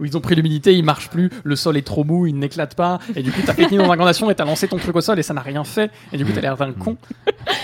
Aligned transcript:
où 0.00 0.04
ils 0.04 0.16
ont 0.16 0.20
pris 0.20 0.34
l'humidité, 0.34 0.74
il 0.74 0.84
marche 0.84 1.10
plus, 1.10 1.30
le 1.44 1.56
sol 1.56 1.76
est 1.76 1.86
trop 1.86 2.04
mou, 2.04 2.26
il 2.26 2.36
n'éclate 2.36 2.74
pas, 2.74 2.98
et 3.14 3.22
du 3.22 3.32
coup 3.32 3.40
t'as 3.44 3.54
pété 3.54 3.76
ton 3.76 3.90
incandation 3.90 4.30
et 4.30 4.34
t'as 4.34 4.44
lancé 4.44 4.68
ton 4.68 4.76
truc 4.76 4.96
au 4.96 5.00
sol 5.00 5.18
et 5.18 5.22
ça 5.22 5.34
n'a 5.34 5.40
rien 5.40 5.64
fait, 5.64 5.90
et 6.12 6.16
du 6.16 6.24
coup 6.24 6.32
t'as 6.34 6.40
l'air 6.40 6.56
d'un 6.56 6.72
con. 6.72 6.96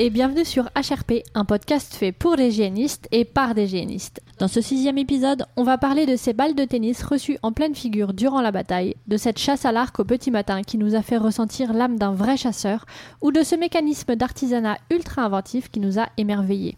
et 0.00 0.10
bienvenue 0.10 0.44
sur 0.44 0.70
HRP, 0.76 1.24
un 1.34 1.44
podcast 1.44 1.92
fait 1.92 2.12
pour 2.12 2.36
les 2.36 2.50
hygiénistes 2.50 3.08
et 3.10 3.24
par 3.24 3.56
des 3.56 3.64
hygiénistes. 3.64 4.20
Dans 4.38 4.46
ce 4.46 4.60
sixième 4.60 4.96
épisode, 4.96 5.44
on 5.56 5.64
va 5.64 5.76
parler 5.76 6.06
de 6.06 6.14
ces 6.14 6.32
balles 6.32 6.54
de 6.54 6.64
tennis 6.64 7.02
reçues 7.02 7.36
en 7.42 7.50
pleine 7.50 7.74
figure 7.74 8.14
durant 8.14 8.40
la 8.40 8.52
bataille, 8.52 8.94
de 9.08 9.16
cette 9.16 9.40
chasse 9.40 9.64
à 9.64 9.72
l'arc 9.72 9.98
au 9.98 10.04
petit 10.04 10.30
matin 10.30 10.62
qui 10.62 10.78
nous 10.78 10.94
a 10.94 11.02
fait 11.02 11.16
ressentir 11.16 11.72
l'âme 11.72 11.98
d'un 11.98 12.12
vrai 12.12 12.36
chasseur, 12.36 12.86
ou 13.22 13.32
de 13.32 13.42
ce 13.42 13.56
mécanisme 13.56 14.14
d'artisanat 14.14 14.78
ultra 14.92 15.22
inventif 15.22 15.68
qui 15.68 15.80
nous 15.80 15.98
a 15.98 16.06
émerveillés. 16.16 16.76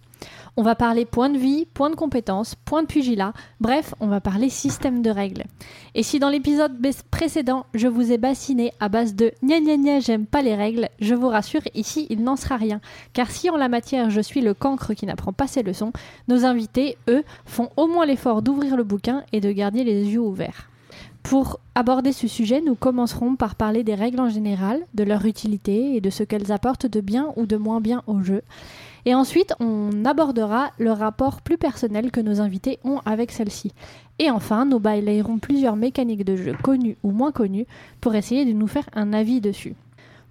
On 0.56 0.62
va 0.62 0.74
parler 0.74 1.04
point 1.04 1.30
de 1.30 1.38
vie, 1.38 1.66
point 1.72 1.90
de 1.90 1.94
compétence, 1.94 2.54
point 2.54 2.82
de 2.82 2.86
pugilat, 2.86 3.32
bref, 3.60 3.94
on 4.00 4.08
va 4.08 4.20
parler 4.20 4.50
système 4.50 5.02
de 5.02 5.10
règles. 5.10 5.44
Et 5.94 6.02
si 6.02 6.18
dans 6.18 6.28
l'épisode 6.28 6.72
précédent, 7.10 7.66
je 7.74 7.88
vous 7.88 8.12
ai 8.12 8.18
bassiné 8.18 8.72
à 8.80 8.88
base 8.88 9.14
de 9.14 9.32
gna 9.42 9.60
gna 9.60 9.76
gna, 9.76 10.00
j'aime 10.00 10.26
pas 10.26 10.42
les 10.42 10.54
règles, 10.54 10.88
je 11.00 11.14
vous 11.14 11.28
rassure, 11.28 11.62
ici 11.74 12.06
il 12.10 12.22
n'en 12.22 12.36
sera 12.36 12.56
rien. 12.56 12.80
Car 13.12 13.30
si 13.30 13.50
en 13.50 13.56
la 13.56 13.68
matière 13.68 14.10
je 14.10 14.20
suis 14.20 14.40
le 14.40 14.54
cancre 14.54 14.94
qui 14.94 15.06
n'apprend 15.06 15.32
pas 15.32 15.46
ses 15.46 15.62
leçons, 15.62 15.92
nos 16.28 16.44
invités, 16.44 16.96
eux, 17.08 17.22
font 17.44 17.70
au 17.76 17.86
moins 17.86 18.06
l'effort 18.06 18.42
d'ouvrir 18.42 18.76
le 18.76 18.84
bouquin 18.84 19.22
et 19.32 19.40
de 19.40 19.52
garder 19.52 19.84
les 19.84 20.10
yeux 20.10 20.20
ouverts. 20.20 20.70
Pour 21.22 21.60
aborder 21.74 22.12
ce 22.12 22.26
sujet, 22.26 22.60
nous 22.60 22.74
commencerons 22.74 23.36
par 23.36 23.54
parler 23.54 23.84
des 23.84 23.94
règles 23.94 24.20
en 24.20 24.28
général, 24.28 24.80
de 24.94 25.04
leur 25.04 25.26
utilité 25.26 25.94
et 25.94 26.00
de 26.00 26.10
ce 26.10 26.24
qu'elles 26.24 26.50
apportent 26.50 26.86
de 26.86 27.00
bien 27.00 27.32
ou 27.36 27.46
de 27.46 27.56
moins 27.56 27.80
bien 27.80 28.02
au 28.06 28.22
jeu. 28.22 28.42
Et 29.06 29.14
ensuite, 29.14 29.54
on 29.60 30.04
abordera 30.04 30.70
le 30.78 30.92
rapport 30.92 31.42
plus 31.42 31.58
personnel 31.58 32.10
que 32.10 32.20
nos 32.20 32.40
invités 32.40 32.78
ont 32.84 33.00
avec 33.04 33.32
celle-ci. 33.32 33.72
Et 34.18 34.30
enfin, 34.30 34.66
nous 34.66 34.78
balayerons 34.78 35.38
plusieurs 35.38 35.76
mécaniques 35.76 36.24
de 36.24 36.36
jeu 36.36 36.54
connues 36.62 36.96
ou 37.02 37.10
moins 37.10 37.32
connues 37.32 37.66
pour 38.00 38.14
essayer 38.14 38.44
de 38.44 38.52
nous 38.52 38.66
faire 38.66 38.88
un 38.94 39.12
avis 39.12 39.40
dessus. 39.40 39.74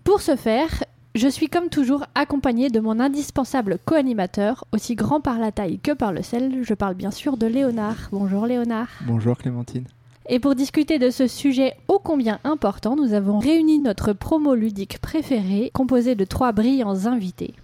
Pour 0.04 0.22
ce 0.22 0.36
faire, 0.36 0.84
je 1.16 1.28
suis 1.28 1.48
comme 1.48 1.70
toujours 1.70 2.06
accompagnée 2.14 2.70
de 2.70 2.80
mon 2.80 3.00
indispensable 3.00 3.80
co-animateur, 3.84 4.66
aussi 4.72 4.96
grand 4.96 5.22
par 5.22 5.40
la 5.40 5.52
taille 5.52 5.80
que 5.80 5.92
par 5.92 6.14
le 6.14 6.22
sel. 6.22 6.60
Je 6.64 6.74
parle 6.76 6.94
bien 6.94 7.12
sûr 7.12 7.36
de 7.36 7.48
Léonard. 7.48 8.10
Bonjour 8.12 8.46
Léonard. 8.46 8.90
Bonjour 9.08 9.38
Clémentine. 9.38 9.86
Et 10.32 10.38
pour 10.38 10.54
discuter 10.54 11.00
de 11.00 11.10
ce 11.10 11.26
sujet 11.26 11.74
ô 11.88 11.98
combien 11.98 12.40
important, 12.44 12.96
nous 12.96 13.14
avons 13.14 13.40
réuni 13.40 13.80
notre 13.80 14.14
promo 14.14 14.54
ludique 14.54 15.00
préféré, 15.00 15.72
composé 15.74 16.14
de 16.14 16.26
trois 16.26 16.52
brillants 16.52 17.08
invités. 17.08 17.56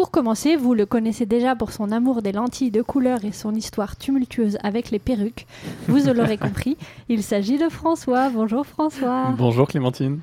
Pour 0.00 0.10
commencer, 0.10 0.56
vous 0.56 0.72
le 0.72 0.86
connaissez 0.86 1.26
déjà 1.26 1.54
pour 1.54 1.72
son 1.72 1.92
amour 1.92 2.22
des 2.22 2.32
lentilles 2.32 2.70
de 2.70 2.80
couleur 2.80 3.22
et 3.26 3.32
son 3.32 3.54
histoire 3.54 3.98
tumultueuse 3.98 4.56
avec 4.62 4.90
les 4.90 4.98
perruques. 4.98 5.46
Vous 5.88 5.98
l'aurez 6.14 6.38
compris, 6.38 6.78
il 7.10 7.22
s'agit 7.22 7.58
de 7.58 7.68
François. 7.68 8.30
Bonjour 8.30 8.64
François. 8.64 9.34
Bonjour 9.36 9.68
Clémentine. 9.68 10.20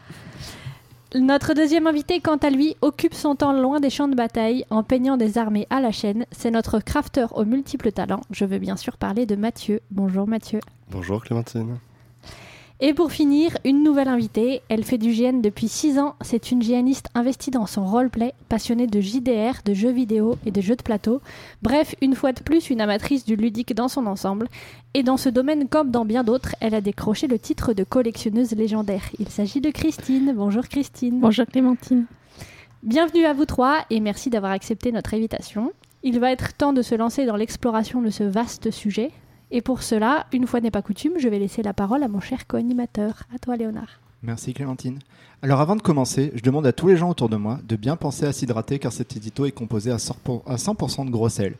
Notre 1.13 1.53
deuxième 1.53 1.85
invité, 1.85 2.21
quant 2.21 2.37
à 2.37 2.49
lui, 2.49 2.75
occupe 2.81 3.13
son 3.13 3.35
temps 3.35 3.53
loin 3.53 3.79
des 3.79 3.91
champs 3.91 4.07
de 4.07 4.15
bataille 4.15 4.65
en 4.71 4.81
peignant 4.81 5.15
des 5.15 5.37
armées 5.37 5.67
à 5.69 5.79
la 5.79 5.91
chaîne. 5.91 6.25
C'est 6.31 6.49
notre 6.49 6.79
crafter 6.79 7.27
aux 7.35 7.45
multiples 7.45 7.91
talents. 7.91 8.21
Je 8.31 8.45
veux 8.45 8.57
bien 8.57 8.77
sûr 8.77 8.97
parler 8.97 9.27
de 9.27 9.35
Mathieu. 9.35 9.81
Bonjour 9.91 10.27
Mathieu. 10.27 10.59
Bonjour 10.89 11.23
Clémentine. 11.23 11.77
Et 12.79 12.93
pour 12.93 13.11
finir, 13.11 13.57
une 13.65 13.81
nouvelle 13.81 14.07
invitée. 14.07 14.61
Elle 14.69 14.83
fait 14.83 14.99
du 14.99 15.11
GN 15.11 15.41
depuis 15.41 15.67
6 15.67 15.97
ans. 15.97 16.15
C'est 16.21 16.51
une 16.51 16.59
GNiste 16.59 17.07
investie 17.15 17.49
dans 17.49 17.65
son 17.65 17.83
roleplay, 17.83 18.35
passionnée 18.49 18.85
de 18.85 19.01
JDR, 19.01 19.63
de 19.65 19.73
jeux 19.73 19.91
vidéo 19.91 20.37
et 20.45 20.51
de 20.51 20.61
jeux 20.61 20.75
de 20.75 20.83
plateau. 20.83 21.19
Bref, 21.63 21.95
une 22.01 22.13
fois 22.13 22.33
de 22.33 22.41
plus, 22.41 22.69
une 22.69 22.79
amatrice 22.79 23.25
du 23.25 23.35
ludique 23.35 23.73
dans 23.73 23.87
son 23.87 24.05
ensemble. 24.05 24.47
Et 24.93 25.01
dans 25.01 25.17
ce 25.17 25.29
domaine 25.29 25.67
comme 25.67 25.89
dans 25.89 26.05
bien 26.05 26.23
d'autres, 26.23 26.55
elle 26.59 26.75
a 26.75 26.81
décroché 26.81 27.25
le 27.25 27.39
titre 27.39 27.73
de 27.73 27.83
collectionneuse 27.83 28.51
légendaire. 28.51 29.09
Il 29.17 29.29
s'agit 29.29 29.59
de 29.59 29.71
Christine. 29.71 30.33
Bonjour 30.35 30.67
Christine. 30.67 31.19
Bonjour 31.19 31.47
Clémentine. 31.47 32.05
Bienvenue 32.83 33.25
à 33.25 33.33
vous 33.33 33.45
trois 33.45 33.85
et 33.89 33.99
merci 33.99 34.29
d'avoir 34.29 34.51
accepté 34.51 34.91
notre 34.91 35.15
invitation. 35.15 35.71
Il 36.03 36.19
va 36.19 36.31
être 36.31 36.55
temps 36.55 36.73
de 36.73 36.83
se 36.83 36.93
lancer 36.93 37.25
dans 37.25 37.37
l'exploration 37.37 38.03
de 38.03 38.11
ce 38.11 38.23
vaste 38.23 38.69
sujet. 38.69 39.09
Et 39.49 39.61
pour 39.61 39.81
cela, 39.81 40.27
une 40.33 40.45
fois 40.45 40.59
n'est 40.59 40.71
pas 40.71 40.81
coutume, 40.81 41.13
je 41.19 41.29
vais 41.29 41.39
laisser 41.39 41.63
la 41.63 41.73
parole 41.73 42.03
à 42.03 42.07
mon 42.07 42.19
cher 42.19 42.47
co-animateur. 42.47 43.23
À 43.33 43.39
toi, 43.39 43.55
Léonard. 43.55 43.99
Merci 44.23 44.53
Clémentine. 44.53 44.99
Alors 45.41 45.61
avant 45.61 45.75
de 45.75 45.81
commencer, 45.81 46.31
je 46.35 46.41
demande 46.41 46.65
à 46.65 46.73
tous 46.73 46.87
les 46.87 46.97
gens 46.97 47.09
autour 47.09 47.29
de 47.29 47.37
moi 47.37 47.59
de 47.67 47.75
bien 47.75 47.95
penser 47.95 48.25
à 48.25 48.33
s'hydrater 48.33 48.79
car 48.79 48.91
cet 48.91 49.15
édito 49.15 49.45
est 49.45 49.51
composé 49.51 49.91
à 49.91 49.97
100% 49.97 51.05
de 51.05 51.11
gros 51.11 51.29
sel. 51.29 51.53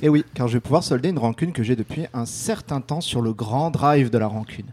Et 0.00 0.08
oui, 0.08 0.24
car 0.32 0.48
je 0.48 0.54
vais 0.54 0.60
pouvoir 0.60 0.84
solder 0.84 1.08
une 1.08 1.18
rancune 1.18 1.52
que 1.52 1.62
j'ai 1.62 1.76
depuis 1.76 2.06
un 2.14 2.24
certain 2.24 2.80
temps 2.80 3.00
sur 3.00 3.20
le 3.20 3.32
grand 3.32 3.70
drive 3.70 4.10
de 4.10 4.18
la 4.18 4.28
rancune. 4.28 4.66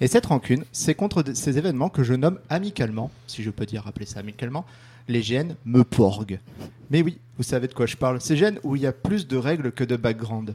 Et 0.00 0.08
cette 0.08 0.26
rancune, 0.26 0.64
c'est 0.72 0.94
contre 0.94 1.22
ces 1.34 1.58
événements 1.58 1.90
que 1.90 2.02
je 2.02 2.14
nomme 2.14 2.38
amicalement, 2.48 3.10
si 3.26 3.42
je 3.42 3.50
peux 3.50 3.66
dire 3.66 3.86
appeler 3.86 4.06
ça 4.06 4.20
amicalement, 4.20 4.64
les 5.08 5.22
gènes 5.22 5.54
me 5.64 5.84
porguent. 5.84 6.40
Mais 6.90 7.02
oui, 7.02 7.18
vous 7.36 7.42
savez 7.42 7.68
de 7.68 7.74
quoi 7.74 7.86
je 7.86 7.96
parle. 7.96 8.20
Ces 8.20 8.36
gènes 8.36 8.58
où 8.62 8.74
il 8.74 8.82
y 8.82 8.86
a 8.86 8.92
plus 8.92 9.28
de 9.28 9.36
règles 9.36 9.70
que 9.70 9.84
de 9.84 9.96
background 9.96 10.54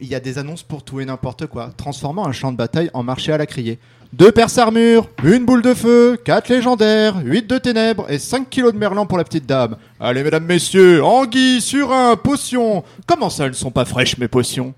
il 0.00 0.08
y 0.08 0.14
a 0.14 0.20
des 0.20 0.38
annonces 0.38 0.62
pour 0.62 0.82
tout 0.82 1.00
et 1.00 1.04
n'importe 1.04 1.46
quoi, 1.46 1.70
transformant 1.76 2.26
un 2.26 2.32
champ 2.32 2.52
de 2.52 2.56
bataille 2.56 2.90
en 2.94 3.02
marché 3.02 3.32
à 3.32 3.38
la 3.38 3.46
criée. 3.46 3.78
Deux 4.12 4.30
perces 4.30 4.58
armures, 4.58 5.08
une 5.24 5.44
boule 5.44 5.62
de 5.62 5.74
feu, 5.74 6.16
quatre 6.24 6.48
légendaires, 6.48 7.16
huit 7.24 7.48
de 7.48 7.58
ténèbres 7.58 8.08
et 8.08 8.18
5 8.20 8.48
kilos 8.48 8.72
de 8.72 8.78
merlan 8.78 9.06
pour 9.06 9.18
la 9.18 9.24
petite 9.24 9.46
dame. 9.46 9.76
Allez, 9.98 10.22
mesdames, 10.22 10.44
messieurs, 10.44 11.02
anguilles, 11.02 11.60
surin, 11.60 12.14
potions. 12.16 12.84
Comment 13.06 13.28
ça, 13.28 13.44
elles 13.44 13.50
ne 13.50 13.56
sont 13.56 13.72
pas 13.72 13.84
fraîches, 13.84 14.16
mes 14.18 14.28
potions? 14.28 14.72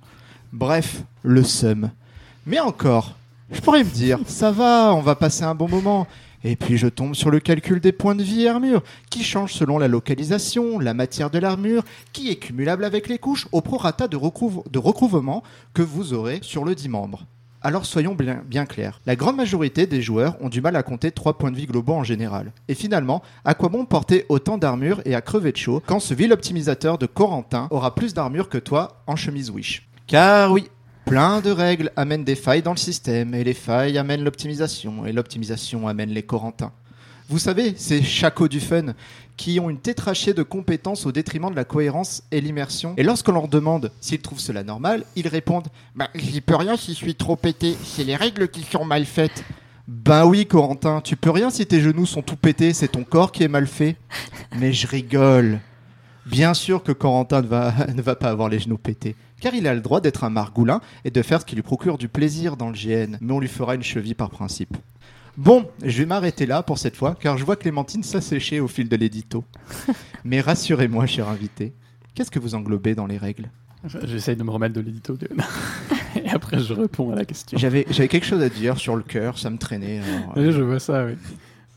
Bref, 0.52 1.02
le 1.22 1.42
seum. 1.44 1.90
Mais 2.46 2.60
encore, 2.60 3.14
je 3.50 3.60
pourrais 3.60 3.84
me 3.84 3.90
dire, 3.90 4.18
ça 4.26 4.50
va, 4.50 4.94
on 4.94 5.02
va 5.02 5.14
passer 5.14 5.44
un 5.44 5.54
bon 5.54 5.68
moment. 5.68 6.06
Et 6.48 6.54
puis 6.54 6.78
je 6.78 6.86
tombe 6.86 7.16
sur 7.16 7.32
le 7.32 7.40
calcul 7.40 7.80
des 7.80 7.90
points 7.90 8.14
de 8.14 8.22
vie 8.22 8.44
et 8.44 8.48
armure, 8.48 8.84
qui 9.10 9.24
change 9.24 9.52
selon 9.52 9.78
la 9.78 9.88
localisation, 9.88 10.78
la 10.78 10.94
matière 10.94 11.28
de 11.28 11.40
l'armure, 11.40 11.82
qui 12.12 12.30
est 12.30 12.36
cumulable 12.36 12.84
avec 12.84 13.08
les 13.08 13.18
couches 13.18 13.48
au 13.50 13.62
prorata 13.62 14.06
de, 14.06 14.16
de 14.16 14.78
recouvrement 14.78 15.42
que 15.74 15.82
vous 15.82 16.12
aurez 16.14 16.38
sur 16.42 16.64
le 16.64 16.76
dit 16.76 16.88
membre. 16.88 17.26
Alors 17.62 17.84
soyons 17.84 18.14
bien, 18.14 18.44
bien, 18.46 18.64
clairs, 18.64 19.00
la 19.06 19.16
grande 19.16 19.34
majorité 19.34 19.88
des 19.88 20.02
joueurs 20.02 20.36
ont 20.40 20.48
du 20.48 20.60
mal 20.60 20.76
à 20.76 20.84
compter 20.84 21.10
3 21.10 21.36
points 21.36 21.50
de 21.50 21.56
vie 21.56 21.66
globaux 21.66 21.94
en 21.94 22.04
général. 22.04 22.52
Et 22.68 22.74
finalement, 22.74 23.22
à 23.44 23.54
quoi 23.54 23.68
bon 23.68 23.84
porter 23.84 24.24
autant 24.28 24.56
d'armure 24.56 25.00
et 25.04 25.16
à 25.16 25.22
crever 25.22 25.50
de 25.50 25.56
chaud 25.56 25.82
quand 25.84 25.98
ce 25.98 26.14
vil 26.14 26.32
optimisateur 26.32 26.96
de 26.96 27.06
Corentin 27.06 27.66
aura 27.72 27.96
plus 27.96 28.14
d'armure 28.14 28.48
que 28.48 28.58
toi 28.58 29.02
en 29.08 29.16
chemise 29.16 29.50
Wish? 29.50 29.88
Car 30.06 30.52
oui, 30.52 30.68
Plein 31.06 31.40
de 31.40 31.52
règles 31.52 31.92
amènent 31.94 32.24
des 32.24 32.34
failles 32.34 32.62
dans 32.62 32.72
le 32.72 32.78
système, 32.78 33.32
et 33.32 33.44
les 33.44 33.54
failles 33.54 33.96
amènent 33.96 34.24
l'optimisation, 34.24 35.06
et 35.06 35.12
l'optimisation 35.12 35.86
amène 35.86 36.10
les 36.10 36.24
Corentins. 36.24 36.72
Vous 37.28 37.38
savez, 37.38 37.74
ces 37.76 38.02
chacos 38.02 38.48
du 38.48 38.58
fun 38.58 38.86
qui 39.36 39.60
ont 39.60 39.70
une 39.70 39.78
tétrachée 39.78 40.34
de 40.34 40.42
compétences 40.42 41.06
au 41.06 41.12
détriment 41.12 41.48
de 41.52 41.54
la 41.54 41.64
cohérence 41.64 42.24
et 42.32 42.40
l'immersion. 42.40 42.94
Et 42.96 43.04
lorsqu'on 43.04 43.30
leur 43.32 43.46
demande 43.46 43.92
s'ils 44.00 44.20
trouvent 44.20 44.40
cela 44.40 44.64
normal, 44.64 45.04
ils 45.14 45.28
répondent 45.28 45.68
Bah, 45.94 46.08
j'y 46.16 46.40
peux 46.40 46.56
rien 46.56 46.76
si 46.76 46.90
je 46.90 46.96
suis 46.96 47.14
trop 47.14 47.36
pété, 47.36 47.76
c'est 47.84 48.02
les 48.02 48.16
règles 48.16 48.48
qui 48.48 48.62
sont 48.64 48.84
mal 48.84 49.04
faites. 49.04 49.44
Ben 49.86 50.26
oui, 50.26 50.44
Corentin, 50.44 51.00
tu 51.02 51.14
peux 51.14 51.30
rien 51.30 51.50
si 51.50 51.66
tes 51.66 51.80
genoux 51.80 52.06
sont 52.06 52.22
tout 52.22 52.34
pétés, 52.34 52.72
c'est 52.72 52.88
ton 52.88 53.04
corps 53.04 53.30
qui 53.30 53.44
est 53.44 53.48
mal 53.48 53.68
fait. 53.68 53.94
Mais 54.58 54.72
je 54.72 54.88
rigole. 54.88 55.60
Bien 56.26 56.54
sûr 56.54 56.82
que 56.82 56.92
Corentin 56.92 57.42
ne 57.42 57.46
va, 57.46 57.72
ne 57.94 58.02
va 58.02 58.16
pas 58.16 58.30
avoir 58.30 58.48
les 58.48 58.58
genoux 58.58 58.78
pétés 58.78 59.16
car 59.40 59.54
il 59.54 59.66
a 59.66 59.74
le 59.74 59.80
droit 59.80 60.00
d'être 60.00 60.24
un 60.24 60.30
margoulin 60.30 60.80
et 61.04 61.10
de 61.10 61.22
faire 61.22 61.40
ce 61.40 61.46
qui 61.46 61.54
lui 61.54 61.62
procure 61.62 61.98
du 61.98 62.08
plaisir 62.08 62.56
dans 62.56 62.68
le 62.68 62.74
GN, 62.74 63.16
mais 63.20 63.32
on 63.32 63.40
lui 63.40 63.48
fera 63.48 63.74
une 63.74 63.82
cheville 63.82 64.14
par 64.14 64.30
principe. 64.30 64.76
Bon, 65.36 65.68
je 65.84 65.98
vais 65.98 66.06
m'arrêter 66.06 66.46
là 66.46 66.62
pour 66.62 66.78
cette 66.78 66.96
fois, 66.96 67.14
car 67.20 67.36
je 67.36 67.44
vois 67.44 67.56
Clémentine 67.56 68.02
s'assécher 68.02 68.60
au 68.60 68.68
fil 68.68 68.88
de 68.88 68.96
l'édito. 68.96 69.44
mais 70.24 70.40
rassurez-moi, 70.40 71.06
cher 71.06 71.28
invité, 71.28 71.74
qu'est-ce 72.14 72.30
que 72.30 72.38
vous 72.38 72.54
englobez 72.54 72.94
dans 72.94 73.06
les 73.06 73.18
règles? 73.18 73.50
J'essaye 74.04 74.34
de 74.34 74.42
me 74.42 74.50
remettre 74.50 74.74
de 74.74 74.80
l'édito. 74.80 75.16
et 76.16 76.30
après, 76.30 76.58
je 76.58 76.72
réponds 76.72 77.12
à 77.12 77.16
la 77.16 77.24
question. 77.26 77.58
J'avais 77.58 77.84
quelque 77.84 78.24
chose 78.24 78.42
à 78.42 78.48
dire 78.48 78.78
sur 78.78 78.96
le 78.96 79.02
cœur, 79.02 79.38
ça 79.38 79.50
me 79.50 79.58
traînait. 79.58 80.00
oui, 80.36 80.50
je 80.50 80.62
vois 80.62 80.80
ça, 80.80 81.04
oui. 81.04 81.14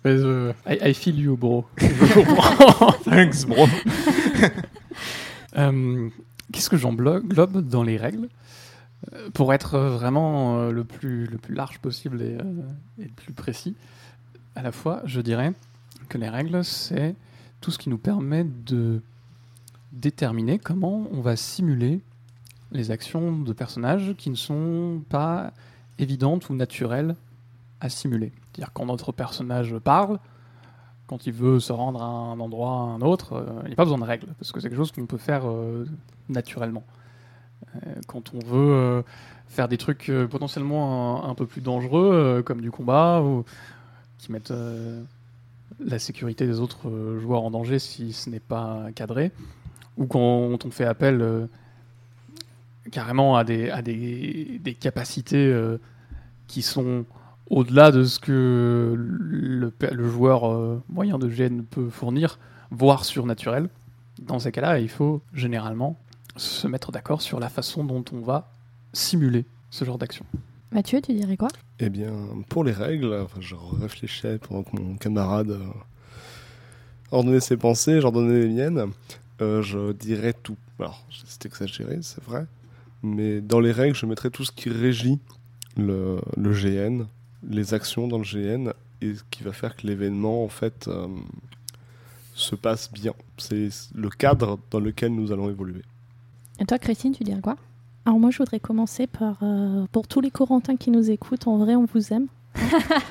I, 0.05 0.93
feel 0.93 1.19
you, 1.19 1.35
bro. 1.35 1.65
Thanks, 3.03 3.45
bro. 3.45 3.67
euh, 5.57 6.09
Qu'est-ce 6.51 6.69
que 6.69 6.77
j'englobe 6.77 7.61
dans 7.67 7.83
les 7.83 7.97
règles? 7.97 8.29
Euh, 9.13 9.29
Pour 9.33 9.53
être 9.53 9.77
vraiment 9.77 10.59
euh, 10.59 10.71
le, 10.71 10.83
plus, 10.83 11.25
le 11.27 11.37
plus 11.37 11.53
large 11.53 11.79
possible 11.79 12.21
et, 12.21 12.37
le 12.97 13.07
plus 13.15 13.33
précis, 13.33 13.75
à 14.55 14.61
la 14.61 14.71
fois, 14.71 15.01
je 15.05 15.21
dirais 15.21 15.53
que 16.09 16.17
les 16.17 16.29
règles, 16.29 16.63
c'est 16.63 17.15
tout 17.61 17.71
ce 17.71 17.77
qui 17.77 17.89
nous 17.89 17.97
permet 17.97 18.43
de 18.43 19.01
déterminer 19.91 20.59
comment 20.59 21.07
on 21.11 21.21
va 21.21 21.35
simuler 21.35 22.01
les 22.71 22.91
actions 22.91 23.37
de 23.39 23.53
personnages 23.53 24.13
qui 24.17 24.29
ne 24.29 24.35
sont 24.35 25.01
pas 25.09 25.53
évidentes 25.97 26.49
ou 26.49 26.55
naturelles 26.55 27.15
à 27.79 27.89
simuler. 27.89 28.31
C'est-à-dire 28.51 28.73
quand 28.73 28.85
notre 28.85 29.11
personnage 29.11 29.77
parle, 29.79 30.19
quand 31.09 31.25
il 31.25 31.33
veut 31.33 31.59
se 31.59 31.73
rendre 31.73 32.03
à 32.03 32.05
un 32.05 32.39
endroit 32.39 32.69
à 32.69 32.83
un 32.83 33.01
autre, 33.01 33.33
euh, 33.33 33.61
il 33.63 33.69
n'y 33.69 33.73
a 33.73 33.75
pas 33.75 33.83
besoin 33.83 33.97
de 33.97 34.03
règles, 34.03 34.27
parce 34.37 34.51
que 34.51 34.59
c'est 34.59 34.69
quelque 34.69 34.77
chose 34.77 34.91
qu'on 34.91 35.07
peut 35.07 35.17
faire 35.17 35.49
euh, 35.49 35.87
naturellement. 36.29 36.83
Euh, 37.75 37.95
quand 38.05 38.31
on 38.35 38.39
veut 38.45 39.03
faire 39.47 39.67
des 39.67 39.77
trucs 39.77 40.11
potentiellement 40.29 41.27
un, 41.27 41.33
peu 41.33 41.47
plus 41.47 41.61
dangereux, 41.61 42.43
comme 42.45 42.61
du 42.61 42.69
combat, 42.69 43.23
ou 43.23 43.43
qui 44.19 44.31
mettent 44.31 44.53
la 45.79 45.97
sécurité 45.97 46.45
des 46.45 46.59
autres 46.59 47.17
joueurs 47.19 47.43
en 47.43 47.49
danger 47.49 47.79
si 47.79 48.13
ce 48.13 48.29
n'est 48.29 48.39
pas 48.39 48.89
cadré, 48.93 49.31
ou 49.97 50.05
quand 50.05 50.63
on 50.63 50.71
fait 50.71 50.85
appel 50.85 51.49
carrément 52.91 53.35
à 53.35 53.43
des, 53.43 54.77
capacités 54.79 55.51
qui 56.45 56.61
sont 56.61 57.05
au-delà 57.49 57.91
de 57.91 58.03
ce 58.03 58.19
que 58.19 58.95
le, 58.97 60.09
joueur 60.09 60.49
euh, 60.49 60.81
moyen 60.89 61.17
de 61.17 61.27
GN 61.27 61.63
peut 61.63 61.89
fournir, 61.89 62.39
voire 62.71 63.05
surnaturel. 63.05 63.69
Dans 64.21 64.39
ces 64.39 64.51
cas-là, 64.51 64.79
il 64.79 64.89
faut 64.89 65.21
généralement 65.33 65.97
se 66.35 66.67
mettre 66.67 66.91
d'accord 66.91 67.21
sur 67.21 67.39
la 67.39 67.49
façon 67.49 67.83
dont 67.83 68.05
on 68.13 68.19
va 68.19 68.51
simuler 68.93 69.45
ce 69.71 69.85
genre 69.85 69.97
d'action. 69.97 70.25
Mathieu, 70.71 71.01
tu 71.01 71.13
dirais 71.13 71.37
quoi? 71.37 71.49
Eh 71.79 71.89
bien, 71.89 72.13
pour 72.49 72.63
les 72.63 72.71
règles, 72.71 73.13
enfin, 73.13 73.41
je 73.41 73.55
réfléchissais 73.81 74.37
pendant 74.37 74.63
que 74.63 74.75
mon 74.79 74.95
camarade 74.97 75.51
euh, 75.51 75.65
ordonnait 77.11 77.39
ses 77.39 77.57
pensées, 77.57 78.01
j'ordonnais 78.01 78.41
les 78.41 78.49
miennes. 78.49 78.91
Euh, 79.41 79.61
je 79.63 79.93
dirais 79.93 80.33
tout. 80.33 80.57
Alors, 80.79 81.03
c'est 81.25 81.45
exagéré, 81.45 81.99
c'est 82.01 82.23
vrai. 82.23 82.45
Mais 83.01 83.41
dans 83.41 83.59
les 83.59 83.71
règles, 83.71 83.95
je 83.95 84.05
mettrais 84.05 84.29
tout 84.29 84.45
ce 84.45 84.51
qui 84.51 84.69
régit 84.69 85.19
le, 85.77 86.19
le 86.37 86.51
GN, 86.51 87.05
les 87.47 87.73
actions 87.73 88.07
dans 88.07 88.17
le 88.17 88.23
GN, 88.23 88.71
et 89.01 89.15
ce 89.15 89.23
qui 89.31 89.43
va 89.43 89.51
faire 89.53 89.75
que 89.75 89.87
l'événement, 89.87 90.43
en 90.43 90.49
fait, 90.49 90.87
euh, 90.87 91.07
se 92.35 92.55
passe 92.55 92.91
bien. 92.91 93.13
C'est 93.37 93.69
le 93.95 94.09
cadre 94.09 94.59
dans 94.71 94.79
lequel 94.79 95.13
nous 95.13 95.31
allons 95.31 95.49
évoluer. 95.49 95.83
Et 96.59 96.65
toi, 96.65 96.77
Christine, 96.77 97.13
tu 97.13 97.23
dirais 97.23 97.41
quoi? 97.41 97.55
Alors 98.05 98.19
moi, 98.19 98.31
je 98.31 98.37
voudrais 98.39 98.59
commencer 98.59 99.07
par, 99.07 99.37
euh, 99.43 99.85
pour 99.91 100.07
tous 100.07 100.19
les 100.21 100.31
Corentins 100.31 100.75
qui 100.77 100.89
nous 100.91 101.09
écoutent, 101.11 101.47
en 101.47 101.57
vrai, 101.57 101.75
on 101.75 101.85
vous 101.85 102.13
aime. 102.13 102.27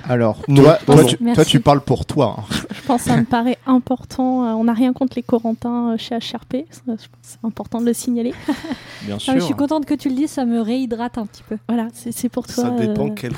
Alors, 0.04 0.42
toi, 0.46 0.78
tu, 1.04 1.16
toi, 1.34 1.44
tu 1.44 1.60
parles 1.60 1.80
pour 1.80 2.04
toi. 2.04 2.36
hein. 2.38 2.54
Je 2.70 2.80
pense 2.82 3.02
que 3.04 3.08
ça 3.10 3.16
me 3.16 3.24
paraît 3.24 3.58
important. 3.66 4.44
euh, 4.44 4.52
on 4.52 4.64
n'a 4.64 4.72
rien 4.74 4.92
contre 4.92 5.14
les 5.16 5.22
Corentins 5.22 5.92
euh, 5.92 5.96
chez 5.96 6.16
HRP. 6.16 6.66
Je 6.70 6.78
pense 6.86 7.08
c'est 7.22 7.38
important 7.44 7.80
de 7.80 7.86
le 7.86 7.92
signaler. 7.92 8.34
Bien 9.02 9.16
Ah, 9.16 9.18
sûr. 9.18 9.34
Je 9.34 9.40
suis 9.40 9.54
contente 9.54 9.86
que 9.86 9.94
tu 9.94 10.08
le 10.08 10.14
dises, 10.14 10.30
ça 10.30 10.44
me 10.44 10.60
réhydrate 10.60 11.18
un 11.18 11.26
petit 11.26 11.42
peu. 11.42 11.56
Voilà, 11.68 11.88
c'est 11.94 12.28
pour 12.28 12.46
toi. 12.46 12.64
Ça 12.64 12.70
dépend 12.70 13.08
euh, 13.08 13.12
quel. 13.14 13.32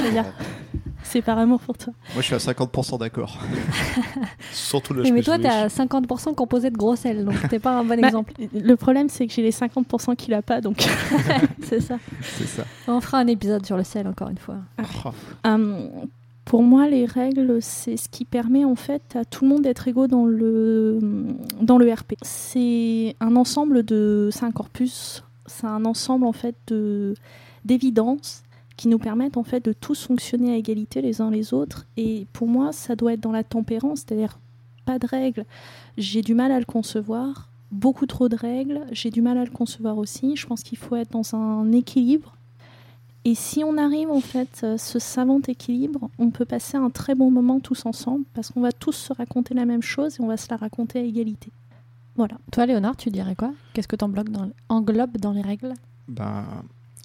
C'est 1.03 1.23
par 1.23 1.38
amour 1.38 1.61
pour 1.61 1.79
toi. 1.79 1.93
Moi, 2.15 2.21
je 2.23 2.27
suis 2.27 2.35
à 2.35 2.38
50% 2.53 2.99
d'accord. 2.99 3.38
Surtout 4.53 4.93
le 4.94 5.03
mais 5.11 5.23
toi, 5.23 5.38
t'es 5.38 5.49
à 5.49 5.69
50% 5.69 6.35
composé 6.35 6.71
de 6.71 6.77
gros 6.77 6.94
sel, 6.94 7.25
donc 7.25 7.35
t'es 7.49 7.59
pas 7.59 7.71
un 7.79 7.85
bon 7.85 7.99
Bah, 8.00 8.06
exemple. 8.09 8.32
Le 8.53 8.77
problème, 8.77 9.09
c'est 9.09 9.27
que 9.27 9.32
j'ai 9.32 9.43
les 9.43 9.50
50% 9.50 10.15
qu'il 10.17 10.35
a 10.35 10.43
pas. 10.43 10.61
Donc, 10.61 10.87
C'est 11.62 11.81
ça. 11.81 11.97
C'est 12.23 12.47
ça. 12.47 12.65
On 12.87 13.00
fera 13.00 13.19
un 13.19 13.27
épisode 13.29 13.65
sur 13.65 13.77
le 13.77 13.85
sel, 13.85 14.06
encore 14.06 14.29
une 14.29 14.38
fois. 14.38 14.56
Oh, 14.79 15.09
Euh, 15.47 15.88
pour 16.50 16.64
moi, 16.64 16.88
les 16.88 17.06
règles, 17.06 17.62
c'est 17.62 17.97
ce 17.97 18.08
qui 18.08 18.25
permet 18.25 18.64
en 18.64 18.75
fait 18.75 19.14
à 19.14 19.25
tout 19.25 19.44
le 19.44 19.50
monde 19.50 19.62
d'être 19.62 19.87
égaux 19.87 20.08
dans 20.08 20.26
le, 20.26 20.99
dans 21.62 21.79
le 21.79 21.93
RP. 21.93 22.14
C'est 22.23 23.14
un 23.20 23.37
ensemble 23.37 23.85
de. 23.85 24.31
C'est 24.32 24.47
un 24.47 24.50
corpus, 24.50 25.23
c'est 25.47 25.69
un 25.69 25.85
ensemble 25.85 26.26
en 26.26 26.32
fait 26.32 26.56
de 26.67 27.14
d'évidences 27.64 28.43
qui 28.76 28.88
nous 28.88 28.99
permettent 28.99 29.37
en 29.37 29.44
fait 29.44 29.64
de 29.64 29.73
tous 29.73 30.05
fonctionner 30.05 30.52
à 30.52 30.56
égalité 30.56 31.00
les 31.02 31.20
uns 31.20 31.31
les 31.31 31.55
autres. 31.55 31.87
Et 31.97 32.26
pour 32.32 32.49
moi, 32.49 32.73
ça 32.73 32.96
doit 32.96 33.12
être 33.12 33.20
dans 33.20 33.31
la 33.31 33.44
tempérance, 33.44 34.00
c'est-à-dire 34.00 34.41
pas 34.85 34.99
de 34.99 35.06
règles. 35.06 35.44
J'ai 35.99 36.20
du 36.20 36.35
mal 36.35 36.50
à 36.50 36.58
le 36.58 36.64
concevoir. 36.64 37.49
Beaucoup 37.70 38.06
trop 38.06 38.29
de 38.29 38.35
règles, 38.35 38.81
j'ai 38.91 39.11
du 39.11 39.23
mal 39.23 39.38
à 39.38 39.44
le 39.44 39.53
concevoir 39.53 39.99
aussi. 39.99 40.35
Je 40.35 40.49
pense 40.49 40.64
qu'il 40.64 40.79
faut 40.79 40.96
être 40.96 41.12
dans 41.12 41.37
un 41.37 41.70
équilibre. 41.70 42.35
Et 43.25 43.34
si 43.34 43.62
on 43.64 43.76
arrive 43.76 44.11
en 44.11 44.20
fait 44.20 44.64
à 44.64 44.78
ce 44.78 44.99
savant 44.99 45.40
équilibre, 45.46 46.11
on 46.19 46.31
peut 46.31 46.46
passer 46.46 46.78
un 46.78 46.88
très 46.88 47.14
bon 47.14 47.31
moment 47.31 47.61
tous 47.61 47.84
ensemble 47.84 48.25
parce 48.32 48.50
qu'on 48.50 48.62
va 48.62 48.72
tous 48.72 48.93
se 48.93 49.12
raconter 49.12 49.52
la 49.52 49.67
même 49.67 49.82
chose 49.82 50.19
et 50.19 50.22
on 50.22 50.26
va 50.26 50.38
se 50.38 50.49
la 50.50 50.56
raconter 50.56 51.00
à 51.00 51.02
égalité. 51.02 51.52
Voilà. 52.17 52.38
Toi, 52.50 52.67
Léonard, 52.67 52.96
tu 52.96 53.11
dirais 53.11 53.37
quoi? 53.37 53.52
Qu'est-ce 53.75 53.88
que 53.88 53.96
t'englobes 53.96 54.31
dans, 54.31 54.50
englobe 54.69 55.19
dans 55.19 55.32
les 55.32 55.43
règles? 55.43 55.75
Ben, 56.08 56.44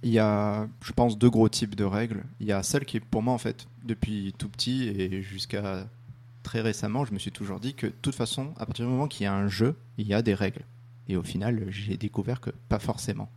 il 0.04 0.12
y 0.12 0.20
a, 0.20 0.68
je 0.82 0.94
pense, 0.94 1.18
deux 1.18 1.30
gros 1.30 1.50
types 1.50 1.76
de 1.76 1.84
règles. 1.84 2.24
Il 2.40 2.48
y 2.48 2.52
a 2.52 2.64
celle 2.64 2.86
qui, 2.86 3.00
pour 3.00 3.22
moi, 3.22 3.34
en 3.34 3.38
fait, 3.38 3.68
depuis 3.84 4.34
tout 4.38 4.50
petit 4.50 4.88
et 4.88 5.22
jusqu'à 5.22 5.86
très 6.44 6.62
récemment, 6.62 7.06
je 7.06 7.14
me 7.14 7.20
suis 7.20 7.32
toujours 7.32 7.60
dit 7.60 7.74
que, 7.74 7.88
de 7.88 7.94
toute 8.02 8.16
façon, 8.16 8.54
à 8.58 8.66
partir 8.66 8.86
du 8.86 8.92
moment 8.92 9.08
qu'il 9.08 9.26
y 9.26 9.28
a 9.28 9.34
un 9.34 9.48
jeu, 9.48 9.76
il 9.98 10.08
y 10.08 10.14
a 10.14 10.22
des 10.22 10.34
règles. 10.34 10.64
Et 11.08 11.18
au 11.18 11.24
final, 11.24 11.66
j'ai 11.70 11.98
découvert 11.98 12.40
que 12.40 12.52
pas 12.70 12.80
forcément. 12.80 13.30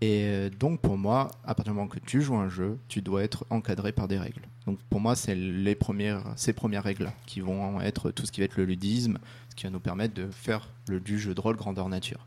Et 0.00 0.24
euh, 0.24 0.50
donc, 0.50 0.80
pour 0.80 0.98
moi, 0.98 1.30
à 1.44 1.54
partir 1.54 1.72
du 1.72 1.78
moment 1.78 1.88
que 1.88 1.98
tu 1.98 2.20
joues 2.20 2.36
un 2.36 2.48
jeu, 2.48 2.78
tu 2.88 3.00
dois 3.00 3.22
être 3.22 3.46
encadré 3.48 3.92
par 3.92 4.08
des 4.08 4.18
règles. 4.18 4.42
Donc, 4.66 4.78
pour 4.90 5.00
moi, 5.00 5.16
c'est 5.16 5.34
les 5.34 5.74
premières, 5.74 6.22
ces 6.36 6.52
premières 6.52 6.82
règles 6.82 7.12
qui 7.24 7.40
vont 7.40 7.80
être 7.80 8.10
tout 8.10 8.26
ce 8.26 8.32
qui 8.32 8.40
va 8.40 8.44
être 8.44 8.56
le 8.56 8.64
ludisme, 8.64 9.18
ce 9.48 9.54
qui 9.54 9.64
va 9.64 9.70
nous 9.70 9.80
permettre 9.80 10.14
de 10.14 10.28
faire 10.30 10.68
le, 10.88 11.00
du 11.00 11.18
jeu 11.18 11.34
de 11.34 11.40
rôle 11.40 11.56
grandeur 11.56 11.88
nature. 11.88 12.26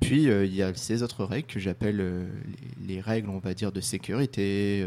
Puis 0.00 0.28
euh, 0.28 0.44
il 0.44 0.54
y 0.54 0.62
a 0.62 0.74
ces 0.74 1.04
autres 1.04 1.24
règles 1.24 1.46
que 1.46 1.60
j'appelle 1.60 2.00
euh, 2.00 2.26
les, 2.80 2.94
les 2.94 3.00
règles, 3.00 3.30
on 3.30 3.38
va 3.38 3.54
dire, 3.54 3.70
de 3.70 3.80
sécurité, 3.80 4.84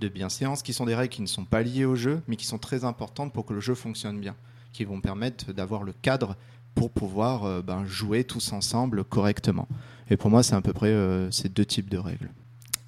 de 0.00 0.08
bienséance, 0.08 0.62
qui 0.62 0.74
sont 0.74 0.84
des 0.84 0.94
règles 0.94 1.14
qui 1.14 1.22
ne 1.22 1.26
sont 1.26 1.46
pas 1.46 1.62
liées 1.62 1.86
au 1.86 1.94
jeu, 1.94 2.20
mais 2.28 2.36
qui 2.36 2.44
sont 2.44 2.58
très 2.58 2.84
importantes 2.84 3.32
pour 3.32 3.46
que 3.46 3.54
le 3.54 3.60
jeu 3.60 3.74
fonctionne 3.74 4.20
bien, 4.20 4.36
qui 4.74 4.84
vont 4.84 5.00
permettre 5.00 5.52
d'avoir 5.54 5.84
le 5.84 5.94
cadre 6.02 6.36
pour 6.74 6.90
pouvoir 6.90 7.44
euh, 7.44 7.62
ben, 7.62 7.84
jouer 7.84 8.24
tous 8.24 8.52
ensemble 8.52 9.04
correctement. 9.04 9.68
Et 10.10 10.16
pour 10.16 10.30
moi, 10.30 10.42
c'est 10.42 10.54
à 10.54 10.60
peu 10.60 10.72
près 10.72 10.88
euh, 10.88 11.30
ces 11.30 11.48
deux 11.48 11.64
types 11.64 11.88
de 11.88 11.98
règles. 11.98 12.30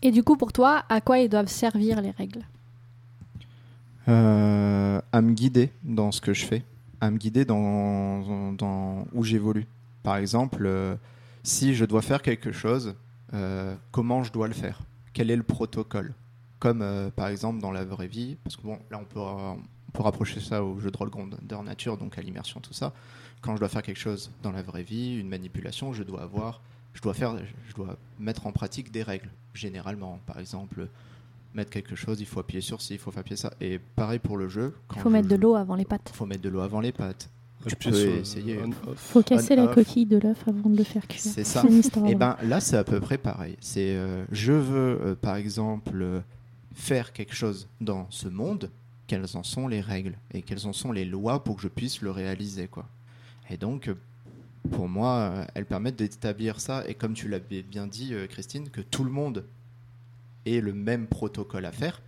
Et 0.03 0.11
du 0.11 0.23
coup, 0.23 0.37
pour 0.37 0.53
toi, 0.53 0.85
à 0.89 1.01
quoi 1.01 1.19
ils 1.19 1.29
doivent 1.29 1.49
servir 1.49 2.01
les 2.01 2.11
règles? 2.11 2.43
Euh, 4.09 5.01
à 5.13 5.23
me 5.23 5.33
guider 5.33 5.71
dans 5.83 6.13
ce 6.13 6.21
que 6.21 6.35
je 6.35 6.45
fais, 6.45 6.63
à 7.01 7.11
me 7.11 7.17
guider 7.17 7.45
dans, 7.45 8.53
dans 8.53 9.07
où 9.15 9.25
j'évolue. 9.25 9.67
Par 10.03 10.17
exemple, 10.17 10.69
si 11.43 11.75
je 11.75 11.87
dois 11.87 12.03
faire 12.03 12.21
quelque 12.21 12.53
chose, 12.53 12.95
comment 13.93 14.23
je 14.23 14.31
dois 14.31 14.47
le 14.47 14.53
faire? 14.53 14.81
Quel 15.15 15.31
est 15.31 15.37
le 15.37 15.43
protocole? 15.43 16.13
Comme 16.59 16.85
par 17.17 17.29
exemple 17.29 17.61
dans 17.63 17.73
la 17.73 17.85
vraie 17.85 18.09
vie, 18.09 18.37
parce 18.45 18.57
que 18.57 18.63
bon, 18.63 18.79
là 18.91 19.01
on 19.01 19.05
peut, 19.05 19.21
on 19.21 19.57
peut 19.95 20.03
rapprocher 20.03 20.41
ça 20.41 20.63
au 20.63 20.79
jeu 20.81 20.91
de 20.91 20.97
rôle 20.99 21.09
grandeur 21.09 21.63
nature, 21.63 21.97
donc 21.97 22.19
à 22.19 22.21
l'immersion, 22.21 22.61
tout 22.61 22.75
ça. 22.75 22.93
Quand 23.45 23.55
je 23.57 23.59
dois 23.59 23.69
faire 23.69 23.83
quelque 23.83 24.01
chose 24.01 24.31
dans 24.43 24.53
la 24.53 24.63
vraie 24.63 24.83
vie, 24.83 25.19
une 25.19 25.29
manipulation, 25.29 25.93
je 25.93 26.03
dois 26.03 26.23
avoir, 26.23 26.63
je 26.95 27.03
dois 27.03 27.13
faire, 27.13 27.37
je 27.69 27.75
dois 27.75 27.99
mettre 28.19 28.47
en 28.47 28.53
pratique 28.53 28.91
des 28.91 29.03
règles. 29.03 29.29
Généralement, 29.53 30.19
par 30.25 30.39
exemple, 30.39 30.89
mettre 31.53 31.71
quelque 31.71 31.95
chose, 31.95 32.21
il 32.21 32.27
faut 32.27 32.41
appuyer 32.41 32.63
sur 32.63 32.81
ci, 32.81 32.95
il 32.95 32.99
faut 32.99 33.13
appuyer 33.15 33.37
ça. 33.37 33.53
Et 33.61 33.79
pareil 33.79 34.19
pour 34.19 34.39
le 34.39 34.49
jeu. 34.49 34.75
Il 34.97 35.01
faut 35.03 35.11
je 35.11 35.13
mettre 35.13 35.29
de 35.29 35.37
l'eau 35.37 35.57
avant 35.57 35.75
les 35.75 35.85
pattes. 35.85 36.11
faut 36.15 36.25
mettre 36.25 36.41
de 36.41 36.49
l'eau 36.49 36.61
avant 36.61 36.81
les 36.81 36.93
pattes. 36.93 37.29
Tu 37.69 37.77
peux 37.77 37.95
essayer. 37.95 38.59
on-off. 38.63 38.97
Faut 38.97 39.23
casser 39.23 39.57
la 39.57 39.67
coquille 39.69 40.07
de 40.07 40.17
l'œuf 40.17 40.49
avant 40.49 40.71
de 40.71 40.79
le 40.79 40.85
faire 40.85 41.07
cuire. 41.07 41.21
C'est 41.21 41.45
ça. 41.45 41.63
Et 41.67 41.99
vraie. 42.01 42.15
ben 42.15 42.37
là, 42.43 42.61
c'est 42.61 42.79
à 42.79 42.85
peu 42.85 42.99
près 43.01 43.19
pareil. 43.19 43.57
C'est 43.61 43.95
euh, 43.95 44.25
je 44.33 44.53
veux 44.53 45.01
euh, 45.03 45.15
par 45.15 45.37
exemple 45.37 46.01
euh, 46.01 46.21
faire 46.73 47.13
quelque 47.13 47.35
chose 47.35 47.69
dans 47.83 48.07
ce 48.09 48.29
monde. 48.29 48.71
Quelles 49.07 49.37
en 49.37 49.43
sont 49.43 49.69
les 49.69 49.83
règles 49.83 50.17
et 50.33 50.41
quelles 50.41 50.67
en 50.67 50.73
sont 50.73 50.91
les 50.91 51.05
lois 51.05 51.45
pour 51.45 51.57
que 51.57 51.63
je 51.63 51.69
puisse 51.69 52.01
le 52.01 52.11
réaliser 52.11 52.69
quoi. 52.69 52.89
Et 53.51 53.57
donc 53.57 53.91
pour 54.71 54.89
moi, 54.89 55.17
euh, 55.17 55.45
elles 55.55 55.67
permettent 55.67 55.97
d'établir 55.97 56.61
ça 56.61 56.83
et 56.89 56.95
comme 56.95 57.15
tu 57.15 57.29
l'avais 57.29 57.63
bien 57.63 57.87
dit 57.87 58.15
euh, 58.15 58.27
Christine, 58.27 58.71
que 58.71 58.81
tout 58.81 59.05
le 59.05 59.11
monde 59.11 59.45
ait 60.47 60.61
le 60.61 60.73
même 60.73 61.07
protocole 61.07 61.67
à 61.67 61.73
faire 61.73 62.01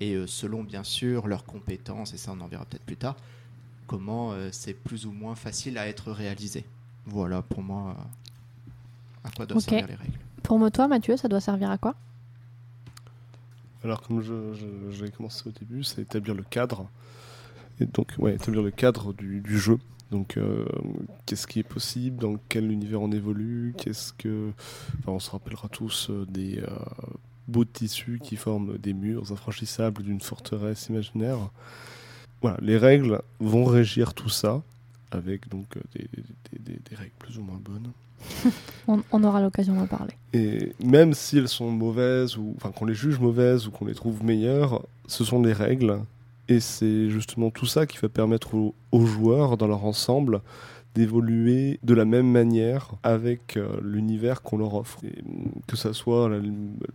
et 0.00 0.14
euh, 0.14 0.26
selon 0.26 0.62
bien 0.62 0.84
sûr 0.84 1.26
leurs 1.28 1.44
compétences 1.44 2.14
et 2.14 2.16
ça 2.16 2.32
on 2.32 2.40
en 2.40 2.48
verra 2.48 2.64
peut-être 2.64 2.84
plus 2.84 2.96
tard, 2.96 3.16
comment 3.86 4.34
c'est 4.52 4.74
plus 4.74 5.06
ou 5.06 5.12
moins 5.12 5.34
facile 5.34 5.76
à 5.78 5.86
être 5.88 6.12
réalisé. 6.12 6.64
Voilà 7.06 7.42
pour 7.42 7.62
moi 7.62 7.96
à 9.24 9.30
quoi 9.30 9.46
doivent 9.46 9.60
servir 9.62 9.86
les 9.86 9.94
règles. 9.94 10.18
Pour 10.42 10.58
moi, 10.58 10.70
toi, 10.70 10.88
Mathieu, 10.88 11.16
ça 11.18 11.28
doit 11.28 11.40
servir 11.40 11.70
à 11.70 11.76
quoi? 11.78 11.94
Alors, 13.84 14.00
comme 14.02 14.22
je, 14.22 14.54
je- 14.90 15.06
commencé 15.06 15.46
au 15.48 15.52
début, 15.52 15.84
c'est 15.84 16.02
établir 16.02 16.34
le 16.34 16.42
cadre. 16.42 16.88
Et 17.80 17.86
donc, 17.86 18.12
ouais, 18.18 18.34
établir 18.34 18.62
le 18.62 18.70
cadre 18.70 19.12
du, 19.12 19.40
du 19.40 19.58
jeu. 19.58 19.78
Donc, 20.10 20.36
euh, 20.36 20.64
qu'est-ce 21.26 21.46
qui 21.46 21.58
est 21.60 21.68
possible? 21.68 22.16
Dans 22.18 22.36
quel 22.48 22.70
univers 22.72 23.02
on 23.02 23.12
évolue? 23.12 23.74
Qu'est-ce 23.76 24.12
que. 24.14 24.50
Enfin, 25.00 25.12
on 25.12 25.18
se 25.20 25.30
rappellera 25.30 25.68
tous 25.68 26.08
euh, 26.10 26.24
des 26.28 26.58
euh, 26.60 26.66
bouts 27.46 27.64
de 27.64 27.70
tissu 27.70 28.18
qui 28.22 28.36
forment 28.36 28.78
des 28.78 28.94
murs 28.94 29.30
infranchissables 29.32 30.02
d'une 30.02 30.20
forteresse 30.20 30.86
imaginaire. 30.88 31.50
Voilà, 32.40 32.56
les 32.62 32.78
règles 32.78 33.20
vont 33.40 33.64
régir 33.64 34.14
tout 34.14 34.28
ça. 34.30 34.62
avec 35.10 35.48
donc 35.48 35.76
euh, 35.76 35.80
des, 35.94 36.06
des- 36.52 36.58
des- 36.72 36.80
des 36.90 36.96
règles 36.96 37.12
plus 37.18 37.38
ou 37.38 37.42
moins 37.42 37.60
bonnes. 37.62 37.90
On, 38.88 39.02
on 39.12 39.22
aura 39.24 39.40
l'occasion 39.40 39.74
d'en 39.74 39.86
parler. 39.86 40.12
Et 40.32 40.72
même 40.82 41.12
si 41.14 41.38
elles 41.38 41.48
sont 41.48 41.70
mauvaises, 41.70 42.36
ou 42.36 42.54
enfin 42.56 42.72
qu'on 42.72 42.84
les 42.86 42.94
juge 42.94 43.18
mauvaises 43.20 43.66
ou 43.66 43.70
qu'on 43.70 43.84
les 43.84 43.94
trouve 43.94 44.24
meilleures, 44.24 44.82
ce 45.06 45.22
sont 45.24 45.40
des 45.40 45.52
règles. 45.52 46.00
Et 46.48 46.60
c'est 46.60 47.10
justement 47.10 47.50
tout 47.50 47.66
ça 47.66 47.86
qui 47.86 47.98
va 47.98 48.08
permettre 48.08 48.54
aux, 48.54 48.74
aux 48.92 49.04
joueurs, 49.06 49.56
dans 49.56 49.66
leur 49.66 49.84
ensemble, 49.84 50.40
d'évoluer 50.94 51.78
de 51.82 51.94
la 51.94 52.04
même 52.04 52.28
manière 52.30 52.92
avec 53.02 53.56
euh, 53.56 53.68
l'univers 53.82 54.42
qu'on 54.42 54.56
leur 54.58 54.74
offre. 54.74 54.98
Et, 55.04 55.22
mm, 55.22 55.60
que 55.66 55.76
ça 55.76 55.92
soit 55.92 56.28
la- 56.28 56.40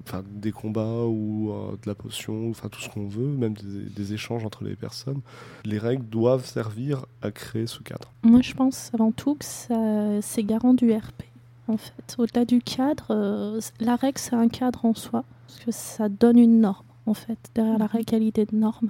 enfin, 0.05 0.24
des 0.33 0.51
combats 0.51 1.05
ou 1.05 1.51
euh, 1.51 1.72
de 1.74 1.88
la 1.88 1.95
potion, 1.95 2.50
enfin 2.50 2.67
tout 2.69 2.81
ce 2.81 2.89
qu'on 2.89 3.07
veut, 3.07 3.27
même 3.27 3.53
des, 3.53 3.86
des 3.95 4.13
échanges 4.13 4.43
entre 4.43 4.63
les 4.63 4.75
personnes, 4.75 5.22
les 5.63 5.77
règles 5.77 6.05
doivent 6.10 6.45
servir 6.45 7.05
à 7.22 7.31
créer 7.31 7.67
ce 7.67 7.79
cadre. 7.81 8.12
Moi, 8.24 8.41
je 8.41 8.53
pense 8.53 8.89
avant 8.93 9.12
tout 9.12 9.36
que 9.36 9.45
ça- 9.45 10.22
c'est 10.22 10.43
garant 10.43 10.74
du 10.74 10.91
RP. 10.91 11.24
En 11.69 11.77
fait, 11.77 12.15
au-delà 12.17 12.43
du 12.43 12.60
cadre, 12.62 13.05
euh, 13.12 13.62
la 13.79 13.95
règle 13.95 14.17
c'est 14.17 14.36
un 14.36 14.50
cadre 14.50 14.83
en 14.83 14.93
soi, 14.95 15.24
parce 15.48 15.60
que 15.60 15.72
ça 15.72 16.10
donne 16.10 16.38
une 16.39 16.60
norme. 16.60 16.83
En 17.05 17.13
fait, 17.13 17.38
derrière 17.55 17.77
la 17.77 17.86
règle, 17.88 18.05
il 18.10 18.13
y 18.13 18.15
a 18.15 18.19
l'idée 18.19 18.45
de 18.45 18.55
norme. 18.55 18.89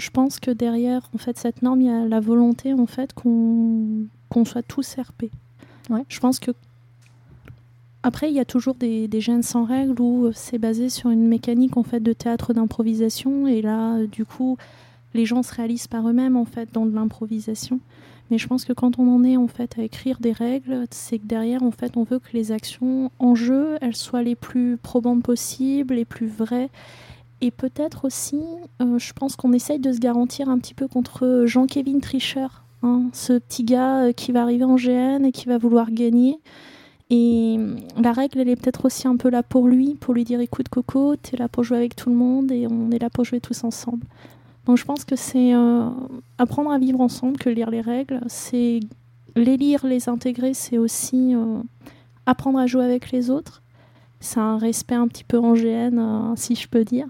Je 0.00 0.10
pense 0.10 0.40
que 0.40 0.50
derrière, 0.50 1.08
en 1.14 1.18
fait, 1.18 1.38
cette 1.38 1.62
norme, 1.62 1.82
il 1.82 1.86
y 1.86 1.90
a 1.90 2.06
la 2.06 2.20
volonté, 2.20 2.72
en 2.72 2.86
fait, 2.86 3.12
qu'on 3.12 4.06
qu'on 4.30 4.44
soit 4.44 4.62
tous 4.62 4.96
RP. 4.96 5.24
Ouais. 5.90 6.04
Je 6.08 6.20
pense 6.20 6.38
que 6.38 6.52
après, 8.02 8.30
il 8.30 8.34
y 8.34 8.40
a 8.40 8.44
toujours 8.44 8.76
des, 8.76 9.08
des 9.08 9.20
gènes 9.20 9.42
sans 9.42 9.64
règles 9.64 10.00
où 10.00 10.30
c'est 10.32 10.56
basé 10.56 10.88
sur 10.88 11.10
une 11.10 11.26
mécanique 11.26 11.76
en 11.76 11.82
fait 11.82 12.00
de 12.00 12.14
théâtre 12.14 12.54
d'improvisation 12.54 13.46
et 13.46 13.60
là, 13.60 13.96
euh, 13.96 14.06
du 14.06 14.24
coup, 14.24 14.56
les 15.12 15.26
gens 15.26 15.42
se 15.42 15.54
réalisent 15.54 15.88
par 15.88 16.08
eux-mêmes 16.08 16.36
en 16.36 16.46
fait 16.46 16.72
dans 16.72 16.86
de 16.86 16.94
l'improvisation. 16.94 17.80
Mais 18.30 18.38
je 18.38 18.46
pense 18.46 18.64
que 18.64 18.72
quand 18.72 18.98
on 18.98 19.12
en 19.12 19.24
est 19.24 19.36
en 19.36 19.48
fait 19.48 19.78
à 19.78 19.82
écrire 19.82 20.18
des 20.20 20.32
règles, 20.32 20.86
c'est 20.90 21.18
que 21.18 21.26
derrière 21.26 21.62
en 21.62 21.72
fait 21.72 21.96
on 21.96 22.04
veut 22.04 22.20
que 22.20 22.32
les 22.32 22.52
actions 22.52 23.10
en 23.18 23.34
jeu 23.34 23.76
elles 23.80 23.96
soient 23.96 24.22
les 24.22 24.36
plus 24.36 24.76
probantes 24.76 25.22
possibles, 25.22 25.94
les 25.94 26.04
plus 26.04 26.28
vraies. 26.28 26.70
Et 27.40 27.50
peut-être 27.50 28.04
aussi, 28.04 28.42
euh, 28.82 28.98
je 28.98 29.12
pense 29.12 29.36
qu'on 29.36 29.52
essaye 29.52 29.78
de 29.78 29.92
se 29.92 29.98
garantir 29.98 30.48
un 30.48 30.58
petit 30.58 30.74
peu 30.74 30.88
contre 30.88 31.44
Jean-Kévin 31.46 32.00
Tricheur, 32.00 32.64
hein, 32.82 33.04
ce 33.12 33.34
petit 33.34 33.64
gars 33.64 34.04
euh, 34.04 34.12
qui 34.12 34.32
va 34.32 34.42
arriver 34.42 34.64
en 34.64 34.76
GN 34.76 35.24
et 35.24 35.32
qui 35.32 35.46
va 35.46 35.56
vouloir 35.58 35.90
gagner. 35.90 36.38
Et 37.10 37.56
euh, 37.58 37.74
la 38.00 38.12
règle, 38.12 38.40
elle 38.40 38.48
est 38.48 38.56
peut-être 38.56 38.84
aussi 38.84 39.08
un 39.08 39.16
peu 39.16 39.30
là 39.30 39.42
pour 39.42 39.66
lui, 39.66 39.96
pour 39.96 40.14
lui 40.14 40.24
dire 40.24 40.40
écoute 40.40 40.68
Coco, 40.68 41.16
t'es 41.16 41.36
là 41.36 41.48
pour 41.48 41.64
jouer 41.64 41.78
avec 41.78 41.96
tout 41.96 42.08
le 42.08 42.16
monde 42.16 42.52
et 42.52 42.66
on 42.70 42.90
est 42.92 43.00
là 43.00 43.10
pour 43.10 43.24
jouer 43.24 43.40
tous 43.40 43.64
ensemble. 43.64 44.06
Donc 44.66 44.76
je 44.76 44.84
pense 44.84 45.04
que 45.04 45.16
c'est 45.16 45.52
euh, 45.52 45.88
apprendre 46.38 46.70
à 46.70 46.78
vivre 46.78 47.00
ensemble 47.00 47.36
que 47.38 47.50
lire 47.50 47.70
les 47.70 47.80
règles. 47.80 48.20
C'est 48.28 48.78
les 49.34 49.56
lire, 49.56 49.84
les 49.84 50.08
intégrer, 50.08 50.54
c'est 50.54 50.78
aussi 50.78 51.34
euh, 51.34 51.60
apprendre 52.26 52.60
à 52.60 52.66
jouer 52.66 52.84
avec 52.84 53.10
les 53.10 53.30
autres. 53.30 53.62
C'est 54.20 54.38
un 54.38 54.58
respect 54.58 54.94
un 54.94 55.08
petit 55.08 55.24
peu 55.24 55.38
en 55.38 55.54
GN, 55.54 55.98
euh, 55.98 56.32
si 56.36 56.54
je 56.54 56.68
peux 56.68 56.84
dire. 56.84 57.06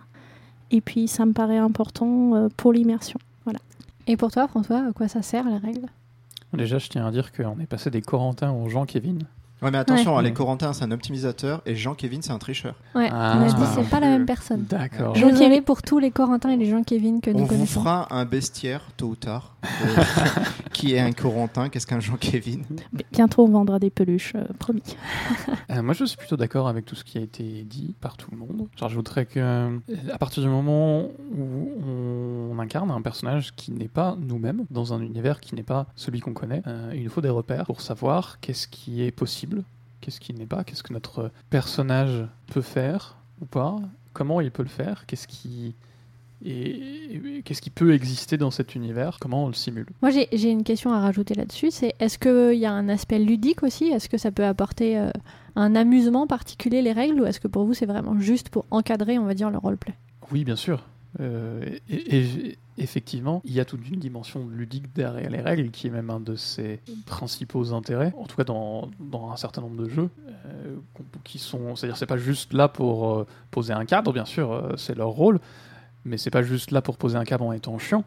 Et 0.71 0.81
puis 0.81 1.09
ça 1.09 1.27
me 1.27 1.33
paraît 1.33 1.59
important 1.59 2.35
euh, 2.35 2.49
pour 2.57 2.73
l'immersion. 2.73 3.19
Et 4.07 4.17
pour 4.17 4.33
toi, 4.33 4.49
François, 4.49 4.89
à 4.89 4.93
quoi 4.93 5.07
ça 5.07 5.23
sert 5.23 5.45
les 5.49 5.59
règles 5.59 5.87
Déjà, 6.53 6.79
je 6.79 6.89
tiens 6.89 7.07
à 7.07 7.12
dire 7.12 7.31
qu'on 7.31 7.61
est 7.61 7.67
passé 7.67 7.91
des 7.91 8.03
Corentins 8.03 8.50
aux 8.50 8.69
Jean-Kévin. 8.69 9.19
Ouais, 9.62 9.71
mais 9.71 9.79
attention, 9.79 10.12
Ouais. 10.14 10.19
hein, 10.21 10.23
les 10.23 10.33
Corentins, 10.33 10.73
c'est 10.73 10.85
un 10.85 10.90
optimisateur 10.90 11.61
et 11.67 11.76
Jean-Kévin, 11.76 12.19
c'est 12.23 12.33
un 12.33 12.38
tricheur. 12.38 12.75
Ouais, 12.95 13.09
Ah. 13.12 13.37
on 13.38 13.43
a 13.43 13.47
dit 13.52 13.64
c'est 13.75 13.88
pas 13.90 14.00
la 14.00 14.09
même 14.09 14.25
personne. 14.26 14.64
D'accord. 14.69 15.14
Jean- 15.14 15.29
Désolé 15.31 15.61
pour 15.61 15.83
tous 15.83 15.99
les 15.99 16.11
Corentins 16.11 16.50
et 16.50 16.57
les 16.57 16.67
Jean-Kévin 16.71 17.21
que 17.21 17.31
nous 17.31 17.40
On 17.40 17.43
vous 17.43 17.49
connaissons. 17.49 17.81
fera 17.81 18.09
un 18.14 18.25
bestiaire, 18.25 18.83
tôt 18.97 19.09
ou 19.09 19.17
tard. 19.17 19.57
euh, 19.62 19.67
qui 20.73 20.95
est 20.95 21.00
un 21.00 21.12
Corentin 21.12 21.69
Qu'est-ce 21.69 21.87
qu'un 21.87 22.00
Jean-Kévin 22.00 22.61
Mais 22.95 23.05
Bientôt 23.12 23.45
on 23.45 23.50
vendra 23.50 23.79
des 23.79 23.90
peluches, 23.90 24.33
euh, 24.35 24.45
promis. 24.59 24.83
Euh, 25.71 25.83
moi, 25.83 25.93
je 25.93 26.07
suis 26.07 26.17
plutôt 26.17 26.38
d'accord 26.38 26.67
avec 26.67 26.87
tout 26.87 26.95
ce 26.95 27.05
qui 27.05 27.19
a 27.19 27.21
été 27.21 27.64
dit 27.69 27.95
par 28.00 28.17
tout 28.17 28.31
le 28.33 28.38
monde. 28.38 28.69
J'ajouterais 28.76 29.26
que 29.26 29.79
à 30.11 30.17
partir 30.19 30.43
du 30.43 30.49
moment 30.49 31.02
où 31.37 32.50
on 32.52 32.59
incarne 32.59 32.90
un 32.90 33.02
personnage 33.02 33.52
qui 33.55 33.73
n'est 33.73 33.88
pas 33.88 34.17
nous-mêmes, 34.19 34.64
dans 34.71 34.95
un 34.95 35.00
univers 35.02 35.40
qui 35.40 35.55
n'est 35.55 35.62
pas 35.62 35.87
celui 35.95 36.21
qu'on 36.21 36.33
connaît, 36.33 36.62
euh, 36.67 36.93
il 36.95 37.05
nous 37.05 37.11
faut 37.11 37.21
des 37.21 37.29
repères 37.29 37.67
pour 37.67 37.81
savoir 37.83 38.38
qu'est-ce 38.40 38.67
qui 38.67 39.02
est 39.02 39.11
possible, 39.11 39.50
qu'est-ce 40.00 40.21
qui 40.21 40.33
n'est 40.35 40.47
pas, 40.47 40.64
qu'est-ce 40.64 40.83
que 40.83 40.92
notre 40.92 41.30
personnage 41.50 42.26
peut 42.49 42.62
faire 42.62 43.16
ou 43.40 43.47
pas, 43.47 43.76
comment 44.12 44.40
il 44.40 44.50
peut 44.50 44.62
le 44.62 44.69
faire, 44.69 45.07
qu'est-ce 45.07 45.26
qui 45.28 45.75
et, 46.45 47.42
qu'est-ce 47.45 47.61
qui 47.61 47.69
peut 47.71 47.92
exister 47.92 48.38
dans 48.38 48.50
cet 48.50 48.75
univers, 48.75 49.19
comment 49.21 49.45
on 49.45 49.49
le 49.49 49.52
simule? 49.54 49.87
Moi, 50.00 50.11
j'ai 50.11 50.26
j'ai 50.33 50.50
une 50.50 50.64
question 50.64 50.90
à 50.92 51.00
rajouter 51.00 51.35
là-dessus. 51.35 51.71
C'est 51.71 51.95
est-ce 52.00 52.19
qu'il 52.19 52.59
y 52.59 52.64
a 52.64 52.73
un 52.73 52.88
aspect 52.88 53.19
ludique 53.19 53.62
aussi? 53.62 53.88
Est-ce 53.88 54.09
que 54.09 54.16
ça 54.16 54.30
peut 54.30 54.45
apporter 54.47 54.99
euh, 54.99 55.11
un 55.57 55.75
amusement 55.75 56.26
particulier 56.26 56.80
les 56.80 56.92
règles? 56.92 57.21
Ou 57.21 57.26
est-ce 57.26 57.40
que 57.40 57.49
pour 57.49 57.64
vous 57.64 57.75
c'est 57.75 57.87
vraiment 57.87 58.19
juste 58.19 58.49
pour 58.49 58.64
encadrer, 58.71 59.19
on 59.19 59.25
va 59.26 59.35
dire, 59.35 59.50
le 59.50 59.59
roleplay? 59.59 59.95
Oui, 60.33 60.45
bien 60.45 60.57
sûr. 60.57 60.87
Euh, 61.21 61.62
et, 61.90 62.19
et- 62.19 62.59
effectivement, 62.80 63.42
il 63.44 63.52
y 63.52 63.60
a 63.60 63.64
toute 63.64 63.88
une 63.88 64.00
dimension 64.00 64.49
ludique 64.49 64.92
derrière 64.94 65.30
les 65.30 65.40
règles 65.40 65.70
qui 65.70 65.87
est 65.87 65.90
même 65.90 66.10
un 66.10 66.20
de 66.20 66.37
ses 66.37 66.80
principaux 67.06 67.72
intérêts, 67.72 68.12
en 68.16 68.25
tout 68.25 68.37
cas 68.37 68.44
dans, 68.44 68.90
dans 68.99 69.30
un 69.30 69.37
certain 69.37 69.60
nombre 69.60 69.82
de 69.82 69.88
jeux, 69.88 70.10
euh, 70.46 70.76
qui 71.25 71.38
sont, 71.38 71.76
c'est-à-dire 71.76 71.96
c'est 71.96 72.06
pas 72.06 72.16
juste 72.16 72.52
là 72.52 72.68
pour 72.68 73.10
euh, 73.10 73.26
poser 73.50 73.72
un 73.72 73.84
cadre, 73.84 74.12
bien 74.12 74.25
sûr, 74.25 74.52
euh, 74.52 74.76
c'est 74.76 74.94
leur 74.96 75.10
rôle, 75.10 75.40
mais 76.04 76.16
c'est 76.16 76.30
pas 76.30 76.42
juste 76.42 76.70
là 76.70 76.82
pour 76.82 76.96
poser 76.96 77.16
un 77.16 77.25
cadre 77.25 77.44
en 77.44 77.52
étant 77.52 77.78
chiant, 77.78 78.04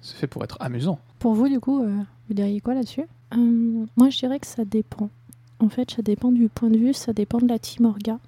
c'est 0.00 0.16
fait 0.16 0.26
pour 0.26 0.44
être 0.44 0.56
amusant. 0.60 0.98
Pour 1.18 1.34
vous, 1.34 1.48
du 1.48 1.60
coup, 1.60 1.82
euh, 1.82 2.02
vous 2.28 2.34
diriez 2.34 2.60
quoi 2.60 2.74
là-dessus? 2.74 3.04
Euh, 3.34 3.86
moi, 3.96 4.10
je 4.10 4.18
dirais 4.18 4.38
que 4.38 4.46
ça 4.46 4.64
dépend. 4.64 5.10
En 5.60 5.68
fait, 5.68 5.90
ça 5.90 6.02
dépend 6.02 6.32
du 6.32 6.48
point 6.48 6.70
de 6.70 6.76
vue, 6.76 6.92
ça 6.92 7.12
dépend 7.12 7.38
de 7.38 7.48
la 7.48 7.58
team 7.58 7.86
orga. 7.86 8.18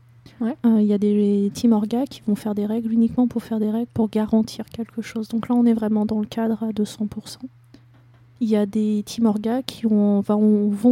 Euh, 0.43 0.81
Il 0.81 0.87
y 0.87 0.93
a 0.93 0.99
des 0.99 1.51
team 1.55 1.73
orga 1.73 2.07
qui 2.07 2.23
vont 2.27 2.35
faire 2.35 2.55
des 2.55 2.67
règles 2.67 2.93
uniquement 2.93 3.27
pour 3.27 3.43
faire 3.43 3.59
des 3.59 3.71
règles 3.71 3.89
pour 3.93 4.09
garantir 4.09 4.67
quelque 4.67 5.03
chose. 5.03 5.29
Donc 5.29 5.49
là, 5.49 5.55
on 5.55 5.65
est 5.65 5.75
vraiment 5.75 6.07
dans 6.07 6.21
le 6.21 6.27
cadre 6.27 6.63
à 6.63 6.71
200%. 6.71 7.39
Il 8.41 8.51
y 8.51 8.57
a 8.57 8.67
des 8.67 9.03
team 9.07 9.25
orga 9.25 9.63
qui 9.63 9.87
vont 9.87 10.19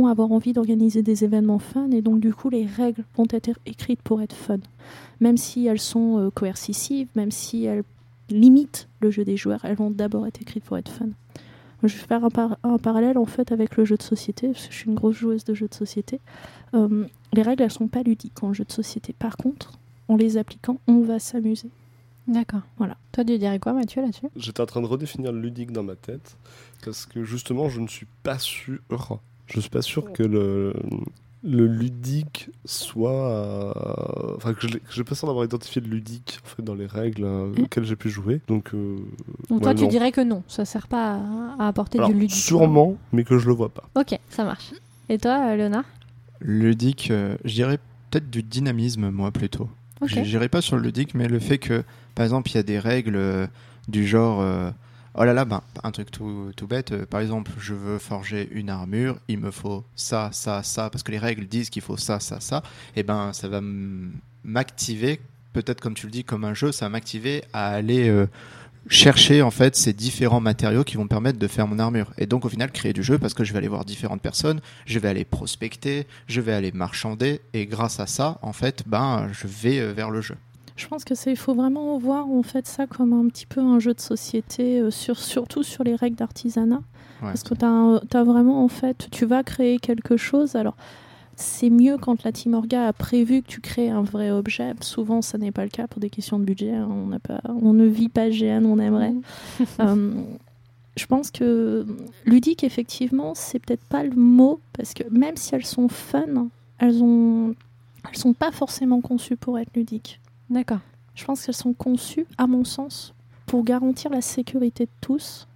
avoir 0.06 0.32
envie 0.32 0.54
d'organiser 0.54 1.02
des 1.02 1.24
événements 1.24 1.58
fun 1.58 1.90
et 1.90 2.00
donc 2.00 2.20
du 2.20 2.32
coup, 2.32 2.48
les 2.48 2.64
règles 2.64 3.04
vont 3.16 3.26
être 3.30 3.50
écrites 3.66 4.00
pour 4.00 4.22
être 4.22 4.34
fun. 4.34 4.58
Même 5.20 5.36
si 5.36 5.66
elles 5.66 5.80
sont 5.80 6.18
euh, 6.18 6.30
coercitives, 6.30 7.08
même 7.14 7.30
si 7.30 7.64
elles 7.64 7.84
limitent 8.30 8.88
le 9.00 9.10
jeu 9.10 9.24
des 9.24 9.36
joueurs, 9.36 9.62
elles 9.64 9.76
vont 9.76 9.90
d'abord 9.90 10.26
être 10.26 10.40
écrites 10.40 10.64
pour 10.64 10.78
être 10.78 10.90
fun. 10.90 11.08
Je 11.82 11.96
vais 11.96 12.04
faire 12.06 12.24
un, 12.24 12.30
par- 12.30 12.56
un 12.62 12.78
parallèle 12.78 13.18
en 13.18 13.26
fait 13.26 13.52
avec 13.52 13.76
le 13.76 13.84
jeu 13.84 13.96
de 13.96 14.02
société, 14.02 14.48
parce 14.48 14.66
que 14.66 14.72
je 14.72 14.78
suis 14.78 14.88
une 14.88 14.94
grosse 14.94 15.16
joueuse 15.16 15.44
de 15.44 15.52
jeux 15.54 15.68
de 15.68 15.74
société. 15.74 16.20
Euh, 16.74 17.06
les 17.32 17.42
règles, 17.42 17.62
elles 17.62 17.70
sont 17.70 17.88
pas 17.88 18.02
ludiques 18.02 18.42
en 18.42 18.52
jeu 18.52 18.64
de 18.64 18.72
société. 18.72 19.14
Par 19.18 19.36
contre, 19.36 19.72
en 20.08 20.16
les 20.16 20.36
appliquant, 20.36 20.78
on 20.86 21.00
va 21.00 21.18
s'amuser. 21.18 21.68
D'accord. 22.26 22.62
Voilà. 22.78 22.96
Toi, 23.12 23.24
tu 23.24 23.36
dirais 23.38 23.58
quoi, 23.58 23.74
Mathieu, 23.74 24.00
là-dessus? 24.00 24.28
J'étais 24.36 24.62
en 24.62 24.66
train 24.66 24.80
de 24.80 24.86
redéfinir 24.86 25.30
le 25.32 25.40
ludique 25.40 25.72
dans 25.72 25.82
ma 25.82 25.94
tête 25.94 26.36
parce 26.84 27.04
que 27.04 27.22
justement, 27.22 27.68
je 27.68 27.80
ne 27.80 27.86
suis 27.88 28.06
pas 28.22 28.38
sûr. 28.38 28.78
Je 29.46 29.60
suis 29.60 29.68
pas 29.70 29.82
sûr 29.82 30.10
que 30.12 30.22
le, 30.22 30.72
le 31.44 31.66
ludique 31.66 32.50
soit. 32.64 33.28
euh, 33.30 34.34
Enfin, 34.36 34.54
que 34.54 34.66
j'ai 34.66 35.04
pas 35.04 35.14
d'avoir 35.22 35.44
identifié 35.44 35.80
le 35.82 35.88
ludique 35.88 36.38
en 36.44 36.48
fait, 36.48 36.62
dans 36.62 36.74
les 36.74 36.86
règles 36.86 37.24
euh, 37.24 37.46
Mm. 37.56 37.62
auxquelles 37.62 37.84
j'ai 37.84 37.96
pu 37.96 38.10
jouer. 38.10 38.40
Donc, 38.48 38.74
euh, 38.74 38.96
Donc 39.48 39.58
ouais, 39.60 39.64
toi, 39.64 39.74
tu 39.74 39.82
non. 39.84 39.88
dirais 39.88 40.10
que 40.12 40.20
non, 40.22 40.42
ça 40.48 40.64
sert 40.64 40.88
pas 40.88 41.14
à, 41.14 41.56
à 41.64 41.68
apporter 41.68 41.98
Alors, 41.98 42.08
du 42.10 42.14
ludique. 42.14 42.34
sûrement, 42.36 42.96
mais 43.12 43.24
que 43.24 43.38
je 43.38 43.46
le 43.46 43.54
vois 43.54 43.68
pas. 43.68 43.84
Ok, 43.94 44.18
ça 44.30 44.44
marche. 44.44 44.72
Et 45.08 45.18
toi, 45.18 45.48
euh, 45.50 45.56
Léonard? 45.56 45.84
Ludique, 46.40 47.10
euh, 47.10 47.36
je 47.44 47.54
dirais 47.54 47.78
peut-être 48.10 48.30
du 48.30 48.42
dynamisme, 48.42 49.10
moi, 49.10 49.30
plutôt. 49.30 49.68
Ok. 50.00 50.08
Je 50.08 50.22
J'irai 50.24 50.48
pas 50.48 50.60
sur 50.60 50.76
le 50.76 50.82
ludique, 50.82 51.14
mais 51.14 51.28
le 51.28 51.38
fait 51.38 51.58
que, 51.58 51.84
par 52.14 52.24
exemple, 52.24 52.50
il 52.50 52.54
y 52.54 52.58
a 52.58 52.62
des 52.62 52.78
règles 52.78 53.16
euh, 53.16 53.46
du 53.88 54.06
genre. 54.06 54.40
Oh 55.14 55.24
là 55.24 55.32
là, 55.32 55.44
ben, 55.44 55.62
un 55.82 55.90
truc 55.90 56.10
tout, 56.10 56.52
bête. 56.68 56.92
euh, 56.92 57.06
par 57.06 57.20
exemple, 57.20 57.50
je 57.58 57.74
veux 57.74 57.98
forger 57.98 58.48
une 58.52 58.70
armure, 58.70 59.18
il 59.28 59.38
me 59.38 59.50
faut 59.50 59.84
ça, 59.94 60.30
ça, 60.32 60.62
ça, 60.62 60.90
parce 60.90 61.02
que 61.02 61.12
les 61.12 61.18
règles 61.18 61.46
disent 61.46 61.70
qu'il 61.70 61.82
faut 61.82 61.96
ça, 61.96 62.20
ça, 62.20 62.40
ça. 62.40 62.62
Et 62.96 63.02
ben, 63.02 63.32
ça 63.32 63.48
va 63.48 63.60
m'activer, 64.44 65.20
peut-être 65.52 65.80
comme 65.80 65.94
tu 65.94 66.06
le 66.06 66.12
dis, 66.12 66.24
comme 66.24 66.44
un 66.44 66.54
jeu, 66.54 66.72
ça 66.72 66.86
va 66.86 66.90
m'activer 66.90 67.44
à 67.52 67.68
aller. 67.68 68.08
euh, 68.08 68.26
chercher 68.88 69.40
en 69.42 69.50
fait 69.50 69.76
ces 69.76 69.92
différents 69.92 70.40
matériaux 70.40 70.84
qui 70.84 70.96
vont 70.96 71.04
me 71.04 71.08
permettre 71.08 71.38
de 71.38 71.46
faire 71.48 71.66
mon 71.66 71.78
armure 71.78 72.12
et 72.18 72.26
donc 72.26 72.44
au 72.44 72.48
final 72.48 72.70
créer 72.70 72.92
du 72.92 73.02
jeu 73.02 73.18
parce 73.18 73.32
que 73.32 73.42
je 73.44 73.52
vais 73.52 73.58
aller 73.58 73.68
voir 73.68 73.84
différentes 73.84 74.20
personnes 74.20 74.60
je 74.84 74.98
vais 74.98 75.08
aller 75.08 75.24
prospecter 75.24 76.06
je 76.26 76.40
vais 76.42 76.52
aller 76.52 76.70
marchander 76.72 77.40
et 77.54 77.66
grâce 77.66 77.98
à 77.98 78.06
ça 78.06 78.38
en 78.42 78.52
fait 78.52 78.82
ben 78.86 79.28
je 79.32 79.46
vais 79.46 79.80
euh, 79.80 79.92
vers 79.92 80.10
le 80.10 80.20
jeu 80.20 80.36
Je 80.76 80.88
pense 80.88 81.04
que 81.04 81.14
c'est, 81.14 81.30
il 81.30 81.36
faut 81.36 81.54
vraiment 81.54 81.96
voir 81.98 82.28
en 82.28 82.42
fait 82.42 82.66
ça 82.66 82.86
comme 82.86 83.12
un 83.12 83.28
petit 83.28 83.46
peu 83.46 83.60
un 83.60 83.78
jeu 83.78 83.94
de 83.94 84.00
société, 84.00 84.80
euh, 84.80 84.90
sur, 84.90 85.18
surtout 85.18 85.62
sur 85.62 85.84
les 85.84 85.94
règles 85.94 86.16
d'artisanat. 86.16 86.82
Ouais. 87.22 87.28
Parce 87.28 87.44
que 87.44 87.54
tu 87.54 87.64
as, 88.16 88.24
vraiment 88.24 88.64
en 88.64 88.68
fait, 88.68 89.08
tu 89.10 89.24
vas 89.24 89.42
créer 89.44 89.78
quelque 89.78 90.16
chose. 90.16 90.56
Alors, 90.56 90.76
c'est 91.36 91.70
mieux 91.70 91.96
quand 91.96 92.24
la 92.24 92.32
team 92.32 92.54
orga 92.54 92.88
a 92.88 92.92
prévu 92.92 93.42
que 93.42 93.46
tu 93.48 93.60
crées 93.60 93.88
un 93.88 94.02
vrai 94.02 94.30
objet. 94.30 94.72
Souvent, 94.80 95.22
ça 95.22 95.38
n'est 95.38 95.52
pas 95.52 95.64
le 95.64 95.70
cas 95.70 95.86
pour 95.86 96.00
des 96.00 96.10
questions 96.10 96.38
de 96.38 96.44
budget. 96.44 96.74
hein. 96.74 96.88
On, 96.90 97.06
n'a 97.06 97.18
pas, 97.20 97.40
on 97.48 97.72
ne 97.72 97.86
vit 97.86 98.08
pas 98.08 98.30
GN, 98.30 98.64
on 98.64 98.78
aimerait. 98.78 99.14
Euh, 99.80 100.12
je 100.96 101.06
pense 101.06 101.32
que 101.32 101.84
ludique, 102.24 102.62
effectivement, 102.62 103.32
c'est 103.34 103.58
peut-être 103.58 103.84
pas 103.84 104.04
le 104.04 104.14
mot, 104.14 104.60
parce 104.72 104.94
que 104.94 105.02
même 105.10 105.36
si 105.36 105.54
elles 105.54 105.66
sont 105.66 105.88
fun, 105.88 106.48
elles 106.78 107.02
ont, 107.02 107.54
elles 108.08 108.16
sont 108.16 108.32
pas 108.32 108.52
forcément 108.52 109.00
conçues 109.00 109.36
pour 109.36 109.58
être 109.58 109.74
ludiques. 109.74 110.20
D'accord. 110.50 110.80
Je 111.14 111.24
pense 111.24 111.44
qu'elles 111.44 111.54
sont 111.54 111.72
conçues, 111.72 112.26
à 112.38 112.46
mon 112.46 112.64
sens, 112.64 113.14
pour 113.46 113.64
garantir 113.64 114.10
la 114.10 114.20
sécurité 114.20 114.86
de 114.86 114.90
tous 115.00 115.46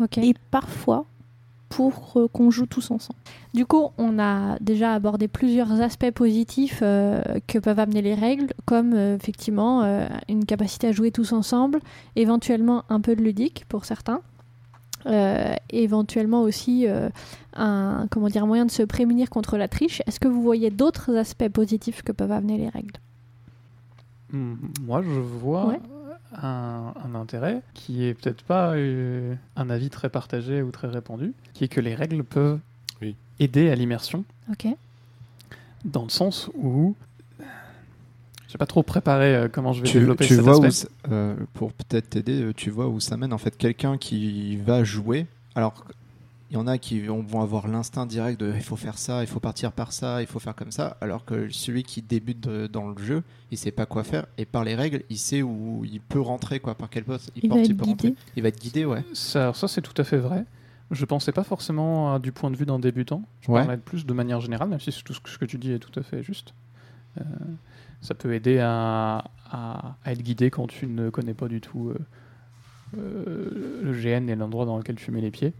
Ok. 0.00 0.18
et 0.18 0.34
parfois 0.50 1.04
pour 1.70 2.12
euh, 2.16 2.28
qu'on 2.28 2.50
joue 2.50 2.66
tous 2.66 2.90
ensemble. 2.90 3.18
Du 3.54 3.64
coup, 3.64 3.90
on 3.96 4.18
a 4.18 4.58
déjà 4.58 4.92
abordé 4.92 5.28
plusieurs 5.28 5.80
aspects 5.80 6.10
positifs 6.10 6.80
euh, 6.82 7.22
que 7.46 7.58
peuvent 7.58 7.78
amener 7.78 8.02
les 8.02 8.14
règles, 8.14 8.48
comme 8.66 8.92
euh, 8.92 9.16
effectivement 9.16 9.82
une 10.28 10.44
capacité 10.44 10.88
à 10.88 10.92
jouer 10.92 11.12
tous 11.12 11.32
ensemble, 11.32 11.80
éventuellement 12.16 12.84
un 12.88 13.00
peu 13.00 13.14
de 13.14 13.22
ludique 13.22 13.64
pour 13.68 13.84
certains, 13.84 14.20
éventuellement 15.70 16.42
aussi 16.42 16.86
un, 17.54 18.06
comment 18.10 18.28
dire, 18.28 18.42
un 18.42 18.46
moyen 18.46 18.66
de 18.66 18.70
se 18.70 18.82
prémunir 18.82 19.30
contre 19.30 19.56
la 19.56 19.68
triche. 19.68 20.02
Est-ce 20.06 20.20
que 20.20 20.28
vous 20.28 20.42
voyez 20.42 20.70
d'autres 20.70 21.16
aspects 21.16 21.48
positifs 21.48 22.02
que 22.02 22.12
peuvent 22.12 22.32
amener 22.32 22.58
les 22.58 22.68
règles? 22.68 22.98
Moi, 24.32 25.02
je 25.02 25.08
vois 25.20 25.66
Ouais. 25.68 25.80
un, 26.42 26.92
un 27.04 27.14
intérêt 27.14 27.62
qui 27.74 28.04
est 28.04 28.14
peut-être 28.14 28.42
pas 28.42 28.74
euh, 28.74 29.34
un 29.56 29.70
avis 29.70 29.90
très 29.90 30.08
partagé 30.08 30.62
ou 30.62 30.70
très 30.70 30.88
répandu, 30.88 31.32
qui 31.54 31.64
est 31.64 31.68
que 31.68 31.80
les 31.80 31.94
règles 31.94 32.22
peuvent 32.24 32.58
Oui. 33.02 33.16
aider 33.40 33.70
à 33.70 33.74
l'immersion, 33.74 34.24
Ok. 34.50 34.66
dans 35.84 36.04
le 36.04 36.10
sens 36.10 36.48
où 36.54 36.94
j'ai 38.48 38.58
pas 38.58 38.66
trop 38.66 38.82
préparé 38.82 39.34
euh, 39.36 39.48
comment 39.48 39.72
je 39.72 39.82
vais 39.82 39.88
Tu, 39.88 39.98
développer 39.98 40.26
tu 40.26 40.34
cet 40.34 40.44
vois 40.44 40.64
aspect. 40.66 40.88
euh, 41.10 41.36
pour 41.54 41.72
peut-être 41.72 42.10
t'aider, 42.10 42.42
euh, 42.42 42.52
tu 42.52 42.70
vois 42.70 42.88
où 42.88 42.98
ça 43.00 43.16
mène 43.16 43.32
en 43.32 43.38
fait 43.38 43.56
quelqu'un 43.56 43.96
qui 43.96 44.56
va 44.56 44.82
jouer. 44.84 45.26
Alors, 45.54 45.84
il 46.50 46.54
y 46.54 46.56
en 46.56 46.66
a 46.66 46.78
qui 46.78 47.00
vont 47.00 47.40
avoir 47.40 47.68
l'instinct 47.68 48.06
direct 48.06 48.40
de 48.40 48.52
il 48.54 48.62
faut 48.62 48.74
faire 48.76 48.98
ça, 48.98 49.22
il 49.22 49.28
faut 49.28 49.38
partir 49.40 49.70
par 49.72 49.92
ça, 49.92 50.20
il 50.20 50.26
faut 50.26 50.40
faire 50.40 50.54
comme 50.56 50.72
ça. 50.72 50.96
Alors 51.00 51.24
que 51.24 51.48
celui 51.50 51.84
qui 51.84 52.02
débute 52.02 52.40
de- 52.40 52.66
dans 52.66 52.88
le 52.88 53.00
jeu, 53.02 53.22
il 53.52 53.58
sait 53.58 53.70
pas 53.70 53.86
quoi 53.86 54.02
faire 54.04 54.26
et 54.36 54.44
par 54.46 54.64
les 54.64 54.74
règles, 54.74 55.02
il 55.10 55.18
sait 55.18 55.42
où 55.42 55.84
il 55.84 56.00
peut 56.00 56.20
rentrer 56.20 56.58
quoi, 56.60 56.74
par 56.74 56.90
quel 56.90 57.04
poste 57.04 57.30
il, 57.36 57.44
Il 57.44 57.48
porte, 57.48 57.60
va 57.60 57.64
il 57.66 57.70
être 57.70 57.76
peut 57.78 57.84
guidé. 57.84 58.08
rentrer. 58.08 58.22
Il 58.36 58.42
va 58.42 58.48
être 58.48 58.60
guidé, 58.60 58.84
ouais. 58.84 59.04
Ça, 59.12 59.42
alors 59.42 59.56
ça 59.56 59.68
c'est 59.68 59.80
tout 59.82 59.94
à 60.00 60.04
fait 60.04 60.16
vrai. 60.18 60.44
Je 60.90 61.04
pensais 61.04 61.30
pas 61.30 61.44
forcément 61.44 62.12
à 62.14 62.18
du 62.18 62.32
point 62.32 62.50
de 62.50 62.56
vue 62.56 62.66
d'un 62.66 62.80
débutant. 62.80 63.22
Je 63.42 63.50
Ouais. 63.52 63.60
parlais 63.62 63.76
plus 63.76 64.04
de 64.04 64.12
manière 64.12 64.40
générale, 64.40 64.68
même 64.68 64.80
si 64.80 64.90
tout 65.04 65.14
ce 65.14 65.20
que 65.20 65.30
ce 65.30 65.38
que 65.38 65.44
tu 65.44 65.56
dis 65.56 65.70
est 65.70 65.78
tout 65.78 65.96
à 65.98 66.02
fait 66.02 66.22
juste. 66.24 66.52
Euh, 67.20 67.22
ça 68.00 68.14
peut 68.14 68.34
aider 68.34 68.58
à, 68.58 69.22
à- 69.48 69.94
à 70.04 70.12
être 70.12 70.22
guidé 70.22 70.50
quand 70.50 70.66
tu 70.66 70.88
ne 70.88 71.10
connais 71.10 71.34
pas 71.34 71.46
du 71.46 71.60
tout 71.60 71.90
euh, 71.90 71.98
euh, 72.98 73.80
le 73.84 73.92
GN 73.92 74.28
et 74.28 74.34
l'endroit 74.34 74.64
dans 74.66 74.76
lequel 74.78 74.96
tu 74.96 75.10
mets 75.10 75.20
les 75.20 75.30
pieds. 75.30 75.52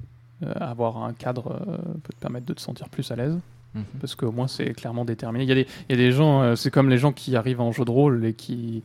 Euh, 0.42 0.52
avoir 0.59 0.97
un 1.04 1.12
cadre 1.12 1.52
euh, 1.68 1.76
peut 2.02 2.12
te 2.14 2.18
permettre 2.20 2.47
de 2.47 2.54
te 2.54 2.61
sentir 2.62 2.88
plus 2.88 3.11
à 3.11 3.16
l'aise 3.16 3.38
Mhm. 3.75 3.85
parce 4.00 4.14
qu'au 4.14 4.32
moins 4.32 4.49
c'est 4.49 4.73
clairement 4.73 5.04
déterminé. 5.04 5.44
Il 5.44 5.49
y 5.49 5.52
a 5.52 5.54
des, 5.54 5.66
il 5.88 5.92
y 5.97 6.00
a 6.00 6.02
des 6.02 6.11
gens, 6.12 6.40
euh, 6.42 6.56
c'est 6.56 6.70
comme 6.70 6.88
les 6.88 6.97
gens 6.99 7.12
qui 7.12 7.37
arrivent 7.37 7.61
en 7.61 7.73
jeu 7.73 7.85
de 7.85 7.90
rôle 7.90 8.25
et 8.25 8.32
qui 8.35 8.82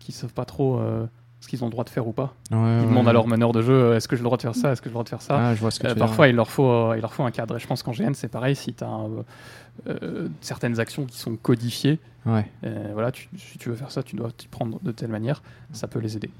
qui 0.00 0.12
savent 0.12 0.32
pas 0.34 0.44
trop 0.44 0.80
ce 1.40 1.46
qu'ils 1.48 1.62
ont 1.62 1.66
le 1.68 1.70
droit 1.70 1.84
de 1.84 1.88
faire 1.90 2.06
ou 2.08 2.12
pas. 2.12 2.34
Ouais, 2.50 2.56
Ils 2.58 2.80
ouais. 2.80 2.86
demandent 2.86 3.08
à 3.08 3.12
leur 3.12 3.26
meneur 3.28 3.52
de 3.52 3.62
jeu 3.62 3.94
est-ce 3.94 4.08
que 4.08 4.16
j'ai 4.16 4.22
le 4.22 4.24
droit 4.24 4.36
de 4.36 4.42
faire 4.42 4.54
ça, 4.56 4.72
est-ce 4.72 4.82
que 4.82 4.86
j'ai 4.86 4.90
le 4.90 4.94
droit 4.94 5.04
de 5.04 5.08
faire 5.08 5.22
ça. 5.22 5.38
Ah, 5.50 5.54
je 5.54 5.60
vois 5.60 5.70
ce 5.70 5.78
que 5.78 5.86
Euh, 5.86 5.90
tu 5.90 5.94
veux 5.94 6.00
dire. 6.00 6.06
parfois, 6.06 6.26
il 6.28 6.34
leur, 6.34 6.50
faut, 6.50 6.68
euh, 6.68 6.94
il 6.96 7.00
leur 7.00 7.14
faut 7.14 7.22
un 7.22 7.30
cadre. 7.30 7.56
Et 7.56 7.58
je 7.60 7.66
pense 7.68 7.82
qu'en 7.84 7.92
GN, 7.92 8.12
c'est 8.14 8.28
pareil. 8.28 8.56
Si 8.56 8.74
tu 8.74 8.82
as 8.84 9.06
certaines 10.40 10.80
actions 10.80 11.04
qui 11.06 11.18
sont 11.18 11.36
codifiées, 11.36 11.98
voilà, 12.24 13.12
tu- 13.12 13.28
si 13.36 13.58
tu 13.58 13.68
veux 13.68 13.76
faire 13.76 13.90
ça, 13.90 14.02
tu 14.02 14.16
dois 14.16 14.30
t'y 14.36 14.48
prendre 14.48 14.78
de 14.82 14.90
telle 14.92 15.10
manière. 15.10 15.42
Ça 15.72 15.86
peut 15.88 16.00
les 16.00 16.16
aider. 16.16 16.30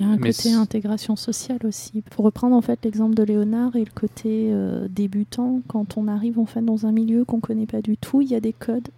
Il 0.00 0.06
y 0.06 0.08
a 0.08 0.12
un 0.12 0.16
Mais 0.16 0.32
côté 0.32 0.52
intégration 0.52 1.16
sociale 1.16 1.58
aussi. 1.64 2.02
Pour 2.10 2.24
reprendre 2.24 2.54
en 2.54 2.60
fait 2.60 2.78
l'exemple 2.84 3.14
de 3.14 3.22
Léonard 3.24 3.74
et 3.74 3.84
le 3.84 3.90
côté 3.92 4.50
euh, 4.52 4.86
débutant, 4.88 5.60
quand 5.66 5.96
on 5.96 6.06
arrive 6.06 6.38
en 6.38 6.46
fait 6.46 6.62
dans 6.62 6.86
un 6.86 6.92
milieu 6.92 7.24
qu'on 7.24 7.40
connaît 7.40 7.66
pas 7.66 7.82
du 7.82 7.96
tout, 7.96 8.20
il 8.20 8.28
y 8.28 8.34
a 8.36 8.40
des 8.40 8.52
codes. 8.52 8.88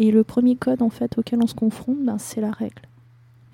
Et 0.00 0.10
le 0.10 0.24
premier 0.24 0.56
code 0.56 0.82
en 0.82 0.90
fait 0.90 1.16
auquel 1.18 1.40
on 1.42 1.46
se 1.46 1.54
confronte, 1.54 1.98
ben, 2.02 2.18
c'est 2.18 2.40
la 2.40 2.50
règle. 2.50 2.82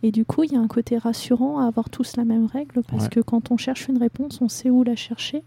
Et 0.03 0.13
du 0.13 0.25
coup, 0.25 0.45
il 0.45 0.53
y 0.53 0.57
a 0.57 0.61
un 0.61 0.69
côté 0.69 0.97
rassurant 0.97 1.59
à 1.59 1.67
avoir 1.67 1.91
tous 1.91 2.17
la 2.17 2.25
même 2.25 2.47
règle 2.47 2.83
parce 2.89 3.05
Ouais. 3.05 3.11
que 3.11 3.21
quand 3.21 3.51
on 3.51 3.57
cherche 3.57 3.89
une 3.89 3.99
réponse, 3.99 4.41
on 4.41 4.49
sait 4.49 4.71
où 4.71 4.83
la 4.85 4.95
chercher. 4.97 5.43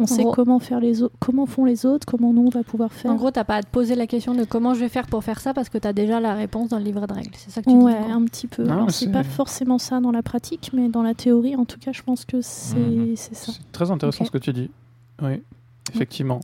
On 0.00 0.06
sait 0.06 0.22
gros- 0.24 0.32
comment 0.32 0.58
faire 0.58 0.80
les 0.80 1.02
autres, 1.04 1.14
comment 1.20 1.46
font 1.46 1.64
les 1.64 1.86
autres, 1.86 2.04
comment 2.04 2.32
nous 2.32 2.46
on 2.46 2.48
va 2.50 2.64
pouvoir 2.64 2.92
faire. 2.92 3.12
En 3.12 3.14
gros, 3.14 3.30
t'as 3.30 3.44
pas 3.44 3.56
à 3.56 3.62
te 3.62 3.68
poser 3.68 3.94
la 3.94 4.08
question 4.08 4.34
de 4.34 4.42
comment 4.44 4.74
je 4.74 4.80
vais 4.80 4.88
faire 4.88 5.06
pour 5.06 5.22
faire 5.22 5.38
ça 5.38 5.54
parce 5.54 5.68
que 5.68 5.78
t'as 5.78 5.92
déjà 5.92 6.18
la 6.18 6.34
réponse 6.34 6.68
dans 6.70 6.78
le 6.78 6.84
livre 6.84 7.06
de 7.06 7.12
règles. 7.14 7.30
C'est 7.36 7.50
ça 7.50 7.62
que 7.62 7.70
tu 7.70 7.76
Ouais, 7.76 7.94
dis. 8.04 8.10
un 8.10 8.24
petit 8.24 8.48
peu. 8.48 8.64
Non, 8.64 8.72
Alors, 8.72 8.90
c'est 8.90 9.12
pas 9.12 9.22
forcément 9.22 9.78
ça 9.78 10.00
dans 10.00 10.10
la 10.10 10.22
pratique, 10.24 10.72
mais 10.74 10.88
dans 10.88 11.02
la 11.02 11.14
théorie, 11.14 11.54
en 11.54 11.64
tout 11.64 11.78
cas, 11.78 11.92
je 11.92 12.02
pense 12.02 12.24
que 12.24 12.40
c'est 12.40 12.76
Mhm. 12.76 13.14
c'est 13.16 13.34
ça. 13.36 13.52
C'est 13.52 13.70
très 13.72 13.90
intéressant 13.92 14.24
ce 14.24 14.30
que 14.32 14.38
tu 14.38 14.52
dis. 14.52 14.68
Oui, 15.22 15.40
effectivement. 15.94 16.40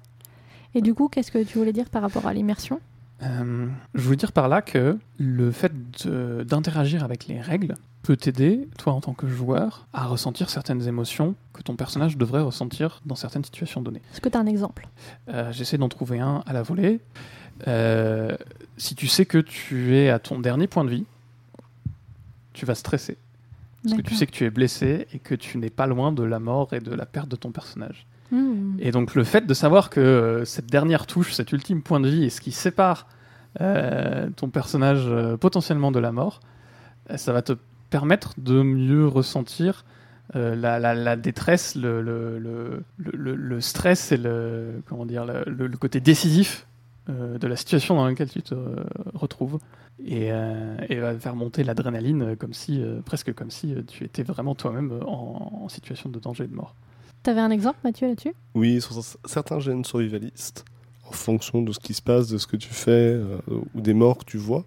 Et 0.75 0.81
du 0.81 0.95
coup, 0.95 1.09
qu'est-ce 1.09 1.33
que 1.33 1.43
tu 1.43 1.59
voulais 1.59 1.73
dire 1.73 1.91
par 1.91 2.03
rapport 2.03 2.27
à 2.29 2.33
l'immersion? 2.33 2.79
Euh, 3.23 3.69
je 3.95 4.03
voulais 4.03 4.17
dire 4.17 4.33
par 4.33 4.49
là 4.49 4.63
que 4.63 4.99
le 5.19 5.51
fait 5.51 5.73
d'interagir 6.07 7.05
avec 7.05 7.27
les 7.27 7.41
règles 7.41 7.75
peut 8.03 8.17
t'aider, 8.17 8.67
toi 8.79 8.95
en 8.95 9.01
tant 9.01 9.13
que 9.13 9.29
joueur, 9.29 9.87
à 9.93 10.07
ressentir 10.07 10.49
certaines 10.49 10.87
émotions 10.89 11.35
que 11.53 11.63
ton 11.63 11.77
personnage 11.77 12.17
devrait 12.17 12.41
ressentir 12.41 13.03
dans 13.05 13.15
certaines 13.15 13.45
situations 13.45 13.83
données. 13.83 14.01
Est-ce 14.13 14.21
que 14.21 14.29
tu 14.31 14.39
as 14.39 14.41
un 14.41 14.47
exemple? 14.47 14.89
Euh, 15.29 15.53
J'essaie 15.53 15.77
d'en 15.77 15.89
trouver 15.89 16.19
un 16.21 16.43
à 16.47 16.53
la 16.53 16.63
volée. 16.63 17.01
Euh, 17.69 18.37
si 18.79 18.95
tu 18.95 19.07
sais 19.07 19.27
que 19.27 19.39
tu 19.39 19.97
es 19.97 20.09
à 20.09 20.19
ton 20.19 20.39
dernier 20.41 20.67
point 20.67 20.85
de 20.85 20.91
vie, 20.91 21.05
tu 22.55 22.65
vas 22.65 22.75
stresser. 22.75 23.19
Parce 23.83 23.97
que 23.97 24.03
tu 24.03 24.15
sais 24.15 24.27
que 24.27 24.33
tu 24.33 24.45
es 24.45 24.51
blessé 24.51 25.07
et 25.13 25.19
que 25.19 25.35
tu 25.35 25.59
n'es 25.59 25.71
pas 25.71 25.87
loin 25.87 26.13
de 26.13 26.23
la 26.23 26.39
mort 26.39 26.73
et 26.73 26.81
de 26.81 26.95
la 26.95 27.07
perte 27.07 27.29
de 27.29 27.37
ton 27.37 27.51
personnage. 27.51 28.07
Hmm. 28.31 28.77
Et 28.79 28.93
donc 28.93 29.15
le 29.15 29.25
fait 29.25 29.47
de 29.47 29.55
savoir 29.55 29.91
que 29.91 30.01
euh, 30.01 30.45
cette 30.45 30.67
dernière 30.67 31.07
touche, 31.07 31.33
cet 31.33 31.53
ultime 31.53 31.83
point 31.83 32.01
de 32.01 32.09
vie 32.09 32.25
est 32.25 32.31
ce 32.31 32.41
qui 32.41 32.53
sépare 32.53 33.07
euh, 33.61 34.29
ton 34.37 34.49
personnage 34.49 35.05
euh, 35.07 35.37
potentiellement 35.37 35.91
de 35.91 35.99
la 35.99 36.13
mort, 36.13 36.41
ça 37.17 37.33
va 37.33 37.43
te 37.43 37.55
permettre 37.91 38.35
de 38.39 38.63
mieux 38.63 39.07
ressentir 39.07 39.85
la, 40.33 41.17
détresse, 41.17 41.75
le, 41.75 42.85
stress 43.59 44.13
et 44.13 44.17
le, 44.17 44.81
comment 44.87 45.05
dire, 45.05 45.25
le, 45.27 45.69
côté 45.77 45.99
décisif 45.99 46.69
de 47.09 47.45
la 47.49 47.57
situation 47.57 47.97
dans 47.97 48.07
laquelle 48.07 48.31
tu 48.31 48.43
te 48.43 48.55
retrouves. 49.13 49.59
Et, 50.07 50.31
va 50.31 51.19
faire 51.19 51.35
monter 51.35 51.65
l'adrénaline 51.65 52.37
comme 52.37 52.53
si, 52.53 52.81
presque 53.05 53.35
comme 53.35 53.51
si 53.51 53.75
tu 53.89 54.05
étais 54.05 54.23
vraiment 54.23 54.55
toi-même 54.55 55.01
en- 55.05 55.63
en 55.65 55.69
situation 55.69 56.09
de 56.11 56.21
danger 56.21 56.45
et 56.45 56.47
de 56.49 56.55
mort. 56.55 56.77
T'avais 57.23 57.41
un 57.41 57.51
exemple, 57.51 57.79
Mathieu, 57.85 58.09
là-dessus? 58.09 58.35
Oui, 58.55 58.81
sur 58.81 58.95
certains 59.25 59.61
gènes 59.61 59.85
survivalistes, 59.85 60.65
en 61.07 61.13
fonction 61.13 61.63
de 61.63 61.73
ce 61.73 61.79
qui 61.79 61.95
se 61.95 62.03
passe, 62.03 62.29
de 62.29 62.39
ce 62.39 62.47
que 62.47 62.57
tu 62.57 62.71
fais, 62.71 62.91
euh, 62.91 63.39
ou 63.75 63.81
des 63.81 63.95
morts 63.95 64.19
que 64.19 64.25
tu 64.25 64.39
vois, 64.39 64.65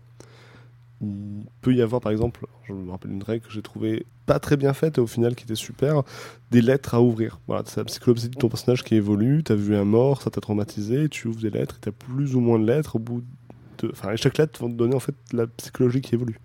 il 1.02 1.46
peut 1.62 1.74
y 1.74 1.82
avoir, 1.82 2.00
par 2.02 2.12
exemple, 2.12 2.46
je 2.68 2.74
me 2.74 2.92
rappelle 2.92 3.12
une 3.12 3.24
règle 3.24 3.46
que 3.46 3.52
j'ai 3.52 3.62
trouvée 3.62 4.06
pas 4.26 4.40
très 4.40 4.56
bien 4.56 4.74
faite 4.74 4.98
et 4.98 5.02
au 5.02 5.08
final 5.08 5.36
qui 5.36 5.44
était 5.44 5.56
super, 5.56 6.04
des 6.52 6.62
lettres 6.62 6.96
à 6.96 7.02
ouvrir. 7.02 7.40
Voilà, 7.48 7.64
c'est 7.66 7.78
la 7.78 7.86
psychologie 7.86 8.30
de 8.30 8.36
ton 8.36 8.48
personnage 8.48 8.84
qui 8.84 8.96
évolue, 8.96 9.44
t'as 9.44 9.56
vu 9.56 9.76
un 9.76 9.84
mort, 9.84 10.22
ça 10.22 10.30
t'a 10.30 10.40
traumatisé, 10.40 11.10
tu 11.10 11.28
ouvres 11.28 11.42
des 11.42 11.50
lettres, 11.50 11.76
et 11.78 11.82
t'as 11.82 11.92
plus 11.92 12.36
ou 12.36 12.40
moins 12.40 12.60
de 12.60 12.66
lettres 12.66 12.96
au 12.96 13.00
bout 13.00 13.24
de... 13.80 13.90
Enfin, 13.92 14.12
et 14.12 14.18
chaque 14.18 14.38
lettre 14.38 14.64
va 14.64 14.70
te 14.70 14.76
donner 14.76 14.96
en 14.96 15.00
fait 15.00 15.16
la 15.34 15.48
psychologie 15.48 16.02
qui 16.02 16.16
évolue. 16.16 16.40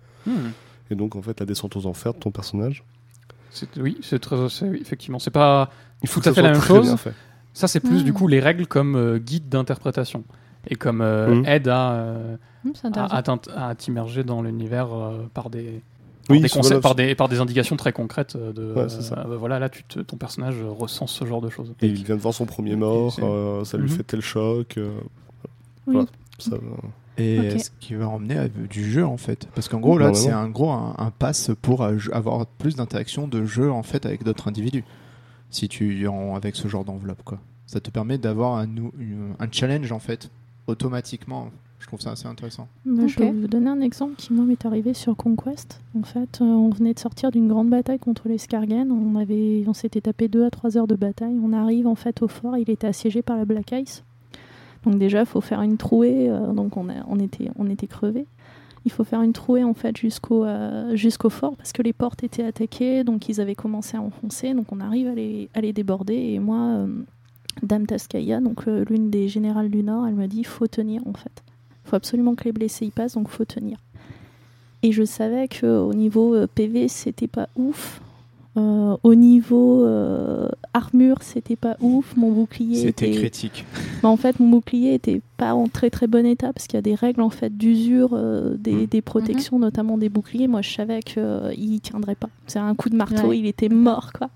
Et 0.91 0.95
donc, 0.95 1.15
en 1.15 1.21
fait, 1.21 1.39
la 1.39 1.45
descente 1.45 1.75
aux 1.75 1.85
enfers 1.85 2.13
de 2.13 2.19
ton 2.19 2.31
personnage. 2.31 2.83
Oui, 3.77 3.97
c'est 4.01 4.19
très, 4.19 4.35
oui, 4.37 4.77
effectivement, 4.81 5.19
c'est 5.19 5.31
pas 5.31 5.69
Il 6.03 6.07
faut 6.09 6.21
Tout 6.21 6.29
à 6.29 6.31
que 6.31 6.35
ça 6.35 6.41
fait 6.41 6.47
la 6.47 6.53
même 6.53 6.61
chose. 6.61 6.95
Ça, 7.53 7.67
c'est 7.67 7.79
plus 7.81 8.01
Mm. 8.01 8.03
du 8.03 8.13
coup 8.13 8.27
les 8.27 8.39
règles 8.39 8.67
comme 8.67 8.95
euh, 8.95 9.17
guide 9.17 9.49
d'interprétation 9.49 10.23
et 10.67 10.75
comme 10.75 11.01
euh, 11.01 11.35
Mm. 11.41 11.45
aide 11.45 11.67
à, 11.67 11.91
euh, 11.91 12.35
C'est 12.73 12.87
à, 13.55 13.75
t'immerger 13.75 14.23
dans 14.23 14.41
l'univers 14.41 14.93
euh, 14.93 15.27
par 15.33 15.49
des 15.49 15.81
par, 16.27 16.35
Oui, 16.37 16.41
des 16.41 16.49
concepts- 16.49 16.81
par, 16.83 16.93
des, 16.95 17.15
par 17.15 17.27
des 17.27 17.39
indications 17.39 17.75
très 17.75 17.91
concrètes 17.91 18.37
de 18.37 18.73
Ouais, 18.75 18.87
c'est 18.87 19.01
ça. 19.01 19.25
voilà 19.27 19.57
là 19.57 19.67
tu 19.67 19.83
te- 19.83 19.99
ton 19.99 20.15
personnage 20.15 20.55
ressent 20.63 21.07
ce 21.07 21.25
genre 21.25 21.41
de 21.41 21.49
choses. 21.49 21.73
Et 21.81 21.87
il 21.87 22.03
vient 22.03 22.15
de 22.15 22.21
voir 22.21 22.33
son 22.35 22.45
premier 22.45 22.75
mort, 22.75 23.17
euh, 23.23 23.63
ça 23.65 23.77
lui 23.77 23.89
Mhm. 23.89 23.97
fait 23.97 24.03
tel 24.03 24.21
choc. 24.21 24.77
euh, 24.77 24.91
Oui. 25.87 25.93
Voilà. 25.95 26.07
ça 26.37 26.51
va. 26.51 26.59
Et 27.19 27.59
ce 27.59 27.69
qui 27.79 27.95
va 27.95 28.07
emmener 28.07 28.37
à 28.37 28.47
du 28.47 28.89
jeu 28.89 29.05
en 29.05 29.17
fait. 29.17 29.47
Parce 29.55 29.67
qu'en 29.67 29.79
gros 29.79 29.97
là 29.97 30.11
Normalement. 30.11 30.25
c'est 30.25 30.33
un 30.33 30.49
gros 30.49 30.71
un, 30.71 30.95
un 30.97 31.11
pass 31.11 31.51
pour 31.61 31.83
avoir 31.83 32.45
plus 32.45 32.75
d'interaction 32.75 33.27
de 33.27 33.45
jeu 33.45 33.71
en 33.71 33.83
fait 33.83 34.05
avec 34.05 34.23
d'autres 34.23 34.47
individus. 34.47 34.83
Si 35.49 35.67
tu 35.67 36.07
en 36.07 36.35
avec 36.35 36.55
ce 36.55 36.67
genre 36.67 36.85
d'enveloppe 36.85 37.23
quoi. 37.23 37.39
Ça 37.69 37.79
te 37.79 37.91
permet 37.91 38.17
d'avoir 38.17 38.57
un, 38.57 38.67
challenge 39.51 39.91
en 39.91 39.99
fait 39.99 40.31
automatiquement. 40.65 41.51
Je 41.77 41.85
trouve 41.85 42.01
ça 42.01 42.11
assez 42.11 42.25
intéressant. 42.25 42.67
Bah, 42.83 43.05
Je 43.05 43.19
vais 43.19 43.31
vous 43.31 43.47
donner 43.47 43.69
un 43.69 43.81
exemple 43.81 44.15
qui 44.17 44.33
moi 44.33 44.43
m'est 44.43 44.65
arrivé 44.65 44.95
sur 44.95 45.15
Conquest. 45.15 45.79
En 45.95 46.01
fait, 46.01 46.39
euh, 46.41 46.45
on 46.45 46.69
venait 46.71 46.95
de 46.95 46.99
sortir 46.99 47.29
d'une 47.29 47.47
grande 47.47 47.69
bataille 47.69 47.99
contre 47.99 48.27
les 48.27 48.39
Skargen. 48.39 48.91
On 48.91 49.15
avait, 49.15 49.63
on 49.67 49.73
s'était 49.73 50.01
tapé 50.01 50.27
deux 50.27 50.43
à 50.43 50.49
trois 50.49 50.77
heures 50.77 50.87
de 50.87 50.95
bataille. 50.95 51.37
On 51.43 51.53
arrive 51.53 51.85
en 51.85 51.93
fait 51.93 52.23
au 52.23 52.27
fort. 52.27 52.57
Il 52.57 52.71
était 52.71 52.87
assiégé 52.87 53.21
par 53.21 53.37
la 53.37 53.45
Black 53.45 53.71
Ice. 53.71 54.03
Donc 54.85 54.97
déjà, 54.97 55.25
faut 55.25 55.41
faire 55.41 55.61
une 55.61 55.77
trouée. 55.77 56.29
euh, 56.29 56.53
donc 56.53 56.77
on, 56.77 57.19
était, 57.19 57.49
on 57.57 57.65
crevés. 57.87 58.25
Il 58.85 58.91
faut 58.91 59.03
faire 59.03 59.21
une 59.21 59.33
trouée 59.33 59.63
en 59.63 59.73
fait 59.73 59.97
jusqu'au 59.97 60.45
euh, 60.45 60.95
jusqu'au 60.95 61.29
fort 61.29 61.55
parce 61.57 61.73
que 61.73 61.81
les 61.81 61.91
portes 61.91 62.23
étaient 62.23 62.45
attaquées, 62.45 63.03
donc 63.03 63.27
ils 63.27 63.41
avaient 63.41 63.55
commencé 63.55 63.97
à 63.97 64.01
enfoncer, 64.01 64.53
donc 64.53 64.71
on 64.71 64.79
arrive 64.79 65.07
à 65.53 65.61
les, 65.61 65.73
déborder 65.73 66.15
et 66.15 66.39
moi, 66.39 66.59
euh, 66.59 66.87
Dame 67.61 67.85
Taskaya, 67.85 68.39
l'une 68.89 69.09
des 69.09 69.27
générales 69.27 69.69
du 69.69 69.83
Nord, 69.83 70.07
elle 70.07 70.15
me 70.15 70.27
dit 70.27 70.45
faut 70.45 70.67
tenir 70.67 71.05
en 71.05 71.13
fait, 71.13 71.43
faut 71.83 71.97
absolument 71.97 72.35
que 72.35 72.45
les 72.45 72.53
blessés 72.53 72.85
y 72.85 72.91
passent, 72.91 73.15
donc 73.15 73.27
faut 73.27 73.45
tenir. 73.45 73.77
Et 74.81 74.93
je 74.93 75.03
savais 75.03 75.49
que 75.49 75.65
au 75.65 75.93
niveau 75.93 76.47
PV 76.55 76.87
c'était 76.87 77.27
pas 77.27 77.49
ouf, 77.57 77.99
Euh, 78.57 78.97
au 79.03 79.13
niveau 79.13 79.85
euh, 79.85 80.49
armure 80.73 81.17
c'était 81.21 81.55
pas 81.55 81.77
ouf, 81.81 82.15
mon 82.17 82.31
bouclier 82.31 82.81
C'était 82.81 83.09
était 83.09 83.19
critique. 83.19 83.63
bah, 84.01 84.09
en 84.09 84.17
fait, 84.17 84.39
mon 84.39 84.49
bouclier 84.49 84.95
était 84.95 85.21
pas 85.37 85.53
en 85.53 85.67
très 85.67 85.89
très 85.91 86.07
bon 86.07 86.25
état 86.25 86.51
parce 86.51 86.65
qu'il 86.65 86.75
y 86.75 86.79
a 86.79 86.81
des 86.81 86.95
règles 86.95 87.21
en 87.21 87.29
fait 87.29 87.55
d'usure 87.55 88.09
euh, 88.13 88.55
des, 88.57 88.73
Mm. 88.73 88.85
des 88.87 89.01
protections, 89.01 89.59
notamment 89.59 89.97
des 89.99 90.09
boucliers. 90.09 90.47
Moi, 90.47 90.61
je 90.63 90.71
savais 90.73 91.01
qu'il 91.01 91.79
tiendrait 91.81 92.15
pas. 92.15 92.29
C'est 92.47 92.59
un 92.59 92.73
coup 92.73 92.89
de 92.89 92.95
marteau, 92.95 93.27
Ouais. 93.27 93.37
il 93.37 93.45
était 93.45 93.69
mort 93.69 94.11
quoi. 94.13 94.29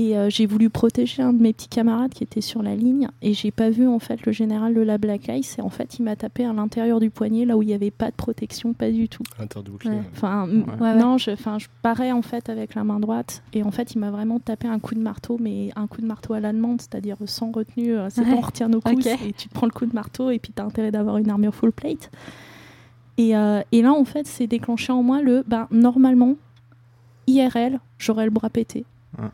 Et 0.00 0.16
euh, 0.16 0.30
j'ai 0.30 0.46
voulu 0.46 0.70
protéger 0.70 1.22
un 1.22 1.32
de 1.32 1.42
mes 1.42 1.52
petits 1.52 1.66
camarades 1.66 2.12
qui 2.14 2.22
était 2.22 2.40
sur 2.40 2.62
la 2.62 2.76
ligne 2.76 3.08
et 3.20 3.34
j'ai 3.34 3.50
pas 3.50 3.68
vu 3.68 3.88
en 3.88 3.98
fait 3.98 4.24
le 4.26 4.30
général 4.30 4.72
de 4.72 4.80
la 4.80 4.96
Black 4.96 5.26
Ice 5.26 5.56
et 5.58 5.60
en 5.60 5.70
fait 5.70 5.98
il 5.98 6.04
m'a 6.04 6.14
tapé 6.14 6.44
à 6.44 6.52
l'intérieur 6.52 7.00
du 7.00 7.10
poignet 7.10 7.44
là 7.44 7.56
où 7.56 7.62
il 7.62 7.68
y 7.70 7.74
avait 7.74 7.90
pas 7.90 8.08
de 8.12 8.14
protection, 8.14 8.74
pas 8.74 8.92
du 8.92 9.08
tout. 9.08 9.24
L'intérieur 9.40 9.64
du 9.64 9.70
bouclier. 9.72 9.90
Ouais. 9.90 9.96
ouais. 9.98 10.04
Enfin, 10.14 10.44
m- 10.48 10.64
Ouais, 10.78 10.92
ouais. 10.92 10.94
non, 11.00 11.18
je, 11.18 11.32
enfin, 11.32 11.58
je 11.58 11.66
parais 11.82 12.12
en 12.12 12.22
fait 12.22 12.48
avec 12.48 12.76
la 12.76 12.84
main 12.84 13.00
droite 13.00 13.42
et 13.52 13.64
en 13.64 13.72
fait 13.72 13.92
il 13.94 13.98
m'a 13.98 14.12
vraiment 14.12 14.38
tapé 14.38 14.68
un 14.68 14.78
coup 14.78 14.94
de 14.94 15.00
marteau, 15.00 15.36
mais 15.40 15.70
un 15.74 15.88
coup 15.88 16.00
de 16.00 16.06
marteau 16.06 16.32
à 16.32 16.38
l'allemande, 16.38 16.80
c'est-à-dire 16.80 17.16
sans 17.24 17.50
retenue. 17.50 17.96
euh, 17.96 18.06
C'est 18.08 18.20
Ouais. 18.20 18.30
pas 18.30 18.36
on 18.36 18.40
retient 18.40 18.68
nos 18.68 18.80
coups 18.80 19.04
et 19.04 19.32
tu 19.36 19.48
te 19.48 19.52
prends 19.54 19.66
le 19.66 19.72
coup 19.72 19.86
de 19.86 19.94
marteau 19.96 20.30
et 20.30 20.38
puis 20.38 20.52
t'as 20.54 20.62
intérêt 20.64 20.92
d'avoir 20.92 21.16
une 21.18 21.28
armure 21.28 21.56
full 21.56 21.72
plate. 21.72 22.08
Et, 23.16 23.36
euh, 23.36 23.62
et 23.72 23.82
là 23.82 23.92
en 23.94 24.04
fait 24.04 24.28
c'est 24.28 24.46
déclenché 24.46 24.92
en 24.92 25.02
moi 25.02 25.22
le, 25.22 25.42
ben 25.44 25.66
normalement 25.72 26.36
IRL 27.26 27.80
j'aurais 27.98 28.26
le 28.26 28.30
bras 28.30 28.48
pété. 28.48 28.84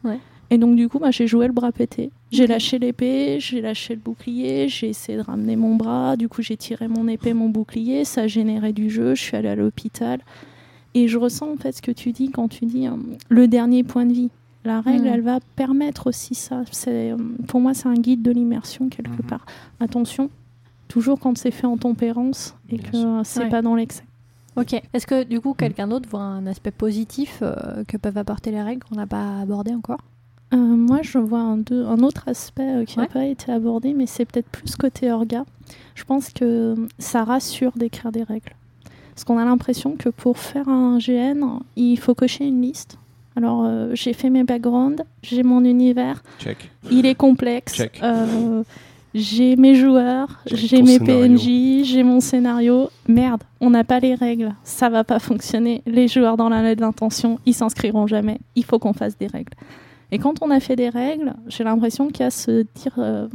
Ouais. 0.05 0.18
Et 0.50 0.59
donc 0.59 0.76
du 0.76 0.88
coup 0.88 0.98
bah, 0.98 1.11
j'ai 1.11 1.26
joué 1.26 1.46
le 1.46 1.52
bras 1.52 1.72
pété. 1.72 2.11
J'ai 2.30 2.46
lâché 2.46 2.78
l'épée, 2.78 3.38
j'ai 3.40 3.61
lâché 3.61 3.94
le 3.94 4.00
bouclier, 4.00 4.68
j'ai 4.68 4.88
essayé 4.90 5.18
de 5.18 5.22
ramener 5.22 5.57
mon 5.57 5.74
bras. 5.76 6.16
Du 6.16 6.28
coup 6.28 6.42
j'ai 6.42 6.57
tiré 6.57 6.87
mon 6.88 7.09
épée, 7.09 7.33
mon 7.35 7.48
bouclier, 7.48 8.04
ça 8.04 8.26
générait 8.26 8.72
du 8.72 8.90
jeu. 8.90 9.14
Je 9.14 9.22
suis 9.22 9.37
allée 9.37 9.48
à 9.48 9.57
l'hôpital. 9.57 10.20
Et 10.94 11.09
je 11.09 11.18
ressens 11.18 11.50
en 11.52 11.57
fait 11.57 11.72
ce 11.72 11.83
que 11.83 11.90
tu 11.90 12.12
dis 12.12 12.30
quand 12.30 12.48
tu 12.48 12.66
dis 12.66 12.87
euh, 12.87 12.92
le 13.28 13.48
dernier 13.48 13.83
point 13.83 14.07
de 14.07 14.12
vie. 14.12 14.30
La 14.64 14.80
règle, 14.80 15.07
elle 15.09 15.20
va 15.20 15.40
permettre 15.57 16.07
aussi 16.07 16.35
ça. 16.35 16.62
Euh, 16.88 17.16
pour 17.48 17.61
moi, 17.61 17.74
c'est 17.74 17.87
un 17.88 17.94
guide 17.94 18.22
de 18.22 18.30
l'immersion 18.30 18.88
quelque 18.88 19.20
Mhm. 19.22 19.28
part. 19.28 19.44
Attention, 19.80 20.30
toujours 20.88 21.18
quand 21.20 21.37
c'est 21.37 21.50
fait 21.50 21.66
en 21.66 21.76
tempérance 21.76 22.54
et 22.70 22.76
Bien 22.78 22.90
que 22.90 23.24
c'est 23.24 23.40
Ouais. 23.40 23.48
pas 23.50 23.61
dans 23.61 23.74
l'excès. 23.74 24.04
Ok. 24.57 24.72
Est-ce 24.94 25.07
que 25.07 25.24
du 25.24 25.40
coup 25.40 25.52
quelqu'un 25.52 25.88
d'autre 25.88 26.09
voit 26.09 26.20
un 26.22 26.46
aspect 26.46 26.70
positif 26.70 27.40
euh, 27.42 27.83
que 27.88 27.96
peuvent 27.96 28.16
apporter 28.16 28.52
les 28.52 28.62
règles 28.62 28.85
qu'on 28.88 28.94
n'a 28.94 29.07
pas 29.07 29.40
abordé 29.40 29.74
encore? 29.74 29.98
Euh, 30.55 30.57
moi, 30.57 31.01
je 31.03 31.19
vois 31.19 31.40
un, 31.40 31.57
deux- 31.57 31.85
un 31.85 31.99
autre 31.99 32.25
aspect 32.29 32.62
euh, 32.62 32.85
qui 32.85 32.99
n'a 32.99 33.05
Ouais. 33.05 33.09
pas 33.12 33.25
été 33.27 33.51
abordé, 33.53 33.93
mais 33.95 34.07
c'est 34.07 34.25
peut-être 34.25 34.49
plus 34.49 34.77
côté 34.77 35.11
orga. 35.11 35.45
Je 35.95 36.05
pense 36.05 36.31
que 36.31 36.75
ça 36.99 37.25
rassure 37.25 37.73
d'écrire 37.77 38.12
des 38.12 38.23
règles. 38.23 38.53
Parce 39.14 39.25
qu'on 39.25 39.38
a 39.38 39.45
l'impression 39.45 39.93
que 39.97 40.09
pour 40.09 40.38
faire 40.38 40.69
un 40.69 40.99
GN, 40.99 41.61
il 41.77 41.97
faut 41.99 42.14
cocher 42.14 42.47
une 42.47 42.62
liste. 42.62 42.99
Alors, 43.37 43.64
euh, 43.64 43.90
j'ai 43.95 44.12
fait 44.12 44.31
mes 44.31 44.45
backgrounds, 44.45 45.03
j'ai 45.23 45.43
mon 45.43 45.64
univers, 45.64 46.23
Check. 46.38 46.71
il 46.90 47.05
est 47.07 47.14
complexe. 47.17 47.75
Check. 47.75 48.01
euh, 48.03 48.62
j'ai 49.12 49.55
mes 49.57 49.75
joueurs, 49.77 50.40
j'ai 50.47 50.83
mes 50.83 50.99
scénario. 50.99 51.37
PNJ, 51.37 51.85
j'ai 51.85 52.03
mon 52.05 52.21
scénario. 52.21 52.90
Merde, 53.09 53.43
on 53.61 53.71
n'a 53.71 53.83
pas 53.85 53.99
les 54.01 54.14
règles, 54.14 54.55
ça 54.64 54.88
va 54.88 55.03
pas 55.05 55.19
fonctionner. 55.21 55.83
Les 55.87 56.07
joueurs 56.09 56.37
dans 56.37 56.49
la 56.49 56.62
lettre 56.62 56.81
d'intention, 56.81 57.38
ils 57.47 57.55
s'inscriront 57.55 58.07
jamais. 58.07 58.38
Il 58.57 58.64
faut 58.64 58.79
qu'on 58.79 58.93
fasse 58.93 59.17
des 59.19 59.27
règles. 59.29 59.53
Et 60.14 60.18
quand 60.18 60.42
on 60.42 60.50
a 60.53 60.61
fait 60.61 60.77
des 60.77 60.90
règles, 60.90 61.35
j'ai 61.48 61.64
l'impression 61.64 62.07
qu'il 62.09 62.20
y 62.20 62.27
a 62.27 62.31
ce 62.31 62.64
dire, 62.77 62.94
euh, 62.98 63.27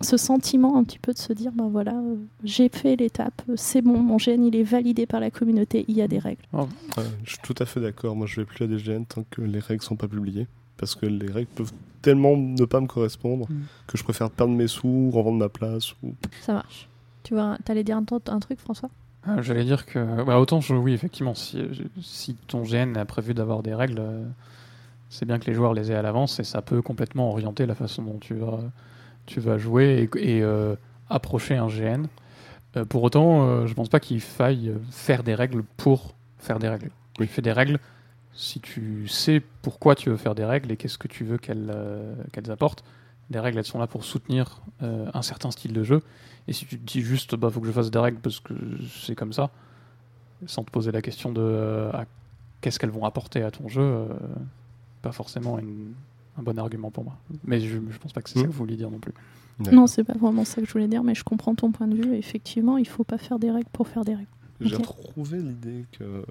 ce 0.00 0.16
sentiment 0.16 0.76
un 0.76 0.82
petit 0.82 0.98
peu 0.98 1.12
de 1.12 1.18
se 1.18 1.32
dire, 1.32 1.52
ben 1.52 1.68
voilà, 1.68 1.92
euh, 1.92 2.16
j'ai 2.42 2.68
fait 2.68 2.96
l'étape, 2.96 3.40
c'est 3.54 3.82
bon, 3.82 3.98
mon 4.00 4.18
gène 4.18 4.44
il 4.44 4.56
est 4.56 4.64
validé 4.64 5.06
par 5.06 5.20
la 5.20 5.30
communauté, 5.30 5.84
il 5.86 5.96
y 5.96 6.02
a 6.02 6.08
des 6.08 6.18
règles. 6.18 6.42
Ouais, 6.52 6.66
je 7.22 7.30
suis 7.30 7.38
tout 7.44 7.54
à 7.60 7.66
fait 7.66 7.80
d'accord. 7.80 8.16
Moi, 8.16 8.26
je 8.26 8.40
vais 8.40 8.44
plus 8.44 8.64
à 8.64 8.66
des 8.66 8.78
GN 8.78 9.04
tant 9.04 9.24
que 9.30 9.42
les 9.42 9.60
règles 9.60 9.84
sont 9.84 9.94
pas 9.94 10.08
publiées. 10.08 10.48
Parce 10.76 10.96
que 10.96 11.06
les 11.06 11.30
règles 11.30 11.50
peuvent 11.54 11.72
tellement 12.02 12.36
ne 12.36 12.64
pas 12.64 12.80
me 12.80 12.88
correspondre 12.88 13.46
Mm. 13.48 13.62
que 13.86 13.96
je 13.96 14.02
préfère 14.02 14.28
perdre 14.28 14.52
mes 14.52 14.66
sous, 14.66 15.12
revendre 15.12 15.38
ma 15.38 15.48
place. 15.48 15.94
Ou... 16.02 16.14
Ça 16.40 16.54
marche. 16.54 16.88
Tu 17.22 17.34
vois, 17.34 17.58
t'allais 17.64 17.84
dire 17.84 17.96
un, 17.96 18.40
truc, 18.40 18.58
François? 18.58 18.90
Ah, 19.24 19.40
J'allais 19.40 19.64
dire 19.64 19.86
que, 19.86 20.24
bah, 20.24 20.40
autant 20.40 20.60
je, 20.60 20.74
oui, 20.74 20.94
effectivement, 20.94 21.34
si, 21.34 21.62
si 22.02 22.34
ton 22.48 22.62
GN 22.62 22.96
a 22.96 23.04
prévu 23.04 23.34
d'avoir 23.34 23.62
des 23.62 23.72
règles, 23.72 24.00
euh, 24.00 24.24
c'est 25.14 25.26
bien 25.26 25.38
que 25.38 25.46
les 25.46 25.54
joueurs 25.54 25.74
les 25.74 25.92
aient 25.92 25.94
à 25.94 26.02
l'avance 26.02 26.40
et 26.40 26.44
ça 26.44 26.60
peut 26.60 26.82
complètement 26.82 27.30
orienter 27.30 27.66
la 27.66 27.76
façon 27.76 28.02
dont 28.02 28.18
tu 28.18 28.34
vas, 28.34 28.58
tu 29.26 29.38
vas 29.38 29.58
jouer 29.58 30.08
et, 30.16 30.38
et, 30.38 30.42
euh, 30.42 30.74
approcher 31.08 31.56
un 31.56 31.68
GN. 31.68 32.06
Euh, 32.76 32.84
pour 32.84 33.04
autant, 33.04 33.46
euh, 33.46 33.66
je 33.68 33.74
pense 33.74 33.88
pas 33.88 34.00
qu'il 34.00 34.20
faille 34.20 34.74
faire 34.90 35.22
des 35.22 35.36
règles 35.36 35.62
pour 35.76 36.16
faire 36.38 36.58
des 36.58 36.68
règles. 36.68 36.90
Oui. 37.20 37.28
Tu 37.28 37.32
fais 37.32 37.42
des 37.42 37.52
règles 37.52 37.78
si 38.32 38.58
tu 38.58 39.06
sais 39.06 39.40
pourquoi 39.62 39.94
tu 39.94 40.10
veux 40.10 40.16
faire 40.16 40.34
des 40.34 40.44
règles 40.44 40.72
et 40.72 40.76
qu'est-ce 40.76 40.98
que 40.98 41.06
tu 41.06 41.22
veux 41.22 41.38
qu'elles 41.38 41.70
euh, 41.72 42.16
qu'elles 42.32 42.50
apportent. 42.50 42.82
Les 43.30 43.38
règles, 43.38 43.58
elles 43.58 43.64
sont 43.64 43.78
là 43.78 43.86
pour 43.86 44.04
soutenir 44.04 44.60
un 44.82 45.22
certain 45.22 45.50
style 45.50 45.72
de 45.72 45.82
jeu. 45.82 46.02
Et 46.46 46.52
si 46.52 46.66
tu 46.66 46.78
te 46.78 46.84
dis 46.84 47.00
juste, 47.00 47.36
bah, 47.36 47.48
faut 47.48 47.60
que 47.60 47.66
je 47.66 47.72
fasse 47.72 47.90
des 47.90 47.98
règles 47.98 48.18
parce 48.18 48.38
que 48.38 48.52
c'est 49.02 49.14
comme 49.14 49.32
ça, 49.32 49.48
sans 50.44 50.62
te 50.62 50.70
poser 50.70 50.92
la 50.92 51.00
question 51.00 51.32
de 51.32 51.88
qu'est-ce 52.60 52.78
qu'elles 52.78 52.90
vont 52.90 53.06
apporter 53.06 53.42
à 53.42 53.50
ton 53.50 53.66
jeu, 53.66 54.08
pas 55.04 55.12
forcément 55.12 55.58
une- 55.58 55.92
un 56.36 56.42
bon 56.42 56.58
argument 56.58 56.90
pour 56.90 57.04
moi. 57.04 57.16
Mais 57.44 57.60
je, 57.60 57.78
je 57.90 57.98
pense 57.98 58.12
pas 58.12 58.20
que 58.22 58.28
c'est 58.28 58.38
ça 58.40 58.44
que 58.44 58.50
vous 58.50 58.58
vouliez 58.58 58.76
dire 58.76 58.90
non 58.90 58.98
plus. 58.98 59.12
Non, 59.72 59.86
c'est 59.86 60.02
pas 60.02 60.14
vraiment 60.14 60.44
ça 60.44 60.60
que 60.60 60.66
je 60.66 60.72
voulais 60.72 60.88
dire, 60.88 61.04
mais 61.04 61.14
je 61.14 61.22
comprends 61.22 61.54
ton 61.54 61.70
point 61.70 61.86
de 61.86 61.94
vue. 61.94 62.14
Effectivement, 62.16 62.76
il 62.76 62.88
faut 62.88 63.04
pas 63.04 63.18
faire 63.18 63.38
des 63.38 63.52
règles 63.52 63.68
pour 63.72 63.86
faire 63.86 64.04
des 64.04 64.14
règles. 64.16 64.28
J'ai 64.60 64.74
Ok. 64.76 64.86
retrouvé 64.86 65.38
l'idée 65.38 65.84
que, 65.92 66.24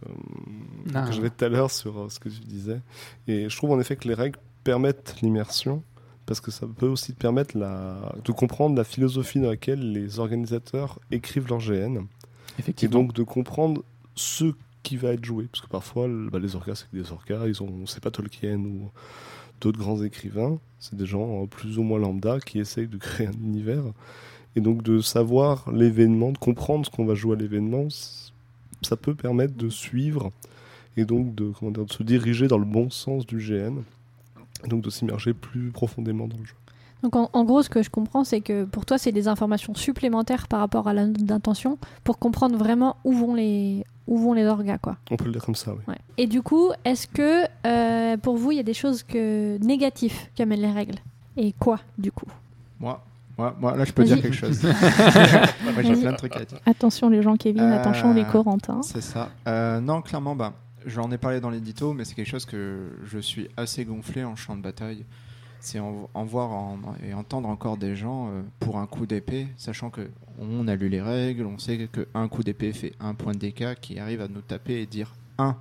Ah. 0.94 1.04
que 1.08 1.14
j'avais 1.14 1.30
tout 1.30 1.46
à 1.46 1.50
l'heure 1.50 1.72
sur 1.72 1.98
euh, 1.98 2.10
ce 2.10 2.20
que 2.20 2.28
tu 2.30 2.42
disais. 2.42 2.82
Et 3.28 3.48
je 3.50 3.56
trouve 3.56 3.72
en 3.72 3.80
effet 3.80 3.96
que 3.96 4.08
les 4.10 4.14
règles 4.14 4.40
permettent 4.66 5.16
l'immersion 5.22 5.84
parce 6.26 6.42
que 6.42 6.52
ça 6.52 6.66
peut 6.68 6.88
aussi 6.88 7.14
te 7.14 7.18
permettre 7.20 7.58
la... 7.58 8.14
de 8.26 8.32
comprendre 8.32 8.76
la 8.76 8.84
philosophie 8.86 9.40
dans 9.40 9.50
laquelle 9.50 9.92
les 9.92 10.20
organisateurs 10.20 11.00
écrivent 11.12 11.48
leur 11.50 11.60
GN 11.60 12.00
et 12.82 12.88
donc 12.88 13.14
de 13.14 13.24
comprendre 13.24 13.84
ce 14.16 14.54
qui 14.84 14.98
va 14.98 15.14
être 15.14 15.26
joué. 15.26 15.46
Parce 15.52 15.62
que 15.62 15.70
parfois, 15.70 16.08
bah, 16.08 16.40
les 16.40 16.56
orgas, 16.56 16.76
c'est 16.76 16.92
que 16.92 17.02
des 17.02 17.12
orgas, 17.12 17.48
ils 17.48 17.64
ont, 17.64 17.86
c'est 17.88 18.04
pas 18.04 18.12
Tolkien 18.12 18.60
ou 18.60 18.92
d'autres 19.62 19.80
grands 19.80 20.04
écrivains, 20.04 20.60
c'est 20.78 20.96
des 20.96 21.06
gens 21.06 21.44
euh, 21.44 21.46
plus 21.48 21.80
ou 21.80 21.84
moins 21.84 21.98
lambda 21.98 22.40
qui 22.40 22.60
essayent 22.60 22.88
de 22.88 22.98
créer 22.98 23.28
un 23.28 23.44
univers. 23.44 23.84
Et 24.56 24.62
donc 24.62 24.84
de 24.84 25.00
savoir 25.00 25.72
l'événement, 25.72 26.32
de 26.32 26.38
comprendre 26.38 26.86
ce 26.86 26.92
qu'on 26.92 27.06
va 27.06 27.16
jouer 27.16 27.36
à 27.36 27.40
l'événement, 27.40 27.88
ça 28.82 28.98
peut 28.98 29.16
permettre 29.16 29.56
de 29.56 29.70
suivre 29.70 30.32
et 30.98 31.06
donc 31.06 31.34
de, 31.34 31.52
comment 31.58 31.72
dire, 31.72 31.86
de 31.86 31.92
se 31.92 32.04
diriger 32.04 32.48
dans 32.48 32.60
le 32.60 32.66
bon 32.66 32.90
sens 32.90 33.26
du 33.26 33.38
GN. 33.38 33.82
Et 34.66 34.68
donc 34.68 34.82
de 34.82 34.90
s'immerger 34.90 35.34
plus 35.34 35.72
profondément 35.72 36.28
dans 36.28 36.38
le 36.38 36.46
jeu. 36.46 36.56
Donc 37.02 37.18
en, 37.18 37.30
en 37.34 37.44
gros, 37.44 37.64
ce 37.64 37.70
que 37.70 37.84
je 37.84 37.90
comprends, 37.90 38.24
c'est 38.24 38.40
que 38.40 38.64
pour 38.64 38.86
toi, 38.86 38.98
c'est 38.98 39.12
des 39.12 39.28
informations 39.28 39.76
supplémentaires 39.76 40.48
par 40.48 40.60
rapport 40.60 40.88
à 40.88 40.94
d'intention 40.94 41.78
pour 42.06 42.18
comprendre 42.18 42.58
vraiment 42.58 42.96
où 43.04 43.12
vont 43.12 43.34
les, 43.34 43.84
où 44.08 44.18
vont 44.18 44.34
les 44.34 44.46
orgas, 44.46 44.78
quoi. 44.78 44.98
On 45.12 45.16
peut 45.18 45.26
le 45.26 45.32
dire 45.32 45.44
comme 45.46 45.56
ça, 45.56 45.74
oui. 45.74 45.82
Ouais. 45.88 45.98
Et 46.18 46.28
du 46.28 46.42
coup, 46.42 46.72
est-ce 46.84 47.08
que 47.08 47.46
euh, 47.66 48.18
pour 48.18 48.38
vous, 48.38 48.52
il 48.52 48.58
y 48.58 48.60
a 48.60 48.64
des 48.64 48.74
choses 48.74 49.04
que 49.04 49.58
négatives 49.60 50.16
qu'amènent 50.36 50.62
les 50.62 50.72
règles? 50.72 50.96
Et 51.38 51.54
quoi, 51.54 51.80
du 51.98 52.12
coup? 52.12 52.28
Moi, 52.80 53.04
moi, 53.38 53.56
moi, 53.60 53.76
là, 53.76 53.86
je 53.86 53.92
peux 53.92 54.04
dire 54.04 54.22
quelque 54.22 54.36
chose. 54.36 54.62
J'ai 55.84 55.96
plein 55.96 56.12
de 56.12 56.18
trucs 56.18 56.36
à 56.36 56.46
dire. 56.46 56.60
Attention 56.66 57.10
les 57.10 57.22
gens, 57.22 57.36
Kevin, 57.36 57.64
Euh, 57.64 57.80
attention 57.80 58.14
les 58.14 58.26
Corentins. 58.26 58.82
C'est 58.84 59.02
ça. 59.02 59.30
Euh, 59.48 59.80
non, 59.80 60.02
clairement, 60.02 60.36
bah, 60.36 60.54
j'en 60.86 61.10
ai 61.12 61.18
parlé 61.18 61.40
dans 61.40 61.50
l'édito, 61.50 61.94
mais 61.94 62.06
c'est 62.06 62.14
quelque 62.14 62.30
chose 62.30 62.46
que 62.46 62.92
je 63.06 63.18
suis 63.20 63.48
assez 63.58 63.86
gonflé 63.86 64.24
en 64.24 64.36
champ 64.36 64.56
de 64.56 64.62
bataille. 64.62 65.06
C'est 65.66 65.80
en, 65.80 66.10
en 66.14 66.26
voir 66.26 66.52
en- 66.52 66.78
et 67.08 67.14
entendre 67.14 67.48
encore 67.48 67.78
des 67.78 67.96
gens 67.96 68.28
euh, 68.28 68.42
pour 68.60 68.80
un 68.80 68.86
coup 68.86 69.06
d'épée, 69.06 69.48
sachant 69.56 69.90
que 69.90 70.10
on 70.38 70.68
a 70.68 70.76
lu 70.76 70.90
les 70.90 71.02
règles, 71.02 71.46
on 71.46 71.58
sait 71.58 71.88
que 71.88 72.06
un 72.14 72.28
coup 72.28 72.44
d'épée 72.44 72.74
fait 72.74 72.92
un 73.00 73.14
point 73.14 73.32
de 73.32 73.38
dégâts, 73.40 73.74
qui 73.76 73.98
arrive 73.98 74.20
à 74.20 74.28
nous 74.28 74.42
taper 74.42 74.82
et 74.82 74.86
dire 74.86 75.16
1. 75.38 75.56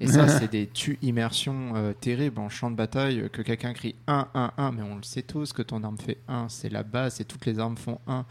Et 0.00 0.06
ça, 0.06 0.28
c'est 0.28 0.50
des 0.50 0.66
tu 0.72 0.98
immersions 1.02 1.74
euh, 1.74 1.92
terribles 1.92 2.38
en 2.40 2.48
champ 2.48 2.70
de 2.70 2.76
bataille, 2.76 3.28
que 3.30 3.42
quelqu'un 3.42 3.74
crie 3.74 3.96
1, 4.06 4.28
1, 4.32 4.52
1, 4.56 4.72
mais 4.72 4.82
on 4.82 4.96
le 4.96 5.02
sait 5.02 5.22
tous 5.22 5.52
que 5.52 5.60
ton 5.62 5.84
arme 5.84 5.98
fait 5.98 6.18
1, 6.26 6.48
c'est 6.48 6.70
la 6.70 6.82
base, 6.82 7.20
et 7.20 7.24
toutes 7.26 7.44
les 7.44 7.58
armes 7.58 7.76
font 7.76 7.98
1. 8.06 8.24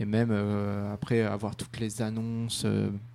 Et 0.00 0.06
même 0.06 0.30
euh, 0.30 0.94
après 0.94 1.20
avoir 1.20 1.56
toutes 1.56 1.78
les 1.78 2.00
annonces, 2.00 2.64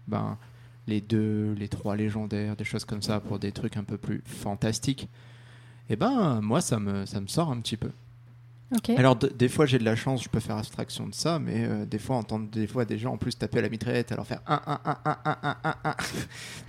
ben, 0.08 0.38
les 0.86 1.02
deux, 1.02 1.54
les 1.58 1.68
trois 1.68 1.96
légendaires, 1.96 2.56
des 2.56 2.64
choses 2.64 2.86
comme 2.86 3.02
ça 3.02 3.20
pour 3.20 3.40
des 3.40 3.52
trucs 3.52 3.78
un 3.78 3.84
peu 3.84 3.98
plus 3.98 4.22
fantastiques, 4.26 5.10
et 5.92 5.96
ben 5.96 6.40
moi 6.42 6.62
ça 6.62 6.80
me, 6.80 7.06
ça 7.06 7.20
me 7.22 7.28
sort 7.28 7.52
un 7.52 7.60
petit 7.60 7.78
peu. 7.78 7.90
Alors, 8.98 9.18
de- 9.18 9.28
des 9.28 9.50
fois, 9.50 9.66
j'ai 9.66 9.80
de 9.80 9.84
la 9.84 9.98
chance, 9.98 10.24
je 10.24 10.30
peux 10.30 10.40
faire 10.40 10.56
abstraction 10.56 11.06
de 11.06 11.14
ça, 11.14 11.40
mais 11.40 11.66
euh, 11.66 11.86
des 11.86 12.00
fois, 12.00 12.16
entendre 12.16 12.48
des 12.50 12.68
fois 12.68 12.86
des 12.86 12.98
gens 12.98 13.12
en 13.14 13.18
plus 13.18 13.38
taper 13.38 13.60
à 13.60 13.62
la 13.64 13.68
mitraillette, 13.70 14.14
alors 14.14 14.26
faire 14.26 14.40
1, 14.48 14.62
1, 14.66 14.80
1, 14.86 14.98
1, 15.04 15.18
1, 15.26 15.38
1, 15.44 15.58
1, 15.64 15.76
1. 15.84 15.96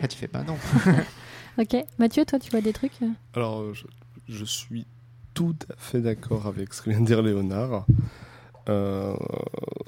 Là, 0.01 0.09
tu 0.09 0.19
fais 0.19 0.27
pas 0.27 0.43
non. 0.43 0.57
Ok. 1.59 1.77
Mathieu, 1.99 2.25
toi, 2.25 2.41
tu 2.41 2.51
vois 2.51 2.61
des 2.61 2.73
trucs 2.73 3.01
euh 3.03 3.09
Alors, 3.35 3.61
euh, 3.61 3.73
je, 3.75 3.85
je 4.29 4.45
suis 4.45 4.85
tout 5.33 5.55
à 5.71 5.75
fait 5.77 6.01
d'accord 6.01 6.47
avec 6.49 6.75
ce 6.75 6.83
que 6.83 6.91
vient 6.91 7.01
de 7.01 7.07
dire 7.07 7.23
Léonard. 7.23 7.87
Euh, 8.69 9.15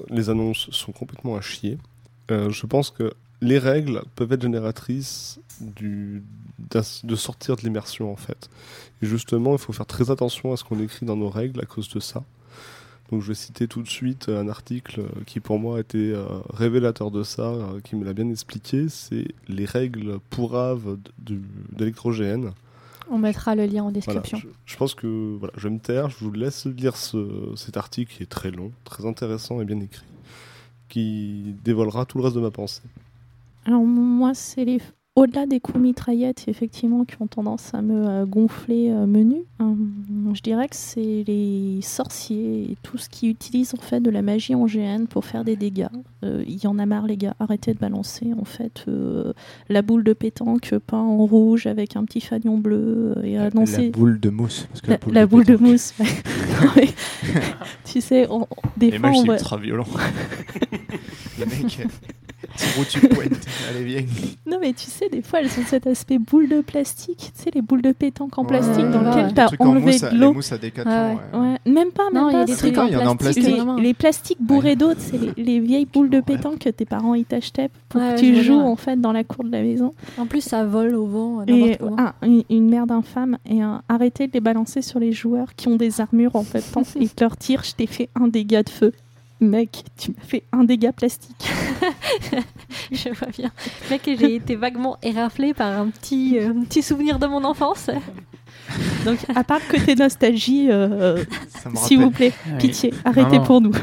les 0.09 0.29
annonces 0.29 0.69
sont 0.71 0.93
complètement 0.93 1.35
à 1.35 1.41
chier. 1.41 1.77
Euh, 2.31 2.49
je 2.49 2.65
pense 2.65 2.91
que 2.91 3.13
les 3.45 3.59
règles 3.59 4.01
peuvent 4.15 4.31
être 4.31 4.41
génératrices 4.41 5.39
du, 5.61 6.23
de 7.03 7.15
sortir 7.15 7.55
de 7.55 7.61
l'immersion, 7.61 8.11
en 8.11 8.15
fait. 8.15 8.49
Et 9.01 9.05
justement, 9.05 9.53
il 9.53 9.59
faut 9.59 9.73
faire 9.73 9.85
très 9.85 10.09
attention 10.11 10.51
à 10.53 10.57
ce 10.57 10.63
qu'on 10.63 10.79
écrit 10.79 11.05
dans 11.05 11.15
nos 11.15 11.29
règles 11.29 11.59
à 11.61 11.65
cause 11.65 11.89
de 11.89 11.99
ça. 11.99 12.23
Donc, 13.11 13.21
je 13.21 13.27
vais 13.27 13.35
citer 13.35 13.67
tout 13.67 13.83
de 13.83 13.87
suite 13.87 14.29
un 14.29 14.47
article 14.49 15.03
qui, 15.27 15.39
pour 15.39 15.59
moi, 15.59 15.79
était 15.79 15.97
euh, 16.15 16.25
révélateur 16.49 17.11
de 17.11 17.21
ça, 17.23 17.43
euh, 17.53 17.79
qui 17.83 17.95
me 17.95 18.03
l'a 18.03 18.13
bien 18.13 18.27
expliqué. 18.31 18.89
C'est 18.89 19.27
les 19.47 19.65
règles 19.65 20.17
pourraves 20.31 20.97
d'électrogène. 21.71 22.51
On 23.11 23.19
mettra 23.19 23.53
le 23.53 23.65
lien 23.67 23.83
en 23.83 23.91
Voilà, 23.91 24.21
description. 24.21 24.39
je, 24.39 24.47
je 24.65 24.77
pense 24.77 24.95
que 24.95 25.35
voilà, 25.37 25.53
je 25.57 25.67
vais 25.67 25.73
me 25.75 25.79
taire, 25.79 26.09
je 26.09 26.17
vous 26.25 26.31
laisse 26.31 26.65
lire 26.65 26.97
ce- 26.97 27.53
cet 27.55 27.77
article 27.77 28.11
qui 28.15 28.23
est 28.23 28.25
très 28.25 28.49
long, 28.49 28.71
très 28.83 29.05
intéressant 29.05 29.61
et 29.61 29.65
bien 29.65 29.79
écrit, 29.79 30.07
qui 30.89 31.53
dévoilera 31.63 32.05
tout 32.07 32.17
le 32.17 32.23
reste 32.23 32.35
de 32.35 32.41
ma 32.41 32.49
pensée. 32.49 32.81
Alors 33.65 33.83
moi, 33.83 34.33
c'est 34.33 34.65
les 34.65 34.79
au-delà 35.17 35.45
des 35.45 35.61
coups 35.61 35.79
mitraillettes, 35.79 36.43
effectivement, 36.49 37.05
qui 37.05 37.15
ont 37.21 37.27
tendance 37.27 37.73
à 37.73 37.81
me 37.81 38.05
euh, 38.05 38.25
gonfler 38.25 38.89
euh, 38.91 39.05
menu. 39.05 39.43
euh, 39.61 39.73
je 40.33 40.41
dirais 40.41 40.67
que 40.67 40.75
c'est 40.75 41.23
les 41.25 41.79
sorciers 41.81 42.63
et 42.71 42.75
tout 42.83 42.97
ce 42.97 43.07
qui 43.07 43.29
utilise 43.29 43.73
en 43.73 43.81
fait 43.81 44.01
de 44.01 44.09
la 44.09 44.21
magie 44.21 44.55
en 44.55 44.65
GN 44.65 45.05
pour 45.09 45.23
faire 45.23 45.45
des 45.45 45.55
dégâts. 45.55 45.87
Euh, 46.25 46.43
Il 46.45 46.61
y 46.61 46.67
en 46.67 46.77
a 46.79 46.85
marre, 46.85 47.07
les 47.07 47.15
gars. 47.15 47.33
Arrêtez 47.39 47.73
de 47.73 47.79
balancer 47.79 48.33
en 48.37 48.43
fait 48.43 48.83
euh, 48.89 49.31
la 49.69 49.81
boule 49.81 50.03
de 50.03 50.11
pétanque 50.11 50.75
peint 50.85 50.97
en 50.97 51.25
rouge 51.25 51.65
avec 51.65 51.95
un 51.95 52.03
petit 52.03 52.19
fanion 52.19 52.57
bleu 52.57 53.15
et 53.23 53.35
La 53.35 53.49
boule 53.93 54.19
de 54.19 54.29
mousse. 54.29 54.67
Parce 54.67 54.81
que 54.81 54.91
La, 54.91 54.97
la 55.21 55.25
boule 55.27 55.45
de 55.45 55.55
mousse. 55.55 55.93
tu 57.85 58.01
sais, 58.01 58.27
on- 58.29 58.47
des 58.75 58.91
Les 58.91 58.99
fois, 58.99 59.09
mages, 59.11 59.19
on 59.19 59.23
voit... 59.23 59.35
ultra 59.35 59.55
violent. 59.57 59.85
Les 61.39 61.45
mecs, 61.45 61.87
tu 62.89 62.99
pointes. 63.07 63.45
Allez, 63.69 63.83
viens. 63.83 64.01
Non, 64.45 64.57
mais 64.61 64.73
tu 64.73 64.85
sais, 64.85 65.09
des 65.09 65.21
fois, 65.21 65.39
elles 65.41 65.47
ont 65.47 65.65
cet 65.67 65.87
aspect 65.87 66.17
boule 66.19 66.47
de 66.49 66.61
plastique. 66.61 67.31
Tu 67.35 67.43
sais, 67.43 67.51
les 67.53 67.61
boules 67.61 67.81
de 67.81 67.91
pétanque 67.91 68.37
en 68.37 68.43
Ouais, 68.43 68.47
plastique 68.49 68.83
ouais, 68.85 68.91
dans 68.91 69.01
lesquelles 69.01 69.25
ouais. 69.25 69.33
tu 69.33 69.39
as 69.63 69.65
enlevé 69.65 69.85
mousse, 69.91 70.01
de 70.01 70.07
les 70.09 70.17
l'eau. 70.17 70.33
mousses 70.33 70.51
à 70.51 70.57
décathlon. 70.57 70.91
Ouais, 70.91 71.17
ouais. 71.33 71.39
Ouais, 71.65 71.71
même 71.71 71.91
pas, 71.91 72.03
même 72.11 72.23
Non, 72.23 72.29
il 72.29 72.33
y 72.33 72.35
a 72.35 72.39
pas. 72.39 72.45
des 72.45 72.55
trucs 72.55 72.77
en 72.77 73.05
en 73.07 73.15
plastique. 73.15 73.57
les, 73.79 73.93
plastiques 73.93 74.41
bourrés 74.41 74.75
d'eau, 74.75 74.91
c'est 74.97 75.17
les, 75.17 75.33
les 75.43 75.59
vieilles 75.59 75.87
boules 75.91 76.09
de 76.09 76.21
pétanque 76.21 76.59
que 76.59 76.69
tes 76.69 76.85
parents 76.85 77.13
ils 77.15 77.25
t'achetaient 77.25 77.69
pour 77.89 78.01
Ouais, 78.01 78.15
que 78.15 78.19
tu 78.19 78.35
joues 78.43 78.59
en 78.59 78.75
fait 78.75 78.99
dans 78.99 79.11
la 79.11 79.23
cour 79.23 79.43
de 79.43 79.51
la 79.51 79.61
maison. 79.61 79.93
En 80.17 80.25
plus, 80.25 80.41
ça 80.41 80.63
vole 80.65 80.95
au 80.95 81.05
vent. 81.05 81.41
euh, 81.41 81.43
Et 81.47 81.77
ah, 81.97 82.13
une, 82.23 82.43
une 82.49 82.69
merde 82.69 82.91
infâme 82.91 83.37
et 83.49 83.63
euh, 83.63 83.75
arrêtez 83.89 84.27
de 84.27 84.33
les 84.33 84.39
balancer 84.41 84.81
sur 84.81 84.99
les 84.99 85.11
joueurs 85.11 85.55
qui 85.55 85.67
ont 85.67 85.75
des 85.75 86.01
armures 86.01 86.35
en 86.35 86.43
fait 86.43 86.61
temps 86.71 86.83
et 86.99 87.07
te 87.07 87.23
leur 87.23 87.37
tire, 87.37 87.63
je 87.63 87.73
t'ai 87.73 87.87
fait 87.87 88.09
un 88.19 88.27
dégât 88.27 88.63
de 88.63 88.69
feu. 88.69 88.91
Mec, 89.41 89.83
tu 89.97 90.11
m'as 90.11 90.23
fait 90.23 90.43
un 90.51 90.63
dégât 90.63 90.93
plastique. 90.93 91.49
Je 92.91 93.09
vois 93.09 93.27
bien. 93.37 93.51
Mec, 93.89 94.01
j'ai 94.05 94.35
été 94.35 94.55
vaguement 94.55 94.97
éraflé 95.03 95.53
par 95.53 95.77
un 95.77 95.89
petit, 95.89 96.37
euh, 96.39 96.51
un 96.51 96.63
petit 96.63 96.81
souvenir 96.81 97.19
de 97.19 97.27
mon 97.27 97.43
enfance. 97.43 97.89
Donc, 99.05 99.19
à 99.35 99.43
part 99.43 99.65
que 99.67 99.77
t'es 99.77 99.95
nostalgie, 99.95 100.67
euh, 100.71 101.23
s'il 101.75 101.99
vous 101.99 102.11
plaît, 102.11 102.33
pitié, 102.59 102.93
arrêtez 103.03 103.37
non. 103.37 103.43
pour 103.43 103.61
nous. 103.61 103.73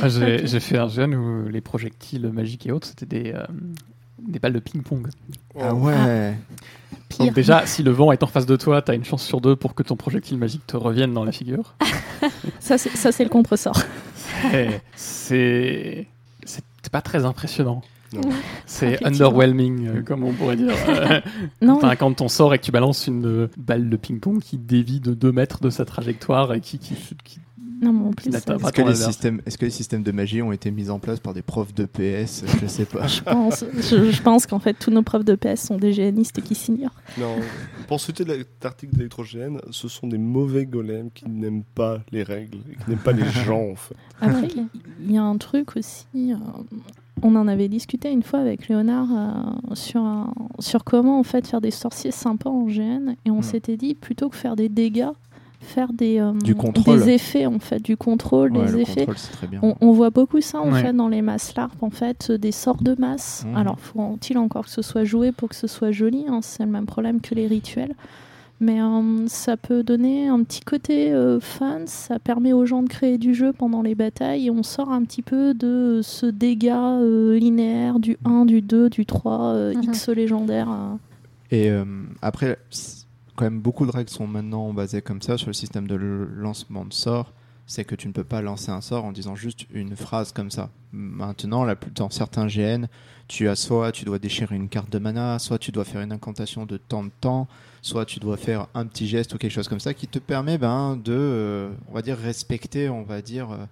Moi, 0.00 0.08
J'ai 0.08 0.60
fait 0.60 0.78
un 0.78 0.88
gène 0.88 1.14
où 1.14 1.48
les 1.48 1.60
projectiles 1.60 2.28
magiques 2.32 2.66
et 2.66 2.72
autres, 2.72 2.88
c'était 2.88 3.06
des, 3.06 3.32
euh, 3.32 3.44
des 4.18 4.38
balles 4.38 4.54
de 4.54 4.58
ping-pong. 4.58 5.08
Ah 5.60 5.74
ouais. 5.74 6.34
Donc 7.18 7.28
Pire. 7.28 7.32
déjà, 7.32 7.66
si 7.66 7.82
le 7.82 7.92
vent 7.92 8.10
est 8.12 8.22
en 8.22 8.26
face 8.26 8.46
de 8.46 8.56
toi, 8.56 8.82
t'as 8.82 8.94
une 8.94 9.04
chance 9.04 9.24
sur 9.24 9.40
deux 9.40 9.54
pour 9.54 9.74
que 9.74 9.82
ton 9.82 9.96
projectile 9.96 10.38
magique 10.38 10.66
te 10.66 10.76
revienne 10.76 11.12
dans 11.12 11.24
la 11.24 11.32
figure. 11.32 11.74
Ça, 12.60 12.78
c'est 12.78 13.24
le 13.24 13.30
contresort. 13.30 13.80
C'est 14.94 16.06
c'est 16.44 16.90
pas 16.92 17.02
très 17.02 17.24
impressionnant. 17.24 17.82
C'est 18.66 19.04
underwhelming, 19.04 19.86
euh, 19.88 20.02
comme 20.02 20.22
on 20.24 20.32
pourrait 20.32 20.56
dire. 20.56 20.72
Non, 21.60 21.74
Enfin, 21.76 21.96
quand 21.96 22.20
on 22.20 22.28
sort 22.28 22.54
et 22.54 22.58
que 22.58 22.64
tu 22.64 22.70
balances 22.70 23.06
une 23.08 23.26
euh, 23.26 23.50
balle 23.56 23.90
de 23.90 23.96
ping-pong 23.96 24.40
qui 24.40 24.56
dévie 24.58 25.00
de 25.00 25.12
2 25.14 25.32
mètres 25.32 25.60
de 25.60 25.70
sa 25.70 25.84
trajectoire 25.84 26.54
et 26.54 26.60
qui, 26.60 26.78
qui, 26.78 26.94
qui- 27.24 27.40
non, 27.82 27.92
mais 27.92 28.06
en 28.08 28.10
plus, 28.12 28.34
Est-ce 28.34 28.72
que, 28.72 28.82
les 28.82 28.94
systèmes, 28.94 29.40
est-ce 29.46 29.58
que 29.58 29.64
les 29.66 29.70
systèmes 29.70 30.02
de 30.02 30.12
magie 30.12 30.40
ont 30.42 30.52
été 30.52 30.70
mis 30.70 30.88
en 30.90 30.98
place 30.98 31.20
par 31.20 31.34
des 31.34 31.42
profs 31.42 31.74
de 31.74 31.84
PS 31.84 32.44
Je 32.60 32.66
sais 32.66 32.84
pas. 32.86 33.06
je 33.06 33.22
pense, 33.22 33.64
je, 33.74 34.10
je 34.10 34.22
pense 34.22 34.46
qu'en 34.46 34.58
fait, 34.58 34.74
tous 34.74 34.90
nos 34.90 35.02
profs 35.02 35.24
de 35.24 35.34
PS 35.34 35.66
sont 35.66 35.76
des 35.76 35.92
géanistes 35.92 36.40
qui 36.42 36.54
s'ignorent. 36.54 36.94
Non, 37.18 37.34
pour 37.88 38.00
citer 38.00 38.24
l'article 38.62 38.94
d'électrogène, 38.96 39.60
ce 39.70 39.88
sont 39.88 40.06
des 40.06 40.18
mauvais 40.18 40.64
golems 40.66 41.10
qui 41.12 41.28
n'aiment 41.28 41.64
pas 41.74 42.00
les 42.12 42.22
règles, 42.22 42.58
et 42.72 42.76
qui 42.82 42.88
n'aiment 42.90 42.98
pas 42.98 43.12
les 43.12 43.28
gens 43.28 43.70
en 43.72 43.74
fait. 43.76 43.94
Après, 44.20 44.44
Ok. 44.46 44.56
il 45.04 45.12
y 45.12 45.18
a 45.18 45.22
un 45.22 45.36
truc 45.36 45.76
aussi. 45.76 46.06
euh, 46.14 46.36
on 47.22 47.34
en 47.34 47.48
avait 47.48 47.68
discuté 47.68 48.10
une 48.10 48.22
fois 48.22 48.40
avec 48.40 48.68
Léonard 48.68 49.08
euh, 49.10 49.74
sur, 49.74 50.02
un- 50.02 50.32
sur 50.58 50.84
comment 50.84 51.18
en 51.18 51.22
fait 51.22 51.46
faire 51.46 51.60
des 51.62 51.70
sorciers 51.70 52.10
sympas 52.10 52.50
en 52.50 52.64
GN 52.66 53.14
et 53.24 53.30
on 53.30 53.38
Hmm. 53.38 53.42
s'était 53.42 53.76
dit 53.78 53.94
plutôt 53.94 54.28
que 54.28 54.36
faire 54.36 54.54
des 54.56 54.68
dégâts, 54.68 55.08
faire 55.66 55.92
des, 55.92 56.18
euh, 56.20 56.32
Du 56.32 56.54
des 56.84 57.10
effets 57.10 57.44
en 57.46 57.58
fait, 57.58 57.80
du 57.82 57.96
contrôle, 57.96 58.52
Ouais, 58.56 58.66
des 58.66 58.72
le 58.72 58.80
effets. 58.80 59.00
contrôle, 59.00 59.18
c'est 59.18 59.32
très 59.32 59.46
bien. 59.46 59.60
On, 59.62 59.74
on 59.80 59.92
voit 59.92 60.10
beaucoup 60.10 60.40
ça 60.40 60.60
en 60.60 60.72
Ouais. 60.72 60.82
fait 60.82 60.92
dans 60.92 61.08
les 61.08 61.22
masses 61.22 61.54
LARP 61.56 61.82
en 61.82 61.90
fait, 61.90 62.28
euh, 62.30 62.38
des 62.38 62.52
sorts 62.52 62.82
de 62.82 62.94
masse. 62.98 63.44
Mhm. 63.48 63.56
Alors 63.56 63.78
faut-il 63.78 64.38
encore 64.38 64.64
que 64.64 64.70
ce 64.70 64.82
soit 64.82 65.04
joué 65.04 65.32
pour 65.32 65.48
que 65.48 65.54
ce 65.56 65.66
soit 65.66 65.90
joli, 65.90 66.24
hein, 66.28 66.40
c'est 66.42 66.64
le 66.64 66.70
même 66.70 66.86
problème 66.86 67.20
que 67.20 67.34
les 67.34 67.46
rituels. 67.46 67.94
Mais 68.58 68.80
euh, 68.80 69.26
ça 69.26 69.58
peut 69.58 69.82
donner 69.82 70.28
un 70.28 70.42
petit 70.42 70.62
côté 70.62 71.12
euh, 71.12 71.40
fun, 71.40 71.80
ça 71.84 72.18
permet 72.18 72.54
aux 72.54 72.64
gens 72.64 72.82
de 72.82 72.88
créer 72.88 73.18
du 73.18 73.34
jeu 73.34 73.52
pendant 73.52 73.82
les 73.82 73.94
batailles 73.94 74.46
et 74.46 74.50
on 74.50 74.62
sort 74.62 74.90
un 74.92 75.02
petit 75.04 75.20
peu 75.20 75.52
de 75.52 76.00
ce 76.02 76.24
dégât 76.24 76.98
euh, 77.00 77.38
linéaire 77.38 77.98
du 77.98 78.16
1, 78.24 78.46
du 78.46 78.62
2, 78.62 78.88
du 78.88 79.04
3, 79.04 79.42
euh, 79.52 79.74
Mhm. 79.74 79.82
X 79.82 80.08
légendaire. 80.08 80.70
euh. 80.70 80.94
Et 81.50 81.70
euh, 81.70 81.84
après, 82.22 82.56
quand 83.36 83.44
même, 83.44 83.60
beaucoup 83.60 83.86
de 83.86 83.92
règles 83.92 84.10
sont 84.10 84.26
maintenant 84.26 84.72
basées 84.72 85.02
comme 85.02 85.22
ça 85.22 85.38
sur 85.38 85.48
le 85.48 85.52
système 85.52 85.86
de 85.86 85.94
lancement 85.94 86.84
de 86.84 86.92
sort. 86.92 87.32
C'est 87.68 87.84
que 87.84 87.96
tu 87.96 88.06
ne 88.06 88.12
peux 88.12 88.24
pas 88.24 88.42
lancer 88.42 88.70
un 88.70 88.80
sort 88.80 89.04
en 89.04 89.12
disant 89.12 89.34
juste 89.34 89.66
une 89.72 89.96
phrase 89.96 90.32
comme 90.32 90.50
ça. 90.52 90.70
Maintenant, 90.92 91.66
dans 91.94 92.10
certains 92.10 92.46
GN, 92.46 92.86
tu 93.26 93.48
as 93.48 93.56
soit 93.56 93.90
tu 93.90 94.04
dois 94.04 94.20
déchirer 94.20 94.54
une 94.54 94.68
carte 94.68 94.90
de 94.90 94.98
mana, 94.98 95.40
soit 95.40 95.58
tu 95.58 95.72
dois 95.72 95.84
faire 95.84 96.00
une 96.00 96.12
incantation 96.12 96.64
de 96.64 96.76
temps 96.76 97.02
de 97.02 97.10
temps, 97.20 97.48
soit 97.82 98.04
tu 98.04 98.20
dois 98.20 98.36
faire 98.36 98.68
un 98.74 98.86
petit 98.86 99.08
geste 99.08 99.34
ou 99.34 99.38
quelque 99.38 99.50
chose 99.50 99.68
comme 99.68 99.80
ça 99.80 99.94
qui 99.94 100.06
te 100.06 100.20
permet 100.20 100.58
ben, 100.58 100.96
de, 100.96 101.12
euh, 101.12 101.70
on 101.88 101.94
va 101.94 102.02
dire, 102.02 102.16
respecter, 102.16 102.88
on 102.88 103.02
va 103.02 103.20
dire, 103.20 103.50
euh, 103.50 103.66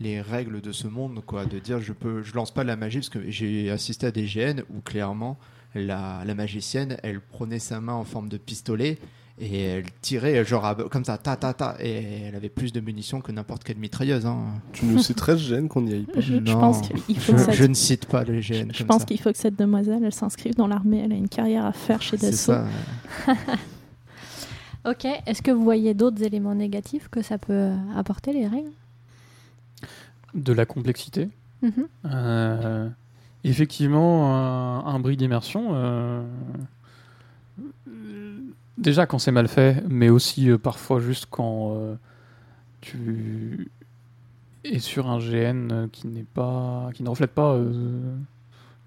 les 0.00 0.20
règles 0.20 0.60
de 0.60 0.72
ce 0.72 0.88
monde, 0.88 1.22
quoi. 1.24 1.44
De 1.44 1.58
dire 1.58 1.80
je 1.80 1.92
peux, 1.92 2.22
je 2.22 2.34
lance 2.34 2.52
pas 2.52 2.64
la 2.64 2.76
magie 2.76 2.98
parce 2.98 3.08
que 3.08 3.30
j'ai 3.30 3.70
assisté 3.70 4.06
à 4.06 4.10
des 4.10 4.24
GN 4.24 4.62
où 4.70 4.80
clairement 4.80 5.38
la, 5.86 6.22
la 6.24 6.34
magicienne, 6.34 6.96
elle 7.02 7.20
prenait 7.20 7.58
sa 7.58 7.80
main 7.80 7.92
en 7.94 8.04
forme 8.04 8.28
de 8.28 8.36
pistolet 8.36 8.98
et 9.40 9.62
elle 9.62 9.84
tirait 10.02 10.44
genre 10.44 10.74
comme 10.90 11.04
ça, 11.04 11.16
ta 11.16 11.36
ta 11.36 11.54
ta, 11.54 11.76
et 11.78 12.22
elle 12.26 12.34
avait 12.34 12.48
plus 12.48 12.72
de 12.72 12.80
munitions 12.80 13.20
que 13.20 13.30
n'importe 13.30 13.62
quelle 13.62 13.76
mitrailleuse. 13.78 14.26
Hein. 14.26 14.38
Tu 14.72 14.84
nous 14.84 14.98
sais 14.98 15.14
très 15.14 15.38
gêne 15.38 15.68
qu'on 15.68 15.82
n'y 15.82 15.92
aille 15.94 16.06
pas. 16.06 16.20
Je, 16.20 16.38
pense 16.52 16.80
qu'il 16.80 17.18
faut 17.20 17.32
je, 17.32 17.36
que 17.36 17.44
ça- 17.44 17.52
je 17.52 17.64
ne 17.64 17.74
cite 17.74 18.06
pas 18.06 18.24
le 18.24 18.40
GN. 18.40 18.70
je 18.72 18.82
pense 18.82 19.00
ça. 19.02 19.06
qu'il 19.06 19.20
faut 19.20 19.30
que 19.30 19.38
cette 19.38 19.56
demoiselle 19.56 20.02
elle 20.04 20.12
s'inscrive 20.12 20.54
dans 20.56 20.66
l'armée, 20.66 21.02
elle 21.04 21.12
a 21.12 21.16
une 21.16 21.28
carrière 21.28 21.64
à 21.66 21.72
faire 21.72 22.02
chez 22.02 22.16
C'est 22.18 22.30
Dassault. 22.30 22.52
ça. 22.52 22.66
ouais. 23.28 23.34
Ok. 24.86 25.04
Est-ce 25.26 25.42
que 25.42 25.50
vous 25.50 25.62
voyez 25.64 25.92
d'autres 25.94 26.22
éléments 26.22 26.54
négatifs 26.54 27.08
que 27.08 27.20
ça 27.20 27.36
peut 27.38 27.70
apporter 27.96 28.32
les 28.32 28.46
règles? 28.46 28.70
De 30.34 30.52
la 30.52 30.66
complexité? 30.66 31.28
Mhm. 31.62 31.88
Euh, 32.06 32.88
effectivement, 33.44 34.34
un, 34.34 34.84
un 34.86 35.00
bris 35.00 35.16
d'immersion. 35.16 35.70
euh, 35.74 36.22
déjà 38.76 39.06
quand 39.06 39.18
c'est 39.18 39.32
mal 39.32 39.48
fait, 39.48 39.82
mais 39.88 40.08
aussi 40.08 40.50
euh, 40.50 40.58
parfois 40.58 41.00
juste 41.00 41.26
quand 41.30 41.74
euh, 41.76 41.94
tu 42.80 43.70
es 44.64 44.78
sur 44.78 45.08
un 45.08 45.18
GN 45.18 45.88
qui 45.92 46.06
n'est 46.08 46.24
pas, 46.24 46.90
qui 46.94 47.02
ne 47.02 47.08
reflète 47.08 47.32
pas 47.32 47.56
le 47.56 48.02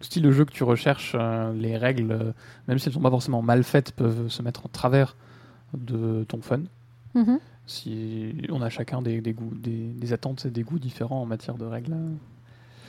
style 0.01 0.23
de 0.23 0.31
jeu 0.31 0.45
que 0.45 0.51
tu 0.51 0.63
recherches. 0.63 1.15
les 1.55 1.77
règles, 1.77 2.33
même 2.67 2.77
si 2.79 2.87
elles 2.87 2.93
sont 2.93 3.01
pas 3.01 3.09
forcément 3.09 3.41
mal 3.41 3.63
faites, 3.63 3.91
peuvent 3.93 4.27
se 4.29 4.41
mettre 4.41 4.65
en 4.65 4.69
travers 4.69 5.15
de 5.73 6.23
ton 6.27 6.41
fun. 6.41 6.61
Mhm. 7.15 7.39
Si 7.67 8.33
on 8.49 8.61
a 8.61 8.69
chacun 8.69 9.01
des, 9.01 9.21
des 9.21 9.33
goûts, 9.33 9.53
des, 9.55 9.87
des 9.93 10.13
attentes 10.13 10.45
et 10.45 10.51
des 10.51 10.63
goûts 10.63 10.79
différents 10.79 11.21
en 11.21 11.25
matière 11.25 11.55
de 11.55 11.65
règles. 11.65 11.95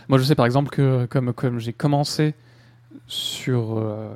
Moi, 0.08 0.18
je 0.18 0.24
sais 0.24 0.34
par 0.34 0.46
exemple 0.46 0.70
que 0.70 1.06
comme, 1.06 1.32
comme 1.32 1.58
j'ai 1.58 1.72
commencé 1.72 2.34
sur 3.06 3.78
euh, 3.78 4.08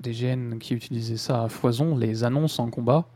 des 0.00 0.12
GN 0.12 0.58
qui 0.58 0.74
utilisaient 0.74 1.16
ça 1.16 1.44
à 1.44 1.48
foison, 1.48 1.96
les 1.96 2.24
annonces 2.24 2.58
en 2.58 2.68
combat 2.70 3.06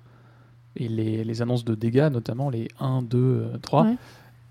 et 0.77 0.89
les, 0.89 1.25
les 1.25 1.43
annonces 1.43 1.65
de 1.65 1.75
dégâts, 1.75 2.09
notamment 2.11 2.51
les 2.51 2.69
1, 2.81 3.03
2, 3.03 3.19
euh, 3.19 3.59
3, 3.59 3.85
Ouais. 3.85 3.97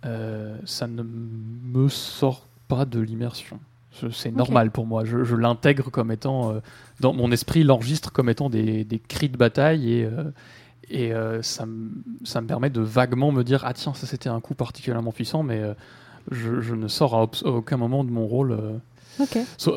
euh, 0.06 0.58
ça 0.66 0.88
ne 0.88 1.02
me 1.04 1.88
sort 1.90 2.48
pas 2.68 2.86
de 2.86 3.00
l'immersion. 3.00 3.60
C'est 4.12 4.32
normal 4.32 4.70
pour 4.70 4.86
moi. 4.86 5.06
Je, 5.06 5.24
je 5.24 5.36
l'intègre 5.36 5.90
comme 5.90 6.12
étant, 6.12 6.52
euh, 6.52 6.60
dans 7.00 7.14
mon 7.14 7.32
esprit, 7.32 7.64
l'enregistre 7.64 8.12
comme 8.12 8.30
étant 8.30 8.48
des, 8.50 8.84
des 8.84 9.00
cris 9.00 9.30
de 9.30 9.38
bataille 9.38 9.92
et, 9.92 10.06
euh, 10.06 10.30
et 10.90 11.12
ça, 11.42 11.66
me- 11.66 11.90
ça 12.24 12.40
me 12.42 12.48
permet 12.48 12.70
de 12.70 12.80
vaguement 12.82 13.32
me 13.32 13.44
dire 13.44 13.64
ah 13.66 13.74
tiens 13.74 13.94
ça 13.94 14.06
c'était 14.08 14.30
un 14.30 14.40
coup 14.40 14.54
particulièrement 14.54 15.12
puissant, 15.12 15.42
mais 15.44 15.62
je, 16.32 16.62
je 16.62 16.76
ne 16.76 16.88
sors 16.88 17.16
à, 17.16 17.30
aucun 17.48 17.78
moment 17.78 18.04
de 18.04 18.12
mon 18.12 18.26
rôle. 18.28 18.52
euh. 18.52 18.78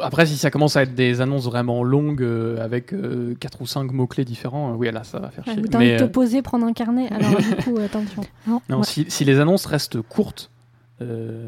Après 0.02 0.26
si 0.26 0.36
ça 0.36 0.50
commence 0.50 0.76
à 0.76 0.82
être 0.82 0.94
des 0.94 1.22
annonces 1.22 1.44
vraiment 1.46 1.82
longues 1.82 2.22
euh, 2.22 2.62
avec 2.62 2.92
4 3.40 3.62
ou 3.62 3.66
5 3.66 3.90
mots 3.90 4.06
clés 4.06 4.26
différents, 4.26 4.72
euh, 4.72 4.76
oui 4.76 4.90
là 4.92 5.02
ça 5.02 5.18
va 5.18 5.30
faire 5.30 5.46
Ouais, 5.46 5.54
chier. 5.54 5.62
t'as 5.62 5.78
envie 5.78 5.86
Mais, 5.86 5.92
de 5.94 5.98
te 6.00 6.04
euh, 6.04 6.08
poser, 6.08 6.42
prendre 6.42 6.66
un 6.66 6.74
carnet. 6.74 7.08
Alors 7.10 7.36
du 7.38 7.56
coup, 7.56 7.78
attention. 7.78 8.22
Non, 8.46 8.60
non, 8.68 8.78
ouais. 8.80 8.84
si, 8.84 9.06
si 9.08 9.24
les 9.24 9.40
annonces 9.40 9.64
restent 9.64 10.02
courtes, 10.02 10.50
euh, 11.00 11.46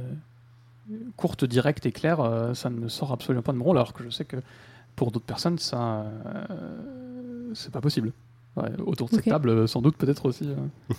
courtes, 1.19 1.45
directes 1.45 1.85
et 1.85 1.93
claires, 1.93 2.21
euh, 2.21 2.55
ça 2.55 2.71
ne 2.71 2.77
me 2.79 2.89
sort 2.89 3.13
absolument 3.13 3.43
pas 3.43 3.53
de 3.53 3.59
mon 3.59 3.65
rôle, 3.67 3.77
alors 3.77 3.93
que 3.93 4.03
je 4.05 4.09
sais 4.09 4.25
que 4.25 4.37
pour 4.97 5.11
d'autres 5.11 5.27
personnes, 5.27 5.59
ça, 5.59 6.07
euh, 6.51 7.51
c'est 7.55 7.73
pas 7.73 7.81
possible. 7.83 8.13
Ouais, 8.57 8.71
autour 8.87 9.09
de 9.11 9.17
cette 9.17 9.25
table, 9.27 9.51
euh, 9.51 9.67
sans 9.67 9.83
doute, 9.83 9.97
peut-être 9.99 10.27
aussi. 10.27 10.49
euh. 10.49 10.95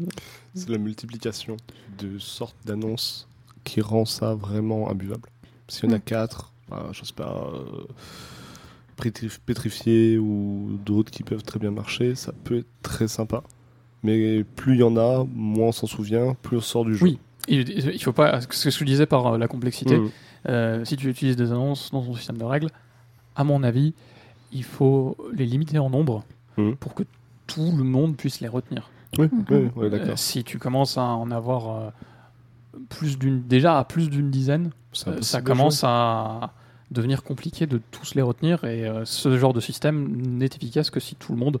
C'est 0.54 0.68
la 0.70 0.78
multiplication 0.78 1.56
de 1.98 2.18
sortes 2.18 2.56
d'annonces 2.64 3.27
qui 3.68 3.80
rend 3.80 4.04
ça 4.04 4.34
vraiment 4.34 4.90
imbuvable. 4.90 5.28
S'il 5.68 5.88
y 5.88 5.92
en 5.92 5.96
a 5.96 5.98
Mm. 5.98 6.02
quatre, 6.02 6.52
bah, 6.70 6.86
je 6.92 7.04
sais 7.04 7.12
pas, 7.14 7.50
euh, 7.54 7.84
pétrif- 9.00 9.38
pétrifiés 9.44 10.18
ou 10.18 10.78
d'autres 10.84 11.10
qui 11.10 11.22
peuvent 11.22 11.42
très 11.42 11.58
bien 11.58 11.70
marcher, 11.70 12.14
ça 12.14 12.32
peut 12.44 12.58
être 12.58 12.66
très 12.82 13.08
sympa. 13.08 13.42
Mais 14.02 14.44
plus 14.44 14.74
il 14.74 14.80
y 14.80 14.82
en 14.82 14.96
a, 14.96 15.24
moins 15.34 15.68
on 15.68 15.72
s'en 15.72 15.86
souvient, 15.86 16.34
plus 16.42 16.56
on 16.58 16.60
sort 16.60 16.84
du 16.84 16.94
jeu. 16.94 17.04
Oui. 17.04 17.18
Il, 17.50 17.98
faut 18.02 18.12
pas. 18.12 18.40
Ce 18.42 18.46
que 18.46 18.70
je 18.70 18.84
disais 18.84 19.06
par 19.06 19.26
euh, 19.34 19.38
la 19.38 19.48
complexité, 19.48 19.96
Mm. 19.98 20.10
euh, 20.48 20.84
si 20.84 20.96
tu 20.96 21.08
utilises 21.08 21.36
des 21.36 21.50
annonces 21.50 21.90
dans 21.90 22.02
ton 22.04 22.14
système 22.14 22.36
de 22.38 22.44
règles, 22.44 22.68
à 23.36 23.44
mon 23.44 23.62
avis, 23.62 23.94
il 24.52 24.64
faut 24.64 25.16
les 25.34 25.46
limiter 25.46 25.78
en 25.78 25.90
nombre 25.90 26.24
Mhm. 26.58 26.76
pour 26.76 26.94
que 26.94 27.04
tout 27.46 27.72
le 27.76 27.84
monde 27.84 28.16
puisse 28.16 28.40
les 28.40 28.48
retenir. 28.48 28.90
Oui, 29.18 29.28
Mhm. 29.32 29.44
oui, 29.50 29.68
oui, 29.76 29.86
Euh, 29.86 29.90
d'accord. 29.90 30.18
si 30.18 30.44
tu 30.44 30.58
commences 30.58 30.98
à 30.98 31.02
en 31.02 31.30
avoir 31.30 31.70
euh, 31.76 31.90
plus 32.88 33.18
d'une, 33.18 33.42
déjà 33.42 33.78
à 33.78 33.84
plus 33.84 34.08
d'une 34.10 34.30
dizaine, 34.30 34.70
euh, 35.06 35.20
ça 35.22 35.40
commence 35.42 35.82
à 35.84 36.52
devenir 36.90 37.22
compliqué 37.22 37.66
de 37.66 37.80
tous 37.90 38.14
les 38.14 38.22
retenir. 38.22 38.64
Et 38.64 38.86
euh, 38.86 39.04
ce 39.04 39.36
genre 39.38 39.52
de 39.52 39.60
système 39.60 40.08
n'est 40.16 40.46
efficace 40.46 40.90
que 40.90 41.00
si 41.00 41.14
tout 41.16 41.32
le 41.32 41.38
monde 41.38 41.60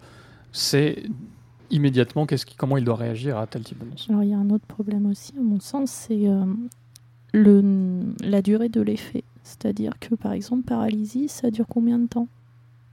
sait 0.52 1.02
immédiatement 1.70 2.24
qu'est-ce 2.26 2.46
qui, 2.46 2.56
comment 2.56 2.78
il 2.78 2.84
doit 2.84 2.96
réagir 2.96 3.36
à 3.36 3.46
tel 3.46 3.62
type 3.62 3.78
d'annonce. 3.78 4.06
Alors 4.08 4.22
il 4.22 4.30
y 4.30 4.34
a 4.34 4.38
un 4.38 4.48
autre 4.50 4.64
problème 4.66 5.04
aussi, 5.06 5.34
à 5.38 5.42
mon 5.42 5.60
sens, 5.60 5.90
c'est 5.90 6.26
euh, 6.26 6.44
le, 7.34 8.04
la 8.22 8.40
durée 8.42 8.68
de 8.70 8.80
l'effet. 8.80 9.24
C'est-à-dire 9.42 9.92
que 10.00 10.14
par 10.14 10.32
exemple, 10.32 10.62
paralysie, 10.62 11.28
ça 11.28 11.50
dure 11.50 11.66
combien 11.68 11.98
de 11.98 12.06
temps? 12.06 12.28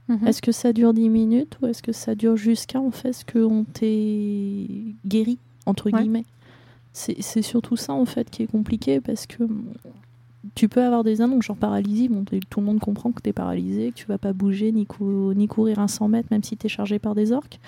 Mhm. 0.08 0.26
Est-ce 0.26 0.40
que 0.42 0.52
ça 0.52 0.72
dure 0.72 0.94
10 0.94 1.08
minutes 1.08 1.58
ou 1.62 1.66
est-ce 1.66 1.82
que 1.82 1.92
ça 1.92 2.14
dure 2.14 2.36
jusqu'à 2.36 2.80
en 2.80 2.90
fait 2.90 3.12
ce 3.12 3.24
qu'on 3.24 3.64
t'est 3.64 4.94
guéri, 5.06 5.38
entre 5.64 5.90
Ouais. 5.90 6.00
guillemets? 6.00 6.24
C'est 6.98 7.42
surtout 7.42 7.76
ça 7.76 7.92
en 7.92 8.06
fait 8.06 8.30
qui 8.30 8.42
est 8.42 8.46
compliqué 8.46 9.00
parce 9.02 9.26
que 9.26 9.42
hum, 9.44 9.66
tu 10.54 10.68
peux 10.68 10.82
avoir 10.82 11.04
des 11.04 11.20
annonces 11.20 11.44
genre 11.44 11.56
paralysie, 11.56 12.08
tout 12.48 12.60
le 12.60 12.66
monde 12.66 12.80
comprend 12.80 13.12
que 13.12 13.20
tu 13.20 13.28
es 13.28 13.32
paralysé, 13.34 13.90
que 13.90 13.96
tu 13.96 14.06
vas 14.06 14.16
pas 14.16 14.32
bouger 14.32 14.72
ni, 14.72 14.86
cou- 14.86 15.34
ni 15.34 15.46
courir 15.46 15.78
un 15.78 15.88
100 15.88 16.08
mètres 16.08 16.28
même 16.30 16.42
si 16.42 16.56
tu 16.56 16.66
es 16.66 16.68
chargé 16.70 16.98
par 16.98 17.14
des 17.14 17.32
orques. 17.32 17.58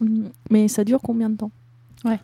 Hum, 0.00 0.28
Mais 0.50 0.68
ça 0.68 0.84
dure 0.84 1.00
combien 1.02 1.30
de 1.30 1.36
temps? 1.36 1.50
Ouais. 2.04 2.20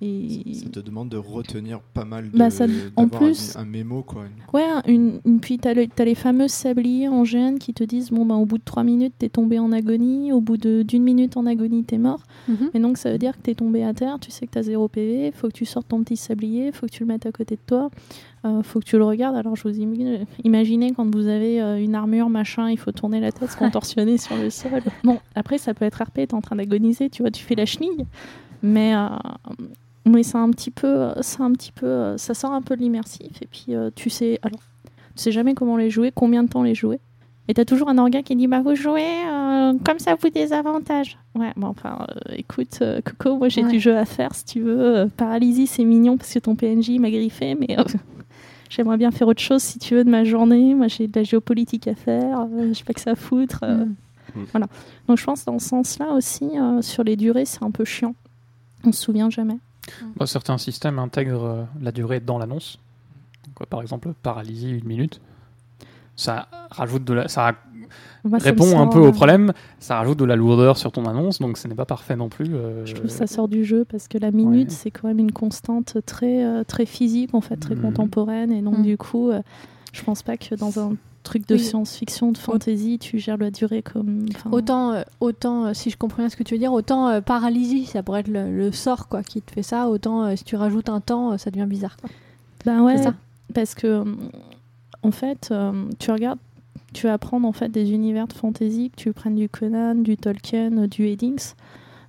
Et... 0.00 0.54
Ça 0.54 0.68
te 0.68 0.80
demande 0.80 1.08
de 1.08 1.16
retenir 1.16 1.80
pas 1.80 2.04
mal 2.04 2.30
de. 2.30 2.36
Bah, 2.36 2.50
ça- 2.50 2.66
en 2.96 3.08
plus- 3.08 3.56
un, 3.56 3.60
un 3.60 3.64
mémo 3.64 4.02
quoi. 4.02 4.24
Ouais, 4.52 4.62
une, 4.86 5.20
une- 5.24 5.40
puis 5.40 5.58
t'as, 5.58 5.74
le- 5.74 5.86
t'as 5.86 6.04
les 6.04 6.14
fameux 6.14 6.48
sabliers 6.48 7.08
en 7.08 7.24
gêne 7.24 7.58
qui 7.58 7.72
te 7.74 7.82
disent 7.84 8.10
bon 8.10 8.24
ben 8.26 8.36
au 8.36 8.44
bout 8.46 8.58
de 8.58 8.62
3 8.64 8.84
minutes 8.84 9.14
t'es 9.18 9.28
tombé 9.28 9.58
en 9.58 9.72
agonie, 9.72 10.32
au 10.32 10.40
bout 10.40 10.56
de, 10.56 10.82
d'une 10.82 11.02
minute 11.02 11.36
en 11.36 11.46
agonie 11.46 11.84
t'es 11.84 11.98
mort. 11.98 12.20
Mhm. 12.48 12.70
Et 12.74 12.78
donc 12.80 12.98
ça 12.98 13.10
veut 13.10 13.18
dire 13.18 13.36
que 13.36 13.42
t'es 13.42 13.54
tombé 13.54 13.82
à 13.82 13.94
terre, 13.94 14.18
tu 14.20 14.30
sais 14.30 14.46
que 14.46 14.52
t'as 14.52 14.62
0 14.62 14.88
PV, 14.88 15.32
faut 15.32 15.48
que 15.48 15.52
tu 15.54 15.64
sortes 15.64 15.88
ton 15.88 16.02
petit 16.04 16.16
sablier, 16.16 16.70
faut 16.72 16.86
que 16.86 16.92
tu 16.92 17.02
le 17.02 17.06
mettes 17.08 17.26
à 17.26 17.32
côté 17.32 17.56
de 17.56 17.60
toi, 17.66 17.90
euh, 18.44 18.62
faut 18.62 18.80
que 18.80 18.84
tu 18.84 18.98
le 18.98 19.04
regardes. 19.04 19.36
Alors 19.36 19.56
je 19.56 19.62
vous 19.68 19.76
imagine, 19.78 20.26
imaginez 20.44 20.92
quand 20.92 21.12
vous 21.12 21.26
avez 21.26 21.60
euh, 21.62 21.82
une 21.82 21.94
armure 21.94 22.28
machin, 22.28 22.70
il 22.70 22.78
faut 22.78 22.92
tourner 22.92 23.20
la 23.20 23.32
tête, 23.32 23.50
se 23.50 23.56
contorsionner 23.58 24.18
sur 24.18 24.36
le 24.36 24.50
sol. 24.50 24.82
Bon, 25.02 25.18
après 25.34 25.58
ça 25.58 25.74
peut 25.74 25.84
être 25.86 26.02
RP, 26.02 26.14
t'es 26.14 26.34
en 26.34 26.40
train 26.40 26.56
d'agoniser, 26.56 27.10
tu 27.10 27.22
vois, 27.22 27.30
tu 27.30 27.42
fais 27.42 27.54
la 27.54 27.66
chenille, 27.66 28.06
mais 28.62 28.94
euh, 28.94 29.08
mais 30.06 30.22
c'est 30.22 30.38
un 30.38 30.50
petit 30.50 30.70
peu, 30.70 31.10
c'est 31.20 31.42
un 31.42 31.52
petit 31.52 31.72
peu, 31.72 32.16
ça 32.16 32.34
sort 32.34 32.52
un 32.52 32.62
peu 32.62 32.76
de 32.76 32.80
l'immersif. 32.82 33.42
Et 33.42 33.46
puis 33.46 33.74
euh, 33.74 33.90
tu 33.94 34.10
sais, 34.10 34.38
alors 34.42 34.60
tu 35.16 35.22
sais 35.22 35.32
jamais 35.32 35.54
comment 35.54 35.76
les 35.76 35.90
jouer, 35.90 36.12
combien 36.14 36.42
de 36.42 36.48
temps 36.48 36.62
les 36.62 36.74
jouer. 36.74 37.00
Et 37.50 37.54
t'as 37.54 37.64
toujours 37.64 37.88
un 37.88 37.96
organe 37.96 38.22
qui 38.22 38.36
dit 38.36 38.46
bah 38.46 38.60
vous 38.60 38.74
jouez 38.74 39.02
euh, 39.26 39.72
comme 39.84 39.98
ça 39.98 40.14
vous 40.20 40.28
des 40.28 40.52
avantages. 40.52 41.18
Ouais, 41.34 41.52
bon 41.56 41.68
enfin 41.68 42.06
euh, 42.10 42.34
écoute 42.36 42.78
euh, 42.82 43.00
Coco, 43.02 43.38
moi 43.38 43.48
j'ai 43.48 43.62
Ouais. 43.64 43.70
du 43.70 43.80
jeu 43.80 43.96
à 43.96 44.04
faire 44.04 44.34
si 44.34 44.44
tu 44.44 44.60
veux. 44.60 45.08
Paralysie 45.16 45.66
c'est 45.66 45.84
mignon 45.84 46.16
parce 46.18 46.32
que 46.34 46.38
ton 46.40 46.54
PNJ 46.56 46.98
m'a 46.98 47.10
griffé, 47.10 47.54
mais 47.54 47.76
j'aimerais 48.70 48.98
bien 48.98 49.10
faire 49.10 49.28
autre 49.28 49.40
chose 49.40 49.62
si 49.62 49.78
tu 49.78 49.94
veux 49.94 50.04
de 50.04 50.10
ma 50.10 50.24
journée. 50.24 50.74
Moi 50.74 50.88
j'ai 50.88 51.06
de 51.08 51.18
la 51.18 51.24
géopolitique 51.24 51.88
à 51.88 51.94
faire, 51.94 52.40
euh, 52.52 52.72
j'ai 52.74 52.84
pas 52.84 52.92
que 52.92 53.00
ça 53.00 53.12
à 53.12 53.14
foutre. 53.14 53.64
Mhm. 53.64 53.94
Voilà. 54.52 54.66
Donc 55.08 55.16
je 55.16 55.24
pense 55.24 55.46
dans 55.46 55.58
ce 55.58 55.68
sens-là 55.68 56.12
aussi 56.12 56.50
sur 56.82 57.02
les 57.02 57.16
durées 57.16 57.46
c'est 57.46 57.62
un 57.62 57.70
peu 57.70 57.84
chiant. 57.86 58.14
On 58.88 58.92
se 58.92 59.02
souvient 59.02 59.30
jamais. 59.30 59.58
Bah, 60.16 60.26
certains 60.26 60.58
systèmes 60.58 60.98
intègrent 60.98 61.44
euh, 61.44 61.64
la 61.80 61.92
durée 61.92 62.20
dans 62.20 62.38
l'annonce. 62.38 62.78
Euh, 63.60 63.64
par 63.68 63.82
exemple, 63.82 64.12
paralysie 64.22 64.70
une 64.70 64.84
minute. 64.86 65.20
Ça 66.16 66.48
rajoute 66.70 67.04
de 67.04 67.14
la, 67.14 67.28
ça 67.28 67.52
Moi, 68.24 68.40
ça 68.40 68.46
me 68.46 68.50
répond 68.50 68.80
un 68.80 68.86
peu 68.88 68.98
au 68.98 69.12
problème. 69.12 69.52
Ça 69.78 69.96
rajoute 69.98 70.18
de 70.18 70.24
la 70.24 70.36
lourdeur 70.36 70.76
sur 70.76 70.90
ton 70.90 71.04
annonce, 71.06 71.38
donc 71.38 71.56
ce 71.58 71.68
n'est 71.68 71.74
pas 71.76 71.84
parfait 71.84 72.16
non 72.16 72.28
plus. 72.28 72.48
euh, 72.54 72.84
Je 72.86 72.94
trouve 72.94 73.06
que 73.06 73.12
ça 73.12 73.26
sort 73.26 73.46
du 73.48 73.64
jeu 73.64 73.84
parce 73.84 74.08
que 74.08 74.18
la 74.18 74.30
minute, 74.30 74.68
Ouais. 74.70 74.74
c'est 74.74 74.90
quand 74.90 75.06
même 75.08 75.18
une 75.20 75.32
constante 75.32 75.98
très, 76.06 76.64
très 76.64 76.86
physique, 76.86 77.34
en 77.34 77.40
fait, 77.40 77.56
très 77.56 77.74
Mhm. 77.76 77.82
contemporaine. 77.82 78.50
Et 78.52 78.62
donc, 78.62 78.78
Mhm. 78.78 78.82
du 78.84 78.96
coup, 78.96 79.30
je 79.92 80.02
pense 80.02 80.22
pas 80.22 80.36
que 80.36 80.54
dans 80.56 80.78
un 80.80 80.96
truc 81.28 81.46
de 81.46 81.54
Oui. 81.54 81.60
science-fiction, 81.60 82.32
de 82.32 82.38
fantasy, 82.38 82.98
tu 82.98 83.18
gères 83.18 83.36
la 83.36 83.50
durée 83.50 83.82
comme. 83.82 84.26
enfin, 84.34 84.50
Autant, 84.50 84.92
euh, 84.92 85.02
autant 85.20 85.66
euh, 85.66 85.74
si 85.74 85.90
je 85.90 85.96
comprends 85.96 86.22
bien 86.22 86.28
ce 86.28 86.36
que 86.36 86.42
tu 86.42 86.54
veux 86.54 86.58
dire, 86.58 86.72
autant 86.72 87.08
euh, 87.08 87.20
paralysie, 87.20 87.84
ça 87.86 88.02
pourrait 88.02 88.20
être 88.20 88.28
le, 88.28 88.50
le 88.56 88.72
sort 88.72 89.08
quoi, 89.08 89.22
qui 89.22 89.40
te 89.42 89.52
fait 89.52 89.62
ça, 89.62 89.88
autant 89.88 90.34
si 90.36 90.44
tu 90.44 90.56
rajoutes 90.56 90.88
un 90.88 91.00
temps, 91.00 91.36
ça 91.38 91.50
devient 91.50 91.66
bizarre. 91.68 91.96
Quoi. 91.98 92.10
Bah 92.66 92.82
ouais, 92.82 92.96
ça. 93.02 93.14
parce 93.54 93.74
que, 93.74 94.04
en 95.02 95.10
fait, 95.10 95.52
tu 95.98 96.10
regardes, 96.10 96.38
tu 96.92 97.06
vas 97.06 97.18
prendre 97.18 97.46
en 97.46 97.52
fait 97.52 97.68
des 97.68 97.92
univers 97.92 98.26
de 98.26 98.32
fantasy, 98.32 98.90
que 98.90 98.96
tu 98.96 99.12
prennes 99.12 99.36
du 99.36 99.48
Conan, 99.48 99.94
du 99.94 100.16
Tolkien, 100.16 100.86
du 100.88 101.06
Eddings. 101.06 101.52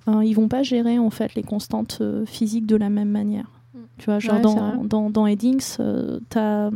euh, 0.08 0.24
ils 0.24 0.34
vont 0.34 0.48
pas 0.48 0.64
gérer 0.64 0.98
en 0.98 1.10
fait 1.10 1.36
les 1.36 1.44
constantes 1.44 1.98
euh, 2.02 2.26
physiques 2.26 2.66
de 2.66 2.76
la 2.78 2.90
même 2.90 3.10
manière. 3.10 3.52
Mm. 3.74 3.78
Tu 3.98 4.06
vois, 4.06 4.20
genre 4.20 4.36
Ouais, 4.38 4.42
dans, 4.42 4.84
dans, 4.84 5.10
dans 5.10 5.28
Eddings, 5.28 5.76
euh, 5.82 6.20
t'as 6.30 6.70
t'as 6.72 6.76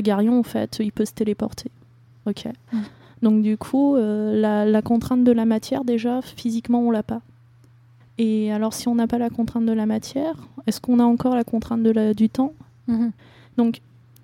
Garion 0.00 0.38
en 0.38 0.42
fait, 0.42 0.78
il 0.80 0.92
peut 0.92 1.04
se 1.04 1.12
téléporter. 1.12 1.70
Ok. 2.26 2.46
Mm. 2.72 2.78
Donc 3.22 3.42
du 3.42 3.56
coup, 3.56 3.96
euh, 3.96 4.40
la, 4.40 4.64
la 4.64 4.82
contrainte 4.82 5.24
de 5.24 5.32
la 5.32 5.44
matière 5.44 5.84
déjà 5.84 6.22
physiquement 6.22 6.80
on 6.80 6.90
l'a 6.90 7.02
pas. 7.02 7.20
Et 8.18 8.52
alors 8.52 8.74
si 8.74 8.88
on 8.88 8.94
n'a 8.94 9.06
pas 9.06 9.18
la 9.18 9.30
contrainte 9.30 9.66
de 9.66 9.72
la 9.72 9.86
matière, 9.86 10.34
est-ce 10.66 10.80
qu'on 10.80 10.98
a 10.98 11.04
encore 11.04 11.34
la 11.34 11.44
contrainte 11.44 11.82
de 11.82 11.90
la, 11.90 12.14
du 12.14 12.28
temps? 12.28 12.52
Mhm. 12.88 13.12
donc, 13.56 13.80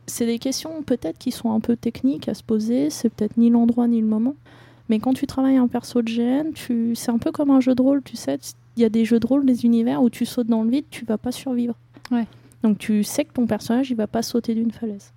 c'est 0.08 0.26
des 0.26 0.38
questions 0.38 0.82
peut-être 0.82 1.18
qui 1.18 1.30
sont 1.30 1.52
un 1.52 1.60
peu 1.60 1.76
techniques 1.76 2.28
à 2.28 2.34
se 2.34 2.42
poser. 2.42 2.90
C'est 2.90 3.10
peut-être 3.10 3.36
ni 3.36 3.50
l'endroit 3.50 3.86
ni 3.86 4.00
le 4.00 4.06
moment. 4.06 4.34
Mais 4.88 4.98
quand 4.98 5.12
tu 5.12 5.26
travailles 5.26 5.56
un 5.56 5.68
perso 5.68 6.02
de 6.02 6.10
GN, 6.10 6.52
tu... 6.54 6.94
c'est 6.94 7.10
un 7.10 7.18
peu 7.18 7.30
comme 7.30 7.50
un 7.50 7.60
jeu 7.60 7.74
de 7.74 7.82
rôle. 7.82 8.02
Tu 8.02 8.16
sais, 8.16 8.38
il 8.76 8.82
y 8.82 8.84
a 8.84 8.88
des 8.88 9.04
jeux 9.04 9.20
de 9.20 9.26
rôle, 9.26 9.44
des 9.44 9.64
univers 9.66 10.02
où 10.02 10.08
tu 10.08 10.24
sautes 10.24 10.46
dans 10.46 10.62
le 10.62 10.70
vide, 10.70 10.86
tu 10.90 11.04
vas 11.04 11.18
pas 11.18 11.30
survivre. 11.30 11.74
Ouais. 12.10 12.26
Donc, 12.62 12.78
tu 12.78 13.04
sais 13.04 13.24
que 13.24 13.34
ton 13.34 13.46
personnage, 13.46 13.90
il 13.90 13.96
va 13.96 14.06
pas 14.06 14.22
sauter 14.22 14.54
d'une 14.54 14.70
falaise. 14.70 15.12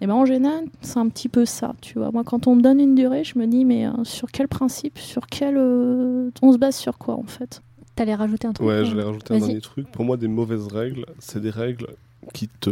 Et 0.00 0.06
ben 0.06 0.14
en 0.14 0.24
général, 0.24 0.64
c'est 0.80 0.98
un 0.98 1.08
petit 1.08 1.28
peu 1.28 1.44
ça, 1.44 1.74
tu 1.82 1.98
vois. 1.98 2.10
Moi, 2.10 2.24
quand 2.24 2.46
on 2.46 2.56
me 2.56 2.62
donne 2.62 2.80
une 2.80 2.94
durée, 2.94 3.22
je 3.22 3.38
me 3.38 3.46
dis, 3.46 3.64
mais 3.64 3.86
euh, 3.86 3.92
sur 4.04 4.30
quel 4.30 4.48
principe, 4.48 4.98
sur 4.98 5.26
quel, 5.26 5.56
euh, 5.58 6.30
on 6.40 6.52
se 6.52 6.58
base 6.58 6.76
sur 6.76 6.96
quoi 6.96 7.16
en 7.16 7.24
fait? 7.24 7.62
T'allais 7.96 8.14
rajouter 8.14 8.48
un 8.48 8.52
truc 8.52 8.66
Ouais, 8.66 8.84
j'allais 8.86 9.02
rajouter 9.02 9.34
un 9.34 9.38
dernier 9.38 9.60
truc. 9.60 9.90
Pour 9.90 10.04
moi, 10.06 10.16
des 10.16 10.28
mauvaises 10.28 10.68
règles, 10.68 11.04
c'est 11.18 11.40
des 11.40 11.50
règles 11.50 11.88
qui 12.32 12.48
te 12.48 12.70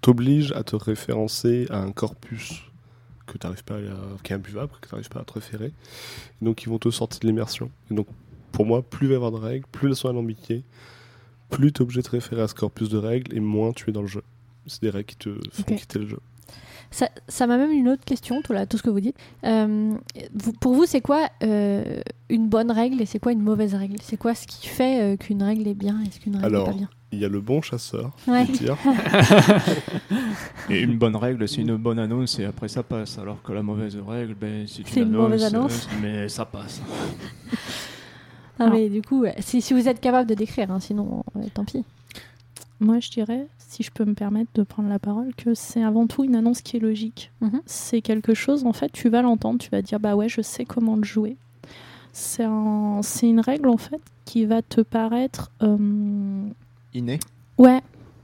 t'obligent 0.00 0.52
à 0.52 0.62
te 0.62 0.76
référencer 0.76 1.66
à 1.70 1.80
un 1.80 1.92
corpus 1.92 2.62
que 3.26 3.38
t'arrives 3.38 3.64
pas 3.64 3.76
à, 3.76 4.22
qui 4.22 4.32
est 4.32 4.36
imbuvable, 4.36 4.72
que 4.80 4.88
tu 4.88 4.94
n'arrives 4.94 5.08
pas 5.08 5.20
à 5.20 5.24
te 5.24 5.32
référer. 5.32 5.72
Et 6.42 6.44
donc, 6.44 6.62
ils 6.62 6.68
vont 6.68 6.78
te 6.78 6.90
sortir 6.90 7.20
de 7.20 7.26
l'immersion. 7.26 7.70
Et 7.90 7.94
donc, 7.94 8.06
pour 8.52 8.66
moi, 8.66 8.82
plus 8.82 9.06
il 9.06 9.08
va 9.08 9.14
y 9.14 9.16
avoir 9.16 9.32
de 9.32 9.38
règles, 9.38 9.64
plus 9.72 9.88
elles 9.88 9.96
sont 9.96 10.08
alambiquées, 10.08 10.62
plus 11.48 11.72
tu 11.72 11.78
es 11.78 11.82
obligé 11.82 12.00
de 12.00 12.06
te 12.06 12.10
référer 12.10 12.42
à 12.42 12.48
ce 12.48 12.54
corpus 12.54 12.88
de 12.88 12.98
règles 12.98 13.34
et 13.34 13.40
moins 13.40 13.72
tu 13.72 13.88
es 13.90 13.92
dans 13.92 14.02
le 14.02 14.08
jeu. 14.08 14.22
C'est 14.66 14.82
des 14.82 14.90
règles 14.90 15.06
qui 15.06 15.16
te 15.16 15.30
font 15.52 15.74
quitter 15.74 16.00
le 16.00 16.06
jeu. 16.06 16.18
Ça, 16.92 17.08
ça 17.28 17.46
m'amène 17.46 17.70
une 17.70 17.88
autre 17.88 18.04
question, 18.04 18.42
tout, 18.42 18.52
là, 18.52 18.66
tout 18.66 18.76
ce 18.76 18.82
que 18.82 18.90
vous 18.90 19.00
dites. 19.00 19.16
Euh, 19.44 19.94
vous- 20.34 20.52
pour 20.54 20.74
vous, 20.74 20.86
c'est 20.86 21.00
quoi 21.00 21.28
euh, 21.44 22.00
une 22.28 22.48
bonne 22.48 22.70
règle 22.72 23.00
et 23.00 23.06
c'est 23.06 23.20
quoi 23.20 23.30
une 23.32 23.42
mauvaise 23.42 23.74
règle? 23.74 23.96
C'est 24.02 24.16
quoi 24.16 24.34
ce 24.34 24.46
qui 24.46 24.66
fait 24.66 25.00
euh, 25.00 25.16
qu'une 25.16 25.42
règle 25.42 25.68
est 25.68 25.74
bien 25.74 26.00
et 26.04 26.10
ce 26.10 26.18
qu'une 26.18 26.34
règle 26.34 26.46
Alors, 26.46 26.66
n'est 26.66 26.72
pas 26.72 26.78
bien? 26.78 26.88
Il 27.12 27.18
y 27.18 27.24
a 27.24 27.28
le 27.28 27.40
bon 27.40 27.60
chasseur 27.62 28.10
Ouais. 28.28 28.44
qui 28.46 28.52
tire. 28.52 28.76
Et 30.70 30.80
une 30.80 30.96
bonne 30.96 31.16
règle, 31.16 31.48
c'est 31.48 31.60
une 31.60 31.76
bonne 31.76 31.98
annonce 31.98 32.38
et 32.38 32.44
après 32.44 32.68
ça 32.68 32.82
passe. 32.84 33.18
Alors 33.18 33.42
que 33.42 33.52
la 33.52 33.62
mauvaise 33.62 33.96
règle, 34.06 34.34
ben, 34.34 34.64
c'est 34.68 34.86
C'est 34.86 35.00
une 35.00 35.10
mauvaise 35.10 35.42
annonce. 35.44 35.88
mais 36.02 36.28
ça 36.28 36.44
passe. 36.44 36.80
Ah, 38.62 38.64
Ah. 38.66 38.70
mais 38.74 38.90
du 38.90 39.00
coup, 39.00 39.24
si, 39.38 39.62
si 39.62 39.72
vous 39.72 39.88
êtes 39.88 40.00
capable 40.02 40.28
de 40.28 40.34
décrire, 40.34 40.70
hein, 40.70 40.80
sinon, 40.80 41.24
euh, 41.36 41.40
tant 41.54 41.64
pis. 41.64 41.82
Moi, 42.80 42.98
je 43.00 43.10
dirais, 43.10 43.46
si 43.58 43.82
je 43.82 43.90
peux 43.90 44.04
me 44.06 44.14
permettre 44.14 44.50
de 44.54 44.62
prendre 44.62 44.88
la 44.88 44.98
parole, 44.98 45.34
que 45.36 45.52
c'est 45.54 45.82
avant 45.82 46.06
tout 46.06 46.24
une 46.24 46.34
annonce 46.34 46.62
qui 46.62 46.78
est 46.78 46.80
logique. 46.80 47.30
Mhm. 47.42 47.60
C'est 47.66 48.00
quelque 48.00 48.32
chose, 48.34 48.64
en 48.64 48.72
fait, 48.72 48.90
tu 48.90 49.08
vas 49.10 49.20
l'entendre, 49.22 49.58
tu 49.58 49.68
vas 49.70 49.82
dire, 49.82 50.00
bah 50.00 50.16
ouais, 50.16 50.28
je 50.30 50.40
sais 50.40 50.64
comment 50.64 50.96
le 50.96 51.04
jouer. 51.04 51.36
C'est 52.12 52.44
un- 52.44 53.00
c'est 53.02 53.28
une 53.28 53.40
règle, 53.40 53.68
en 53.68 53.76
fait, 53.76 54.00
qui 54.24 54.46
va 54.46 54.62
te 54.62 54.80
paraître. 54.80 55.50
euh, 55.62 56.48
Inné. 56.94 57.20
Ouais, 57.58 57.80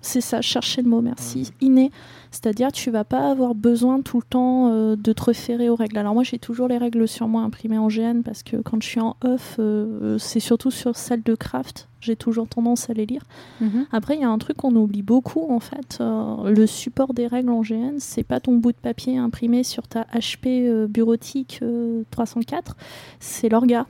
c'est 0.06 0.20
ça, 0.20 0.40
chercher 0.40 0.82
le 0.82 0.88
mot, 0.88 1.00
merci. 1.00 1.52
Inné. 1.60 1.90
C'est-à-dire, 2.30 2.70
tu 2.70 2.90
vas 2.90 3.04
pas 3.04 3.30
avoir 3.30 3.54
besoin 3.54 4.02
tout 4.02 4.18
le 4.18 4.22
temps 4.22 4.68
euh, 4.70 4.94
de 4.94 5.12
te 5.12 5.24
référer 5.24 5.68
aux 5.68 5.74
règles. 5.74 5.98
Alors, 5.98 6.14
moi, 6.14 6.22
j'ai 6.22 6.38
toujours 6.38 6.68
les 6.68 6.78
règles 6.78 7.08
sur 7.08 7.26
moi 7.28 7.42
imprimées 7.42 7.78
en 7.78 7.88
GN 7.88 8.22
parce 8.22 8.42
que 8.42 8.56
quand 8.58 8.80
je 8.82 8.88
suis 8.88 9.00
en 9.00 9.16
off, 9.24 9.56
euh, 9.58 10.16
c'est 10.18 10.40
surtout 10.40 10.70
sur 10.70 10.96
celle 10.96 11.22
de 11.22 11.34
craft. 11.34 11.88
J'ai 12.00 12.14
toujours 12.14 12.46
tendance 12.46 12.88
à 12.88 12.92
les 12.92 13.06
lire. 13.06 13.22
Mhm. 13.60 13.86
Après, 13.90 14.14
il 14.14 14.20
y 14.20 14.24
a 14.24 14.28
un 14.28 14.38
truc 14.38 14.58
qu'on 14.58 14.76
oublie 14.76 15.02
beaucoup, 15.02 15.50
en 15.50 15.60
fait. 15.60 15.98
euh, 16.00 16.50
le 16.50 16.66
support 16.66 17.12
des 17.12 17.26
règles 17.26 17.50
en 17.50 17.62
GN, 17.62 17.96
c'est 17.98 18.22
pas 18.22 18.38
ton 18.38 18.56
bout 18.56 18.72
de 18.72 18.76
papier 18.76 19.18
imprimé 19.18 19.64
sur 19.64 19.88
ta 19.88 20.06
HP 20.14 20.86
bureautique 20.86 21.60
euh, 21.62 22.02
304, 22.10 22.76
c'est 23.18 23.48
l'orga. 23.48 23.86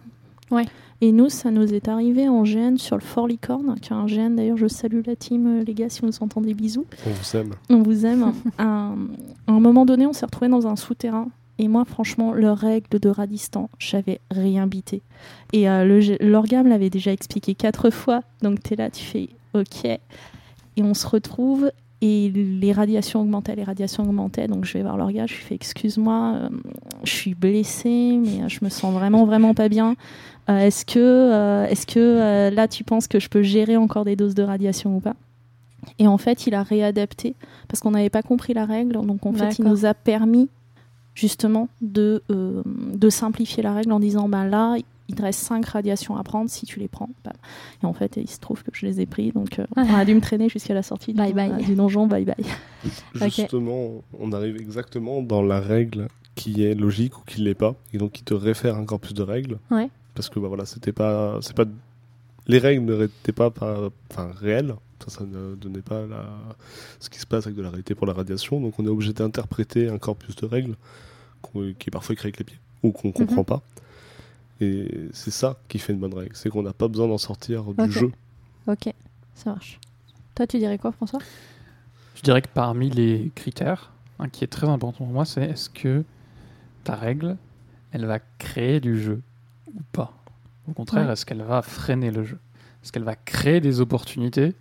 Ouais. 0.51 0.65
Et 1.03 1.13
nous, 1.13 1.29
ça 1.29 1.51
nous 1.51 1.75
est 1.75 1.89
arrivé 1.89 2.29
en 2.29 2.43
GN 2.43 2.77
sur 2.79 2.97
le 2.97 3.03
Fort 3.03 3.27
Licorne, 3.29 3.75
qui 3.81 3.93
est 3.93 3.97
un 3.97 4.07
GN, 4.07 4.35
d'ailleurs, 4.37 4.57
je 4.57 4.67
salue 4.67 5.01
la 5.07 5.15
team, 5.17 5.61
euh, 5.61 5.65
les 5.65 5.75
gars, 5.75 5.89
si 5.91 6.01
vous 6.01 6.07
nous 6.07 6.19
entendez, 6.23 6.55
bisous. 6.55 6.87
On 7.07 7.11
vous 7.11 7.37
aime. 7.37 7.51
On 7.71 7.83
vous 7.83 8.07
aime. 8.07 8.33
à, 8.59 8.93
à 9.47 9.53
un 9.53 9.61
moment 9.61 9.85
donné, 9.85 10.07
on 10.07 10.13
s'est 10.15 10.25
retrouvé 10.27 10.49
dans 10.49 10.67
un 10.67 10.77
souterrain. 10.77 11.29
Et 11.59 11.69
moi, 11.69 11.85
franchement, 11.87 12.33
leurs 12.33 12.59
règles 12.59 12.99
de 12.99 13.09
Radistan, 13.09 13.71
j'avais 13.79 14.21
rien 14.31 14.67
bité. 14.67 15.03
Et 15.53 15.69
euh, 15.69 15.85
le 15.85 16.01
G- 16.01 16.19
l'orga 16.21 16.63
me 16.63 16.69
l'avait 16.69 16.91
déjà 16.91 17.13
expliqué 17.13 17.55
quatre 17.55 17.91
fois. 17.91 18.21
Donc, 18.43 18.63
tu 18.63 18.75
es 18.75 18.77
là, 18.77 18.91
tu 18.91 19.03
fais 19.05 19.29
OK. 19.55 19.85
Et 19.87 20.01
on 20.83 20.93
se 20.95 21.07
retrouve. 21.07 21.71
Et 22.03 22.29
les 22.31 22.73
radiations 22.73 23.23
augmentaient, 23.23 23.57
les 23.57 23.65
radiations 23.65 24.03
augmentaient. 24.03 24.49
Donc, 24.49 24.67
je 24.67 24.75
vais 24.75 24.83
voir 24.83 24.99
l'orga. 24.99 25.25
Je 25.27 25.35
lui 25.35 25.43
fais 25.43 25.55
Excuse-moi, 25.55 26.35
euh, 26.37 26.49
je 27.05 27.11
suis 27.11 27.35
blessée, 27.35 28.19
mais 28.23 28.47
je 28.51 28.59
me 28.63 28.69
sens 28.69 28.93
vraiment, 28.93 29.25
vraiment 29.25 29.55
pas 29.55 29.71
bien. 29.71 29.95
Euh, 30.49 30.59
est-ce 30.59 30.85
que, 30.87 30.99
euh, 30.99 31.67
est-ce 31.67 31.87
que 31.87 31.99
euh, 31.99 32.51
là, 32.51 32.69
tu 32.69 32.85
penses 32.85 33.09
que 33.09 33.19
je 33.19 33.29
peux 33.29 33.43
gérer 33.43 33.77
encore 33.77 34.05
des 34.05 34.17
doses 34.17 34.35
de 34.35 34.43
radiation 34.43 34.97
ou 34.97 35.01
pas? 35.01 35.15
Et 35.99 36.07
en 36.07 36.19
fait, 36.19 36.47
il 36.47 36.55
a 36.55 36.63
réadapté 36.63 37.35
parce 37.69 37.81
qu'on 37.81 37.93
n'avait 37.93 38.11
pas 38.11 38.23
compris 38.23 38.55
la 38.55 38.65
règle. 38.65 38.95
Donc 38.95 39.25
en 39.27 39.33
fait, 39.33 39.59
il 39.59 39.65
nous 39.65 39.85
a 39.87 39.95
permis 39.95 40.49
justement 41.15 41.69
de, 41.81 42.23
euh, 42.31 42.63
de 42.67 43.09
simplifier 43.09 43.63
la 43.63 43.73
règle 43.73 43.93
en 43.93 44.01
disant 44.01 44.29
bah 44.29 44.45
là, 44.45 44.77
il 45.09 45.15
te 45.15 45.23
reste 45.23 45.41
5 45.41 45.65
radiations 45.65 46.17
à 46.17 46.23
prendre 46.25 46.51
si 46.51 46.67
tu 46.67 46.81
les 46.81 46.89
prends. 46.89 47.09
Bah, 47.25 47.33
Et 47.83 47.87
en 47.87 47.93
fait, 47.93 48.17
il 48.17 48.29
se 48.29 48.41
trouve 48.41 48.63
que 48.63 48.71
je 48.73 48.85
les 48.85 49.01
ai 49.01 49.07
pris. 49.07 49.33
Donc 49.33 49.59
euh, 49.59 49.67
on 49.77 49.95
a 49.95 50.05
dû 50.05 50.15
me 50.15 50.21
traîner 50.21 50.49
jusqu'à 50.49 50.75
la 50.75 50.83
sortie 50.83 51.13
du, 51.13 51.19
Bye 51.19 51.33
bye. 51.33 51.65
du 51.65 51.75
donjon. 51.75 52.07
Bye 52.07 52.25
bye. 52.25 52.35
Justement, 53.15 54.03
on 54.19 54.33
arrive 54.33 54.57
exactement 54.57 55.23
dans 55.23 55.43
la 55.43 55.61
règle 55.61 56.09
qui 56.35 56.65
est 56.65 56.75
logique 56.75 57.17
ou 57.19 57.23
qui 57.27 57.41
l'est 57.41 57.55
pas, 57.55 57.75
et 57.95 57.99
donc 57.99 58.13
qui 58.13 58.23
te 58.23 58.35
réfère 58.35 58.77
encore 58.77 59.01
plus 59.01 59.15
de 59.15 59.23
règles. 59.23 59.59
Ouais. 59.71 59.89
Parce 60.17 60.29
que 60.29 60.41
bah 60.41 60.49
voilà, 60.49 60.67
c'était 60.67 60.93
pas, 60.93 61.39
c'est 61.43 61.55
pas, 61.55 61.67
les 62.49 62.59
règles 62.59 62.83
n'étaient 62.99 63.31
pas, 63.33 63.51
pas, 63.51 63.91
enfin 64.11 64.33
réelles. 64.35 64.75
Ça, 65.05 65.19
ça 65.19 65.25
ne 65.25 65.55
donnait 65.55 65.83
pas 65.83 66.07
la, 66.07 66.27
ce 67.01 67.09
qui 67.11 67.19
se 67.21 67.27
passe 67.27 67.47
avec 67.47 67.57
de 67.57 67.63
la 67.63 67.69
réalité 67.69 67.95
pour 67.95 68.07
la 68.09 68.15
radiation. 68.15 68.61
Donc 68.61 68.79
on 68.79 68.85
est 68.87 68.89
obligé 68.89 69.13
d'interpréter 69.13 69.89
un 69.89 69.99
corpus 69.99 70.35
de 70.37 70.47
règles 70.47 70.75
qui 71.53 71.89
est 71.89 71.91
parfois 71.93 72.15
écrit 72.15 72.27
avec 72.29 72.39
les 72.39 72.45
pieds 72.45 72.59
ou 72.83 72.91
qu'on 72.93 73.13
comprend 73.13 73.43
Mhm. 73.43 73.45
pas. 73.45 73.63
Et 74.61 74.89
c'est 75.13 75.31
ça 75.31 75.59
qui 75.69 75.79
fait 75.79 75.93
une 75.93 76.01
bonne 76.01 76.15
règle, 76.15 76.35
c'est 76.35 76.49
qu'on 76.49 76.63
n'a 76.63 76.73
pas 76.73 76.89
besoin 76.89 77.07
d'en 77.09 77.19
sortir 77.19 77.65
du 77.75 77.93
jeu. 77.93 78.11
Ok, 78.67 78.91
ça 79.35 79.51
marche. 79.51 79.79
Toi, 80.35 80.47
tu 80.47 80.59
dirais 80.59 80.79
quoi, 80.79 80.93
François? 80.93 81.21
Je 82.15 82.23
dirais 82.23 82.41
que 82.41 82.49
parmi 82.53 82.89
les 82.89 83.31
critères, 83.35 83.93
un 84.19 84.29
qui 84.31 84.45
est 84.45 84.49
très 84.49 84.67
important 84.67 85.05
pour 85.05 85.13
moi, 85.13 85.27
c'est 85.27 85.43
est-ce 85.43 85.69
que 85.69 86.05
ta 86.85 86.95
règle, 86.97 87.37
elle 87.93 88.07
va 88.07 88.19
créer 88.39 88.81
du 88.81 88.99
jeu? 89.01 89.21
Ou 89.77 89.83
pas 89.93 90.13
Au 90.69 90.73
contraire, 90.73 91.07
Ouais. 91.07 91.13
est-ce 91.13 91.25
qu'elle 91.27 91.43
va 91.43 91.63
freiner 91.63 92.11
le 92.11 92.25
jeu? 92.25 92.39
Est-ce 92.83 92.93
qu'elle 92.93 93.05
va 93.05 93.15
créer 93.17 93.61
des 93.61 93.81
opportunités 93.81 94.55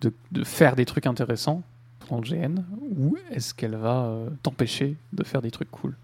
de, 0.00 0.12
de 0.32 0.44
faire 0.44 0.76
des 0.76 0.84
trucs 0.86 1.06
intéressants 1.06 1.62
dans 2.10 2.16
le 2.20 2.22
GN 2.22 2.62
ou 2.96 3.16
est-ce 3.30 3.54
qu'elle 3.54 3.76
va 3.76 4.04
euh, 4.04 4.28
t'empêcher 4.42 4.96
de 5.12 5.24
faire 5.24 5.40
des 5.42 5.50
trucs 5.50 5.70
cool? 5.70 5.96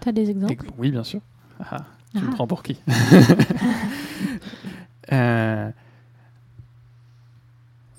T'as 0.00 0.12
des 0.12 0.30
exemples? 0.30 0.52
Et- 0.52 0.58
Oui, 0.78 0.90
bien 0.90 1.04
sûr. 1.04 1.20
Ah, 1.60 1.84
tu 2.14 2.20
me 2.20 2.28
Ah. 2.28 2.34
prends 2.34 2.46
pour 2.46 2.62
qui? 2.62 2.78
Euh, 5.12 5.70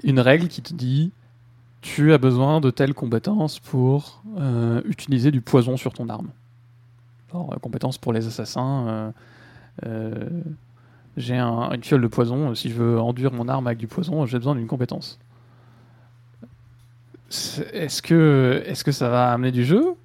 Une 0.04 0.20
règle 0.20 0.48
qui 0.48 0.62
te 0.64 0.74
dit 0.74 1.12
tu 1.82 2.14
as 2.14 2.18
besoin 2.18 2.62
de 2.62 2.72
telles 2.72 2.96
compétences 2.96 3.60
pour 3.60 4.24
euh, 4.40 4.82
utiliser 4.86 5.30
du 5.30 5.40
poison 5.42 5.78
sur 5.78 5.94
ton 5.94 6.10
arme. 6.10 6.30
Genre, 7.32 7.54
euh, 7.54 7.58
compétences 7.58 8.00
pour 8.00 8.12
les 8.12 8.26
assassins. 8.26 9.14
Euh, 9.86 10.14
j'ai 11.18 11.38
un- 11.38 11.72
une 11.72 11.84
fiole 11.84 12.02
de 12.02 12.08
poison. 12.08 12.54
Si 12.56 12.70
je 12.70 12.76
veux 12.76 13.00
enduire 13.00 13.32
mon 13.32 13.48
arme 13.48 13.68
avec 13.68 13.78
du 13.80 13.88
poison, 13.88 14.26
j'ai 14.26 14.38
besoin 14.38 14.56
d'une 14.56 14.68
compétence. 14.68 15.20
Est-ce 17.74 18.02
que, 18.02 18.64
est 18.66 18.84
que 18.84 18.92
ça 18.92 19.10
va 19.10 19.32
amener 19.32 19.52
du 19.52 19.66
jeu? 19.66 19.96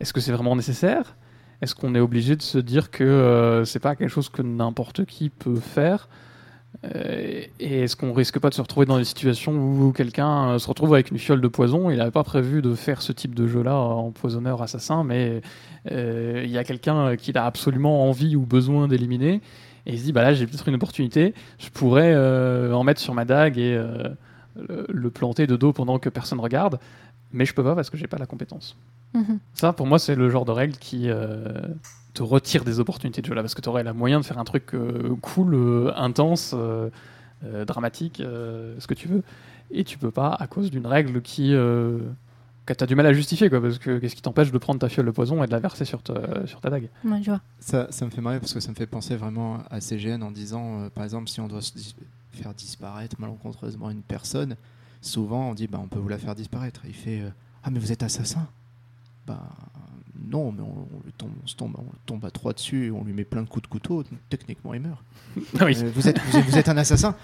Est-ce 0.00 0.12
que 0.12 0.20
c'est 0.20 0.32
vraiment 0.32 0.56
nécessaire? 0.56 1.16
Est-ce 1.60 1.74
qu'on 1.74 1.94
est 1.94 2.00
obligé 2.00 2.36
de 2.36 2.42
se 2.42 2.58
dire 2.58 2.90
que 2.90 3.04
euh, 3.04 3.64
c'est 3.64 3.78
pas 3.78 3.94
quelque 3.96 4.08
chose 4.10 4.28
que 4.28 4.42
n'importe 4.42 5.04
qui 5.04 5.28
peut 5.30 5.56
faire? 5.60 6.08
Et 7.60 7.82
est-ce 7.82 7.96
qu'on 7.96 8.12
risque 8.12 8.38
pas 8.38 8.50
de 8.50 8.54
se 8.54 8.60
retrouver 8.60 8.84
dans 8.84 8.98
des 8.98 9.04
situations 9.04 9.52
où 9.52 9.92
quelqu'un 9.92 10.50
euh, 10.50 10.58
se 10.58 10.68
retrouve 10.68 10.92
avec 10.94 11.10
une 11.10 11.18
fiole 11.18 11.40
de 11.40 11.48
poison? 11.48 11.88
Il 11.90 11.98
n'avait 11.98 12.10
pas 12.10 12.24
prévu 12.24 12.62
de 12.62 12.74
faire 12.74 13.00
ce 13.00 13.12
type 13.12 13.34
de 13.34 13.46
jeu-là, 13.46 13.74
empoisonneur, 13.76 14.60
assassin, 14.60 15.04
mais 15.04 15.40
euh, 15.90 16.42
il 16.44 16.50
y 16.50 16.58
a 16.58 16.64
quelqu'un 16.64 17.16
qui 17.16 17.36
a 17.36 17.44
absolument 17.44 18.08
envie 18.08 18.36
ou 18.36 18.44
besoin 18.44 18.88
d'éliminer. 18.88 19.40
Et 19.86 19.92
il 19.92 19.98
se 19.98 20.04
dit, 20.04 20.12
bah 20.12 20.22
là 20.22 20.32
j'ai 20.32 20.46
peut-être 20.46 20.68
une 20.68 20.76
opportunité, 20.76 21.34
je 21.58 21.68
pourrais 21.68 22.12
euh, 22.14 22.72
en 22.72 22.84
mettre 22.84 23.00
sur 23.00 23.14
ma 23.14 23.24
dague 23.24 23.58
et 23.58 23.74
euh, 23.74 24.08
le, 24.88 25.10
planter 25.10 25.46
de 25.46 25.56
dos 25.56 25.72
pendant 25.72 25.98
que 25.98 26.08
personne 26.08 26.40
regarde, 26.40 26.78
mais 27.32 27.44
je 27.44 27.54
peux 27.54 27.64
pas 27.64 27.74
parce 27.74 27.90
que 27.90 27.96
j'ai 27.96 28.06
pas 28.06 28.18
la 28.18 28.26
compétence. 28.26 28.76
Mhm. 29.12 29.38
Ça, 29.52 29.72
pour 29.72 29.86
moi, 29.86 29.98
c'est 29.98 30.14
le 30.14 30.30
genre 30.30 30.44
de 30.44 30.52
règle 30.52 30.76
qui 30.76 31.10
euh, 31.10 31.60
te 32.14 32.22
retire 32.22 32.64
des 32.64 32.80
opportunités 32.80 33.20
de 33.20 33.26
jeu 33.26 33.34
là, 33.34 33.42
parce 33.42 33.54
que 33.54 33.60
tu 33.60 33.68
aurais 33.68 33.82
la 33.82 33.92
moyen 33.92 34.20
de 34.20 34.24
faire 34.24 34.38
un 34.38 34.44
truc 34.44 34.72
euh, 34.74 35.14
cool, 35.20 35.54
euh, 35.54 35.92
intense, 35.96 36.52
euh, 36.56 36.88
euh, 37.44 37.64
dramatique, 37.64 38.20
euh, 38.20 38.74
ce 38.78 38.86
que 38.86 38.94
tu 38.94 39.08
veux, 39.08 39.22
et 39.70 39.84
tu 39.84 39.98
peux 39.98 40.10
pas 40.12 40.28
à 40.38 40.46
cause 40.46 40.70
d'une 40.70 40.86
règle 40.86 41.20
qui 41.22 41.52
euh, 41.54 41.98
que 42.66 42.72
t'as 42.72 42.86
du 42.86 42.94
mal 42.94 43.04
à 43.06 43.12
justifier, 43.12 43.50
quoi, 43.50 43.60
parce 43.60 43.78
que 43.78 43.98
qu'est-ce 43.98 44.14
qui 44.16 44.22
t'empêche 44.22 44.50
de 44.50 44.56
prendre 44.58 44.78
ta 44.80 44.88
fiole 44.88 45.04
de 45.06 45.10
poison 45.10 45.42
et 45.44 45.46
de 45.46 45.52
la 45.52 45.58
verser 45.58 45.84
sur 45.84 46.02
ta, 46.02 46.46
sur 46.46 46.60
ta 46.62 46.70
dague? 46.70 46.88
Ouais, 47.04 47.20
je 47.22 47.30
vois. 47.30 47.40
Ça, 47.58 47.88
ça 47.90 48.06
me 48.06 48.10
fait 48.10 48.22
marrer 48.22 48.40
parce 48.40 48.54
que 48.54 48.60
ça 48.60 48.70
me 48.70 48.74
fait 48.74 48.86
penser 48.86 49.16
vraiment 49.16 49.58
à 49.70 49.80
CGN 49.82 50.22
en 50.22 50.30
disant, 50.30 50.80
euh, 50.80 50.88
par 50.88 51.04
exemple, 51.04 51.28
si 51.28 51.40
on 51.42 51.48
doit 51.48 51.60
se 51.60 51.72
dis- 51.74 51.94
faire 52.32 52.54
disparaître 52.54 53.16
malencontreusement 53.20 53.90
une 53.90 54.00
personne, 54.02 54.56
souvent 55.02 55.50
on 55.50 55.54
dit, 55.54 55.66
bah, 55.66 55.78
on 55.82 55.88
peut 55.88 55.98
vous 55.98 56.08
la 56.08 56.16
faire 56.18 56.34
disparaître. 56.34 56.80
Il 56.86 56.94
fait, 56.94 57.20
euh, 57.20 57.28
ah 57.64 57.70
mais 57.70 57.78
vous 57.80 57.92
êtes 57.92 58.02
assassin 58.02 58.46
Bah 59.26 59.40
non, 60.28 60.52
mais 60.52 60.62
on, 60.62 60.86
on 60.96 61.00
lui 61.04 61.12
tombe, 61.16 61.30
on 61.42 61.46
se 61.46 61.54
tombe, 61.56 61.74
on 61.78 61.82
le 61.82 61.98
tombe 62.06 62.24
à 62.24 62.30
trois 62.30 62.52
dessus, 62.52 62.92
on 62.94 63.04
lui 63.04 63.12
met 63.12 63.24
plein 63.24 63.42
de 63.42 63.48
coups 63.48 63.62
de 63.62 63.68
couteau, 63.68 64.02
techniquement 64.28 64.74
il 64.74 64.80
meurt. 64.80 65.02
Ah 65.60 65.64
oui. 65.64 65.76
Euh, 65.82 65.90
vous, 65.94 66.08
êtes, 66.08 66.18
vous, 66.20 66.36
êtes, 66.38 66.44
vous 66.44 66.58
êtes 66.58 66.68
un 66.68 66.76
assassin 66.76 67.14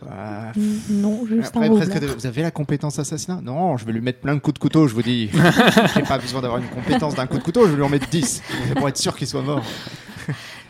Bah, 0.00 0.52
Non, 0.90 1.26
juste 1.26 1.48
après, 1.56 1.66
un 1.68 1.70
de- 2.00 2.06
vous 2.14 2.26
avez 2.26 2.42
la 2.42 2.50
compétence 2.50 2.98
assassinat? 2.98 3.40
Non, 3.40 3.76
je 3.76 3.84
vais 3.84 3.92
lui 3.92 4.00
mettre 4.00 4.20
plein 4.20 4.34
de 4.34 4.40
coups 4.40 4.54
de 4.54 4.58
couteau, 4.58 4.86
je 4.88 4.94
vous 4.94 5.02
dis. 5.02 5.30
J'ai 5.94 6.02
pas 6.02 6.18
besoin 6.18 6.40
d'avoir 6.40 6.60
une 6.60 6.68
compétence 6.68 7.14
d'un 7.14 7.26
coup 7.26 7.38
de 7.38 7.42
couteau, 7.42 7.64
je 7.66 7.70
vais 7.70 7.76
lui 7.76 7.82
en 7.84 7.88
mettre 7.88 8.08
10 8.08 8.42
pour 8.76 8.88
être 8.88 8.96
sûr 8.98 9.16
qu'il 9.16 9.26
soit 9.26 9.42
mort. 9.42 9.64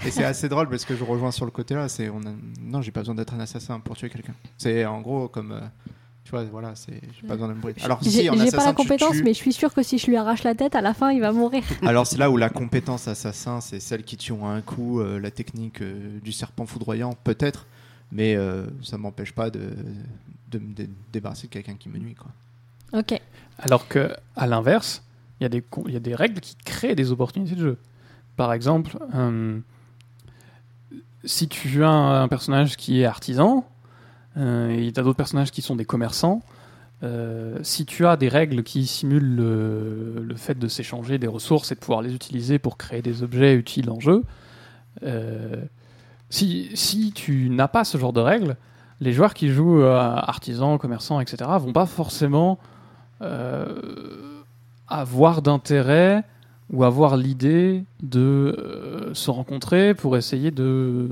Et 0.06 0.10
c'est 0.10 0.24
assez 0.24 0.48
drôle 0.48 0.68
parce 0.68 0.84
que 0.84 0.96
je 0.96 1.04
rejoins 1.04 1.30
sur 1.30 1.44
le 1.44 1.50
côté 1.50 1.74
là, 1.74 1.88
c'est 1.88 2.08
on 2.08 2.20
a- 2.20 2.34
non, 2.60 2.82
j'ai 2.82 2.90
pas 2.90 3.00
besoin 3.00 3.14
d'être 3.14 3.34
un 3.34 3.40
assassin 3.40 3.78
pour 3.80 3.96
tuer 3.96 4.08
quelqu'un. 4.10 4.34
C'est 4.58 4.84
en 4.84 5.00
gros 5.00 5.28
comme 5.28 5.52
euh, 5.52 5.60
tu 6.24 6.30
vois, 6.30 6.44
voilà, 6.44 6.74
c'est 6.76 7.00
j'ai 7.20 7.26
pas 7.26 7.34
besoin 7.34 7.48
de 7.48 7.54
me 7.54 7.60
brûler. 7.60 7.80
Alors 7.82 7.98
J'ai 8.02 8.10
si 8.10 8.30
en 8.30 8.34
j'ai 8.36 8.50
pas 8.52 8.64
la 8.64 8.70
tu 8.70 8.76
compétence, 8.76 9.16
tues- 9.16 9.22
mais 9.24 9.32
je 9.34 9.38
suis 9.38 9.52
sûre 9.52 9.74
que 9.74 9.82
si 9.82 9.98
je 9.98 10.06
lui 10.06 10.16
arrache 10.16 10.44
la 10.44 10.54
tête, 10.54 10.74
à 10.74 10.80
la 10.80 10.94
fin, 10.94 11.10
il 11.12 11.20
va 11.20 11.32
mourir. 11.32 11.62
alors 11.86 12.06
c'est 12.06 12.16
là 12.18 12.30
où 12.30 12.36
la 12.36 12.48
compétence 12.48 13.08
assassin, 13.08 13.60
c'est 13.60 13.80
celle 13.80 14.04
qui 14.04 14.16
tue 14.16 14.32
en 14.32 14.46
un 14.48 14.60
coup, 14.60 15.00
euh, 15.00 15.18
la 15.18 15.30
technique 15.30 15.82
euh, 15.82 16.18
du 16.22 16.30
serpent 16.32 16.64
foudroyant 16.66 17.14
peut-être, 17.24 17.66
mais 18.12 18.36
euh, 18.36 18.66
ça 18.82 18.98
m'empêche 18.98 19.32
pas 19.32 19.50
de, 19.50 19.70
de 20.50 20.58
me 20.58 20.72
dé- 20.74 20.88
débarrasser 21.12 21.48
de 21.48 21.52
quelqu'un 21.52 21.74
qui 21.74 21.88
me 21.88 21.98
nuit 21.98 22.14
quoi. 22.14 22.30
Ok. 23.00 23.18
Alors 23.58 23.88
que, 23.88 24.12
à 24.36 24.46
l'inverse, 24.46 25.02
il 25.40 25.44
y, 25.44 25.46
a 25.46 25.48
des 25.48 25.60
con- 25.62 25.84
y 25.88 25.96
a 25.96 26.00
des 26.00 26.14
règles 26.14 26.40
qui 26.40 26.54
créent 26.64 26.94
des 26.94 27.10
opportunités 27.10 27.56
de 27.56 27.60
jeu. 27.60 27.78
Par 28.36 28.52
exemple, 28.52 28.96
euh, 29.14 29.58
si 31.24 31.48
tu 31.48 31.82
as 31.84 31.88
un, 31.88 32.22
un 32.22 32.28
personnage 32.28 32.76
qui 32.76 33.00
est 33.00 33.04
artisan, 33.04 33.58
euh, 33.58 33.71
et 34.36 34.90
tu 34.92 35.00
as 35.00 35.02
d'autres 35.02 35.16
personnages 35.16 35.50
qui 35.50 35.62
sont 35.62 35.76
des 35.76 35.84
commerçants, 35.84 36.42
euh, 37.04 37.58
si 37.62 37.84
tu 37.84 38.06
as 38.06 38.16
des 38.16 38.28
règles 38.28 38.62
qui 38.62 38.86
simulent 38.86 39.34
le, 39.34 40.34
fait 40.36 40.58
de 40.58 40.68
s'échanger 40.68 41.18
des 41.18 41.26
ressources 41.26 41.72
et 41.72 41.74
de 41.74 41.80
pouvoir 41.80 42.00
les 42.00 42.14
utiliser 42.14 42.58
pour 42.58 42.76
créer 42.76 43.02
des 43.02 43.22
objets 43.22 43.54
utiles 43.54 43.90
en 43.90 43.98
jeu, 43.98 44.22
euh, 45.02 45.62
si, 46.30 47.12
tu 47.14 47.50
n'as 47.50 47.68
pas 47.68 47.84
ce 47.84 47.98
genre 47.98 48.12
de 48.12 48.20
règles, 48.20 48.56
les 49.00 49.12
joueurs 49.12 49.34
qui 49.34 49.48
jouent 49.48 49.82
artisans, 49.84 50.78
commerçants, 50.78 51.20
etc., 51.20 51.50
vont 51.58 51.72
pas 51.72 51.86
forcément 51.86 52.58
euh, 53.20 54.42
avoir 54.86 55.42
d'intérêt 55.42 56.24
ou 56.72 56.84
avoir 56.84 57.18
l'idée 57.18 57.84
de 58.02 58.18
euh, 58.58 59.14
se 59.14 59.30
rencontrer 59.30 59.94
pour 59.94 60.16
essayer 60.16 60.50
de 60.50 61.10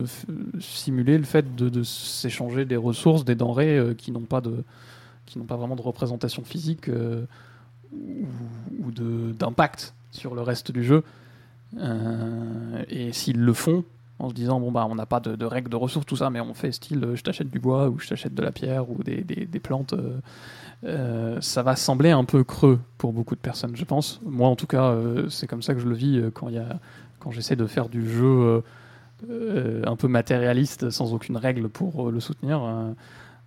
simuler 0.59 1.19
le 1.19 1.25
fait 1.25 1.55
de, 1.55 1.83
s'échanger 1.83 2.65
des 2.65 2.77
ressources, 2.77 3.25
des 3.25 3.35
denrées 3.35 3.79
euh, 3.79 3.95
qui 3.95 4.11
n'ont 4.11 4.21
pas 4.21 4.41
de 4.41 4.65
qui 5.27 5.39
n'ont 5.39 5.45
pas 5.45 5.57
vraiment 5.57 5.77
de 5.77 5.83
représentation 5.83 6.43
physique 6.43 6.89
euh, 6.89 7.25
ou, 7.93 8.27
ou 8.85 8.91
d'impact 8.91 9.95
sur 10.11 10.35
le 10.35 10.43
reste 10.43 10.73
du 10.73 10.83
jeu. 10.83 11.05
Et 12.89 13.13
s'ils 13.13 13.39
le 13.39 13.53
font 13.53 13.85
en 14.21 14.29
se 14.29 14.35
disant 14.35 14.61
bon 14.61 14.71
bah 14.71 14.87
on 14.89 14.95
n'a 14.95 15.07
pas 15.07 15.21
de, 15.21 15.45
règles 15.45 15.71
de 15.71 15.77
ressources 15.77 16.07
tout 16.07 16.17
ça 16.17 16.31
mais 16.31 16.41
on 16.41 16.55
fait 16.55 16.73
style 16.73 17.03
euh, 17.03 17.17
je 17.17 17.23
t'achète 17.23 17.51
du 17.51 17.59
bois 17.59 17.89
ou 17.89 17.99
je 17.99 18.09
t'achète 18.09 18.35
de 18.35 18.43
la 18.43 18.53
pierre 18.53 18.89
ou 18.91 19.03
des, 19.03 19.23
des- 19.23 19.61
plantes 19.61 19.95
euh, 19.95 20.21
euh, 20.85 21.41
ça 21.41 21.63
va 21.63 21.77
sembler 21.77 22.11
un 22.11 22.25
peu 22.25 22.45
creux 22.45 22.81
pour 22.99 23.13
beaucoup 23.13 23.35
de 23.35 23.41
personnes 23.41 23.77
je 23.77 23.85
pense. 23.85 24.21
Moi 24.25 24.49
en 24.49 24.57
tout 24.57 24.67
cas 24.67 24.95
c'est 25.29 25.47
comme 25.47 25.63
ça 25.63 25.75
que 25.75 25.81
je 25.81 25.89
le 25.89 25.95
vis 25.95 26.23
quand 26.35 26.49
quand 27.19 27.31
j'essaie 27.31 27.57
de 27.57 27.67
faire 27.67 27.89
du 27.89 28.09
jeu 28.09 28.63
un 29.29 29.97
peu 29.97 30.09
matérialiste 30.09 30.91
sans 30.91 31.13
aucune 31.13 31.37
règle 31.37 31.69
pour 31.69 32.11
le 32.11 32.21
soutenir 32.21 32.63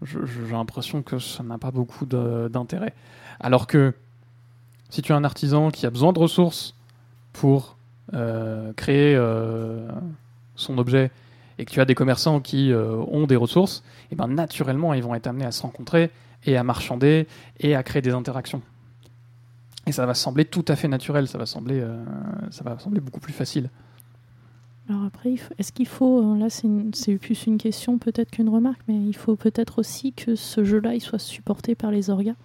j'ai 0.03 0.51
l'impression 0.51 1.01
que 1.01 1.17
ça 1.17 1.43
n'a 1.43 1.57
pas 1.57 1.71
beaucoup 1.71 2.05
d'intérêt. 2.05 2.93
Alors 3.39 3.67
que 3.67 3.93
si 4.89 5.01
tu 5.01 5.11
es 5.11 5.15
un 5.15 5.24
artisan 5.24 5.71
qui 5.71 5.86
a 5.86 5.89
besoin 5.89 6.13
de 6.13 6.19
ressources 6.19 6.76
pour 7.32 7.78
créer 8.76 9.15
son 10.55 10.77
objet 10.77 11.11
et 11.57 11.65
que 11.65 11.71
tu 11.71 11.79
as 11.79 11.85
des 11.85 11.95
commerçants 11.95 12.39
qui 12.39 12.71
euh, 12.71 12.95
ont 13.07 13.27
des 13.27 13.35
ressources, 13.35 13.83
et 14.11 14.15
ben 14.15 14.27
naturellement 14.27 14.93
ils 14.93 15.03
vont 15.03 15.15
être 15.15 15.27
amenés 15.27 15.45
à 15.45 15.51
se 15.51 15.61
rencontrer 15.61 16.09
et 16.45 16.57
à 16.57 16.63
marchander 16.63 17.27
et 17.59 17.75
à 17.75 17.83
créer 17.83 18.01
des 18.01 18.11
interactions. 18.11 18.61
Et 19.85 19.91
ça 19.91 20.05
va 20.05 20.13
sembler 20.13 20.45
tout 20.45 20.65
à 20.67 20.75
fait 20.75 20.87
naturel, 20.87 21.27
ça 21.27 21.37
va 21.37 21.45
sembler, 21.45 21.79
euh, 21.79 22.03
ça 22.51 22.63
va 22.63 22.79
sembler 22.79 23.01
beaucoup 23.01 23.19
plus 23.19 23.33
facile. 23.33 23.69
Alors 24.89 25.03
après, 25.03 25.35
est-ce 25.57 25.71
qu'il 25.71 25.87
faut, 25.87 26.21
euh, 26.21 26.37
là 26.37 26.49
c'est 26.49 27.17
plus 27.17 27.45
une 27.45 27.57
question 27.57 27.97
peut-être 27.97 28.31
qu'une 28.31 28.49
remarque, 28.49 28.81
mais 28.87 28.95
il 28.95 29.15
faut 29.15 29.35
peut-être 29.35 29.79
aussi 29.79 30.11
que 30.13 30.35
ce 30.35 30.63
jeu-là 30.63 30.99
soit 30.99 31.19
supporté 31.19 31.75
par 31.75 31.91
les 31.91 32.09
orgas? 32.09 32.35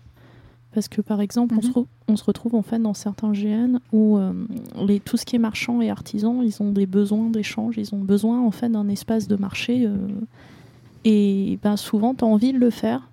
Parce 0.73 0.89
que 0.89 1.01
par 1.01 1.21
exemple, 1.21 1.55
on, 1.57 1.63
se 1.63 1.69
Mhm. 1.79 1.87
on 2.09 2.17
se 2.17 2.25
retrouve 2.25 2.55
en 2.55 2.63
fait 2.63 2.79
dans 2.79 2.93
certains 2.95 3.33
GN 3.33 3.79
où 3.93 4.19
euh, 4.19 4.33
les, 4.87 5.01
tout 5.01 5.17
ce 5.17 5.25
qui 5.25 5.37
est 5.37 5.39
marchand 5.41 5.81
et 5.81 5.91
artisan, 5.91 6.43
ils 6.43 6.63
ont 6.63 6.73
des 6.73 6.87
besoins 6.87 7.31
d'échange, 7.31 7.77
ils 7.79 7.95
ont 7.95 8.01
besoin 8.01 8.41
en 8.41 8.51
fait 8.51 8.69
d'un 8.69 8.89
espace 8.89 9.29
de 9.29 9.37
marché. 9.37 9.87
euh, 9.87 9.97
et 11.05 11.59
ben, 11.63 11.77
souvent, 11.77 12.15
tu 12.15 12.25
as 12.25 12.27
envie 12.29 12.53
de 12.53 12.59
le 12.59 12.71
faire, 12.71 13.09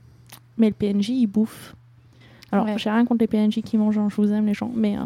mais 0.57 0.67
le 0.67 0.73
PNJ 0.73 1.09
il 1.09 1.27
bouffe. 1.27 1.75
Alors, 2.51 2.65
Ouais. 2.65 2.77
j'ai 2.77 2.89
rien 2.89 3.05
contre 3.05 3.21
les 3.21 3.27
PNJ 3.27 3.61
qui 3.63 3.77
mangent, 3.77 3.97
hein, 3.97 4.07
je 4.09 4.15
vous 4.15 4.31
aime 4.31 4.45
les 4.47 4.53
gens, 4.53 4.71
mais 4.75 4.97
euh, 4.97 5.01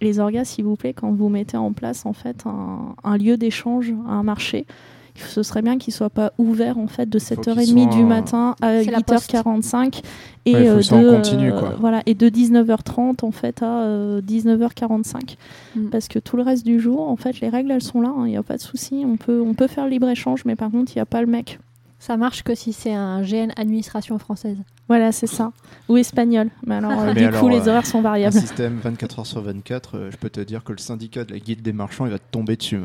les 0.00 0.18
orgas, 0.20 0.44
s'il 0.44 0.64
vous 0.64 0.76
plaît, 0.76 0.92
quand 0.92 1.10
vous 1.12 1.28
mettez 1.28 1.56
en 1.56 1.72
place 1.72 2.06
en 2.06 2.12
fait 2.12 2.44
un, 2.46 2.94
un 3.02 3.16
lieu 3.16 3.36
d'échange, 3.36 3.92
un 4.06 4.22
marché, 4.22 4.66
ce 5.14 5.42
serait 5.42 5.62
bien 5.62 5.78
qu'il 5.78 5.92
soit 5.92 6.10
pas 6.10 6.32
ouvert 6.38 6.78
en 6.78 6.86
fait 6.86 7.08
de 7.08 7.18
qu'il 7.18 7.36
7h30 7.38 7.94
du 7.94 8.04
matin 8.04 8.54
à 8.60 8.82
C'est 8.82 8.90
la 8.90 9.00
poste. 9.00 9.32
8h45 9.32 10.02
et 10.46 10.54
Ouais, 10.54 10.68
euh, 10.68 10.76
de 10.78 11.10
continue, 11.16 11.52
euh, 11.52 11.58
quoi. 11.58 11.74
voilà 11.80 12.02
et 12.06 12.14
de 12.14 12.28
19h30 12.28 13.24
en 13.24 13.30
fait 13.30 13.62
à 13.62 13.82
euh, 13.82 14.20
19h45 14.22 15.36
Mm. 15.74 15.88
parce 15.90 16.08
que 16.08 16.18
tout 16.18 16.36
le 16.36 16.42
reste 16.42 16.64
du 16.66 16.80
jour 16.80 17.08
en 17.08 17.16
fait 17.16 17.40
les 17.40 17.48
règles 17.48 17.70
elles 17.70 17.82
sont 17.82 18.00
là, 18.00 18.12
il 18.18 18.24
n'y 18.24 18.36
a 18.36 18.42
pas 18.42 18.56
de 18.56 18.62
souci, 18.62 19.04
on 19.06 19.16
peut 19.16 19.40
on 19.40 19.54
peut 19.54 19.66
faire 19.68 19.86
libre 19.86 20.08
échange 20.08 20.44
mais 20.44 20.56
par 20.56 20.70
contre 20.70 20.92
il 20.94 20.98
n'y 20.98 21.02
a 21.02 21.06
pas 21.06 21.20
le 21.20 21.26
mec. 21.26 21.58
Ça 21.98 22.16
marche 22.16 22.42
que 22.42 22.56
si 22.56 22.72
c'est 22.72 22.92
un 22.92 23.22
GN 23.22 23.52
administration 23.56 24.18
française. 24.18 24.56
Voilà, 24.88 25.12
c'est 25.12 25.28
ça. 25.28 25.52
Ou 25.88 25.96
espagnol. 25.98 26.50
Mais 26.66 26.74
alors, 26.74 26.90
euh, 26.90 27.12
Mais 27.14 27.20
du 27.20 27.24
alors, 27.26 27.40
coup, 27.40 27.48
les 27.48 27.60
euh, 27.68 27.70
horaires 27.70 27.86
sont 27.86 28.00
Un 28.00 28.02
variables. 28.02 28.32
système 28.40 28.80
24 28.82 29.20
heures 29.20 29.26
sur 29.26 29.40
24, 29.40 29.96
euh, 29.96 30.10
je 30.10 30.16
peux 30.16 30.28
te 30.28 30.40
dire 30.40 30.64
que 30.64 30.72
le 30.72 30.78
syndicat 30.78 31.22
de 31.22 31.30
la 31.32 31.38
guilde 31.38 31.62
des 31.62 31.72
marchands, 31.72 32.04
il 32.04 32.10
va 32.10 32.18
te 32.18 32.24
tomber 32.32 32.56
dessus. 32.56 32.80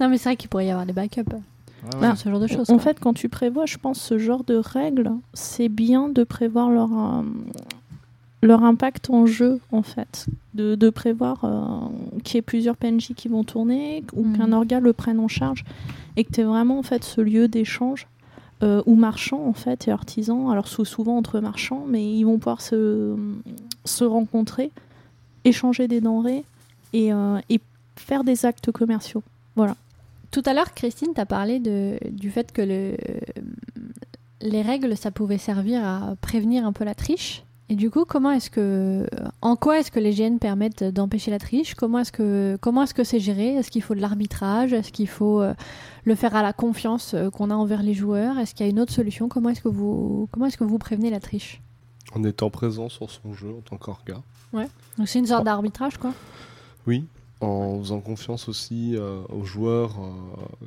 Non, 0.00 0.08
mais 0.08 0.18
c'est 0.18 0.28
vrai 0.28 0.36
qu'il 0.36 0.48
pourrait 0.48 0.66
y 0.66 0.70
avoir 0.70 0.86
des 0.86 0.92
backups. 0.92 1.24
Ouais, 2.00 2.08
ouais. 2.08 2.16
ce 2.16 2.28
genre 2.28 2.40
de 2.40 2.46
choses. 2.46 2.70
En 2.70 2.74
quoi. 2.74 2.82
fait, 2.82 3.00
quand 3.00 3.12
tu 3.14 3.28
prévois, 3.28 3.66
je 3.66 3.76
pense, 3.78 4.00
ce 4.00 4.18
genre 4.18 4.44
de 4.44 4.56
règles, 4.56 5.12
c'est 5.34 5.68
bien 5.68 6.08
de 6.08 6.24
prévoir 6.24 6.70
leur, 6.70 6.90
euh, 6.92 7.22
leur 8.42 8.62
impact 8.64 9.10
en 9.10 9.26
jeu, 9.26 9.60
en 9.72 9.82
fait. 9.82 10.26
De, 10.54 10.74
de 10.74 10.90
prévoir 10.90 11.44
euh, 11.44 11.88
qu'il 12.22 12.36
y 12.36 12.38
ait 12.38 12.42
plusieurs 12.42 12.76
PNJ 12.76 13.12
qui 13.16 13.28
vont 13.28 13.44
tourner, 13.44 14.04
ou 14.14 14.24
Mhm. 14.24 14.36
qu'un 14.36 14.52
orga 14.52 14.80
le 14.80 14.92
prenne 14.92 15.18
en 15.20 15.28
charge, 15.28 15.64
et 16.16 16.24
que 16.24 16.32
tu 16.32 16.40
aies 16.40 16.44
vraiment, 16.44 16.78
en 16.78 16.82
fait, 16.82 17.04
ce 17.04 17.20
lieu 17.20 17.48
d'échange, 17.48 18.06
euh, 18.62 18.82
ou 18.86 18.94
marchands, 18.94 19.44
en 19.46 19.52
fait, 19.52 19.88
et 19.88 19.90
artisans. 19.90 20.50
Alors, 20.50 20.68
sou- 20.68 20.84
souvent 20.84 21.16
entre 21.18 21.40
marchands, 21.40 21.84
mais 21.88 22.04
ils 22.14 22.24
vont 22.24 22.38
pouvoir 22.38 22.60
se, 22.60 23.14
se 23.84 24.04
rencontrer, 24.04 24.70
échanger 25.44 25.88
des 25.88 26.00
denrées, 26.00 26.44
et, 26.92 27.12
euh, 27.12 27.38
et 27.50 27.60
faire 27.96 28.22
des 28.24 28.46
actes 28.46 28.70
commerciaux. 28.70 29.22
Tout 30.34 30.42
à 30.46 30.52
l'heure, 30.52 30.74
Christine, 30.74 31.10
tu 31.14 31.20
as 31.20 31.26
parlé 31.26 31.60
de, 31.60 31.96
du 32.10 32.28
fait 32.28 32.50
que 32.50 32.60
le, 32.60 32.96
les 34.40 34.62
règles, 34.62 34.96
ça 34.96 35.12
pouvait 35.12 35.38
servir 35.38 35.84
à 35.84 36.16
prévenir 36.20 36.66
un 36.66 36.72
peu 36.72 36.82
la 36.82 36.96
triche. 36.96 37.44
Et 37.68 37.76
du 37.76 37.88
coup, 37.88 38.04
comment 38.04 38.32
est-ce 38.32 38.50
que, 38.50 39.06
en 39.42 39.54
quoi 39.54 39.78
est-ce 39.78 39.92
que 39.92 40.00
les 40.00 40.12
GN 40.12 40.38
permettent 40.38 40.82
d'empêcher 40.82 41.30
la 41.30 41.38
triche? 41.38 41.76
Comment 41.76 42.00
est-ce 42.00 42.10
que, 42.10 42.58
comment 42.60 42.82
est-ce 42.82 42.94
que 42.94 43.04
c'est 43.04 43.20
géré? 43.20 43.54
Est-ce 43.54 43.70
qu'il 43.70 43.80
faut 43.80 43.94
de 43.94 44.00
l'arbitrage? 44.00 44.72
Est-ce 44.72 44.90
qu'il 44.90 45.06
faut 45.06 45.40
euh, 45.40 45.54
le 46.02 46.16
faire 46.16 46.34
à 46.34 46.42
la 46.42 46.52
confiance 46.52 47.14
euh, 47.14 47.30
qu'on 47.30 47.50
a 47.50 47.54
envers 47.54 47.84
les 47.84 47.94
joueurs? 47.94 48.36
Est-ce 48.40 48.56
qu'il 48.56 48.66
y 48.66 48.68
a 48.68 48.72
une 48.72 48.80
autre 48.80 48.92
solution? 48.92 49.28
Comment 49.28 49.50
est-ce 49.50 49.62
que 49.62 49.68
vous, 49.68 50.28
comment 50.32 50.46
est-ce 50.46 50.58
que 50.58 50.64
vous 50.64 50.78
prévenez 50.78 51.10
la 51.10 51.20
triche? 51.20 51.62
En 52.12 52.24
étant 52.24 52.50
présent 52.50 52.88
sur 52.88 53.08
son 53.08 53.34
jeu 53.34 53.54
en 53.56 53.60
tant 53.60 53.76
qu'orga. 53.76 54.20
Donc 54.52 54.66
c'est 55.06 55.20
une 55.20 55.26
sorte 55.26 55.44
d'arbitrage, 55.44 55.96
quoi. 55.96 56.12
Oui, 56.88 57.04
en 57.44 57.78
faisant 57.80 58.00
confiance 58.00 58.48
aussi 58.48 58.96
euh, 58.96 59.20
aux 59.28 59.44
joueurs, 59.44 59.92
euh, 60.00 60.66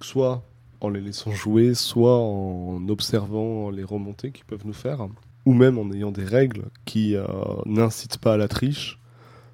soit 0.00 0.42
en 0.80 0.88
les 0.88 1.00
laissant 1.00 1.30
jouer, 1.30 1.74
soit 1.74 2.18
en 2.18 2.88
observant 2.88 3.70
les 3.70 3.84
remontées 3.84 4.30
qu'ils 4.30 4.44
peuvent 4.46 4.66
nous 4.66 4.72
faire, 4.72 5.06
ou 5.46 5.52
même 5.52 5.78
en 5.78 5.90
ayant 5.92 6.10
des 6.10 6.24
règles 6.24 6.64
qui 6.84 7.14
euh, 7.16 7.24
n'incitent 7.66 8.18
pas 8.18 8.34
à 8.34 8.36
la 8.36 8.48
triche, 8.48 8.98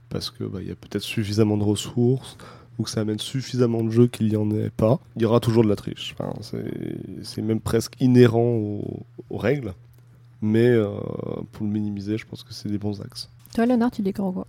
parce 0.09 0.31
que 0.31 0.45
bah, 0.45 0.59
il 0.63 0.69
y 0.69 0.71
a 0.71 0.77
peut-être 0.77 1.03
suffisamment 1.03 1.57
de 1.57 1.65
ressources, 1.65 2.37
ou 2.79 2.83
que 2.85 2.91
ça 2.91 3.01
amène 3.01 3.19
suffisamment 3.19 3.83
de 3.83 3.91
jeux 3.91 4.07
qu'il 4.07 4.29
n'y 4.29 4.37
en 4.37 4.51
ait 4.51 4.71
pas, 4.71 5.01
il 5.17 5.23
y 5.23 5.25
aura 5.25 5.41
toujours 5.41 5.65
de 5.65 5.69
la 5.69 5.77
triche. 5.77 6.15
Enfin, 6.19 6.33
c'est- 6.43 7.43
même 7.43 7.61
presque 7.61 7.95
inhérent 8.01 8.41
aux, 8.57 9.01
aux 9.31 9.39
règles, 9.39 9.73
mais 10.43 10.71
pour 11.53 11.65
le 11.65 11.73
minimiser, 11.73 12.19
je 12.19 12.27
pense 12.27 12.43
que 12.43 12.53
c'est 12.53 12.69
des 12.69 12.79
bons 12.79 13.01
axes. 13.01 13.31
Toi, 13.55 13.65
Léonard, 13.65 13.91
tu, 13.91 14.03
quoi? 14.13 14.47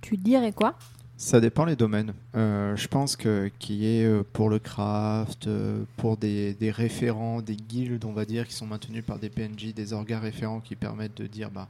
Tu 0.00 0.16
dirais 0.16 0.52
quoi? 0.52 0.74
Ça 1.20 1.40
dépend 1.40 1.64
les 1.64 1.74
domaines. 1.74 2.14
Euh, 2.36 2.76
je 2.76 2.86
pense 2.86 3.16
que 3.16 3.50
qu'il 3.58 3.74
y 3.74 3.98
ait 3.98 4.04
euh, 4.04 4.22
pour 4.32 4.48
le 4.48 4.60
craft, 4.60 5.48
euh, 5.48 5.82
pour 5.96 6.16
des, 6.16 6.56
référents, 6.70 7.42
des 7.42 7.56
guildes, 7.56 8.04
on 8.04 8.12
va 8.12 8.24
dire, 8.24 8.46
qui 8.46 8.54
sont 8.54 8.68
maintenus 8.68 9.04
par 9.04 9.18
des 9.18 9.28
PNJ, 9.28 9.74
des 9.74 9.92
orgas 9.92 10.20
référents 10.20 10.60
qui 10.60 10.76
permettent 10.76 11.16
de 11.16 11.26
dire 11.26 11.50
bah, 11.50 11.66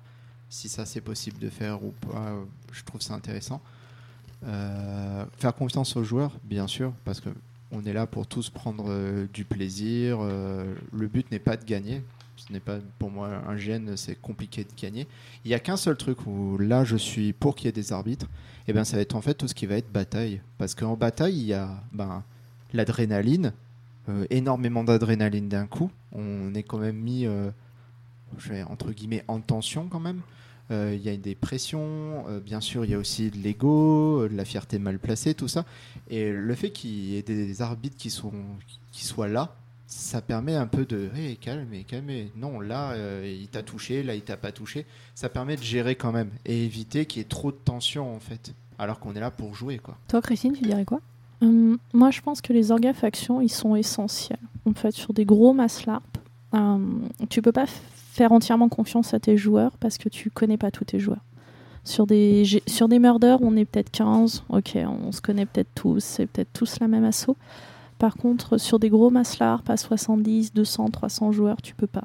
si 0.51 0.69
ça 0.69 0.85
c'est 0.85 1.01
possible 1.01 1.39
de 1.39 1.49
faire 1.49 1.83
ou 1.83 1.93
pas. 1.93 2.35
je 2.73 2.85
trouve 2.85 3.01
ça 3.01 3.15
intéressant. 3.15 3.63
Faire 4.43 5.55
confiance 5.55 5.97
aux 5.97 6.05
joueurs, 6.05 6.33
bien 6.45 6.67
sûr, 6.67 6.93
parce 7.07 7.21
que 7.21 7.31
on 7.71 7.87
est 7.87 7.95
là 7.95 8.07
pour 8.07 8.27
tous 8.27 8.51
prendre 8.51 9.27
du 9.33 9.47
plaisir. 9.47 10.19
le 10.21 11.07
but 11.07 11.31
n'est 11.33 11.39
pas 11.39 11.57
de 11.57 11.65
gagner. 11.65 12.03
Ce 12.49 12.53
n'est 12.55 12.61
pas 12.61 12.79
pour 12.99 13.11
moi 13.11 13.29
un 13.47 13.57
gène, 13.59 13.97
c'est 13.97 14.15
compliqué 14.15 14.65
de 14.65 14.71
gagner. 14.81 15.07
Il 15.45 15.49
n'y 15.49 15.55
a 15.55 15.59
qu'un 15.59 15.77
seul 15.77 15.97
truc 15.97 16.27
où 16.27 16.57
là 16.57 16.83
je 16.83 16.97
suis 16.97 17.35
pour 17.35 17.55
qu'il 17.55 17.67
y 17.67 17.69
ait 17.69 17.73
des 17.73 17.93
arbitres 17.93 18.27
et 18.67 18.73
ben 18.73 18.85
ça 18.85 18.97
va 18.97 19.03
être 19.03 19.17
en 19.17 19.21
fait 19.21 19.35
tout 19.35 19.49
ce 19.49 19.55
qui 19.55 19.67
va 19.67 19.77
être 19.77 19.93
bataille. 19.93 20.41
Parce 20.57 20.75
qu'en 20.75 20.97
bataille, 20.97 21.37
il 21.37 21.45
y 21.45 21.55
a 21.55 21.83
ben, 21.93 22.25
l'adrénaline, 22.73 23.53
euh, 24.09 24.27
énormément 24.31 24.85
d'adrénaline 24.85 25.49
d'un 25.49 25.67
coup. 25.67 25.91
On 26.13 26.55
est 26.55 26.63
quand 26.63 26.79
même 26.79 26.97
mis, 26.97 27.27
euh, 27.27 27.51
je 28.39 28.51
vais, 28.51 28.63
entre 28.63 28.93
guillemets, 28.93 29.25
en 29.29 29.41
tension 29.41 29.89
quand 29.89 30.01
même. 30.01 30.21
Euh, 30.71 30.95
Il 30.95 31.03
y 31.03 31.09
a 31.09 31.17
des 31.17 31.35
pressions, 31.35 32.25
bien 32.45 32.61
sûr, 32.61 32.85
il 32.85 32.91
y 32.91 32.95
a 32.95 32.99
aussi 32.99 33.31
de 33.31 33.39
l'ego, 33.39 34.29
de 34.29 34.35
la 34.35 34.45
fierté 34.45 34.79
mal 34.79 34.99
placée, 34.99 35.35
tout 35.35 35.49
ça. 35.49 35.65
Et 36.09 36.31
le 36.31 36.55
fait 36.55 36.71
qu'il 36.71 36.91
y 36.91 37.17
ait 37.17 37.23
des 37.23 37.63
arbitres 37.63 37.97
qui, 37.97 38.11
sont, 38.11 38.33
qui 38.93 39.05
soient 39.05 39.29
là, 39.29 39.57
ça 39.89 40.21
permet 40.21 40.55
un 40.55 40.67
peu 40.67 40.85
de 40.85 41.09
hey, 41.17 41.37
calme 41.39 41.73
et. 41.73 42.31
Non, 42.37 42.61
là, 42.61 42.91
euh, 42.93 43.37
il 43.41 43.49
t'a 43.49 43.63
touché, 43.63 44.03
là, 44.03 44.15
il 44.15 44.21
t'a 44.21 44.37
pas 44.37 44.53
touché. 44.53 44.85
Ça 45.15 45.31
permet 45.31 45.57
de 45.57 45.63
gérer 45.63 45.97
quand 45.97 46.13
même 46.13 46.31
et 46.45 46.65
éviter 46.65 47.07
qu'il 47.07 47.21
y 47.21 47.25
ait 47.25 47.29
trop 47.29 47.51
de 47.51 47.57
tension 47.57 48.15
en 48.15 48.21
fait. 48.21 48.53
Alors 48.79 49.01
qu'on 49.01 49.15
est 49.15 49.21
là 49.21 49.31
pour 49.31 49.55
jouer, 49.55 49.79
quoi. 49.79 49.97
Toi, 50.07 50.21
Christine, 50.21 50.53
tu 50.53 50.63
dirais 50.63 50.85
quoi? 50.85 51.01
Hum, 51.41 51.79
moi, 51.95 52.11
je 52.11 52.21
pense 52.21 52.43
que 52.43 52.53
les 52.53 52.71
orgafactions, 52.71 53.41
ils 53.41 53.49
sont 53.49 53.75
essentiels. 53.75 54.39
En 54.67 54.75
fait, 54.75 54.91
sur 54.91 55.15
des 55.15 55.25
gros 55.25 55.55
mass 55.55 55.87
LARP, 55.87 56.19
hum, 56.53 57.09
tu 57.31 57.41
peux 57.41 57.53
pas 57.53 57.67
faire 57.67 58.33
entièrement 58.33 58.69
confiance 58.69 59.15
à 59.15 59.21
tes 59.21 59.39
joueurs 59.39 59.73
parce 59.79 59.97
que 59.97 60.11
tu 60.11 60.29
connais 60.29 60.59
pas 60.59 60.71
tous 60.71 60.85
tes 60.85 60.99
joueurs. 60.99 61.25
Sur 61.85 62.07
des, 62.07 62.45
sur 62.67 62.89
des 62.89 62.99
murders, 62.99 63.41
on 63.41 63.57
est 63.57 63.65
peut-être 63.65 63.91
15, 63.91 64.45
ok, 64.51 64.77
on 65.07 65.13
se 65.13 65.23
connaît 65.23 65.47
peut-être 65.47 65.71
tous, 65.75 66.01
c'est 66.05 66.27
peut-être 66.27 66.53
tous 66.53 66.79
la 66.81 66.89
même 66.89 67.05
assaut. 67.05 67.37
Par 67.99 68.17
contre, 68.17 68.59
sur 68.59 68.79
des 68.79 68.91
gros 68.91 69.11
mass 69.11 69.39
LARP 69.39 69.69
à 69.71 69.77
70, 69.77 70.55
200, 70.55 70.91
300 70.91 71.33
joueurs, 71.33 71.61
tu 71.63 71.75
peux 71.75 71.87
pas. 71.89 72.05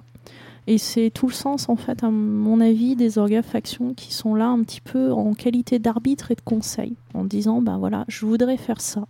Et 0.65 0.77
c'est 0.77 1.11
tout 1.13 1.27
le 1.27 1.33
sens, 1.33 1.67
en 1.69 1.75
fait, 1.75 2.03
à 2.03 2.09
mon 2.09 2.61
avis, 2.61 2.95
des 2.95 3.17
orgafactions 3.17 3.93
qui 3.93 4.13
sont 4.13 4.33
là 4.33 4.47
un 4.47 4.63
petit 4.63 4.81
peu 4.81 5.11
en 5.11 5.33
qualité 5.33 5.77
d'arbitre 5.77 6.31
et 6.31 6.35
de 6.35 6.41
conseil, 6.41 6.95
en 7.13 7.25
disant, 7.25 7.61
ben 7.61 7.77
voilà, 7.77 8.05
je 8.07 8.25
voudrais 8.25 8.57
faire 8.57 8.79
ça. 8.81 9.05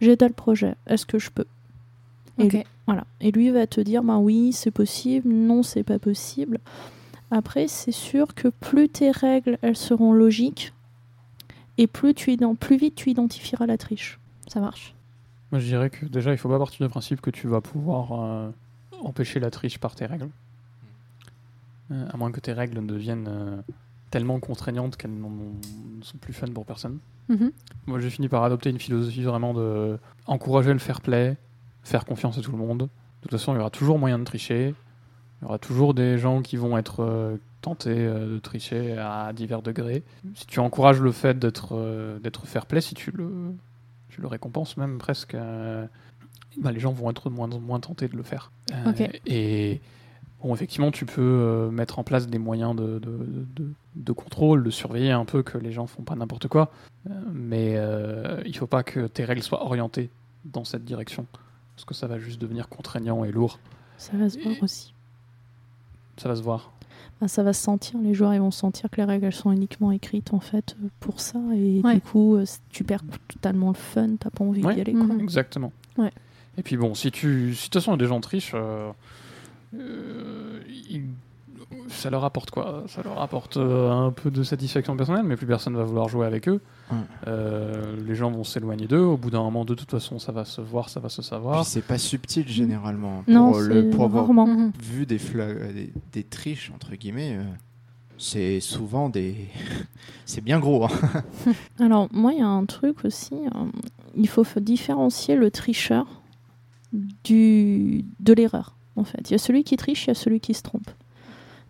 J'ai 0.00 0.16
tel 0.16 0.32
projet, 0.34 0.74
est-ce 0.86 1.06
que 1.06 1.18
je 1.18 1.30
peux? 1.30 1.46
Et 2.38 2.44
lui- 2.58 2.64
voilà. 2.86 3.04
Et 3.20 3.30
lui 3.30 3.50
va 3.50 3.66
te 3.66 3.80
dire, 3.80 4.02
ben 4.02 4.18
oui, 4.18 4.52
c'est 4.52 4.70
possible, 4.70 5.28
non, 5.32 5.62
c'est 5.62 5.84
pas 5.84 5.98
possible. 5.98 6.58
Après, 7.30 7.66
c'est 7.66 7.92
sûr 7.92 8.34
que 8.34 8.48
plus 8.48 8.88
tes 8.88 9.10
règles, 9.10 9.58
elles 9.62 9.76
seront 9.76 10.12
logiques, 10.12 10.72
et 11.78 11.86
plus, 11.86 12.12
tu 12.14 12.36
plus 12.60 12.76
vite 12.76 12.94
tu 12.94 13.10
identifieras 13.10 13.66
la 13.66 13.78
triche. 13.78 14.20
Ça 14.48 14.60
marche. 14.60 14.94
Moi, 15.52 15.60
je 15.60 15.66
dirais 15.66 15.90
que 15.90 16.06
déjà, 16.06 16.32
il 16.32 16.38
faut 16.38 16.48
pas 16.48 16.58
partir 16.58 16.84
du 16.84 16.90
principe 16.90 17.20
que 17.20 17.28
tu 17.30 17.46
vas 17.46 17.60
pouvoir 17.60 18.12
euh, 18.12 18.50
empêcher 19.02 19.38
la 19.38 19.50
triche 19.50 19.78
par 19.78 19.94
tes 19.94 20.06
règles. 20.06 20.30
Euh, 21.90 22.06
à 22.10 22.16
moins 22.16 22.32
que 22.32 22.40
tes 22.40 22.54
règles 22.54 22.84
deviennent 22.86 23.28
euh, 23.28 23.60
tellement 24.10 24.40
contraignantes 24.40 24.96
qu'elles 24.96 25.14
ne 25.14 26.02
sont 26.02 26.16
plus 26.16 26.32
fun 26.32 26.46
pour 26.48 26.64
personne. 26.64 26.98
Mhm. 27.28 27.52
Moi, 27.86 28.00
j'ai 28.00 28.08
fini 28.08 28.28
par 28.28 28.42
adopter 28.44 28.70
une 28.70 28.78
philosophie 28.78 29.24
vraiment 29.24 29.52
de 29.52 29.98
encourager 30.26 30.72
le 30.72 30.78
fair 30.78 31.02
play, 31.02 31.36
faire 31.82 32.06
confiance 32.06 32.38
à 32.38 32.40
tout 32.40 32.52
le 32.52 32.58
monde. 32.58 32.78
De 32.78 32.88
toute 33.28 33.32
façon, 33.32 33.52
il 33.52 33.58
y 33.58 33.60
aura 33.60 33.70
toujours 33.70 33.98
moyen 33.98 34.18
de 34.18 34.24
tricher. 34.24 34.74
Il 35.40 35.44
y 35.44 35.44
aura 35.44 35.58
toujours 35.58 35.92
des 35.92 36.16
gens 36.16 36.40
qui 36.40 36.56
vont 36.56 36.78
être 36.78 37.38
tentés 37.60 38.06
de 38.06 38.38
tricher 38.38 38.96
à 38.96 39.32
divers 39.34 39.60
degrés. 39.60 40.02
Si 40.34 40.46
tu 40.46 40.60
encourages 40.60 41.00
le 41.00 41.12
fait 41.12 41.38
d'être 41.38 42.18
d'être 42.22 42.46
fair 42.46 42.64
play, 42.64 42.80
si 42.80 42.94
tu 42.94 43.10
le, 43.10 43.54
tu 44.12 44.20
le 44.20 44.26
récompenses 44.28 44.76
même 44.76 44.98
presque, 44.98 45.34
euh, 45.34 45.86
bah, 46.58 46.70
les 46.70 46.80
gens 46.80 46.92
vont 46.92 47.10
être 47.10 47.30
moins, 47.30 47.48
moins 47.48 47.80
tentés 47.80 48.08
de 48.08 48.16
le 48.16 48.22
faire. 48.22 48.52
Euh. 48.72 48.92
Et 49.26 49.80
bon, 50.42 50.54
effectivement, 50.54 50.90
tu 50.90 51.06
peux 51.06 51.20
euh, 51.20 51.70
mettre 51.70 51.98
en 51.98 52.04
place 52.04 52.26
des 52.28 52.38
moyens 52.38 52.76
de, 52.76 52.98
de, 52.98 53.18
de- 53.56 53.72
de 53.94 54.12
contrôle, 54.12 54.64
de 54.64 54.70
surveiller 54.70 55.10
un 55.12 55.24
peu 55.24 55.42
que 55.42 55.58
les 55.58 55.72
gens 55.72 55.86
font 55.86 56.02
pas 56.02 56.14
n'importe 56.14 56.48
quoi. 56.48 56.70
Euh, 57.10 57.12
mais 57.32 57.78
il 58.46 58.56
faut 58.56 58.66
pas 58.66 58.82
que 58.82 59.06
tes 59.06 59.24
règles 59.24 59.42
soient 59.42 59.64
orientées 59.64 60.10
dans 60.44 60.64
cette 60.64 60.84
direction. 60.84 61.26
Parce 61.74 61.84
que 61.84 61.94
ça 61.94 62.06
va 62.06 62.18
juste 62.18 62.40
devenir 62.40 62.68
contraignant 62.68 63.24
et 63.24 63.32
lourd. 63.32 63.58
Ça 63.98 64.16
va 64.16 64.28
se 64.28 64.38
voir 64.38 64.54
aussi. 64.62 64.92
Ça 66.18 66.28
va 66.28 66.36
se 66.36 66.42
voir. 66.42 66.70
Ben, 67.22 67.28
ça 67.28 67.44
va 67.44 67.52
se 67.52 67.62
sentir, 67.62 68.00
les 68.02 68.14
joueurs 68.14 68.34
ils 68.34 68.40
vont 68.40 68.50
sentir 68.50 68.90
que 68.90 68.96
les 68.96 69.04
règles 69.04 69.26
elles 69.26 69.32
sont 69.32 69.52
uniquement 69.52 69.92
écrites 69.92 70.34
en 70.34 70.40
fait 70.40 70.74
euh, 70.82 70.88
pour 70.98 71.20
ça, 71.20 71.38
et 71.54 71.80
Ouais. 71.84 71.94
du 71.94 72.00
coup 72.00 72.34
euh, 72.34 72.44
tu 72.70 72.82
perds 72.82 73.04
totalement 73.28 73.68
le 73.68 73.74
fun, 73.74 74.16
t'as 74.18 74.30
pas 74.30 74.42
envie 74.42 74.60
Ouais. 74.64 74.74
d'y 74.74 74.80
aller. 74.80 74.92
Quoi. 74.92 75.04
Mhm. 75.04 75.20
Exactement. 75.20 75.72
Ouais. 75.96 76.10
Et 76.58 76.62
puis 76.64 76.76
bon, 76.76 76.94
si 76.96 77.12
tu, 77.12 77.54
si 77.54 77.60
de 77.68 77.72
toute 77.72 77.74
façon 77.74 77.96
des 77.96 78.06
gens 78.06 78.20
trichent, 78.20 78.50
euh, 78.56 78.90
euh, 79.74 80.41
ça 81.92 82.10
leur 82.10 82.24
apporte 82.24 82.50
quoi? 82.50 82.84
Ça 82.88 83.02
leur 83.02 83.20
apporte 83.20 83.56
euh, 83.56 83.90
un 83.90 84.10
peu 84.10 84.30
de 84.30 84.42
satisfaction 84.42 84.96
personnelle, 84.96 85.24
mais 85.24 85.36
plus 85.36 85.46
personne 85.46 85.76
va 85.76 85.84
vouloir 85.84 86.08
jouer 86.08 86.26
avec 86.26 86.48
eux. 86.48 86.60
Euh, 87.26 87.96
les 88.06 88.14
gens 88.14 88.30
vont 88.30 88.44
s'éloigner 88.44 88.86
d'eux. 88.86 88.98
Au 89.00 89.16
bout 89.16 89.30
d'un 89.30 89.42
moment, 89.42 89.64
de 89.64 89.74
toute 89.74 89.90
façon, 89.90 90.18
ça 90.18 90.32
va 90.32 90.44
se 90.44 90.60
voir, 90.60 90.88
ça 90.88 91.00
va 91.00 91.08
se 91.08 91.22
savoir. 91.22 91.62
Puis 91.62 91.70
c'est 91.70 91.82
pas 91.86 91.98
subtil 91.98 92.46
généralement. 92.48 93.24
Non, 93.28 93.52
pour, 93.52 93.60
le, 93.60 93.82
c'est 93.82 93.90
pour 93.96 94.04
avoir 94.04 94.24
rarement. 94.24 94.46
Mhm. 94.46 94.72
vu 94.82 95.06
des, 95.06 95.18
fla- 95.18 95.40
euh, 95.48 95.72
des, 95.72 95.92
des 96.12 96.24
triches 96.24 96.70
entre 96.74 96.94
guillemets, 96.96 97.36
euh, 97.36 97.42
c'est 98.18 98.60
souvent 98.60 99.08
des. 99.08 99.34
c'est 100.26 100.42
bien 100.42 100.58
gros. 100.58 100.84
hein. 100.84 101.22
Alors, 101.80 102.08
moi, 102.12 102.32
il 102.32 102.38
y 102.40 102.42
a 102.42 102.46
un 102.48 102.64
truc 102.66 103.04
aussi. 103.04 103.34
euh, 103.34 103.64
il 104.14 104.28
faut 104.28 104.44
différencier 104.60 105.34
le 105.36 105.50
tricheur 105.50 106.06
du, 107.24 108.04
de 108.20 108.32
l'erreur, 108.32 108.76
en 108.96 109.04
fait. 109.04 109.30
Il 109.30 109.32
y 109.32 109.34
a 109.34 109.38
celui 109.38 109.64
qui 109.64 109.76
triche, 109.76 110.04
il 110.04 110.08
y 110.08 110.10
a 110.10 110.14
celui 110.14 110.40
qui 110.40 110.54
se 110.54 110.62
trompe. 110.62 110.90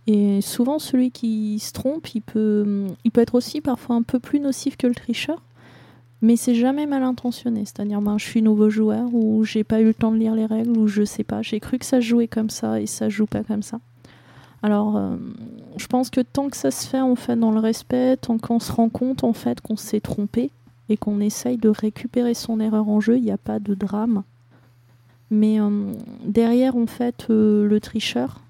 Et 0.07 0.41
souvent, 0.41 0.79
celui 0.79 1.11
qui 1.11 1.59
se 1.59 1.73
trompe, 1.73 2.15
il 2.15 2.23
peut, 2.23 2.87
il 3.05 3.11
peut 3.11 3.21
être 3.21 3.35
aussi 3.35 3.61
parfois 3.61 3.97
un 3.97 4.03
peu 4.03 4.19
plus 4.19 4.41
nocif 4.41 4.77
que 4.77 4.87
le 4.87 4.95
tricheur, 4.95 5.43
mais 6.23 6.37
c'est 6.37 6.55
jamais 6.55 6.87
mal 6.87 7.03
intentionné. 7.03 7.65
C'est-à-dire, 7.65 8.01
ben, 8.01 8.19
je 8.19 8.25
suis 8.25 8.43
nouveau 8.43 8.69
joueur, 8.69 9.09
ou 9.13 9.45
j'ai 9.45 9.65
pas 9.65 9.81
eu 9.81 9.85
le 9.85 9.95
temps 9.95 10.11
de 10.11 10.17
lire 10.17 10.35
les 10.35 10.47
règles, 10.47 10.77
ou 10.77 10.89
je 10.89 11.05
sais 11.05 11.25
pas, 11.25 11.43
j'ai 11.43 11.61
cru 11.61 11.79
que 11.79 11.85
ça 11.87 12.01
jouait 12.01 12.29
comme 12.29 12.51
ça, 12.51 12.81
et 12.81 12.87
ça 12.87 13.09
joue 13.09 13.27
pas 13.27 13.45
comme 13.45 13.63
ça. 13.63 13.79
Alors, 14.63 14.97
euh, 14.97 15.17
je 15.77 15.87
pense 15.87 16.09
que 16.09 16.21
tant 16.21 16.49
que 16.49 16.57
ça 16.57 16.71
se 16.71 16.87
fait 16.87 17.01
en 17.01 17.17
fait 17.17 17.37
dans 17.37 17.51
le 17.51 17.59
respect, 17.59 18.17
tant 18.17 18.39
qu'on 18.39 18.61
se 18.61 18.71
rend 18.71 18.89
compte 18.89 19.25
en 19.25 19.33
fait 19.33 19.61
qu'on 19.61 19.77
s'est 19.77 20.01
trompé 20.01 20.53
et 20.89 20.97
qu'on 20.97 21.21
essaye 21.21 21.57
de 21.57 21.69
récupérer 21.69 22.35
son 22.35 22.61
erreur 22.61 22.89
en 22.89 23.01
jeu, 23.01 23.17
il 23.17 23.25
n'y 23.25 23.33
a 23.33 23.39
pas 23.39 23.59
de 23.59 23.75
drame. 23.75 24.23
Mais 25.31 25.61
euh, 25.61 25.93
derrière 26.25 26.77
en 26.77 26.87
fait 26.87 27.27
euh, 27.31 27.67
le 27.67 27.81
tricheur, 27.81 28.42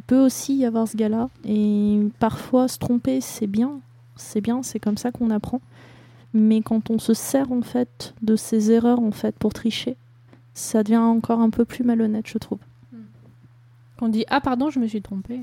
il 0.00 0.02
peut 0.02 0.24
aussi 0.24 0.56
y 0.56 0.64
avoir 0.64 0.88
ce 0.88 0.96
gars-là 0.96 1.28
et 1.44 2.00
parfois 2.20 2.68
se 2.68 2.78
tromper 2.78 3.20
c'est 3.20 3.46
bien, 3.46 3.80
c'est 4.16 4.40
bien, 4.40 4.62
c'est 4.62 4.80
comme 4.80 4.96
ça 4.96 5.12
qu'on 5.12 5.28
apprend. 5.28 5.60
Mais 6.32 6.62
quand 6.62 6.88
on 6.88 6.98
se 6.98 7.12
sert 7.12 7.52
en 7.52 7.60
fait 7.60 8.14
de 8.22 8.34
ses 8.34 8.70
erreurs 8.70 9.00
en 9.00 9.10
fait 9.10 9.34
pour 9.38 9.52
tricher, 9.52 9.98
ça 10.54 10.82
devient 10.82 10.96
encore 10.96 11.40
un 11.40 11.50
peu 11.50 11.66
plus 11.66 11.84
malhonnête, 11.84 12.26
je 12.26 12.38
trouve. 12.38 12.60
On 14.00 14.08
dit 14.08 14.24
ah 14.28 14.40
pardon, 14.40 14.70
je 14.70 14.78
me 14.80 14.86
suis 14.86 15.02
trompée. 15.02 15.40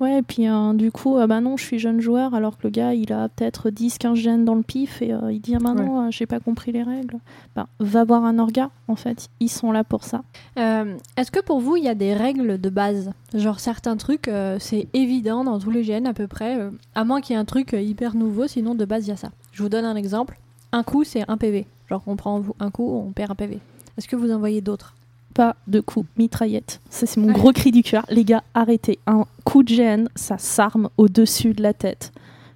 Ouais, 0.00 0.18
et 0.18 0.22
puis 0.22 0.48
euh, 0.48 0.72
du 0.72 0.90
coup, 0.90 1.18
euh, 1.18 1.26
bah 1.26 1.42
non, 1.42 1.58
je 1.58 1.64
suis 1.64 1.78
jeune 1.78 2.00
joueur, 2.00 2.32
alors 2.34 2.56
que 2.56 2.62
le 2.64 2.70
gars, 2.70 2.94
il 2.94 3.12
a 3.12 3.28
peut-être 3.28 3.68
10-15 3.68 4.14
gènes 4.14 4.44
dans 4.46 4.54
le 4.54 4.62
pif, 4.62 5.02
et 5.02 5.12
euh, 5.12 5.30
il 5.30 5.40
dit, 5.40 5.54
ah 5.54 5.58
bah 5.58 5.74
non, 5.74 6.06
euh, 6.06 6.10
j'ai 6.10 6.24
pas 6.24 6.40
compris 6.40 6.72
les 6.72 6.82
règles. 6.82 7.18
Bah, 7.54 7.68
va 7.80 8.04
voir 8.04 8.24
un 8.24 8.38
orga, 8.38 8.70
en 8.88 8.96
fait, 8.96 9.28
ils 9.40 9.50
sont 9.50 9.72
là 9.72 9.84
pour 9.84 10.04
ça. 10.04 10.22
Euh, 10.58 10.96
Est-ce 11.18 11.30
que 11.30 11.40
pour 11.40 11.60
vous 11.60 11.76
il 11.76 11.84
y 11.84 11.88
a 11.88 11.94
des 11.94 12.14
règles 12.14 12.58
de 12.58 12.70
base? 12.70 13.12
Genre 13.34 13.60
certains 13.60 13.98
trucs, 13.98 14.30
c'est 14.58 14.88
évident 14.94 15.44
dans 15.44 15.58
tous 15.58 15.70
les 15.70 15.82
GN 15.82 16.06
à 16.06 16.14
peu 16.14 16.26
près, 16.26 16.58
à 16.94 17.04
moins 17.04 17.20
qu'il 17.20 17.34
y 17.34 17.38
ait 17.38 17.40
un 17.40 17.44
truc 17.44 17.76
hyper 17.78 18.16
nouveau, 18.16 18.46
sinon 18.46 18.74
de 18.74 18.86
base 18.86 19.06
il 19.06 19.10
y 19.10 19.12
a 19.12 19.16
ça. 19.16 19.30
Je 19.52 19.62
vous 19.62 19.68
donne 19.68 19.84
un 19.84 19.96
exemple. 19.96 20.38
Un 20.72 20.82
coup 20.82 21.04
c'est 21.04 21.28
un 21.28 21.36
PV. 21.36 21.66
Genre 21.90 22.02
on 22.06 22.16
prend 22.16 22.42
un 22.58 22.70
coup, 22.70 22.90
on 22.90 23.12
perd 23.12 23.32
un 23.32 23.34
PV. 23.34 23.58
Est-ce 23.98 24.08
que 24.08 24.16
vous 24.16 24.32
en 24.32 24.38
voyez 24.38 24.62
d'autres? 24.62 24.94
Pas 25.34 25.56
de 25.68 25.80
coup 25.80 26.04
mitraillette. 26.16 26.80
Ça, 26.90 27.06
c'est 27.06 27.20
mon 27.20 27.28
Ouais. 27.28 27.32
gros 27.34 27.52
cri 27.52 27.70
du 27.70 27.82
cœur. 27.82 28.04
Les 28.10 28.24
gars, 28.24 28.42
arrêtez. 28.54 28.98
Un 29.06 29.24
coup 29.44 29.62
de 29.62 29.72
GN, 29.72 30.08
ça 30.16 30.38
s'arme 30.38 30.88
au-dessus 30.96 31.52
de 31.54 31.62
la 31.62 31.72
tête. 31.72 32.12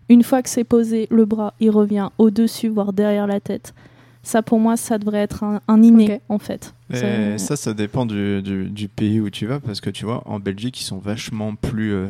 Une 0.08 0.22
fois 0.22 0.42
que 0.42 0.48
c'est 0.48 0.64
posé, 0.64 1.06
le 1.10 1.24
bras, 1.24 1.54
il 1.60 1.70
revient 1.70 2.08
au-dessus, 2.18 2.68
voire 2.68 2.92
derrière 2.92 3.26
la 3.26 3.40
tête. 3.40 3.74
Ça, 4.22 4.42
pour 4.42 4.58
moi, 4.58 4.76
ça 4.76 4.98
devrait 4.98 5.18
être 5.18 5.44
un, 5.44 5.60
un 5.68 5.82
inné, 5.82 6.20
en 6.28 6.38
fait. 6.38 6.74
C'est- 6.90 7.38
ça, 7.38 7.56
ça 7.56 7.74
dépend 7.74 8.06
du, 8.06 8.42
du- 8.42 8.68
du 8.70 8.88
pays 8.88 9.20
où 9.20 9.30
tu 9.30 9.46
vas, 9.46 9.60
parce 9.60 9.80
que 9.80 9.90
tu 9.90 10.04
vois, 10.04 10.22
en 10.26 10.40
Belgique, 10.40 10.80
ils 10.80 10.84
sont 10.84 10.98
vachement 10.98 11.54
plus 11.54 11.92
euh, 11.92 12.08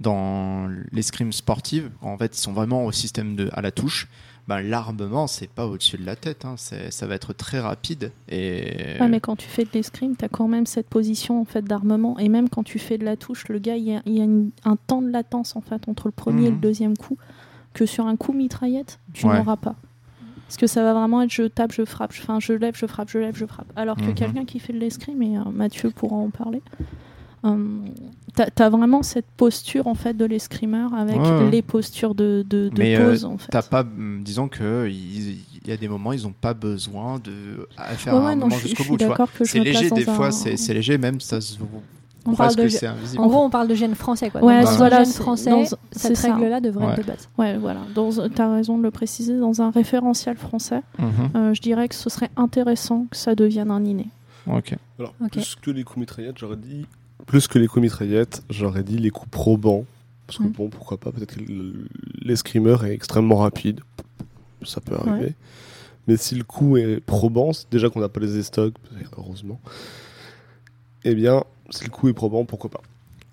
dans 0.00 0.68
l'escrime 0.92 1.32
sportive. 1.32 1.90
En 2.02 2.16
fait, 2.18 2.36
ils 2.36 2.40
sont 2.40 2.52
vraiment 2.52 2.84
au 2.84 2.92
système 2.92 3.36
de 3.36 3.48
à 3.52 3.62
la 3.62 3.70
touche. 3.70 4.08
Ben, 4.46 4.60
l'armement, 4.60 5.26
c'est 5.26 5.48
pas 5.48 5.66
au-dessus 5.66 5.96
de 5.96 6.04
la 6.04 6.16
tête. 6.16 6.44
hein. 6.44 6.56
Ça 6.58 7.06
va 7.06 7.14
être 7.14 7.32
très 7.32 7.60
rapide. 7.60 8.12
Et 8.28 8.96
Ouais, 9.00 9.08
mais 9.08 9.20
quand 9.20 9.36
tu 9.36 9.48
fais 9.48 9.64
de 9.64 9.70
l'escrime, 9.72 10.16
tu 10.16 10.24
as 10.24 10.28
quand 10.28 10.48
même 10.48 10.66
cette 10.66 10.88
position 10.88 11.40
en 11.40 11.44
fait 11.46 11.62
d'armement. 11.64 12.18
Et 12.18 12.28
même 12.28 12.48
quand 12.50 12.62
tu 12.62 12.78
fais 12.78 12.98
de 12.98 13.04
la 13.06 13.16
touche, 13.16 13.48
le 13.48 13.58
gars, 13.58 13.76
il 13.76 13.84
y 13.84 13.94
a, 13.96 14.02
il 14.04 14.12
y 14.12 14.20
a 14.20 14.24
une- 14.24 14.50
un 14.64 14.76
temps 14.76 15.00
de 15.00 15.08
latence 15.10 15.56
en 15.56 15.62
fait 15.62 15.88
entre 15.88 16.08
le 16.08 16.12
premier 16.12 16.42
et 16.46 16.50
le 16.50 16.56
Mhm. 16.56 16.60
deuxième 16.60 16.96
coup 16.96 17.16
que 17.72 17.86
sur 17.86 18.06
un 18.06 18.16
coup 18.16 18.32
mitraillette, 18.34 18.98
tu 19.14 19.26
Ouais. 19.26 19.36
n'auras 19.38 19.56
pas. 19.56 19.76
Parce 20.46 20.58
que 20.58 20.66
ça 20.66 20.82
va 20.84 20.92
vraiment 20.92 21.22
être 21.22 21.30
je 21.30 21.44
tape, 21.44 21.72
je 21.72 21.84
frappe, 21.86 22.12
enfin 22.12 22.38
je 22.38 22.52
lève, 22.52 22.76
je 22.76 22.84
frappe, 22.86 23.08
je 23.08 23.18
lève, 23.18 23.34
je 23.34 23.46
frappe. 23.46 23.72
Alors 23.76 23.96
que 23.96 24.02
Mhm. 24.02 24.14
quelqu'un 24.14 24.44
qui 24.44 24.58
fait 24.60 24.74
de 24.74 24.78
l'escrime, 24.78 25.22
et 25.22 25.38
euh, 25.38 25.44
Mathieu 25.50 25.88
pourra 25.90 26.16
en 26.16 26.28
parler, 26.28 26.60
t'as 28.34 28.46
as 28.64 28.68
vraiment 28.70 29.02
cette 29.02 29.26
posture 29.36 29.86
en 29.86 29.94
fait 29.94 30.14
de 30.14 30.24
l'escrimeur 30.24 30.92
avec 30.94 31.16
Ouais, 31.16 31.30
ouais. 31.30 31.50
les 31.50 31.62
postures 31.62 32.14
de, 32.14 32.44
de, 32.48 32.68
de 32.68 32.78
Mais, 32.78 32.96
euh, 32.96 33.16
en 33.24 33.38
fait. 33.38 33.48
T'as 33.50 33.62
pas, 33.62 33.82
hum, 33.82 34.22
disons 34.24 34.48
que 34.48 34.88
il 34.90 35.36
y 35.66 35.72
a 35.72 35.76
des 35.76 35.88
moments, 35.88 36.12
ils 36.12 36.26
ont 36.26 36.34
pas 36.38 36.54
besoin 36.54 37.18
de 37.18 37.68
à 37.76 37.94
faire 37.94 38.14
Ouais, 38.14 38.32
un 38.32 38.50
jusqu'au 38.50 38.84
bout. 38.84 38.96
Tu 38.98 39.06
c'est 39.44 39.60
léger 39.60 39.90
des 39.90 40.04
fois, 40.04 40.26
un- 40.28 40.30
c'est 40.30 40.74
léger, 40.74 40.98
même 40.98 41.20
ça 41.20 41.40
se 41.40 41.56
On 42.26 42.32
presque 42.32 42.56
parle 42.56 42.70
de. 42.70 43.18
En 43.18 43.26
gros, 43.28 43.44
on 43.44 43.50
parle 43.50 43.68
de 43.68 43.74
gène 43.74 43.94
français 43.94 44.30
quoi. 44.30 44.42
Ouais, 44.42 44.60
Donc, 44.62 44.70
dans 44.70 44.76
voilà, 44.78 44.98
le 45.00 45.04
gène 45.04 45.12
c'est- 45.12 45.22
français, 45.22 45.50
dans- 45.50 45.64
cette 45.92 46.18
règle-là 46.18 46.60
devrait 46.60 46.86
Ouais. 46.86 46.92
être 46.92 46.98
de 46.98 47.02
base. 47.06 47.28
Ouais, 47.38 47.56
voilà. 47.58 47.80
Dans, 47.94 48.10
t'as 48.34 48.50
raison 48.52 48.78
de 48.78 48.82
le 48.82 48.90
préciser, 48.90 49.38
dans 49.38 49.60
un 49.62 49.70
référentiel 49.70 50.36
français, 50.36 50.80
Mhm. 50.98 51.08
Euh, 51.36 51.54
je 51.54 51.60
dirais 51.60 51.86
que 51.88 51.94
ce 51.94 52.08
serait 52.10 52.30
intéressant 52.36 53.06
que 53.10 53.16
ça 53.16 53.34
devienne 53.34 53.70
un 53.70 53.84
inné. 53.84 54.06
Ok. 54.46 54.74
Alors, 54.98 55.14
Ok. 55.22 55.32
plus 55.32 55.54
que 55.60 55.70
les 55.70 55.84
coups 55.84 55.98
mitraillettes, 56.00 56.36
j'aurais 56.38 56.56
dit. 56.56 56.86
Plus 57.26 57.48
que 57.48 57.58
les 57.58 57.66
coups 57.66 57.82
mitraillettes, 57.82 58.42
j'aurais 58.50 58.82
dit 58.82 58.98
les 58.98 59.10
coups 59.10 59.30
probants. 59.30 59.84
Parce 60.26 60.38
que 60.38 60.44
bon, 60.44 60.68
pourquoi 60.70 60.96
pas, 60.98 61.12
peut-être 61.12 61.36
que 61.36 61.40
le- 61.40 61.86
l'escrimeur 62.22 62.84
est 62.84 62.92
extrêmement 62.94 63.36
rapide. 63.36 63.80
Ça 64.64 64.80
peut 64.80 64.94
arriver. 64.96 65.34
Mais 66.06 66.16
si 66.16 66.34
le 66.34 66.44
coup 66.44 66.76
est 66.76 67.00
probant, 67.00 67.50
déjà 67.70 67.88
qu'on 67.90 68.00
n'a 68.00 68.08
pas 68.08 68.20
les 68.20 68.38
estocs, 68.38 68.74
heureusement. 69.18 69.60
Eh 71.04 71.14
bien, 71.14 71.44
si 71.70 71.84
le 71.84 71.90
coup 71.90 72.08
est 72.08 72.12
probant, 72.14 72.44
pourquoi 72.44 72.70
pas. 72.70 72.82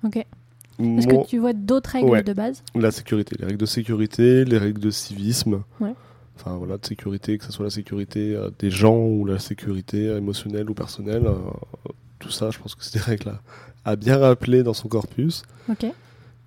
Ok. 0.04 0.18
Est-ce 0.18 1.08
que 1.08 1.26
tu 1.28 1.38
vois 1.38 1.54
d'autres 1.54 1.92
règles 1.92 2.10
Ouais. 2.10 2.24
de 2.24 2.34
base? 2.34 2.64
La 2.76 2.92
sécurité, 2.92 3.36
les 3.40 3.46
règles 3.46 3.60
de 3.60 3.66
sécurité, 3.66 4.46
les 4.46 4.58
règles 4.58 4.80
de 4.80 4.90
civisme. 4.90 5.62
Ouais. 5.80 5.94
Enfin 6.38 6.56
voilà, 6.56 6.78
de 6.78 6.86
sécurité, 6.86 7.38
que 7.38 7.46
ce 7.46 7.52
soit 7.52 7.66
la 7.66 7.70
sécurité 7.72 8.36
euh, 8.36 8.50
des 8.58 8.72
gens 8.72 8.98
ou 8.98 9.26
la 9.26 9.38
sécurité 9.38 10.08
euh, 10.08 10.18
émotionnelle 10.18 10.70
ou 10.70 10.74
personnelle. 10.74 11.26
euh, 11.28 11.36
tout 12.20 12.32
ça, 12.32 12.50
je 12.52 12.58
pense 12.60 12.74
que 12.76 12.84
c'est 12.84 12.94
des 12.94 13.00
règles 13.04 13.30
à, 13.30 13.42
à 13.86 13.96
bien 13.96 14.18
rappeler 14.18 14.64
dans 14.64 14.74
son 14.74 14.88
corpus. 14.88 15.44
Ok. 15.70 15.86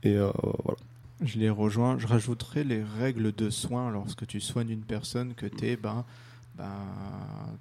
Et 0.03 0.17
euh, 0.17 0.31
voilà. 0.65 0.79
Je 1.21 1.39
les 1.39 1.51
rejoins. 1.51 1.99
Je 1.99 2.07
rajouterai 2.07 2.65
les 2.65 2.83
règles 2.83 3.33
de 3.33 3.51
soins 3.51 3.91
lorsque 3.91 4.27
tu 4.27 4.41
soignes 4.41 4.71
une 4.71 4.83
personne 4.83 5.35
que 5.35 5.47
tu 5.47 5.67
es 5.67 5.77
ben, 5.77 6.05
ben, 6.57 6.71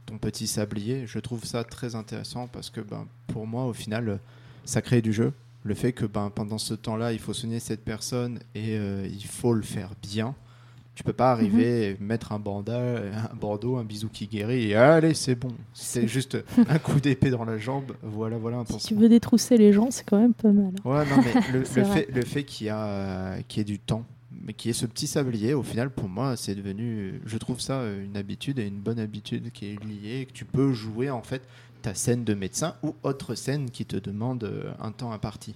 ton 0.05 0.17
petit 0.17 0.47
sablier. 0.47 1.07
Je 1.07 1.19
trouve 1.19 1.45
ça 1.45 1.63
très 1.63 1.95
intéressant 1.95 2.47
parce 2.47 2.69
que 2.69 2.82
ben, 2.82 3.07
pour 3.28 3.47
moi, 3.47 3.65
au 3.65 3.74
final, 3.74 4.19
ça 4.65 4.82
crée 4.82 5.01
du 5.01 5.13
jeu. 5.13 5.34
Le 5.63 5.76
fait 5.76 5.93
que 5.93 6.05
ben, 6.05 6.30
pendant 6.30 6.57
ce 6.57 6.74
temps-là, 6.74 7.13
il 7.13 7.19
faut 7.19 7.34
soigner 7.34 7.59
cette 7.59 7.86
personne 7.86 8.39
et 8.53 8.78
euh, 8.78 9.07
il 9.09 9.26
faut 9.26 9.53
le 9.53 9.61
faire 9.61 9.91
bien. 10.01 10.36
Tu 10.96 11.04
peux 11.04 11.14
pas 11.14 11.32
arriver 11.32 11.89
et 11.89 11.98
mettre 12.00 12.34
un 12.34 12.39
bandage, 12.39 13.12
un 13.32 13.36
bandeau, 13.36 13.78
un 13.78 13.84
bisou 13.84 14.10
qui 14.10 14.28
guérit 14.28 14.70
et 14.70 14.76
allez, 14.76 15.16
c'est 15.16 15.34
bon. 15.34 15.50
C'est 15.74 16.08
juste 16.08 16.38
un 16.70 16.78
coup 16.78 17.00
d'épée 17.00 17.32
dans 17.32 17.46
la 17.46 17.58
jambe. 17.58 17.94
Voilà, 18.04 18.38
voilà 18.38 18.58
un 18.58 18.66
Si 18.66 18.89
tu 18.89 18.96
veux 18.96 19.10
détrousser 19.10 19.58
les 19.58 19.74
gens, 19.74 19.89
c'est 19.89 20.04
quand 20.04 20.20
même 20.20 20.36
pas 20.36 20.52
mal. 20.52 20.74
Ouais, 20.86 21.04
non, 21.06 21.24
mais 21.24 21.52
le, 21.52 21.64
fait, 21.64 22.08
le 22.14 22.22
fait 22.24 22.44
qu'il 22.44 22.68
y, 22.68 22.70
a, 22.70 23.41
qu'il 23.48 23.60
y 23.60 23.62
ait 23.62 23.66
du 23.66 23.80
temps, 23.80 24.06
mais 24.46 24.54
qu'il 24.54 24.70
y 24.70 24.72
ait 24.72 24.74
ce 24.74 24.86
petit 24.86 25.08
sablier, 25.08 25.56
au 25.56 25.64
final, 25.64 25.89
pour 25.89 26.10
moi, 26.10 26.36
c'est 26.36 26.54
devenu, 26.54 27.22
je 27.26 27.38
trouve 27.38 27.60
ça 27.60 27.82
une 27.86 28.16
habitude 28.16 28.60
et 28.60 28.68
une 28.68 28.80
bonne 28.80 29.00
habitude 29.00 29.52
qui 29.52 29.68
est 29.68 29.84
liée, 29.84 30.28
que 30.28 30.34
tu 30.34 30.46
peux 30.46 30.74
jouer, 30.74 31.10
en 31.10 31.24
fait, 31.24 31.41
ta 31.82 31.94
scène 31.94 32.24
de 32.24 32.34
médecin 32.34 32.76
ou 32.84 32.96
autre 33.04 33.36
scène 33.36 33.70
qui 33.70 33.86
te 33.86 33.98
demande 33.98 34.44
euh, 34.46 34.72
un 34.80 34.91
temps 34.91 35.12
imparti. 35.12 35.56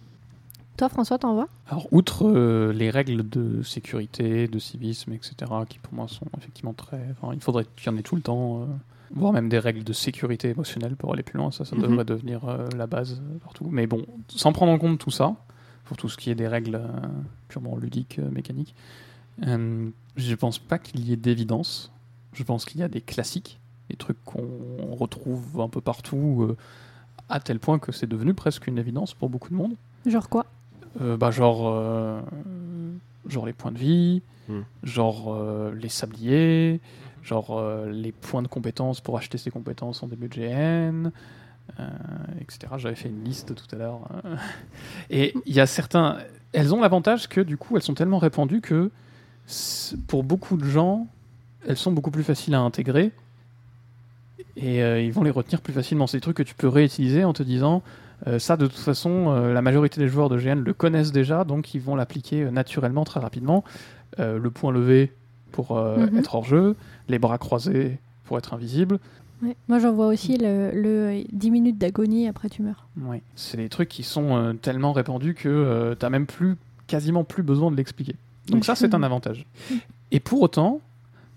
Toi, 0.78 0.90
François, 0.90 1.18
t'en 1.18 1.34
vois? 1.34 1.48
Alors, 1.68 1.88
outre 1.92 2.28
euh, 2.28 2.72
les 2.72 2.90
règles 2.92 3.28
de 3.28 3.64
sécurité, 3.64 4.48
de 4.48 4.60
civisme, 4.60 5.12
etc., 5.14 5.36
qui 5.68 5.80
pour 5.80 5.94
moi 5.94 6.08
sont 6.08 6.28
effectivement 6.38 6.74
très. 6.74 7.02
Enfin, 7.20 7.34
il 7.34 7.42
faudrait 7.42 7.66
qu'il 7.76 7.92
y 7.92 7.96
en 7.96 7.98
ait 7.98 8.04
tout 8.04 8.16
le 8.16 8.22
temps, 8.22 8.62
euh, 8.62 8.66
voire 9.12 9.34
même 9.34 9.50
des 9.50 9.58
règles 9.60 9.84
de 9.84 9.94
sécurité 9.94 10.50
émotionnelle 10.50 10.96
pour 10.96 11.12
aller 11.14 11.24
plus 11.24 11.38
loin. 11.38 11.50
Ça, 11.52 11.66
ça 11.66 11.76
Mhm. 11.76 11.82
devrait 11.82 12.06
devenir 12.06 12.48
euh, 12.48 12.68
la 12.78 12.86
base 12.86 13.22
partout. 13.44 13.68
Mais 13.72 13.88
bon, 13.88 14.06
sans 14.30 14.54
prendre 14.54 14.72
en 14.72 14.78
compte 14.78 15.00
tout 15.00 15.10
ça, 15.12 15.36
pour 15.86 15.98
tout 15.98 16.10
ce 16.10 16.18
qui 16.18 16.30
est 16.30 16.36
des 16.36 16.48
règles 16.48 16.76
euh, 16.76 16.88
purement 17.48 17.76
ludiques, 17.76 18.20
euh, 18.20 18.30
mécaniques, 18.30 18.76
euh, 19.48 19.90
je 20.16 20.36
pense 20.36 20.60
pas 20.60 20.78
qu'il 20.78 21.08
y 21.08 21.12
ait 21.14 21.18
d'évidence. 21.18 21.92
Je 22.34 22.44
pense 22.44 22.66
qu'il 22.66 22.80
y 22.82 22.84
a 22.84 22.88
des 22.88 23.02
classiques, 23.02 23.60
des 23.90 23.96
trucs 23.96 24.24
qu'on 24.26 24.46
retrouve 24.96 25.60
un 25.60 25.70
peu 25.70 25.82
partout, 25.82 26.46
euh, 26.50 26.58
à 27.30 27.40
tel 27.40 27.60
point 27.60 27.80
que 27.80 27.92
c'est 27.92 28.06
devenu 28.08 28.36
presque 28.36 28.68
une 28.68 28.78
évidence 28.78 29.16
pour 29.16 29.30
beaucoup 29.30 29.50
de 29.50 29.56
monde. 29.56 29.74
Genre 30.06 30.30
quoi? 30.30 30.46
Bah, 31.00 31.32
genre, 31.32 31.68
euh, 31.68 32.20
genre 33.28 33.46
les 33.46 33.54
points 33.54 33.72
de 33.72 33.78
vie, 33.78 34.22
Hmm. 34.50 34.62
genre 34.82 35.34
euh, 35.36 35.74
les 35.76 35.90
sabliers, 35.90 36.80
genre 37.22 37.58
euh, 37.60 37.92
les 37.92 38.14
points 38.14 38.42
de 38.42 38.48
compétences 38.48 39.02
pour 39.02 39.18
acheter 39.18 39.38
ses 39.38 39.52
compétences 39.52 40.04
en 40.04 40.08
début 40.08 40.30
de 40.30 40.36
GN, 40.36 41.12
euh, 41.82 41.84
etc. 42.40 42.72
J'avais 42.78 42.96
fait 42.96 43.10
une 43.10 43.26
liste 43.26 43.54
tout 43.56 43.76
à 43.76 43.78
l'heure. 43.78 44.08
euh. 44.24 44.38
Et 45.10 45.34
il 45.46 45.54
y 45.54 45.60
a 45.60 45.66
certains. 45.68 46.18
Elles 46.54 46.74
ont 46.74 46.80
l'avantage 46.80 47.28
que 47.28 47.42
du 47.42 47.58
coup, 47.58 47.76
elles 47.76 47.84
sont 47.84 47.94
tellement 47.94 48.20
répandues 48.20 48.62
que 48.62 48.90
pour 50.08 50.24
beaucoup 50.24 50.56
de 50.56 50.64
gens, 50.64 51.08
elles 51.68 51.76
sont 51.76 51.92
beaucoup 51.92 52.12
plus 52.12 52.24
faciles 52.24 52.56
à 52.56 52.62
intégrer. 52.62 53.12
Et 54.56 54.82
euh, 54.82 55.02
ils 55.02 55.12
vont 55.12 55.24
les 55.24 55.30
retenir 55.32 55.60
plus 55.60 55.74
facilement. 55.74 56.08
C'est 56.08 56.18
des 56.18 56.22
trucs 56.22 56.38
que 56.38 56.44
tu 56.44 56.56
peux 56.56 56.70
réutiliser 56.70 57.26
en 57.26 57.34
te 57.34 57.44
disant 57.44 57.84
euh, 58.26 58.40
ça, 58.40 58.58
de 58.58 58.66
toute 58.66 58.78
façon, 58.80 59.28
euh, 59.30 59.54
la 59.54 59.62
majorité 59.62 60.00
des 60.02 60.08
joueurs 60.08 60.30
de 60.30 60.38
GN 60.40 60.64
le 60.64 60.74
connaissent 60.74 61.12
déjà, 61.12 61.44
donc 61.44 61.76
ils 61.76 61.82
vont 61.82 61.96
l'appliquer 61.96 62.44
euh, 62.44 62.52
naturellement 62.52 63.04
très 63.04 63.20
rapidement. 63.20 63.64
Le 64.18 64.50
point 64.50 64.72
levé 64.72 65.12
pour 65.52 65.76
Mhm. 65.76 66.18
être 66.18 66.34
hors 66.34 66.46
jeu, 66.46 66.76
les 67.10 67.20
bras 67.20 67.38
croisés 67.38 68.00
pour 68.24 68.38
être 68.40 68.54
invisible. 68.56 68.98
Ouais. 69.44 69.56
Moi, 69.68 69.78
j'en 69.80 69.92
vois 69.94 70.08
aussi 70.08 70.38
le, 70.38 70.72
le 70.74 71.24
10 71.32 71.52
minutes 71.52 71.78
d'agonie 71.78 72.28
après 72.28 72.50
tu 72.50 72.64
meurs. 72.64 72.88
Ouais. 73.00 73.22
C'est 73.36 73.58
des 73.58 73.70
trucs 73.70 73.90
qui 73.90 74.02
sont 74.02 74.56
tellement 74.62 74.94
répandus 74.94 75.36
que 75.36 75.92
tu 75.92 75.98
t'as 75.98 76.10
même 76.10 76.26
plus, 76.26 76.56
quasiment 76.88 77.24
plus 77.26 77.44
besoin 77.44 77.70
de 77.70 77.76
l'expliquer. 77.76 78.16
Donc 78.48 78.62
Oui. 78.62 78.66
ça, 78.66 78.74
c'est 78.76 78.96
un 78.96 79.04
avantage. 79.04 79.46
Et 80.12 80.20
pour 80.20 80.42
autant, 80.42 80.80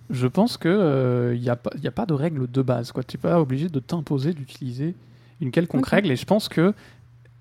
je 0.09 0.27
pense 0.29 0.57
que 0.57 1.33
il 1.35 1.41
n'y 1.43 1.51
a, 1.51 1.59
a 1.85 1.91
pas 1.91 2.07
de 2.07 2.15
règle 2.15 2.51
de 2.51 2.63
base. 2.63 2.93
Tu 3.09 3.17
n'es 3.17 3.21
pas 3.21 3.39
obligé 3.41 3.69
de 3.69 3.81
t'imposer 3.81 4.33
d'utiliser 4.33 4.95
une 5.41 5.51
quelconque 5.51 5.87
règle. 5.87 6.11
Et 6.11 6.17
je 6.17 6.25
pense 6.25 6.49
que 6.49 6.75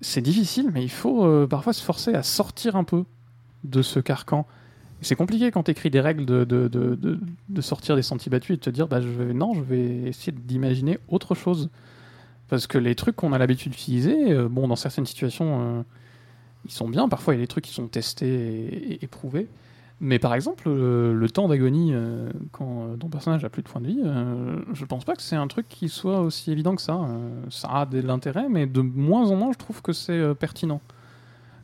c'est 0.00 0.22
difficile, 0.22 0.70
mais 0.72 0.82
il 0.82 0.90
faut 0.90 1.24
euh, 1.24 1.46
parfois 1.46 1.72
se 1.72 1.82
forcer 1.82 2.14
à 2.14 2.22
sortir 2.22 2.76
un 2.76 2.84
peu 2.84 3.04
de 3.64 3.82
ce 3.82 4.00
carcan. 4.00 4.46
C'est 5.02 5.14
compliqué 5.16 5.50
quand 5.50 5.62
tu 5.64 5.70
écris 5.70 5.90
des 5.90 6.00
règles 6.00 6.24
de, 6.26 6.44
de, 6.44 6.68
de, 6.68 6.94
de- 6.94 7.20
de 7.48 7.60
sortir 7.62 7.96
des 7.96 8.02
sentiers 8.02 8.30
battus 8.30 8.54
et 8.54 8.56
de 8.56 8.60
te 8.62 8.70
dire 8.70 8.86
bah, 8.88 9.00
je 9.00 9.08
vais, 9.08 9.32
non, 9.32 9.54
je 9.54 9.62
vais 9.62 10.08
essayer 10.08 10.32
d'imaginer 10.32 10.98
autre 11.08 11.34
chose. 11.34 11.70
Parce 12.48 12.66
que 12.66 12.78
les 12.78 12.94
trucs 12.94 13.16
qu'on 13.16 13.32
a 13.32 13.38
l'habitude 13.38 13.72
d'utiliser, 13.72 14.32
euh, 14.32 14.48
bon, 14.48 14.68
dans 14.68 14.76
certaines 14.76 15.06
situations, 15.06 15.60
euh, 15.78 15.82
ils 16.66 16.72
sont 16.72 16.88
bien. 16.88 17.08
Parfois, 17.08 17.34
il 17.34 17.38
y 17.38 17.40
a 17.40 17.44
des 17.44 17.48
trucs 17.48 17.64
qui 17.64 17.72
sont 17.72 17.86
testés 17.86 18.26
et, 18.28 18.92
et- 18.94 19.04
et 19.04 19.06
prouvés. 19.06 19.46
Mais 20.00 20.18
par 20.18 20.34
exemple, 20.34 20.70
le 20.70 21.28
temps 21.28 21.46
d'agonie 21.46 21.90
euh, 21.92 22.30
quand 22.52 22.98
ton 22.98 23.08
personnage 23.08 23.44
a 23.44 23.50
plus 23.50 23.62
de 23.62 23.68
points 23.68 23.82
de 23.82 23.86
vie, 23.86 24.00
euh, 24.02 24.56
je 24.72 24.86
pense 24.86 25.04
pas 25.04 25.14
que 25.14 25.20
c'est 25.20 25.36
un 25.36 25.46
truc 25.46 25.68
qui 25.68 25.90
soit 25.90 26.20
aussi 26.20 26.50
évident 26.50 26.74
que 26.74 26.80
ça. 26.80 26.94
Euh, 26.94 27.42
ça 27.50 27.68
a 27.68 27.86
de 27.86 28.00
l'intérêt, 28.00 28.48
mais 28.48 28.66
de 28.66 28.80
moins 28.80 29.30
en 29.30 29.36
moins, 29.36 29.52
je 29.52 29.58
trouve 29.58 29.82
que 29.82 29.92
c'est 29.92 30.12
euh, 30.12 30.32
pertinent. 30.32 30.80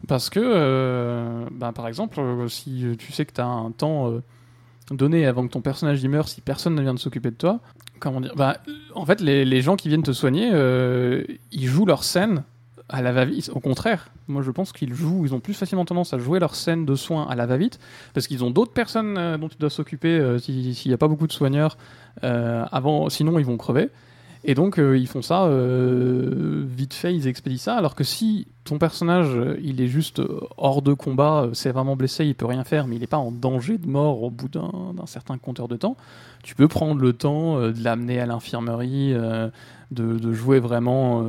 Parce 0.06 0.28
que, 0.28 1.48
bah, 1.52 1.72
par 1.72 1.88
exemple, 1.88 2.20
si 2.48 2.84
tu 2.98 3.12
sais 3.12 3.24
que 3.24 3.32
tu 3.32 3.40
as 3.40 3.46
un 3.46 3.72
temps 3.72 4.12
donné 4.90 5.26
avant 5.26 5.46
que 5.46 5.52
ton 5.52 5.62
personnage 5.62 6.04
y 6.04 6.08
meure, 6.08 6.28
si 6.28 6.42
personne 6.42 6.74
ne 6.74 6.82
vient 6.82 6.94
de 6.94 6.98
s'occuper 6.98 7.30
de 7.30 7.36
toi, 7.36 7.60
comment 7.98 8.20
dire 8.20 8.34
bah, 8.36 8.58
En 8.94 9.06
fait, 9.06 9.20
les, 9.20 9.44
les 9.46 9.62
gens 9.62 9.74
qui 9.74 9.88
viennent 9.88 10.04
te 10.04 10.12
soigner, 10.12 10.48
ils 11.50 11.66
jouent 11.66 11.86
leur 11.86 12.04
scène 12.04 12.44
à 12.88 13.02
la 13.02 13.12
va-vite. 13.12 13.50
Au 13.54 13.60
contraire, 13.60 14.10
moi 14.28 14.42
je 14.42 14.50
pense 14.50 14.72
qu'ils 14.72 14.94
jouent, 14.94 15.24
ils 15.24 15.34
ont 15.34 15.40
plus 15.40 15.54
facilement 15.54 15.84
tendance 15.84 16.14
à 16.14 16.18
jouer 16.18 16.38
leur 16.38 16.54
scène 16.54 16.84
de 16.86 16.94
soins 16.94 17.26
à 17.28 17.34
la 17.34 17.46
va-vite, 17.46 17.80
parce 18.14 18.26
qu'ils 18.26 18.44
ont 18.44 18.50
d'autres 18.50 18.72
personnes 18.72 19.16
euh, 19.18 19.38
dont 19.38 19.48
ils 19.48 19.58
doivent 19.58 19.72
s'occuper 19.72 20.18
euh, 20.18 20.38
si- 20.38 20.74
s'il 20.74 20.90
n'y 20.90 20.94
a 20.94 20.98
pas 20.98 21.08
beaucoup 21.08 21.26
de 21.26 21.32
soigneurs, 21.32 21.76
euh, 22.24 22.64
avant, 22.70 23.08
sinon 23.08 23.38
ils 23.38 23.44
vont 23.44 23.56
crever. 23.56 23.90
Et 24.44 24.54
donc 24.54 24.78
ils 24.78 25.08
font 25.08 25.22
ça 25.22 25.50
vite 25.50 26.94
fait, 26.94 27.12
ils 27.12 27.26
expédient 27.26 27.58
ça, 27.58 27.74
alors 27.74 27.96
que 27.96 28.04
si 28.04 28.46
ton 28.62 28.78
personnage 28.78 29.36
il 29.60 29.80
est 29.80 29.88
juste 29.88 30.22
hors 30.56 30.82
de 30.82 30.92
combat, 30.92 31.48
c'est 31.52 31.72
vraiment 31.72 31.96
blessé, 31.96 32.26
il 32.26 32.36
peut 32.36 32.46
rien 32.46 32.62
faire, 32.62 32.86
mais 32.86 32.94
il 32.94 33.00
n'est 33.00 33.08
pas 33.08 33.16
en 33.16 33.32
danger 33.32 33.76
de 33.76 33.88
mort 33.88 34.22
au 34.22 34.30
bout 34.30 34.48
d'un 34.48 35.06
certain 35.06 35.36
compteur 35.36 35.66
de 35.66 35.74
temps, 35.74 35.96
tu 36.44 36.54
peux 36.54 36.68
prendre 36.68 37.00
le 37.00 37.12
temps 37.12 37.60
de 37.60 37.82
l'amener 37.82 38.20
à 38.20 38.26
l'infirmerie, 38.26 39.16
de, 39.90 40.32
jouer 40.32 40.60
vraiment 40.60 41.24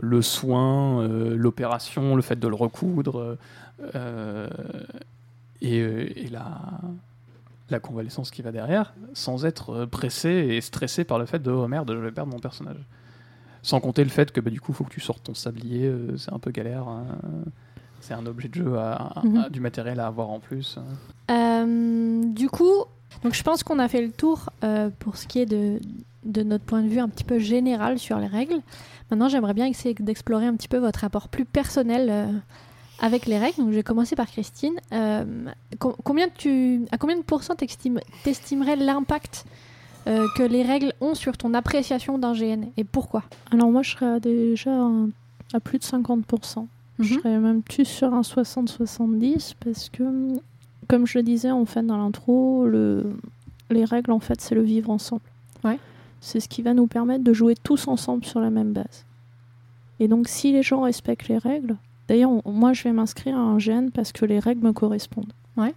le 0.00 0.22
soin, 0.22 1.00
euh, 1.02 1.36
l'opération, 1.36 2.16
le 2.16 2.22
fait 2.22 2.38
de 2.38 2.48
le 2.48 2.54
recoudre, 2.54 3.36
euh, 3.94 4.48
et, 5.60 5.80
euh, 5.80 6.06
et 6.16 6.28
la, 6.28 6.60
la 7.70 7.78
convalescence 7.80 8.30
qui 8.30 8.42
va 8.42 8.52
derrière, 8.52 8.94
sans 9.14 9.44
être 9.44 9.84
pressé 9.86 10.28
et 10.30 10.60
stressé 10.60 11.04
par 11.04 11.18
le 11.18 11.26
fait 11.26 11.40
de 11.42 11.50
oh 11.50 11.68
merde, 11.68 11.90
je 11.92 11.98
vais 11.98 12.10
perdre 12.12 12.32
mon 12.32 12.40
personnage. 12.40 12.76
Sans 13.62 13.78
compter 13.80 14.02
le 14.02 14.10
fait 14.10 14.32
que 14.32 14.40
bah, 14.40 14.50
du 14.50 14.60
coup, 14.60 14.72
il 14.72 14.74
faut 14.74 14.84
que 14.84 14.90
tu 14.92 15.00
sortes 15.00 15.22
ton 15.22 15.34
sablier, 15.34 15.86
euh, 15.86 16.16
c'est 16.16 16.32
un 16.32 16.38
peu 16.40 16.50
galère. 16.50 16.88
hein. 16.88 17.04
C'est 18.00 18.14
un 18.14 18.26
objet 18.26 18.48
de 18.48 18.54
jeu, 18.54 18.76
à- 18.76 18.94
à- 18.94 19.22
Mhm. 19.24 19.36
à- 19.38 19.48
du 19.48 19.60
matériel 19.60 20.00
à 20.00 20.08
avoir 20.08 20.30
en 20.30 20.40
plus. 20.40 20.76
Euh, 21.30 22.24
du 22.24 22.48
coup, 22.48 22.84
donc 23.22 23.34
je 23.34 23.42
pense 23.44 23.62
qu'on 23.62 23.78
a 23.78 23.86
fait 23.86 24.02
le 24.02 24.10
tour 24.10 24.50
euh, 24.64 24.90
pour 24.98 25.16
ce 25.16 25.28
qui 25.28 25.38
est 25.38 25.46
de, 25.46 25.78
de 26.24 26.42
notre 26.42 26.64
point 26.64 26.82
de 26.82 26.88
vue 26.88 26.98
un 26.98 27.08
petit 27.08 27.22
peu 27.22 27.38
général 27.38 28.00
sur 28.00 28.18
les 28.18 28.26
règles. 28.26 28.60
Maintenant, 29.12 29.28
j'aimerais 29.28 29.52
bien 29.52 29.66
essayer 29.66 29.94
d'explorer 30.00 30.46
un 30.46 30.56
petit 30.56 30.68
peu 30.68 30.78
votre 30.78 31.00
rapport 31.00 31.28
plus 31.28 31.44
personnel 31.44 32.08
euh, 32.10 32.26
avec 32.98 33.26
les 33.26 33.38
règles. 33.38 33.58
Donc, 33.58 33.68
je 33.68 33.74
vais 33.74 33.82
commencer 33.82 34.16
par 34.16 34.26
Christine. 34.26 34.72
Euh, 34.92 35.24
com- 35.78 35.94
combien 36.02 36.28
tu, 36.34 36.80
à 36.92 36.96
combien 36.96 37.18
de 37.18 37.22
pourcents 37.22 37.54
t'estime- 37.54 38.00
t'estimerais 38.24 38.74
l'impact 38.76 39.44
euh, 40.06 40.26
que 40.38 40.42
les 40.42 40.62
règles 40.62 40.94
ont 41.02 41.14
sur 41.14 41.36
ton 41.36 41.52
appréciation 41.52 42.16
d'un 42.16 42.32
GN 42.32 42.64
et 42.78 42.84
pourquoi? 42.84 43.22
Alors 43.50 43.70
moi, 43.70 43.82
je 43.82 43.90
serais 43.90 44.18
déjà 44.18 44.72
un- 44.74 45.10
à 45.52 45.60
plus 45.60 45.78
de 45.78 45.84
50%. 45.84 46.66
Je 46.98 47.12
Mhm. 47.14 47.20
serais 47.20 47.38
même 47.38 47.60
plus 47.62 47.84
sur 47.84 48.14
un 48.14 48.22
60-70 48.22 49.52
parce 49.62 49.90
que, 49.90 50.04
comme 50.88 51.06
je 51.06 51.18
le 51.18 51.22
disais 51.22 51.50
en 51.50 51.66
fait 51.66 51.82
dans 51.82 51.98
l'intro, 51.98 52.66
le... 52.66 53.12
les 53.68 53.84
règles 53.84 54.12
en 54.12 54.20
fait 54.20 54.40
c'est 54.40 54.54
le 54.54 54.62
vivre 54.62 54.88
ensemble. 54.90 55.20
Ouais. 55.64 55.78
C'est 56.24 56.38
ce 56.38 56.48
qui 56.48 56.62
va 56.62 56.72
nous 56.72 56.86
permettre 56.86 57.24
de 57.24 57.32
jouer 57.32 57.54
tous 57.60 57.88
ensemble 57.88 58.24
sur 58.24 58.38
la 58.40 58.48
même 58.50 58.72
base. 58.72 59.04
Et 59.98 60.06
donc, 60.06 60.28
si 60.28 60.52
les 60.52 60.62
gens 60.62 60.82
respectent 60.82 61.26
les 61.28 61.36
règles, 61.38 61.76
d'ailleurs, 62.08 62.30
moi, 62.46 62.72
je 62.72 62.84
vais 62.84 62.92
m'inscrire 62.92 63.36
à 63.36 63.40
un 63.40 63.58
GN 63.58 63.90
parce 63.92 64.12
que 64.12 64.24
les 64.24 64.38
règles 64.38 64.64
me 64.64 64.72
correspondent. 64.72 65.32
Ouais. 65.56 65.74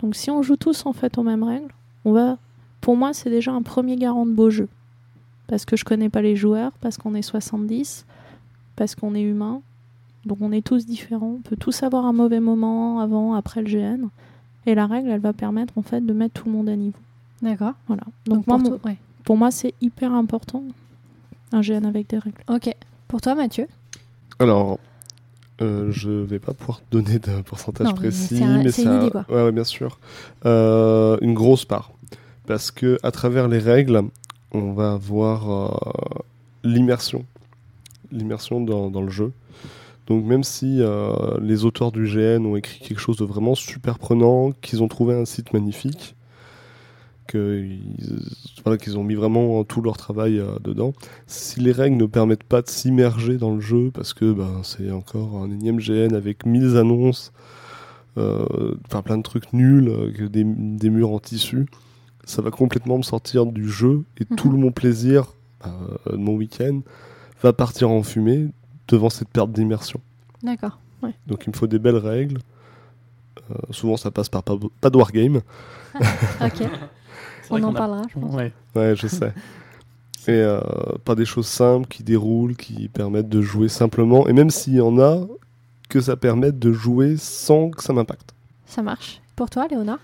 Donc, 0.00 0.14
si 0.14 0.30
on 0.30 0.42
joue 0.42 0.54
tous 0.56 0.86
en 0.86 0.92
fait 0.92 1.18
aux 1.18 1.22
mêmes 1.24 1.42
règles, 1.42 1.72
on 2.04 2.12
va. 2.12 2.38
Pour 2.80 2.96
moi, 2.96 3.12
c'est 3.12 3.30
déjà 3.30 3.52
un 3.52 3.62
premier 3.62 3.96
garant 3.96 4.26
de 4.26 4.32
beau 4.32 4.48
jeu. 4.48 4.68
Parce 5.48 5.64
que 5.64 5.76
je 5.76 5.84
connais 5.84 6.08
pas 6.08 6.22
les 6.22 6.36
joueurs, 6.36 6.70
parce 6.80 6.96
qu'on 6.96 7.14
est 7.16 7.22
70, 7.22 8.06
parce 8.76 8.94
qu'on 8.94 9.14
est 9.16 9.22
humain. 9.22 9.60
Donc, 10.24 10.38
on 10.40 10.52
est 10.52 10.64
tous 10.64 10.86
différents. 10.86 11.34
On 11.38 11.42
peut 11.42 11.56
tous 11.56 11.82
avoir 11.82 12.06
un 12.06 12.12
mauvais 12.12 12.40
moment 12.40 13.00
avant, 13.00 13.34
après 13.34 13.60
le 13.60 13.66
GN. 13.68 14.06
Et 14.66 14.74
la 14.76 14.86
règle, 14.86 15.08
elle 15.10 15.20
va 15.20 15.32
permettre 15.32 15.76
en 15.78 15.82
fait 15.82 16.00
de 16.06 16.12
mettre 16.12 16.40
tout 16.42 16.46
le 16.46 16.52
monde 16.52 16.68
à 16.68 16.76
niveau. 16.76 16.98
D'accord. 17.42 17.72
Voilà. 17.88 18.04
Donc, 18.26 18.36
Donc, 18.36 18.46
moi, 18.46 18.58
mon- 18.58 18.78
ouais. 18.84 18.96
Pour 19.24 19.36
moi, 19.36 19.50
c'est 19.50 19.74
hyper 19.80 20.12
important 20.12 20.62
un 21.52 21.60
GN 21.62 21.84
avec 21.84 22.08
des 22.08 22.18
règles. 22.18 22.42
Ok. 22.48 22.72
Pour 23.08 23.20
toi, 23.20 23.34
Mathieu? 23.34 23.66
Alors, 24.38 24.78
euh, 25.60 25.90
je 25.90 26.10
vais 26.10 26.38
pas 26.38 26.54
pouvoir 26.54 26.80
te 26.80 26.84
donner 26.96 27.18
de 27.18 27.42
pourcentage 27.42 27.88
Non, 27.88 27.94
précis, 27.94 28.42
mais 28.62 28.70
c'est 28.70 28.86
un- 28.86 29.08
ouais, 29.28 29.42
ouais, 29.44 29.52
bien 29.52 29.64
sûr. 29.64 29.98
Euh, 30.46 31.16
une 31.20 31.34
grosse 31.34 31.64
part. 31.64 31.90
Parce 32.46 32.70
que 32.70 32.98
à 33.02 33.10
travers 33.10 33.48
les 33.48 33.58
règles, 33.58 34.02
on 34.52 34.72
va 34.72 34.92
avoir 34.92 35.50
euh, 35.50 36.22
l'immersion. 36.64 37.24
L'immersion 38.12 38.60
dans, 38.60 38.90
dans 38.90 39.02
le 39.02 39.10
jeu. 39.10 39.32
Donc 40.06 40.24
même 40.24 40.42
si 40.42 40.78
euh, 40.80 41.12
les 41.40 41.64
auteurs 41.64 41.92
du 41.92 42.04
GN 42.06 42.44
ont 42.46 42.56
écrit 42.56 42.80
quelque 42.80 42.98
chose 42.98 43.16
de 43.16 43.24
vraiment 43.24 43.54
super 43.54 43.98
prenant, 43.98 44.50
qu'ils 44.60 44.82
ont 44.82 44.88
trouvé 44.88 45.14
un 45.14 45.24
site 45.24 45.52
magnifique, 45.52 46.16
qu'ils 47.30 47.80
voilà, 48.64 48.76
qu'ils 48.78 48.98
ont 48.98 49.04
mis 49.04 49.14
vraiment 49.14 49.62
tout 49.64 49.80
leur 49.82 49.96
travail 49.96 50.38
euh, 50.38 50.58
dedans, 50.62 50.92
si 51.26 51.60
les 51.60 51.72
règles 51.72 51.96
ne 51.96 52.06
permettent 52.06 52.42
pas 52.44 52.62
de 52.62 52.68
s'immerger 52.68 53.36
dans 53.38 53.54
le 53.54 53.60
jeu, 53.60 53.90
parce 53.92 54.12
que 54.14 54.32
ben, 54.32 54.60
c'est 54.62 54.90
encore 54.90 55.36
un 55.36 55.50
énième 55.50 55.78
GN 55.78 56.14
avec 56.14 56.44
1000 56.46 56.76
annonces, 56.76 57.32
euh, 58.18 58.74
enfin 58.86 59.02
plein 59.02 59.16
de 59.18 59.22
trucs 59.22 59.52
nuls, 59.52 59.88
euh, 59.88 60.28
des, 60.28 60.44
des 60.44 60.90
murs 60.90 61.10
en 61.12 61.18
tissu, 61.20 61.66
ça 62.24 62.42
va 62.42 62.50
complètement 62.50 62.98
me 62.98 63.02
sortir 63.02 63.46
du 63.46 63.68
jeu 63.68 64.04
et 64.18 64.24
Mhm. 64.30 64.36
tout 64.36 64.50
le 64.50 64.58
mon 64.58 64.72
plaisir 64.72 65.32
de 66.10 66.16
mon 66.16 66.34
week-end 66.34 66.80
va 67.42 67.52
partir 67.52 67.90
en 67.90 68.02
fumée 68.02 68.48
devant 68.88 69.10
cette 69.10 69.28
perte 69.28 69.52
d'immersion. 69.52 70.00
D'accord. 70.42 70.78
Donc 71.26 71.44
il 71.46 71.50
me 71.50 71.56
faut 71.56 71.66
des 71.66 71.78
belles 71.78 71.96
règles. 71.96 72.38
Euh, 73.50 73.54
souvent 73.70 73.96
ça 73.96 74.10
passe 74.10 74.28
par 74.28 74.42
pas, 74.42 74.56
pas 74.80 74.90
de 74.90 74.96
wargame. 74.96 75.40
Ok. 76.40 76.62
On 77.50 77.62
en 77.62 77.72
parlera, 77.72 78.02
je 78.08 78.18
pense. 78.18 78.34
Ouais. 78.34 78.52
Ouais, 78.74 78.94
je 78.96 79.06
sais. 79.06 79.32
Et 80.28 80.32
euh, 80.32 80.60
pas 81.04 81.14
des 81.14 81.24
choses 81.24 81.46
simples 81.46 81.88
qui 81.88 82.02
déroulent, 82.02 82.54
qui 82.54 82.88
permettent 82.88 83.28
de 83.28 83.40
jouer 83.40 83.68
simplement. 83.68 84.28
Et 84.28 84.32
même 84.32 84.50
s'il 84.50 84.74
y 84.74 84.80
en 84.80 84.98
a, 84.98 85.26
que 85.88 86.00
ça 86.00 86.16
permette 86.16 86.58
de 86.58 86.72
jouer 86.72 87.16
sans 87.16 87.70
que 87.70 87.82
ça 87.82 87.92
m'impacte. 87.92 88.34
Ça 88.66 88.82
marche. 88.82 89.20
Pour 89.34 89.50
toi, 89.50 89.66
Léonard? 89.68 89.98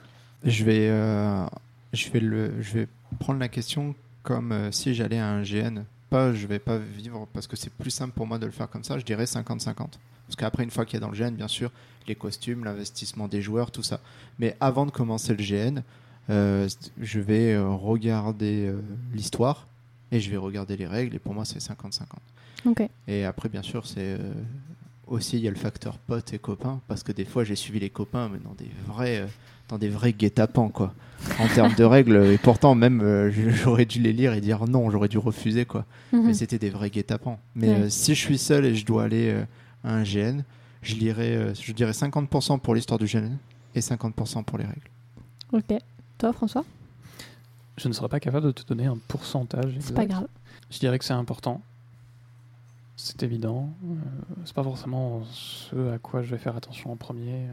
Je 0.45 0.65
vais, 0.65 0.89
euh, 0.89 1.45
je 1.93 2.11
vais 2.11 2.21
le, 2.21 2.51
je 2.61 2.79
vais 2.79 2.89
prendre 3.19 3.39
la 3.39 3.49
question 3.49 3.95
comme 4.23 4.53
euh, 4.53 4.73
si 4.73 4.95
j'allais 4.95 5.19
à 5.19 5.29
un 5.29 5.43
GN. 5.43 5.85
Pas, 6.11 6.33
je 6.33 6.47
vais 6.47 6.59
pas 6.59 6.79
vivre 6.79 7.29
parce 7.33 7.47
que 7.47 7.57
c'est 7.57 7.73
plus 7.73 7.91
simple 7.91 8.13
pour 8.15 8.27
moi 8.27 8.39
de 8.39 8.47
le 8.47 8.53
faire 8.53 8.69
comme 8.71 8.85
ça. 8.85 8.99
Je 8.99 9.05
dirais 9.05 9.25
50-50. 9.25 9.75
Parce 9.75 10.37
qu'après, 10.37 10.65
une 10.65 10.71
fois 10.71 10.85
qu'il 10.85 10.95
y 10.95 10.97
a 10.97 11.01
dans 11.01 11.11
le 11.11 11.17
GN, 11.17 11.35
bien 11.35 11.49
sûr, 11.49 11.71
les 12.09 12.15
costumes, 12.15 12.65
l'investissement 12.65 13.29
des 13.29 13.43
joueurs, 13.43 13.71
tout 13.71 13.83
ça. 13.83 14.01
Mais 14.39 14.57
avant 14.61 14.87
de 14.87 14.91
commencer 14.91 15.35
le 15.35 15.43
GN, 15.43 15.79
euh, 15.79 15.83
je 16.29 17.21
vais 17.21 17.55
euh, 17.55 17.69
regarder 17.71 18.67
euh, 18.67 18.81
l'histoire 19.15 19.67
et 20.13 20.21
je 20.21 20.31
vais 20.31 20.37
regarder 20.37 20.77
les 20.77 20.87
règles. 20.87 21.15
Et 21.17 21.19
pour 21.19 21.35
moi, 21.35 21.45
c'est 21.45 21.59
50-50. 21.59 22.03
Ok. 22.67 22.83
Et 23.07 23.25
après, 23.25 23.49
bien 23.49 23.63
sûr, 23.63 23.87
c'est 23.87 23.99
euh, 24.19 24.33
aussi 25.07 25.37
il 25.37 25.45
y 25.45 25.49
a 25.49 25.51
le 25.51 25.57
facteur 25.57 25.99
potes 25.99 26.33
et 26.33 26.39
copains 26.39 26.81
parce 26.89 27.03
que 27.03 27.13
des 27.13 27.25
fois, 27.25 27.45
j'ai 27.45 27.55
suivi 27.57 27.79
les 27.81 27.91
copains, 27.91 28.29
mais 28.33 28.39
dans 28.39 28.55
des 28.55 28.71
vrais, 28.87 29.19
euh, 29.21 29.27
dans 29.69 29.79
des 29.79 29.89
vrais 29.89 30.13
guet-apens 30.13 30.69
quoi. 30.71 30.95
En 31.39 31.49
termes 31.49 31.75
de 31.75 31.83
règles, 31.85 32.17
et 32.33 32.39
pourtant 32.39 32.75
même 32.75 33.01
euh, 33.01 33.31
j'aurais 33.51 33.87
dû 33.87 34.01
les 34.01 34.13
lire 34.13 34.33
et 34.35 34.41
dire 34.41 34.67
non, 34.69 34.91
j'aurais 34.91 35.09
dû 35.09 35.19
refuser 35.19 35.65
quoi. 35.65 35.85
Mhm. 36.13 36.27
Mais 36.27 36.35
c'était 36.35 36.59
des 36.59 36.71
vrais 36.71 36.91
guet-apens. 36.91 37.39
Mais 37.55 37.69
Ouais. 37.69 37.75
euh, 37.85 37.89
si 37.89 38.15
je 38.15 38.21
suis 38.21 38.39
seul 38.39 38.65
et 38.67 38.75
je 38.75 38.85
dois 38.85 39.05
aller 39.05 39.31
euh, 39.31 39.45
à 39.85 39.95
un 39.95 40.03
GN, 40.03 40.43
je 40.83 40.95
lirai, 40.97 41.37
euh, 41.37 41.55
je 41.55 41.73
dirais 41.73 41.93
50% 41.93 42.59
pour 42.61 42.75
l'histoire 42.75 42.99
du 42.99 43.07
GN 43.07 43.31
et 43.75 43.81
50% 43.81 44.45
pour 44.45 44.59
les 44.59 44.65
règles. 44.65 44.91
Ok. 45.53 45.79
Toi, 46.19 46.33
François? 46.33 46.65
Je 47.77 47.89
ne 47.89 47.93
serais 47.93 48.09
pas 48.09 48.21
capable 48.21 48.47
de 48.47 48.53
te 48.53 48.67
donner 48.67 48.87
un 48.87 48.97
pourcentage. 49.09 49.75
C'est 49.81 49.95
pas 49.95 50.07
grave. 50.07 50.27
Je 50.71 50.79
dirais 50.79 50.99
que 50.99 51.05
c'est 51.05 51.13
important. 51.13 51.61
C'est 52.97 53.23
évident. 53.23 53.71
Euh, 53.85 53.95
c'est 54.47 54.55
pas 54.55 54.63
forcément 54.63 55.23
ce 55.31 55.93
à 55.93 55.99
quoi 55.99 56.23
je 56.23 56.31
vais 56.31 56.39
faire 56.39 56.57
attention 56.57 56.91
en 56.91 56.97
premier. 56.97 57.49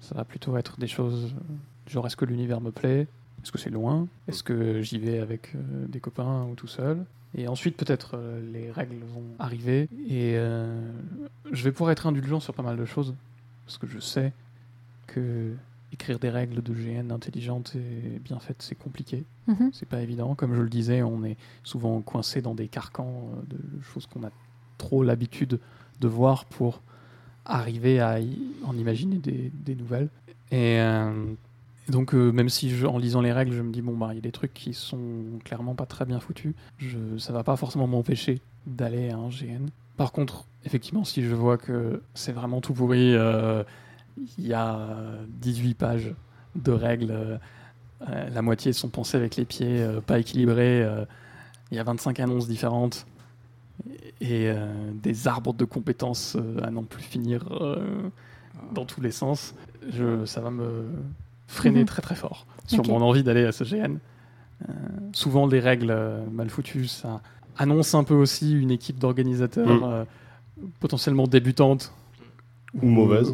Ça 0.00 0.14
va 0.14 0.24
plutôt 0.24 0.56
être 0.58 0.78
des 0.78 0.86
choses 0.86 1.34
euh, 1.34 1.90
genre 1.90 2.06
est-ce 2.06 2.16
que 2.16 2.26
l'univers 2.26 2.60
me 2.60 2.70
plaît? 2.70 3.06
Est-ce 3.42 3.50
que 3.50 3.58
c'est 3.58 3.70
loin? 3.70 4.06
Est-ce 4.28 4.42
que 4.42 4.82
j'y 4.82 4.98
vais 4.98 5.18
avec 5.20 5.54
euh, 5.54 5.86
des 5.88 6.00
copains 6.00 6.44
ou 6.44 6.54
tout 6.54 6.66
seul? 6.66 7.04
Et 7.34 7.48
ensuite 7.48 7.76
peut-être 7.76 8.12
euh, 8.14 8.40
les 8.52 8.70
règles 8.70 9.04
vont 9.06 9.24
arriver 9.38 9.88
et 10.08 10.36
je 11.50 11.64
vais 11.64 11.72
pouvoir 11.72 11.90
être 11.90 12.06
indulgent 12.06 12.40
sur 12.40 12.52
pas 12.54 12.62
mal 12.62 12.76
de 12.76 12.84
choses 12.84 13.14
parce 13.64 13.78
que 13.78 13.86
je 13.86 13.98
sais 13.98 14.32
que 15.06 15.54
écrire 15.92 16.18
des 16.18 16.30
règles 16.30 16.62
de 16.62 16.72
GN 16.74 17.10
intelligentes 17.12 17.74
et 17.76 18.18
bien 18.18 18.38
faites 18.38 18.62
c'est 18.62 18.74
compliqué. 18.74 19.24
Mhm. 19.46 19.70
C'est 19.72 19.88
pas 19.88 20.00
évident. 20.02 20.34
Comme 20.34 20.54
je 20.54 20.60
le 20.60 20.68
disais, 20.68 21.02
on 21.02 21.24
est 21.24 21.36
souvent 21.64 22.00
coincé 22.02 22.42
dans 22.42 22.54
des 22.54 22.68
carcans 22.68 23.30
euh, 23.52 23.54
de 23.76 23.82
choses 23.82 24.06
qu'on 24.06 24.24
a 24.24 24.30
trop 24.78 25.02
l'habitude 25.02 25.60
de 26.00 26.08
voir 26.08 26.44
pour 26.44 26.82
arriver 27.44 28.00
à 28.00 28.20
y- 28.20 28.38
en 28.64 28.76
imaginer 28.76 29.16
des, 29.18 29.50
des 29.54 29.74
nouvelles. 29.74 30.08
Et 30.50 30.80
euh, 30.80 31.12
donc, 31.88 32.14
euh, 32.14 32.32
même 32.32 32.48
si 32.48 32.70
je- 32.70 32.86
en 32.86 32.98
lisant 32.98 33.20
les 33.20 33.32
règles, 33.32 33.52
je 33.52 33.62
me 33.62 33.72
dis, 33.72 33.82
bon, 33.82 33.96
bah, 33.96 34.08
il 34.12 34.16
y 34.16 34.18
a 34.18 34.22
des 34.22 34.32
trucs 34.32 34.52
qui 34.52 34.74
sont 34.74 34.98
clairement 35.44 35.74
pas 35.74 35.86
très 35.86 36.04
bien 36.04 36.18
foutus, 36.20 36.54
je, 36.78 36.98
ça 37.18 37.32
va 37.32 37.44
pas 37.44 37.56
forcément 37.56 37.86
m'empêcher 37.86 38.40
d'aller 38.66 39.10
à 39.10 39.16
un 39.16 39.28
GN. 39.30 39.66
Par 39.96 40.12
contre, 40.12 40.44
effectivement, 40.64 41.04
si 41.04 41.22
je 41.22 41.34
vois 41.34 41.56
que 41.56 42.02
c'est 42.14 42.32
vraiment 42.32 42.60
tout 42.60 42.74
pourri, 42.74 43.14
euh, 43.14 43.62
il 44.38 44.46
y 44.46 44.54
a 44.54 44.78
18 45.28 45.74
pages 45.74 46.14
de 46.54 46.72
règles. 46.72 47.10
euh, 47.10 47.36
euh, 48.08 48.28
la 48.30 48.42
moitié 48.42 48.72
sont 48.72 48.88
pensées 48.88 49.16
avec 49.16 49.36
les 49.36 49.44
pieds, 49.44 49.80
euh, 49.82 50.00
pas 50.00 50.18
équilibrées. 50.18 50.82
euh, 50.82 51.04
Il 51.70 51.76
y 51.76 51.80
a 51.80 51.84
25 51.84 52.20
annonces 52.20 52.46
différentes 52.48 53.06
et 54.20 54.48
euh, 54.48 54.66
des 55.02 55.28
arbres 55.28 55.52
de 55.54 55.64
compétences 55.64 56.36
euh, 56.36 56.62
à 56.64 56.70
n'en 56.70 56.84
plus 56.84 57.02
finir 57.02 57.44
euh, 57.50 58.08
dans 58.72 58.84
tous 58.84 59.00
les 59.00 59.10
sens. 59.10 59.54
Je, 59.90 60.24
ça 60.24 60.40
va 60.40 60.50
me 60.50 60.86
freiner 61.46 61.80
Mhm. 61.80 61.86
très 61.86 62.02
très 62.02 62.14
fort 62.14 62.46
sur 62.66 62.84
mon 62.86 63.00
envie 63.02 63.22
d'aller 63.22 63.44
à 63.44 63.52
ce 63.52 63.64
GN. 63.64 63.98
Euh, 64.68 64.72
souvent, 65.12 65.46
les 65.46 65.60
règles 65.60 65.90
euh, 65.90 66.24
mal 66.30 66.48
foutues, 66.48 66.86
ça 66.86 67.20
annonce 67.58 67.94
un 67.94 68.04
peu 68.04 68.14
aussi 68.14 68.52
une 68.52 68.70
équipe 68.70 68.98
d'organisateurs 68.98 69.84
euh, 69.84 70.04
potentiellement 70.80 71.26
débutante. 71.26 71.92
Ou 72.82 72.86
mauvaise. 72.88 73.30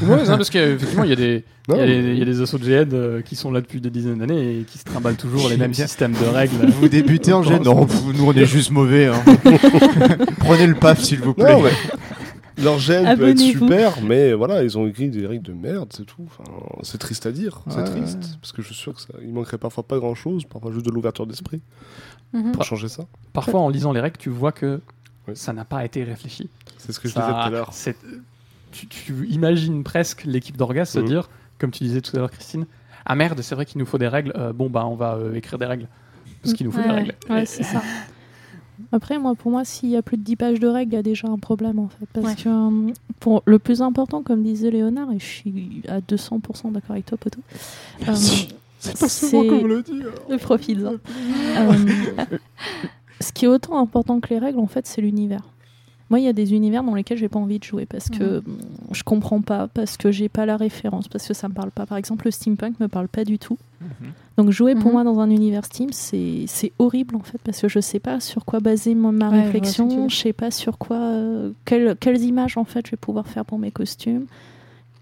Ou, 0.00 0.04
mauvaise, 0.06 0.30
hein, 0.30 0.36
parce 0.36 0.50
qu'effectivement, 0.50 1.04
il 1.04 1.10
y 1.10 1.12
a 1.12 1.16
des, 1.16 1.44
il 1.68 1.74
y 1.76 1.80
a 1.80 1.86
il 1.86 2.18
y 2.18 2.22
a 2.22 2.24
des 2.24 2.40
assos 2.40 2.58
de 2.58 2.64
GN 2.64 2.88
euh, 2.94 3.20
qui 3.22 3.36
sont 3.36 3.50
là 3.50 3.60
depuis 3.60 3.80
des 3.80 3.90
dizaines 3.90 4.18
d'années 4.18 4.60
et 4.60 4.62
qui 4.64 4.78
se 4.78 4.84
trimballent 4.84 5.16
toujours 5.16 5.48
les 5.48 5.56
mêmes 5.56 5.74
systèmes 5.74 6.12
de 6.12 6.24
règles. 6.26 6.66
Vous 6.80 6.88
débutez 6.88 7.32
en 7.32 7.42
GN 7.42 7.62
Non, 7.62 7.86
pff, 7.86 8.02
nous 8.16 8.24
on 8.26 8.32
est 8.32 8.46
juste 8.46 8.70
mauvais. 8.70 9.06
hein. 9.08 9.22
Prenez 10.38 10.66
le 10.66 10.74
paf 10.74 11.00
s'il 11.00 11.20
vous 11.20 11.34
plaît. 11.34 11.52
Non, 11.52 11.62
mais 11.62 11.70
leur 12.62 12.78
gène 12.78 13.04
peut 13.16 13.28
être 13.28 13.40
Abonnez-vous. 13.40 13.58
super, 13.66 13.92
mais 14.02 14.32
voilà, 14.32 14.62
ils 14.62 14.78
ont 14.78 14.86
écrit 14.86 15.08
des 15.10 15.26
règles 15.26 15.42
de 15.44 15.52
merde, 15.52 15.88
c'est 15.94 16.06
tout. 16.06 16.22
Enfin, 16.26 16.44
c'est 16.82 16.98
triste 16.98 17.26
à 17.26 17.32
dire, 17.32 17.60
c'est 17.68 17.78
Ouais, 17.78 17.84
triste. 17.84 18.38
Parce 18.40 18.52
que 18.52 18.62
je 18.62 18.68
suis 18.68 18.76
sûr 18.76 18.94
que 18.94 19.00
ça, 19.00 19.08
il 19.22 19.32
manquerait 19.32 19.58
parfois 19.58 19.82
pas 19.82 19.98
grand 19.98 20.14
chose, 20.14 20.44
parfois 20.44 20.70
juste 20.72 20.86
de 20.86 20.90
l'ouverture 20.90 21.26
d'esprit 21.26 21.60
Mhm. 22.32 22.52
pour 22.52 22.64
changer 22.64 22.88
ça. 22.88 23.04
Parfois, 23.32 23.60
en 23.60 23.68
lisant 23.68 23.92
les 23.92 24.00
règles, 24.00 24.16
tu 24.18 24.28
vois 24.30 24.50
que 24.52 24.80
Oui. 25.28 25.34
ça 25.36 25.52
n'a 25.52 25.64
pas 25.64 25.84
été 25.84 26.02
réfléchi. 26.04 26.48
C'est 26.78 26.92
ce 26.92 26.98
que 27.00 27.08
je 27.08 27.14
disais 27.14 27.26
tout 27.26 27.32
à 27.32 27.50
l'heure. 27.50 27.68
c'est- 27.72 27.96
Tu, 28.74 28.86
tu 28.88 29.26
imagines 29.28 29.84
presque 29.84 30.24
l'équipe 30.24 30.56
d'Orgas 30.56 30.86
se 30.86 30.98
Mhm. 30.98 31.04
dire, 31.06 31.30
comme 31.58 31.70
tu 31.70 31.84
disais 31.84 32.00
tout 32.00 32.16
à 32.16 32.18
l'heure, 32.18 32.30
Christine, 32.30 32.66
ah 33.06 33.14
merde, 33.14 33.40
c'est 33.40 33.54
vrai 33.54 33.66
qu'il 33.66 33.78
nous 33.78 33.86
faut 33.86 33.98
des 33.98 34.08
règles. 34.08 34.32
Euh, 34.36 34.52
bon, 34.52 34.68
bah, 34.68 34.84
on 34.86 34.96
va 34.96 35.14
euh, 35.14 35.34
écrire 35.34 35.58
des 35.58 35.66
règles. 35.66 35.86
Parce 36.42 36.54
qu'il 36.54 36.66
nous 36.66 36.72
faut 36.72 36.80
Ouais, 36.80 36.88
des 36.88 36.92
règles. 36.92 37.14
Ouais, 37.30 37.46
c'est 37.46 37.62
ça. 37.62 37.82
Après, 38.92 39.18
moi, 39.18 39.34
pour 39.36 39.50
moi, 39.52 39.64
s'il 39.64 39.90
y 39.90 39.96
a 39.96 40.02
plus 40.02 40.16
de 40.16 40.22
10 40.22 40.36
pages 40.36 40.58
de 40.60 40.66
règles, 40.66 40.92
il 40.92 40.96
y 40.96 40.98
a 40.98 41.02
déjà 41.02 41.28
un 41.28 41.38
problème, 41.38 41.78
en 41.78 41.88
fait. 41.88 42.06
Parce 42.12 42.26
Ouais. 42.36 42.42
que 42.42 42.48
euh, 42.48 42.92
pour 43.20 43.42
le 43.46 43.58
plus 43.60 43.80
important, 43.82 44.22
comme 44.22 44.42
disait 44.42 44.70
Léonard, 44.70 45.12
et 45.12 45.18
je 45.20 45.24
suis 45.24 45.82
à 45.88 46.00
200% 46.00 46.72
d'accord 46.72 46.92
avec 46.92 47.06
toi, 47.06 47.16
Poto, 47.18 47.40
euh, 48.08 48.14
C'est 48.80 48.98
pas 48.98 49.08
souvent 49.08 49.46
qu'on 49.46 49.62
me 49.62 49.68
le 49.68 49.82
dit. 49.82 50.02
Euh, 50.30 50.38
Profites-en. 50.38 50.94
Euh, 51.56 52.36
ce 53.20 53.32
qui 53.32 53.44
est 53.44 53.48
autant 53.48 53.78
important 53.78 54.20
que 54.20 54.28
les 54.30 54.38
règles, 54.40 54.58
en 54.58 54.66
fait, 54.66 54.86
c'est 54.88 55.00
l'univers. 55.00 55.42
Moi, 56.14 56.20
il 56.20 56.26
y 56.26 56.28
a 56.28 56.32
des 56.32 56.54
univers 56.54 56.84
dans 56.84 56.94
lesquels 56.94 57.18
j'ai 57.18 57.28
pas 57.28 57.40
envie 57.40 57.58
de 57.58 57.64
jouer 57.64 57.86
parce 57.86 58.08
que 58.08 58.38
mm, 58.38 58.44
je 58.92 59.02
comprends 59.02 59.40
pas, 59.40 59.66
parce 59.66 59.96
que 59.96 60.12
j'ai 60.12 60.28
pas 60.28 60.46
la 60.46 60.56
référence, 60.56 61.08
parce 61.08 61.26
que 61.26 61.34
ça 61.34 61.48
me 61.48 61.54
parle 61.54 61.72
pas. 61.72 61.86
Par 61.86 61.98
exemple, 61.98 62.26
le 62.26 62.30
steampunk 62.30 62.78
me 62.78 62.86
parle 62.86 63.08
pas 63.08 63.24
du 63.24 63.36
tout. 63.40 63.58
Donc 64.36 64.50
jouer 64.52 64.74
pour 64.76 64.86
Mhm. 64.86 64.92
moi 64.92 65.02
dans 65.02 65.18
un 65.18 65.28
univers 65.28 65.64
Steam, 65.64 65.90
c'est 65.92 66.72
horrible 66.78 67.16
en 67.16 67.20
fait 67.24 67.38
parce 67.42 67.60
que 67.60 67.66
je 67.68 67.80
sais 67.80 67.98
pas 67.98 68.20
sur 68.20 68.44
quoi 68.44 68.60
baser 68.60 68.94
ma, 68.94 69.08
Ouais, 69.10 69.40
réflexion, 69.42 70.08
je 70.08 70.14
sais 70.16 70.32
pas 70.32 70.52
sur 70.52 70.78
quoi 70.78 70.98
euh, 70.98 71.50
quelles, 71.64 71.96
quelles 71.98 72.22
images 72.22 72.56
en 72.56 72.64
fait 72.64 72.86
je 72.86 72.92
vais 72.92 72.96
pouvoir 72.96 73.26
faire 73.26 73.44
pour 73.44 73.58
mes 73.58 73.72
costumes. 73.72 74.26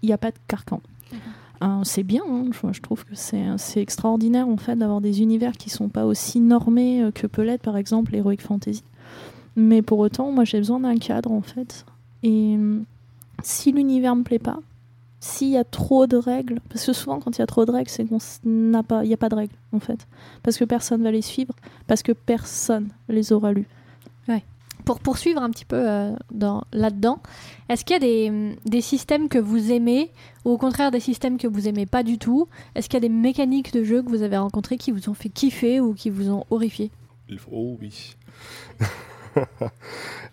Il 0.01 0.07
n'y 0.07 0.13
a 0.13 0.17
pas 0.17 0.31
de 0.31 0.37
carcan. 0.47 0.81
Euh, 1.63 1.67
c'est 1.83 2.03
bien, 2.03 2.23
hein, 2.27 2.45
je, 2.51 2.73
je 2.73 2.81
trouve 2.81 3.05
que 3.05 3.13
c'est 3.15 3.43
c'est 3.57 3.81
extraordinaire 3.81 4.47
en 4.49 4.57
fait 4.57 4.75
d'avoir 4.75 4.99
des 4.99 5.21
univers 5.21 5.53
qui 5.53 5.69
sont 5.69 5.89
pas 5.89 6.05
aussi 6.05 6.39
normés 6.39 7.03
euh, 7.03 7.11
que 7.11 7.27
peut 7.27 7.43
l'être 7.43 7.61
par 7.61 7.77
exemple 7.77 8.11
l'Heroic 8.13 8.37
Fantasy. 8.41 8.83
Mais 9.55 9.81
pour 9.81 9.99
autant, 9.99 10.31
moi 10.31 10.45
j'ai 10.45 10.57
besoin 10.57 10.79
d'un 10.79 10.97
cadre 10.97 11.31
en 11.31 11.41
fait. 11.41 11.85
Et 12.23 12.55
hum, 12.55 12.85
si 13.43 13.71
l'univers 13.71 14.15
me 14.15 14.23
plaît 14.23 14.39
pas, 14.39 14.59
s'il 15.19 15.49
y 15.49 15.57
a 15.57 15.63
trop 15.63 16.05
de 16.07 16.17
règles, 16.17 16.59
parce 16.69 16.85
que 16.85 16.93
souvent 16.93 17.19
quand 17.19 17.37
il 17.37 17.39
y 17.39 17.43
a 17.43 17.47
trop 17.47 17.65
de 17.65 17.71
règles, 17.71 17.89
c'est 17.89 18.05
qu'on 18.05 18.17
n'a 18.45 18.83
pas, 18.83 19.03
il 19.05 19.07
n'y 19.07 19.13
a 19.13 19.17
pas 19.17 19.29
de 19.29 19.35
règles 19.35 19.55
en 19.71 19.79
fait, 19.79 20.07
parce 20.43 20.57
que 20.57 20.65
personne 20.65 21.01
va 21.03 21.11
les 21.11 21.21
suivre, 21.21 21.53
parce 21.87 22.03
que 22.03 22.11
personne 22.11 22.89
les 23.09 23.31
aura 23.31 23.51
lues. 23.53 23.67
Pour 24.85 24.99
poursuivre 24.99 25.41
un 25.41 25.49
petit 25.49 25.63
peu 25.63 25.77
euh, 25.79 26.13
dans- 26.29 26.65
là-dedans, 26.73 27.19
est-ce 27.69 27.85
qu'il 27.85 27.93
y 27.93 27.97
a 27.97 27.99
des, 27.99 28.57
des 28.65 28.81
systèmes 28.81 29.29
que 29.29 29.39
vous 29.39 29.71
aimez 29.71 30.11
ou 30.43 30.49
au 30.49 30.57
contraire 30.57 30.91
des 30.91 30.99
systèmes 30.99 31.37
que 31.37 31.47
vous 31.47 31.69
aimez 31.69 31.85
pas 31.85 32.03
du 32.03 32.17
tout? 32.17 32.49
Est-ce 32.75 32.89
qu'il 32.89 32.95
y 32.95 33.05
a 33.05 33.07
des 33.07 33.13
mécaniques 33.13 33.71
de 33.71 33.85
jeu 33.85 34.01
que 34.03 34.09
vous 34.09 34.23
avez 34.23 34.35
rencontrées 34.35 34.75
qui 34.77 34.91
vous 34.91 35.07
ont 35.07 35.13
fait 35.13 35.29
kiffer 35.29 35.79
ou 35.79 35.93
qui 35.93 36.09
vous 36.09 36.29
ont 36.31 36.43
horrifié? 36.49 36.91
Oh 37.49 37.77
oui. 37.79 38.15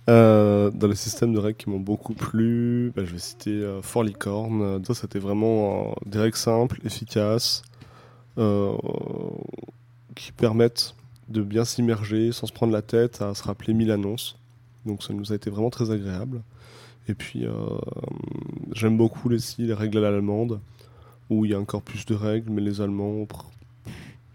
Euh, 0.08 0.70
dans 0.70 0.88
les 0.88 0.96
systèmes 0.96 1.32
de 1.32 1.38
règles 1.38 1.56
qui 1.56 1.70
m'ont 1.70 1.78
beaucoup 1.78 2.14
plu, 2.14 2.90
bah, 2.96 3.04
je 3.04 3.12
vais 3.12 3.18
citer 3.18 3.50
euh, 3.50 3.80
Fort 3.82 4.02
Licorne. 4.02 4.84
Ça, 4.84 4.94
c'était 4.94 5.20
vraiment 5.20 5.90
euh, 5.90 5.94
des 6.06 6.18
règles 6.18 6.36
simples, 6.36 6.80
efficaces, 6.84 7.62
euh, 8.38 8.72
qui 10.16 10.32
permettent 10.32 10.94
de 11.28 11.42
bien 11.42 11.64
s'immerger 11.64 12.32
sans 12.32 12.46
se 12.46 12.52
prendre 12.52 12.72
la 12.72 12.82
tête 12.82 13.22
à 13.22 13.34
se 13.34 13.44
rappeler 13.44 13.72
mille 13.72 13.92
annonces. 13.92 14.36
Donc 14.84 15.04
ça 15.04 15.12
nous 15.12 15.32
a 15.32 15.36
été 15.36 15.48
vraiment 15.48 15.70
très 15.70 15.92
agréable. 15.92 16.40
Et 17.06 17.14
puis 17.14 17.46
j'aime 18.72 18.96
beaucoup 18.96 19.30
aussi 19.30 19.62
les 19.62 19.74
règles 19.74 19.98
à 19.98 20.00
l'allemande, 20.00 20.60
où 21.28 21.44
il 21.44 21.50
y 21.50 21.54
a 21.54 21.60
encore 21.60 21.82
plus 21.82 22.04
de 22.06 22.14
règles, 22.14 22.50
mais 22.50 22.60
les 22.60 22.80
Allemands 22.80 23.26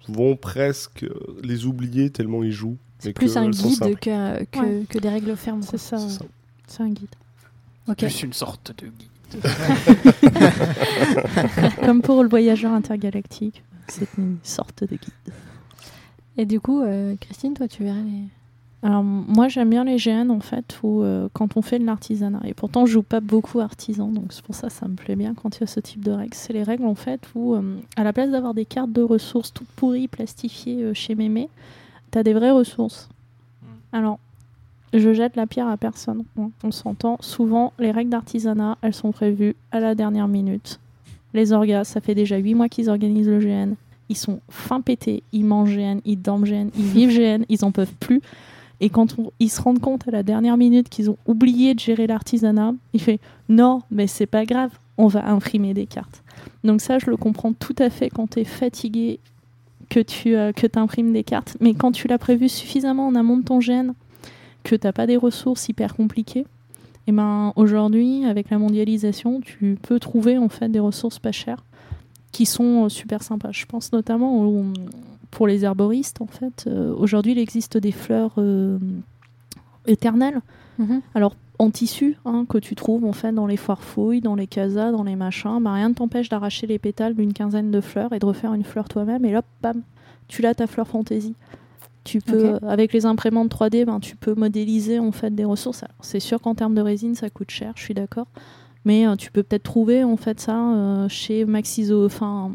vont 0.07 0.35
presque 0.35 1.05
les 1.43 1.65
oublier 1.65 2.09
tellement 2.11 2.43
ils 2.43 2.51
jouent. 2.51 2.77
C'est 2.99 3.13
plus 3.13 3.33
que 3.33 3.39
un 3.39 3.49
guide 3.49 3.99
que, 3.99 4.43
que, 4.45 4.59
Ouais. 4.59 4.85
que 4.89 4.97
des 4.99 5.09
règles 5.09 5.35
fermes. 5.35 5.61
C'est 5.61 5.77
ça, 5.77 5.97
C'est 6.67 6.81
un 6.81 6.89
guide. 6.89 7.09
Plus 7.97 8.23
une 8.23 8.33
sorte 8.33 8.73
de 8.81 8.87
guide. 8.87 9.09
Comme 11.85 12.01
pour 12.01 12.23
le 12.23 12.29
voyageur 12.29 12.71
intergalactique, 12.73 13.63
c'est 13.87 14.07
une 14.17 14.37
sorte 14.43 14.83
de 14.83 14.95
guide. 14.95 15.33
Et 16.37 16.45
du 16.45 16.59
coup, 16.59 16.81
euh, 16.81 17.15
Christine, 17.19 17.53
toi, 17.53 17.67
tu 17.67 17.83
verrais 17.83 18.03
les... 18.03 18.23
Alors 18.83 19.03
moi 19.03 19.47
j'aime 19.47 19.71
bien 19.71 19.83
les 19.83 19.95
GN 19.97 20.29
en 20.29 20.41
fait 20.41 20.77
où 20.83 21.01
euh, 21.01 21.27
quand 21.33 21.57
on 21.57 21.63
fait 21.63 21.79
de 21.79 21.85
l'artisanat 21.85 22.41
et 22.45 22.53
pourtant 22.53 22.85
je 22.85 22.91
joue 22.91 23.01
pas 23.01 23.19
beaucoup 23.19 23.59
artisan 23.59 24.09
donc 24.09 24.25
c'est 24.31 24.43
pour 24.43 24.53
ça 24.53 24.67
que 24.67 24.73
ça 24.73 24.87
me 24.87 24.93
plaît 24.93 25.15
bien 25.15 25.33
quand 25.33 25.57
il 25.57 25.61
y 25.61 25.63
a 25.63 25.67
ce 25.67 25.79
type 25.79 26.03
de 26.05 26.11
règles. 26.11 26.35
C'est 26.35 26.53
les 26.53 26.61
règles 26.61 26.85
en 26.85 26.93
fait 26.93 27.19
où 27.33 27.55
euh, 27.55 27.77
à 27.95 28.03
la 28.03 28.13
place 28.13 28.29
d'avoir 28.29 28.53
des 28.53 28.65
cartes 28.65 28.91
de 28.91 29.01
ressources 29.01 29.51
toutes 29.51 29.69
pourries 29.69 30.07
plastifiées 30.07 30.83
euh, 30.83 30.93
chez 30.93 31.15
Mémé, 31.15 31.49
t'as 32.15 32.23
des 32.23 32.33
vraies 32.33 32.51
ressources. 32.51 33.09
Alors 33.91 34.19
je 34.93 35.13
jette 35.13 35.35
la 35.35 35.47
pierre 35.47 35.67
à 35.67 35.75
personne. 35.75 36.23
On, 36.37 36.71
s'entend. 36.71 37.17
Souvent 37.19 37.73
les 37.77 37.91
règles 37.91 38.09
d'artisanat 38.09 38.77
elles 38.81 38.93
sont 38.93 39.11
prévues 39.11 39.53
à 39.73 39.81
la 39.81 39.95
dernière 39.95 40.29
minute. 40.29 40.79
Les 41.33 41.51
orgas 41.51 41.83
ça 41.83 41.99
fait 41.99 42.15
déjà 42.15 42.37
8 42.37 42.55
mois 42.55 42.69
qu'ils 42.69 42.89
organisent 42.89 43.27
le 43.27 43.39
GN. 43.39 43.73
Ils 44.07 44.15
sont 44.15 44.39
fin 44.49 44.79
pétés, 44.79 45.23
ils 45.33 45.43
mangent 45.43 45.75
GN, 45.75 45.99
ils 46.05 46.15
dorment 46.21 46.45
GN, 46.45 46.69
ils 46.77 46.85
vivent 46.85 47.09
GN, 47.19 47.43
ils 47.49 47.65
en 47.65 47.71
peuvent 47.71 47.93
plus. 47.99 48.21
Et 48.79 48.89
quand 48.89 49.19
on- 49.19 49.31
ils 49.41 49.49
se 49.49 49.61
rendent 49.61 49.81
compte 49.81 50.07
à 50.07 50.11
la 50.11 50.23
dernière 50.23 50.55
minute 50.55 50.87
qu'ils 50.87 51.09
ont 51.09 51.17
oublié 51.25 51.73
de 51.73 51.81
gérer 51.81 52.07
l'artisanat, 52.07 52.73
il 52.93 53.01
fait 53.01 53.19
non, 53.49 53.81
mais 53.91 54.07
c'est 54.07 54.25
pas 54.25 54.45
grave, 54.45 54.71
on 54.97 55.07
va 55.07 55.27
imprimer 55.27 55.73
des 55.73 55.85
cartes. 55.85 56.23
Donc 56.63 56.79
ça, 56.79 56.97
je 56.97 57.09
le 57.09 57.17
comprends 57.17 57.51
tout 57.51 57.75
à 57.79 57.89
fait 57.89 58.09
quand 58.09 58.29
tu 58.29 58.39
es 58.39 58.45
fatigué, 58.45 59.19
que 59.89 59.99
tu 59.99 60.35
euh, 60.35 60.51
que 60.51 60.67
imprimes 60.77 61.13
des 61.13 61.23
cartes. 61.23 61.57
Mais 61.59 61.73
quand 61.73 61.91
tu 61.91 62.07
l'as 62.07 62.17
prévu 62.17 62.49
suffisamment 62.49 63.07
en 63.07 63.15
amont 63.15 63.37
de 63.37 63.43
ton 63.43 63.59
gène, 63.59 63.93
que 64.63 64.75
t'as 64.75 64.91
pas 64.91 65.05
des 65.07 65.17
ressources 65.17 65.69
hyper 65.69 65.95
compliquées, 65.95 66.45
et 67.07 67.11
ben 67.11 67.53
aujourd'hui, 67.55 68.25
avec 68.25 68.49
la 68.49 68.57
mondialisation, 68.57 69.39
tu 69.41 69.77
peux 69.81 69.99
trouver 69.99 70.37
en 70.39 70.49
fait 70.49 70.69
des 70.69 70.79
ressources 70.79 71.19
pas 71.19 71.31
chères 71.31 71.63
qui 72.31 72.45
sont 72.47 72.85
euh, 72.85 72.89
super 72.89 73.21
sympas. 73.23 73.51
Je 73.51 73.65
pense 73.65 73.91
notamment 73.93 74.39
au- 74.43 74.65
pour 75.31 75.47
les 75.47 75.63
herboristes, 75.65 76.21
en 76.21 76.27
fait. 76.27 76.65
Euh, 76.67 76.93
Aujourd'hui, 76.97 77.33
il 77.33 77.37
existe 77.39 77.77
des 77.77 77.91
fleurs 77.91 78.33
euh, 78.39 78.77
éternelles. 79.87 80.41
Mhm. 80.79 81.01
Alors, 81.13 81.35
en 81.59 81.69
tissu, 81.69 82.17
hein, 82.25 82.45
que 82.47 82.57
tu 82.57 82.75
trouves 82.75 83.05
en 83.05 83.13
fait 83.13 83.31
dans 83.31 83.47
les 83.47 83.57
foires 83.57 83.83
fouilles, 83.83 84.21
dans 84.21 84.35
les 84.35 84.47
casas, 84.47 84.91
dans 84.91 85.03
les 85.03 85.15
machins, 85.15 85.59
bah, 85.61 85.73
rien 85.73 85.89
ne 85.89 85.93
t'empêche 85.93 86.29
d'arracher 86.29 86.67
les 86.67 86.79
pétales 86.79 87.15
d'une 87.15 87.33
quinzaine 87.33 87.71
de 87.71 87.81
fleurs 87.81 88.13
et 88.13 88.19
de 88.19 88.25
refaire 88.25 88.53
une 88.53 88.63
fleur 88.63 88.87
toi-même. 88.87 89.25
Et 89.25 89.31
là, 89.31 89.41
bam, 89.61 89.81
tu 90.27 90.41
l'as 90.41 90.55
ta 90.55 90.67
fleur 90.67 90.87
fantaisie. 90.87 91.35
Tu 92.03 92.21
peux, 92.21 92.53
euh, 92.53 92.59
avec 92.67 92.93
les 92.93 93.05
imprimantes 93.05 93.49
3D, 93.49 93.85
ben, 93.85 93.99
tu 93.99 94.15
peux 94.15 94.35
modéliser 94.35 94.99
en 94.99 95.11
fait 95.11 95.33
des 95.33 95.45
ressources. 95.45 95.83
C'est 96.01 96.19
sûr 96.19 96.39
qu'en 96.39 96.53
termes 96.53 96.75
de 96.75 96.81
résine, 96.81 97.15
ça 97.15 97.29
coûte 97.29 97.49
cher, 97.49 97.73
je 97.75 97.83
suis 97.83 97.95
d'accord. 97.95 98.27
Mais 98.85 99.07
euh, 99.07 99.15
tu 99.15 99.31
peux 99.31 99.43
peut-être 99.43 99.63
trouver 99.63 100.03
en 100.03 100.15
fait 100.15 100.39
ça 100.39 100.57
euh, 100.57 101.09
chez 101.09 101.43
Maxi, 101.45 101.91
enfin 101.91 102.51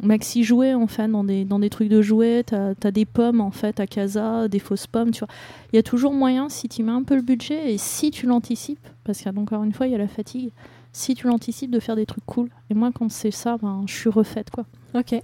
Maxi 0.00 0.44
Jouets 0.44 0.74
en 0.74 0.86
fait 0.86 1.08
dans 1.08 1.24
des 1.24 1.44
dans 1.44 1.58
des 1.58 1.70
trucs 1.70 1.88
de 1.88 2.00
jouets. 2.00 2.44
T'as 2.44 2.74
as 2.82 2.90
des 2.90 3.04
pommes 3.04 3.40
en 3.40 3.50
fait 3.50 3.80
à 3.80 3.86
Casa, 3.86 4.48
des 4.48 4.60
fausses 4.60 4.86
pommes. 4.86 5.10
Tu 5.10 5.20
vois, 5.20 5.28
il 5.72 5.76
y 5.76 5.78
a 5.78 5.82
toujours 5.82 6.14
moyen 6.14 6.48
si 6.48 6.68
tu 6.68 6.82
mets 6.82 6.92
un 6.92 7.02
peu 7.02 7.16
le 7.16 7.22
budget 7.22 7.74
et 7.74 7.78
si 7.78 8.10
tu 8.12 8.26
l'anticipes, 8.26 8.86
parce 9.04 9.22
qu'encore 9.22 9.64
une 9.64 9.72
fois 9.72 9.86
il 9.88 9.92
y 9.92 9.96
a 9.96 9.98
la 9.98 10.08
fatigue. 10.08 10.50
Si 10.94 11.14
tu 11.14 11.26
l'anticipes 11.26 11.70
de 11.70 11.80
faire 11.80 11.96
des 11.96 12.06
trucs 12.06 12.24
cool. 12.26 12.48
Et 12.70 12.74
moi 12.74 12.90
quand 12.94 13.10
c'est 13.10 13.30
ça, 13.30 13.56
ben 13.58 13.82
je 13.86 13.94
suis 13.94 14.10
refaite 14.10 14.50
quoi. 14.50 14.64
Ok. 14.94 15.14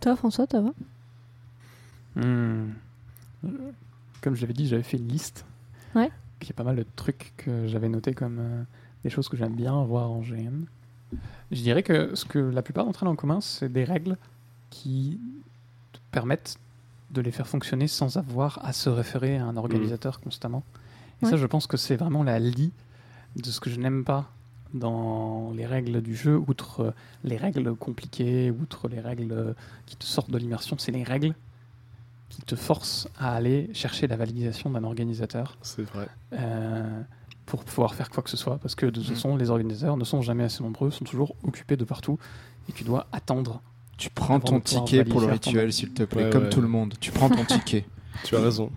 Toi, 0.00 0.16
François, 0.16 0.46
ça 0.50 0.60
va? 0.60 0.70
Hmm. 2.14 2.70
Comme 4.20 4.34
je 4.34 4.42
l'avais 4.42 4.52
dit, 4.52 4.66
j'avais 4.66 4.82
fait 4.82 4.96
une 4.96 5.08
liste. 5.08 5.44
Ouais. 5.94 6.10
Il 6.40 6.48
y 6.48 6.50
a 6.50 6.54
pas 6.54 6.64
mal 6.64 6.76
de 6.76 6.86
trucs 6.96 7.32
que 7.36 7.66
j'avais 7.66 7.88
notés 7.88 8.14
comme 8.14 8.38
euh, 8.38 8.62
des 9.04 9.10
choses 9.10 9.28
que 9.28 9.36
j'aime 9.36 9.54
bien 9.54 9.82
voir 9.84 10.10
en 10.10 10.20
GN. 10.20 10.64
Je 11.50 11.62
dirais 11.62 11.82
que 11.82 12.14
ce 12.14 12.24
que 12.24 12.38
la 12.38 12.62
plupart 12.62 12.84
d'entre 12.84 13.02
elles 13.02 13.08
ont 13.08 13.12
en 13.12 13.16
commun, 13.16 13.40
c'est 13.40 13.72
des 13.72 13.84
règles 13.84 14.16
qui 14.70 15.18
te 15.92 15.98
permettent 16.10 16.56
de 17.10 17.20
les 17.22 17.30
faire 17.30 17.46
fonctionner 17.46 17.88
sans 17.88 18.18
avoir 18.18 18.62
à 18.64 18.72
se 18.74 18.90
référer 18.90 19.38
à 19.38 19.44
un 19.46 19.56
organisateur 19.56 20.20
constamment. 20.20 20.62
Et 21.22 21.24
Ouais. 21.24 21.30
ça, 21.30 21.36
je 21.38 21.46
pense 21.46 21.66
que 21.66 21.76
c'est 21.78 21.96
vraiment 21.96 22.22
la 22.22 22.38
lie 22.38 22.70
de 23.36 23.50
ce 23.50 23.60
que 23.60 23.70
je 23.70 23.80
n'aime 23.80 24.04
pas 24.04 24.30
dans 24.74 25.52
les 25.56 25.64
règles 25.64 26.02
du 26.02 26.14
jeu, 26.14 26.36
outre 26.46 26.80
euh, 26.80 26.90
les 27.24 27.38
règles 27.38 27.74
compliquées, 27.74 28.50
outre 28.50 28.88
les 28.88 29.00
règles 29.00 29.32
euh, 29.32 29.52
qui 29.86 29.96
te 29.96 30.04
sortent 30.04 30.30
de 30.30 30.36
l'immersion, 30.36 30.76
c'est 30.78 30.92
les 30.92 31.02
règles 31.04 31.34
qui 32.28 32.42
te 32.42 32.54
forcent 32.54 33.08
à 33.18 33.32
aller 33.34 33.70
chercher 33.72 34.06
la 34.06 34.16
validation 34.16 34.68
d'un 34.68 34.84
organisateur 34.84 35.56
C'est 35.62 35.82
vrai. 35.84 36.06
euh, 36.34 37.00
pour 37.48 37.64
pouvoir 37.64 37.94
faire 37.94 38.10
quoi 38.10 38.22
que 38.22 38.28
ce 38.30 38.36
soit, 38.36 38.58
parce 38.58 38.74
que 38.74 38.84
de 38.86 38.90
toute 39.00 39.08
Mhm. 39.08 39.14
façon, 39.14 39.36
les 39.36 39.48
organisateurs 39.50 39.96
ne 39.96 40.04
sont 40.04 40.20
jamais 40.20 40.44
assez 40.44 40.62
nombreux, 40.62 40.90
sont 40.90 41.04
toujours 41.06 41.34
occupés 41.42 41.76
de 41.78 41.84
partout, 41.84 42.18
et 42.68 42.72
tu 42.72 42.84
dois 42.84 43.06
attendre. 43.10 43.62
Tu 43.96 44.10
prends 44.10 44.38
ton 44.38 44.60
ticket 44.60 45.02
pour 45.04 45.20
le 45.20 45.26
rituel, 45.28 45.72
s'il 45.72 45.92
te 45.94 46.02
plaît, 46.04 46.24
Ouais, 46.24 46.30
comme 46.30 46.44
ouais. 46.44 46.50
tout 46.50 46.60
le 46.60 46.68
monde. 46.68 46.94
Tu 47.00 47.10
prends 47.10 47.28
ton 47.30 47.44
ticket. 47.44 47.84
Tu 48.24 48.36
as 48.36 48.40
raison. 48.40 48.70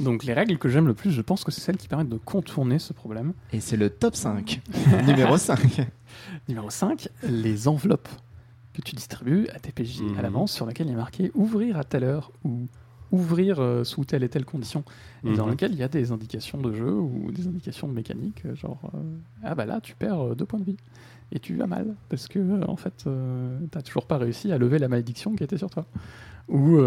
Donc 0.00 0.24
les 0.24 0.32
règles 0.32 0.58
que 0.58 0.68
j'aime 0.68 0.86
le 0.86 0.94
plus, 0.94 1.10
je 1.10 1.20
pense 1.22 1.42
que 1.44 1.50
c'est 1.50 1.60
celles 1.60 1.76
qui 1.76 1.88
permettent 1.88 2.08
de 2.08 2.18
contourner 2.18 2.78
ce 2.78 2.92
problème. 2.92 3.32
Et 3.52 3.60
c'est 3.60 3.76
le 3.76 3.90
top 3.90 4.14
5. 4.16 4.60
Numéro 5.06 5.36
5. 5.36 5.86
Numéro 6.48 6.70
5, 6.70 7.08
les 7.24 7.68
enveloppes 7.68 8.08
que 8.74 8.80
tu 8.82 8.94
distribues 8.94 9.48
à 9.54 9.58
tes 9.58 9.70
PJ 9.72 10.00
Mhm. 10.02 10.18
à 10.18 10.22
l'avance 10.22 10.52
sur 10.52 10.66
lesquelles 10.66 10.86
il 10.88 10.92
est 10.92 10.96
marqué 10.96 11.30
ouvrir 11.34 11.76
à 11.76 11.84
telle 11.84 12.04
heure 12.04 12.30
ou 12.44 12.68
ouvrir 13.12 13.60
euh, 13.60 13.84
sous 13.84 14.04
telle 14.04 14.24
et 14.24 14.28
telle 14.28 14.44
condition. 14.44 14.84
Et 15.24 15.34
dans 15.36 15.44
Mhm. 15.44 15.52
lequel 15.52 15.72
il 15.72 15.78
y 15.78 15.82
a 15.84 15.88
des 15.88 16.10
indications 16.10 16.60
de 16.60 16.72
jeu 16.72 16.90
ou 16.92 17.30
des 17.30 17.46
indications 17.46 17.86
de 17.86 17.92
mécanique 17.92 18.42
euh, 18.46 18.56
genre 18.56 18.80
euh, 18.94 18.98
ah 19.44 19.54
bah 19.54 19.66
là 19.66 19.80
tu 19.80 19.94
perds 19.94 20.34
deux 20.34 20.44
points 20.46 20.58
de 20.60 20.64
vie. 20.64 20.76
Et 21.34 21.38
tu 21.38 21.54
vas 21.56 21.66
mal 21.66 21.94
parce 22.10 22.26
que 22.28 22.64
en 22.66 22.76
fait 22.76 23.08
t'as 23.70 23.80
toujours 23.82 24.06
pas 24.06 24.18
réussi 24.18 24.50
à 24.52 24.58
lever 24.58 24.78
la 24.78 24.88
malédiction 24.88 25.34
qui 25.36 25.44
était 25.44 25.56
sur 25.58 25.70
toi. 25.70 25.86
Ou 26.48 26.78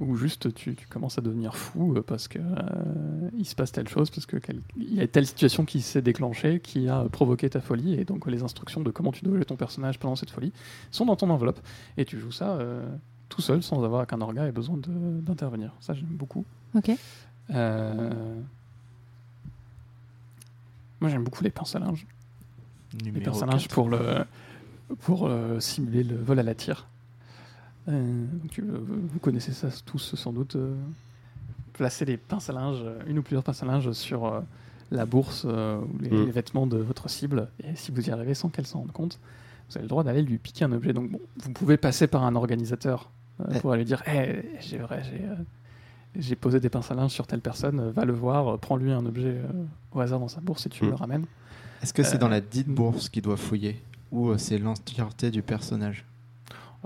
ou 0.00 0.16
juste 0.16 0.54
tu, 0.54 0.74
tu 0.76 0.86
commences 0.86 1.18
à 1.18 1.20
devenir 1.20 1.54
fou 1.56 1.94
parce 2.06 2.28
que 2.28 2.38
il 3.36 3.44
se 3.44 3.54
passe 3.54 3.72
telle 3.72 3.88
chose 3.88 4.10
parce 4.10 4.24
que 4.26 4.36
quel- 4.38 4.62
il 4.76 4.94
y 4.94 5.00
a 5.00 5.06
telle 5.08 5.26
situation 5.26 5.64
qui 5.66 5.80
s'est 5.82 6.00
déclenchée 6.02 6.60
qui 6.60 6.88
a 6.88 7.04
provoqué 7.10 7.50
ta 7.50 7.60
folie 7.60 7.94
et 7.94 8.04
donc 8.04 8.26
les 8.30 8.42
instructions 8.42 8.80
de 8.80 8.90
comment 8.90 9.12
tu 9.12 9.24
dois 9.24 9.34
jouer 9.34 9.44
ton 9.44 9.56
personnage 9.56 9.98
pendant 9.98 10.16
cette 10.16 10.30
folie 10.30 10.52
sont 10.90 11.04
dans 11.04 11.16
ton 11.16 11.28
enveloppe. 11.30 11.60
Et 11.98 12.04
tu 12.06 12.18
joues 12.18 12.32
ça 12.32 12.58
tout 13.28 13.40
seul 13.42 13.62
sans 13.62 13.82
avoir 13.84 14.06
qu'un 14.06 14.20
orga 14.20 14.46
ait 14.46 14.52
besoin 14.52 14.76
de- 14.76 15.20
d'intervenir 15.20 15.72
ça 15.80 15.94
j'aime 15.94 16.06
beaucoup 16.06 16.44
Ok. 16.74 16.90
euh, 17.50 18.40
Moi, 21.00 21.10
j'aime 21.10 21.24
beaucoup 21.24 21.44
les 21.44 21.50
pinces 21.50 21.74
à 21.76 21.78
linge. 21.78 22.06
Les 23.04 23.20
pinces 23.20 23.42
à 23.42 23.46
linge 23.46 23.64
4. 23.68 23.74
pour, 23.74 23.88
le, 23.88 24.24
pour 25.00 25.26
euh, 25.26 25.60
simuler 25.60 26.02
le 26.04 26.16
vol 26.16 26.38
à 26.38 26.42
la 26.42 26.54
tire. 26.54 26.86
Euh, 27.88 28.24
donc, 28.42 28.58
vous 28.60 29.18
connaissez 29.18 29.52
ça 29.52 29.68
tous 29.84 30.14
sans 30.14 30.32
doute. 30.32 30.56
placer 31.74 32.04
les 32.04 32.16
pinces 32.16 32.48
à 32.48 32.52
linge, 32.52 32.82
une 33.06 33.18
ou 33.18 33.22
plusieurs 33.22 33.42
pinces 33.42 33.62
à 33.62 33.66
linge 33.66 33.90
sur 33.92 34.24
euh, 34.26 34.40
la 34.92 35.04
bourse 35.06 35.44
euh, 35.44 35.78
ou 35.80 35.98
les, 36.00 36.08
Mm. 36.10 36.24
les 36.26 36.30
vêtements 36.30 36.66
de 36.66 36.78
votre 36.78 37.10
cible. 37.10 37.48
Et 37.62 37.74
si 37.74 37.90
vous 37.90 38.06
y 38.08 38.10
arrivez 38.10 38.34
sans 38.34 38.48
qu'elle 38.48 38.66
s'en 38.66 38.78
rende 38.80 38.92
compte, 38.92 39.18
vous 39.68 39.76
avez 39.76 39.82
le 39.84 39.88
droit 39.88 40.04
d'aller 40.04 40.22
lui 40.22 40.38
piquer 40.38 40.64
un 40.64 40.72
objet. 40.72 40.92
Donc 40.92 41.10
bon, 41.10 41.20
vous 41.42 41.52
pouvez 41.52 41.76
passer 41.76 42.06
par 42.06 42.24
un 42.24 42.34
organisateur 42.34 43.10
euh, 43.40 43.58
pour 43.60 43.72
aller 43.72 43.82
lui 43.82 43.86
dire 43.86 44.02
hey, 44.06 44.44
j'ai 44.60 44.78
vrai, 44.78 45.02
j'ai 45.04 45.24
euh, 45.24 45.34
j'ai 46.16 46.36
posé 46.36 46.60
des 46.60 46.68
pinces 46.68 46.90
à 46.92 46.94
linge 46.94 47.10
sur 47.10 47.26
telle 47.26 47.40
personne, 47.40 47.80
euh, 47.80 47.90
va 47.90 48.04
le 48.04 48.12
voir, 48.12 48.58
prends-lui 48.60 48.92
un 48.92 49.04
objet 49.04 49.36
au 49.92 49.98
hasard 50.00 50.20
dans 50.20 50.28
sa 50.28 50.40
bourse 50.40 50.66
et 50.66 50.68
tu 50.68 50.84
Mm. 50.84 50.88
le 50.90 50.94
ramènes. 50.94 51.24
Est-ce 51.82 51.92
que 51.92 52.02
c'est 52.04 52.18
dans 52.18 52.28
la 52.28 52.40
dite 52.40 52.68
bourse 52.68 53.08
qu'il 53.08 53.22
doit 53.22 53.36
fouiller 53.36 53.82
ou 54.12 54.36
c'est 54.38 54.58
l'entièreté 54.58 55.30
du 55.30 55.42
personnage? 55.42 56.04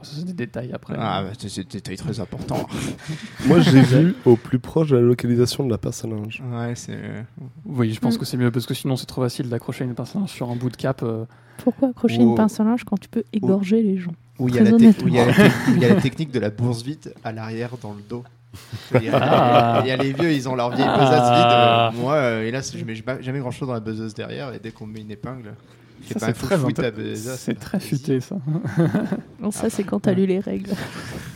C'est 0.02 0.24
des 0.24 0.32
détails 0.32 0.70
après. 0.72 0.94
Ah, 0.98 1.22
bah, 1.24 1.30
c'est 1.38 1.56
des 1.62 1.64
détails 1.64 1.96
très 1.96 2.20
importants. 2.20 2.66
Moi, 3.46 3.60
j'ai 3.60 3.80
vu 3.82 4.14
au 4.24 4.36
plus 4.36 4.58
proche 4.58 4.88
de 4.90 4.96
la 4.96 5.02
localisation 5.02 5.64
de 5.64 5.70
la 5.70 5.78
pince 5.78 6.04
à 6.04 6.08
linge. 6.08 6.42
ouais, 6.52 6.74
c'est. 6.74 6.98
Oui, 7.64 7.92
je 7.92 8.00
pense 8.00 8.16
Mm. 8.16 8.18
que 8.18 8.24
c'est 8.24 8.36
mieux 8.36 8.50
parce 8.50 8.66
que 8.66 8.74
sinon 8.74 8.96
c'est 8.96 9.06
trop 9.06 9.22
facile 9.22 9.48
d'accrocher 9.48 9.84
une 9.84 9.94
pince 9.94 10.14
à 10.16 10.20
linge 10.20 10.30
sur 10.30 10.50
un 10.50 10.56
bout 10.56 10.70
de 10.70 10.76
cap. 10.76 11.02
euh, 11.02 11.24
Pourquoi 11.64 11.88
accrocher 11.88 12.18
Ou- 12.18 12.30
une 12.30 12.34
pince 12.34 12.58
à 12.60 12.64
linge 12.64 12.84
quand 12.84 12.98
tu 12.98 13.08
peux 13.08 13.24
égorger 13.32 13.82
les 13.82 13.96
gens 13.98 14.12
Où 14.38 14.48
il 14.48 14.54
y, 14.54 14.58
a 14.58 14.62
la 14.64 14.70
y 14.70 15.84
a 15.84 15.94
technique 16.00 16.30
de 16.30 16.38
la 16.38 16.50
bourse 16.50 16.82
vide 16.82 17.12
à 17.24 17.32
l'arrière 17.32 17.70
dans 17.82 17.92
le 17.92 18.02
dos. 18.08 18.24
Il 18.94 19.02
y, 19.04 19.08
a, 19.10 19.18
Ah. 19.20 19.80
il 19.84 19.88
y 19.88 19.90
a 19.90 19.96
les 19.98 20.12
vieux, 20.14 20.32
ils 20.32 20.48
ont 20.48 20.54
leur 20.54 20.70
vieille 20.70 20.86
Ah. 20.88 20.98
besace 20.98 21.92
vide. 21.92 21.98
euh, 22.00 22.02
moi, 22.02 22.14
euh, 22.14 22.44
hélas, 22.46 22.74
je 22.74 22.82
mets 22.84 22.94
jamais 22.94 23.22
jamais 23.22 23.40
grand 23.40 23.50
chose 23.50 23.68
dans 23.68 23.74
la 23.74 23.80
besace 23.80 24.14
derrière 24.14 24.54
et 24.54 24.58
dès 24.58 24.70
qu'on 24.70 24.86
me 24.86 24.94
met 24.94 25.00
une 25.02 25.10
épingle, 25.10 25.54
je 26.08 26.14
ça, 26.14 26.20
pas 26.20 26.26
c'est 26.26 26.30
un 26.30 26.34
fou 26.58 26.72
très, 26.72 26.90
c'est 27.36 27.54
très 27.58 27.80
futé 27.80 28.20
ça. 28.20 28.36
Non, 29.40 29.50
ça, 29.50 29.70
c'est 29.70 29.84
quand 29.84 30.00
t'as 30.00 30.12
lu 30.12 30.26
les 30.26 30.40
règles. 30.40 30.70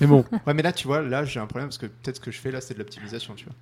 Mais 0.01 0.07
bon, 0.07 0.25
Ouais, 0.47 0.55
mais 0.55 0.63
là, 0.63 0.73
tu 0.73 0.87
vois, 0.87 1.03
là, 1.03 1.25
j'ai 1.25 1.41
un 1.41 1.47
problème 1.47 1.69
parce 1.69 1.79
que 1.79 1.87
peut-être 1.87 2.17
ce 2.17 2.21
que 2.21 2.31
je 2.31 2.39
fais 2.39 2.51
là, 2.51 2.61
c'est 2.61 2.75
de 2.75 2.79
l'optimisation, 2.81 3.35
tu 3.37 3.45
vois. 3.45 3.55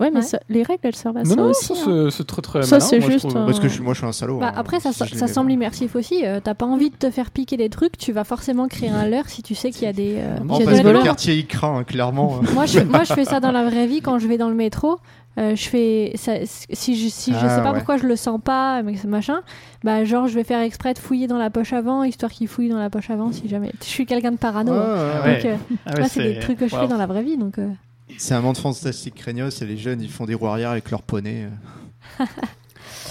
Ouais, 0.00 0.10
mais 0.10 0.16
Ouais. 0.16 0.22
ça- 0.22 0.40
les 0.48 0.64
règles, 0.64 0.80
elles 0.82 0.96
servent 0.96 1.18
à 1.18 1.22
non, 1.22 1.30
ça 1.30 1.36
non, 1.36 1.50
aussi. 1.50 1.66
ça, 1.66 1.74
hein. 1.88 2.08
c'est- 2.10 2.24
très 2.26 2.42
très 2.42 2.62
Ça, 2.64 2.80
c'est 2.80 3.00
je 3.00 3.08
juste 3.12 3.32
Parce 3.32 3.60
que 3.60 3.68
je, 3.68 3.80
moi, 3.80 3.92
je 3.94 3.98
suis 3.98 4.06
un 4.08 4.10
salaud. 4.12 4.40
Bah, 4.40 4.48
hein, 4.48 4.52
après, 4.56 4.80
ça, 4.80 4.92
si 4.92 5.28
semble 5.28 5.52
immersif 5.52 5.94
aussi. 5.94 6.26
Euh, 6.26 6.40
T'as 6.42 6.54
pas 6.54 6.66
envie 6.66 6.90
de 6.90 6.96
te 6.96 7.10
faire 7.12 7.30
piquer 7.30 7.56
des 7.56 7.68
trucs, 7.68 7.96
tu 7.96 8.10
vas 8.10 8.24
forcément 8.24 8.66
créer 8.66 8.88
un 8.88 9.06
leurre 9.06 9.28
si 9.28 9.44
tu 9.44 9.54
sais 9.54 9.70
qu'il 9.70 9.84
y 9.84 9.86
a 9.86 9.92
des. 9.92 10.16
euh, 10.18 10.38
Non, 10.40 10.54
qu'il 10.56 10.64
y 10.64 10.66
a 10.66 10.70
parce 10.70 10.78
des 10.78 10.82
que 10.82 10.88
le 10.88 11.02
quartier, 11.04 11.34
il 11.36 11.46
craint, 11.46 11.78
hein, 11.78 11.84
clairement. 11.84 12.40
moi, 12.54 12.66
je, 12.66 12.80
moi, 12.80 13.04
je 13.04 13.14
fais 13.14 13.24
ça 13.24 13.38
dans 13.40 13.52
la 13.52 13.64
vraie 13.70 13.86
vie 13.86 14.00
quand 14.00 14.18
je 14.18 14.26
vais 14.26 14.36
dans 14.36 14.48
le 14.48 14.56
métro. 14.56 14.98
Euh, 15.38 15.56
je 15.56 15.68
fais 15.68 16.12
ça, 16.14 16.34
si 16.44 16.96
je, 16.96 17.08
si 17.08 17.32
je 17.32 17.36
Ah, 17.40 17.48
sais 17.56 17.62
pas 17.62 17.70
ouais. 17.72 17.76
pourquoi 17.78 17.96
je 17.96 18.06
le 18.06 18.16
sens 18.16 18.40
pas 18.42 18.82
mais 18.82 18.94
machin 19.06 19.42
bah 19.82 20.04
genre 20.04 20.28
je 20.28 20.34
vais 20.34 20.44
faire 20.44 20.60
exprès 20.60 20.94
de 20.94 20.98
fouiller 20.98 21.26
dans 21.26 21.38
la 21.38 21.50
poche 21.50 21.72
avant 21.72 22.04
histoire 22.04 22.30
qu'il 22.30 22.46
fouille 22.48 22.68
dans 22.68 22.78
la 22.78 22.90
poche 22.90 23.10
avant 23.10 23.32
si 23.32 23.48
jamais 23.48 23.72
je 23.80 23.86
suis 23.86 24.06
quelqu'un 24.06 24.30
de 24.32 24.36
parano 24.36 24.72
hein. 24.72 24.96
Ah, 25.22 25.26
ouais. 25.26 25.34
donc 25.36 25.44
euh, 25.46 25.56
Ah 25.86 25.94
ouais, 26.00 26.08
c'est 26.08 26.22
des 26.22 26.38
trucs 26.38 26.58
que 26.58 26.68
je 26.68 26.74
wow. 26.74 26.82
fais 26.82 26.88
dans 26.88 26.98
la 26.98 27.06
vraie 27.06 27.22
vie 27.24 27.36
donc 27.36 27.58
euh, 27.58 27.68
C'est 28.18 28.34
un 28.34 28.40
monde 28.40 28.56
fantastique 28.56 29.14
craignos 29.16 29.60
et 29.60 29.66
les 29.66 29.76
jeunes, 29.76 30.00
ils 30.00 30.10
font 30.10 30.24
des 30.26 30.34
roues 30.34 30.46
arrière 30.46 30.70
avec 30.70 30.90
leur 30.90 31.02
poney. 31.02 31.48
euh. 32.20 32.24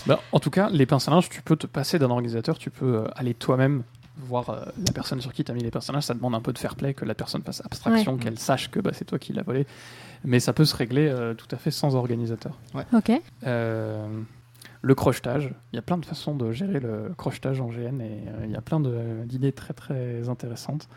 Bah, 0.06 0.20
en 0.32 0.40
tout 0.40 0.50
cas, 0.50 0.70
les 0.70 0.86
pinces 0.86 1.08
à 1.08 1.12
linge, 1.12 1.30
tu 1.30 1.42
peux 1.42 1.56
te 1.56 1.66
passer 1.68 1.98
d'un 1.98 2.10
organisateur, 2.10 2.58
tu 2.58 2.70
peux 2.70 2.96
euh, 2.98 3.08
aller 3.16 3.34
toi-même 3.34 3.84
voir 4.18 4.50
euh, 4.50 4.66
la 4.86 4.92
personne 4.94 5.22
sur 5.22 5.32
qui 5.34 5.44
tu 5.44 5.52
as 5.52 5.56
mis 5.56 5.64
les 5.64 5.72
linge. 5.72 6.04
Ça 6.04 6.14
demande 6.14 6.36
un 6.36 6.42
peu 6.42 6.52
de 6.54 6.58
fair 6.60 6.76
play, 6.76 6.94
que 6.94 7.06
la 7.06 7.16
personne 7.16 7.42
fasse 7.42 7.62
abstraction, 7.66 8.18
qu'elle 8.18 8.38
sache 8.38 8.70
que 8.70 8.80
bah, 8.80 8.92
c'est 8.94 9.06
toi 9.06 9.18
qui 9.18 9.32
l'as 9.34 9.44
volé. 9.44 9.66
Mais 10.24 10.40
ça 10.40 10.54
peut 10.54 10.66
se 10.66 10.76
régler 10.76 11.08
euh, 11.08 11.34
tout 11.34 11.48
à 11.52 11.58
fait 11.58 11.72
sans 11.72 11.96
organisateur. 11.96 12.58
ok 12.94 13.12
Euh, 13.46 14.08
le 14.82 14.96
crochetage, 14.96 15.54
il 15.72 15.78
y 15.78 15.80
a 15.80 15.82
plein 15.82 15.98
de 15.98 16.06
façons 16.06 16.36
de 16.36 16.52
gérer 16.52 16.80
le 16.80 17.14
crochetage 17.18 17.62
en 17.62 17.68
GN 17.68 18.02
et 18.02 18.24
euh, 18.28 18.46
il 18.46 18.52
y 18.52 18.56
a 18.56 18.62
plein 18.62 18.82
d'idées 19.26 19.52
très 19.54 19.74
très 19.74 20.28
intéressantes. 20.30 20.88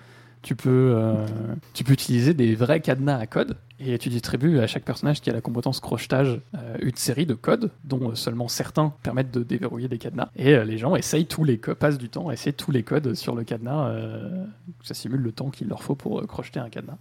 Tu 0.42 0.54
peux, 0.54 0.92
euh, 0.96 1.26
tu 1.72 1.82
peux 1.82 1.92
utiliser 1.92 2.32
des 2.34 2.54
vrais 2.54 2.80
cadenas 2.80 3.18
à 3.18 3.26
code 3.26 3.56
et 3.80 3.98
tu 3.98 4.10
distribues 4.10 4.60
à 4.60 4.66
chaque 4.68 4.84
personnage 4.84 5.20
qui 5.20 5.28
a 5.28 5.32
la 5.32 5.40
compétence 5.40 5.80
crochetage 5.80 6.40
euh, 6.54 6.76
une 6.80 6.94
série 6.94 7.26
de 7.26 7.34
codes 7.34 7.70
dont 7.84 8.14
seulement 8.14 8.46
certains 8.46 8.92
permettent 9.02 9.32
de 9.32 9.42
déverrouiller 9.42 9.88
des 9.88 9.98
cadenas. 9.98 10.30
Et 10.36 10.54
euh, 10.54 10.64
les 10.64 10.78
gens 10.78 10.94
essayent 10.94 11.26
tous 11.26 11.42
les 11.42 11.56
passent 11.56 11.98
du 11.98 12.08
temps 12.08 12.28
à 12.28 12.32
essayer 12.32 12.52
tous 12.52 12.70
les 12.70 12.82
codes 12.84 13.14
sur 13.14 13.34
le 13.34 13.42
cadenas. 13.44 13.88
euh, 13.88 14.44
ça 14.82 14.94
simule 14.94 15.20
le 15.20 15.32
temps 15.32 15.50
qu'il 15.50 15.68
leur 15.68 15.82
faut 15.82 15.96
pour 15.96 16.24
crocheter 16.26 16.60
un 16.60 16.68
cadenas 16.70 16.98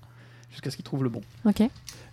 jusqu'à 0.55 0.71
ce 0.71 0.77
qu'ils 0.77 0.85
trouvent 0.85 1.03
le 1.03 1.09
bon. 1.09 1.21
ok 1.45 1.63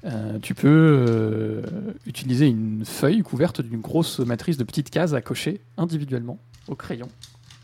Euh, 0.04 0.40
tu 0.40 0.54
peux 0.54 0.68
euh, 0.68 1.62
utiliser 2.06 2.48
une 2.48 2.84
feuille 2.84 3.22
couverte 3.22 3.60
d'une 3.60 3.80
grosse 3.80 4.18
matrice 4.18 4.56
de 4.56 4.64
petites 4.64 4.90
cases 4.90 5.12
à 5.12 5.22
cocher 5.22 5.60
individuellement 5.76 6.40
au 6.66 6.74
crayon. 6.74 7.08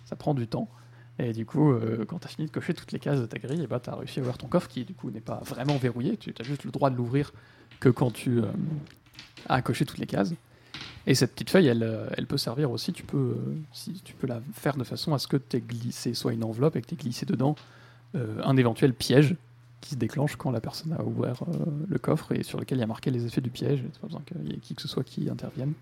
Ça 0.05 0.14
prend 0.14 0.35
du 0.35 0.47
temps. 0.47 0.68
Et 1.18 1.33
du 1.33 1.45
coup, 1.45 1.72
euh, 1.72 2.05
quand 2.07 2.20
tu 2.20 2.26
as 2.26 2.31
fini 2.31 2.47
de 2.47 2.53
cocher 2.53 2.74
toutes 2.74 2.93
les 2.93 3.01
cases 3.01 3.20
de 3.20 3.26
ta 3.26 3.41
grille, 3.41 3.66
bah, 3.68 3.81
tu 3.83 3.91
as 3.91 3.97
réussi 3.97 4.20
à 4.20 4.22
ouvrir 4.22 4.39
ton 4.39 4.47
coffre 4.47 4.68
qui, 4.68 4.85
du 4.85 4.95
coup, 4.95 5.11
n'est 5.11 5.20
pas 5.20 5.43
vraiment 5.45 5.76
verrouillé. 5.79 6.16
Tu 6.16 6.33
as 6.39 6.45
juste 6.45 6.62
le 6.62 6.70
droit 6.70 6.91
de 6.91 6.97
l'ouvrir 6.97 7.33
que 7.81 7.89
quand 7.89 8.12
tu 8.12 8.41
as 9.49 9.61
coché 9.62 9.85
toutes 9.85 9.99
les 9.99 10.07
cases. 10.07 10.33
Et 11.09 11.16
cette 11.16 11.33
petite 11.33 11.51
feuille, 11.51 11.66
elle, 11.66 12.09
elle 12.16 12.26
peut 12.29 12.39
servir 12.39 12.70
aussi. 12.70 12.93
Tu 12.93 13.03
peux, 13.03 13.37
si, 13.72 13.95
tu 14.05 14.14
peux 14.14 14.29
la 14.29 14.41
faire 14.53 14.76
de 14.76 14.85
façon 14.85 15.12
à 15.12 15.18
ce 15.18 15.26
que 15.26 15.37
tu 15.37 15.57
aies 15.57 15.61
glissé 15.61 16.14
soit 16.14 16.33
une 16.33 16.45
enveloppe 16.45 16.76
et 16.76 16.83
que 16.83 16.87
tu 16.87 16.95
aies 16.95 16.99
glissé 16.99 17.26
dedans 17.26 17.57
un 18.14 18.57
éventuel 18.57 18.95
piège 18.95 19.35
qui 19.81 19.91
se 19.91 19.97
déclenche 19.97 20.37
quand 20.37 20.51
la 20.51 20.61
personne 20.61 20.93
a 20.93 21.05
ouvert 21.05 21.43
euh, 21.49 21.64
le 21.89 21.99
coffre 21.99 22.33
et 22.33 22.43
sur 22.43 22.59
lequel 22.59 22.79
il 22.79 22.81
y 22.81 22.85
a 22.85 22.89
marqué 22.89 23.11
les 23.11 23.24
effets 23.26 23.41
du 23.41 23.51
piège. 23.51 23.81
Il 23.85 24.01
pas 24.01 24.07
besoin 24.09 24.22
qu'il 24.26 24.51
y 24.51 24.55
ait 24.55 24.59
qui 24.59 24.74
que 24.74 24.83
ce 24.83 24.89
soit 24.89 25.05
qui 25.05 25.29
intervienne. 25.31 25.72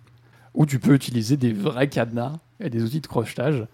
Ou 0.55 0.67
tu 0.67 0.79
peux 0.79 0.95
utiliser 0.95 1.37
des 1.37 1.53
vrais 1.53 1.89
cadenas 1.89 2.39
et 2.61 2.71
des 2.71 2.83
outils 2.83 3.01
de 3.01 3.07
crochetage, 3.07 3.67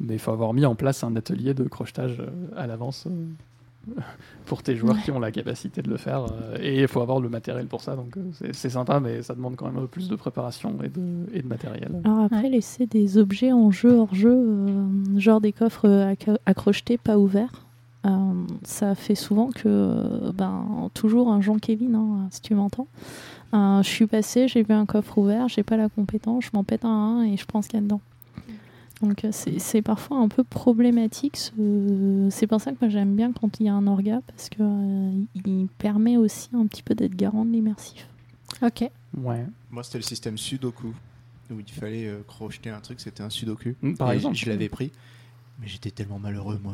mais 0.00 0.14
il 0.14 0.18
faut 0.18 0.32
avoir 0.32 0.52
mis 0.54 0.64
en 0.66 0.74
place 0.74 1.02
un 1.04 1.14
atelier 1.16 1.54
de 1.54 1.64
crochetage 1.64 2.18
euh, 2.20 2.26
à 2.56 2.66
l'avance 2.66 3.06
euh, 3.06 3.92
pour 4.46 4.62
tes 4.62 4.76
joueurs 4.76 4.94
Ouais. 4.96 5.02
qui 5.02 5.10
ont 5.10 5.18
la 5.20 5.30
capacité 5.32 5.82
de 5.82 5.88
le 5.90 5.96
faire. 5.96 6.24
euh, 6.24 6.56
et 6.60 6.82
il 6.82 6.88
faut 6.88 7.00
avoir 7.00 7.20
le 7.20 7.28
matériel 7.28 7.66
pour 7.66 7.80
ça, 7.80 7.96
donc 7.96 8.16
euh, 8.16 8.22
c'est- 8.32 8.52
c'est 8.52 8.70
sympa, 8.70 9.00
mais 9.00 9.22
ça 9.22 9.34
demande 9.34 9.56
quand 9.56 9.66
même 9.66 9.76
un 9.78 9.82
peu 9.82 9.86
plus 9.88 10.08
de 10.08 10.16
préparation 10.16 10.76
et 10.82 10.88
de, 10.88 11.26
et 11.32 11.42
de 11.42 11.46
matériel. 11.48 12.00
Alors 12.04 12.20
après, 12.20 12.48
laisser 12.48 12.86
des 12.86 13.18
objets 13.18 13.52
en 13.52 13.70
jeu 13.70 13.96
hors 13.96 14.14
jeu, 14.14 14.32
euh, 14.34 15.18
genre 15.18 15.40
des 15.40 15.52
coffres 15.52 16.14
à 16.46 16.54
crocheter, 16.54 16.98
pas 16.98 17.18
ouverts, 17.18 17.66
euh, 18.06 18.32
ça 18.64 18.94
fait 18.94 19.14
souvent 19.14 19.48
que, 19.50 19.62
euh, 19.66 20.32
ben, 20.32 20.90
toujours 20.94 21.30
un 21.32 21.40
Jean 21.40 21.58
Kevin, 21.58 21.94
hein, 21.94 22.28
si 22.30 22.40
tu 22.40 22.54
m'entends. 22.54 22.86
Euh, 23.52 23.82
je 23.82 23.88
suis 23.88 24.06
passé, 24.06 24.48
j'ai 24.48 24.62
vu 24.62 24.72
un 24.74 24.86
coffre 24.86 25.18
ouvert, 25.18 25.48
j'ai 25.48 25.62
pas 25.62 25.76
la 25.76 25.88
compétence, 25.88 26.44
je 26.44 26.50
m'en 26.54 26.64
pète 26.64 26.84
un, 26.84 26.88
un 26.88 27.22
et 27.24 27.36
je 27.36 27.44
pense 27.44 27.66
qu'il 27.66 27.74
y 27.76 27.78
a 27.78 27.82
dedans. 27.82 28.00
Donc 29.02 29.24
c'est 29.30 29.80
parfois 29.80 30.18
un 30.18 30.28
peu 30.28 30.44
problématique. 30.44 31.38
ce- 31.38 32.28
C'est 32.30 32.46
pour 32.46 32.60
ça 32.60 32.70
que 32.72 32.76
moi 32.82 32.90
j'aime 32.90 33.16
bien 33.16 33.32
quand 33.32 33.58
il 33.58 33.64
y 33.64 33.68
a 33.70 33.74
un 33.74 33.86
orga 33.86 34.20
parce 34.26 34.50
que 34.50 34.58
euh, 34.60 35.12
il 35.46 35.68
permet 35.78 36.18
aussi 36.18 36.50
un 36.54 36.66
petit 36.66 36.82
peu 36.82 36.94
d'être 36.94 37.16
garant 37.16 37.46
de 37.46 37.50
l'immersif. 37.50 38.06
ok 38.62 38.90
Ouais. 39.22 39.46
Moi, 39.70 39.82
c'était 39.84 39.98
le 39.98 40.04
système 40.04 40.36
Sudoku 40.38 40.88
où 41.50 41.54
il 41.58 41.72
fallait 41.72 42.06
euh, 42.08 42.20
crocheter 42.28 42.68
un 42.70 42.80
truc, 42.80 43.00
c'était 43.00 43.22
un 43.22 43.30
Sudoku. 43.30 43.74
Mm, 43.82 43.94
Par 43.94 44.12
Et 44.12 44.16
exemple. 44.16 44.36
je 44.36 44.48
l'avais 44.50 44.68
pris. 44.68 44.92
Mais 45.60 45.68
j'étais 45.68 45.90
tellement 45.90 46.18
malheureux, 46.18 46.58
moi. 46.62 46.72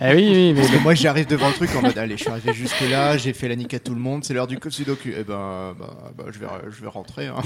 Eh 0.00 0.14
oui, 0.14 0.30
oui, 0.32 0.52
mais 0.54 0.60
Parce 0.60 0.70
que 0.70 0.82
moi, 0.82 0.94
j'arrive 0.94 1.26
devant 1.26 1.48
le 1.48 1.54
truc 1.54 1.70
en 1.76 1.82
mode 1.82 1.98
Allez, 1.98 2.16
je 2.16 2.22
suis 2.22 2.30
arrivé 2.30 2.54
jusque-là, 2.54 3.18
j'ai 3.18 3.34
fait 3.34 3.46
la 3.48 3.56
nique 3.56 3.74
à 3.74 3.78
tout 3.78 3.94
le 3.94 4.00
monde, 4.00 4.24
c'est 4.24 4.32
l'heure 4.32 4.46
du 4.46 4.58
Sudoku. 4.70 5.08
Et 5.10 5.22
ben, 5.24 5.74
bah, 5.78 6.12
bah, 6.16 6.24
je, 6.30 6.38
vais, 6.38 6.46
je 6.70 6.80
vais 6.80 6.88
rentrer. 6.88 7.26
Hein. 7.26 7.42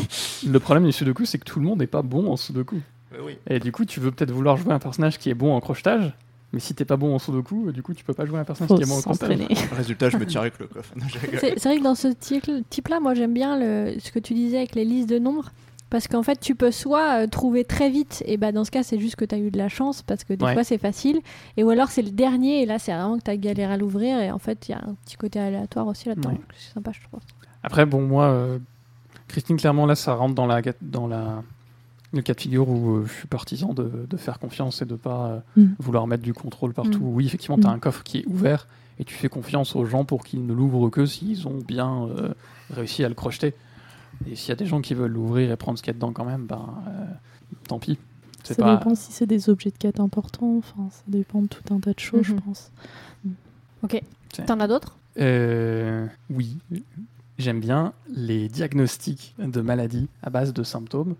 le 0.46 0.60
problème 0.60 0.84
du 0.84 0.92
Sudoku, 0.92 1.24
c'est 1.24 1.38
que 1.38 1.44
tout 1.44 1.58
le 1.58 1.66
monde 1.66 1.80
n'est 1.80 1.88
pas 1.88 2.02
bon 2.02 2.30
en 2.30 2.36
Sudoku. 2.36 2.76
Ouais, 3.12 3.18
oui. 3.24 3.38
Et 3.48 3.58
du 3.58 3.72
coup, 3.72 3.84
tu 3.84 3.98
veux 3.98 4.12
peut-être 4.12 4.30
vouloir 4.30 4.56
jouer 4.56 4.72
un 4.72 4.78
personnage 4.78 5.18
qui 5.18 5.28
est 5.28 5.34
bon 5.34 5.52
en 5.54 5.60
crochetage, 5.60 6.12
mais 6.52 6.60
si 6.60 6.72
t'es 6.74 6.84
pas 6.84 6.96
bon 6.96 7.14
en 7.14 7.18
Sudoku, 7.18 7.72
du 7.72 7.82
coup, 7.82 7.92
tu 7.92 8.04
peux 8.04 8.14
pas 8.14 8.24
jouer 8.24 8.38
un 8.38 8.44
personnage 8.44 8.68
Faut 8.68 8.76
qui 8.76 8.82
est 8.84 8.86
bon 8.86 8.98
en 8.98 9.02
crochetage. 9.02 9.38
Résultat, 9.76 10.10
je 10.10 10.16
me 10.18 10.26
tire 10.26 10.42
avec 10.42 10.58
le 10.60 10.68
coffre. 10.68 10.92
C'est 11.40 11.64
vrai 11.64 11.78
que 11.78 11.82
dans 11.82 11.96
ce 11.96 12.08
type- 12.08 12.48
type-là, 12.70 13.00
moi 13.00 13.14
j'aime 13.14 13.34
bien 13.34 13.58
le, 13.58 13.98
ce 13.98 14.12
que 14.12 14.20
tu 14.20 14.34
disais 14.34 14.58
avec 14.58 14.76
les 14.76 14.84
listes 14.84 15.08
de 15.08 15.18
nombres. 15.18 15.50
Parce 15.88 16.08
qu'en 16.08 16.22
fait, 16.24 16.40
tu 16.40 16.56
peux 16.56 16.72
soit 16.72 17.22
euh, 17.22 17.26
trouver 17.28 17.64
très 17.64 17.90
vite, 17.90 18.22
et 18.26 18.36
bah 18.36 18.50
dans 18.50 18.64
ce 18.64 18.72
cas, 18.72 18.82
c'est 18.82 18.98
juste 18.98 19.14
que 19.16 19.24
tu 19.24 19.34
as 19.36 19.38
eu 19.38 19.50
de 19.52 19.58
la 19.58 19.68
chance, 19.68 20.02
parce 20.02 20.24
que 20.24 20.32
des 20.34 20.44
Ouais. 20.44 20.52
fois 20.52 20.64
c'est 20.64 20.78
facile. 20.78 21.20
Et 21.56 21.62
ou 21.62 21.70
alors 21.70 21.88
c'est 21.90 22.02
le 22.02 22.10
dernier, 22.10 22.62
et 22.62 22.66
là 22.66 22.78
c'est 22.80 22.92
vraiment 22.92 23.18
que 23.18 23.22
tu 23.24 23.30
as 23.30 23.36
galéré 23.36 23.72
à 23.72 23.76
l'ouvrir, 23.76 24.18
et 24.18 24.30
en 24.32 24.38
fait, 24.40 24.68
il 24.68 24.72
y 24.72 24.74
a 24.74 24.78
un 24.78 24.94
petit 25.04 25.16
côté 25.16 25.38
aléatoire 25.38 25.86
aussi 25.86 26.08
là-dedans. 26.08 26.30
Ouais. 26.30 26.40
C'est 26.58 26.74
sympa, 26.74 26.90
je 26.92 27.00
trouve. 27.06 27.20
Après, 27.62 27.86
bon, 27.86 28.02
moi, 28.02 28.24
euh, 28.26 28.58
Christine, 29.28 29.56
clairement, 29.56 29.86
là, 29.86 29.94
ça 29.94 30.14
rentre 30.14 30.34
dans, 30.34 30.46
la, 30.46 30.60
dans 30.82 31.06
la, 31.06 31.42
le 32.12 32.20
cas 32.22 32.34
de 32.34 32.40
figure 32.40 32.68
où 32.68 32.96
euh, 32.96 33.06
je 33.06 33.12
suis 33.12 33.28
partisan 33.28 33.72
de, 33.72 34.06
de 34.10 34.16
faire 34.16 34.38
confiance 34.40 34.82
et 34.82 34.86
de 34.86 34.94
pas 34.96 35.26
euh, 35.56 35.60
Mm. 35.62 35.74
vouloir 35.78 36.06
mettre 36.08 36.22
du 36.24 36.34
contrôle 36.34 36.72
partout. 36.74 37.00
Mm. 37.04 37.14
Oui, 37.14 37.26
effectivement, 37.26 37.58
tu 37.58 37.66
as 37.66 37.70
Mm. 37.70 37.74
un 37.74 37.78
coffre 37.78 38.02
qui 38.02 38.18
est 38.18 38.26
ouvert 38.26 38.66
et 38.98 39.04
tu 39.04 39.14
fais 39.14 39.28
confiance 39.28 39.76
aux 39.76 39.84
gens 39.84 40.04
pour 40.04 40.24
qu'ils 40.24 40.44
ne 40.46 40.52
l'ouvrent 40.52 40.88
que 40.90 41.06
s'ils 41.06 41.46
ont 41.46 41.58
bien 41.66 42.08
réussi 42.70 43.04
à 43.04 43.08
le 43.08 43.14
crocheter. 43.14 43.54
Et 44.30 44.34
s'il 44.36 44.48
y 44.48 44.52
a 44.52 44.56
des 44.56 44.66
gens 44.66 44.80
qui 44.80 44.94
veulent 44.94 45.12
l'ouvrir 45.12 45.50
et 45.50 45.56
prendre 45.56 45.78
ce 45.78 45.82
qu'il 45.82 45.90
y 45.92 45.94
a 45.94 45.98
dedans 45.98 46.12
quand 46.12 46.24
même, 46.24 46.46
ben, 46.46 46.68
euh, 46.88 47.04
tant 47.68 47.78
pis. 47.78 47.98
Ça 48.44 48.54
pas... 48.54 48.76
dépend 48.76 48.94
si 48.94 49.12
c'est 49.12 49.26
des 49.26 49.50
objets 49.50 49.70
de 49.70 49.76
quête 49.78 49.98
importants, 50.00 50.56
enfin, 50.58 50.88
ça 50.90 51.02
dépend 51.08 51.42
de 51.42 51.48
tout 51.48 51.74
un 51.74 51.80
tas 51.80 51.92
de 51.92 51.98
choses, 51.98 52.22
je 52.22 52.34
Mhm. 52.34 52.40
pense. 52.40 52.70
Ok. 53.82 54.00
C'est- 54.32 54.44
T'en 54.46 54.60
as 54.60 54.68
d'autres? 54.68 54.96
Euh, 55.18 56.06
oui, 56.30 56.58
j'aime 57.38 57.60
bien 57.60 57.92
les 58.14 58.48
diagnostics 58.48 59.34
de 59.38 59.60
maladies 59.60 60.08
à 60.22 60.30
base 60.30 60.52
de 60.52 60.62
symptômes, 60.62 61.14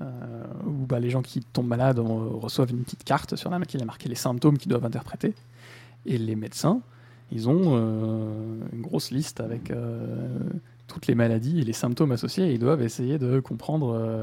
euh, 0.00 0.44
où 0.66 0.86
bah, 0.86 1.00
les 1.00 1.10
gens 1.10 1.22
qui 1.22 1.40
tombent 1.40 1.66
malades 1.68 1.98
on- 1.98 2.38
reçoivent 2.38 2.70
une 2.70 2.82
petite 2.84 3.04
carte 3.04 3.36
sur 3.36 3.50
laquelle 3.50 3.66
il 3.74 3.80
y 3.80 3.82
a 3.82 3.86
marqué 3.86 4.08
les 4.08 4.14
symptômes 4.14 4.58
qu'ils 4.58 4.70
doivent 4.70 4.84
interpréter. 4.84 5.34
Et 6.06 6.16
les 6.18 6.36
médecins, 6.36 6.80
ils 7.32 7.48
ont 7.48 7.72
euh, 7.74 8.58
une 8.72 8.82
grosse 8.82 9.10
liste 9.10 9.40
avec 9.40 9.70
euh, 9.70 10.38
toutes 10.88 11.06
les 11.06 11.14
maladies 11.14 11.60
et 11.60 11.64
les 11.64 11.72
symptômes 11.72 12.10
associés. 12.12 12.48
Et 12.48 12.54
ils 12.54 12.58
doivent 12.58 12.82
essayer 12.82 13.18
de 13.18 13.38
comprendre 13.38 13.94
euh, 13.94 14.22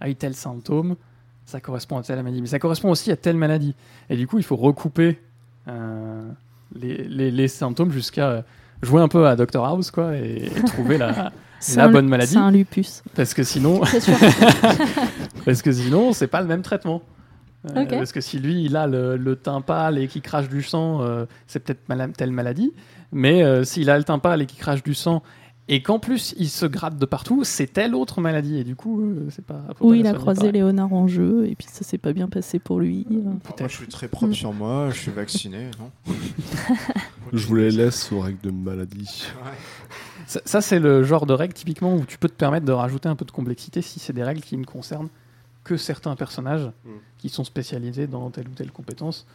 ah 0.00 0.12
tel 0.14 0.34
symptôme, 0.34 0.96
ça 1.46 1.60
correspond 1.60 1.96
à 1.96 2.02
telle 2.02 2.22
maladie. 2.22 2.42
Mais 2.42 2.48
ça 2.48 2.58
correspond 2.58 2.90
aussi 2.90 3.10
à 3.10 3.16
telle 3.16 3.36
maladie. 3.36 3.74
Et 4.10 4.16
du 4.16 4.26
coup, 4.26 4.38
il 4.38 4.44
faut 4.44 4.56
recouper 4.56 5.18
euh, 5.68 6.28
les, 6.74 7.04
les- 7.04 7.30
les 7.30 7.48
symptômes 7.48 7.92
jusqu'à 7.92 8.28
euh, 8.28 8.42
jouer 8.82 9.00
un 9.00 9.08
peu 9.08 9.26
à 9.26 9.36
Dr 9.36 9.64
House 9.64 9.90
quoi, 9.90 10.16
et, 10.16 10.44
et 10.46 10.62
trouver 10.64 10.98
la, 10.98 11.30
bonne 11.88 12.08
maladie. 12.08 12.32
C'est 12.32 12.38
un 12.38 12.50
lupus. 12.50 13.02
Parce 13.14 13.32
que 13.32 13.44
sinon, 13.44 13.84
sûr. 13.84 14.14
parce 15.44 15.62
que 15.62 15.72
sinon, 15.72 16.12
c'est 16.12 16.26
pas 16.26 16.40
le 16.40 16.48
même 16.48 16.62
traitement. 16.62 17.02
Euh. 17.70 17.84
Parce 17.86 18.10
que 18.12 18.20
si 18.20 18.40
lui, 18.40 18.64
il 18.64 18.76
a 18.76 18.86
le, 18.88 19.16
le 19.16 19.36
teint 19.36 19.60
pâle 19.60 19.98
et 19.98 20.08
qui 20.08 20.20
crache 20.20 20.48
du 20.48 20.62
sang, 20.62 21.00
euh, 21.02 21.26
c'est 21.46 21.60
peut-être 21.60 21.82
telle 22.16 22.32
maladie. 22.32 22.72
Mais 23.12 23.42
euh, 23.44 23.62
s'il 23.62 23.88
a 23.90 23.98
le 23.98 24.04
teint 24.04 24.18
pâle 24.18 24.42
et 24.42 24.46
qui 24.46 24.56
crache 24.56 24.82
du 24.82 24.94
sang, 24.94 25.22
et 25.68 25.82
qu'en 25.82 25.98
plus 25.98 26.34
il 26.38 26.48
se 26.48 26.66
gratte 26.66 26.96
de 26.98 27.06
partout, 27.06 27.44
c'est 27.44 27.66
telle 27.68 27.94
autre 27.94 28.20
maladie. 28.20 28.58
Et 28.58 28.64
du 28.64 28.74
coup, 28.76 29.00
euh, 29.00 29.26
c'est 29.30 29.44
pas. 29.44 29.54
pas 29.58 29.74
il 29.94 30.06
a 30.06 30.12
croisé 30.12 30.40
pareil. 30.40 30.52
Léonard 30.52 30.92
en 30.92 31.06
jeu 31.06 31.46
et 31.48 31.54
puis 31.54 31.66
ça 31.70 31.84
s'est 31.84 31.98
pas 31.98 32.12
bien 32.12 32.28
passé 32.28 32.58
pour 32.58 32.80
lui. 32.80 33.06
Euh, 33.10 33.14
Moi, 33.22 33.40
je 33.68 33.76
suis 33.76 33.86
très 33.88 34.08
propre 34.08 34.32
Mm. 34.32 34.34
sur 34.34 34.52
moi, 34.52 34.90
je 34.90 34.98
suis 34.98 35.10
vacciné, 35.12 35.70
non 35.78 35.90
Je 37.32 37.46
vous 37.46 37.56
les 37.56 37.70
laisse 37.70 38.10
aux 38.12 38.20
règles 38.20 38.40
de 38.42 38.50
maladie. 38.50 39.24
Ça, 40.26 40.40
ça, 40.44 40.60
c'est 40.60 40.78
le 40.78 41.02
genre 41.04 41.26
de 41.26 41.32
règle 41.32 41.54
typiquement 41.54 41.94
où 41.94 42.04
tu 42.04 42.18
peux 42.18 42.28
te 42.28 42.34
permettre 42.34 42.66
de 42.66 42.72
rajouter 42.72 43.08
un 43.08 43.16
peu 43.16 43.24
de 43.24 43.30
complexité 43.30 43.82
si 43.82 43.98
c'est 44.00 44.12
des 44.12 44.22
règles 44.22 44.40
qui 44.42 44.56
ne 44.56 44.64
concernent 44.64 45.08
que 45.64 45.76
certains 45.76 46.16
personnages 46.16 46.70
Mm. 46.84 46.90
qui 47.18 47.28
sont 47.28 47.44
spécialisés 47.44 48.06
dans 48.06 48.30
telle 48.30 48.48
ou 48.48 48.52
telle 48.52 48.72
compétence. 48.72 49.26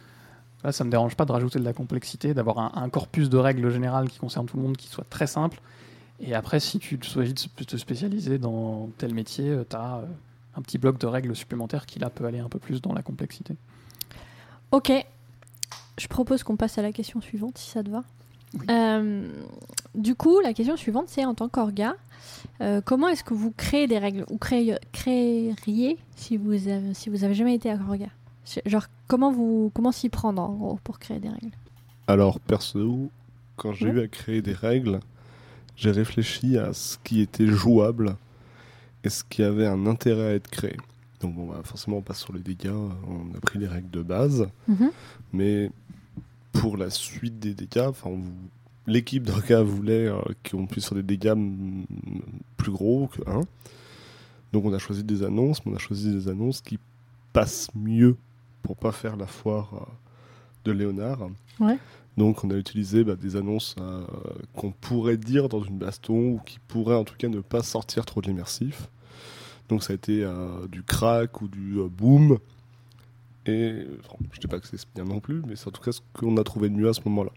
Là, 0.64 0.72
ça 0.72 0.84
me 0.84 0.90
dérange 0.90 1.14
pas 1.14 1.24
de 1.24 1.32
rajouter 1.32 1.58
de 1.60 1.64
la 1.64 1.72
complexité, 1.72 2.34
d'avoir 2.34 2.58
un, 2.58 2.72
un 2.82 2.88
corpus 2.88 3.30
de 3.30 3.36
règles 3.38 3.70
générales 3.70 4.08
qui 4.08 4.18
concerne 4.18 4.46
tout 4.46 4.56
le 4.56 4.62
monde 4.64 4.76
qui 4.76 4.88
soit 4.88 5.06
très 5.08 5.26
simple. 5.28 5.60
Et 6.20 6.34
après, 6.34 6.60
si 6.60 6.78
tu 6.78 6.98
choisis 7.02 7.34
de 7.34 7.38
se- 7.38 7.48
te 7.64 7.76
spécialiser 7.76 8.38
dans 8.38 8.88
tel 8.98 9.14
métier, 9.14 9.56
tu 9.68 9.76
as 9.76 10.02
un 10.56 10.62
petit 10.62 10.78
bloc 10.78 10.98
de 10.98 11.06
règles 11.06 11.34
supplémentaires 11.36 11.86
qui 11.86 11.98
là 11.98 12.10
peut 12.10 12.24
aller 12.24 12.40
un 12.40 12.48
peu 12.48 12.58
plus 12.58 12.80
dans 12.82 12.92
la 12.92 13.02
complexité. 13.02 13.54
Ok. 14.72 14.92
Je 15.98 16.06
propose 16.08 16.42
qu'on 16.42 16.56
passe 16.56 16.78
à 16.78 16.82
la 16.82 16.92
question 16.92 17.20
suivante, 17.20 17.58
si 17.58 17.70
ça 17.70 17.82
te 17.82 17.90
va. 17.90 18.04
Oui. 18.54 18.66
Euh, 18.70 19.28
du 19.94 20.14
coup, 20.14 20.40
la 20.40 20.52
question 20.54 20.76
suivante, 20.76 21.04
c'est 21.08 21.24
en 21.24 21.34
tant 21.34 21.48
qu'orga, 21.48 21.94
euh, 22.60 22.80
comment 22.84 23.08
est-ce 23.08 23.24
que 23.24 23.34
vous 23.34 23.52
créez 23.56 23.86
des 23.86 23.98
règles 23.98 24.24
Ou 24.30 24.38
créez- 24.38 24.78
créeriez 24.92 25.98
si 26.16 26.36
vous 26.36 26.68
avez, 26.68 26.94
si 26.94 27.10
vous 27.10 27.24
avez 27.24 27.34
jamais 27.34 27.54
été 27.54 27.72
orga? 27.72 28.06
C'est- 28.44 28.66
Genre, 28.66 28.86
comment, 29.06 29.30
vous, 29.32 29.70
comment 29.74 29.92
s'y 29.92 30.08
prendre, 30.08 30.40
en 30.42 30.52
gros, 30.54 30.78
pour 30.82 30.98
créer 30.98 31.18
des 31.18 31.28
règles? 31.28 31.50
Alors, 32.06 32.40
perso, 32.40 33.10
quand 33.56 33.72
j'ai 33.72 33.86
Ouais. 33.90 33.92
eu 33.92 34.00
à 34.04 34.08
créer 34.08 34.40
des 34.40 34.54
règles, 34.54 35.00
j'ai 35.78 35.90
réfléchi 35.92 36.58
à 36.58 36.72
ce 36.72 36.98
qui 37.04 37.20
était 37.20 37.46
jouable 37.46 38.16
et 39.04 39.08
ce 39.10 39.22
qui 39.24 39.42
avait 39.44 39.66
un 39.66 39.86
intérêt 39.86 40.32
à 40.32 40.34
être 40.34 40.48
créé. 40.50 40.76
Donc, 41.20 41.34
bon, 41.36 41.46
bah, 41.46 41.60
forcément, 41.64 41.98
on 41.98 42.02
passe 42.02 42.20
sur 42.20 42.32
les 42.32 42.40
dégâts, 42.40 42.70
on 42.72 43.36
a 43.36 43.40
pris 43.40 43.58
les 43.60 43.66
règles 43.68 43.90
de 43.90 44.02
base, 44.02 44.48
Mhm. 44.66 44.90
mais 45.32 45.70
pour 46.52 46.76
la 46.76 46.90
suite 46.90 47.38
des 47.38 47.54
dégâts, 47.54 47.90
on- 48.04 48.20
l'équipe 48.88 49.22
d'Orga 49.22 49.62
voulait 49.62 50.08
euh, 50.08 50.18
qu'on 50.50 50.66
puisse 50.66 50.88
faire 50.88 50.96
des 50.96 51.02
dégâts 51.04 51.34
plus 52.56 52.72
gros 52.72 53.06
que 53.08 53.22
1. 53.30 53.42
Donc, 54.52 54.64
on 54.64 54.72
a 54.72 54.78
choisi 54.78 55.04
des 55.04 55.22
annonces, 55.22 55.64
mais 55.64 55.72
on 55.72 55.76
a 55.76 55.78
choisi 55.78 56.12
des 56.12 56.28
annonces 56.28 56.60
qui 56.60 56.78
passent 57.32 57.68
mieux 57.74 58.16
pour 58.62 58.76
pas 58.76 58.92
faire 58.92 59.16
la 59.16 59.26
foire 59.26 59.70
euh, 59.74 59.84
de 60.64 60.72
Léonard. 60.72 61.28
Ouais. 61.60 61.78
Donc 62.18 62.42
on 62.42 62.50
a 62.50 62.56
utilisé 62.56 63.04
bah, 63.04 63.14
des 63.14 63.36
annonces 63.36 63.76
euh, 63.80 64.02
qu'on 64.56 64.72
pourrait 64.72 65.16
dire 65.16 65.48
dans 65.48 65.62
une 65.62 65.78
baston 65.78 66.32
ou 66.32 66.40
qui 66.44 66.58
pourraient 66.66 66.96
en 66.96 67.04
tout 67.04 67.14
cas 67.16 67.28
ne 67.28 67.38
pas 67.38 67.62
sortir 67.62 68.04
trop 68.04 68.20
de 68.20 68.26
l'immersif. 68.26 68.88
Donc 69.68 69.84
ça 69.84 69.92
a 69.92 69.94
été 69.94 70.24
euh, 70.24 70.66
du 70.66 70.82
crack 70.82 71.40
ou 71.42 71.46
du 71.46 71.78
euh, 71.78 71.86
boom. 71.86 72.38
Et 73.46 73.86
je 74.32 74.40
dis 74.40 74.48
pas 74.48 74.58
que 74.58 74.66
c'est 74.66 74.84
bien 74.96 75.04
non 75.04 75.20
plus, 75.20 75.42
mais 75.46 75.54
c'est 75.54 75.68
en 75.68 75.70
tout 75.70 75.80
cas 75.80 75.92
ce 75.92 76.00
qu'on 76.12 76.36
a 76.38 76.42
trouvé 76.42 76.68
de 76.68 76.74
mieux 76.74 76.88
à 76.88 76.92
ce 76.92 77.00
moment-là. 77.06 77.30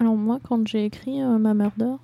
Alors 0.00 0.16
moi, 0.16 0.40
quand 0.42 0.66
j'ai 0.66 0.84
écrit 0.84 1.22
ma 1.22 1.54
murder, 1.54 1.94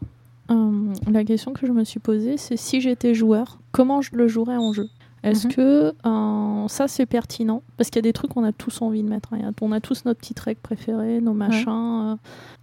la 0.48 1.24
question 1.24 1.52
que 1.52 1.66
je 1.66 1.72
me 1.72 1.84
suis 1.84 2.00
posée, 2.00 2.38
c'est 2.38 2.56
si 2.56 2.80
j'étais 2.80 3.14
joueur, 3.14 3.58
comment 3.72 4.00
je 4.00 4.14
le 4.14 4.26
jouerais 4.26 4.56
en 4.56 4.72
jeu? 4.72 4.88
Est-ce 5.22 5.46
Mhm. 5.46 5.52
que 5.54 5.92
euh, 6.06 6.68
ça 6.68 6.88
c'est 6.88 7.06
pertinent? 7.06 7.62
Parce 7.76 7.90
qu'il 7.90 7.96
y 7.96 8.00
a 8.00 8.08
des 8.08 8.12
trucs 8.12 8.32
qu'on 8.32 8.44
a 8.44 8.52
tous 8.52 8.82
envie 8.82 9.02
de 9.02 9.08
mettre. 9.08 9.32
hein. 9.34 9.52
On 9.60 9.72
a 9.72 9.80
tous 9.80 10.04
notre 10.04 10.20
petite 10.20 10.40
règle 10.40 10.60
préférée, 10.60 11.20
nos 11.20 11.32
machins. 11.34 11.68
euh. 11.68 12.16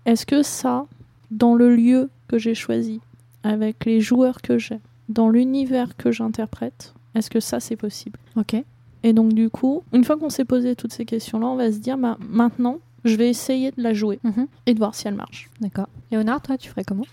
Est-ce 0.05 0.25
que 0.25 0.43
ça, 0.43 0.85
dans 1.31 1.55
le 1.55 1.73
lieu 1.75 2.09
que 2.27 2.37
j'ai 2.37 2.55
choisi, 2.55 2.99
avec 3.43 3.85
les 3.85 4.01
joueurs 4.01 4.41
que 4.41 4.57
j'ai, 4.57 4.79
dans 5.07 5.29
l'univers 5.29 5.95
que 5.95 6.11
j'interprète, 6.11 6.93
est-ce 7.15 7.29
que 7.29 7.39
ça 7.39 7.59
c'est 7.59 7.75
possible? 7.77 8.19
Ok. 8.35 8.55
Et 9.03 9.13
donc 9.13 9.33
du 9.33 9.49
coup, 9.49 9.83
une 9.93 10.03
fois 10.03 10.17
qu'on 10.17 10.29
s'est 10.29 10.43
posé 10.45 10.75
toutes 10.75 10.91
ces 10.91 11.05
questions-là, 11.05 11.47
on 11.47 11.55
va 11.55 11.71
se 11.71 11.77
dire, 11.77 11.97
bah, 11.97 12.17
maintenant, 12.19 12.79
je 13.05 13.15
vais 13.15 13.29
essayer 13.29 13.71
de 13.71 13.81
la 13.81 13.93
jouer 13.93 14.19
Mhm. 14.25 14.47
et 14.65 14.73
de 14.73 14.79
voir 14.79 14.93
si 14.93 15.07
elle 15.07 15.15
marche. 15.15 15.49
D'accord. 15.61 15.87
Léonard, 16.11 16.41
toi, 16.41 16.57
tu 16.57 16.69
ferais 16.69 16.83
comment? 16.83 17.05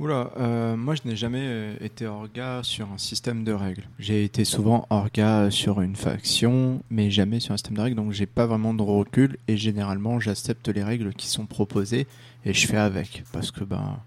Oula, 0.00 0.32
euh, 0.36 0.76
moi 0.76 0.94
je 0.96 1.02
n'ai 1.08 1.14
jamais 1.14 1.42
euh, 1.42 1.76
été 1.80 2.06
orga 2.06 2.60
sur 2.64 2.90
un 2.90 2.98
système 2.98 3.44
de 3.44 3.52
règles. 3.52 3.84
J'ai 3.98 4.24
été 4.24 4.44
souvent 4.44 4.86
orga 4.90 5.50
sur 5.50 5.80
une 5.80 5.94
faction, 5.94 6.82
mais 6.90 7.10
jamais 7.10 7.38
sur 7.38 7.54
un 7.54 7.56
système 7.56 7.76
de 7.76 7.82
règles, 7.82 7.96
donc 7.96 8.10
j'ai 8.12 8.26
pas 8.26 8.46
vraiment 8.46 8.74
de 8.74 8.82
recul 8.82 9.36
et 9.46 9.56
généralement 9.56 10.18
j'accepte 10.18 10.68
les 10.68 10.82
règles 10.82 11.14
qui 11.14 11.28
sont 11.28 11.46
proposées 11.46 12.08
et 12.44 12.52
je 12.52 12.66
fais 12.66 12.76
avec. 12.76 13.22
Parce 13.32 13.52
que, 13.52 13.62
ben, 13.62 13.98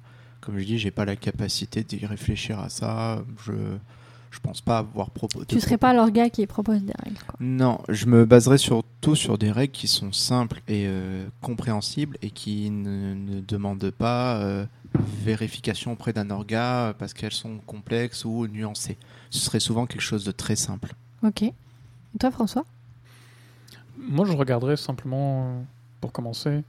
comme 0.41 0.59
je 0.59 0.65
dis, 0.65 0.77
j'ai 0.77 0.91
pas 0.91 1.05
la 1.05 1.15
capacité 1.15 1.83
d'y 1.83 2.05
réfléchir 2.05 2.59
à 2.59 2.67
ça. 2.67 3.23
Je, 3.45 3.53
je 4.31 4.39
pense 4.39 4.61
pas 4.61 4.79
avoir 4.79 5.09
proposé. 5.09 5.45
Tu 5.47 5.59
serais 5.59 5.77
pas 5.77 5.93
l'orga 5.93 6.29
qui 6.29 6.45
propose 6.47 6.83
des 6.83 6.93
règles. 7.03 7.17
Quoi. 7.25 7.37
Non, 7.39 7.79
je 7.89 8.05
me 8.05 8.25
baserai 8.25 8.57
surtout 8.57 9.15
sur 9.15 9.37
des 9.37 9.51
règles 9.51 9.73
qui 9.73 9.87
sont 9.87 10.11
simples 10.11 10.61
et 10.67 10.85
euh, 10.85 11.25
compréhensibles 11.41 12.17
et 12.21 12.29
qui 12.29 12.69
ne, 12.69 13.13
ne 13.13 13.39
demandent 13.39 13.91
pas 13.91 14.37
euh, 14.37 14.65
vérification 14.99 15.91
auprès 15.93 16.13
d'un 16.13 16.29
orga 16.29 16.95
parce 16.97 17.13
qu'elles 17.13 17.33
sont 17.33 17.57
complexes 17.59 18.25
ou 18.25 18.47
nuancées. 18.47 18.97
Ce 19.29 19.39
serait 19.39 19.59
souvent 19.59 19.85
quelque 19.85 20.01
chose 20.01 20.23
de 20.23 20.31
très 20.31 20.55
simple. 20.55 20.93
Ok. 21.23 21.43
Et 21.43 21.53
toi, 22.19 22.31
François? 22.31 22.65
Moi, 23.97 24.25
je 24.25 24.33
regarderais 24.33 24.77
simplement, 24.77 25.47
euh, 25.47 25.61
pour 26.01 26.11
commencer, 26.11 26.63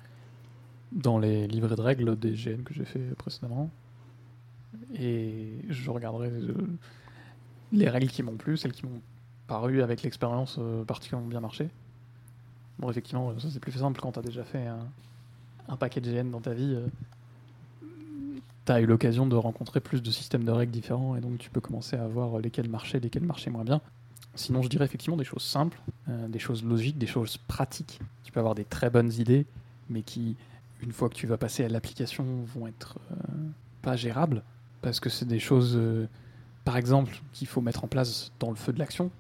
dans 0.93 1.19
les 1.19 1.47
livrets 1.47 1.77
de 1.77 1.81
règles 1.83 2.19
des 2.19 2.33
GN 2.33 2.63
que 2.63 2.75
j'ai 2.75 2.85
fait 2.85 3.15
précédemment. 3.17 3.71
Et 4.95 5.59
je 5.69 5.91
regarderais 5.91 6.31
euh, 6.31 6.55
les 7.73 7.89
règles 7.89 8.09
qui 8.09 8.23
m'ont 8.23 8.37
plu, 8.37 8.57
celles 8.57 8.73
qui 8.73 8.87
m'ont 8.87 9.01
paru 9.47 9.83
avec 9.83 10.03
l'expérience 10.03 10.57
euh, 10.59 10.85
particulièrement 10.85 11.29
bien 11.29 11.41
marché. 11.41 11.69
Bon, 12.79 12.91
effectivement, 12.91 13.39
ça 13.39 13.49
c'est 13.51 13.61
plus 13.61 13.73
simple 13.73 14.01
quand 14.01 14.13
tu 14.13 14.19
as 14.19 14.23
déjà 14.23 14.45
fait 14.45 14.67
un, 14.67 14.87
un 15.69 15.77
paquet 15.77 16.01
de 16.01 16.11
GN 16.11 16.31
dans 16.31 16.41
ta 16.41 16.55
vie. 16.55 16.79
Tu 18.69 18.73
as 18.73 18.81
eu 18.81 18.87
l'occasion 18.87 19.27
de 19.27 19.35
rencontrer 19.35 19.81
plus 19.81 20.03
de 20.03 20.11
systèmes 20.11 20.45
de 20.45 20.53
règles 20.53 20.73
différents 20.73 21.17
et 21.17 21.21
donc 21.21 21.39
tu 21.39 21.49
peux 21.49 21.61
commencer 21.61 21.97
à 21.97 22.07
voir 22.07 22.39
lesquels 22.39 22.69
marchaient, 22.69 23.01
lesquels 23.01 23.25
marchaient 23.25 23.51
moins 23.51 23.65
bien. 23.65 23.81
Sinon, 24.35 24.63
je 24.63 24.69
dirais 24.69 24.85
effectivement 24.85 25.17
des 25.17 25.25
choses 25.25 25.43
simples, 25.43 25.81
euh, 26.09 26.29
des 26.29 26.39
choses 26.39 26.63
logiques, 26.63 26.99
des 26.99 27.07
choses 27.07 27.39
pratiques. 27.39 27.99
Tu 28.25 28.31
peux 28.31 28.41
avoir 28.41 28.55
des 28.55 28.65
très 28.65 28.91
bonnes 28.91 29.11
idées, 29.13 29.47
mais 29.89 30.03
qui, 30.03 30.37
une 30.83 30.93
fois 30.93 31.09
que 31.09 31.15
tu 31.15 31.27
vas 31.27 31.39
passer 31.39 31.65
à 31.65 31.69
l'application, 31.69 32.25
vont 32.55 32.67
être 32.67 32.99
euh, 33.11 33.15
pas 33.81 33.97
gérables, 33.97 34.43
parce 34.83 35.01
que 35.01 35.09
c'est 35.09 35.27
des 35.27 35.41
choses, 35.41 35.75
euh, 35.75 36.07
par 36.65 36.77
exemple, 36.77 37.21
qu'il 37.33 37.49
faut 37.49 37.63
mettre 37.63 37.85
en 37.85 37.89
place 37.89 38.33
dans 38.39 38.51
le 38.51 38.57
feu 38.57 38.73
de 38.75 38.79
l'action. 38.79 39.11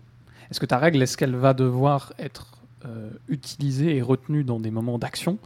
Est-ce 0.50 0.60
que 0.60 0.66
ta 0.66 0.78
règle, 0.78 1.02
est-ce 1.02 1.16
qu'elle 1.16 1.34
va 1.34 1.54
devoir 1.54 2.12
être 2.18 2.58
euh, 2.84 3.10
utilisée 3.28 3.96
et 3.96 4.02
retenue 4.02 4.44
dans 4.44 4.60
des 4.60 4.70
moments 4.70 4.98
d'action? 4.98 5.38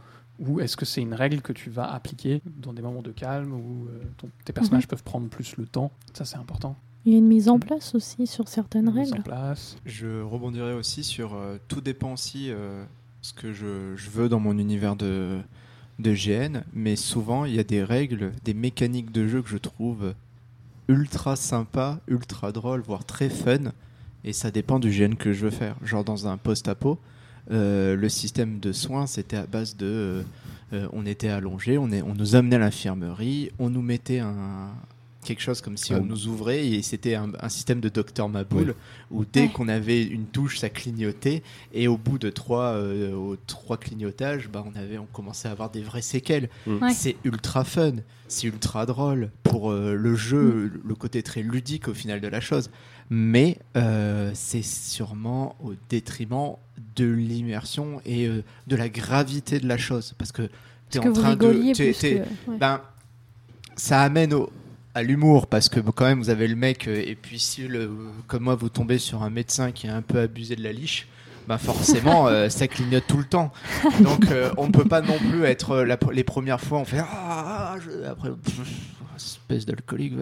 Ou 0.45 0.59
est-ce 0.59 0.75
que 0.77 0.85
c'est 0.85 1.01
une 1.01 1.13
règle 1.13 1.41
que 1.41 1.53
tu 1.53 1.69
vas 1.69 1.91
appliquer 1.91 2.41
dans 2.61 2.73
des 2.73 2.81
moments 2.81 3.01
de 3.01 3.11
calme 3.11 3.53
où 3.53 3.87
euh, 3.87 4.03
ton- 4.17 4.29
tes 4.45 4.53
personnages 4.53 4.87
peuvent 4.87 5.03
prendre 5.03 5.27
plus 5.27 5.57
le 5.57 5.65
temps? 5.65 5.91
Ça, 6.13 6.25
c'est 6.25 6.37
important. 6.37 6.75
Il 7.05 7.11
y 7.11 7.15
a 7.15 7.17
une 7.17 7.27
mise 7.27 7.49
en 7.49 7.59
place 7.59 7.95
aussi 7.95 8.27
sur 8.27 8.47
certaines 8.47 8.85
Mise 8.91 9.11
en 9.11 9.15
règles. 9.15 9.23
place. 9.23 9.77
Je 9.85 10.21
rebondirai 10.21 10.73
aussi 10.73 11.03
sur 11.03 11.33
euh, 11.33 11.57
tout 11.67 11.81
dépend 11.81 12.13
aussi 12.13 12.49
euh, 12.49 12.85
ce 13.21 13.33
que 13.33 13.51
je, 13.53 13.95
je 13.95 14.09
veux 14.09 14.29
dans 14.29 14.39
mon 14.39 14.57
univers 14.57 14.95
de, 14.95 15.39
de 15.99 16.13
GN, 16.13 16.61
mais 16.73 16.95
souvent 16.95 17.43
il 17.45 17.53
y 17.55 17.59
a 17.59 17.63
des 17.65 17.83
règles, 17.83 18.31
des 18.45 18.53
mécaniques 18.53 19.11
de 19.11 19.27
jeu 19.27 19.41
que 19.41 19.49
je 19.49 19.57
trouve 19.57 20.13
ultra 20.87 21.35
sympa, 21.35 21.99
ultra 22.07 22.51
drôle, 22.51 22.81
voire 22.81 23.05
très 23.05 23.29
fun, 23.29 23.71
et 24.23 24.33
ça 24.33 24.51
dépend 24.51 24.79
du 24.79 24.89
GN 24.89 25.15
que 25.15 25.33
je 25.33 25.45
veux 25.45 25.51
faire. 25.51 25.75
Genre 25.83 26.03
dans 26.03 26.27
un 26.27 26.37
post-apo, 26.37 26.91
euh, 26.91 26.95
le 27.49 28.09
système 28.09 28.59
de 28.59 28.71
soins 28.71 29.07
c'était 29.07 29.37
à 29.37 29.45
base 29.45 29.75
de. 29.75 29.85
euh, 29.85 30.23
euh, 30.73 30.87
on 30.91 31.05
était 31.05 31.29
allongé, 31.29 31.77
on, 31.77 31.83
on 31.83 32.15
nous 32.15 32.35
amenait 32.35 32.55
à 32.55 32.59
l'infirmerie, 32.59 33.51
on 33.59 33.69
nous 33.69 33.83
mettait 33.83 34.19
un, 34.19 34.71
quelque 35.23 35.41
chose 35.41 35.61
comme 35.61 35.77
si 35.77 35.93
Ouais. 35.93 35.99
on 36.01 36.05
nous 36.05 36.27
ouvrait 36.27 36.65
et 36.67 36.81
c'était 36.81 37.15
un, 37.15 37.31
un 37.39 37.49
système 37.49 37.79
de 37.79 37.89
Docteur 37.89 38.29
Maboul 38.29 38.75
où 39.11 39.25
dès 39.25 39.41
Ouais. 39.43 39.49
qu'on 39.49 39.67
avait 39.67 40.03
une 40.03 40.25
touche, 40.25 40.59
ça 40.59 40.69
clignotait 40.69 41.43
et 41.73 41.87
au 41.87 41.97
bout 41.97 42.17
de 42.19 42.29
trois, 42.29 42.73
euh, 42.73 43.13
aux 43.13 43.35
trois 43.35 43.77
clignotages, 43.77 44.49
bah, 44.49 44.63
on 44.65 44.77
avait, 44.79 44.97
on 44.97 45.05
commençait 45.05 45.47
à 45.47 45.51
avoir 45.51 45.69
des 45.69 45.81
vraies 45.81 46.01
séquelles. 46.01 46.49
Mm. 46.67 46.77
Ouais. 46.83 46.93
C'est 46.93 47.15
ultra 47.23 47.63
fun, 47.63 47.93
c'est 48.27 48.47
ultra 48.47 48.85
drôle 48.85 49.29
pour 49.43 49.71
euh, 49.71 49.95
le 49.95 50.15
jeu, 50.15 50.71
le 50.83 50.95
côté 50.95 51.23
très 51.23 51.41
ludique 51.41 51.87
au 51.87 51.93
final 51.93 52.21
de 52.21 52.27
la 52.27 52.41
chose. 52.41 52.69
Mais 53.09 53.59
euh, 53.75 54.31
c'est 54.33 54.63
sûrement 54.63 55.55
au 55.63 55.73
détriment 55.89 56.55
de 56.95 57.05
l'immersion 57.05 58.01
et 58.05 58.27
euh, 58.27 58.43
de 58.67 58.75
la 58.75 58.89
gravité 58.89 59.59
de 59.59 59.67
la 59.67 59.77
chose 59.77 60.15
parce 60.17 60.31
que 60.31 60.49
tu 60.89 60.97
es 60.97 61.01
en 61.01 61.11
vous 61.11 61.21
train 61.21 61.35
de 61.35 61.73
que... 61.73 62.23
ben, 62.59 62.81
ça 63.75 64.01
amène 64.01 64.33
au- 64.33 64.49
à 64.95 65.03
l'humour 65.03 65.47
parce 65.47 65.69
que 65.69 65.79
quand 65.79 66.05
même 66.05 66.19
vous 66.19 66.29
avez 66.29 66.47
le 66.47 66.55
mec 66.55 66.87
euh, 66.87 67.01
et 67.05 67.15
puis 67.15 67.39
si 67.39 67.67
le, 67.67 67.89
comme 68.27 68.43
moi 68.43 68.55
vous 68.55 68.69
tombez 68.69 68.99
sur 68.99 69.23
un 69.23 69.29
médecin 69.29 69.71
qui 69.71 69.87
a 69.87 69.95
un 69.95 70.01
peu 70.03 70.19
abusé 70.19 70.55
de 70.55 70.63
la 70.63 70.71
liche 70.71 71.07
ben 71.47 71.57
forcément 71.57 72.27
euh, 72.29 72.47
ça 72.49 72.67
clignote 72.67 73.03
tout 73.07 73.17
le 73.17 73.25
temps. 73.25 73.51
Donc 74.01 74.29
euh, 74.31 74.51
on 74.57 74.67
ne 74.67 74.71
peut 74.71 74.85
pas 74.85 75.01
non 75.01 75.17
plus 75.17 75.43
être 75.45 75.77
la- 75.77 75.97
les 76.11 76.23
premières 76.23 76.61
fois 76.61 76.79
on 76.79 76.85
fait 76.85 77.01
ah, 77.03 77.75
je- 77.83 78.05
après 78.05 78.29
pff, 78.31 78.59
espèce 79.15 79.65
d'alcoolique 79.65 80.13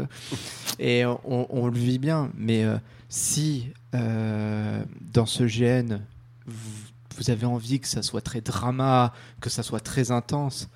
et 0.79 1.05
on, 1.05 1.47
on 1.49 1.67
le 1.67 1.77
vit 1.77 1.99
bien. 1.99 2.31
Mais 2.37 2.63
euh, 2.63 2.77
si 3.09 3.67
dans 3.91 5.25
ce 5.25 5.43
GN 5.43 5.99
vous, 6.47 6.71
vous 7.17 7.29
avez 7.29 7.45
envie 7.45 7.79
que 7.81 7.87
ça 7.87 8.01
soit 8.01 8.21
très 8.21 8.41
drama 8.41 9.13
que 9.41 9.49
ça 9.49 9.63
soit 9.63 9.79
très 9.81 10.11
intense 10.11 10.69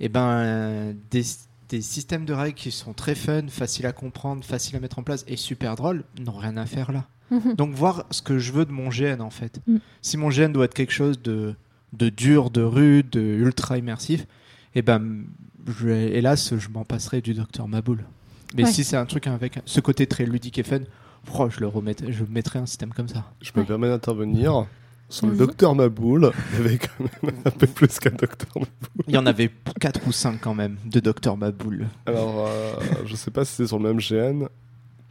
et 0.00 0.08
ben 0.08 0.26
euh, 0.28 0.92
des, 1.10 1.22
des 1.68 1.82
systèmes 1.82 2.24
de 2.24 2.32
règles 2.32 2.54
qui 2.54 2.70
sont 2.70 2.92
très 2.92 3.14
fun, 3.14 3.42
faciles 3.48 3.86
à 3.86 3.92
comprendre, 3.92 4.44
faciles 4.44 4.76
à 4.76 4.80
mettre 4.80 4.98
en 4.98 5.02
place 5.02 5.24
et 5.26 5.36
super 5.36 5.74
drôles 5.76 6.04
n'ont 6.20 6.36
rien 6.36 6.56
à 6.56 6.66
faire 6.66 6.92
là. 6.92 7.06
Mhm. 7.30 7.54
Donc 7.56 7.74
voir 7.74 8.06
ce 8.10 8.22
que 8.22 8.38
je 8.38 8.52
veux 8.52 8.64
de 8.64 8.70
mon 8.72 8.88
GN 8.88 9.20
en 9.20 9.30
fait. 9.30 9.60
Mm. 9.66 9.78
Si 10.00 10.16
mon 10.16 10.28
GN 10.28 10.52
doit 10.52 10.66
être 10.66 10.74
quelque 10.74 10.92
chose 10.92 11.20
de, 11.22 11.54
de 11.92 12.08
dur, 12.08 12.50
de 12.50 12.62
rude, 12.62 13.10
de 13.10 13.20
ultra 13.20 13.78
immersif, 13.78 14.26
et 14.76 14.82
ben 14.82 15.24
je, 15.66 15.88
hélas 15.88 16.54
je 16.56 16.68
m'en 16.68 16.84
passerai 16.84 17.20
du 17.20 17.34
Docteur 17.34 17.66
Maboul. 17.66 18.04
Mais 18.54 18.62
Ouais. 18.64 18.70
si 18.70 18.84
c'est 18.84 18.96
un 18.96 19.06
truc 19.06 19.26
avec 19.26 19.58
ce 19.64 19.80
côté 19.80 20.06
très 20.06 20.24
ludique 20.24 20.58
et 20.58 20.62
fun, 20.62 20.78
oh, 21.36 21.48
je 21.50 21.58
le 21.58 21.66
remettrai, 21.66 22.12
je 22.12 22.22
mettrai 22.30 22.60
un 22.60 22.66
système 22.66 22.92
comme 22.92 23.08
ça. 23.08 23.24
Je 23.42 23.50
me 23.56 23.60
Ouais. 23.62 23.66
permets 23.66 23.88
d'intervenir. 23.88 24.66
Sur 25.08 25.26
le 25.26 25.32
Vas-y. 25.34 25.46
docteur 25.46 25.74
Maboul, 25.74 26.32
il 26.52 26.56
y 26.58 26.66
avait 26.66 26.78
quand 26.78 27.04
même 27.22 27.34
un 27.44 27.50
peu 27.50 27.66
plus 27.66 27.98
qu'un 28.00 28.10
docteur 28.10 28.48
Maboul. 28.56 29.04
Il 29.06 29.14
y 29.14 29.18
en 29.18 29.26
avait 29.26 29.50
4 29.80 30.00
ou 30.06 30.12
5 30.12 30.40
quand 30.40 30.54
même 30.54 30.78
de 30.84 30.98
Docteur 31.00 31.36
Maboul. 31.36 31.86
Alors, 32.06 32.46
euh, 32.48 32.74
je 33.04 33.14
sais 33.14 33.30
pas 33.30 33.44
si 33.44 33.52
c'est 33.54 33.66
sur 33.68 33.78
le 33.78 33.92
même 33.92 34.00
GN. 34.00 34.48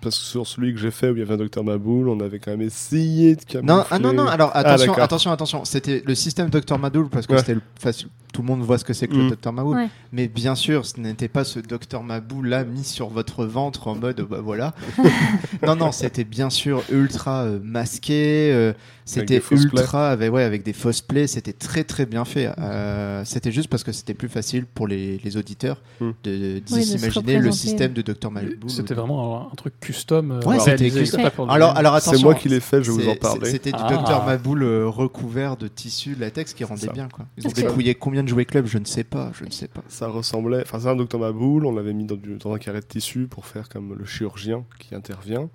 Parce 0.05 0.19
que 0.19 0.23
sur 0.25 0.45
celui 0.47 0.73
que 0.73 0.79
j'ai 0.79 0.91
fait 0.91 1.09
où 1.09 1.15
il 1.15 1.19
y 1.19 1.21
avait 1.21 1.33
un 1.33 1.37
docteur 1.37 1.63
Maboul, 1.63 2.07
on 2.09 2.19
avait 2.19 2.39
quand 2.39 2.51
même 2.51 2.61
essayé 2.61 3.35
de 3.35 3.43
camoufler. 3.43 3.73
Non, 3.75 3.83
ah 3.89 3.99
non, 3.99 4.13
non, 4.13 4.27
alors 4.27 4.51
attention, 4.55 4.87
d'accord. 4.91 5.03
attention, 5.03 5.31
attention. 5.31 5.65
C'était 5.65 6.03
le 6.05 6.15
système 6.15 6.49
Dr 6.49 6.77
Maboul 6.79 7.09
parce 7.09 7.25
que 7.27 7.33
Ouais. 7.33 7.39
c'était 7.39 7.55
le 7.55 7.61
facile. 7.79 8.07
Tout 8.33 8.41
le 8.41 8.47
monde 8.47 8.61
voit 8.63 8.77
ce 8.77 8.83
que 8.83 8.91
c'est 8.93 9.07
que 9.07 9.15
Mm. 9.15 9.29
le 9.29 9.35
Dr 9.35 9.51
Maboul. 9.53 9.77
Ouais. 9.77 9.87
Mais 10.11 10.27
bien 10.27 10.55
sûr, 10.55 10.85
ce 10.85 10.99
n'était 10.99 11.29
pas 11.29 11.43
ce 11.45 11.59
Dr 11.59 12.03
Maboul 12.03 12.47
là 12.49 12.65
mis 12.65 12.83
sur 12.83 13.07
votre 13.09 13.45
ventre 13.45 13.87
en 13.87 13.95
mode 13.95 14.21
bah 14.29 14.41
voilà. 14.43 14.73
non, 15.65 15.75
non, 15.75 15.91
c'était 15.91 16.23
bien 16.25 16.49
sûr 16.49 16.83
ultra 16.91 17.43
euh, 17.43 17.59
masqué. 17.63 18.51
euh, 18.53 18.73
c'était 19.05 19.41
ultra 19.51 20.09
avec, 20.09 20.33
ouais, 20.33 20.43
avec 20.43 20.63
des 20.63 20.73
fausses 20.73 21.01
plays. 21.01 21.27
C'était 21.27 21.53
très 21.53 21.83
très 21.83 22.05
bien 22.05 22.25
fait. 22.25 22.49
Euh, 22.59 23.23
c'était 23.23 23.51
juste 23.51 23.69
parce 23.69 23.83
que 23.83 23.91
c'était 23.91 24.13
plus 24.15 24.29
facile 24.29 24.65
pour 24.65 24.87
les, 24.87 25.19
les 25.23 25.37
auditeurs 25.37 25.81
Mm. 26.01 26.09
de, 26.23 26.31
de 26.59 26.61
Oui, 26.71 26.83
s'imaginer 26.83 27.39
le 27.39 27.51
système 27.51 27.93
de 27.93 28.01
Dr 28.01 28.29
Maboul. 28.31 28.57
C'était 28.69 28.93
vraiment 28.95 29.47
un, 29.47 29.51
un 29.51 29.55
truc 29.55 29.73
custom. 29.95 30.31
euh, 30.31 30.41
Ouais, 30.41 30.59
c'était 30.59 30.89
custom. 30.89 31.21
Alors, 31.49 31.75
alors 31.77 31.99
C'est 31.99 32.09
attention. 32.09 32.27
moi 32.29 32.35
qui 32.35 32.49
l'ai 32.49 32.59
fait, 32.59 32.83
je 32.83 32.91
vais 32.91 33.03
vous 33.03 33.09
en 33.09 33.13
C'est- 33.13 33.19
parler. 33.19 33.49
C'était 33.49 33.71
du 33.71 33.77
Ah. 33.81 33.93
Docteur 33.93 34.25
Maboul 34.25 34.63
euh, 34.63 34.87
recouvert 34.87 35.57
de 35.57 35.67
tissu 35.67 36.15
latex 36.15 36.53
qui 36.53 36.63
rendait 36.63 36.87
ça. 36.87 36.91
bien. 36.93 37.07
Quoi. 37.07 37.25
Ils 37.37 37.47
ont 37.47 37.51
dépouillé 37.51 37.95
combien 37.95 38.23
de 38.23 38.27
jouets 38.29 38.45
club 38.45 38.65
Je 38.67 38.77
ne 38.77 38.85
sais 38.85 39.03
pas. 39.03 39.31
Je 39.33 39.45
ne 39.45 39.51
sais 39.51 39.67
pas. 39.67 39.81
Ça 39.87 40.07
ressemblait. 40.07 40.61
Enfin, 40.61 40.79
c'est 40.79 40.87
un 40.89 40.95
docteur 40.95 41.19
Maboul, 41.19 41.65
on 41.65 41.71
l'avait 41.73 41.93
mis 41.93 42.05
dans, 42.05 42.15
du- 42.15 42.37
dans 42.37 42.53
un 42.53 42.57
carré 42.59 42.79
de 42.81 42.85
tissu 42.85 43.27
pour 43.27 43.45
faire 43.45 43.69
comme 43.69 43.95
le 43.97 44.05
chirurgien 44.05 44.65
qui 44.79 44.93
intervient. 44.95 45.49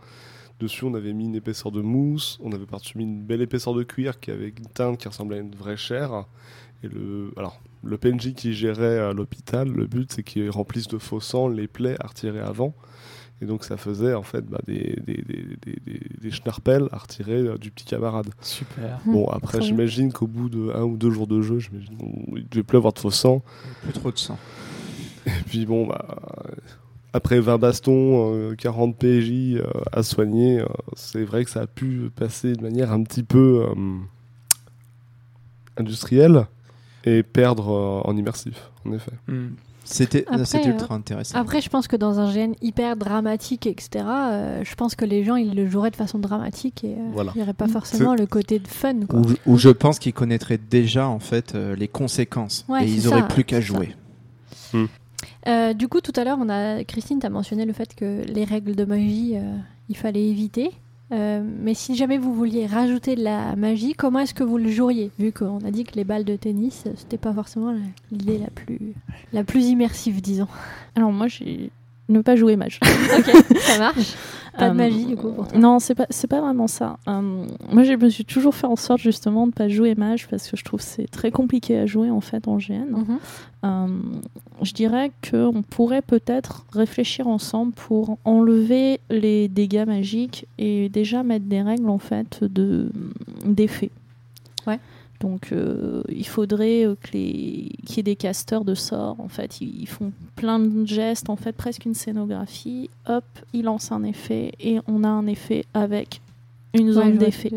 Dessus, 0.58 0.84
on 0.84 0.92
avait 0.94 1.14
mis 1.14 1.24
une 1.24 1.34
épaisseur 1.36 1.72
de 1.72 1.80
mousse, 1.80 2.38
on 2.42 2.52
avait 2.52 2.66
par-dessus 2.66 2.98
mis 2.98 3.04
une 3.04 3.22
belle 3.22 3.40
épaisseur 3.40 3.72
de 3.72 3.82
cuir 3.82 4.20
qui 4.20 4.30
avait 4.30 4.48
une 4.48 4.66
teinte 4.66 4.98
qui 4.98 5.08
ressemblait 5.08 5.38
à 5.38 5.40
une 5.40 5.54
vraie 5.54 5.78
chair. 5.78 6.26
Et 6.82 6.88
le, 6.88 7.32
alors, 7.38 7.60
le 7.82 7.96
PNJ 7.96 8.34
qui 8.34 8.52
gérait 8.52 8.98
à 8.98 9.12
l'hôpital, 9.14 9.68
le 9.68 9.86
but 9.86 10.12
c'est 10.12 10.22
qu'il 10.22 10.50
remplisse 10.50 10.86
de 10.86 10.98
faux 10.98 11.20
sang 11.20 11.48
les 11.48 11.66
plaies 11.66 11.96
à 12.00 12.08
retirer 12.08 12.40
avant. 12.40 12.74
Et 13.42 13.46
donc 13.46 13.64
ça 13.64 13.76
faisait 13.78 14.12
en 14.14 14.22
fait 14.22 14.44
bah, 14.44 14.58
des, 14.66 14.98
des, 15.06 15.14
des, 15.26 15.44
des, 15.64 15.76
des- 15.86 16.00
des 16.20 16.30
schnarpels 16.30 16.88
à 16.92 16.98
retirer 16.98 17.38
euh, 17.38 17.56
du 17.56 17.70
petit 17.70 17.86
camarade. 17.86 18.28
Super. 18.42 18.98
Mhm. 19.06 19.12
Bon, 19.12 19.26
après, 19.28 19.58
Très 19.58 19.66
j'imagine 19.66 20.12
qu'au 20.12 20.26
bout 20.26 20.48
de 20.50 20.70
un 20.74 20.82
ou 20.84 20.96
deux 20.98 21.10
jours 21.10 21.26
de 21.26 21.40
jeu, 21.40 21.58
j'imagine 21.58 21.96
qu'il 21.96 22.48
devait 22.50 22.62
plus 22.62 22.76
avoir 22.76 22.92
de 22.92 22.98
faux 22.98 23.10
sang. 23.10 23.42
Plus 23.82 23.92
trop 23.94 24.12
de 24.12 24.18
sang. 24.18 24.38
Et 25.26 25.30
puis 25.46 25.64
bon, 25.66 25.86
bah, 25.86 26.04
euh, 26.46 26.50
après 27.14 27.40
20 27.40 27.56
bastons, 27.58 28.34
euh, 28.34 28.54
40 28.56 28.96
PJ 28.96 29.56
euh, 29.56 29.64
à 29.92 30.02
soigner, 30.02 30.60
euh, 30.60 30.66
c'est 30.94 31.24
vrai 31.24 31.44
que 31.44 31.50
ça 31.50 31.62
a 31.62 31.66
pu 31.66 32.10
passer 32.14 32.52
de 32.52 32.62
manière 32.62 32.92
un 32.92 33.02
petit 33.02 33.22
peu 33.22 33.64
euh, 33.68 33.74
industrielle 35.76 36.46
et 37.04 37.22
perdre 37.22 37.70
euh, 37.70 38.00
en 38.08 38.16
immersif, 38.16 38.70
en 38.86 38.92
effet. 38.92 39.12
C'était 39.92 40.24
euh, 40.32 40.68
ultra 40.68 40.94
intéressant. 40.94 41.36
Après, 41.38 41.60
je 41.60 41.68
pense 41.68 41.88
que 41.88 41.96
dans 41.96 42.20
un 42.20 42.32
GN 42.32 42.52
hyper 42.62 42.96
dramatique, 42.96 43.66
etc., 43.66 44.04
euh, 44.06 44.64
je 44.64 44.74
pense 44.76 44.94
que 44.94 45.04
les 45.04 45.24
gens, 45.24 45.36
ils 45.36 45.54
le 45.54 45.68
joueraient 45.68 45.90
de 45.90 45.96
façon 45.96 46.18
dramatique 46.18 46.84
et 46.84 46.94
euh, 46.94 47.08
Voilà. 47.12 47.32
il 47.34 47.38
n'y 47.38 47.42
aurait 47.42 47.54
pas 47.54 47.68
forcément 47.68 48.14
le 48.14 48.26
côté 48.26 48.58
de 48.58 48.68
fun. 48.68 49.06
Quoi. 49.08 49.20
Où, 49.20 49.24
où 49.46 49.56
je 49.58 49.68
pense 49.70 49.98
qu'ils 49.98 50.12
connaîtraient 50.12 50.58
déjà 50.70 51.08
en 51.08 51.18
fait 51.18 51.54
euh, 51.54 51.74
les 51.74 51.88
conséquences 51.88 52.64
Ouais, 52.68 52.86
et 52.86 52.90
ils 52.90 53.08
auraient 53.08 53.20
ça, 53.20 53.26
plus 53.26 53.44
qu'à 53.44 53.60
jouer. 53.60 53.94
Euh, 55.48 55.72
du 55.72 55.88
coup, 55.88 56.00
tout 56.00 56.12
à 56.16 56.24
l'heure, 56.24 56.38
on 56.40 56.48
a 56.48 56.84
Christine, 56.84 57.18
tu 57.20 57.26
as 57.26 57.30
mentionné 57.30 57.64
le 57.64 57.72
fait 57.72 57.94
que 57.94 58.22
les 58.26 58.44
règles 58.44 58.74
de 58.76 58.84
magie, 58.84 59.32
euh, 59.36 59.56
il 59.88 59.96
fallait 59.96 60.26
éviter. 60.28 60.70
Euh, 61.12 61.42
mais 61.44 61.74
si 61.74 61.96
jamais 61.96 62.18
vous 62.18 62.32
vouliez 62.32 62.66
rajouter 62.66 63.16
de 63.16 63.24
la 63.24 63.56
magie, 63.56 63.94
comment 63.94 64.20
est-ce 64.20 64.34
que 64.34 64.44
vous 64.44 64.58
le 64.58 64.70
joueriez 64.70 65.10
Vu 65.18 65.32
qu'on 65.32 65.58
a 65.64 65.70
dit 65.70 65.84
que 65.84 65.96
les 65.96 66.04
balles 66.04 66.24
de 66.24 66.36
tennis, 66.36 66.84
euh, 66.86 66.92
c'était 66.96 67.18
pas 67.18 67.32
forcément 67.32 67.74
l'idée 68.12 68.38
la 68.38 68.50
plus, 68.50 68.94
la 69.32 69.42
plus 69.42 69.66
immersive, 69.66 70.20
disons. 70.20 70.48
Alors 70.94 71.10
moi, 71.10 71.26
j'ai 71.26 71.70
ne 72.10 72.20
pas 72.20 72.36
jouer 72.36 72.56
mage. 72.56 72.78
ok, 73.18 73.58
ça 73.60 73.78
marche. 73.78 74.14
Pas 74.58 74.66
de 74.68 74.70
Euh, 74.72 74.74
magie, 74.74 75.06
du 75.06 75.16
coup, 75.16 75.30
pour 75.30 75.46
toi. 75.46 75.58
Non, 75.58 75.78
c'est 75.78 75.94
pas 75.94 76.06
c'est 76.10 76.26
pas 76.26 76.40
vraiment 76.40 76.66
ça. 76.66 76.98
Euh, 77.08 77.46
moi, 77.70 77.84
je 77.84 77.92
me 77.92 78.08
suis 78.08 78.24
toujours 78.24 78.54
fait 78.54 78.66
en 78.66 78.74
sorte 78.76 79.00
justement 79.00 79.46
de 79.46 79.52
pas 79.52 79.68
jouer 79.68 79.94
mage 79.94 80.26
parce 80.28 80.50
que 80.50 80.56
je 80.56 80.64
trouve 80.64 80.80
que 80.80 80.86
c'est 80.86 81.08
très 81.08 81.30
compliqué 81.30 81.78
à 81.78 81.86
jouer 81.86 82.10
en 82.10 82.20
fait 82.20 82.48
en 82.48 82.56
GN. 82.56 82.90
Mhm. 82.90 83.18
Euh, 83.64 83.86
je 84.62 84.72
dirais 84.72 85.12
qu'on 85.30 85.62
pourrait 85.62 86.02
peut-être 86.02 86.66
réfléchir 86.72 87.28
ensemble 87.28 87.72
pour 87.72 88.18
enlever 88.24 88.98
les 89.08 89.46
dégâts 89.48 89.84
magiques 89.86 90.46
et 90.58 90.88
déjà 90.88 91.22
mettre 91.22 91.46
des 91.46 91.62
règles 91.62 91.88
en 91.88 91.98
fait 91.98 92.42
de 92.42 92.90
d'effets. 93.44 93.92
Ouais. 94.66 94.80
Donc 95.20 95.52
euh, 95.52 96.02
il 96.08 96.26
faudrait 96.26 96.86
euh, 96.86 96.94
que 97.00 97.12
les 97.12 97.70
qu'il 97.84 97.98
y 97.98 98.00
ait 98.00 98.02
des 98.02 98.16
casteurs 98.16 98.64
de 98.64 98.74
sorts 98.74 99.20
en 99.20 99.28
fait, 99.28 99.60
ils, 99.60 99.82
ils 99.82 99.88
font 99.88 100.12
plein 100.34 100.58
de 100.58 100.86
gestes 100.86 101.28
en 101.28 101.36
fait 101.36 101.52
presque 101.52 101.84
une 101.84 101.94
scénographie. 101.94 102.88
Hop, 103.06 103.24
ils 103.52 103.64
lancent 103.64 103.92
un 103.92 104.02
effet 104.02 104.52
et 104.60 104.78
on 104.88 105.04
a 105.04 105.08
un 105.08 105.26
effet 105.26 105.64
avec 105.74 106.20
une 106.74 106.92
zone 106.92 107.18
d'effet. 107.18 107.50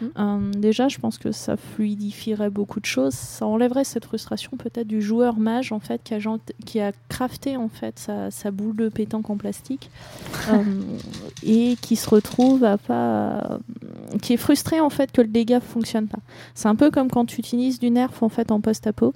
Dire. 0.00 0.10
Euh, 0.18 0.50
déjà, 0.52 0.88
je 0.88 0.98
pense 0.98 1.18
que 1.18 1.32
ça 1.32 1.56
fluidifierait 1.56 2.50
beaucoup 2.50 2.80
de 2.80 2.86
choses. 2.86 3.14
Ça 3.14 3.46
enlèverait 3.46 3.84
cette 3.84 4.04
frustration 4.04 4.56
peut-être 4.56 4.86
du 4.86 5.02
joueur 5.02 5.38
mage 5.38 5.72
en 5.72 5.80
fait 5.80 6.02
qui 6.02 6.14
a, 6.14 6.18
qui 6.64 6.80
a 6.80 6.92
crafté 7.08 7.56
en 7.56 7.68
fait 7.68 7.98
sa, 7.98 8.30
sa 8.30 8.50
boule 8.50 8.76
de 8.76 8.88
pétanque 8.88 9.30
en 9.30 9.36
plastique 9.36 9.90
euh, 10.50 10.62
et 11.42 11.76
qui 11.80 11.96
se 11.96 12.08
retrouve 12.08 12.64
à 12.64 12.78
pas, 12.78 13.58
qui 14.22 14.34
est 14.34 14.38
frustré 14.38 14.80
en 14.80 14.90
fait 14.90 15.12
que 15.12 15.20
le 15.20 15.28
dégât 15.28 15.60
fonctionne 15.60 16.08
pas. 16.08 16.20
C'est 16.54 16.68
un 16.68 16.76
peu 16.76 16.90
comme 16.90 17.10
quand 17.10 17.24
tu 17.24 17.40
utilises 17.40 17.78
du 17.78 17.90
nerf 17.90 18.22
en 18.22 18.28
fait 18.28 18.50
en 18.50 18.60
post-apo. 18.60 19.14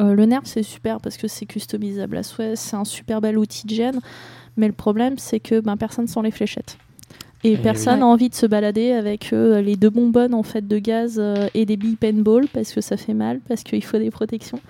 Euh, 0.00 0.14
le 0.14 0.26
nerf 0.26 0.42
c'est 0.44 0.62
super 0.62 1.00
parce 1.00 1.16
que 1.16 1.28
c'est 1.28 1.46
customisable 1.46 2.16
à 2.16 2.22
souhait, 2.22 2.56
c'est 2.56 2.76
un 2.76 2.84
super 2.84 3.20
bel 3.20 3.38
outil 3.38 3.66
de 3.66 3.74
gêne, 3.74 4.00
mais 4.56 4.66
le 4.66 4.72
problème 4.72 5.18
c'est 5.18 5.40
que 5.40 5.60
ben, 5.60 5.76
personne 5.76 6.06
sent 6.06 6.22
les 6.22 6.30
fléchettes. 6.30 6.78
Et 7.44 7.52
Eh 7.52 7.56
personne 7.56 7.94
oui. 7.94 8.00
n'a 8.00 8.06
envie 8.06 8.28
de 8.28 8.34
se 8.34 8.46
balader 8.46 8.92
avec 8.92 9.32
euh, 9.32 9.60
les 9.60 9.76
deux 9.76 9.90
bonbonnes 9.90 10.34
en 10.34 10.42
fait 10.42 10.66
de 10.66 10.78
gaz 10.78 11.18
euh, 11.18 11.48
et 11.54 11.66
des 11.66 11.76
billes 11.76 11.96
paintball 11.96 12.48
parce 12.48 12.72
que 12.72 12.80
ça 12.80 12.96
fait 12.96 13.14
mal, 13.14 13.40
parce 13.46 13.62
qu'il 13.62 13.84
faut 13.84 13.98
des 13.98 14.10
protections. 14.10 14.60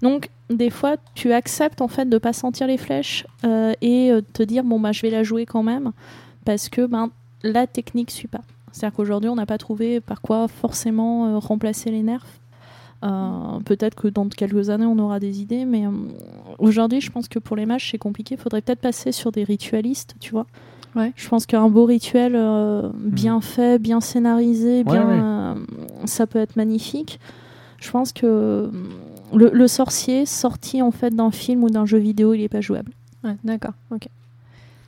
Donc 0.00 0.30
des 0.48 0.70
fois 0.70 0.96
tu 1.14 1.32
acceptes 1.32 1.80
en 1.80 1.88
fait 1.88 2.08
de 2.08 2.18
pas 2.18 2.32
sentir 2.32 2.66
les 2.68 2.78
flèches 2.78 3.26
euh, 3.44 3.72
et 3.82 4.10
euh, 4.12 4.22
te 4.32 4.42
dire 4.42 4.64
bon 4.64 4.80
bah 4.80 4.92
je 4.92 5.02
vais 5.02 5.10
la 5.10 5.22
jouer 5.24 5.44
quand 5.46 5.62
même 5.62 5.92
parce 6.44 6.68
que 6.68 6.86
ben 6.86 7.10
la 7.42 7.66
technique 7.66 8.10
suit 8.10 8.28
pas. 8.28 8.42
C'est-à-dire 8.72 8.96
qu'aujourd'hui 8.96 9.28
on 9.28 9.36
n'a 9.36 9.46
pas 9.46 9.58
trouvé 9.58 10.00
par 10.00 10.22
quoi 10.22 10.48
forcément 10.48 11.38
remplacer 11.40 11.90
les 11.90 12.02
nerfs. 12.02 12.26
Peut-être 13.64 13.94
que 13.94 14.08
dans 14.08 14.28
quelques 14.28 14.68
années, 14.68 14.86
on 14.86 14.98
aura 14.98 15.20
des 15.20 15.40
idées, 15.40 15.64
mais 15.64 15.84
aujourd'hui, 16.58 17.00
je 17.00 17.12
pense 17.12 17.28
que 17.28 17.38
pour 17.38 17.54
les 17.54 17.64
mages, 17.64 17.88
c'est 17.90 17.98
compliqué. 17.98 18.34
Il 18.34 18.40
faudrait 18.40 18.62
peut-être 18.62 18.80
passer 18.80 19.12
sur 19.12 19.30
des 19.30 19.44
ritualistes, 19.44 20.16
tu 20.18 20.32
vois. 20.32 20.46
Ouais. 20.96 21.12
Je 21.14 21.28
pense 21.28 21.46
qu'un 21.46 21.68
beau 21.68 21.84
rituel 21.84 22.32
euh, 22.34 22.90
bien 22.94 23.40
fait, 23.40 23.78
bien 23.78 24.00
scénarisé. 24.00 24.78
Ouais, 24.78 24.82
bien, 24.84 25.06
ouais. 25.06 25.18
euh, 25.20 25.54
ça 26.06 26.26
peut 26.26 26.38
être 26.38 26.56
magnifique. 26.56 27.20
Je 27.78 27.90
pense 27.90 28.12
que 28.12 28.24
euh, 28.26 28.70
le, 29.34 29.50
le 29.52 29.68
sorcier 29.68 30.24
sorti 30.26 30.80
en 30.82 30.90
fait 30.90 31.14
d'un 31.14 31.30
film 31.30 31.62
ou 31.64 31.70
d'un 31.70 31.84
jeu 31.86 31.98
vidéo, 31.98 32.32
il 32.34 32.40
est 32.40 32.48
pas 32.48 32.62
jouable. 32.62 32.92
Ouais, 33.22 33.36
d'accord, 33.44 33.74
ok. 33.90 34.08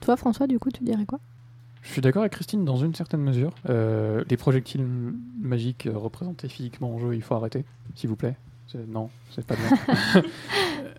Toi, 0.01 0.17
François, 0.17 0.47
du 0.47 0.59
coup, 0.59 0.71
tu 0.71 0.83
dirais 0.85 1.05
quoi? 1.05 1.19
Je 1.83 1.93
suis 1.93 2.01
d'accord 2.01 2.23
avec 2.23 2.33
Christine 2.33 2.65
dans 2.65 2.77
une 2.77 2.95
certaine 2.95 3.21
mesure. 3.21 3.53
Euh, 3.69 4.25
les 4.29 4.37
projectiles 4.37 4.85
magiques 5.41 5.89
représentés 5.95 6.49
physiquement 6.49 6.95
en 6.95 6.99
jeu, 6.99 7.15
il 7.15 7.23
faut 7.23 7.35
arrêter, 7.35 7.65
s'il 7.95 8.09
vous 8.11 8.17
plaît. 8.17 8.37
Non, 8.89 9.09
c'est 9.35 9.45
pas 9.47 9.55
bien. 9.57 10.23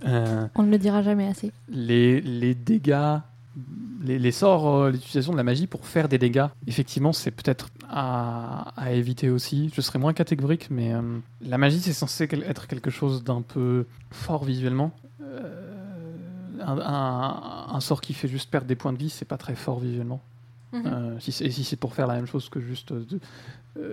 Euh, 0.07 0.47
On 0.55 0.63
ne 0.63 0.71
le 0.71 0.77
dira 0.77 1.01
jamais 1.03 1.27
assez. 1.27 1.51
les, 1.67 2.21
les 2.21 2.55
dégâts, 2.55 3.17
les, 4.01 4.17
les 4.19 4.31
sorts, 4.31 4.67
euh, 4.75 4.91
l'utilisation 4.91 5.31
de 5.33 5.37
la 5.37 5.43
magie 5.43 5.67
pour 5.67 5.85
faire 5.85 6.07
des 6.09 6.17
dégâts, 6.17 6.47
effectivement, 6.67 7.13
c'est 7.13 7.31
peut-être 7.31 7.69
à, 7.89 8.73
à 8.77 8.91
éviter 8.93 9.29
aussi. 9.29 9.71
Je 9.75 9.81
serais 9.81 9.99
moins 9.99 10.13
catégorique, 10.13 10.67
mais 10.69 10.93
euh, 10.93 11.01
la 11.41 11.57
magie, 11.57 11.79
c'est 11.79 11.93
censé 11.93 12.27
quel- 12.27 12.43
être 12.43 12.67
quelque 12.67 12.89
chose 12.89 13.23
d'un 13.23 13.41
peu 13.41 13.85
fort 14.11 14.43
visuellement. 14.45 14.91
Euh, 15.21 15.65
un, 16.61 16.77
un- 16.79 17.75
un 17.75 17.79
sort 17.79 18.01
qui 18.01 18.13
fait 18.13 18.27
juste 18.27 18.49
perdre 18.51 18.67
des 18.67 18.75
points 18.75 18.93
de 18.93 18.97
vie, 18.97 19.09
c'est 19.09 19.25
pas 19.25 19.37
très 19.37 19.55
fort 19.55 19.79
visuellement. 19.79 20.21
Euh, 20.85 21.15
si 21.19 21.31
et 21.43 21.49
si 21.51 21.63
c'est 21.63 21.77
pour 21.77 21.93
faire 21.95 22.05
la 22.05 22.13
même 22.15 22.27
chose 22.27 22.47
que 22.49 22.59
juste 22.61 22.93
de- 22.93 23.19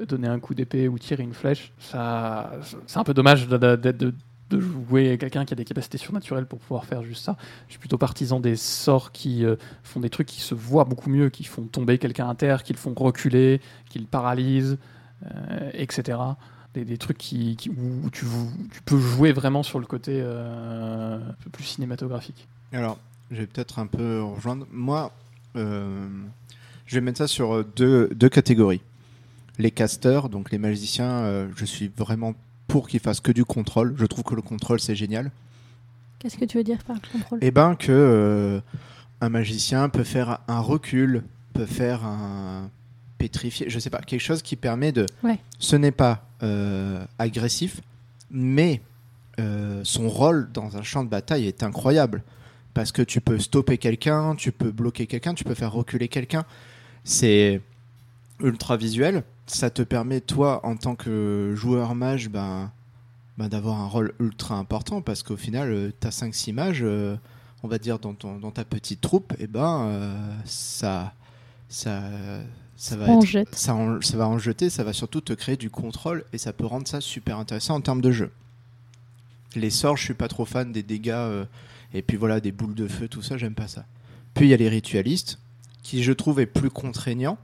donner 0.09 0.29
un 0.29 0.39
coup 0.41 0.55
d'épée 0.55 0.89
ou 0.89 0.99
tirer 0.99 1.23
une 1.23 1.33
flèche, 1.35 1.73
ça, 1.79 2.53
c'est 2.87 2.99
un 2.99 3.05
peu 3.05 3.15
dommage 3.15 3.47
de, 3.49 4.15
de- 4.51 4.61
jouer 4.61 5.19
quelqu'un 5.19 5.45
qui 5.45 5.53
a 5.53 5.57
des 5.57 5.65
capacités 5.65 5.99
surnaturelles 5.99 6.47
pour 6.47 6.59
pouvoir 6.59 6.85
faire 6.85 7.03
juste 7.03 7.25
ça. 7.25 7.37
Je 7.67 7.73
suis 7.73 7.79
plutôt 7.79 7.99
partisan 7.99 8.41
des 8.41 8.57
sorts 8.57 9.13
qui 9.13 9.45
euh, 9.45 9.57
font 9.83 10.01
des 10.01 10.11
trucs 10.11 10.27
qui 10.27 10.41
se 10.41 10.55
voient 10.55 10.85
beaucoup 10.85 11.11
mieux, 11.11 11.31
qui 11.31 11.45
font 11.45 11.63
tomber 11.63 11.99
quelqu'un 11.99 12.29
à 12.29 12.35
terre, 12.35 12.63
qui 12.63 12.73
le 12.73 12.79
font 12.79 12.95
reculer, 12.97 13.61
qui 13.89 13.99
le 13.99 14.07
paralysent, 14.07 14.79
euh, 15.25 15.71
etc. 15.75 16.19
Des, 16.75 16.85
des 16.85 16.99
trucs 16.99 17.19
qui, 17.19 17.57
où 17.71 18.11
tu, 18.11 18.27
peux 18.85 18.99
jouer 18.99 19.33
vraiment 19.33 19.63
sur 19.63 19.79
le 19.79 19.87
côté 19.87 20.21
euh, 20.23 21.17
un 21.17 21.35
peu 21.43 21.51
plus 21.51 21.65
cinématographique. 21.65 22.47
Alors, 22.73 22.99
je 23.31 23.37
vais 23.37 23.47
peut-être 23.47 23.79
un 23.79 23.87
peu 23.87 24.23
rejoindre. 24.23 24.67
Moi, 24.73 25.11
je 25.55 26.95
vais 26.95 27.01
mettre 27.01 27.19
ça 27.19 27.29
sur 27.29 27.65
deux, 27.65 28.09
deux 28.15 28.29
catégories. 28.29 28.83
Les 29.59 29.71
casters, 29.71 30.29
donc 30.29 30.51
les 30.51 30.59
magiciens, 30.59 31.49
je 31.57 31.65
suis 31.65 31.89
vraiment 31.89 32.35
pour 32.67 32.89
qu'ils 32.89 33.01
fassent 33.01 33.21
que 33.21 33.33
du 33.33 33.45
contrôle. 33.45 33.95
Je 33.97 34.07
trouve 34.07 34.25
que 34.25 34.35
le 34.35 34.43
contrôle, 34.43 34.81
c'est 34.81 34.97
génial. 34.97 35.31
Qu'est-ce 36.19 36.37
que 36.37 36.45
tu 36.45 36.59
veux 36.59 36.65
dire 36.65 36.83
par 36.85 36.97
contrôle? 37.13 37.39
Et 37.43 37.51
ben 37.51 37.75
que 37.75 37.93
euh, 37.93 38.61
un 39.21 39.29
magicien 39.29 39.89
peut 39.89 40.05
faire 40.05 40.41
un 40.49 40.61
recul, 40.61 41.23
peut 41.53 41.67
faire 41.67 42.05
un 42.05 42.71
pétrifié, 43.19 43.69
je 43.69 43.79
sais 43.79 43.91
pas, 43.91 44.01
quelque 44.01 44.21
chose 44.21 44.43
qui 44.43 44.57
permet 44.57 44.93
de. 44.93 45.07
Ouais. 45.23 45.39
Ce 45.59 45.77
n'est 45.77 45.93
pas 45.93 46.27
euh, 46.43 47.05
agressif, 47.19 47.81
mais 48.31 48.81
euh, 49.39 49.81
son 49.85 50.09
rôle 50.09 50.51
dans 50.53 50.77
un 50.77 50.83
champ 50.83 51.05
de 51.05 51.09
bataille 51.09 51.47
est 51.47 51.63
incroyable 51.63 52.23
parce 52.75 52.93
que 52.93 53.03
tu 53.03 53.21
peux 53.21 53.39
stopper 53.39 53.79
quelqu'un, 53.79 54.35
tu 54.35 54.53
peux 54.53 54.71
bloquer 54.71 55.07
quelqu'un, 55.07 55.35
tu 55.35 55.45
peux 55.45 55.55
faire 55.55 55.73
reculer 55.73 56.09
quelqu'un. 56.09 56.45
C'est 57.05 57.61
ultra 58.41 58.77
visuel. 58.77 59.23
Ça 59.47 59.71
te 59.71 59.83
permet 59.83 60.21
toi 60.21 60.65
en 60.67 60.77
tant 60.77 60.97
que 60.97 61.53
joueur 61.57 61.95
mage, 61.95 62.29
ben 62.29 62.71
bah, 63.39 63.49
d'avoir 63.49 63.81
un 63.81 63.87
rôle 63.87 64.13
ultra 64.19 64.57
important 64.57 65.03
parce 65.03 65.23
qu'au 65.23 65.37
final, 65.37 65.93
tu 66.01 66.07
as 66.07 66.11
5-6 66.11 66.53
mages, 66.53 66.81
euh, 66.83 67.17
on 67.63 67.69
va 67.69 67.79
dire, 67.79 67.99
dans, 67.99 68.15
ton, 68.15 68.39
dans 68.39 68.51
ta 68.51 68.65
petite 68.65 69.01
troupe, 69.01 69.35
et 69.39 69.47
ben 69.47 69.87
euh, 69.87 70.37
ça, 70.47 71.13
ça, 71.69 72.03
ça, 72.77 72.97
va 72.97 73.07
En 73.09 73.21
être- 73.21 73.27
jette. 73.27 73.55
ça, 73.55 73.75
en, 73.75 74.01
ça 74.01 74.17
va 74.17 74.27
en 74.27 74.39
jeter, 74.39 74.69
ça 74.71 74.85
va 74.85 74.93
surtout 74.93 75.21
te 75.21 75.33
créer 75.33 75.57
du 75.57 75.71
contrôle 75.71 76.25
et 76.33 76.39
ça 76.39 76.53
peut 76.53 76.67
rendre 76.67 76.89
ça 76.89 77.01
super 77.01 77.39
intéressant 77.39 77.75
en 77.77 77.81
termes 77.81 78.01
de 78.01 78.11
jeu. 78.11 78.33
Les 79.55 79.71
sorts, 79.71 79.97
je 79.97 80.05
suis 80.05 80.15
pas 80.15 80.29
trop 80.29 80.45
fan 80.45 80.73
des 80.73 80.83
dégâts, 80.83 81.11
euh, 81.11 81.45
et 81.95 82.03
puis 82.03 82.17
voilà, 82.17 82.41
des 82.41 82.53
boules 82.53 82.75
de 82.75 82.89
feu, 82.89 83.07
tout 83.07 83.23
ça, 83.23 83.39
j'aime 83.39 83.55
pas 83.55 83.69
ça. 83.69 83.85
Puis 84.35 84.47
il 84.47 84.51
y 84.51 84.55
a 84.55 84.59
les 84.59 84.69
ritualistes, 84.69 85.39
qui 85.83 86.03
je 86.03 86.13
trouve 86.13 86.41
est 86.41 86.47
plus 86.47 86.69
contraignant, 86.71 87.39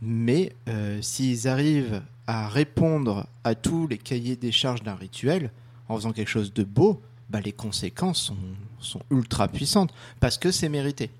mais 0.00 0.52
euh, 0.68 1.00
s'ils 1.02 1.48
arrivent 1.48 2.02
à 2.26 2.48
répondre 2.48 3.26
à 3.44 3.54
tous 3.54 3.86
les 3.86 3.98
cahiers 3.98 4.36
des 4.36 4.52
charges 4.52 4.82
d'un 4.82 4.94
rituel 4.94 5.50
en 5.88 5.96
faisant 5.96 6.12
quelque 6.12 6.28
chose 6.28 6.52
de 6.52 6.64
beau, 6.64 7.00
bah, 7.30 7.40
les 7.40 7.52
conséquences 7.52 8.20
sont, 8.20 8.36
sont 8.78 9.00
ultra 9.10 9.48
puissantes 9.48 9.92
parce 10.20 10.38
que 10.38 10.50
c'est 10.50 10.68
mérité. 10.68 11.10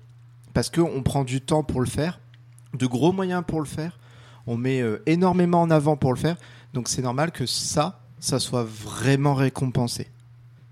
Parce 0.53 0.69
qu'on 0.69 1.03
prend 1.03 1.23
du 1.23 1.41
temps 1.41 1.63
pour 1.63 1.81
le 1.81 1.87
faire, 1.87 2.19
de 2.73 2.85
gros 2.85 3.11
moyens 3.11 3.43
pour 3.45 3.59
le 3.59 3.67
faire, 3.67 3.99
on 4.47 4.57
met 4.57 4.81
euh, 4.81 5.01
énormément 5.05 5.61
en 5.61 5.69
avant 5.69 5.95
pour 5.95 6.13
le 6.13 6.19
faire, 6.19 6.37
donc 6.73 6.87
c'est 6.87 7.01
normal 7.01 7.31
que 7.31 7.45
ça, 7.45 8.01
ça 8.19 8.39
soit 8.39 8.63
vraiment 8.63 9.33
récompensé. 9.35 10.07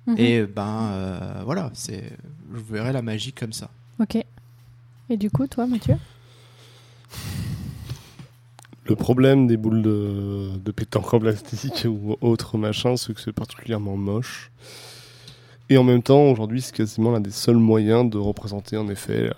Mhm. 0.08 0.16
Et 0.18 0.40
euh, 0.40 0.48
ben 0.48 0.90
euh, 0.92 1.42
voilà, 1.46 1.70
c'est, 1.74 2.12
je 2.54 2.60
verrais 2.60 2.94
la 2.94 3.02
magie 3.02 3.34
comme 3.34 3.54
ça. 3.54 3.70
Ok. 4.00 4.18
Et 5.10 5.18
du 5.18 5.30
coup, 5.30 5.48
toi, 5.48 5.68
Mathieu? 5.68 5.96
Le 8.88 8.96
problème 8.96 9.48
des 9.48 9.58
boules 9.58 9.82
de, 9.82 10.58
de 10.64 10.72
pétanque 10.72 11.14
en 11.14 11.20
plastique 11.20 11.86
ou 11.86 12.16
autre 12.22 12.58
machin, 12.58 12.96
c'est 12.96 13.14
que 13.14 13.20
c'est 13.20 13.34
particulièrement 13.34 13.98
moche. 13.98 14.50
Et 15.70 15.78
en 15.78 15.84
même 15.84 16.02
temps, 16.02 16.24
aujourd'hui, 16.24 16.62
c'est 16.62 16.74
quasiment 16.74 17.12
l'un 17.12 17.20
des 17.20 17.32
seuls 17.32 17.58
moyens 17.58 18.10
de 18.10 18.18
représenter 18.18 18.78
en 18.78 18.88
effet 18.88 19.30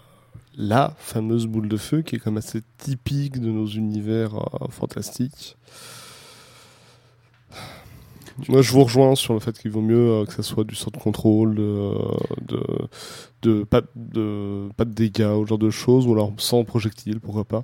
la 0.56 0.94
fameuse 1.00 1.48
boule 1.48 1.68
de 1.68 1.78
feu 1.78 2.04
qui 2.04 2.18
est 2.18 2.20
comme 2.20 2.38
assez 2.38 2.62
typique 2.78 3.40
de 3.40 3.50
nos 3.50 3.66
univers 3.66 4.36
euh, 4.36 4.68
fantastiques. 4.70 5.58
Moi, 8.48 8.62
je 8.62 8.72
vous 8.72 8.84
rejoins 8.84 9.16
sur 9.16 9.34
le 9.34 9.40
fait 9.40 9.58
qu'il 9.58 9.72
vaut 9.72 9.82
mieux 9.82 10.12
euh, 10.12 10.26
que 10.26 10.34
ça 10.34 10.44
soit 10.44 10.64
du 10.64 10.76
sort 10.76 10.92
de 10.92 11.00
contrôle, 11.00 11.56
pas, 13.70 13.82
de, 13.96 14.70
pas 14.78 14.86
de 14.86 14.94
dégâts, 14.94 15.34
ou 15.36 15.46
ce 15.46 15.50
genre 15.50 15.58
de 15.58 15.72
choses, 15.72 16.06
ou 16.06 16.14
alors 16.14 16.32
sans 16.38 16.64
projectile, 16.64 17.20
pourquoi 17.20 17.46
pas 17.46 17.64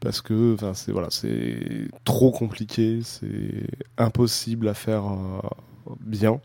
parce 0.00 0.20
que 0.20 0.54
enfin 0.54 0.74
c'est 0.74 0.92
voilà 0.92 1.08
c'est 1.10 1.88
trop 2.04 2.30
compliqué 2.30 3.00
c'est 3.02 3.66
impossible 3.96 4.68
à 4.68 4.74
faire 4.74 5.04
euh, 5.06 5.90
bien 6.00 6.40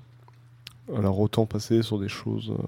alors 0.95 1.19
autant 1.19 1.45
passer 1.45 1.81
sur 1.81 1.99
des 1.99 2.09
choses 2.09 2.51
euh, 2.51 2.63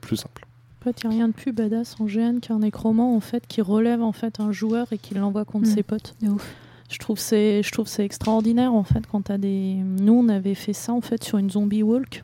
plus 0.00 0.16
simples 0.16 0.46
En 0.80 0.84
fait, 0.84 1.02
il 1.02 1.08
n'y 1.08 1.14
a 1.14 1.16
rien 1.16 1.28
de 1.28 1.32
plus 1.32 1.52
badass 1.52 1.96
en 1.98 2.04
GN 2.04 2.40
qu'un 2.40 2.58
nécromant 2.58 3.16
en 3.16 3.20
fait, 3.20 3.46
qui 3.46 3.62
relève 3.62 4.02
en 4.02 4.12
fait 4.12 4.38
un 4.38 4.52
joueur 4.52 4.92
et 4.92 4.98
qui 4.98 5.14
l'envoie 5.14 5.46
contre 5.46 5.66
Mm. 5.68 5.74
ses 5.74 5.82
potes. 5.82 6.14
Ouf. 6.24 6.54
Je 6.90 6.98
trouve 6.98 7.18
c'est 7.18 7.62
je 7.62 7.70
trouve 7.72 7.86
c'est 7.88 8.04
extraordinaire 8.04 8.74
en 8.74 8.84
fait 8.84 9.06
quand 9.10 9.22
t'as 9.22 9.38
des 9.38 9.76
nous 9.82 10.12
on 10.12 10.28
avait 10.28 10.54
fait 10.54 10.74
ça 10.74 10.92
en 10.92 11.00
fait 11.00 11.24
sur 11.24 11.38
une 11.38 11.50
zombie 11.50 11.82
walk 11.82 12.22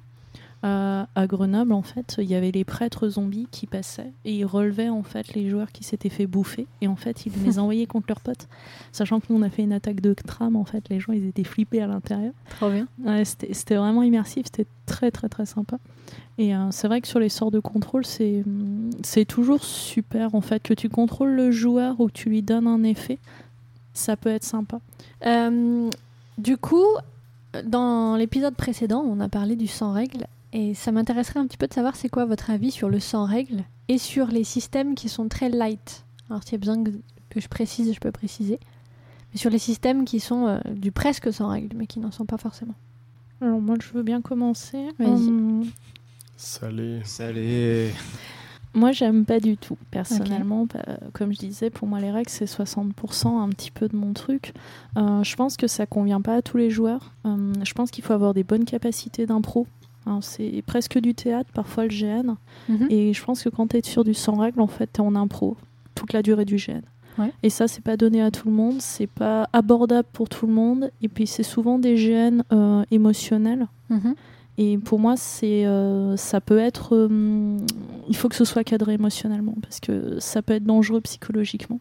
à, 0.62 1.08
à 1.14 1.26
Grenoble 1.26 1.72
en 1.72 1.82
fait 1.82 2.16
il 2.18 2.26
y 2.26 2.34
avait 2.34 2.50
les 2.50 2.64
prêtres 2.64 3.08
zombies 3.08 3.48
qui 3.50 3.66
passaient 3.66 4.12
et 4.24 4.34
ils 4.34 4.44
relevaient 4.44 4.88
en 4.88 5.02
fait 5.02 5.34
les 5.34 5.48
joueurs 5.48 5.72
qui 5.72 5.84
s'étaient 5.84 6.08
fait 6.08 6.26
bouffer 6.26 6.66
et 6.80 6.88
en 6.88 6.96
fait 6.96 7.26
ils 7.26 7.32
les 7.44 7.58
envoyaient 7.58 7.86
contre 7.86 8.06
leurs 8.08 8.20
potes 8.20 8.48
sachant 8.92 9.20
que 9.20 9.26
nous 9.30 9.38
on 9.38 9.42
a 9.42 9.50
fait 9.50 9.62
une 9.62 9.72
attaque 9.72 10.00
de 10.00 10.14
tram 10.14 10.56
en 10.56 10.64
fait 10.64 10.88
les 10.88 11.00
gens 11.00 11.12
ils 11.12 11.26
étaient 11.26 11.44
flippés 11.44 11.80
à 11.80 11.86
l'intérieur 11.86 12.32
Trop 12.58 12.70
bien. 12.70 12.86
Ouais, 13.04 13.24
c'était 13.24 13.76
vraiment 13.76 14.02
immersif, 14.02 14.46
c'était 14.46 14.68
très 14.86 15.10
très 15.10 15.28
très 15.28 15.46
sympa. 15.46 15.78
Et 16.38 16.54
euh, 16.54 16.70
c'est 16.70 16.88
vrai 16.88 17.00
que 17.00 17.08
sur 17.08 17.18
les 17.18 17.28
sorts 17.28 17.50
de 17.50 17.60
contrôle, 17.60 18.04
c'est 18.04 18.44
c'est 19.02 19.24
toujours 19.24 19.62
super 19.64 20.34
en 20.34 20.40
fait 20.40 20.62
que 20.62 20.74
tu 20.74 20.88
contrôles 20.88 21.32
le 21.32 21.50
joueur 21.50 22.00
ou 22.00 22.08
que 22.08 22.12
tu 22.12 22.28
lui 22.28 22.42
donnes 22.42 22.66
un 22.66 22.82
effet, 22.82 23.18
ça 23.92 24.16
peut 24.16 24.30
être 24.30 24.44
sympa. 24.44 24.80
Euh, 25.26 25.88
du 26.38 26.56
coup, 26.56 26.86
dans 27.64 28.16
l'épisode 28.16 28.54
précédent, 28.54 29.02
on 29.06 29.20
a 29.20 29.28
parlé 29.28 29.56
du 29.56 29.66
sans 29.66 29.92
règles. 29.92 30.26
Et 30.52 30.74
ça 30.74 30.92
m'intéresserait 30.92 31.40
un 31.40 31.46
petit 31.46 31.56
peu 31.56 31.68
de 31.68 31.74
savoir 31.74 31.96
c'est 31.96 32.08
quoi 32.08 32.24
votre 32.24 32.50
avis 32.50 32.70
sur 32.70 32.88
le 32.88 32.98
sans 32.98 33.24
règles 33.24 33.64
et 33.88 33.98
sur 33.98 34.26
les 34.26 34.44
systèmes 34.44 34.94
qui 34.94 35.08
sont 35.08 35.28
très 35.28 35.48
light. 35.48 36.04
Alors 36.28 36.42
s'il 36.42 36.52
y 36.52 36.54
a 36.56 36.58
besoin 36.58 36.82
que, 36.82 37.40
je 37.40 37.48
précise, 37.48 37.92
je 37.94 38.00
peux 38.00 38.12
préciser. 38.12 38.58
Mais 39.32 39.38
sur 39.38 39.50
les 39.50 39.58
systèmes 39.58 40.04
qui 40.04 40.18
sont 40.18 40.46
euh, 40.46 40.58
du 40.74 40.90
presque 40.90 41.32
sans 41.32 41.48
règles, 41.48 41.76
mais 41.76 41.86
qui 41.86 42.00
n'en 42.00 42.10
sont 42.10 42.26
pas 42.26 42.38
forcément. 42.38 42.74
Alors 43.40 43.60
moi 43.60 43.76
je 43.80 43.92
veux 43.92 44.02
bien 44.02 44.20
commencer. 44.20 44.88
Vas-y. 44.98 45.28
Hum, 45.28 45.66
salé 46.36 47.00
Salut. 47.04 47.92
Moi, 48.72 48.92
j'aime 48.92 49.24
pas 49.24 49.40
du 49.40 49.56
tout, 49.56 49.76
personnellement. 49.90 50.66
Bah, 50.66 50.98
comme 51.12 51.32
je 51.32 51.38
disais, 51.38 51.70
pour 51.70 51.88
moi, 51.88 51.98
les 51.98 52.12
règles, 52.12 52.30
c'est 52.30 52.44
60% 52.44 53.40
un 53.40 53.48
petit 53.48 53.72
peu 53.72 53.88
de 53.88 53.96
mon 53.96 54.12
truc. 54.12 54.52
Euh, 54.96 55.24
je 55.24 55.34
pense 55.34 55.56
que 55.56 55.66
ça 55.66 55.86
convient 55.86 56.20
pas 56.20 56.36
à 56.36 56.42
tous 56.42 56.56
les 56.56 56.70
joueurs. 56.70 57.12
Euh, 57.26 57.52
je 57.64 57.72
pense 57.72 57.90
qu'il 57.90 58.04
faut 58.04 58.12
avoir 58.12 58.32
des 58.32 58.44
bonnes 58.44 58.64
capacités 58.64 59.26
d'impro. 59.26 59.66
Hein, 60.06 60.20
c'est 60.22 60.62
presque 60.66 60.98
du 60.98 61.14
théâtre, 61.14 61.50
parfois 61.52 61.84
le 61.84 61.90
GN. 61.90 62.34
Mhm. 62.68 62.86
Et 62.90 63.12
je 63.12 63.24
pense 63.24 63.42
que 63.42 63.48
quand 63.48 63.68
tu 63.68 63.76
es 63.76 63.82
sur 63.82 64.04
du 64.04 64.14
sans 64.14 64.36
règles, 64.36 64.60
en 64.60 64.66
fait, 64.66 64.88
tu 64.92 65.00
es 65.00 65.04
en 65.04 65.14
impro 65.14 65.56
toute 65.94 66.12
la 66.12 66.22
durée 66.22 66.44
du 66.44 66.56
GN. 66.56 66.80
Ouais. 67.18 67.32
Et 67.42 67.50
ça, 67.50 67.68
c'est 67.68 67.82
pas 67.84 67.96
donné 67.96 68.22
à 68.22 68.30
tout 68.30 68.48
le 68.48 68.54
monde, 68.54 68.76
c'est 68.80 69.06
pas 69.08 69.48
abordable 69.52 70.08
pour 70.12 70.28
tout 70.28 70.46
le 70.46 70.52
monde. 70.52 70.90
Et 71.02 71.08
puis, 71.08 71.26
c'est 71.26 71.42
souvent 71.42 71.78
des 71.78 71.96
gènes 71.96 72.44
euh, 72.52 72.82
émotionnels. 72.90 73.66
Mhm. 73.90 74.14
Et 74.58 74.78
pour 74.78 74.98
moi, 74.98 75.16
c'est, 75.16 75.66
euh, 75.66 76.16
ça 76.16 76.40
peut 76.40 76.58
être. 76.58 76.94
euh, 76.94 77.58
il 78.08 78.16
faut 78.16 78.28
que 78.28 78.34
ce 78.34 78.44
soit 78.44 78.64
cadré 78.64 78.94
émotionnellement 78.94 79.54
parce 79.62 79.80
que 79.80 80.18
ça 80.18 80.42
peut 80.42 80.54
être 80.54 80.64
dangereux 80.64 81.00
psychologiquement. 81.00 81.80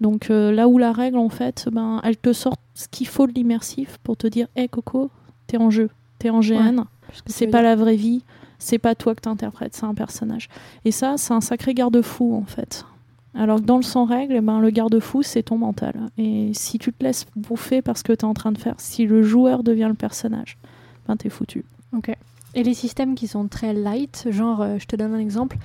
Donc 0.00 0.28
là 0.28 0.68
où 0.68 0.76
la 0.76 0.92
règle, 0.92 1.18
en 1.18 1.28
fait, 1.28 1.68
ben, 1.72 2.00
elle 2.02 2.16
te 2.16 2.32
sort 2.32 2.56
ce 2.74 2.88
qu'il 2.88 3.06
faut 3.06 3.26
de 3.26 3.32
l'immersif 3.32 3.98
pour 4.02 4.16
te 4.16 4.26
dire 4.26 4.48
Hé 4.56 4.68
Coco, 4.68 5.10
t'es 5.46 5.56
en 5.56 5.70
jeu, 5.70 5.88
t'es 6.18 6.30
en 6.30 6.40
GN, 6.40 6.84
c'est 7.26 7.46
pas 7.46 7.62
la 7.62 7.76
vraie 7.76 7.96
vie, 7.96 8.22
c'est 8.58 8.78
pas 8.78 8.94
toi 8.94 9.14
que 9.14 9.20
t'interprètes, 9.20 9.74
c'est 9.74 9.84
un 9.84 9.94
personnage. 9.94 10.48
Et 10.84 10.90
ça, 10.90 11.14
c'est 11.16 11.34
un 11.34 11.40
sacré 11.40 11.74
garde-fou, 11.74 12.34
en 12.34 12.44
fait. 12.44 12.84
Alors 13.34 13.60
que 13.60 13.64
dans 13.64 13.76
le 13.76 13.82
sans 13.82 14.04
règle, 14.04 14.34
eh 14.36 14.40
ben, 14.40 14.60
le 14.60 14.70
garde-fou, 14.70 15.22
c'est 15.22 15.42
ton 15.42 15.58
mental. 15.58 15.94
Et 16.16 16.52
si 16.54 16.78
tu 16.78 16.92
te 16.92 17.02
laisses 17.02 17.26
bouffer 17.34 17.82
parce 17.82 18.02
que 18.02 18.12
t'es 18.12 18.24
en 18.24 18.34
train 18.34 18.52
de 18.52 18.58
faire, 18.58 18.74
si 18.78 19.06
le 19.06 19.22
joueur 19.22 19.64
devient 19.64 19.88
le 19.88 19.94
personnage, 19.94 20.56
ben 21.08 21.16
t'es 21.16 21.28
foutu. 21.28 21.64
Ok. 21.96 22.14
Et 22.54 22.62
les 22.62 22.74
systèmes 22.74 23.16
qui 23.16 23.26
sont 23.26 23.48
très 23.48 23.74
light, 23.74 24.28
genre, 24.30 24.62
euh, 24.62 24.76
je 24.78 24.86
te 24.86 24.94
donne 24.94 25.14
un 25.14 25.18
exemple, 25.18 25.56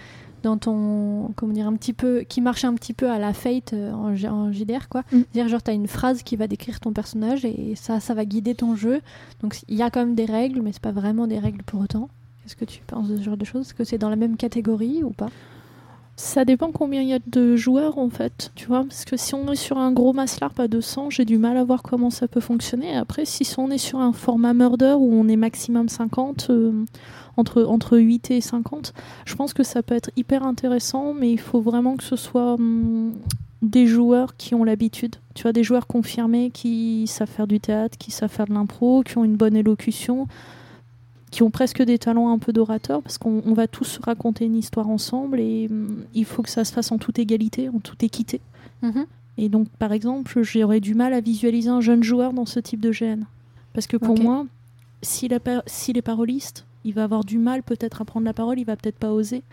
dans 0.44 0.58
ton, 0.58 1.32
comment 1.36 1.54
dire, 1.54 1.68
un 1.68 1.76
petit 1.76 1.94
peu, 1.94 2.22
qui 2.22 2.42
marche 2.42 2.64
un 2.66 2.74
petit 2.76 2.94
peu 2.94 3.10
à 3.10 3.20
la 3.20 3.34
Fate 3.34 3.74
euh, 3.74 3.92
en, 3.92 4.14
en 4.26 4.52
JDR, 4.52 4.90
quoi. 4.90 5.02
Mm. 5.12 5.18
C'est-à-dire, 5.32 5.48
genre, 5.50 5.62
t'as 5.62 5.74
une 5.74 5.88
phrase 5.88 6.24
qui 6.24 6.36
va 6.36 6.48
décrire 6.48 6.80
ton 6.80 6.94
personnage 6.94 7.46
et 7.46 7.74
ça, 7.76 8.00
ça 8.00 8.14
va 8.14 8.26
guider 8.26 8.56
ton 8.56 8.76
jeu. 8.76 9.02
Donc, 9.42 9.60
il 9.68 9.78
y 9.78 9.82
a 9.82 9.90
quand 9.90 10.00
même 10.00 10.16
des 10.16 10.26
règles, 10.26 10.62
mais 10.62 10.72
c'est 10.72 10.82
pas 10.82 10.92
vraiment 10.92 11.28
des 11.28 11.40
règles 11.40 11.64
pour 11.64 11.82
autant. 11.82 12.10
Qu'est-ce 12.44 12.56
que 12.56 12.66
tu 12.66 12.82
penses 12.86 13.08
de 13.08 13.18
ce 13.18 13.24
genre 13.24 13.38
de 13.38 13.46
choses? 13.46 13.68
Est-ce 13.68 13.74
que 13.74 13.84
c'est 13.84 13.98
dans 13.98 14.10
la 14.10 14.16
même 14.16 14.38
catégorie 14.38 15.04
ou 15.04 15.12
pas? 15.12 15.30
Ça 16.22 16.44
dépend 16.44 16.74
combien 16.74 17.02
il 17.02 17.08
y 17.08 17.14
a 17.14 17.20
de 17.28 17.56
joueurs 17.56 17.98
en 17.98 18.10
fait, 18.10 18.52
tu 18.54 18.68
vois. 18.68 18.84
Parce 18.84 19.06
que 19.06 19.16
si 19.16 19.36
on 19.36 19.50
est 19.54 19.56
sur 19.56 19.78
un 19.78 19.94
gros 19.94 20.12
Maslarp 20.12 20.60
à 20.60 20.68
200, 20.68 21.12
j'ai 21.12 21.24
du 21.24 21.38
mal 21.38 21.56
à 21.56 21.64
voir 21.64 21.82
comment 21.82 22.10
ça 22.10 22.28
peut 22.28 22.42
fonctionner. 22.42 22.94
Après, 22.94 23.24
si 23.24 23.48
on 23.58 23.72
est 23.72 23.78
sur 23.78 24.00
un 24.00 24.12
format 24.12 24.54
Murder 24.54 24.96
où 25.00 25.14
on 25.14 25.30
est 25.30 25.38
maximum 25.38 25.88
50, 25.88 26.48
euh, 26.50 26.84
entre, 27.40 27.64
entre 27.64 27.98
8 27.98 28.32
et 28.32 28.42
50, 28.42 28.94
je 29.26 29.36
pense 29.36 29.54
que 29.54 29.64
ça 29.64 29.82
peut 29.82 29.96
être 29.96 30.12
hyper 30.16 30.44
intéressant, 30.44 31.14
mais 31.14 31.32
il 31.32 31.40
faut 31.40 31.62
vraiment 31.62 31.96
que 31.96 32.04
ce 32.04 32.16
soit 32.16 32.54
hum, 32.54 33.14
des 33.62 33.88
joueurs 33.88 34.36
qui 34.38 34.56
ont 34.56 34.64
l'habitude. 34.64 35.16
Tu 35.36 35.44
vois, 35.44 35.54
des 35.54 35.64
joueurs 35.64 35.88
confirmés 35.88 36.52
qui 36.52 37.08
savent 37.08 37.30
faire 37.30 37.48
du 37.48 37.60
théâtre, 37.60 37.98
qui 37.98 38.12
savent 38.12 38.32
faire 38.32 38.48
de 38.48 38.54
l'impro, 38.54 39.04
qui 39.04 39.18
ont 39.18 39.24
une 39.24 39.38
bonne 39.38 39.56
élocution 39.56 40.28
qui 41.32 41.44
ont 41.44 41.52
presque 41.52 41.84
des 41.84 42.00
talents 42.00 42.32
un 42.32 42.40
peu 42.40 42.52
d'orateur, 42.52 43.04
parce 43.04 43.20
qu'on 43.20 43.44
on 43.46 43.54
va 43.54 43.68
tous 43.68 44.00
raconter 44.04 44.46
une 44.46 44.56
histoire 44.56 44.90
ensemble 44.90 45.40
et 45.40 45.68
hum, 45.70 46.04
il 46.14 46.26
faut 46.26 46.42
que 46.42 46.50
ça 46.50 46.66
se 46.66 46.74
fasse 46.74 46.92
en 46.92 46.98
toute 46.98 47.20
égalité, 47.20 47.70
en 47.70 47.80
toute 47.80 48.04
équité. 48.04 48.42
Mhm. 48.82 49.06
Et 49.38 49.48
donc, 49.48 49.70
par 49.80 49.94
exemple, 49.94 50.42
j'aurais 50.42 50.82
du 50.82 50.96
mal 50.96 51.14
à 51.14 51.22
visualiser 51.22 51.70
un 51.70 51.82
jeune 51.82 52.04
joueur 52.04 52.34
dans 52.34 52.46
ce 52.46 52.60
type 52.60 52.82
de 52.82 52.92
GN. 52.92 53.24
Parce 53.74 53.88
que 53.88 53.96
pour 53.96 54.20
moi, 54.20 54.46
s'il 55.02 55.38
s'il 55.66 55.98
est 55.98 56.02
paroliste, 56.02 56.66
il 56.84 56.94
va 56.94 57.04
avoir 57.04 57.24
du 57.24 57.38
mal 57.38 57.64
peut-être 57.64 58.02
à 58.02 58.06
prendre 58.06 58.26
la 58.26 58.34
parole, 58.34 58.60
il 58.60 58.66
va 58.66 58.76
peut-être 58.76 58.98
pas 58.98 59.12
oser. 59.12 59.44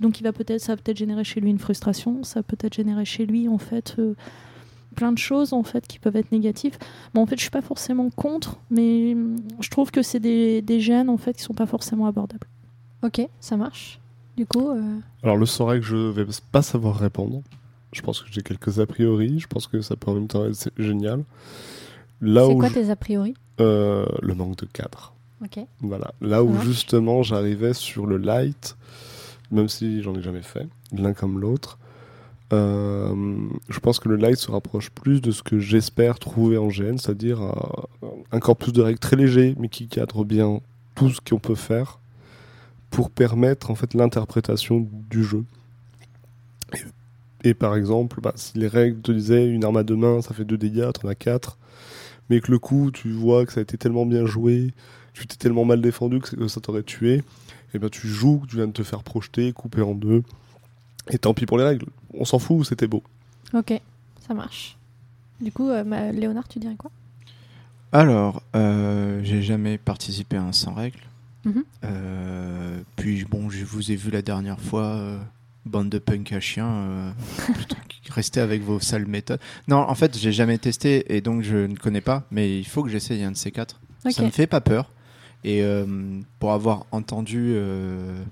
Donc, 0.00 0.20
il 0.20 0.24
va 0.24 0.32
peut-être, 0.32 0.60
ça 0.60 0.74
va 0.74 0.82
peut-être 0.82 0.98
générer 0.98 1.24
chez 1.24 1.40
lui 1.40 1.50
une 1.50 1.58
frustration, 1.58 2.22
ça 2.22 2.40
va 2.40 2.42
peut-être 2.42 2.74
générer 2.74 3.04
chez 3.04 3.24
lui, 3.26 3.48
en 3.48 3.56
fait, 3.58 3.96
euh, 3.98 4.14
plein 4.94 5.10
de 5.12 5.18
choses, 5.18 5.52
en 5.52 5.62
fait, 5.62 5.86
qui 5.86 5.98
peuvent 5.98 6.16
être 6.16 6.32
négatives. 6.32 6.76
Bon, 7.14 7.22
en 7.22 7.26
fait, 7.26 7.36
je 7.36 7.40
suis 7.42 7.50
pas 7.50 7.62
forcément 7.62 8.10
contre, 8.10 8.58
mais 8.70 9.14
hum, 9.14 9.36
je 9.60 9.70
trouve 9.70 9.90
que 9.90 10.02
c'est 10.02 10.20
des, 10.20 10.60
des 10.62 10.80
gènes, 10.80 11.08
en 11.08 11.16
fait, 11.16 11.32
qui 11.34 11.42
sont 11.42 11.54
pas 11.54 11.66
forcément 11.66 12.06
abordables. 12.06 12.46
Ok, 13.02 13.26
ça 13.40 13.56
marche. 13.56 14.00
Du 14.36 14.44
coup, 14.46 14.68
euh, 14.70 14.98
Alors 15.22 15.36
le 15.38 15.46
sort 15.46 15.70
que 15.70 15.80
je 15.82 15.96
vais 15.96 16.26
pas 16.52 16.60
savoir 16.62 16.96
répondre. 16.96 17.42
Je 17.92 18.02
pense 18.02 18.20
que 18.20 18.28
j'ai 18.30 18.42
quelques 18.42 18.78
a 18.80 18.86
priori. 18.86 19.38
Je 19.38 19.46
pense 19.46 19.66
que 19.66 19.80
ça 19.80 19.96
peut 19.96 20.10
en 20.10 20.14
même 20.14 20.26
temps 20.28 20.44
être 20.44 20.70
génial. 20.76 21.24
Là 22.20 22.46
c'est 22.46 22.56
quoi 22.56 22.68
je- 22.68 22.74
tes 22.74 22.90
a 22.90 22.96
priori? 22.96 23.34
Euh, 23.60 24.04
le 24.20 24.34
manque 24.34 24.56
de 24.58 24.66
cadre. 24.66 25.14
Ok. 25.44 25.60
Voilà. 25.80 26.12
Là 26.20 26.42
où 26.42 26.58
justement 26.62 27.22
j'arrivais 27.22 27.74
sur 27.74 28.06
le 28.06 28.16
light, 28.16 28.76
même 29.50 29.68
si 29.68 30.02
j'en 30.02 30.14
ai 30.14 30.22
jamais 30.22 30.42
fait, 30.42 30.66
l'un 30.92 31.12
comme 31.12 31.38
l'autre. 31.40 31.78
euh, 32.52 33.14
je 33.68 33.78
pense 33.80 33.98
que 33.98 34.08
le 34.08 34.16
light 34.16 34.36
se 34.38 34.50
rapproche 34.50 34.90
plus 34.90 35.20
de 35.20 35.30
ce 35.32 35.42
que 35.42 35.58
j'espère 35.58 36.18
trouver 36.18 36.56
en 36.58 36.68
GN, 36.68 36.96
c'est-à-dire 36.98 37.42
euh, 37.42 38.06
un 38.32 38.40
corpus 38.40 38.72
de 38.72 38.82
règles 38.82 38.98
très 39.00 39.16
léger, 39.16 39.54
mais 39.58 39.68
qui 39.68 39.88
cadre 39.88 40.24
bien 40.24 40.60
tout 40.94 41.10
ce 41.10 41.20
qu'on 41.20 41.38
peut 41.38 41.54
faire 41.56 41.98
pour 42.90 43.10
permettre 43.10 43.70
en 43.70 43.74
fait 43.74 43.94
l'interprétation 43.94 44.88
du 45.10 45.22
jeu. 45.24 45.44
Et, 47.42 47.50
et 47.50 47.54
par 47.54 47.76
exemple, 47.76 48.20
bah, 48.20 48.32
si 48.36 48.56
les 48.58 48.68
règles 48.68 49.00
te 49.02 49.12
disaient 49.12 49.46
une 49.46 49.64
arme 49.64 49.76
à 49.76 49.82
deux 49.82 49.96
mains, 49.96 50.22
ça 50.22 50.34
fait 50.34 50.44
deux 50.44 50.56
dégâts, 50.58 50.90
t'en 50.92 51.08
as 51.08 51.14
quatre, 51.14 51.58
mais 52.30 52.40
que 52.40 52.50
le 52.50 52.58
coup, 52.58 52.90
tu 52.92 53.10
vois 53.12 53.44
que 53.46 53.52
ça 53.52 53.60
a 53.60 53.62
été 53.62 53.76
tellement 53.78 54.06
bien 54.06 54.24
joué, 54.26 54.72
tu 55.16 55.26
t'es 55.26 55.36
tellement 55.36 55.64
mal 55.64 55.80
défendu 55.80 56.20
que 56.20 56.48
ça 56.48 56.60
t'aurait 56.60 56.82
tué, 56.82 57.22
et 57.74 57.78
ben 57.78 57.88
tu 57.88 58.06
joues, 58.08 58.38
que 58.40 58.46
tu 58.50 58.56
viens 58.56 58.66
de 58.66 58.72
te 58.72 58.82
faire 58.82 59.02
projeter, 59.02 59.52
couper 59.52 59.82
en 59.82 59.94
deux, 59.94 60.22
et 61.10 61.18
tant 61.18 61.34
pis 61.34 61.46
pour 61.46 61.58
les 61.58 61.64
règles, 61.64 61.86
on 62.14 62.24
s'en 62.24 62.38
fout, 62.38 62.66
c'était 62.66 62.86
beau. 62.86 63.02
Ok, 63.54 63.72
ça 64.26 64.34
marche. 64.34 64.76
Du 65.40 65.52
coup, 65.52 65.68
euh, 65.68 65.84
ma- 65.84 66.12
Léonard, 66.12 66.48
tu 66.48 66.58
dirais 66.58 66.76
quoi? 66.76 66.90
Alors, 67.92 68.42
euh, 68.54 69.20
j'ai 69.22 69.42
jamais 69.42 69.78
participé 69.78 70.36
à 70.36 70.42
un 70.42 70.52
sans 70.52 70.74
règles. 70.74 70.98
Mhm. 71.44 71.64
Euh, 71.84 72.78
puis 72.96 73.24
bon, 73.24 73.48
je 73.50 73.64
vous 73.64 73.92
ai 73.92 73.96
vu 73.96 74.10
la 74.10 74.22
dernière 74.22 74.60
fois, 74.60 74.84
euh, 74.96 75.18
bande 75.64 75.88
de 75.88 75.98
punk 75.98 76.32
à 76.32 76.40
chiens. 76.40 76.68
euh, 76.68 77.10
plutôt 77.54 77.76
que- 77.76 78.12
restez 78.12 78.40
avec 78.40 78.62
vos 78.62 78.80
sales 78.80 79.06
méthodes. 79.06 79.40
Non, 79.68 79.78
en 79.78 79.94
fait, 79.94 80.16
j'ai 80.18 80.32
jamais 80.32 80.58
testé 80.58 81.14
et 81.14 81.20
donc 81.20 81.42
je 81.42 81.56
ne 81.56 81.76
connais 81.76 82.00
pas, 82.00 82.24
mais 82.30 82.58
il 82.58 82.64
faut 82.66 82.82
que 82.82 82.88
j'essaye 82.90 83.22
un 83.22 83.30
de 83.32 83.36
ces 83.36 83.50
quatre. 83.52 83.80
Ça 84.10 84.22
me 84.22 84.30
fait 84.30 84.46
pas 84.46 84.60
peur. 84.60 84.90
Et 85.44 85.62
euh, 85.62 85.86
pour 86.38 86.52
avoir 86.52 86.86
entendu 86.90 87.52
euh, 87.54 88.22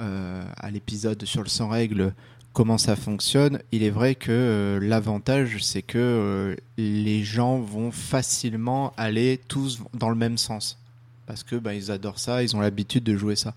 euh, 0.00 0.44
à 0.56 0.70
l'épisode 0.70 1.24
sur 1.24 1.42
le 1.42 1.48
sans 1.48 1.68
règles 1.68 2.12
comment 2.54 2.78
ça 2.78 2.96
fonctionne, 2.96 3.58
il 3.72 3.82
est 3.82 3.90
vrai 3.90 4.14
que 4.14 4.30
euh, 4.30 4.78
l'avantage, 4.80 5.62
c'est 5.62 5.82
que 5.82 5.98
euh, 5.98 6.56
les 6.78 7.22
gens 7.22 7.58
vont 7.58 7.90
facilement 7.90 8.94
aller 8.96 9.40
tous 9.48 9.82
dans 9.92 10.08
le 10.08 10.14
même 10.14 10.38
sens. 10.38 10.78
Parce 11.26 11.42
que 11.42 11.56
bah, 11.56 11.74
ils 11.74 11.90
adorent 11.90 12.18
ça, 12.20 12.42
ils 12.42 12.54
ont 12.56 12.60
l'habitude 12.60 13.02
de 13.04 13.16
jouer 13.16 13.34
ça. 13.36 13.54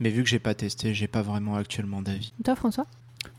Mais 0.00 0.10
vu 0.10 0.22
que 0.22 0.28
j'ai 0.28 0.38
pas 0.38 0.54
testé, 0.54 0.94
j'ai 0.94 1.08
pas 1.08 1.22
vraiment 1.22 1.56
actuellement 1.56 2.02
d'avis. 2.02 2.32
Toi, 2.44 2.54
François? 2.54 2.86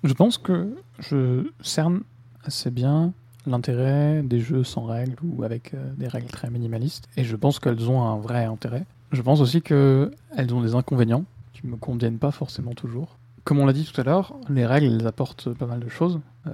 Je 0.04 0.14
pense 0.14 0.38
que 0.38 0.76
je 1.00 1.50
cerne 1.62 2.02
assez 2.44 2.70
bien 2.70 3.14
l'intérêt 3.48 4.22
des 4.24 4.40
jeux 4.40 4.64
sans 4.64 4.86
règles 4.86 5.16
ou 5.24 5.44
avec 5.44 5.74
euh, 5.74 5.94
des 5.98 6.08
règles 6.08 6.28
très 6.28 6.50
minimalistes. 6.50 7.08
Et 7.18 7.24
je 7.24 7.36
pense 7.36 7.60
qu'elles 7.60 7.90
ont 7.90 8.04
un 8.04 8.18
vrai 8.18 8.46
intérêt. 8.46 8.86
Je 9.12 9.22
pense 9.22 9.42
aussi 9.42 9.62
qu'elles 9.62 10.12
ont 10.52 10.62
des 10.62 10.76
inconvénients 10.76 11.26
qui 11.54 11.66
me 11.66 11.78
conviennent 11.78 12.20
pas 12.20 12.32
forcément 12.32 12.74
toujours. 12.74 13.18
Comme 13.44 13.60
on 13.60 13.66
l'a 13.66 13.74
dit 13.74 13.86
tout 13.86 14.00
à 14.00 14.04
l'heure, 14.04 14.36
les 14.50 14.66
règles 14.66 14.88
elles 14.88 15.08
apportent 15.08 15.54
pas 15.54 15.66
mal 15.66 15.80
de 15.80 15.90
choses. 15.90 16.20
Euh, 16.46 16.52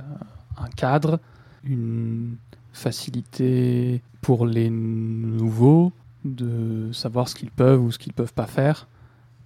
un 0.58 0.68
cadre, 0.68 1.20
une 1.64 2.36
facilité 2.72 4.02
pour 4.22 4.46
les 4.46 4.70
nouveaux 4.70 5.92
de 6.26 6.92
savoir 6.92 7.28
ce 7.28 7.36
qu'ils 7.36 7.52
peuvent 7.52 7.82
ou 7.82 7.92
ce 7.92 8.00
qu'ils 8.00 8.14
peuvent 8.14 8.34
pas 8.34 8.48
faire. 8.48 8.88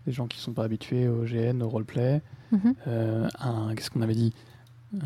Les 0.06 0.14
gens 0.14 0.28
qui 0.28 0.40
sont 0.40 0.53
pas 0.53 0.64
habitués 0.64 1.07
au 1.07 1.24
GN, 1.24 1.61
au 1.61 1.69
roleplay. 1.69 2.22
Mhm. 2.52 2.76
Euh, 2.88 3.30
un, 3.40 3.76
qu'est-ce 3.76 3.90
qu'on 3.90 4.02
avait 4.02 4.15
dit? 4.15 4.34
Euh, 4.95 4.99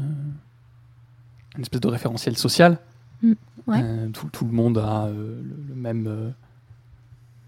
Une 1.55 1.61
espèce 1.61 1.81
de 1.81 1.87
référentiel 1.87 2.37
social. 2.37 2.79
Mm. 3.21 3.33
Ouais. 3.67 3.81
Euh, 3.83 4.09
tout, 4.09 4.27
tout 4.31 4.45
le 4.45 4.51
monde 4.51 4.77
a 4.77 5.05
euh, 5.05 5.41
le, 5.41 5.55
le 5.69 5.75
même, 5.75 6.07
euh, 6.07 6.29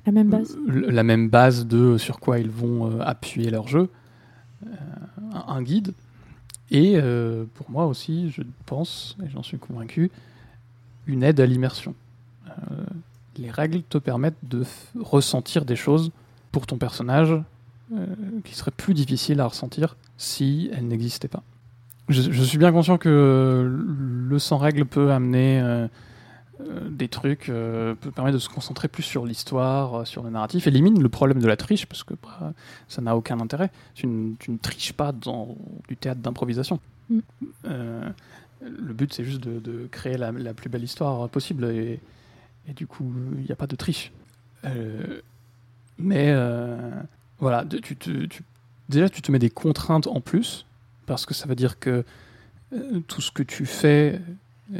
La 0.05 0.11
même 0.11 0.29
base. 0.29 0.57
la 0.67 1.03
même 1.03 1.29
base 1.29 1.65
de 1.65 1.97
sur 1.97 2.19
quoi 2.19 2.39
ils 2.39 2.49
vont 2.49 2.99
appuyer 3.01 3.49
leur 3.49 3.67
jeu. 3.67 3.89
Un, 4.65 5.45
un 5.47 5.61
guide. 5.61 5.93
Et 6.71 6.97
pour 7.53 7.69
moi 7.69 7.85
aussi, 7.85 8.31
je 8.31 8.41
pense, 8.65 9.15
et 9.23 9.29
j'en 9.29 9.43
suis 9.43 9.59
convaincu, 9.59 10.09
une 11.05 11.21
aide 11.21 11.39
à 11.39 11.45
l'immersion. 11.45 11.93
Les 13.37 13.51
règles 13.51 13.83
te 13.83 13.97
permettent 13.99 14.37
de 14.43 14.63
ressentir 14.99 15.65
des 15.65 15.75
choses 15.75 16.11
pour 16.51 16.65
ton 16.65 16.77
personnage 16.77 17.35
qui 18.43 18.55
seraient 18.55 18.71
plus 18.71 18.93
difficiles 18.95 19.39
à 19.39 19.47
ressentir 19.47 19.97
si 20.17 20.71
elles 20.73 20.87
n'existaient 20.87 21.27
pas. 21.27 21.43
Je, 22.09 22.21
je 22.31 22.43
suis 22.43 22.57
bien 22.57 22.71
conscient 22.71 22.97
que 22.97 23.65
le 24.29 24.39
sans 24.39 24.57
règles 24.57 24.85
peut 24.85 25.11
amener 25.11 25.61
euh, 25.61 25.87
euh, 26.59 26.89
des 26.89 27.07
trucs, 27.07 27.47
euh, 27.49 27.95
peut 27.95 28.11
permettre 28.11 28.35
de 28.35 28.41
se 28.41 28.49
concentrer 28.49 28.87
plus 28.89 29.03
sur 29.03 29.25
l'histoire, 29.25 30.01
euh, 30.01 30.05
sur 30.05 30.21
le 30.21 30.29
narratif, 30.29 30.67
élimine 30.67 31.01
le 31.01 31.09
problème 31.09 31.39
de 31.39 31.47
la 31.47 31.55
triche 31.55 31.85
parce 31.85 32.03
que 32.03 32.13
bah, 32.21 32.53
ça 32.89 33.01
n'a 33.01 33.15
aucun 33.15 33.39
intérêt. 33.39 33.71
Tu, 33.95 34.07
ne- 34.07 34.35
tu 34.35 34.51
ne 34.51 34.57
triches 34.57 34.91
pas 34.93 35.11
dans 35.13 35.55
du 35.87 35.95
théâtre 35.95 36.19
d'improvisation. 36.21 36.79
Mm. 37.09 37.19
Le 37.65 38.93
but 38.93 39.13
c'est 39.13 39.25
juste 39.25 39.41
de, 39.41 39.59
de 39.59 39.87
créer 39.91 40.17
la, 40.17 40.31
la 40.31 40.53
plus 40.53 40.69
belle 40.69 40.83
histoire 40.83 41.27
possible 41.29 41.65
et, 41.65 41.99
et 42.67 42.73
du 42.73 42.87
coup 42.87 43.11
il 43.37 43.43
n'y 43.43 43.51
a 43.51 43.55
pas 43.57 43.67
de 43.67 43.75
triche. 43.75 44.11
Mais 45.97 46.33
voilà, 47.39 47.65
tu 47.65 47.95
tu- 47.97 48.43
déjà 48.89 49.09
tu 49.09 49.21
te 49.21 49.31
mets 49.31 49.39
des 49.39 49.49
contraintes 49.49 50.07
en 50.07 50.21
plus 50.21 50.65
parce 51.05 51.25
que 51.25 51.33
ça 51.33 51.47
veut 51.47 51.55
dire 51.55 51.79
que 51.79 52.03
euh, 52.73 52.99
tout 53.07 53.21
ce 53.21 53.31
que 53.31 53.43
tu 53.43 53.65
fais, 53.65 54.19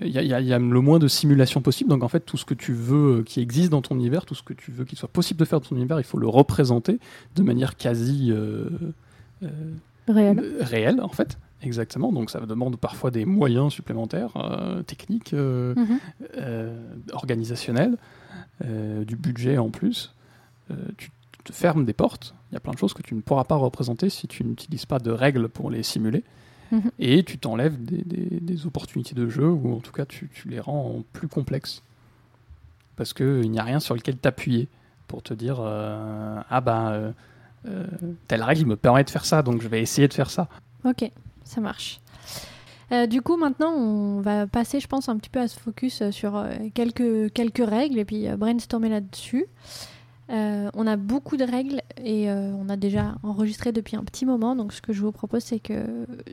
il 0.01 0.07
y, 0.07 0.17
a- 0.17 0.21
il 0.23 0.27
y 0.27 0.33
a- 0.33 0.39
il 0.41 0.47
y 0.47 0.53
a 0.53 0.59
le 0.59 0.81
moins 0.81 0.97
de 0.99 1.07
simulation 1.07 1.61
possible. 1.61 1.89
Donc 1.89 2.03
en 2.03 2.07
fait, 2.07 2.21
tout 2.21 2.37
ce 2.37 2.45
que 2.45 2.53
tu 2.55 2.73
veux 2.73 3.19
euh, 3.19 3.23
qui 3.23 3.39
existe 3.41 3.69
dans 3.69 3.81
ton 3.81 3.95
univers, 3.95 4.25
tout 4.25 4.33
ce 4.35 4.41
que 4.43 4.53
tu 4.53 4.71
veux 4.71 4.85
qu'il 4.85 4.97
soit 4.97 5.09
possible 5.09 5.39
de 5.39 5.45
faire 5.45 5.59
dans 5.59 5.67
ton 5.69 5.75
univers, 5.75 5.99
il 5.99 6.03
faut 6.05 6.17
le 6.17 6.27
représenter 6.27 6.99
de 7.35 7.43
manière 7.43 7.75
quasi 7.77 8.31
euh, 8.31 8.69
euh, 9.43 9.47
Réel. 10.07 10.39
euh, 10.39 10.57
réelle, 10.61 11.01
en 11.01 11.09
fait. 11.09 11.37
Exactement. 11.61 12.11
Donc 12.11 12.29
ça 12.29 12.39
demande 12.41 12.75
parfois 12.77 13.09
des 13.11 13.23
moyens 13.25 13.71
supplémentaires, 13.71 14.31
euh, 14.35 14.81
techniques, 14.83 15.33
euh, 15.33 15.73
Mhm. 15.75 15.99
euh, 16.39 16.77
organisationnels, 17.13 17.97
euh, 18.65 19.05
du 19.05 19.15
budget 19.15 19.57
en 19.57 19.69
plus. 19.69 20.13
Euh, 20.71 20.75
tu 20.97 21.09
te 21.43 21.51
fermes 21.53 21.85
des 21.85 21.93
portes. 21.93 22.33
Il 22.51 22.53
y 22.53 22.57
a 22.57 22.59
plein 22.59 22.73
de 22.73 22.77
choses 22.77 22.93
que 22.93 23.01
tu 23.01 23.15
ne 23.15 23.21
pourras 23.21 23.43
pas 23.43 23.55
représenter 23.55 24.09
si 24.09 24.27
tu 24.27 24.43
n'utilises 24.43 24.85
pas 24.85 24.99
de 24.99 25.11
règles 25.11 25.49
pour 25.49 25.69
les 25.69 25.83
simuler. 25.83 26.23
Mhm. 26.71 26.91
Et 26.99 27.23
tu 27.23 27.37
t'enlèves 27.37 27.83
des, 27.83 28.01
des- 28.03 28.39
des 28.39 28.65
opportunités 28.65 29.13
de 29.15 29.27
jeu, 29.29 29.47
ou 29.49 29.75
en 29.75 29.79
tout 29.79 29.91
cas 29.91 30.05
tu, 30.05 30.29
tu 30.33 30.47
les 30.49 30.59
rends 30.59 31.03
plus 31.13 31.27
complexes. 31.27 31.83
Parce 32.95 33.13
qu'il 33.13 33.49
n'y 33.51 33.59
a 33.59 33.63
rien 33.63 33.79
sur 33.79 33.95
lequel 33.95 34.17
t'appuyer 34.17 34.67
pour 35.07 35.21
te 35.23 35.33
dire 35.33 35.57
euh, 35.59 36.39
Ah 36.49 36.61
ben, 36.61 36.89
euh, 36.91 37.11
euh, 37.67 37.87
telle 38.27 38.43
règle 38.43 38.65
me 38.65 38.75
permet 38.75 39.03
de 39.03 39.09
faire 39.09 39.25
ça, 39.25 39.41
donc 39.41 39.61
je 39.61 39.67
vais 39.67 39.81
essayer 39.81 40.07
de 40.07 40.13
faire 40.13 40.29
ça. 40.29 40.47
Ok, 40.85 41.09
ça 41.43 41.61
marche. 41.61 41.99
Euh, 42.91 43.07
du 43.07 43.21
coup, 43.21 43.37
maintenant, 43.37 43.71
on 43.73 44.21
va 44.21 44.45
passer, 44.45 44.79
je 44.79 44.87
pense, 44.87 45.09
un 45.09 45.17
petit 45.17 45.29
peu 45.29 45.39
à 45.39 45.47
se 45.47 45.59
focus 45.59 46.09
sur 46.11 46.43
quelques, 46.75 47.31
quelques 47.33 47.65
règles 47.67 47.97
et 47.99 48.05
puis 48.05 48.27
brainstormer 48.37 48.89
là-dessus. 48.89 49.45
Euh, 50.29 50.69
on 50.73 50.87
a 50.87 50.95
beaucoup 50.95 51.35
de 51.35 51.43
règles 51.43 51.81
et 52.03 52.29
euh, 52.29 52.53
on 52.53 52.69
a 52.69 52.77
déjà 52.77 53.15
enregistré 53.23 53.71
depuis 53.71 53.97
un 53.97 54.03
petit 54.03 54.25
moment. 54.25 54.55
Donc, 54.55 54.73
ce 54.73 54.81
que 54.81 54.93
je 54.93 55.01
vous 55.01 55.11
propose, 55.11 55.43
c'est 55.43 55.59
que 55.59 55.85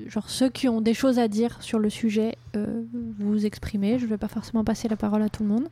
genre, 0.07 0.31
ceux 0.31 0.49
qui 0.49 0.69
ont 0.69 0.81
des 0.81 0.95
choses 0.95 1.19
à 1.19 1.29
dire 1.29 1.61
sur 1.63 1.79
le 1.79 1.91
sujet, 1.91 2.37
euh, 2.57 2.83
vous 3.19 3.47
exprimez. 3.47 3.99
Je 3.99 4.05
ne 4.05 4.11
vais 4.11 4.19
pas 4.19 4.29
forcément 4.29 4.65
passer 4.65 4.89
la 4.89 4.97
parole 4.97 5.23
à 5.23 5.29
tout 5.29 5.43
le 5.43 5.49
monde. 5.49 5.69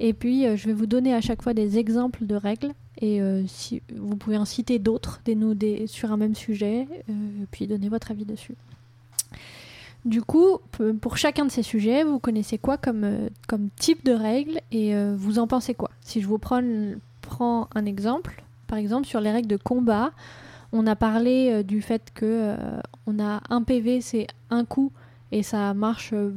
Et 0.00 0.14
puis, 0.14 0.44
je 0.56 0.66
vais 0.66 0.72
vous 0.72 0.86
donner 0.86 1.14
à 1.14 1.20
chaque 1.20 1.42
fois 1.42 1.54
des 1.54 1.78
exemples 1.78 2.26
de 2.26 2.34
règles. 2.34 2.72
Et 3.00 3.20
si 3.46 3.82
vous 3.94 4.16
pouvez 4.16 4.36
en 4.36 4.44
citer 4.44 4.80
d'autres 4.80 5.20
des, 5.24 5.36
des, 5.54 5.86
sur 5.86 6.10
un 6.10 6.16
même 6.16 6.34
sujet, 6.34 6.88
euh, 7.08 7.12
puis 7.52 7.68
donner 7.68 7.88
votre 7.88 8.10
avis 8.10 8.24
dessus. 8.24 8.54
Du 10.04 10.22
coup, 10.22 10.58
pour 11.00 11.18
chacun 11.18 11.44
de 11.44 11.50
ces 11.50 11.62
sujets, 11.62 12.02
vous 12.02 12.18
connaissez 12.18 12.58
quoi 12.58 12.78
comme, 12.78 13.28
comme 13.46 13.68
type 13.76 14.04
de 14.04 14.12
règles 14.12 14.60
et 14.72 14.92
vous 15.14 15.38
en 15.38 15.46
pensez 15.46 15.74
quoi? 15.74 15.90
Si 16.00 16.20
je 16.20 16.26
vous 16.26 16.38
prends, 16.38 16.60
prends 17.22 17.68
un 17.74 17.86
exemple, 17.86 18.42
par 18.66 18.78
exemple 18.78 19.06
sur 19.06 19.20
les 19.20 19.30
règles 19.30 19.48
de 19.48 19.56
combat, 19.56 20.12
on 20.72 20.86
a 20.86 20.96
parlé 20.96 21.50
euh, 21.50 21.62
du 21.62 21.80
fait 21.80 22.10
que 22.14 22.26
euh, 22.26 22.80
on 23.06 23.18
a 23.18 23.40
un 23.48 23.62
PV, 23.62 24.00
c'est 24.00 24.26
un 24.50 24.64
coup 24.64 24.92
et 25.30 25.42
ça 25.42 25.72
marche, 25.72 26.10
euh, 26.12 26.30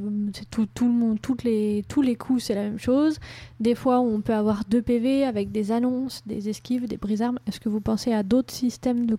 tout, 0.49 0.68
tout 0.74 0.86
le 0.86 0.94
monde, 0.94 1.20
toutes 1.22 1.44
les, 1.44 1.84
tous 1.90 2.02
les 2.02 2.16
coups, 2.16 2.45
c'est 2.45 2.56
la 2.56 2.64
même 2.64 2.80
chose. 2.80 3.20
Des 3.60 3.76
fois, 3.76 3.99
on 3.99 4.22
peut 4.22 4.34
avoir 4.34 4.64
deux 4.70 4.82
PV 4.82 5.26
avec 5.26 5.52
des 5.52 5.74
annonces, 5.74 6.22
des 6.26 6.48
esquives, 6.48 6.88
des 6.88 6.95
brises-armes. 6.95 7.40
Est-ce 7.45 7.60
que 7.60 7.68
vous 7.68 7.82
pensez 7.82 8.14
à 8.14 8.24
d'autres 8.24 8.53
systèmes 8.53 9.06
de, 9.06 9.18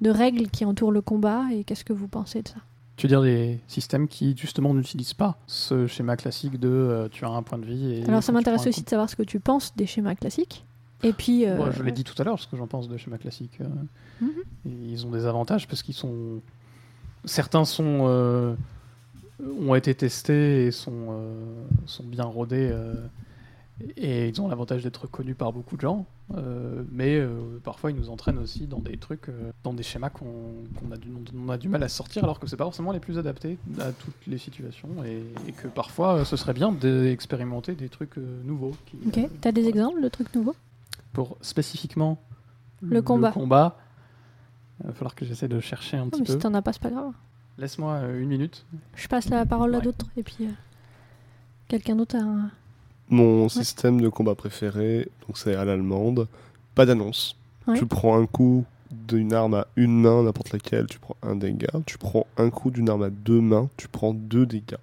de 0.00 0.10
règles 0.10 0.48
qui 0.48 0.64
entourent 0.64 0.92
le 0.92 1.02
combat 1.02 1.44
et 1.52 1.62
qu'est-ce 1.62 1.84
que 1.84 1.92
vous 1.92 2.08
pensez 2.08 2.40
de 2.40 2.48
ça? 2.48 2.56
Tu 3.00 3.06
veux 3.06 3.08
dire 3.08 3.22
des 3.22 3.58
systèmes 3.66 4.08
qui 4.08 4.36
justement 4.36 4.74
n'utilisent 4.74 5.14
pas 5.14 5.38
ce 5.46 5.86
schéma 5.86 6.16
classique 6.18 6.60
de 6.60 6.68
euh, 6.68 7.08
tu 7.10 7.24
as 7.24 7.30
un 7.30 7.42
point 7.42 7.56
de 7.56 7.64
vie. 7.64 7.94
Et 7.94 8.04
Alors 8.06 8.22
ça 8.22 8.30
m'intéresse 8.30 8.66
aussi 8.66 8.80
coup- 8.80 8.84
de 8.84 8.90
savoir 8.90 9.08
ce 9.08 9.16
que 9.16 9.22
tu 9.22 9.40
penses 9.40 9.74
des 9.74 9.86
schémas 9.86 10.14
classiques. 10.14 10.66
Et 11.02 11.14
puis, 11.14 11.46
euh, 11.46 11.72
je 11.72 11.82
l'ai 11.82 11.92
dit 11.92 12.04
tout 12.04 12.12
à 12.20 12.24
l'heure, 12.24 12.38
ce 12.38 12.46
que 12.46 12.58
j'en 12.58 12.66
pense 12.66 12.86
de 12.90 12.98
schéma 12.98 13.16
classique. 13.16 13.58
euh, 13.62 13.68
Mhm. 14.20 14.30
ils 14.90 15.06
ont 15.06 15.10
des 15.10 15.24
avantages 15.24 15.66
parce 15.66 15.82
qu'ils 15.82 15.94
sont. 15.94 16.42
Certains 17.24 17.64
sont 17.64 18.00
euh, 18.02 18.54
ont 19.66 19.74
été 19.74 19.94
testés 19.94 20.66
et 20.66 20.70
sont 20.70 21.16
sont 21.86 22.04
bien 22.04 22.24
rodés 22.24 22.70
et 23.96 24.28
ils 24.28 24.40
ont 24.42 24.48
l'avantage 24.48 24.82
d'être 24.82 25.06
connus 25.06 25.34
par 25.34 25.54
beaucoup 25.54 25.76
de 25.76 25.80
gens. 25.80 26.04
Euh, 26.36 26.84
mais 26.90 27.16
euh, 27.16 27.58
parfois, 27.62 27.90
ils 27.90 27.96
nous 27.96 28.10
entraînent 28.10 28.38
aussi 28.38 28.66
dans 28.66 28.78
des 28.78 28.96
trucs, 28.96 29.28
euh, 29.28 29.50
dans 29.64 29.72
des 29.72 29.82
schémas 29.82 30.10
qu'on 30.10 30.64
a, 30.92 30.96
du, 30.96 31.08
dont 31.08 31.24
on 31.36 31.48
a 31.48 31.58
du 31.58 31.68
mal 31.68 31.82
à 31.82 31.88
sortir, 31.88 32.24
alors 32.24 32.38
que 32.38 32.46
c'est 32.46 32.56
pas 32.56 32.64
forcément 32.64 32.92
les 32.92 33.00
plus 33.00 33.18
adaptés 33.18 33.58
à 33.80 33.92
toutes 33.92 34.26
les 34.26 34.38
situations 34.38 34.88
et, 35.04 35.24
et 35.48 35.52
que 35.52 35.68
parfois, 35.68 36.24
ce 36.24 36.36
serait 36.36 36.54
bien 36.54 36.72
d'expérimenter 36.72 37.74
des 37.74 37.88
trucs 37.88 38.16
nouveaux. 38.16 38.72
qui, 38.86 38.96
ok, 39.06 39.30
t'as 39.40 39.52
des 39.52 39.62
voilà 39.62 39.68
exemples 39.68 40.02
de 40.02 40.08
trucs 40.08 40.34
nouveaux? 40.34 40.56
Pour 41.12 41.36
spécifiquement 41.40 42.22
Le 42.82 43.02
combat. 43.02 43.32
il 43.36 44.86
va 44.86 44.92
falloir 44.92 45.14
que 45.14 45.24
j'essaie 45.24 45.48
de 45.48 45.58
chercher 45.58 45.96
un 45.96 46.08
petit 46.08 46.20
mais 46.20 46.26
peu. 46.26 46.32
Si 46.34 46.38
t'en 46.38 46.54
as 46.54 46.62
pas, 46.62 46.72
c'est 46.72 46.82
pas 46.82 46.90
grave. 46.90 47.12
Laisse-moi 47.58 48.00
une 48.14 48.28
minute. 48.28 48.64
Je 48.94 49.08
passe 49.08 49.28
la 49.28 49.44
parole 49.44 49.74
à 49.74 49.80
d'autres 49.80 50.06
et 50.16 50.22
puis 50.22 50.48
quelqu'un 51.68 51.96
d'autre 51.96 52.16
a 52.16 52.20
un... 52.20 52.50
Mon 53.10 53.48
système 53.48 54.00
de 54.00 54.08
combat 54.08 54.34
préféré, 54.34 55.08
donc 55.26 55.36
c'est 55.38 55.54
à 55.54 55.64
l'allemande, 55.64 56.28
pas 56.74 56.86
d'annonce. 56.86 57.36
Ouais. 57.66 57.76
Tu 57.78 57.86
prends 57.86 58.18
un 58.20 58.26
coup 58.26 58.64
d'une 58.90 59.32
arme 59.32 59.54
à 59.54 59.66
une 59.76 60.00
main, 60.00 60.22
n'importe 60.22 60.52
laquelle, 60.52 60.86
tu 60.86 60.98
prends 60.98 61.16
un 61.22 61.36
dégât. 61.36 61.80
Tu 61.86 61.98
prends 61.98 62.26
un 62.36 62.50
coup 62.50 62.70
d'une 62.70 62.88
arme 62.88 63.02
à 63.02 63.10
deux 63.10 63.40
mains, 63.40 63.68
tu 63.76 63.88
prends 63.88 64.14
deux 64.14 64.46
dégâts. 64.46 64.76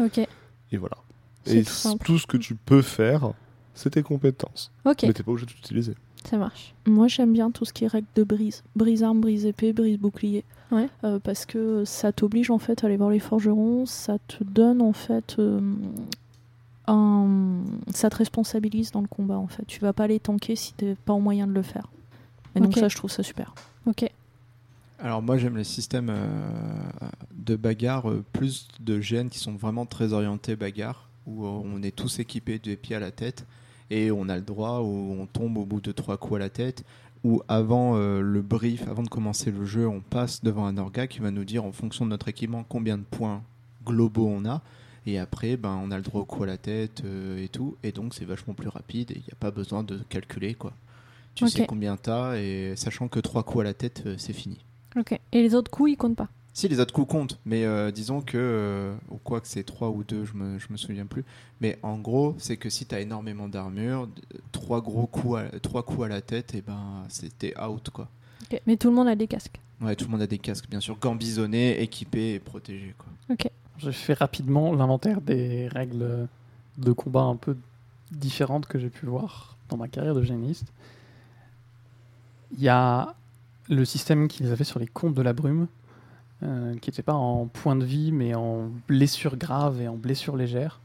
Ok, 0.00 0.18
Et 0.18 0.76
voilà. 0.76 0.96
C'est 1.44 1.58
Et 1.58 1.64
tout 2.04 2.18
ce 2.18 2.26
que 2.26 2.36
tu 2.36 2.54
peux 2.54 2.82
faire, 2.82 3.32
c'est 3.74 3.90
tes 3.90 4.02
compétences. 4.02 4.70
ok, 4.84 5.04
Mais 5.04 5.12
t'es 5.12 5.22
pas 5.22 5.30
obligé 5.32 5.46
de 5.46 5.52
l'utiliser. 5.52 5.94
ça 6.24 6.36
marche. 6.36 6.74
Moi, 6.86 7.08
j'aime 7.08 7.32
bien 7.32 7.50
tout 7.50 7.64
ce 7.64 7.72
qui 7.72 7.84
est 7.84 7.88
règle 7.88 8.06
de 8.14 8.22
brise. 8.22 8.62
Brise 8.76 9.02
arme, 9.02 9.20
brise 9.20 9.46
épée, 9.46 9.72
brise 9.72 9.98
bouclier. 9.98 10.44
Ouais. 10.70 10.88
Euh, 11.04 11.18
parce 11.18 11.46
que 11.46 11.84
ça 11.86 12.12
t'oblige 12.12 12.50
en 12.50 12.58
fait 12.58 12.84
à 12.84 12.86
aller 12.88 12.96
voir 12.98 13.08
les 13.10 13.18
forgerons, 13.20 13.86
ça 13.86 14.18
te 14.28 14.44
donne 14.44 14.82
en 14.82 14.92
fait 14.92 15.36
euh, 15.38 15.60
un... 16.88 17.62
ça 17.92 18.10
te 18.10 18.16
responsabilise 18.16 18.90
dans 18.90 19.00
le 19.00 19.08
combat 19.08 19.38
en 19.38 19.46
fait. 19.46 19.64
Tu 19.66 19.80
vas 19.80 19.92
pas 19.92 20.04
aller 20.04 20.20
tanker 20.20 20.56
si 20.56 20.74
t'es 20.74 20.94
pas 20.94 21.12
en 21.12 21.20
moyen 21.20 21.46
de 21.46 21.52
le 21.52 21.62
faire. 21.62 21.88
Et 22.54 22.60
donc 22.60 22.74
ça, 22.74 22.88
je 22.88 22.96
trouve 22.96 23.10
ça 23.10 23.22
super. 23.22 23.54
Ok, 23.86 24.10
Alors 24.98 25.22
moi 25.22 25.38
j'aime 25.38 25.56
les 25.56 25.64
systèmes 25.64 26.10
euh, 26.10 26.50
de 27.32 27.56
bagarre 27.56 28.10
euh, 28.10 28.24
plus 28.32 28.68
de 28.80 28.98
GN 28.98 29.28
qui 29.28 29.38
sont 29.38 29.54
vraiment 29.54 29.86
très 29.86 30.12
orientés 30.12 30.56
bagarre 30.56 31.08
où 31.26 31.44
euh, 31.44 31.62
on 31.64 31.82
est 31.82 31.94
tous 31.94 32.18
équipés 32.18 32.58
des 32.58 32.76
pieds 32.76 32.96
à 32.96 33.00
la 33.00 33.10
tête 33.10 33.46
et 33.90 34.10
on 34.10 34.28
a 34.28 34.36
le 34.36 34.42
droit 34.42 34.80
où 34.80 35.16
on 35.18 35.26
tombe 35.26 35.56
au 35.56 35.64
bout 35.64 35.80
de 35.80 35.92
trois 35.92 36.16
coups 36.16 36.36
à 36.36 36.38
la 36.40 36.50
tête 36.50 36.84
ou 37.24 37.42
avant 37.48 37.96
euh, 37.96 38.20
le 38.20 38.42
brief, 38.42 38.86
avant 38.88 39.02
de 39.02 39.08
commencer 39.08 39.50
le 39.50 39.64
jeu, 39.64 39.88
on 39.88 40.00
passe 40.00 40.42
devant 40.42 40.66
un 40.66 40.76
orga 40.78 41.06
qui 41.06 41.20
va 41.20 41.30
nous 41.30 41.44
dire 41.44 41.64
en 41.64 41.72
fonction 41.72 42.04
de 42.04 42.10
notre 42.10 42.28
équipement 42.28 42.64
combien 42.68 42.96
de 42.96 43.02
points 43.02 43.42
globaux 43.84 44.28
on 44.28 44.44
a 44.44 44.62
et 45.06 45.18
après 45.18 45.56
ben 45.56 45.80
on 45.82 45.90
a 45.90 45.96
le 45.96 46.02
droit 46.02 46.20
au 46.22 46.24
coup 46.24 46.42
à 46.42 46.46
la 46.46 46.56
tête 46.58 47.02
euh, 47.04 47.42
et 47.42 47.48
tout 47.48 47.76
et 47.82 47.92
donc 47.92 48.14
c'est 48.14 48.24
vachement 48.24 48.54
plus 48.54 48.68
rapide 48.68 49.10
et 49.10 49.14
il 49.16 49.22
n'y 49.22 49.32
a 49.32 49.36
pas 49.38 49.50
besoin 49.50 49.82
de 49.82 49.98
calculer 50.08 50.54
quoi. 50.54 50.72
Tu 51.34 51.48
sais 51.48 51.66
combien 51.66 51.96
t'as 51.96 52.36
et 52.36 52.74
sachant 52.76 53.08
que 53.08 53.20
trois 53.20 53.42
coups 53.44 53.60
à 53.60 53.64
la 53.64 53.74
tête 53.74 54.02
euh, 54.06 54.14
c'est 54.18 54.32
fini. 54.32 54.58
ok. 54.96 55.18
Et 55.32 55.42
les 55.42 55.54
autres 55.54 55.70
coups, 55.70 55.92
ils 55.92 55.96
comptent 55.96 56.16
pas? 56.16 56.28
Si, 56.52 56.66
les 56.66 56.80
autres 56.80 56.92
coups 56.92 57.06
comptent, 57.08 57.38
mais 57.46 57.64
euh, 57.64 57.92
disons 57.92 58.20
que, 58.20 58.92
ou 59.10 59.18
quoi 59.18 59.40
que 59.40 59.46
c'est 59.46 59.62
3 59.62 59.90
ou 59.90 60.02
2, 60.02 60.24
je 60.24 60.32
me, 60.34 60.58
je 60.58 60.66
me 60.70 60.76
souviens 60.76 61.06
plus. 61.06 61.24
Mais 61.60 61.78
en 61.84 61.98
gros, 61.98 62.34
c'est 62.38 62.56
que 62.56 62.68
si 62.68 62.84
tu 62.84 62.92
as 62.96 63.00
énormément 63.00 63.48
d'armure, 63.48 64.08
3 64.50 64.80
gros 64.80 65.06
coups 65.06 65.38
à, 65.38 65.60
trois 65.60 65.84
coups 65.84 66.06
à 66.06 66.08
la 66.08 66.20
tête, 66.20 66.56
et 66.56 66.60
ben 66.62 67.04
c'était 67.08 67.54
out 67.62 67.90
quoi. 67.90 68.08
Ok, 68.42 68.60
Mais 68.66 68.76
tout 68.76 68.88
le 68.88 68.96
monde 68.96 69.06
a 69.06 69.14
des 69.14 69.28
casques. 69.28 69.60
Ouais, 69.80 69.94
tout 69.94 70.06
le 70.06 70.10
monde 70.10 70.22
a 70.22 70.26
des 70.26 70.38
casques, 70.38 70.68
bien 70.68 70.80
sûr, 70.80 70.98
gambisonnés, 70.98 71.80
équipés 71.80 72.34
et 72.34 72.40
protégés 72.40 72.96
quoi. 72.98 73.06
Ok, 73.30 73.48
J'ai 73.78 73.92
fait 73.92 74.14
rapidement 74.14 74.74
l'inventaire 74.74 75.20
des 75.20 75.68
règles 75.68 76.28
de 76.78 76.92
combat 76.92 77.22
un 77.22 77.36
peu 77.36 77.56
différentes 78.10 78.66
que 78.66 78.78
j'ai 78.78 78.90
pu 78.90 79.06
voir 79.06 79.56
dans 79.68 79.76
ma 79.76 79.88
carrière 79.88 80.14
de 80.14 80.22
géniste. 80.22 80.72
Il 82.56 82.62
y 82.62 82.68
a 82.68 83.14
le 83.68 83.84
système 83.84 84.28
qu'ils 84.28 84.50
avaient 84.50 84.64
sur 84.64 84.78
les 84.78 84.86
comptes 84.86 85.14
de 85.14 85.22
la 85.22 85.32
brume, 85.32 85.66
euh, 86.42 86.76
qui 86.78 86.90
n'était 86.90 87.02
pas 87.02 87.14
en 87.14 87.46
point 87.46 87.76
de 87.76 87.84
vie, 87.84 88.12
mais 88.12 88.34
en 88.34 88.70
blessure 88.86 89.36
grave 89.36 89.80
et 89.80 89.88
en 89.88 89.96
blessure 89.96 90.36
légère. 90.36 90.80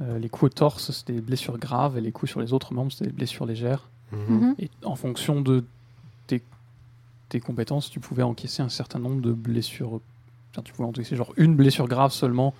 Euh, 0.00 0.18
les 0.18 0.28
coups 0.28 0.50
au 0.50 0.54
torse, 0.54 0.90
c'était 0.92 1.14
des 1.14 1.20
blessures 1.20 1.58
graves, 1.58 1.98
et 1.98 2.00
les 2.00 2.12
coups 2.12 2.30
sur 2.30 2.40
les 2.40 2.52
autres 2.52 2.72
membres, 2.74 2.92
c'était 2.92 3.06
des 3.06 3.16
blessures 3.16 3.46
légères. 3.46 3.88
Mhm. 4.12 4.54
Et 4.58 4.70
en 4.84 4.94
fonction 4.94 5.40
de 5.40 5.64
tes, 6.26 6.42
tes 7.28 7.40
compétences, 7.40 7.90
tu 7.90 8.00
pouvais 8.00 8.22
encaisser 8.22 8.62
un 8.62 8.68
certain 8.68 8.98
nombre 8.98 9.20
de 9.20 9.32
blessures. 9.32 10.00
Tu 10.64 10.72
pouvais 10.72 10.88
encaisser 10.88 11.16
genre 11.16 11.32
une 11.36 11.56
blessure 11.56 11.88
grave 11.88 12.12
seulement 12.12 12.52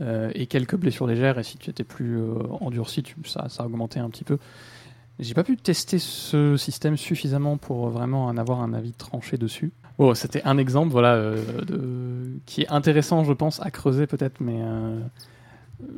euh, 0.00 0.30
et 0.34 0.46
quelques 0.46 0.76
blessures 0.76 1.06
légères. 1.06 1.38
Et 1.38 1.42
si 1.42 1.58
tu 1.58 1.70
étais 1.70 1.82
plus 1.84 2.18
euh, 2.18 2.34
endurci, 2.60 3.02
tu, 3.02 3.16
ça, 3.24 3.48
ça 3.48 3.64
augmentait 3.66 3.98
un 4.00 4.08
petit 4.10 4.24
peu. 4.24 4.38
J'ai 5.18 5.32
pas 5.34 5.44
pu 5.44 5.56
tester 5.56 5.98
ce 5.98 6.56
système 6.58 6.96
suffisamment 6.98 7.56
pour 7.56 7.88
vraiment 7.88 8.26
en 8.26 8.36
avoir 8.36 8.60
un 8.60 8.74
avis 8.74 8.92
tranché 8.92 9.38
dessus. 9.38 9.72
Oh, 9.98 10.14
c'était 10.14 10.42
un 10.44 10.58
exemple, 10.58 10.90
voilà, 10.92 11.14
euh, 11.14 11.62
de- 11.64 12.38
qui 12.44 12.60
est 12.62 12.68
intéressant, 12.68 13.24
je 13.24 13.32
pense, 13.32 13.60
à 13.62 13.70
creuser 13.70 14.06
peut-être, 14.06 14.40
mais 14.42 14.58
euh, 14.60 15.00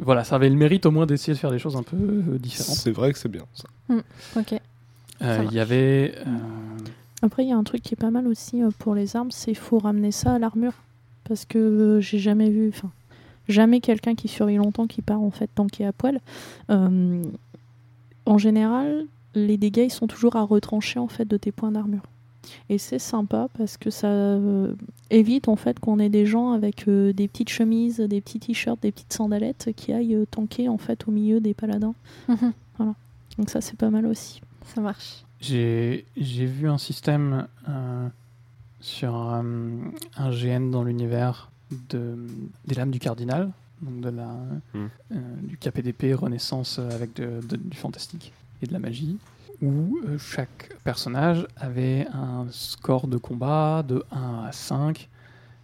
voilà, 0.01 0.23
ça 0.23 0.37
avait 0.37 0.49
le 0.49 0.55
mérite 0.55 0.87
au 0.87 0.93
moins 0.93 1.05
d'essayer 1.05 1.33
de 1.33 1.39
faire 1.39 1.51
des 1.51 1.59
choses 1.59 1.75
un 1.77 1.83
peu 1.83 1.97
euh, 1.97 2.39
différentes. 2.39 2.77
C'est 2.77 2.93
vrai 2.93 3.13
que 3.13 3.19
c'est 3.19 3.29
bien 3.29 3.43
ça. 3.55 3.65
ok. 4.37 4.53
Euh, 5.21 5.39
marche. 5.39 5.49
Il 5.51 5.57
y 5.57 5.59
avait 5.61 6.15
euh, 6.25 6.31
Après, 7.23 7.43
il 7.45 7.49
y 7.49 7.53
a 7.53 7.57
un 7.57 7.65
truc 7.65 7.83
qui 7.83 7.95
est 7.95 8.01
pas 8.01 8.13
mal 8.13 8.29
aussi 8.29 8.63
euh, 8.63 8.71
pour 8.79 8.95
les 8.95 9.17
armes, 9.17 9.33
c'est 9.33 9.47
qu'il 9.47 9.57
faut 9.57 9.81
ramener 9.81 10.13
ça 10.13 10.35
à 10.35 10.39
l'armure. 10.39 10.75
Parce 11.29 11.45
que 11.45 11.59
euh, 11.59 12.01
j'ai 12.01 12.19
jamais 12.19 12.51
vu, 12.51 12.69
enfin, 12.69 12.91
jamais 13.49 13.81
quelqu'un 13.81 14.15
qui 14.15 14.29
survit 14.29 14.57
longtemps 14.57 14.87
qui 14.87 15.03
part 15.03 15.21
en 15.21 15.31
fait 15.31 15.51
tanker 15.55 15.85
à 15.85 15.93
poil. 15.93 16.21
Euh, 16.71 17.23
en 18.27 18.39
général, 18.39 19.07
les 19.35 19.57
dégâts 19.57 19.87
ils 19.87 19.93
sont 19.93 20.07
toujours 20.07 20.37
à 20.37 20.43
retrancher 20.43 20.99
en 20.99 21.09
fait 21.09 21.27
de 21.27 21.37
tes 21.37 21.53
points 21.53 21.73
d'armure. 21.73 22.03
Et 22.71 22.79
c'est 22.79 22.99
sympa 22.99 23.49
parce 23.57 23.77
que 23.77 23.91
ça 23.91 24.09
euh, 24.09 24.75
évite 25.11 25.49
en 25.49 25.57
fait 25.57 25.79
qu'on 25.79 25.99
ait 25.99 26.09
des 26.09 26.27
gens 26.27 26.53
avec 26.53 26.89
euh, 26.89 27.13
des 27.13 27.29
petites 27.29 27.51
chemises, 27.51 27.99
des 27.99 28.21
petits 28.21 28.39
t-shirts, 28.39 28.81
des 28.83 28.93
petites 28.93 29.13
sandalettes 29.13 29.71
qui 29.77 29.93
aillent 29.93 30.15
euh, 30.15 30.27
tanker 30.31 30.69
en 30.69 30.79
fait 30.79 31.07
au 31.07 31.11
milieu 31.11 31.41
des 31.41 31.55
paladins. 31.55 31.95
Mhm. 32.29 32.53
Donc 33.39 33.51
ça 33.51 33.61
c'est 33.61 33.77
pas 33.77 33.91
mal 33.91 34.07
aussi. 34.07 34.41
Ça 34.65 34.81
marche. 34.81 35.25
J'ai 35.41 36.07
j'ai 36.17 36.47
vu 36.47 36.69
un 36.69 36.79
système 36.79 37.47
euh, 37.69 38.09
sur 38.81 39.15
un, 39.15 39.45
un 40.17 40.31
GN 40.31 40.71
dans 40.71 40.85
l'univers 40.85 41.51
de, 41.91 42.17
des 42.67 42.75
lames 42.75 42.91
du 42.91 42.99
cardinal, 42.99 43.51
donc 43.83 44.01
de 44.01 44.09
la, 44.11 44.29
Hmm. 44.75 44.87
euh, 45.13 45.17
du 45.43 45.57
KPDP 45.57 46.15
Renaissance 46.15 46.79
euh, 46.79 46.91
avec 46.91 47.15
de- 47.15 47.41
de- 47.47 47.57
du 47.57 47.77
fantastique 47.77 48.33
et 48.63 48.67
de 48.67 48.73
la 48.73 48.79
magie, 48.79 49.19
où 49.63 49.99
euh, 50.07 50.19
chaque 50.19 50.71
personnage 50.85 51.47
avait 51.57 52.07
un 52.13 52.47
score 52.51 53.07
de 53.09 53.17
combat 53.17 53.83
de 53.87 54.05
1 54.13 54.45
à 54.47 54.53
5 54.53 55.09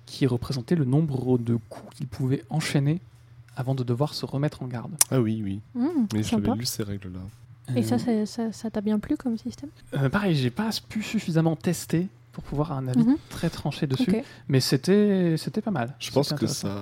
qui 0.06 0.26
représentait 0.26 0.74
le 0.76 0.84
nombre 0.84 1.38
de 1.38 1.56
coups 1.68 1.96
qu'il 1.96 2.06
pouvait 2.06 2.44
enchaîner 2.50 3.00
avant 3.56 3.74
de 3.74 3.82
devoir 3.84 4.14
se 4.14 4.26
remettre 4.26 4.62
en 4.62 4.66
garde. 4.66 4.92
Ah 5.10 5.20
oui, 5.20 5.40
oui. 5.42 5.60
Mmh, 5.74 5.86
Mais 6.12 6.22
l'avais 6.22 6.54
lu 6.58 6.64
ces 6.66 6.82
règles-là. 6.82 7.20
Et 7.76 7.82
ça, 7.82 7.94
Euh, 7.94 7.98
c'est- 7.98 8.26
ça, 8.26 8.52
ça 8.52 8.70
t'a 8.70 8.80
bien 8.80 8.98
plu 8.98 9.16
comme 9.16 9.38
système? 9.38 9.70
euh, 9.94 10.08
pareil, 10.10 10.34
j'ai 10.34 10.50
pas 10.50 10.68
pu 10.88 11.02
suffisamment 11.02 11.56
tester 11.56 12.08
pour 12.34 12.44
pouvoir 12.44 12.72
avoir 12.72 12.84
un 12.84 12.88
avis 12.88 13.06
Mhm. 13.08 13.16
très 13.30 13.48
tranché 13.50 13.86
dessus. 13.86 14.10
Ok. 14.10 14.22
Mais 14.48 14.60
c'était 14.60 15.36
c'était 15.38 15.60
pas 15.62 15.70
mal. 15.70 15.94
Je 15.98 16.10
pense 16.10 16.32
que 16.32 16.46
ça 16.46 16.74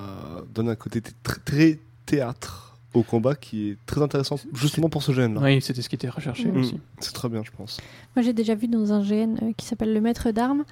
donne 0.54 0.68
un 0.68 0.74
côté 0.76 1.00
très, 1.22 1.38
très 1.44 1.78
théâtre 2.06 2.76
au 2.94 3.02
combat 3.02 3.34
qui 3.34 3.70
est 3.70 3.76
très 3.86 4.02
intéressant, 4.02 4.36
justement 4.52 4.90
pour 4.90 5.02
ce 5.02 5.12
gène-là. 5.12 5.40
Oui, 5.40 5.62
c'était 5.62 5.80
ce 5.80 5.88
qui 5.88 5.94
était 5.94 6.08
recherché 6.10 6.46
Mhm. 6.48 6.60
aussi. 6.60 6.80
C'est 7.00 7.12
très 7.14 7.28
bien, 7.30 7.42
je 7.42 7.50
pense. 7.50 7.80
Moi, 8.14 8.22
j'ai 8.22 8.34
déjà 8.34 8.54
vu 8.54 8.68
dans 8.68 8.92
un 8.92 9.02
GN 9.02 9.36
euh, 9.42 9.52
qui 9.56 9.64
s'appelle 9.64 9.94
le 9.94 10.00
Maître 10.02 10.30
d'armes, 10.30 10.64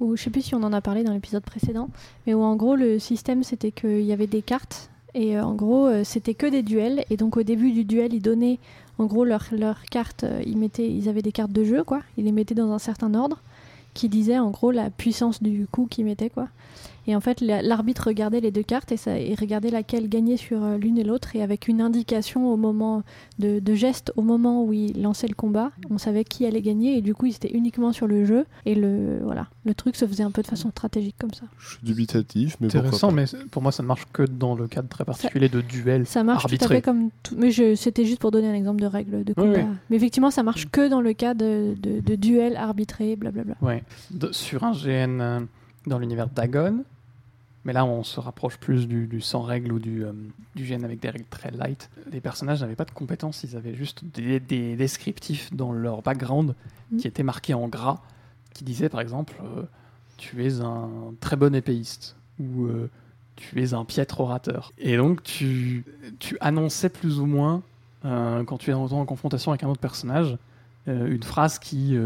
où 0.00 0.14
je 0.16 0.22
sais 0.22 0.28
plus 0.30 0.42
si 0.42 0.54
on 0.54 0.62
en 0.62 0.72
a 0.74 0.80
parlé 0.82 1.02
dans 1.02 1.12
l'épisode 1.14 1.42
précédent, 1.44 1.88
mais 2.26 2.34
où 2.34 2.42
en 2.42 2.56
gros 2.56 2.76
le 2.76 2.98
système 2.98 3.42
c'était 3.42 3.70
qu'il 3.72 4.02
y 4.02 4.12
avait 4.12 4.26
des 4.26 4.42
cartes 4.42 4.90
et 5.14 5.38
euh, 5.38 5.44
en 5.44 5.54
gros 5.54 5.86
euh, 5.86 6.02
c'était 6.04 6.34
que 6.34 6.46
des 6.46 6.62
duels 6.62 7.04
et 7.08 7.16
donc 7.16 7.36
au 7.36 7.42
début 7.42 7.70
du 7.72 7.84
duel 7.84 8.12
ils 8.12 8.20
donnaient 8.22 8.58
en 8.98 9.06
gros 9.06 9.24
leurs 9.24 9.46
leurs 9.52 9.82
cartes, 9.84 10.24
ils 10.44 10.56
mettaient, 10.58 10.88
ils 10.90 11.08
avaient 11.08 11.22
des 11.22 11.32
cartes 11.32 11.52
de 11.52 11.64
jeu 11.64 11.84
quoi, 11.84 12.02
ils 12.18 12.24
les 12.24 12.32
mettaient 12.32 12.54
dans 12.54 12.72
un 12.72 12.78
certain 12.78 13.14
ordre 13.14 13.40
qui 13.94 14.08
disait 14.08 14.38
en 14.38 14.50
gros 14.50 14.70
la 14.70 14.90
puissance 14.90 15.42
du 15.42 15.66
coup 15.66 15.86
qu'ils 15.90 16.04
mettaient 16.04 16.30
quoi. 16.30 16.48
Et 17.06 17.16
en 17.16 17.20
fait, 17.20 17.40
la- 17.40 17.62
l'arbitre 17.62 18.06
regardait 18.08 18.40
les 18.40 18.50
deux 18.50 18.62
cartes 18.62 18.92
et, 18.92 18.96
ça, 18.96 19.18
et 19.18 19.34
regardait 19.34 19.70
laquelle 19.70 20.08
gagnait 20.08 20.36
sur 20.36 20.62
euh, 20.62 20.76
l'une 20.78 20.98
et 20.98 21.04
l'autre. 21.04 21.34
Et 21.34 21.42
avec 21.42 21.66
une 21.68 21.80
indication 21.80 22.52
au 22.52 22.56
moment 22.56 23.02
de, 23.38 23.58
de 23.58 23.74
geste, 23.74 24.12
au 24.16 24.22
moment 24.22 24.64
où 24.64 24.72
il 24.72 25.02
lançait 25.02 25.26
le 25.26 25.34
combat, 25.34 25.72
on 25.90 25.98
savait 25.98 26.24
qui 26.24 26.46
allait 26.46 26.62
gagner. 26.62 26.96
Et 26.96 27.02
du 27.02 27.14
coup, 27.14 27.26
il 27.26 27.34
était 27.34 27.50
uniquement 27.52 27.92
sur 27.92 28.06
le 28.06 28.24
jeu. 28.24 28.44
Et 28.66 28.74
le, 28.74 29.18
voilà, 29.24 29.48
le 29.64 29.74
truc 29.74 29.96
se 29.96 30.06
faisait 30.06 30.22
un 30.22 30.30
peu 30.30 30.42
de 30.42 30.46
façon 30.46 30.70
stratégique 30.70 31.16
comme 31.18 31.34
ça. 31.34 31.44
Je 31.58 31.70
suis 31.70 31.78
dubitatif, 31.82 32.56
mais 32.60 32.66
Intéressant, 32.68 33.10
mais 33.10 33.24
pour 33.50 33.62
moi, 33.62 33.72
ça 33.72 33.82
ne 33.82 33.88
marche 33.88 34.06
que 34.12 34.22
dans 34.22 34.54
le 34.54 34.68
cadre 34.68 34.88
très 34.88 35.04
particulier 35.04 35.48
de 35.48 35.60
duel. 35.60 36.06
Ça 36.06 36.22
marche 36.24 36.46
tout 36.46 36.64
à 36.64 36.68
fait 36.68 36.82
comme 36.82 37.10
tout. 37.22 37.34
Mais 37.36 37.50
c'était 37.76 38.04
juste 38.04 38.20
pour 38.20 38.30
donner 38.30 38.48
un 38.48 38.54
exemple 38.54 38.80
de 38.80 38.86
règle 38.86 39.24
de 39.24 39.32
combat. 39.34 39.58
oui. 39.58 39.64
Mais 39.90 39.96
effectivement, 39.96 40.30
ça 40.30 40.42
marche 40.42 40.68
que 40.70 40.88
dans 40.88 41.00
le 41.00 41.12
cas 41.14 41.34
de, 41.34 41.74
de, 41.80 42.00
de 42.00 42.14
duel 42.14 42.56
arbitré, 42.56 43.16
blablabla. 43.16 43.54
Ouais. 43.60 43.82
De- 44.12 44.30
sur 44.32 44.64
un 44.64 44.72
GN 44.72 45.20
euh, 45.20 45.40
dans 45.86 45.98
l'univers 45.98 46.28
Dagon, 46.28 46.84
mais 47.64 47.72
là 47.72 47.84
on 47.84 48.02
se 48.02 48.20
rapproche 48.20 48.56
plus 48.58 48.88
du, 48.88 49.06
du 49.06 49.20
sans 49.20 49.42
règles 49.42 49.72
ou 49.72 49.78
du, 49.78 50.04
euh, 50.04 50.12
du 50.54 50.64
GN 50.64 50.84
avec 50.84 51.00
des 51.00 51.10
règles 51.10 51.26
très 51.30 51.50
light. 51.50 51.90
Les 52.10 52.20
personnages 52.20 52.60
n'avaient 52.60 52.76
pas 52.76 52.84
de 52.84 52.90
compétences, 52.90 53.44
ils 53.44 53.56
avaient 53.56 53.74
juste 53.74 54.04
des, 54.04 54.40
des 54.40 54.76
descriptifs 54.76 55.52
dans 55.52 55.72
leur 55.72 56.02
background 56.02 56.54
Mhm. 56.92 56.98
qui 56.98 57.08
étaient 57.08 57.22
marqués 57.22 57.54
en 57.54 57.68
gras, 57.68 57.98
qui 58.54 58.64
disaient 58.64 58.88
par 58.88 59.00
exemple 59.00 59.34
euh, 59.42 59.62
tu 60.18 60.44
es 60.44 60.60
un 60.60 61.14
très 61.20 61.36
bon 61.36 61.54
épéiste 61.54 62.16
ou 62.38 62.66
euh, 62.66 62.90
tu 63.36 63.62
es 63.62 63.74
un 63.74 63.84
piètre 63.84 64.20
orateur. 64.20 64.72
Et 64.78 64.96
donc 64.96 65.22
tu, 65.22 65.84
tu 66.18 66.36
annonçais 66.40 66.90
plus 66.90 67.18
ou 67.18 67.26
moins, 67.26 67.62
quand 68.02 68.58
tu 68.58 68.70
es 68.70 68.74
en, 68.74 69.04
confrontation 69.06 69.52
avec 69.52 69.62
un 69.62 69.68
autre 69.68 69.80
personnage, 69.80 70.36
une 70.86 71.22
phrase 71.22 71.58
qui 71.60 71.96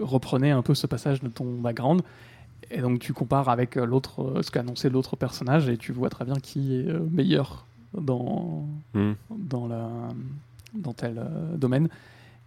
reprenait 0.00 0.50
un 0.50 0.62
peu 0.62 0.74
ce 0.74 0.86
passage 0.86 1.22
de 1.22 1.28
ton 1.28 1.60
background. 1.60 2.02
Et 2.70 2.80
donc 2.80 2.98
tu 2.98 3.12
compares 3.12 3.48
avec 3.48 3.76
euh, 3.76 3.86
l'autre, 3.86 4.22
euh, 4.22 4.42
ce 4.42 4.50
qu'a 4.50 4.60
annoncé 4.60 4.88
l'autre 4.90 5.16
personnage 5.16 5.68
et 5.68 5.76
tu 5.76 5.92
vois 5.92 6.10
très 6.10 6.24
bien 6.24 6.34
qui 6.36 6.74
est 6.76 6.88
euh, 6.88 7.00
meilleur 7.10 7.64
dans, 7.96 8.66
Hmm. 8.94 9.12
dans, 9.30 9.66
la, 9.68 9.88
dans 10.74 10.92
tel 10.92 11.18
euh, 11.18 11.56
domaine 11.56 11.88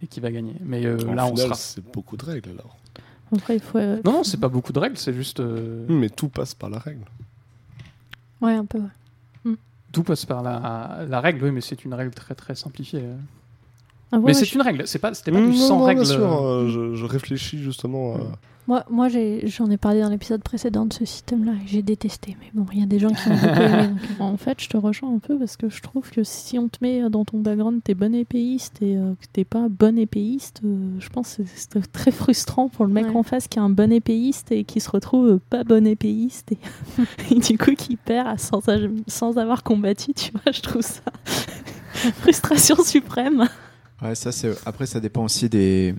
et 0.02 0.06
qui 0.06 0.20
va 0.20 0.30
gagner. 0.30 0.54
Mais 0.60 0.84
euh, 0.86 0.96
là, 1.14 1.26
on 1.26 1.34
sera. 1.36 1.54
c'est 1.54 1.82
beaucoup 1.92 2.16
de 2.16 2.24
règles 2.24 2.50
alors. 2.50 2.76
Après, 3.34 3.54
il 3.56 3.60
faut. 3.60 3.78
Non, 3.78 4.12
non, 4.12 4.24
c'est 4.24 4.40
pas 4.40 4.48
beaucoup 4.48 4.72
de 4.72 4.78
règles, 4.78 4.96
c'est 4.98 5.14
juste. 5.14 5.40
euh, 5.40 5.86
Mais 5.88 6.08
tout 6.10 6.28
passe 6.28 6.52
par 6.54 6.68
la 6.70 6.78
règle. 6.78 7.04
Ouais, 8.40 8.54
un 8.54 8.64
peu. 8.64 8.78
ouais. 9.44 9.54
Tout 9.92 10.02
passe 10.04 10.24
par 10.24 10.42
la, 10.42 11.04
la 11.08 11.20
règle, 11.20 11.44
oui, 11.44 11.50
mais 11.50 11.60
c'est 11.60 11.84
une 11.84 11.94
règle 11.94 12.12
très 12.14 12.34
très 12.34 12.54
simplifiée. 12.54 13.04
Euh. 14.12 14.16
ah, 14.16 14.20
mais 14.24 14.34
c'est 14.34 14.44
je- 14.44 14.54
une 14.54 14.62
règle, 14.62 14.82
c'est 14.86 14.98
pas, 14.98 15.14
c'était 15.14 15.32
pas 15.32 15.40
du 15.40 15.54
sans 15.56 15.78
non, 15.78 15.84
règle. 15.84 16.02
bien 16.02 16.10
sûr, 16.10 16.20
euh, 16.42 16.64
euh, 16.64 16.68
je, 16.68 16.94
je 16.94 17.04
réfléchis 17.06 17.58
justement 17.58 18.14
à... 18.16 18.18
Moi, 18.68 18.84
moi 18.88 19.08
j'ai- 19.08 19.48
j'en 19.48 19.68
ai 19.70 19.78
parlé 19.78 20.00
dans 20.00 20.10
l'épisode 20.10 20.42
précédent 20.44 20.84
de 20.86 20.92
ce 20.92 21.04
système-là 21.04 21.52
et 21.64 21.66
j'ai 21.66 21.82
détesté. 21.82 22.36
Mais 22.40 22.50
bon, 22.54 22.66
il 22.72 22.78
y 22.78 22.82
a 22.82 22.86
des 22.86 23.00
gens 23.00 23.08
qui 23.08 23.26
ont 23.28 23.32
beaucoup 23.34 23.46
aimé. 23.60 23.88
donc, 23.88 23.98
euh, 23.98 24.14
En 24.22 24.36
fait, 24.36 24.60
je 24.60 24.68
te 24.68 24.76
rejoins 24.76 25.12
un 25.12 25.18
peu 25.18 25.36
parce 25.38 25.56
que 25.56 25.68
je 25.68 25.80
trouve 25.80 26.08
que 26.08 26.22
si 26.22 26.56
on 26.58 26.68
te 26.68 26.76
met 26.82 27.08
dans 27.10 27.24
ton 27.24 27.38
background, 27.40 27.80
t'es 27.82 27.94
bon 27.94 28.14
épéiste 28.14 28.80
et 28.82 28.96
euh, 28.96 29.14
que 29.20 29.26
t'es 29.32 29.44
pas 29.44 29.66
bon 29.68 29.98
épéiste, 29.98 30.60
euh, 30.64 30.76
je 31.00 31.08
pense 31.08 31.36
que 31.36 31.42
c'est 31.46 31.68
c'est 31.80 31.90
très 31.92 32.12
frustrant 32.12 32.68
pour 32.68 32.84
le 32.86 32.92
mec 32.92 33.06
Ouais. 33.06 33.16
en 33.16 33.22
face 33.24 33.48
qui 33.48 33.58
est 33.58 33.62
un 33.62 33.70
bon 33.70 33.90
épéiste 33.90 34.52
et 34.52 34.62
qui 34.62 34.78
se 34.78 34.90
retrouve 34.90 35.26
euh, 35.26 35.40
pas 35.50 35.64
bon 35.64 35.84
épéiste 35.84 36.52
et, 36.52 36.58
et 37.34 37.40
du 37.40 37.58
coup 37.58 37.72
qui 37.76 37.96
perd 37.96 38.38
sans, 38.38 38.60
sans 39.08 39.36
avoir 39.38 39.64
combattu, 39.64 40.12
tu 40.14 40.30
vois, 40.32 40.52
je 40.52 40.60
trouve 40.60 40.82
ça 40.82 41.00
frustration 42.20 42.76
suprême. 42.84 43.48
Ouais, 44.02 44.14
ça 44.14 44.32
c'est. 44.32 44.50
Après, 44.66 44.86
ça 44.86 44.98
dépend 44.98 45.24
aussi 45.24 45.48
des, 45.50 45.94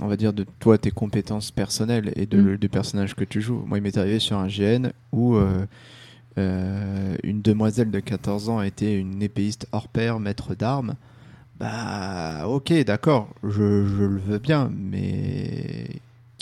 on 0.00 0.06
va 0.06 0.16
dire 0.16 0.32
de 0.32 0.46
toi, 0.60 0.78
tes 0.78 0.90
compétences 0.90 1.50
personnelles 1.50 2.12
et 2.16 2.24
de, 2.26 2.40
Mm. 2.40 2.56
du 2.56 2.68
personnage 2.70 3.14
que 3.14 3.24
tu 3.24 3.42
joues. 3.42 3.62
Moi, 3.66 3.78
il 3.78 3.82
m'est 3.82 3.98
arrivé 3.98 4.18
sur 4.18 4.38
un 4.38 4.46
GN 4.48 4.92
où 5.12 5.36
euh, 5.36 5.66
euh, 6.38 7.16
une 7.22 7.42
demoiselle 7.42 7.90
de 7.90 8.00
14 8.00 8.48
ans 8.48 8.62
était 8.62 8.98
une 8.98 9.22
épéiste 9.22 9.66
hors 9.72 9.88
pair, 9.88 10.20
maître 10.20 10.54
d'armes. 10.54 10.94
Bah, 11.60 12.46
ok, 12.48 12.72
d'accord, 12.84 13.28
je, 13.44 13.50
je 13.86 14.02
le 14.04 14.18
veux 14.18 14.38
bien, 14.38 14.70
mais 14.76 15.86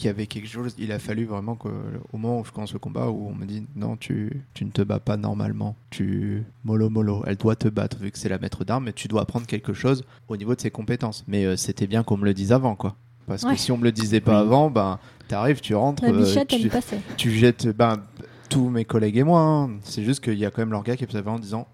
qu'il 0.03 0.09
y 0.09 0.11
avait 0.11 0.27
quelque 0.27 0.49
chose. 0.49 0.75
Il 0.79 0.91
a 0.93 0.99
fallu 0.99 1.25
vraiment 1.25 1.55
qu'au 1.55 1.71
moment 2.13 2.41
où 2.41 2.45
je 2.45 2.51
commence 2.51 2.73
le 2.73 2.79
combat, 2.79 3.09
où 3.09 3.29
on 3.29 3.35
me 3.35 3.47
dit 3.47 3.65
non, 3.77 3.97
tu, 3.97 4.43
tu 4.53 4.65
ne 4.65 4.71
te 4.71 4.83
bats 4.83 4.99
pas 5.01 5.17
normalement. 5.17 5.77
Tu 5.91 6.45
mollo 6.65 6.91
mollo. 6.91 7.23
Elle 7.27 7.37
doit 7.37 7.57
te 7.57 7.69
battre 7.69 7.99
vu 7.99 8.11
que 8.11 8.19
c'est 8.19 8.29
la 8.29 8.39
maître 8.39 8.65
d'armes, 8.65 8.85
mais 8.85 8.93
tu 8.93 9.07
dois 9.09 9.23
apprendre 9.23 9.47
quelque 9.47 9.73
chose 9.73 10.05
au 10.29 10.37
niveau 10.37 10.55
de 10.55 10.61
ses 10.61 10.71
compétences. 10.71 11.25
Mais 11.29 11.45
euh, 11.45 11.57
c'était 11.57 11.87
bien 11.87 12.03
qu'on 12.03 12.17
me 12.17 12.25
le 12.25 12.35
dise 12.35 12.53
avant, 12.53 12.75
quoi. 12.75 12.97
Parce 13.27 13.45
Ouais. 13.45 13.55
que 13.55 13.61
si 13.61 13.71
on 13.71 13.79
me 13.79 13.85
le 13.85 13.93
disait 13.93 14.21
pas 14.21 14.43
Oui. 14.43 14.47
avant, 14.49 14.71
ben 14.71 14.99
t'arrives, 15.29 15.61
tu 15.61 15.75
rentres, 15.75 16.03
La 16.05 16.11
euh, 16.11 16.19
bichette, 16.25 16.49
tu, 16.49 16.69
tu 17.17 17.31
jettes 17.31 17.69
ben, 17.69 18.03
tous 18.49 18.69
mes 18.69 18.85
collègues 18.85 19.17
et 19.19 19.23
moi. 19.25 19.41
hein. 19.41 19.71
C'est 19.83 20.03
juste 20.03 20.23
qu'il 20.25 20.39
y 20.39 20.45
a 20.45 20.51
quand 20.51 20.61
même 20.63 20.73
leur 20.73 20.83
gars 20.83 20.97
qui 20.97 21.05
est 21.05 21.29
en 21.29 21.39
disant 21.39 21.69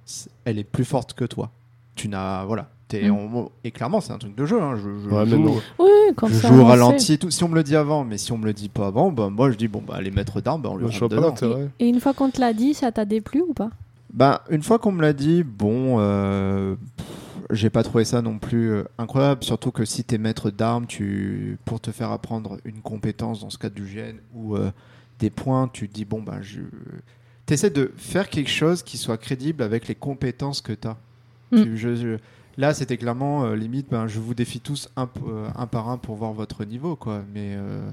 elle 0.45 0.59
est 0.59 0.65
plus 0.65 0.85
forte 0.85 1.15
que 1.15 1.25
toi. 1.25 1.51
Tu 1.95 2.09
n'as 2.09 2.45
voilà. 2.45 2.69
Mm. 2.93 3.11
en- 3.11 3.51
Et 3.65 3.71
clairement, 3.71 4.01
c'est 4.01 4.13
un 4.13 4.19
truc 4.19 4.35
de 4.35 4.47
jeu. 4.47 4.61
hein. 4.61 4.77
Je, 4.77 4.83
je 5.05 5.15
Ouais, 5.15 5.27
joue. 5.27 5.61
Oui, 5.79 5.89
quand 6.17 6.27
je 6.29 6.35
joue 6.47 6.61
au 6.61 6.65
ralenti 6.65 7.13
et 7.15 7.19
tout. 7.19 7.31
Si 7.31 7.45
on 7.45 7.49
me 7.49 7.55
le 7.55 7.63
dit 7.63 7.77
avant, 7.77 8.05
mais 8.05 8.17
si 8.19 8.33
on 8.33 8.39
me 8.39 8.47
le 8.47 8.53
dit 8.55 8.69
pas 8.69 8.87
avant, 8.87 9.11
ben, 9.13 9.29
moi 9.31 9.51
je 9.51 9.57
dis 9.57 9.69
bon 9.69 9.83
bah 9.87 10.01
les 10.01 10.11
maîtres 10.11 10.41
d'armes, 10.41 10.63
ben, 10.63 10.71
on 10.71 10.77
vois 10.79 10.89
rentre 10.91 11.09
pas 11.09 11.31
dedans. 11.31 11.69
Et 11.79 11.89
une 11.89 12.01
fois 12.01 12.15
qu'on 12.15 12.31
te 12.31 12.41
l'a 12.41 12.53
dit, 12.53 12.75
ça 12.75 12.91
t'a 12.93 13.05
déplu 13.05 13.43
ou 13.47 13.53
pas? 13.53 13.71
Bah, 14.13 14.43
une 14.51 14.63
fois 14.63 14.79
qu'on 14.79 14.93
me 14.93 15.03
l'a 15.03 15.13
dit, 15.13 15.43
bon, 15.43 15.97
euh, 15.99 16.75
j'ai 17.51 17.69
pas 17.69 17.83
trouvé 17.83 18.05
ça 18.07 18.23
non 18.23 18.39
plus 18.39 18.71
euh, 18.73 18.85
incroyable. 18.97 19.45
Surtout 19.45 19.71
que 19.71 19.85
si 19.85 20.03
t'es 20.03 20.17
maître 20.19 20.51
d'armes, 20.51 20.87
tu, 20.87 21.59
pour 21.67 21.81
te 21.81 21.91
faire 21.91 22.11
apprendre 22.11 22.57
une 22.65 22.81
compétence 22.81 23.41
dans 23.41 23.51
ce 23.51 23.59
cas 23.59 23.69
du 23.69 23.87
gène 23.87 24.17
ou 24.35 24.57
euh, 24.57 24.71
des 25.19 25.29
points, 25.31 25.69
tu 25.71 25.89
te 25.89 25.95
dis 25.95 26.07
bon, 26.07 26.23
bah, 26.23 26.39
je. 26.41 26.61
T'essaies 27.45 27.71
de 27.71 27.93
faire 27.97 28.29
quelque 28.31 28.51
chose 28.51 28.83
qui 28.83 28.97
soit 28.99 29.17
crédible 29.19 29.63
avec 29.63 29.89
les 29.89 29.95
compétences 29.95 30.61
que 30.63 30.73
t'as. 30.73 30.97
Mm. 31.51 31.63
Tu- 31.63 31.77
je- 31.79 31.95
je- 31.97 32.19
Là, 32.59 32.75
c'était 32.75 32.97
clairement 32.97 33.45
euh, 33.45 33.55
limite, 33.57 33.87
ben, 33.91 34.07
je 34.09 34.19
vous 34.19 34.35
défie 34.35 34.61
tous 34.61 34.89
un, 34.97 35.09
euh, 35.27 35.49
un 35.57 35.67
par 35.67 35.89
un 35.89 35.97
pour 35.97 36.17
voir 36.17 36.33
votre 36.35 36.65
niveau, 36.65 36.97
quoi. 36.97 37.23
Mais. 37.33 37.55
euh, 37.57 37.89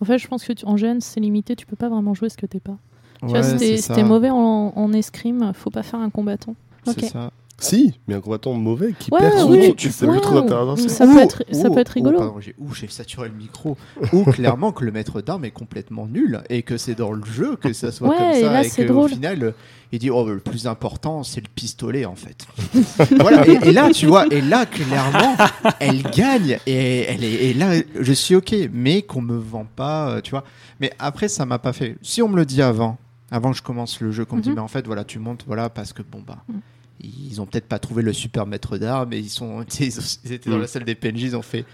En 0.00 0.04
fait, 0.04 0.18
je 0.18 0.28
pense 0.28 0.44
que 0.44 0.52
tu- 0.52 0.64
en 0.66 0.76
gêne, 0.76 1.00
c'est 1.00 1.18
limité, 1.20 1.56
tu 1.56 1.66
peux 1.66 1.74
pas 1.76 1.88
vraiment 1.88 2.14
jouer 2.14 2.28
ce 2.28 2.36
que 2.36 2.46
t'es 2.46 2.60
pas. 2.60 2.76
Tu 3.20 3.26
ouais, 3.26 3.32
vois, 3.40 3.58
si 3.58 3.82
t'es 3.88 4.04
mauvais 4.04 4.30
en, 4.30 4.72
en 4.76 4.92
escrime, 4.92 5.52
faut 5.54 5.70
pas 5.70 5.82
faire 5.82 5.98
un 6.00 6.10
combattant. 6.10 6.54
C'est 6.84 7.02
Ok. 7.04 7.10
ça. 7.10 7.30
Si, 7.60 7.92
mais 8.06 8.14
un 8.14 8.20
combattant 8.20 8.52
mauvais 8.54 8.94
qui 8.96 9.10
Ouais, 9.10 9.18
perd 9.18 9.38
son 9.38 9.50
oui, 9.50 9.58
équipe, 9.64 9.90
c'est 9.90 10.06
plutôt 10.06 10.36
intéressant. 10.38 10.76
Ça 10.88 11.06
peut 11.06 11.18
être- 11.18 11.42
ça 11.50 11.68
peut 11.70 11.78
être 11.78 11.88
rigolo. 11.88 12.36
ou, 12.58 12.72
j'ai- 12.74 12.88
saturé 12.88 13.28
le 13.28 13.34
micro. 13.34 13.76
ou 14.12 14.22
clairement 14.30 14.70
que 14.70 14.84
le 14.84 14.92
maître 14.92 15.20
d'armes 15.22 15.44
est 15.44 15.50
complètement 15.50 16.06
nul 16.06 16.40
et 16.50 16.62
que 16.62 16.76
c'est 16.76 16.94
dans 16.94 17.10
le 17.10 17.24
jeu 17.24 17.56
que 17.56 17.72
ça 17.72 17.90
soit 17.90 18.08
Ouais, 18.10 18.16
comme 18.16 18.26
et 18.30 18.40
ça 18.42 18.52
là, 18.52 18.64
et 18.64 18.86
qu'au 18.86 19.08
final 19.08 19.42
euh, 19.42 19.50
il 19.90 19.98
dit 19.98 20.08
oh 20.10 20.24
le 20.28 20.38
plus 20.38 20.66
important 20.68 21.24
c'est 21.24 21.40
le 21.40 21.48
pistolet 21.52 22.04
en 22.04 22.14
fait. 22.14 22.46
voilà 23.18 23.46
et, 23.46 23.58
et 23.68 23.72
là 23.72 23.90
tu 23.90 24.06
vois 24.06 24.26
et 24.30 24.40
là 24.40 24.64
clairement 24.66 25.36
elle 25.80 26.02
gagne 26.02 26.58
et 26.66 27.00
elle 27.08 27.24
est 27.24 27.32
et 27.50 27.54
là 27.54 27.72
je 27.98 28.12
suis 28.12 28.36
ok 28.36 28.54
mais 28.72 29.02
qu'on 29.02 29.20
me 29.22 29.36
vend 29.36 29.66
pas 29.76 30.10
euh, 30.10 30.20
tu 30.20 30.30
vois. 30.30 30.44
Mais 30.80 30.92
après 31.00 31.26
ça 31.28 31.44
m'a 31.44 31.58
pas 31.58 31.72
fait. 31.72 31.96
Si 32.02 32.22
on 32.22 32.28
me 32.28 32.36
le 32.36 32.44
dit 32.46 32.62
avant 32.62 32.98
avant 33.32 33.50
que 33.50 33.56
je 33.56 33.62
commence 33.62 34.00
le 34.00 34.12
jeu 34.12 34.24
qu'on 34.24 34.36
me 34.36 34.42
dit 34.42 34.50
Mhm. 34.50 34.54
mais 34.56 34.60
en 34.62 34.68
fait 34.68 34.86
voilà 34.86 35.02
tu 35.04 35.18
montes 35.18 35.42
voilà 35.46 35.68
parce 35.70 35.92
que 35.92 36.02
bon 36.02 36.22
bah 36.26 36.38
Mhm. 36.48 36.60
Ils 37.00 37.40
ont 37.40 37.46
peut-être 37.46 37.66
pas 37.68 37.78
trouvé 37.78 38.02
le 38.02 38.12
super 38.12 38.46
maître 38.46 38.76
d'armes 38.78 39.12
et 39.12 39.18
ils 39.18 39.30
sont 39.30 39.64
tu 39.64 39.76
sais, 39.76 39.86
ils, 39.88 39.98
ont- 39.98 40.18
ils 40.24 40.32
étaient 40.32 40.50
dans 40.50 40.56
Mhm. 40.56 40.62
la 40.62 40.68
salle 40.68 40.84
des 40.84 40.94
PNJ 40.94 41.22
ils 41.22 41.36
ont 41.36 41.42
fait 41.42 41.64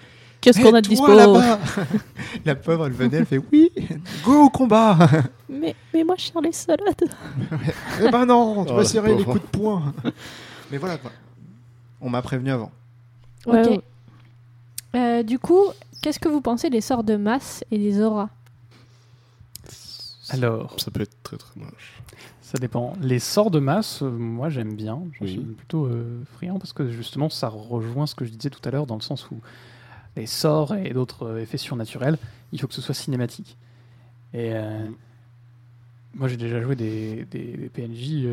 Qu'est-ce 0.40 0.60
qu'on 0.60 0.74
a 0.74 0.82
de 0.82 0.88
dispo 0.88 1.06
là-bas 1.14 1.58
La 2.44 2.54
pauvre, 2.54 2.86
elle 2.86 2.92
venait, 2.92 3.16
elle 3.16 3.24
fait 3.24 3.40
oui, 3.50 3.70
go 4.22 4.42
au 4.44 4.50
combat. 4.50 4.98
mais, 5.48 5.74
mais 5.94 6.04
moi, 6.04 6.16
je 6.18 6.24
sers 6.26 6.42
les 6.42 6.52
salades. 6.52 7.04
eh 8.02 8.10
ben 8.10 8.26
non, 8.26 8.66
tu 8.66 8.70
Oh, 8.72 8.74
vas 8.76 8.82
la 8.82 8.88
serrer 8.88 9.14
les 9.16 9.24
coups 9.24 9.40
de 9.40 9.46
poing. 9.46 9.94
Mais 10.70 10.76
voilà 10.76 10.98
quoi. 10.98 11.10
On 12.02 12.10
m'a 12.10 12.20
prévenu 12.20 12.50
avant. 12.50 12.70
Ok. 13.46 13.54
Ouais. 13.54 13.80
Euh, 14.96 15.22
du 15.22 15.38
coup, 15.38 15.62
qu'est-ce 16.02 16.18
que 16.18 16.28
vous 16.28 16.42
pensez 16.42 16.68
des 16.68 16.82
sorts 16.82 17.04
de 17.04 17.16
masse 17.16 17.64
et 17.70 17.78
des 17.78 18.02
auras? 18.02 18.28
Alors, 20.30 20.78
Ça 20.78 20.90
peut 20.90 21.00
être 21.02 21.16
très 21.22 21.36
très 21.38 21.52
moche. 21.58 22.02
Ça 22.54 22.60
dépend. 22.60 22.92
Les 23.00 23.18
sorts 23.18 23.50
de 23.50 23.58
masse, 23.58 24.02
euh, 24.02 24.10
moi 24.10 24.48
j'aime 24.48 24.74
bien. 24.76 25.02
Oui. 25.20 25.28
suis 25.32 25.40
plutôt 25.40 25.86
euh, 25.86 26.22
friand 26.34 26.58
parce 26.58 26.72
que 26.72 26.88
justement 26.88 27.28
ça 27.28 27.48
rejoint 27.48 28.06
ce 28.06 28.14
que 28.14 28.24
je 28.24 28.30
disais 28.30 28.50
tout 28.50 28.60
à 28.64 28.70
l'heure 28.70 28.86
dans 28.86 28.94
le 28.94 29.00
sens 29.00 29.28
où 29.30 29.40
les 30.16 30.26
sorts 30.26 30.74
et 30.74 30.92
d'autres 30.92 31.26
euh, 31.26 31.40
effets 31.40 31.56
surnaturels, 31.58 32.16
il 32.52 32.60
faut 32.60 32.68
que 32.68 32.74
ce 32.74 32.80
soit 32.82 32.94
cinématique. 32.94 33.56
Et 34.32 34.50
euh, 34.54 34.86
moi 36.14 36.28
j'ai 36.28 36.36
déjà 36.36 36.62
joué 36.62 36.76
des, 36.76 37.24
des- 37.30 37.56
des 37.56 37.68
PNJ 37.68 38.26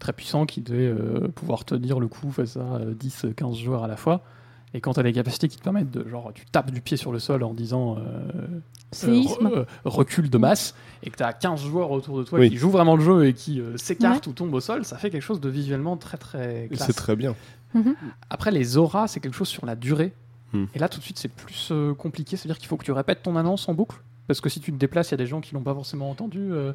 très 0.00 0.12
puissants 0.12 0.46
qui 0.46 0.60
devaient 0.60 0.92
pouvoir 1.28 1.64
tenir 1.64 2.00
le 2.00 2.08
coup 2.08 2.32
face 2.32 2.56
à 2.56 2.80
10-15 2.80 3.54
joueurs 3.62 3.84
à 3.84 3.88
la 3.88 3.96
fois. 3.96 4.22
Et 4.74 4.80
quand 4.80 4.94
tu 4.94 5.00
as 5.00 5.02
des 5.02 5.12
capacités 5.12 5.48
qui 5.48 5.56
te 5.58 5.62
permettent 5.62 5.90
de, 5.90 6.08
genre, 6.08 6.32
tu 6.34 6.44
tapes 6.46 6.70
du 6.70 6.80
pied 6.80 6.96
sur 6.96 7.12
le 7.12 7.18
sol 7.18 7.42
en 7.42 7.52
disant 7.52 7.98
euh, 7.98 8.00
euh, 9.04 9.20
re- 9.20 9.52
euh, 9.58 9.64
recul 9.84 10.30
de 10.30 10.38
masse 10.38 10.74
et 11.02 11.10
que 11.10 11.16
tu 11.16 11.22
as 11.22 11.32
15 11.34 11.60
joueurs 11.62 11.90
autour 11.90 12.18
de 12.18 12.24
toi 12.24 12.38
Oui. 12.38 12.48
qui 12.50 12.56
jouent 12.56 12.70
vraiment 12.70 12.96
le 12.96 13.02
jeu 13.04 13.26
et 13.26 13.34
qui 13.34 13.60
euh, 13.60 13.76
s'écartent 13.76 14.26
ou 14.28 14.32
tombent 14.32 14.54
au 14.54 14.60
sol, 14.60 14.84
ça 14.86 14.96
fait 14.96 15.10
quelque 15.10 15.22
chose 15.22 15.40
de 15.40 15.48
visuellement 15.50 15.96
très 15.98 16.16
très 16.16 16.68
classe. 16.72 16.86
C'est 16.86 16.92
très 16.94 17.16
bien. 17.16 17.34
Après, 18.30 18.50
les 18.50 18.76
auras, 18.76 19.08
c'est 19.08 19.20
quelque 19.20 19.34
chose 19.36 19.48
sur 19.48 19.66
la 19.66 19.74
durée. 19.76 20.12
Hmm. 20.52 20.64
Et 20.74 20.78
là, 20.78 20.88
tout 20.88 20.98
de 20.98 21.04
suite, 21.04 21.18
c'est 21.18 21.28
plus 21.32 21.68
euh, 21.70 21.94
compliqué. 21.94 22.36
C'est-à-dire 22.36 22.58
qu'il 22.58 22.68
faut 22.68 22.76
que 22.76 22.84
tu 22.84 22.92
répètes 22.92 23.22
ton 23.22 23.36
annonce 23.36 23.68
en 23.68 23.74
boucle. 23.74 23.96
Parce 24.26 24.40
que 24.40 24.48
si 24.48 24.60
tu 24.60 24.72
te 24.72 24.76
déplaces, 24.78 25.08
il 25.08 25.12
y 25.12 25.14
a 25.14 25.18
des 25.18 25.26
gens 25.26 25.40
qui 25.40 25.54
l'ont 25.54 25.62
pas 25.62 25.74
forcément 25.74 26.10
entendu. 26.10 26.38
euh, 26.52 26.72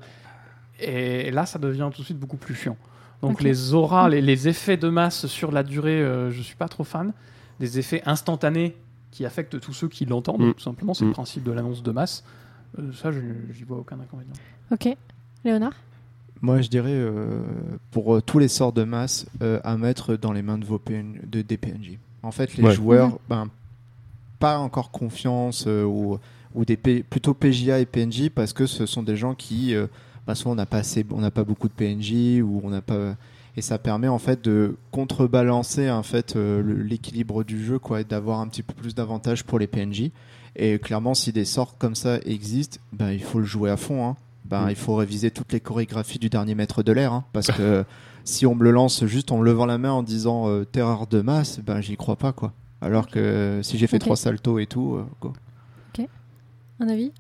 et 0.80 1.32
là, 1.32 1.46
ça 1.48 1.58
devient 1.60 1.90
tout 1.94 2.02
de 2.02 2.06
suite 2.06 2.20
beaucoup 2.20 2.38
plus 2.38 2.54
chiant. 2.56 2.78
Donc, 3.24 3.42
les 3.42 3.74
auras, 3.74 4.10
les, 4.10 4.22
les 4.22 4.48
effets 4.48 4.78
de 4.78 4.90
masse 4.90 5.26
sur 5.28 5.52
la 5.52 5.64
durée, 5.64 6.00
euh, 6.02 6.30
je 6.30 6.42
suis 6.42 6.56
pas 6.56 6.68
trop 6.68 6.84
fan. 6.84 7.14
Des 7.60 7.80
effets 7.80 8.02
instantanés 8.06 8.76
qui 9.12 9.26
affectent 9.26 9.60
tous 9.60 9.74
ceux 9.74 9.88
qui 9.88 10.06
l'entendent, 10.06 10.42
Hmm. 10.42 10.54
tout 10.54 10.60
simplement. 10.60 10.94
C'est 10.94 11.06
le 11.06 11.12
Hmm. 11.12 11.14
principe 11.14 11.44
de 11.44 11.52
l'annonce 11.52 11.82
de 11.84 11.92
masse. 11.92 12.24
Euh, 12.78 12.92
ça, 12.94 13.12
je 13.12 13.20
j'y 13.54 13.64
vois 13.64 13.78
aucun 13.78 14.00
inconvénient. 14.00 14.34
Ok. 14.72 14.90
Léonard? 15.44 15.74
Moi, 16.42 16.62
je 16.62 16.68
dirais 16.70 16.92
euh, 16.94 17.42
pour 17.92 18.16
euh, 18.16 18.22
tous 18.22 18.38
les 18.38 18.48
sorts 18.48 18.74
de 18.74 18.84
masse 18.84 19.26
euh, 19.42 19.60
à 19.64 19.76
mettre 19.78 20.16
dans 20.18 20.34
les 20.34 20.42
mains 20.44 20.58
de 20.60 20.66
vos 20.66 20.78
PN 20.78 21.18
de, 21.26 21.42
des 21.42 21.58
PNJ. 21.58 21.98
En 22.22 22.32
fait, 22.32 22.56
les 22.58 22.64
Ouais. 22.64 22.74
joueurs, 22.76 23.10
Mhm. 23.10 23.18
ben, 23.30 23.48
pas 24.40 24.60
encore 24.60 24.92
confiance 24.92 25.66
euh, 25.68 25.84
ou, 25.84 26.20
ou 26.54 26.66
des 26.66 26.78
P- 26.78 27.02
plutôt 27.02 27.34
PJA 27.34 27.80
et 27.80 27.86
PNJ 27.88 28.30
parce 28.30 28.54
que 28.54 28.68
ce 28.68 28.86
sont 28.86 29.02
des 29.02 29.16
gens 29.16 29.34
qui, 29.34 29.74
euh, 29.74 29.88
ben, 30.28 30.36
soit 30.36 30.52
on 30.52 30.56
n'a 30.56 30.68
pas 30.68 30.78
assez, 30.78 31.04
on 31.12 31.22
n'a 31.22 31.32
pas 31.32 31.44
beaucoup 31.44 31.68
de 31.70 31.74
PNJ 31.74 32.42
ou 32.44 32.62
on 32.64 32.70
n'a 32.70 32.82
pas 32.82 33.16
et 33.58 33.62
ça 33.62 33.78
permet 33.80 34.08
en 34.08 34.20
fait 34.20 34.42
de 34.46 34.76
contrebalancer 34.92 35.90
en 35.90 36.04
fait 36.04 36.36
euh, 36.36 36.62
l'équilibre 36.84 37.44
du 37.44 37.62
jeu 37.64 37.80
quoi 37.80 38.02
et 38.02 38.04
d'avoir 38.04 38.40
un 38.40 38.48
petit 38.48 38.64
peu 38.64 38.74
plus 38.74 38.94
d'avantages 38.96 39.44
pour 39.44 39.58
les 39.60 39.68
PNJ 39.68 40.12
et 40.56 40.80
clairement 40.80 41.14
si 41.16 41.32
des 41.34 41.44
sorts 41.46 41.78
comme 41.78 41.96
ça 41.96 42.20
existent 42.26 42.78
ben 42.94 43.12
il 43.12 43.22
faut 43.24 43.40
le 43.40 43.46
jouer 43.46 43.70
à 43.72 43.78
fond 43.78 44.06
hein. 44.08 44.16
ben 44.46 44.66
Mm. 44.68 44.70
il 44.70 44.76
faut 44.76 44.96
réviser 44.96 45.32
toutes 45.32 45.52
les 45.54 45.60
chorégraphies 45.60 46.20
du 46.20 46.30
dernier 46.30 46.56
maître 46.56 46.84
de 46.84 46.92
l'air 46.92 47.12
hein, 47.14 47.26
parce 47.34 47.48
que 47.48 47.84
si 48.24 48.46
on 48.46 48.54
me 48.56 48.64
le 48.64 48.72
lance 48.72 49.06
juste 49.06 49.32
en 49.32 49.40
me 49.40 49.44
levant 49.46 49.66
la 49.66 49.78
main 49.78 49.92
en 49.92 50.04
disant 50.04 50.48
euh, 50.50 50.64
terreur 50.64 51.08
de 51.08 51.22
masse 51.22 51.60
ben 51.60 51.82
j'y 51.82 51.98
crois 51.98 52.16
pas 52.16 52.34
quoi 52.34 52.54
alors 52.82 53.08
que 53.08 53.60
si 53.64 53.78
j'ai 53.80 53.88
fait 53.88 53.98
Ok. 53.98 54.02
trois 54.02 54.16
saltos 54.18 54.60
et 54.60 54.68
tout 54.68 54.96
euh, 54.96 55.06
go. 55.20 55.34
Un 56.80 56.90
avis? 56.90 57.12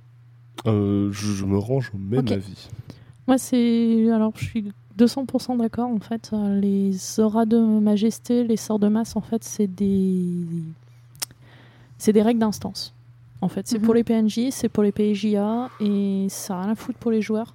Euh, 0.67 1.11
je, 1.11 1.31
je 1.33 1.43
me 1.45 1.57
range 1.57 1.89
au 1.95 1.97
même 1.97 2.19
Ok. 2.19 2.31
avis. 2.31 2.67
Moi, 3.27 3.39
c'est. 3.39 4.07
Alors, 4.11 4.31
je 4.35 4.43
suis 4.45 4.71
200% 4.97 5.57
d'accord. 5.57 5.89
En 5.89 5.99
fait, 5.99 6.31
Euh, 6.33 6.59
les 6.59 7.19
auras 7.19 7.45
de 7.45 7.57
majesté, 7.57 8.43
les 8.43 8.57
sorts 8.57 8.79
de 8.79 8.87
masse, 8.87 9.15
en 9.15 9.21
fait, 9.21 9.43
c'est 9.43 9.67
des. 9.67 10.23
C'est 11.97 12.13
des 12.13 12.21
règles 12.21 12.39
d'instance. 12.39 12.93
En 13.41 13.47
fait, 13.49 13.67
c'est 13.67 13.77
Mhm. 13.79 13.83
pour 13.85 13.93
les 13.93 14.03
PNJ, 14.03 14.49
c'est 14.51 14.69
pour 14.69 14.83
les 14.83 14.91
PJA, 14.91 15.69
et 15.79 16.27
ça 16.29 16.55
n'a 16.55 16.61
rien 16.63 16.71
à 16.71 16.75
foutre 16.75 16.97
pour 16.99 17.11
les 17.11 17.21
joueurs. 17.21 17.53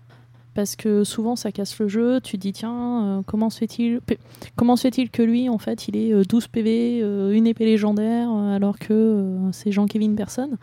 Parce 0.55 0.77
que 0.77 1.03
souvent, 1.03 1.35
ça 1.35 1.51
casse 1.51 1.79
le 1.79 1.89
jeu. 1.89 2.21
Tu 2.21 2.37
te 2.37 2.43
dis, 2.43 2.53
tiens, 2.53 3.05
euh, 3.05 3.23
comment 3.25 3.49
se 3.51 3.59
fait-il 3.59 4.01
P- 4.03 4.19
comment 4.55 4.77
se 4.77 4.83
fait-il 4.83 5.09
que 5.11 5.23
lui, 5.23 5.49
en 5.49 5.57
fait, 5.59 5.89
il 5.89 5.97
ait 5.97 6.13
euh, 6.13 6.25
12 6.29 6.47
PV, 6.47 7.01
euh, 7.03 7.33
une 7.33 7.47
épée 7.47 7.65
légendaire, 7.65 8.31
alors 8.31 8.79
que 8.79 8.93
euh, 8.93 9.53
c'est 9.53 9.73
Jean-Kévin 9.73 10.15
personne 10.15 10.59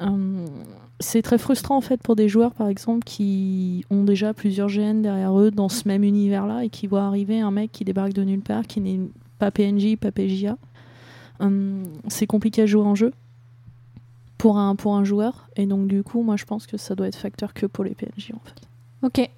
Euh, 0.00 0.46
c'est 1.00 1.22
très 1.22 1.38
frustrant 1.38 1.76
en 1.76 1.80
fait 1.80 2.02
pour 2.02 2.16
des 2.16 2.28
joueurs 2.28 2.52
par 2.52 2.68
exemple 2.68 3.04
qui 3.04 3.84
ont 3.90 4.04
déjà 4.04 4.34
plusieurs 4.34 4.68
GN 4.68 5.00
derrière 5.00 5.38
eux 5.38 5.50
dans 5.50 5.68
ce 5.68 5.86
même 5.86 6.04
univers 6.04 6.46
là 6.46 6.64
et 6.64 6.68
qui 6.68 6.86
voient 6.86 7.04
arriver 7.04 7.40
un 7.40 7.50
mec 7.50 7.72
qui 7.72 7.84
débarque 7.84 8.12
de 8.12 8.22
nulle 8.22 8.40
part 8.40 8.66
qui 8.66 8.80
n'est 8.80 9.00
pas 9.38 9.50
PNJ 9.50 9.96
pas 9.96 10.10
PJA 10.10 10.56
Hum, 11.40 11.84
c'est 12.08 12.26
compliqué 12.26 12.62
à 12.62 12.66
jouer 12.66 12.82
en 12.82 12.94
jeu 12.94 13.12
pour 14.38 14.58
un, 14.58 14.74
pour 14.76 14.96
un 14.96 15.04
joueur. 15.04 15.48
Et 15.56 15.66
donc 15.66 15.86
du 15.86 16.02
coup 16.02 16.22
moi 16.22 16.36
je 16.36 16.44
pense 16.44 16.66
que 16.66 16.76
ça 16.76 16.94
doit 16.94 17.08
être 17.08 17.16
facteur 17.16 17.54
que 17.54 17.66
pour 17.66 17.84
les 17.84 17.94
PNJ 17.94 18.32
en 18.34 18.40
fait. 18.44 18.68
Ok. 19.02 19.30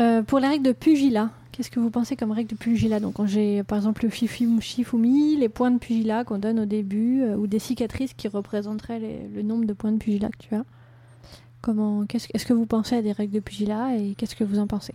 Euh, 0.00 0.22
pour 0.22 0.38
les 0.38 0.48
règles 0.48 0.64
de 0.64 0.72
pugilat, 0.72 1.30
qu'est-ce 1.60 1.70
que 1.70 1.78
vous 1.78 1.90
pensez 1.90 2.16
comme 2.16 2.30
règles 2.32 2.48
de 2.48 2.54
pugilat 2.56 3.00
Donc, 3.00 3.22
j'ai 3.26 3.62
par 3.64 3.76
exemple 3.76 4.02
le 4.04 4.08
shifu- 4.10 4.62
shifumi, 4.62 5.36
les 5.36 5.50
points 5.50 5.70
de 5.70 5.78
pugilat 5.78 6.24
qu'on 6.24 6.38
donne 6.38 6.58
au 6.58 6.64
début, 6.64 7.20
euh, 7.20 7.36
ou 7.36 7.46
des 7.46 7.58
cicatrices 7.58 8.14
qui 8.14 8.28
représenteraient 8.28 9.28
le 9.34 9.42
nombre 9.42 9.66
de 9.66 9.74
points 9.74 9.92
de 9.92 9.98
pugilat 9.98 10.30
que 10.30 10.38
tu 10.38 10.54
as. 10.54 10.64
Comment, 11.60 12.06
qu'est-ce, 12.06 12.28
est-ce 12.32 12.46
que 12.46 12.54
vous 12.54 12.64
pensez 12.64 12.94
à 12.96 13.02
des 13.02 13.12
règles 13.12 13.34
de 13.34 13.40
pugilat 13.40 13.94
et 13.98 14.14
qu'est-ce 14.14 14.34
que 14.34 14.42
vous 14.44 14.58
en 14.58 14.66
pensez? 14.66 14.94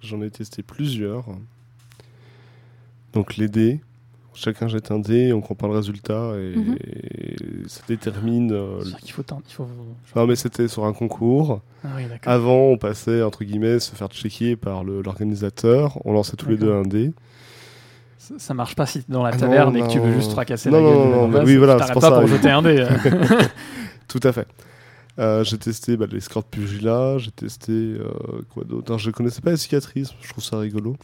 J'en 0.00 0.20
ai 0.22 0.30
testé 0.32 0.64
plusieurs. 0.64 1.24
Donc 3.12 3.36
les 3.36 3.46
dés, 3.48 3.80
chacun 4.34 4.68
jette 4.68 4.90
un 4.90 4.98
dé, 4.98 5.32
on 5.32 5.40
compare 5.40 5.68
le 5.70 5.76
résultat 5.76 6.32
et, 6.36 6.56
Mhm. 6.56 6.76
et 6.84 7.36
ça 7.68 7.80
détermine. 7.88 8.52
euh, 8.52 8.80
C'est-à-dire 8.80 8.98
qu'il 9.00 9.12
faut, 9.12 9.22
teindre- 9.22 9.42
il 9.48 9.54
faut... 9.54 9.66
Non 10.16 10.26
mais 10.26 10.36
c'était 10.36 10.68
sur 10.68 10.84
un 10.84 10.92
concours. 10.92 11.60
Ah 11.84 11.88
oui, 11.96 12.02
d'accord. 12.08 12.32
Avant, 12.32 12.56
on 12.70 12.76
passait 12.78 13.22
entre 13.22 13.44
guillemets 13.44 13.78
se 13.80 13.94
faire 13.94 14.08
checker 14.08 14.56
par 14.56 14.84
le- 14.84 15.02
l'organisateur. 15.02 15.98
On 16.04 16.12
lançait 16.12 16.36
tous 16.36 16.48
les 16.48 16.56
deux 16.56 16.72
un 16.72 16.82
dé. 16.82 17.12
Ça, 18.18 18.34
ça 18.38 18.54
marche 18.54 18.74
pas 18.74 18.86
si 18.86 19.04
dans 19.08 19.22
la 19.22 19.30
Ah 19.34 19.36
taverne 19.36 19.76
non, 19.76 19.84
et 19.84 19.86
que 19.86 19.92
tu 19.92 19.98
veux 20.00 20.12
juste 20.14 20.32
fracasser 20.32 20.70
Non, 20.70 20.78
la 20.78 20.82
non, 20.82 20.90
gueule 20.90 21.08
non, 21.10 21.28
non, 21.28 21.28
mais 21.28 21.44
oui, 21.44 21.56
voilà, 21.56 21.74
c'est 21.74 21.78
t'arrêtes 21.80 21.92
pour 21.92 22.00
pas 22.02 22.10
ça, 22.10 22.18
pour 22.20 22.26
jeter 22.28 22.50
un 22.50 22.62
dé. 22.62 22.86
Tout 24.08 24.20
à 24.22 24.32
fait. 24.32 24.46
Euh, 25.18 25.44
j'ai 25.44 25.58
testé 25.58 25.96
bah, 25.96 26.06
l'escorte 26.10 26.48
pugilat, 26.50 27.18
j'ai 27.18 27.30
testé 27.30 27.70
euh, 27.72 28.08
quoi 28.52 28.64
d'autre? 28.64 28.98
Je 28.98 29.10
connaissais 29.10 29.40
pas 29.42 29.50
les 29.50 29.56
cicatrices, 29.56 30.10
je 30.22 30.28
trouve 30.30 30.42
ça 30.42 30.58
rigolo. 30.58 30.96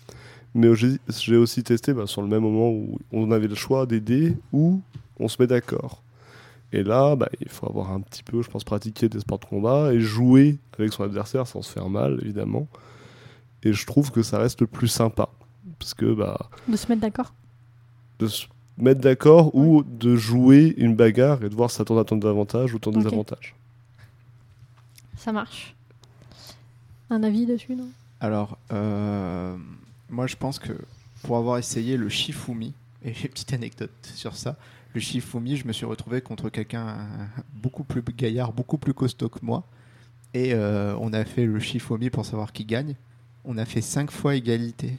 Mais 0.55 0.69
j'ai 1.09 1.37
aussi 1.37 1.63
testé 1.63 1.93
bah, 1.93 2.07
sur 2.07 2.23
le 2.23 2.29
même 2.29 2.43
moment 2.43 2.71
où 2.71 2.99
on 3.13 3.31
avait 3.31 3.47
le 3.49 3.55
choix 3.55 3.87
des 3.87 4.01
dés 4.01 4.37
où 4.53 4.81
on 5.19 5.29
se 5.29 5.41
met 5.41 5.47
d'accord. 5.47 6.03
Et 6.73 6.83
là, 6.83 7.15
bah, 7.17 7.29
il 7.41 7.49
faut 7.49 7.67
avoir 7.69 7.93
un 7.93 8.01
petit 8.01 8.23
peu, 8.23 8.43
je 8.43 8.49
pense, 8.51 8.65
pratiqué 8.65 9.09
des 9.09 9.21
sports 9.21 9.39
de 9.41 9.45
combat 9.45 9.93
et 9.93 10.01
jouer 10.01 10.59
avec 10.79 10.93
son 10.93 11.05
adversaire 11.05 11.47
sans 11.47 11.63
se 11.63 11.71
faire 11.73 11.89
mal, 11.89 12.19
évidemment. 12.23 12.67
Et 13.63 13.73
je 13.73 13.87
trouve 13.87 14.11
que 14.11 14.23
ça 14.23 14.39
reste 14.39 14.61
le 14.61 14.67
plus 14.67 14.89
sympa. 14.89 15.29
Parce 15.79 15.95
que 15.95 16.13
bah, 16.15 16.49
De 16.69 16.77
se 16.77 16.87
mettre 16.89 17.01
d'accord? 17.03 17.33
de 18.19 18.27
se 18.27 18.47
mettre 18.77 19.01
d'accord 19.01 19.55
ou 19.55 19.83
de 19.83 20.15
jouer 20.17 20.75
une 20.77 20.95
bagarre 20.95 21.43
et 21.43 21.49
de 21.49 21.55
voir 21.55 21.71
si 21.71 21.77
ça 21.79 21.85
tourne 21.85 21.99
à 22.01 22.05
ton 22.05 22.19
avantage 22.21 22.75
ou 22.75 22.79
ton 22.79 22.91
Ok. 22.91 22.97
désavantage. 22.99 23.55
Ça 25.17 25.33
marche. 25.33 25.75
Un 27.09 27.23
avis 27.23 27.47
dessus, 27.47 27.75
non? 27.77 27.89
Alors, 28.21 28.59
euh, 28.73 29.57
moi 30.11 30.27
je 30.27 30.37
pense 30.37 30.59
que 30.59 30.73
pour 31.23 31.37
avoir 31.37 31.59
essayé 31.59 31.97
le 31.97 32.09
Shifumi, 32.09 32.75
et 33.05 33.15
j'ai 33.15 33.25
une 33.25 33.29
petite 33.29 33.53
anecdote 33.53 33.91
sur 34.15 34.37
ça, 34.37 34.57
le 34.95 35.01
Shifumi, 35.01 35.57
je 35.57 35.67
me 35.67 35.73
suis 35.73 35.87
retrouvé 35.87 36.21
contre 36.21 36.49
quelqu'un 36.49 37.09
beaucoup 37.55 37.85
plus 37.85 38.03
gaillard, 38.03 38.53
beaucoup 38.53 38.79
plus 38.79 38.93
costaud 38.93 39.29
que 39.29 39.39
moi. 39.43 39.65
Et 40.35 40.53
euh, 40.53 40.97
on 41.01 41.13
a 41.13 41.25
fait 41.25 41.45
le 41.45 41.61
Shifumi 41.61 42.11
pour 42.11 42.27
savoir 42.27 42.53
qui 42.53 42.65
gagne. 42.65 42.97
On 43.45 43.57
a 43.57 43.65
fait 43.65 43.83
cinq 43.83 44.11
fois 44.11 44.35
égalité. 44.35 44.99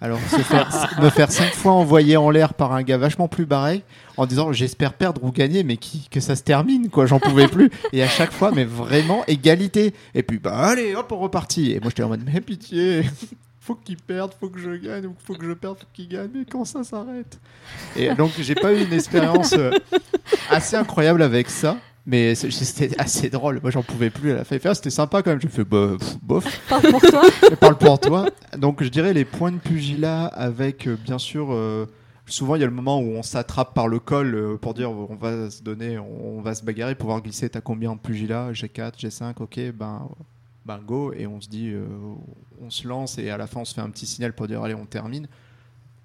Alors 0.00 0.20
se 0.20 0.38
faire, 0.38 0.68
me 1.02 1.08
faire 1.08 1.32
cinq 1.32 1.52
fois 1.52 1.72
envoyer 1.72 2.16
en 2.16 2.30
l'air 2.30 2.54
par 2.54 2.72
un 2.72 2.82
gars 2.82 2.98
vachement 2.98 3.26
plus 3.26 3.46
barré 3.46 3.82
en 4.16 4.26
disant 4.26 4.52
j'espère 4.52 4.92
perdre 4.92 5.24
ou 5.24 5.32
gagner 5.32 5.64
mais 5.64 5.76
qui, 5.76 6.08
que 6.10 6.20
ça 6.20 6.36
se 6.36 6.42
termine 6.42 6.90
quoi 6.90 7.06
j'en 7.06 7.20
pouvais 7.20 7.48
plus 7.48 7.70
et 7.92 8.02
à 8.02 8.08
chaque 8.08 8.32
fois 8.32 8.50
mais 8.52 8.64
vraiment 8.64 9.24
égalité 9.28 9.94
et 10.14 10.22
puis 10.22 10.38
bah 10.38 10.56
allez 10.56 10.94
hop 10.94 11.10
on 11.10 11.18
repartit 11.18 11.72
et 11.72 11.80
moi 11.80 11.88
j'étais 11.88 12.02
en 12.02 12.08
mode 12.08 12.22
mais 12.26 12.40
pitié 12.40 13.04
faut 13.64 13.74
qu'il 13.74 13.96
perde 13.96 14.32
faut 14.38 14.50
que 14.50 14.60
je 14.60 14.70
gagne 14.70 15.06
ou 15.06 15.14
faut 15.18 15.34
que 15.34 15.46
je 15.46 15.52
perde 15.52 15.78
faut 15.78 15.86
qu'il 15.92 16.08
gagne. 16.08 16.30
Mais 16.34 16.44
quand 16.44 16.64
ça 16.64 16.84
s'arrête 16.84 17.38
et 17.96 18.14
donc 18.14 18.32
j'ai 18.38 18.54
pas 18.54 18.72
eu 18.74 18.84
une 18.84 18.92
expérience 18.92 19.54
euh, 19.54 19.70
assez 20.50 20.76
incroyable 20.76 21.22
avec 21.22 21.48
ça 21.48 21.78
mais 22.06 22.34
c'était 22.34 22.90
assez 23.00 23.30
drôle. 23.30 23.60
Moi 23.62 23.70
j'en 23.70 23.82
pouvais 23.82 24.10
plus 24.10 24.32
à 24.32 24.36
la 24.36 24.44
fin. 24.44 24.58
Faire 24.58 24.76
c'était 24.76 24.90
sympa 24.90 25.22
quand 25.22 25.30
même. 25.30 25.40
Je 25.40 25.48
fais 25.48 25.64
bah, 25.64 25.96
pff, 25.98 26.16
bof. 26.22 26.60
Parle 26.68 26.90
pour 26.90 27.00
toi. 27.00 27.22
je 27.50 27.54
parle 27.54 27.78
pour 27.78 27.98
toi. 27.98 28.26
Donc 28.58 28.82
je 28.82 28.88
dirais 28.88 29.14
les 29.14 29.24
points 29.24 29.52
de 29.52 29.58
pugilat 29.58 30.26
avec 30.26 30.86
euh, 30.86 30.96
bien 31.02 31.18
sûr 31.18 31.52
euh, 31.52 31.86
souvent 32.26 32.56
il 32.56 32.60
y 32.60 32.64
a 32.64 32.66
le 32.66 32.72
moment 32.72 32.98
où 32.98 33.08
on 33.12 33.22
s'attrape 33.22 33.74
par 33.74 33.88
le 33.88 33.98
col 33.98 34.34
euh, 34.34 34.56
pour 34.56 34.74
dire 34.74 34.90
on 34.90 35.16
va 35.16 35.50
se 35.50 35.62
donner 35.62 35.98
on 35.98 36.42
va 36.42 36.54
se 36.54 36.62
bagarrer 36.62 36.94
pour 36.94 37.08
voir 37.08 37.22
glisser 37.22 37.48
t'as 37.48 37.60
combien 37.60 37.90
en 37.90 37.96
pugilat? 37.96 38.52
G4 38.52 39.00
G5 39.00 39.34
ok 39.40 39.72
ben 39.74 40.08
ben 40.66 40.78
go 40.78 41.12
et 41.12 41.26
on 41.26 41.40
se 41.40 41.48
dit 41.48 41.70
euh, 41.70 41.84
on 42.60 42.70
se 42.70 42.86
lance 42.88 43.18
et 43.18 43.30
à 43.30 43.36
la 43.36 43.46
fin 43.46 43.60
on 43.60 43.64
se 43.64 43.74
fait 43.74 43.80
un 43.82 43.90
petit 43.90 44.06
signal 44.06 44.32
pour 44.32 44.46
dire 44.46 44.62
allez 44.62 44.74
on 44.74 44.86
termine. 44.86 45.26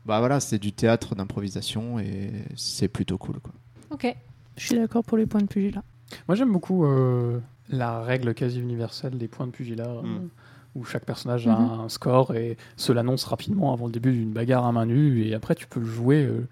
Bah 0.06 0.20
voilà 0.20 0.40
c'est 0.40 0.60
du 0.60 0.74
théâtre 0.74 1.16
d'improvisation 1.16 2.00
et 2.00 2.32
c'est 2.56 2.88
plutôt 2.88 3.18
cool 3.18 3.40
quoi. 3.40 3.54
Ok. 3.92 4.16
Je 4.58 4.66
suis 4.66 4.76
d'accord 4.76 5.04
pour 5.04 5.18
les 5.18 5.26
points 5.26 5.42
de 5.42 5.48
pugilat. 5.48 5.84
Moi, 6.28 6.36
j'aime 6.36 6.52
beaucoup 6.52 6.84
euh, 6.86 7.40
la 7.70 8.02
règle 8.02 8.34
quasi 8.34 8.60
universelle 8.60 9.18
des 9.18 9.28
points 9.30 9.46
de 9.48 9.52
pugilat, 9.52 9.88
euh, 9.88 10.02
Mm. 10.02 10.30
où 10.76 10.84
chaque 10.84 11.06
personnage 11.06 11.48
a 11.48 11.56
Mhm. 11.58 11.80
un 11.82 11.90
score 11.90 12.36
et 12.36 12.58
se 12.76 12.92
l'annonce 12.92 13.24
rapidement 13.24 13.72
avant 13.72 13.86
le 13.86 13.92
début 13.94 14.12
d'une 14.12 14.34
bagarre 14.34 14.66
à 14.66 14.72
main 14.74 14.86
nue, 14.86 15.24
et 15.26 15.34
après 15.34 15.56
tu 15.56 15.66
peux 15.68 15.84
jouer 15.84 16.26
euh, 16.26 16.48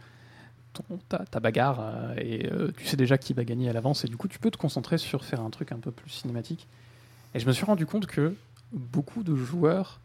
ton- 0.73 0.99
ta, 1.09 1.19
ta 1.25 1.39
bagarre, 1.41 1.79
euh, 1.81 2.15
et 2.17 2.47
euh, 2.51 2.71
tu 2.77 2.85
sais 2.85 2.95
déjà 2.97 3.17
qui 3.17 3.33
va 3.33 3.43
gagner 3.43 3.67
à 3.69 3.73
l'avance, 3.73 4.05
et 4.05 4.07
du 4.07 4.15
coup 4.15 4.27
tu 4.29 4.39
peux 4.39 4.51
te 4.51 4.57
concentrer 4.57 4.97
sur 4.97 5.25
faire 5.25 5.41
un 5.41 5.49
truc 5.49 5.71
un 5.73 5.79
peu 5.79 5.91
plus 5.91 6.09
cinématique. 6.11 6.67
Et 7.33 7.39
je 7.39 7.47
me 7.47 7.51
suis 7.51 7.65
rendu 7.65 7.85
compte 7.85 8.05
que 8.07 8.33
beaucoup 8.71 9.23
de 9.23 9.35
joueurs 9.35 9.99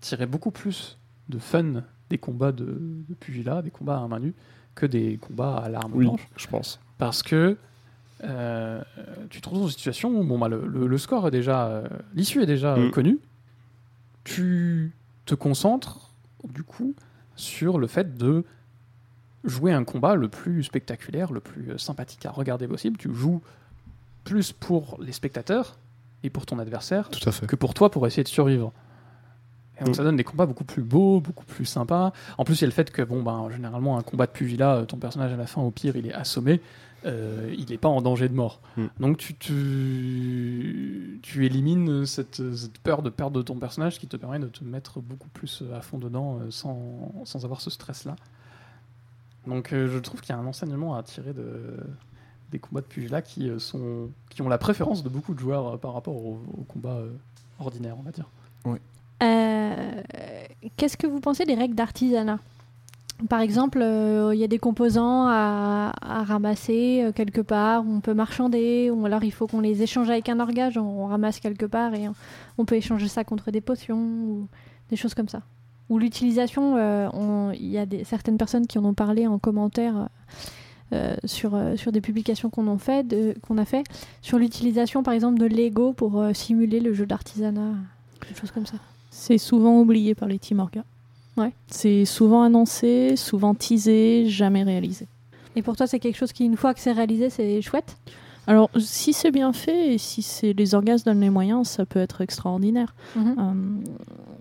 tiraient 0.00 0.26
beaucoup 0.26 0.50
plus 0.50 0.98
de 1.28 1.38
fun 1.38 1.84
des 2.08 2.18
combats 2.18 2.52
de, 2.52 2.64
de 3.08 3.14
pugilat, 3.14 3.62
des 3.62 3.70
combats 3.70 3.98
à 4.02 4.08
main 4.08 4.18
nue, 4.20 4.34
que 4.74 4.86
des 4.86 5.16
combats 5.18 5.56
à 5.56 5.68
l'arme 5.68 5.92
Oui, 5.94 6.06
blanche 6.06 6.28
je 6.36 6.46
pense. 6.46 6.80
parce 6.98 7.22
que 7.22 7.56
euh, 8.24 8.82
tu 9.30 9.40
te 9.40 9.48
retrouves 9.48 9.62
dans 9.62 9.68
une 9.68 9.72
situation 9.74 10.10
où 10.10 10.24
bon, 10.24 10.38
bah, 10.38 10.48
le, 10.48 10.66
le- 10.66 10.86
le 10.86 10.98
score 10.98 11.28
est 11.28 11.30
déjà, 11.30 11.66
euh, 11.68 11.88
l'issue 12.14 12.42
est 12.42 12.46
déjà 12.46 12.74
euh, 12.74 12.88
Mm. 12.88 12.90
connue. 12.90 13.18
Tu 14.24 14.92
te 15.24 15.34
concentres 15.34 16.10
du 16.44 16.62
coup 16.62 16.94
sur 17.36 17.78
le 17.78 17.86
fait 17.86 18.16
de 18.18 18.44
jouer 19.44 19.72
un 19.72 19.84
combat 19.84 20.14
le 20.16 20.28
plus 20.28 20.64
spectaculaire, 20.64 21.32
le 21.32 21.40
plus 21.40 21.78
sympathique 21.78 22.26
à 22.26 22.30
regarder 22.30 22.68
possible. 22.68 22.98
Tu 22.98 23.12
joues 23.14 23.40
plus 24.24 24.52
pour 24.52 24.98
les 25.00 25.12
spectateurs 25.12 25.78
et 26.22 26.30
pour 26.30 26.46
ton 26.46 26.58
adversaire 26.58 27.08
Tout 27.08 27.28
à 27.28 27.32
fait. 27.32 27.46
que 27.46 27.56
pour 27.56 27.74
toi 27.74 27.90
pour 27.90 28.06
essayer 28.06 28.22
de 28.24 28.28
survivre. 28.28 28.72
Et 29.80 29.84
donc 29.84 29.94
Mm. 29.94 29.94
ça 29.94 30.02
donne 30.04 30.16
des 30.16 30.24
combats 30.24 30.46
beaucoup 30.46 30.64
plus 30.64 30.82
beaux, 30.82 31.20
beaucoup 31.20 31.46
plus 31.46 31.64
sympas. 31.64 32.12
En 32.36 32.44
plus, 32.44 32.56
il 32.58 32.60
y 32.62 32.64
a 32.64 32.66
le 32.66 32.72
fait 32.72 32.90
que, 32.90 33.00
bon, 33.02 33.22
ben, 33.22 33.48
généralement, 33.50 33.96
un 33.96 34.02
combat 34.02 34.26
de 34.26 34.32
pugilat, 34.32 34.76
euh, 34.76 34.84
ton 34.84 34.98
personnage 34.98 35.32
à 35.32 35.36
la 35.36 35.46
fin, 35.46 35.62
au 35.62 35.70
pire, 35.70 35.96
il 35.96 36.06
est 36.06 36.12
assommé, 36.12 36.60
euh, 37.06 37.54
il 37.56 37.70
n'est 37.70 37.78
pas 37.78 37.88
en 37.88 38.02
danger 38.02 38.28
de 38.28 38.34
mort. 38.34 38.60
Mm. 38.76 38.86
Donc 39.00 39.16
tu, 39.16 39.34
tu 41.22 41.46
élimines 41.46 42.04
cette, 42.06 42.42
cette 42.54 42.78
peur 42.78 43.00
de 43.02 43.08
perdre 43.10 43.42
ton 43.42 43.56
personnage 43.56 43.98
qui 43.98 44.06
te 44.06 44.16
permet 44.18 44.38
de 44.38 44.48
te 44.48 44.62
mettre 44.64 45.00
beaucoup 45.00 45.28
plus 45.28 45.62
à 45.74 45.80
fond 45.80 45.96
dedans 45.98 46.38
euh, 46.40 46.50
sans, 46.50 47.12
sans 47.24 47.44
avoir 47.44 47.60
ce 47.62 47.70
stress-là. 47.70 48.16
Donc 49.46 49.72
euh, 49.72 49.88
je 49.88 49.98
trouve 49.98 50.20
qu'il 50.20 50.34
y 50.34 50.38
a 50.38 50.40
un 50.40 50.46
enseignement 50.46 50.94
à 50.94 51.02
tirer 51.02 51.32
de, 51.32 51.78
des 52.50 52.58
combats 52.58 52.80
de 52.80 52.86
pugilat 52.86 53.22
qui, 53.22 53.48
euh, 53.48 53.58
sont, 53.58 54.08
qui 54.30 54.42
ont 54.42 54.48
la 54.48 54.58
préférence 54.58 55.02
de 55.02 55.08
beaucoup 55.08 55.34
de 55.34 55.38
joueurs 55.40 55.74
euh, 55.74 55.76
par 55.76 55.94
rapport 55.94 56.16
aux, 56.16 56.40
aux 56.58 56.64
combats 56.64 56.96
euh, 56.96 57.10
ordinaires, 57.60 57.96
on 57.98 58.02
va 58.02 58.10
dire. 58.10 58.26
Euh, 59.22 60.02
Qu'est-ce 60.76 60.96
que 60.96 61.06
vous 61.06 61.20
pensez 61.20 61.44
des 61.44 61.54
règles 61.54 61.74
d'artisanat? 61.74 62.38
Par 63.28 63.40
exemple, 63.40 63.80
euh, 63.82 64.34
il 64.34 64.40
y 64.40 64.44
a 64.44 64.48
des 64.48 64.58
composants 64.58 65.26
à, 65.28 65.92
à 66.00 66.24
ramasser 66.24 67.02
euh, 67.04 67.12
quelque 67.12 67.42
part, 67.42 67.84
on 67.86 68.00
peut 68.00 68.14
marchander, 68.14 68.90
ou 68.90 69.04
alors 69.04 69.22
il 69.24 69.30
faut 69.30 69.46
qu'on 69.46 69.60
les 69.60 69.82
échange 69.82 70.08
avec 70.08 70.30
un 70.30 70.40
orgage, 70.40 70.78
on, 70.78 71.04
ramasse 71.06 71.38
quelque 71.38 71.66
part 71.66 71.92
et 71.94 72.08
on, 72.08 72.14
on 72.56 72.64
peut 72.64 72.76
échanger 72.76 73.08
ça 73.08 73.22
contre 73.24 73.50
des 73.50 73.60
potions 73.60 73.98
ou 73.98 74.48
des 74.88 74.96
choses 74.96 75.12
comme 75.12 75.28
ça. 75.28 75.42
Ou 75.90 75.98
l'utilisation, 75.98 76.76
euh, 76.78 77.10
on- 77.12 77.50
il 77.52 77.68
y 77.68 77.76
a 77.76 77.84
des, 77.84 78.04
certaines 78.04 78.38
personnes 78.38 78.66
qui 78.66 78.78
en 78.78 78.84
ont 78.86 78.94
parlé 78.94 79.26
en 79.26 79.38
commentaire 79.38 80.08
euh, 80.92 81.14
sur, 81.24 81.54
euh, 81.54 81.76
sur 81.76 81.92
des 81.92 82.00
publications 82.00 82.50
qu'on 82.50 82.76
fait, 82.78 83.06
qu'on 83.46 83.58
a 83.58 83.64
fait, 83.64 83.84
sur 84.22 84.38
l'utilisation 84.38 85.04
par 85.04 85.14
exemple 85.14 85.38
de 85.38 85.46
Lego 85.46 85.92
pour 85.92 86.20
euh, 86.20 86.32
simuler 86.32 86.80
le 86.80 86.94
jeu 86.94 87.06
d'artisanat, 87.06 87.74
des 88.28 88.34
choses 88.34 88.50
comme 88.50 88.66
ça. 88.66 88.76
C'est 89.10 89.38
souvent 89.38 89.78
oublié 89.78 90.16
par 90.16 90.28
les 90.28 90.38
Team 90.38 90.58
Orga. 90.58 90.84
Ouais. 91.36 91.52
C'est 91.68 92.04
souvent 92.04 92.42
annoncé, 92.42 93.14
souvent 93.16 93.54
teasé, 93.54 94.26
jamais 94.26 94.64
réalisé. 94.64 95.06
Et 95.54 95.62
pour 95.62 95.76
toi, 95.76 95.86
c'est 95.86 96.00
quelque 96.00 96.16
chose 96.16 96.32
qui, 96.32 96.44
une 96.44 96.56
fois 96.56 96.74
que 96.74 96.80
c'est 96.80 96.92
réalisé, 96.92 97.30
c'est 97.30 97.62
chouette? 97.62 97.96
Alors, 98.46 98.70
si 98.78 99.12
c'est 99.12 99.30
bien 99.30 99.52
fait 99.52 99.94
et 99.94 99.98
si 99.98 100.22
c'est 100.22 100.52
les 100.52 100.74
orgasmes 100.74 101.04
donnent 101.04 101.20
les 101.20 101.30
moyens, 101.30 101.68
ça 101.68 101.86
peut 101.86 101.98
être 101.98 102.20
extraordinaire. 102.20 102.94
Euh, 103.16 103.52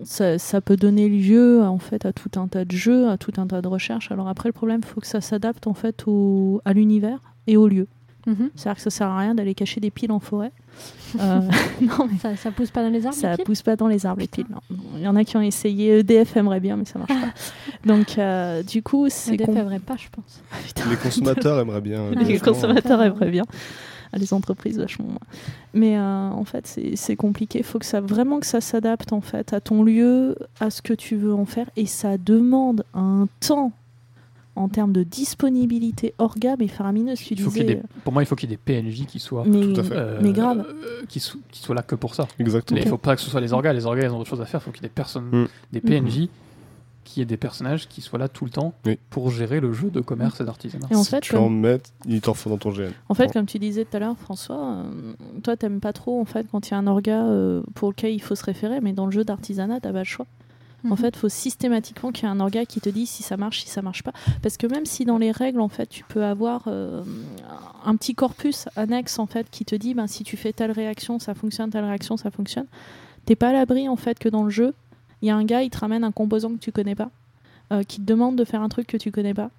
ça, 0.04 0.40
ça 0.40 0.62
peut 0.62 0.78
donner 0.78 1.10
lieu 1.10 1.62
en 1.64 1.80
fait 1.80 2.06
à 2.06 2.14
tout 2.14 2.40
un 2.40 2.48
tas 2.48 2.66
de 2.66 2.72
jeux, 2.72 3.10
à 3.10 3.18
tout 3.18 3.34
un 3.38 3.48
tas 3.48 3.62
de 3.62 3.68
recherches. 3.68 4.12
Alors 4.12 4.28
après, 4.28 4.50
le 4.50 4.54
problème, 4.54 4.82
il 4.84 4.88
faut 4.88 5.02
que 5.02 5.08
ça 5.08 5.22
s'adapte 5.22 5.68
en 5.68 5.74
fait 5.74 6.04
au, 6.08 6.62
à 6.66 6.74
l'univers 6.74 7.20
et 7.48 7.58
au 7.58 7.68
lieu. 7.68 7.88
Mhm. 8.28 8.50
C'est-à-dire 8.56 8.76
que 8.76 8.82
ça 8.84 8.90
sert 8.90 9.08
à 9.08 9.18
rien 9.20 9.34
d'aller 9.36 9.56
cacher 9.56 9.80
des 9.80 9.90
piles 9.92 10.12
en 10.12 10.20
forêt. 10.20 10.52
Euh, 11.20 11.40
non, 11.82 12.08
mais 12.12 12.18
Ça, 12.22 12.36
ça 12.36 12.52
pousse 12.52 12.70
pas 12.72 12.84
dans 12.84 12.90
les 12.90 13.06
arbres 13.06 13.18
ça 13.18 13.32
les 13.32 13.36
piles 13.38 13.46
pousse 13.46 13.62
pas 13.62 13.76
dans 13.76 13.88
les 13.88 14.06
arbres 14.06 14.22
les 14.22 14.28
piles. 14.28 14.46
non. 14.50 14.60
Il 14.96 15.02
y 15.02 15.08
en 15.08 15.16
a 15.16 15.24
qui 15.24 15.38
ont 15.38 15.42
essayé. 15.42 16.00
EDF 16.00 16.36
aimerait 16.38 16.60
bien, 16.60 16.76
mais 16.76 16.86
ça 16.86 17.00
marche 17.00 17.10
pas. 17.12 17.34
Donc, 17.86 18.18
euh, 18.18 18.62
du 18.64 18.84
coup, 18.84 19.08
c'est 19.10 19.34
EDF 19.36 19.50
aimerait 19.50 19.80
pas, 19.80 19.96
je 19.98 20.08
pense. 20.12 20.42
Les 20.90 20.96
consommateurs 20.98 21.60
aimeraient 21.60 21.82
bien. 21.82 22.02
euh, 22.02 22.16
les 22.16 22.40
consommateurs 22.40 23.02
aimeraient 23.02 23.32
bien. 23.32 23.44
Ah, 24.12 24.18
Les 24.18 24.34
entreprises 24.34 24.78
vachement 24.80 25.06
moins. 25.08 25.20
Mais 25.74 25.96
euh, 25.98 26.30
en 26.32 26.44
fait, 26.44 26.66
c'est 26.66 26.96
c'est 26.96 27.16
compliqué. 27.16 27.60
Il 27.60 27.66
faut 27.66 27.78
que 27.80 27.86
ça 27.86 28.02
vraiment 28.02 28.40
que 28.40 28.48
ça 28.48 28.60
s'adapte 28.60 29.14
en 29.14 29.22
fait 29.22 29.54
à 29.54 29.62
ton 29.62 29.84
lieu, 29.84 30.36
à 30.60 30.70
ce 30.72 30.82
que 30.82 30.94
tu 30.94 31.16
veux 31.16 31.34
en 31.34 31.46
faire, 31.46 31.70
et 31.76 31.86
ça 31.86 32.18
demande 32.18 32.84
un 32.96 33.28
temps 33.40 33.72
en 34.60 34.68
termes 34.70 34.92
de 34.92 35.04
disponibilité 35.04 36.14
orga 36.18 36.56
mais 36.60 36.68
faramineuse. 36.68 37.20
Tu 37.20 37.34
Il 37.34 37.42
faut 37.42 37.50
disais, 37.50 37.64
des- 37.64 37.82
pour 38.04 38.14
moi, 38.14 38.22
il 38.22 38.26
faut 38.26 38.36
qu'il 38.36 38.50
y 38.50 38.54
ait 38.54 38.58
des 38.58 38.82
PNJ 38.82 39.06
qui 39.06 39.20
soient, 39.20 39.44
mais, 39.46 39.74
Tout 39.74 39.80
à 39.80 39.84
fait. 39.84 39.96
euh, 39.96 40.20
mais 40.22 40.32
grave. 40.34 40.66
euh, 40.68 41.06
qui, 41.08 41.20
soient 41.20 41.76
là 41.76 41.82
que 41.82 41.96
pour 41.96 42.14
ça. 42.16 42.28
Exactement. 42.40 42.78
Mais 42.80 42.86
il 42.86 42.90
faut 42.90 42.98
pas 42.98 43.16
que 43.16 43.22
ce 43.22 43.30
soit 43.30 43.42
les 43.42 43.54
orgas. 43.54 43.74
Les 43.74 43.86
orgas, 43.86 44.04
ils 44.04 44.12
ont 44.12 44.20
autre 44.20 44.30
chose 44.30 44.42
à 44.42 44.46
faire. 44.46 44.60
Il 44.62 44.64
faut 44.66 44.72
qu'il 44.72 44.84
y 44.84 44.86
ait 44.86 44.90
des 44.90 44.94
personnes, 44.94 45.30
Mm. 45.32 45.48
des 45.72 45.82
PNJ, 45.82 46.28
qui 47.06 47.22
aient 47.22 47.26
des 47.26 47.38
personnages 47.38 47.88
qui 47.88 48.02
soient 48.02 48.20
là 48.20 48.28
tout 48.28 48.46
le 48.46 48.52
temps 48.52 48.74
Oui. 48.86 49.00
pour 49.10 49.32
gérer 49.32 49.60
le 49.60 49.74
jeu 49.74 49.90
de 49.90 50.00
commerce 50.02 50.42
et 50.42 50.44
d'artisanat. 50.44 50.88
Et 50.92 50.96
en 50.96 51.04
si 51.04 51.10
fait, 51.10 51.22
tu 51.22 51.34
comme- 51.34 51.44
en 51.44 51.50
mets, 51.50 51.80
il 52.06 52.22
t'en 52.22 52.36
faut 52.36 52.50
dans 52.52 52.58
ton 52.58 52.72
GN. 52.72 52.92
En 53.08 53.14
fait, 53.16 53.26
Bon. 53.28 53.32
comme 53.32 53.46
tu 53.48 53.58
disais 53.58 53.84
tout 53.86 53.98
à 53.98 54.00
l'heure, 54.00 54.16
François, 54.18 54.62
euh, 54.84 55.14
toi, 55.42 55.58
t'aimes 55.58 55.80
pas 55.80 55.94
trop 55.94 56.22
en 56.22 56.26
fait 56.26 56.46
quand 56.52 56.68
il 56.68 56.72
y 56.72 56.74
a 56.76 56.78
un 56.78 56.86
orga 56.86 57.24
euh, 57.26 57.64
pour 57.74 57.90
lequel 57.90 58.14
il 58.14 58.22
faut 58.22 58.36
se 58.36 58.44
référer, 58.44 58.80
mais 58.82 58.94
dans 58.94 59.06
le 59.06 59.12
jeu 59.12 59.24
d'artisanat, 59.24 59.80
t'as 59.80 59.92
pas 59.92 60.00
le 60.00 60.04
choix. 60.04 60.28
En 60.86 60.90
Mhm. 60.92 60.98
fait, 60.98 61.10
il 61.10 61.18
faut 61.18 61.30
systématiquement 61.30 62.12
qu'il 62.12 62.24
y 62.24 62.28
ait 62.28 62.32
un 62.32 62.40
orga 62.40 62.66
qui 62.66 62.80
te 62.80 62.90
dise 62.90 63.10
si 63.10 63.22
ça 63.22 63.36
marche, 63.38 63.64
si 63.64 63.70
ça 63.70 63.82
marche 63.82 64.02
pas. 64.04 64.14
Parce 64.42 64.56
que 64.56 64.66
même 64.68 64.86
si 64.86 65.04
dans 65.06 65.18
les 65.18 65.32
règles, 65.32 65.60
en 65.60 65.68
fait, 65.68 65.88
tu 65.90 66.04
peux 66.06 66.24
avoir 66.24 66.64
euh, 66.68 67.04
un 67.86 67.96
petit 67.98 68.16
corpus 68.16 68.68
annexe 68.78 69.20
en 69.20 69.26
fait 69.26 69.48
qui 69.52 69.66
te 69.66 69.76
dit, 69.76 69.94
ben, 69.94 70.08
si 70.08 70.24
tu 70.24 70.38
fais 70.38 70.54
telle 70.54 70.72
réaction, 70.72 71.20
ça 71.20 71.34
fonctionne, 71.34 71.70
telle 71.70 71.84
réaction, 71.84 72.16
ça 72.18 72.32
fonctionne. 72.32 72.66
T'es 73.26 73.36
pas 73.36 73.50
à 73.50 73.54
l'abri 73.54 73.90
en 73.90 73.98
fait 73.98 74.18
que 74.20 74.30
dans 74.30 74.44
le 74.44 74.50
jeu, 74.50 74.74
il 75.22 75.28
y 75.28 75.32
a 75.32 75.36
un 75.36 75.44
gars, 75.44 75.64
il 75.64 75.70
te 75.70 75.78
ramène 75.80 76.04
un 76.06 76.12
composant 76.14 76.50
que 76.52 76.60
tu 76.60 76.72
connais 76.72 76.96
pas, 76.96 77.10
euh, 77.74 77.84
qui 77.84 77.98
te 78.00 78.06
demande 78.06 78.38
de 78.38 78.46
faire 78.46 78.62
un 78.62 78.70
truc 78.70 78.88
que 78.88 78.98
tu 78.98 79.12
connais 79.12 79.34
pas. 79.34 79.50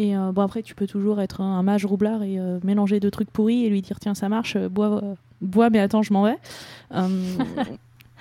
Et 0.00 0.16
euh, 0.16 0.32
bon 0.32 0.42
après, 0.42 0.62
tu 0.62 0.74
peux 0.74 0.86
toujours 0.88 1.20
être 1.20 1.40
un, 1.40 1.58
un 1.58 1.62
mage 1.62 1.86
roublard 1.86 2.22
et 2.24 2.38
euh, 2.40 2.58
mélanger 2.64 2.98
deux 3.00 3.10
trucs 3.12 3.30
pourris 3.30 3.64
et 3.64 3.70
lui 3.70 3.82
dire 3.82 4.00
tiens 4.00 4.14
ça 4.14 4.28
marche, 4.28 4.56
bois, 4.58 5.00
bois, 5.40 5.70
mais 5.70 5.78
attends 5.78 6.02
je 6.02 6.12
m'en 6.12 6.24
vais. 6.24 6.36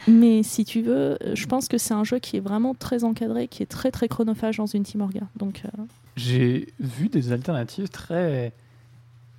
Mais 0.08 0.44
si 0.44 0.66
tu 0.66 0.82
veux, 0.82 1.18
euh, 1.22 1.36
je 1.36 1.46
pense 1.48 1.68
que 1.68 1.78
c'est 1.78 1.94
un 1.94 2.04
jeu 2.04 2.20
qui 2.20 2.38
est 2.38 2.42
vraiment 2.42 2.74
très 2.74 3.04
encadré, 3.04 3.48
qui 3.48 3.64
est 3.64 3.68
très 3.68 3.92
très 3.92 4.08
chronophage 4.08 4.58
dans 4.58 4.66
une 4.66 4.84
team 4.84 5.02
orga. 5.02 5.22
Donc 5.36 5.64
euh, 5.66 5.84
J'ai 6.16 6.74
vu 6.80 7.10
des 7.10 7.32
alternatives 7.32 7.90
très, 7.90 8.54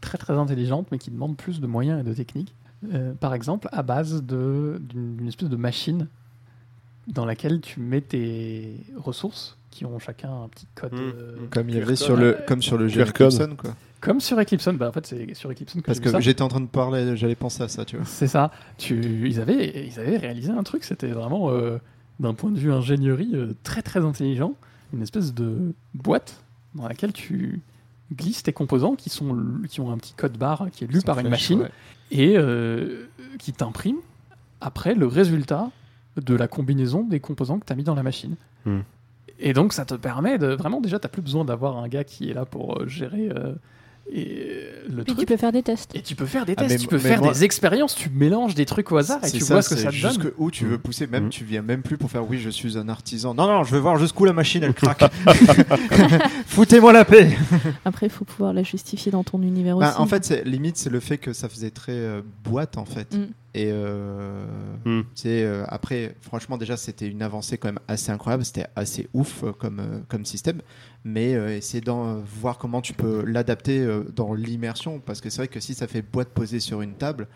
très 0.01 0.18
très 0.18 0.34
intelligentes, 0.34 0.88
mais 0.90 0.98
qui 0.98 1.10
demandent 1.10 1.36
plus 1.36 1.60
de 1.60 1.66
moyens 1.66 2.01
et 2.01 2.05
de 2.05 2.12
techniques. 2.12 2.55
Euh, 2.93 3.14
par 3.14 3.34
exemple, 3.34 3.68
à 3.72 3.82
base 3.82 4.22
d'une 4.22 5.26
espèce 5.26 5.48
de 5.48 5.56
machine 5.56 6.09
dans 7.06 7.24
laquelle 7.24 7.60
tu 7.60 7.80
mets 7.80 8.01
tes 8.01 8.80
ressources 8.97 9.56
qui 9.77 9.85
ont 9.85 9.98
chacun 9.98 10.31
un 10.44 10.48
petit 10.48 10.66
code. 10.74 10.93
Mm. 10.93 10.97
euh, 10.98 11.36
Comme 11.51 11.69
il 11.69 11.77
y 11.77 11.81
avait 11.81 11.97
sur 11.97 12.16
le, 12.16 12.39
comme 12.47 12.62
sur 12.62 12.78
le 12.78 12.89
jeu. 12.89 13.03
Eclipson, 13.03 13.57
quoi. 13.57 13.74
Comme 14.01 14.20
sur 14.20 14.39
Eclipson, 14.39 14.74
bah 14.74 14.89
en 14.89 14.93
fait 14.93 15.07
c'est 15.07 15.35
sur 15.35 15.51
Eclipson 15.51 15.81
que 15.81 15.86
Parce 15.86 16.01
que 16.01 16.20
j'étais 16.20 16.43
en 16.43 16.48
train 16.48 16.61
de 16.61 16.66
parler, 16.66 17.16
j'allais 17.16 17.35
penser 17.35 17.62
à 17.62 17.69
ça, 17.69 17.85
tu 17.85 17.97
vois. 17.97 18.05
C'est 18.05 18.28
ça. 18.28 18.51
Tu, 18.78 19.28
ils, 19.28 19.40
avaient, 19.40 19.86
ils 19.86 19.98
avaient 19.98 20.19
réalisé 20.19 20.51
un 20.51 20.62
truc, 20.62 20.85
c'était 20.85 21.09
vraiment. 21.09 21.51
euh, 21.51 21.78
d'un 22.20 22.35
point 22.35 22.51
de 22.51 22.59
vue 22.59 22.73
ingénierie 22.73 23.31
euh, 23.35 23.55
très 23.62 23.82
très 23.82 24.05
intelligent, 24.05 24.55
une 24.93 25.03
espèce 25.03 25.35
de 25.35 25.74
boîte 25.94 26.43
dans 26.74 26.89
laquelle 26.89 27.12
tu 27.12 27.61
glisses 28.15 28.43
tes 28.43 28.53
composants 28.53 28.94
qui, 28.94 29.11
sont, 29.11 29.36
qui 29.69 29.81
ont 29.81 29.90
un 29.90 29.98
petit 29.98 30.15
code 30.15 30.36
barre 30.39 30.69
qui 30.73 30.85
est 30.85 30.86
lu 30.86 31.01
par 31.03 31.19
une 31.19 31.27
flèche, 31.27 31.51
machine 31.51 31.61
ouais. 31.62 31.70
et 32.11 32.36
euh, 32.36 33.07
qui 33.39 33.53
t'imprime 33.53 33.97
après 34.61 34.94
le 34.94 35.07
résultat 35.07 35.70
de 36.16 36.35
la 36.35 36.48
combinaison 36.48 37.03
des 37.03 37.20
composants 37.20 37.59
que 37.59 37.66
tu 37.66 37.73
as 37.73 37.77
mis 37.77 37.85
dans 37.85 37.94
la 37.94 38.03
machine. 38.03 38.36
Hmm. 38.65 38.81
Et 39.39 39.53
donc 39.53 39.73
ça 39.73 39.85
te 39.85 39.95
permet 39.95 40.39
de 40.39 40.49
vraiment 40.49 40.81
déjà 40.81 40.99
tu 40.99 41.09
plus 41.09 41.23
besoin 41.23 41.45
d'avoir 41.45 41.77
un 41.79 41.89
gars 41.89 42.05
qui 42.05 42.31
est 42.31 42.35
là 42.35 42.45
pour 42.47 42.81
euh, 42.81 42.87
gérer 42.89 43.29
euh, 43.29 43.53
et, 44.13 44.63
le 44.89 45.03
Puis 45.03 45.15
truc. 45.15 45.19
tu 45.19 45.27
peux 45.27 45.37
faire 45.37 45.51
des 45.53 45.65
tests. 45.65 45.95
Et 45.97 46.01
tu 46.01 46.15
peux 46.15 46.27
faire 46.27 46.47
des 46.47 46.55
Ah, 46.57 46.61
tests, 46.63 46.71
mais- 46.75 46.79
tu 46.79 46.87
peux 46.87 46.99
faire 46.99 47.21
moi- 47.21 47.33
des 47.33 47.43
expériences, 47.43 47.95
tu 47.97 48.09
mélanges 48.09 48.55
des 48.55 48.65
trucs 48.65 48.93
au 48.93 48.97
hasard 48.99 49.19
et 49.25 49.31
tu 49.33 49.43
vois 49.43 49.63
ce 49.63 49.71
que 49.71 49.75
ça 49.81 49.91
te 49.91 50.01
donne. 50.01 50.13
Jusque 50.13 50.33
où 50.39 50.51
tu 50.53 50.65
veux 50.65 50.79
pousser, 50.79 51.07
même 51.09 51.27
Mm. 51.27 51.31
tu 51.31 51.45
viens 51.45 51.61
même 51.63 51.83
plus 51.83 51.97
pour 51.99 52.09
faire 52.11 52.29
oui, 52.29 52.39
je 52.39 52.49
suis 52.51 52.79
un 52.79 52.89
artisan. 52.89 53.35
Non, 53.35 53.47
non, 53.49 53.65
je 53.65 53.73
veux 53.73 53.81
voir 53.81 53.99
jusqu'où 53.99 54.25
la 54.25 54.33
machine 54.33 54.63
elle 54.63 54.75
craque. 54.75 55.03
Foutez-moi 56.47 56.93
la 56.93 57.05
paix. 57.05 57.37
Après, 57.85 58.07
il 58.07 58.11
faut 58.11 58.25
pouvoir 58.25 58.53
la 58.53 58.63
justifier 58.63 59.11
dans 59.13 59.25
ton 59.25 59.43
univers 59.43 59.77
Bah, 59.77 59.91
aussi. 59.91 60.01
en 60.01 60.07
fait, 60.07 60.43
limite, 60.45 60.77
c'est 60.77 60.91
le 60.91 61.01
fait 61.01 61.19
que 61.19 61.33
ça 61.33 61.49
faisait 61.49 61.71
très 61.71 61.93
euh, 61.93 62.23
boîte 62.45 62.79
en 62.79 62.85
fait. 62.85 63.15
Mm. 63.15 63.25
Et 63.57 63.70
euh, 63.73 64.45
Mm. 64.85 65.01
c'est 65.15 65.43
euh, 65.43 65.65
après, 65.69 66.15
franchement, 66.20 66.59
déjà, 66.59 66.77
c'était 66.77 67.09
une 67.09 67.23
avancée 67.23 67.57
quand 67.57 67.69
même 67.69 67.78
assez 67.89 68.12
incroyable. 68.12 68.45
C'était 68.45 68.66
assez 68.77 69.09
ouf 69.15 69.43
euh, 69.43 69.53
comme 69.53 70.05
comme 70.09 70.27
système. 70.27 70.61
Mais 71.05 71.31
essayer 71.57 71.81
d'en 71.81 72.16
voir 72.16 72.59
comment 72.59 72.81
tu 72.83 72.93
peux 72.93 73.24
l'adapter 73.24 73.87
dans 74.15 74.35
l'immersion, 74.35 74.99
parce 74.99 75.20
que 75.20 75.31
c'est 75.31 75.39
vrai 75.39 75.49
que 75.49 75.61
si 75.61 75.73
ça 75.73 75.87
fait 75.87 76.03
boîte 76.03 76.31
posée 76.31 76.59
sur 76.59 76.83
une 76.83 76.95
table, 76.95 77.28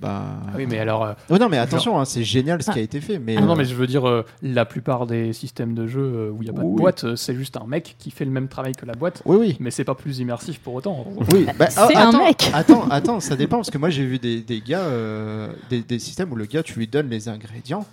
bah. 0.00 0.22
Ah 0.46 0.52
oui, 0.56 0.66
mais 0.68 0.78
alors. 0.78 1.04
euh, 1.04 1.12
Oh 1.30 1.38
non, 1.38 1.48
mais 1.48 1.58
attention, 1.58 1.98
hein, 1.98 2.04
c'est 2.04 2.24
génial 2.24 2.62
ce 2.62 2.70
Ah. 2.70 2.74
qui 2.74 2.78
a 2.78 2.82
été 2.82 3.00
fait. 3.00 3.18
Mais 3.18 3.34
non, 3.36 3.42
non, 3.46 3.52
euh, 3.52 3.56
mais 3.56 3.64
je 3.64 3.74
veux 3.74 3.86
dire, 3.86 4.08
euh, 4.08 4.24
la 4.42 4.64
plupart 4.64 5.06
des 5.06 5.32
systèmes 5.32 5.74
de 5.74 5.86
jeu 5.86 6.00
euh, 6.00 6.30
où 6.30 6.42
il 6.42 6.44
n'y 6.44 6.50
a 6.50 6.52
pas 6.52 6.62
de 6.62 6.68
boîte, 6.76 7.16
c'est 7.16 7.34
juste 7.34 7.56
un 7.56 7.66
mec 7.66 7.96
qui 7.98 8.10
fait 8.10 8.24
le 8.24 8.30
même 8.30 8.48
travail 8.48 8.72
que 8.72 8.86
la 8.86 8.94
boîte, 8.94 9.22
oui, 9.24 9.36
oui. 9.38 9.56
mais 9.60 9.70
c'est 9.70 9.84
pas 9.84 9.94
plus 9.94 10.18
immersif 10.20 10.58
pour 10.60 10.74
autant. 10.74 11.04
Oui, 11.32 11.46
bah, 11.58 11.68
C'est 11.70 11.80
ah, 11.96 12.06
un 12.06 12.08
attends, 12.10 12.24
mec. 12.24 12.50
Attends, 12.54 12.88
attends, 12.90 13.20
ça 13.20 13.36
dépend 13.36 13.56
parce 13.56 13.70
que 13.70 13.78
moi 13.78 13.90
j'ai 13.90 14.04
vu 14.04 14.18
des, 14.18 14.40
des 14.40 14.60
gars, 14.60 14.80
euh, 14.80 15.48
des, 15.70 15.80
des 15.82 15.98
systèmes 15.98 16.30
où 16.32 16.36
le 16.36 16.46
gars 16.46 16.62
tu 16.62 16.78
lui 16.78 16.86
donnes 16.86 17.08
les 17.10 17.28
ingrédients, 17.28 17.84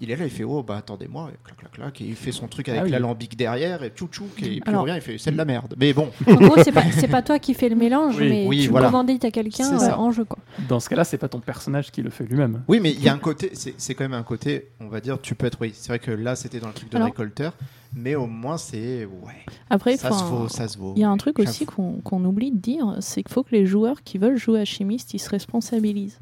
il 0.00 0.10
est 0.10 0.16
là, 0.16 0.24
il 0.24 0.30
fait 0.30 0.44
oh 0.44 0.62
bah 0.62 0.76
attendez-moi, 0.76 1.30
et 1.32 1.36
clac 1.44 1.56
clac 1.58 1.72
clac, 1.72 2.00
et 2.00 2.04
il 2.04 2.14
fait 2.14 2.32
son 2.32 2.48
truc 2.48 2.68
avec 2.68 2.80
Ah 2.80 2.84
oui. 2.84 2.90
l'alambic 2.90 3.36
derrière 3.36 3.82
et 3.82 3.90
tchou 3.90 4.08
tchou, 4.08 4.24
et 4.38 4.40
puis 4.42 4.62
Alors- 4.66 4.84
rien, 4.84 4.96
il 4.96 5.00
fait 5.00 5.18
c'est 5.18 5.30
de 5.32 5.36
la 5.36 5.44
merde. 5.44 5.74
Mais 5.78 5.92
bon, 5.92 6.10
En 6.26 6.34
gros, 6.34 6.62
c'est 6.62 6.72
pas, 6.72 6.82
c'est 6.92 7.08
pas 7.08 7.22
toi 7.22 7.38
qui 7.38 7.54
fais 7.54 7.68
le 7.68 7.76
mélange, 7.76 8.16
Oui. 8.18 8.28
mais 8.28 8.46
Oui, 8.46 8.62
tu 8.64 8.68
voilà. 8.68 8.86
commandites 8.86 9.24
à 9.24 9.30
quelqu'un 9.30 9.72
euh, 9.80 9.92
en 9.94 10.10
jeu. 10.10 10.24
Quoi. 10.24 10.38
Dans 10.68 10.80
ce 10.80 10.88
cas-là, 10.88 11.04
c'est 11.04 11.18
pas 11.18 11.28
ton 11.28 11.40
personnage 11.40 11.90
qui 11.90 12.02
le 12.02 12.10
fait 12.10 12.24
lui-même. 12.24 12.62
oui, 12.68 12.80
mais 12.80 12.92
il 12.92 13.02
y 13.02 13.08
a 13.08 13.12
un 13.14 13.18
côté, 13.18 13.50
c'est 13.54 13.74
c'est 13.78 13.94
quand 13.94 14.04
même 14.04 14.14
un 14.14 14.22
côté, 14.22 14.68
on 14.80 14.88
va 14.88 15.00
dire, 15.00 15.20
tu 15.20 15.34
peux 15.34 15.46
être, 15.46 15.58
oui, 15.60 15.72
c'est 15.74 15.88
vrai 15.88 15.98
que 15.98 16.10
là 16.10 16.36
c'était 16.36 16.60
dans 16.60 16.68
le 16.68 16.74
truc 16.74 16.90
de 16.90 16.96
Alors- 16.96 17.08
récolteur, 17.08 17.52
mais 17.94 18.14
au 18.14 18.26
moins 18.26 18.58
c'est 18.58 19.04
ouais, 19.06 19.32
Après, 19.70 19.96
ça 19.96 20.10
se 20.10 20.24
vaut, 20.24 20.48
ça 20.48 20.68
se 20.68 20.76
vaut. 20.78 20.92
Il 20.96 21.00
y 21.00 21.04
a 21.04 21.08
un 21.10 21.16
truc 21.16 21.38
aussi 21.38 21.64
qu'on 21.66 21.94
qu'on 22.04 22.24
oublie 22.24 22.50
de 22.52 22.58
dire, 22.58 22.96
c'est 23.00 23.22
qu'il 23.22 23.32
faut 23.32 23.42
que 23.42 23.52
les 23.54 23.64
joueurs 23.66 24.02
qui 24.02 24.18
veulent 24.18 24.36
jouer 24.36 24.60
à 24.60 24.64
chimiste, 24.64 25.14
ils 25.14 25.18
se 25.18 25.30
responsabilisent. 25.30 26.18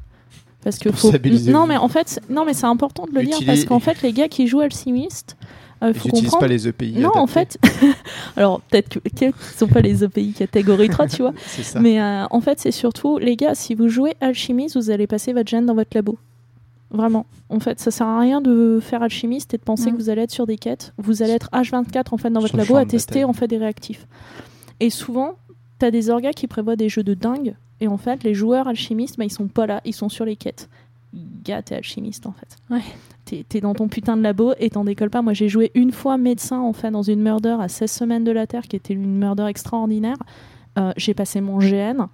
Parce 0.65 0.79
que 0.79 0.91
faut... 0.91 1.11
Non 1.51 1.67
mais 1.67 1.77
en 1.77 1.87
fait, 1.87 2.09
c'est- 2.09 2.29
non 2.29 2.43
mais 2.43 2.53
c'est 2.55 2.65
important 2.65 3.05
de 3.05 3.11
le 3.17 3.23
dire 3.23 3.37
Utilis- 3.37 3.45
parce 3.45 3.65
qu'en 3.65 3.79
fait 3.79 4.01
les 4.01 4.11
gars 4.11 4.27
qui 4.27 4.47
jouent 4.47 4.61
alchimiste, 4.61 5.37
euh, 5.83 5.93
faut 5.93 6.09
comprendre. 6.09 6.39
pas 6.39 6.47
les 6.47 6.67
EPI. 6.67 6.93
non 6.99 7.11
en 7.13 7.27
fait, 7.27 7.59
alors 8.35 8.61
peut-être 8.61 8.89
que 8.99 9.09
qu'ils 9.09 9.33
sont 9.55 9.67
pas 9.67 9.81
les 9.81 10.03
EPI 10.03 10.33
catégorie 10.33 10.89
3, 10.89 11.07
tu 11.07 11.21
vois. 11.21 11.33
ça. 11.45 11.79
Mais 11.79 12.01
euh, 12.01 12.25
en 12.31 12.41
fait, 12.41 12.59
c'est 12.59 12.71
surtout, 12.71 13.19
les 13.19 13.35
gars, 13.35 13.53
si 13.53 13.75
vous 13.75 13.89
jouez 13.89 14.15
alchimiste, 14.21 14.75
vous 14.75 14.89
allez 14.89 15.05
passer 15.05 15.33
votre 15.33 15.47
gène 15.49 15.67
dans 15.67 15.75
votre 15.75 15.91
labo. 15.95 16.17
Vraiment. 16.89 17.27
En 17.49 17.59
fait, 17.59 17.79
ça 17.79 17.91
sert 17.91 18.07
à 18.07 18.19
rien 18.19 18.41
de 18.41 18.79
faire 18.81 19.03
alchimiste 19.03 19.53
et 19.53 19.57
de 19.57 19.63
penser 19.63 19.91
que 19.91 19.97
vous 19.97 20.09
allez 20.09 20.21
être 20.23 20.31
sur 20.31 20.47
des 20.47 20.57
quêtes. 20.57 20.93
Vous 20.97 21.21
allez 21.21 21.33
être 21.33 21.49
H24 21.51 22.05
en 22.11 22.17
fait 22.17 22.29
dans 22.31 22.39
votre 22.39 22.57
labo 22.57 22.75
à 22.77 22.85
tester 22.85 23.23
en 23.23 23.33
fait 23.33 23.47
des 23.47 23.57
réactifs. 23.57 24.07
Et 24.79 24.89
souvent, 24.89 25.35
t'as 25.77 25.91
des 25.91 26.09
orgas 26.09 26.31
qui 26.33 26.47
prévoient 26.47 26.75
des 26.75 26.89
jeux 26.89 27.03
de 27.03 27.13
dingue. 27.13 27.55
Et 27.81 27.87
en 27.87 27.97
fait, 27.97 28.23
les 28.23 28.33
joueurs 28.33 28.67
alchimistes, 28.67 29.17
bah, 29.17 29.25
ils 29.25 29.31
sont 29.31 29.47
pas 29.47 29.65
là, 29.65 29.81
ils 29.85 29.93
sont 29.93 30.09
sur 30.09 30.25
les 30.25 30.35
quêtes. 30.35 30.69
Gars, 31.13 31.61
t'es 31.61 31.75
alchimiste 31.75 32.25
en 32.25 32.33
fait. 32.33 32.57
Ouais. 32.69 32.81
T'es 33.23 33.45
t'es 33.47 33.61
dans 33.61 33.73
ton 33.73 33.87
putain 33.87 34.17
de 34.17 34.21
labo 34.21 34.53
et 34.59 34.69
t'en 34.69 34.83
décolles 34.83 35.09
pas. 35.09 35.21
Moi, 35.21 35.33
j'ai 35.33 35.49
joué 35.49 35.71
une 35.73 35.91
fois 35.91 36.17
médecin 36.17 36.59
en 36.59 36.73
fait 36.73 36.91
dans 36.91 37.03
une 37.03 37.21
murder 37.21 37.55
à 37.59 37.67
16 37.67 37.91
semaines 37.91 38.23
de 38.23 38.31
la 38.31 38.47
Terre, 38.47 38.63
qui 38.63 38.75
était 38.75 38.93
une 38.93 39.17
murder 39.17 39.45
extraordinaire. 39.47 40.17
Euh, 40.77 40.91
j'ai 40.97 41.13
passé 41.13 41.39
mon 41.41 41.57
GN 41.59 42.07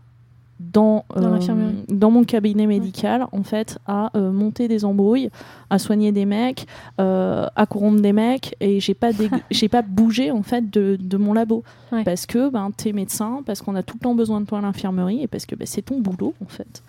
dans, 0.71 1.05
Dans 1.15 1.33
euh, 1.49 1.71
dans 1.89 2.11
mon 2.11 2.23
cabinet 2.23 2.67
médical 2.67 3.25
en 3.31 3.43
fait 3.43 3.79
à 3.88 4.11
euh, 4.17 4.31
monter 4.31 4.67
des 4.67 4.85
embrouilles 4.85 5.29
à 5.69 5.79
soigner 5.79 6.11
des 6.11 6.25
mecs 6.25 6.67
euh, 6.99 7.47
à 7.55 7.65
corrompre 7.65 8.01
des 8.01 8.13
mecs 8.13 8.55
et 8.59 8.79
j'ai 8.79 8.93
pas 8.93 9.09
j'ai 9.51 9.69
pas 9.69 9.81
bougé 9.81 10.31
en 10.31 10.43
fait 10.43 10.69
de, 10.69 10.97
de 10.99 11.17
mon 11.17 11.33
labo. 11.33 11.63
Ouais. 11.91 12.03
parce 12.03 12.25
que 12.25 12.49
ben 12.49 12.71
t'es 12.75 12.93
médecin 12.93 13.41
parce 13.45 13.61
qu'on 13.61 13.75
a 13.75 13.83
tout 13.83 13.95
le 13.99 14.03
temps 14.03 14.15
besoin 14.15 14.39
de 14.41 14.45
toi 14.45 14.59
à 14.59 14.61
l'infirmerie 14.61 15.21
et 15.23 15.27
parce 15.27 15.45
que 15.45 15.55
ben, 15.55 15.65
c'est 15.65 15.81
ton 15.81 15.99
boulot 15.99 16.33
en 16.43 16.47
fait. 16.47 16.83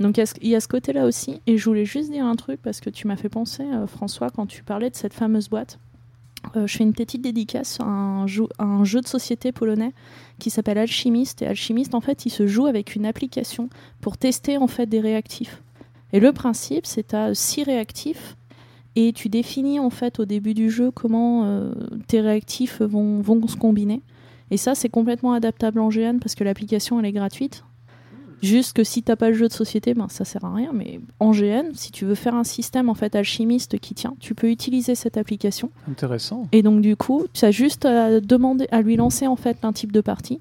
Donc 0.00 0.16
il 0.16 0.20
y 0.20 0.22
a 0.22 0.26
ce- 0.26 0.34
il 0.40 0.48
y, 0.48 0.54
a 0.54 0.60
ce 0.60 0.68
côté 0.68 0.92
là 0.92 1.04
aussi 1.06 1.40
et 1.46 1.58
je 1.58 1.64
voulais 1.64 1.84
juste 1.84 2.10
dire 2.10 2.24
un 2.24 2.36
truc 2.36 2.60
parce 2.62 2.80
que 2.80 2.88
tu 2.90 3.06
m'as 3.08 3.16
fait 3.16 3.28
penser 3.28 3.64
François 3.86 4.30
quand 4.30 4.46
tu 4.46 4.62
parlais 4.62 4.90
de 4.90 4.96
cette 4.96 5.12
fameuse 5.12 5.48
boîte 5.48 5.78
Euh, 6.56 6.66
je 6.66 6.76
fais 6.76 6.84
une 6.84 6.92
petite 6.92 7.22
dédicace 7.22 7.78
à 7.80 7.84
un, 7.84 8.26
jeu, 8.26 8.46
de 9.00 9.06
société 9.06 9.52
polonais 9.52 9.92
qui 10.38 10.50
s'appelle 10.50 10.78
Alchimiste. 10.78 11.42
Et 11.42 11.46
Alchimiste, 11.46 11.94
en 11.94 12.00
fait, 12.00 12.26
il 12.26 12.30
se 12.30 12.46
joue 12.46 12.66
avec 12.66 12.94
une 12.96 13.06
application 13.06 13.68
pour 14.00 14.16
tester 14.16 14.56
en 14.56 14.66
fait 14.66 14.86
des 14.86 15.00
réactifs. 15.00 15.62
Et 16.12 16.20
le 16.20 16.32
principe, 16.32 16.86
c'est 16.86 17.14
à 17.14 17.34
six 17.34 17.62
réactifs 17.64 18.36
et 18.96 19.12
tu 19.12 19.28
définis 19.28 19.78
en 19.78 19.90
fait 19.90 20.18
au 20.18 20.24
début 20.24 20.54
du 20.54 20.70
jeu 20.70 20.90
comment 20.90 21.44
euh, 21.44 21.72
tes 22.06 22.20
réactifs 22.20 22.80
vont, 22.80 23.20
vont 23.20 23.46
se 23.46 23.56
combiner. 23.56 24.02
Et 24.50 24.56
ça, 24.56 24.74
c'est 24.74 24.88
complètement 24.88 25.32
adaptable 25.32 25.80
en 25.80 25.88
GN 25.88 26.18
parce 26.18 26.34
que 26.34 26.44
l'application 26.44 26.98
elle 26.98 27.06
est 27.06 27.12
gratuite. 27.12 27.64
Juste 28.42 28.74
que 28.76 28.84
si 28.84 29.02
t'as 29.02 29.16
pas 29.16 29.30
le 29.30 29.34
jeu 29.34 29.48
de 29.48 29.52
société, 29.52 29.94
ben 29.94 30.08
ça 30.08 30.24
sert 30.24 30.44
à 30.44 30.54
rien. 30.54 30.70
Mais 30.72 31.00
en 31.18 31.32
GN, 31.32 31.72
si 31.74 31.90
tu 31.90 32.04
veux 32.04 32.14
faire 32.14 32.34
un 32.36 32.44
système 32.44 32.88
en 32.88 32.94
fait 32.94 33.16
alchimiste 33.16 33.78
qui 33.80 33.94
tient, 33.94 34.14
tu 34.20 34.34
peux 34.34 34.48
utiliser 34.50 34.94
cette 34.94 35.16
application. 35.16 35.70
Intéressant. 35.90 36.46
Et 36.52 36.62
donc 36.62 36.80
du 36.80 36.94
coup, 36.96 37.24
tu 37.32 37.44
as 37.44 37.50
juste 37.50 37.84
à 37.84 38.20
demander 38.20 38.68
à 38.70 38.80
lui 38.80 38.96
lancer 38.96 39.26
en 39.26 39.36
fait 39.36 39.58
un 39.64 39.72
type 39.72 39.90
de 39.92 40.00
partie. 40.00 40.40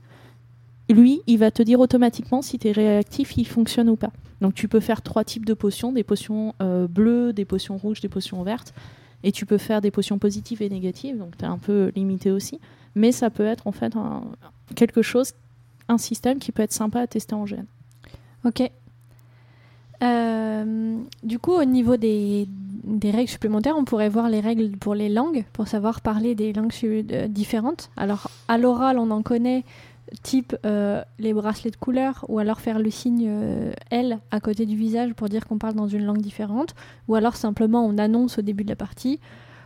Lui, 0.90 1.22
il 1.28 1.38
va 1.40 1.52
te 1.52 1.62
dire 1.64 1.80
automatiquement 1.80 2.42
si 2.42 2.60
tes 2.60 2.72
réactifs 2.72 3.36
ils 3.38 3.48
fonctionnent 3.48 3.90
ou 3.90 3.96
pas. 3.98 4.12
Donc 4.42 4.54
tu 4.54 4.68
peux 4.68 4.80
faire 4.80 5.02
trois 5.02 5.24
types 5.24 5.46
de 5.46 5.54
potions, 5.56 5.92
des 5.92 6.04
potions 6.04 6.54
euh, 6.62 6.88
bleues, 6.88 7.34
des 7.34 7.46
potions 7.46 7.78
rouges, 7.78 8.00
des 8.02 8.10
potions 8.10 8.44
vertes. 8.44 8.74
Et 9.24 9.32
tu 9.32 9.46
peux 9.48 9.58
faire 9.58 9.82
des 9.82 9.90
potions 9.90 10.20
positives 10.20 10.62
et 10.62 10.70
négatives, 10.70 11.18
donc 11.18 11.36
tu 11.36 11.44
es 11.44 11.48
un 11.48 11.58
peu 11.58 11.92
limité 11.96 12.30
aussi. 12.30 12.60
Mais 12.94 13.12
ça 13.12 13.32
peut 13.32 13.46
être 13.46 13.66
en 13.66 13.72
fait 13.72 13.96
un- 13.96 14.24
quelque 14.76 15.02
chose, 15.02 15.34
un 15.90 15.98
système 15.98 16.38
qui 16.38 16.52
peut 16.52 16.62
être 16.62 16.72
sympa 16.72 17.02
à 17.02 17.08
tester 17.08 17.34
en 17.34 17.44
GN. 17.46 17.66
Ok. 18.46 18.70
Euh, 20.04 20.98
du 21.24 21.40
coup, 21.40 21.54
au 21.54 21.66
niveau 21.66 21.98
des, 21.98 22.48
règles 23.04 23.30
supplémentaires, 23.30 23.76
on 23.78 23.86
pourrait 23.86 24.10
voir 24.10 24.30
les 24.30 24.40
règles 24.40 24.78
pour 24.78 24.96
les 24.96 25.10
langues, 25.10 25.46
pour 25.54 25.68
savoir 25.68 26.02
parler 26.02 26.36
des 26.36 26.54
langues 26.54 26.74
euh, 26.84 27.28
différentes. 27.28 27.90
Alors, 27.98 28.30
à 28.48 28.58
l'oral, 28.58 29.00
on 29.00 29.10
en 29.12 29.24
connaît, 29.24 29.64
type 30.24 30.56
euh, 30.66 31.02
les 31.20 31.34
bracelets 31.34 31.72
de 31.72 31.76
couleur, 31.76 32.26
ou 32.30 32.40
alors 32.40 32.62
faire 32.62 32.80
le 32.80 32.92
signe 32.92 33.30
L 33.90 34.20
à 34.32 34.40
côté 34.40 34.66
du 34.66 34.76
visage 34.76 35.14
pour 35.14 35.30
dire 35.30 35.48
qu'on 35.48 35.58
parle 35.58 35.76
dans 35.76 35.88
une 35.88 36.06
langue 36.06 36.22
différente, 36.22 36.76
ou 37.08 37.16
alors 37.16 37.36
simplement 37.36 37.86
on 37.86 37.98
annonce 37.98 38.38
au 38.38 38.42
début 38.42 38.64
de 38.64 38.70
la 38.70 38.76
partie, 38.76 39.20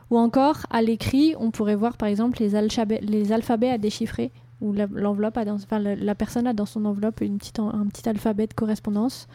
ou 0.10 0.18
encore 0.18 0.66
à 0.72 0.82
l'écrit, 0.82 1.36
on 1.40 1.52
pourrait 1.52 1.76
voir 1.76 1.96
par 1.96 2.10
exemple 2.10 2.40
les 2.40 2.56
alphabets 2.56 3.70
à 3.70 3.78
déchiffrer, 3.78 4.32
où 4.62 4.72
la, 4.74 4.88
l'enveloppe 4.88 5.38
a 5.38 5.46
dans, 5.46 5.56
enfin, 5.56 5.80
la, 5.80 5.96
la 5.96 6.16
personne 6.16 6.48
a 6.48 6.54
dans 6.54 6.66
son 6.66 6.86
enveloppe 6.86 7.22
une 7.22 7.38
petite, 7.38 7.60
en- 7.60 7.74
un 7.74 7.86
petit 7.88 8.08
alphabet 8.08 8.48
de 8.48 8.54
correspondance 8.54 9.28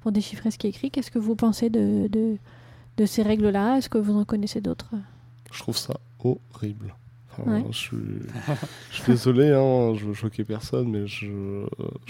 pour 0.00 0.12
déchiffrer 0.12 0.50
ce 0.50 0.58
qui 0.58 0.66
est 0.66 0.70
écrit. 0.70 0.90
Qu'est-ce 0.90 1.10
que 1.10 1.18
vous 1.18 1.34
pensez 1.34 1.70
de, 1.70 2.06
de, 2.08 2.36
de 2.98 3.06
ces 3.06 3.22
règles-là? 3.22 3.78
Est-ce 3.78 3.88
que 3.88 3.98
vous 3.98 4.14
en 4.16 4.24
connaissez 4.24 4.60
d'autres? 4.60 4.90
Je 5.52 5.58
trouve 5.60 5.76
ça 5.76 5.94
horrible. 6.22 6.94
Enfin, 7.32 7.50
Ouais. 7.50 7.64
je, 7.70 7.76
suis, 7.76 7.96
je 8.90 8.96
suis 8.96 9.12
désolé, 9.12 9.50
hein, 9.50 9.94
je 9.96 10.04
veux 10.06 10.14
choquer 10.14 10.44
personne, 10.44 10.88
mais 10.90 11.06
je, 11.06 11.64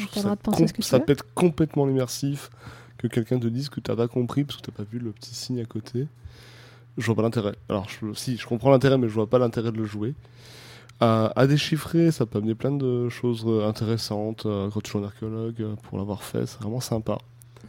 trouve 0.06 0.22
ça, 0.22 0.30
de 0.30 0.40
penser 0.40 0.58
com- 0.58 0.68
ce 0.68 0.72
que 0.72 0.82
tu 0.82 0.88
ça 0.88 1.00
peut 1.00 1.12
être 1.12 1.32
complètement 1.34 1.88
immersif 1.88 2.50
que 2.98 3.06
quelqu'un 3.06 3.38
te 3.38 3.46
dise 3.46 3.68
que 3.70 3.80
t'as 3.80 3.96
pas 3.96 4.08
compris 4.08 4.44
parce 4.44 4.58
que 4.60 4.66
t'as 4.66 4.72
pas 4.72 4.82
vu 4.90 4.98
le 4.98 5.12
petit 5.12 5.34
signe 5.34 5.60
à 5.60 5.64
côté. 5.64 6.06
Je 6.98 7.06
vois 7.06 7.14
pas 7.16 7.22
l'intérêt. 7.22 7.54
Alors, 7.68 7.88
je, 7.88 8.12
si, 8.14 8.36
je 8.36 8.46
comprends 8.46 8.70
l'intérêt, 8.70 8.98
mais 8.98 9.08
je 9.08 9.14
vois 9.14 9.28
pas 9.28 9.38
l'intérêt 9.38 9.72
de 9.72 9.78
le 9.78 9.84
jouer. 9.84 10.14
À, 11.00 11.32
à 11.38 11.46
déchiffrer, 11.46 12.10
ça 12.12 12.24
peut 12.24 12.38
amener 12.38 12.54
plein 12.54 12.70
de 12.72 13.08
choses 13.08 13.44
euh, 13.46 13.68
intéressantes. 13.68 14.46
euh, 14.46 14.70
Quand 14.70 14.80
tu 14.82 14.92
joues 14.92 14.98
en 14.98 15.04
archéologue, 15.04 15.60
euh, 15.60 15.74
pour 15.76 15.98
l'avoir 15.98 16.22
fait, 16.22 16.46
c'est 16.46 16.60
vraiment 16.60 16.80
sympa. 16.80 17.18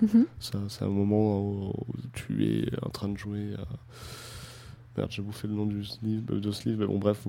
Mhm. 0.02 0.26
C'est 0.40 0.84
un 0.84 0.88
moment 0.90 1.40
où, 1.42 1.70
où 1.70 1.94
tu 2.14 2.46
es 2.46 2.66
en 2.86 2.90
train 2.90 3.10
de 3.10 3.18
jouer. 3.18 3.54
à- 3.58 3.66
Merde, 4.98 5.12
j'ai 5.12 5.22
bouffé 5.22 5.48
le 5.48 5.54
nom 5.56 5.66
du 5.66 5.84
livre, 6.04 6.36
de 6.36 6.52
ce 6.52 6.70
livre, 6.70 6.82
mais 6.82 6.88
bon, 6.88 7.00
bref, 7.00 7.26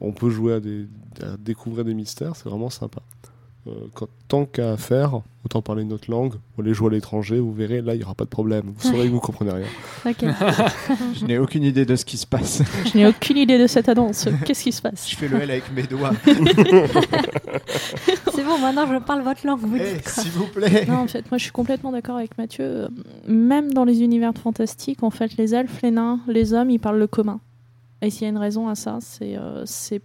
on 0.00 0.12
peut 0.12 0.30
jouer 0.30 0.54
à, 0.54 0.60
des, 0.60 0.86
à 1.22 1.36
découvrir 1.36 1.84
des 1.84 1.92
mystères, 1.92 2.34
c'est 2.36 2.48
vraiment 2.48 2.70
sympa. 2.70 3.02
Euh, 3.68 3.70
quand, 3.94 4.08
tant 4.28 4.44
qu'à 4.44 4.76
faire, 4.76 5.20
autant 5.44 5.62
parler 5.62 5.82
une 5.82 5.92
autre 5.92 6.10
langue, 6.10 6.34
ou 6.56 6.62
aller 6.62 6.74
jouer 6.74 6.88
à 6.88 6.90
l'étranger, 6.90 7.38
vous 7.38 7.52
verrez, 7.52 7.80
là, 7.80 7.94
il 7.94 7.98
n'y 7.98 8.04
aura 8.04 8.14
pas 8.14 8.24
de 8.24 8.28
problème. 8.30 8.72
Vous 8.76 8.90
saurez 8.90 9.06
que 9.06 9.12
vous 9.12 9.20
comprenez 9.20 9.52
rien. 9.52 9.66
Je 11.14 11.24
n'ai 11.26 11.38
aucune 11.38 11.62
idée 11.62 11.84
de 11.84 11.94
ce 11.94 12.04
qui 12.04 12.16
se 12.16 12.26
passe. 12.26 12.62
Je 12.92 12.98
n'ai 12.98 13.06
aucune 13.06 13.36
idée 13.36 13.58
de 13.58 13.66
cette 13.66 13.88
annonce. 13.88 14.28
Qu'est-ce 14.44 14.64
qui 14.64 14.72
se 14.72 14.82
passe 14.82 15.08
Je 15.10 15.16
fais 15.16 15.28
le 15.28 15.40
L 15.40 15.50
avec 15.50 15.72
mes 15.72 15.84
doigts. 15.84 16.10
C'est 18.34 18.44
bon, 18.44 18.58
maintenant 18.58 18.86
je 18.86 18.98
parle 18.98 19.22
votre 19.22 19.46
langue. 19.46 19.60
Vous 19.60 19.76
Eh, 19.76 19.94
dites 19.94 20.02
quoi 20.04 20.22
S'il 20.22 20.32
vous 20.32 20.46
plaît. 20.46 20.86
Non, 20.86 20.98
en 20.98 21.06
fait, 21.06 21.30
moi 21.30 21.38
je 21.38 21.44
suis 21.44 21.52
complètement 21.52 21.92
d'accord 21.92 22.16
avec 22.16 22.36
Mathieu. 22.38 22.88
Même 23.28 23.72
dans 23.72 23.84
les 23.84 24.02
univers 24.02 24.32
fantastiques, 24.34 25.02
en 25.02 25.10
fait, 25.10 25.36
les 25.36 25.54
elfes, 25.54 25.80
les 25.82 25.90
nains, 25.90 26.20
les 26.26 26.52
hommes, 26.54 26.70
ils 26.70 26.78
parlent 26.80 26.98
le 26.98 27.06
commun. 27.06 27.40
Et 28.00 28.10
s'il 28.10 28.22
y 28.22 28.26
a 28.26 28.28
une 28.30 28.38
raison 28.38 28.68
à 28.68 28.74
ça, 28.74 28.98
c'est 29.00 29.36
euh, 29.36 29.62
c'est 29.66 30.00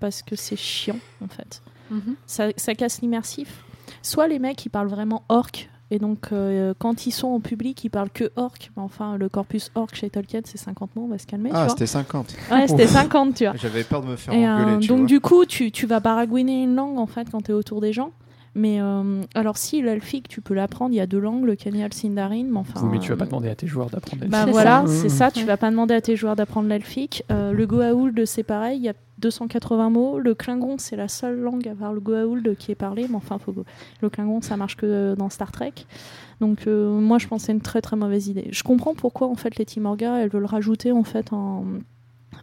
parce 0.00 0.22
que 0.22 0.36
c'est 0.36 0.56
chiant, 0.56 0.98
en 1.24 1.28
fait. 1.28 1.62
Mhm. 1.92 2.16
Ça, 2.26 2.48
ça 2.56 2.74
casse 2.74 3.00
l'immersif. 3.02 3.62
Soit 4.02 4.26
les 4.28 4.38
mecs, 4.38 4.64
ils 4.64 4.70
parlent 4.70 4.88
vraiment 4.88 5.22
orc, 5.28 5.68
et 5.90 5.98
donc 5.98 6.32
euh, 6.32 6.72
quand 6.78 7.06
ils 7.06 7.10
sont 7.12 7.28
en 7.28 7.40
public, 7.40 7.84
ils 7.84 7.90
parlent 7.90 8.10
que 8.10 8.30
orc. 8.36 8.70
Mais 8.76 8.82
enfin, 8.82 9.16
le 9.18 9.28
corpus 9.28 9.70
orc 9.74 9.94
chez 9.94 10.08
Tolkien, 10.10 10.40
c'est 10.44 10.56
50 10.58 10.96
mots, 10.96 11.02
on 11.04 11.08
va 11.08 11.18
se 11.18 11.26
calmer. 11.26 11.50
Ah, 11.52 11.68
c'était 11.68 11.86
50. 11.86 12.34
Ouais, 12.50 12.66
c'était 12.66 12.86
50, 12.86 13.34
tu 13.34 13.44
vois. 13.44 13.54
J'avais 13.56 13.84
peur 13.84 14.00
de 14.02 14.06
me 14.08 14.16
faire 14.16 14.32
Et, 14.34 14.46
euh, 14.46 14.56
engueuler. 14.56 14.78
tu 14.80 14.88
donc 14.88 14.98
vois. 15.00 15.06
du 15.06 15.20
coup, 15.20 15.44
tu, 15.44 15.70
tu 15.70 15.86
vas 15.86 16.00
baragouiner 16.00 16.62
une 16.62 16.74
langue 16.74 16.98
en 16.98 17.06
fait 17.06 17.28
quand 17.30 17.42
tu 17.42 17.50
es 17.50 17.54
autour 17.54 17.80
des 17.82 17.92
gens. 17.92 18.10
Mais 18.54 18.80
euh, 18.82 19.22
alors 19.34 19.56
si 19.56 19.80
l'elfique, 19.80 20.28
tu 20.28 20.40
peux 20.42 20.52
l'apprendre, 20.52 20.92
il 20.92 20.96
y 20.98 21.00
a 21.00 21.06
deux 21.06 21.18
langues, 21.18 21.44
le 21.44 21.54
Kenya 21.56 21.86
et 21.86 21.88
le 21.88 21.94
Sindarin, 21.94 22.44
mais 22.50 22.58
enfin... 22.58 22.80
Oui, 22.82 22.88
mais 22.92 22.98
tu 22.98 23.08
vas 23.08 23.14
euh, 23.14 23.16
pas 23.18 23.24
demander 23.24 23.48
à 23.48 23.54
tes 23.54 23.66
joueurs 23.66 23.88
d'apprendre. 23.88 24.24
Bah 24.26 24.42
C'est 24.44 24.50
voilà, 24.50 24.84
c'est 24.86 25.08
ça, 25.08 25.30
tu 25.30 25.44
vas 25.44 25.56
pas 25.56 25.70
demander 25.70 25.94
à 25.94 26.00
tes 26.02 26.16
joueurs 26.16 26.36
d'apprendre 26.36 26.68
l'elfique. 26.68 27.24
Euh, 27.30 27.52
le 27.52 27.66
Goa'uld, 27.66 28.24
c'est 28.26 28.42
pareil, 28.42 28.78
il 28.78 28.84
y 28.84 28.90
a 28.90 28.94
280 29.20 29.88
mots. 29.90 30.18
Le 30.18 30.34
Klingon, 30.34 30.76
c'est 30.78 30.96
la 30.96 31.08
seule 31.08 31.38
langue 31.40 31.66
à 31.66 31.74
part 31.74 31.94
le 31.94 32.00
Goa'uld 32.00 32.54
qui 32.58 32.72
est 32.72 32.76
parlé, 32.76 33.06
mais 33.08 33.16
enfin, 33.16 33.38
faut... 33.38 33.54
le 34.02 34.10
Klingon, 34.10 34.42
ça 34.42 34.58
marche 34.58 34.76
que 34.76 35.14
dans 35.16 35.30
Star 35.30 35.50
Trek. 35.50 35.72
Donc 36.40 36.66
euh, 36.66 36.98
moi, 37.00 37.16
je 37.18 37.28
pense 37.28 37.42
que 37.42 37.46
c'est 37.46 37.52
une 37.52 37.60
très 37.60 37.80
très 37.80 37.96
mauvaise 37.96 38.28
idée. 38.28 38.48
Je 38.50 38.62
comprends 38.64 38.94
pourquoi 38.94 39.28
en 39.28 39.36
fait 39.36 39.56
les 39.56 39.64
Timorga, 39.64 40.18
elles 40.18 40.28
veulent 40.30 40.44
rajouter 40.44 40.92
en 40.92 41.04
fait 41.04 41.32
un, 41.32 41.62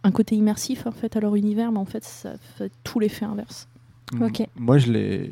un 0.02 0.10
côté 0.10 0.34
immersif 0.34 0.86
en 0.86 0.92
fait 0.92 1.14
à 1.16 1.20
leur 1.20 1.36
univers, 1.36 1.70
mais 1.70 1.78
en 1.78 1.84
fait, 1.84 2.02
ça 2.02 2.30
fait 2.56 2.72
tout 2.82 2.98
l'effet 2.98 3.26
inverse. 3.26 3.68
M- 4.14 4.22
Ok. 4.24 4.44
Moi, 4.56 4.78
je 4.78 4.90
les, 4.90 5.30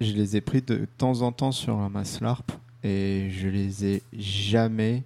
je 0.00 0.12
les 0.12 0.36
ai 0.36 0.40
pris 0.40 0.62
de 0.62 0.86
temps 0.98 1.22
en 1.22 1.32
temps 1.32 1.52
sur 1.52 1.76
un 1.78 1.88
Maslarp 1.88 2.52
et 2.82 3.28
je 3.30 3.48
les 3.48 3.84
ai 3.84 4.02
jamais, 4.12 5.04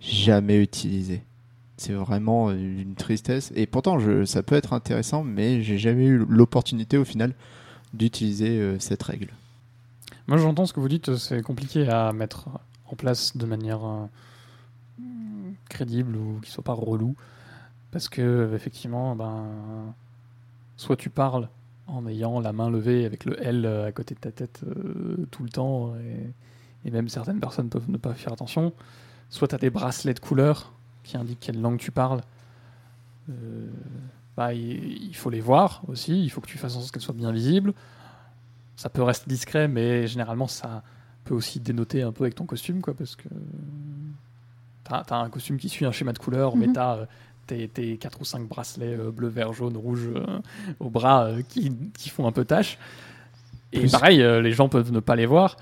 jamais 0.00 0.62
utilisés. 0.62 1.22
C'est 1.76 1.92
vraiment 1.92 2.50
une 2.50 2.94
tristesse. 2.94 3.52
Et 3.54 3.66
pourtant, 3.66 3.98
ça 4.24 4.42
peut 4.42 4.54
être 4.54 4.72
intéressant, 4.72 5.22
mais 5.22 5.62
j'ai 5.62 5.78
jamais 5.78 6.04
eu 6.04 6.18
l'opportunité 6.18 6.96
au 6.96 7.04
final 7.04 7.34
d'utiliser 7.92 8.58
euh, 8.60 8.78
cette 8.78 9.02
règle. 9.02 9.28
Moi, 10.28 10.38
j'entends 10.38 10.64
ce 10.64 10.72
que 10.72 10.80
vous 10.80 10.88
dites, 10.88 11.16
c'est 11.16 11.42
compliqué 11.42 11.88
à 11.88 12.12
mettre 12.12 12.48
en 12.86 12.94
place 12.94 13.36
de 13.36 13.44
manière 13.44 13.84
euh, 13.84 14.06
crédible 15.68 16.16
ou 16.16 16.40
qui 16.40 16.50
soit 16.50 16.64
pas 16.64 16.72
relou. 16.72 17.16
Parce 17.90 18.08
que, 18.08 18.50
effectivement, 18.54 19.14
ben, 19.14 19.44
soit 20.76 20.96
tu 20.96 21.10
parles 21.10 21.48
en 21.86 22.06
ayant 22.06 22.40
la 22.40 22.52
main 22.52 22.70
levée 22.70 23.04
avec 23.04 23.24
le 23.24 23.40
L 23.44 23.64
euh, 23.66 23.86
à 23.86 23.92
côté 23.92 24.14
de 24.14 24.20
ta 24.20 24.30
tête 24.32 24.60
euh, 24.66 25.26
tout 25.30 25.42
le 25.42 25.48
temps, 25.50 25.94
et, 25.96 26.32
et 26.88 26.90
même 26.90 27.08
certaines 27.08 27.40
personnes 27.40 27.68
peuvent 27.68 27.90
ne 27.90 27.96
pas 27.96 28.14
faire 28.14 28.32
attention. 28.32 28.72
Soit 29.30 29.48
tu 29.48 29.54
as 29.54 29.58
des 29.58 29.70
bracelets 29.70 30.14
de 30.14 30.20
couleur 30.20 30.72
qui 31.02 31.16
indiquent 31.16 31.40
quelle 31.40 31.60
langue 31.60 31.78
tu 31.78 31.90
parles. 31.90 32.20
Euh, 33.30 33.68
bah, 34.36 34.52
il, 34.54 35.02
il 35.08 35.14
faut 35.16 35.30
les 35.30 35.40
voir 35.40 35.82
aussi, 35.88 36.22
il 36.22 36.28
faut 36.30 36.40
que 36.40 36.46
tu 36.48 36.58
fasses 36.58 36.76
en 36.76 36.80
sorte 36.80 36.92
qu'elles 36.92 37.02
soient 37.02 37.14
bien 37.14 37.32
visibles. 37.32 37.72
Ça 38.76 38.88
peut 38.88 39.02
rester 39.02 39.28
discret, 39.28 39.68
mais 39.68 40.06
généralement 40.06 40.46
ça 40.48 40.82
peut 41.24 41.34
aussi 41.34 41.60
dénoter 41.60 42.02
un 42.02 42.12
peu 42.12 42.24
avec 42.24 42.34
ton 42.34 42.46
costume, 42.46 42.80
quoi, 42.80 42.94
parce 42.94 43.14
que 43.16 43.28
t'as 44.84 45.02
as 45.08 45.16
un 45.16 45.30
costume 45.30 45.56
qui 45.56 45.68
suit 45.68 45.84
un 45.84 45.92
schéma 45.92 46.12
de 46.12 46.18
couleur, 46.18 46.56
mais 46.56 46.66
Mhm. 46.66 46.72
t'as 46.72 47.06
tes, 47.46 47.68
tes 47.68 47.96
4 47.96 48.20
ou 48.20 48.24
5 48.24 48.48
bracelets 48.48 48.96
euh, 48.98 49.10
bleu, 49.10 49.28
vert, 49.28 49.52
jaune, 49.52 49.76
rouge 49.76 50.08
euh, 50.14 50.38
au 50.80 50.88
bras 50.90 51.24
euh, 51.26 51.42
qui, 51.48 51.72
qui 51.98 52.08
font 52.10 52.26
un 52.26 52.32
peu 52.32 52.44
tâche. 52.44 52.78
Et 53.72 53.80
Plus- 53.80 53.90
pareil, 53.92 54.18
les 54.18 54.52
gens 54.52 54.68
peuvent 54.68 54.92
ne 54.92 55.00
pas 55.00 55.16
les 55.16 55.26
voir. 55.26 55.56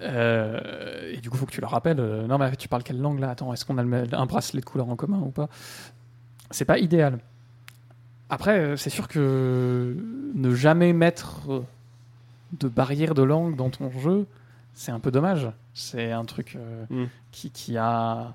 Euh, 0.00 1.12
et 1.12 1.16
du 1.16 1.28
coup, 1.30 1.36
faut 1.36 1.46
que 1.46 1.50
tu 1.52 1.60
leur 1.60 1.70
rappelles. 1.70 1.98
euh, 2.00 2.26
non, 2.26 2.38
mais 2.38 2.54
tu 2.56 2.68
parles 2.68 2.82
quelle 2.82 3.00
langue 3.00 3.18
là? 3.20 3.30
Attends, 3.30 3.52
est-ce 3.52 3.64
qu'on 3.64 3.78
a 3.78 3.82
le- 3.82 4.06
un 4.12 4.26
bracelet 4.26 4.60
de 4.60 4.64
couleur 4.64 4.88
en 4.88 4.96
commun 4.96 5.18
ou 5.18 5.30
pas? 5.30 5.48
C'est 6.50 6.64
pas 6.64 6.78
idéal. 6.78 7.18
Après, 8.30 8.76
c'est 8.76 8.90
sûr 8.90 9.08
que 9.08 9.96
ne 10.34 10.54
jamais 10.54 10.92
mettre 10.92 11.64
de 12.58 12.68
barrière 12.68 13.14
de 13.14 13.22
langue 13.22 13.56
dans 13.56 13.70
ton 13.70 13.90
jeu, 13.90 14.26
c'est 14.74 14.92
un 14.92 15.00
peu 15.00 15.10
dommage. 15.10 15.48
C'est 15.74 16.12
un 16.12 16.24
truc 16.24 16.56
euh, 16.56 16.84
Mm. 16.90 17.06
qui, 17.32 17.50
qui 17.50 17.76
a 17.76 18.34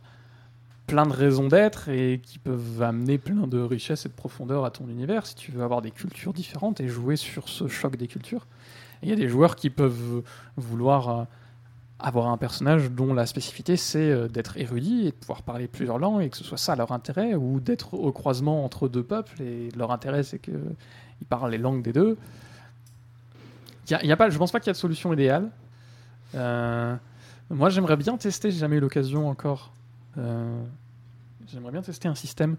plein 0.87 1.05
de 1.05 1.13
raisons 1.13 1.47
d'être 1.47 1.89
et 1.89 2.19
qui 2.21 2.39
peuvent 2.39 2.81
amener 2.81 3.17
plein 3.17 3.47
de 3.47 3.59
richesse 3.59 4.05
et 4.05 4.09
de 4.09 4.13
profondeur 4.13 4.65
à 4.65 4.71
ton 4.71 4.87
univers 4.87 5.25
si 5.25 5.35
tu 5.35 5.51
veux 5.51 5.63
avoir 5.63 5.81
des 5.81 5.91
cultures 5.91 6.33
différentes 6.33 6.81
et 6.81 6.87
jouer 6.87 7.15
sur 7.15 7.49
ce 7.49 7.67
choc 7.67 7.95
des 7.95 8.07
cultures. 8.07 8.45
Il 9.01 9.09
y 9.09 9.11
a 9.11 9.15
des 9.15 9.27
joueurs 9.27 9.55
qui 9.55 9.69
peuvent 9.69 10.23
vouloir 10.57 11.09
euh, 11.09 11.23
avoir 11.99 12.27
un 12.27 12.37
personnage 12.37 12.91
dont 12.91 13.13
la 13.13 13.25
spécificité 13.25 13.77
c'est 13.77 14.11
euh, 14.11 14.27
d'être 14.27 14.57
érudit 14.57 15.07
et 15.07 15.11
de 15.11 15.15
pouvoir 15.15 15.41
parler 15.41 15.67
plusieurs 15.67 15.99
langues 15.99 16.21
et 16.21 16.29
que 16.29 16.37
ce 16.37 16.43
soit 16.43 16.57
ça 16.57 16.75
leur 16.75 16.91
intérêt 16.91 17.33
ou 17.33 17.59
d'être 17.59 17.93
au 17.93 18.11
croisement 18.11 18.65
entre 18.65 18.87
deux 18.89 19.03
peuples 19.03 19.41
et 19.41 19.69
leur 19.77 19.91
intérêt 19.91 20.23
c'est 20.23 20.39
qu'ils 20.39 20.75
parlent 21.29 21.51
les 21.51 21.57
langues 21.57 21.81
des 21.81 21.93
deux. 21.93 22.17
Y 23.89 23.95
a, 23.95 24.05
y 24.05 24.11
a 24.11 24.17
pas, 24.17 24.29
je 24.29 24.37
pense 24.37 24.51
pas 24.51 24.59
qu'il 24.59 24.67
y 24.67 24.71
a 24.71 24.73
de 24.73 24.77
solution 24.77 25.13
idéale. 25.13 25.49
Euh, 26.35 26.95
moi 27.49 27.69
j'aimerais 27.69 27.97
bien 27.97 28.17
tester, 28.17 28.51
j'ai 28.51 28.59
jamais 28.59 28.77
eu 28.77 28.81
l'occasion 28.81 29.29
encore. 29.29 29.71
Euh, 30.17 30.63
j'aimerais 31.47 31.71
bien 31.71 31.81
tester 31.81 32.07
un 32.07 32.15
système 32.15 32.55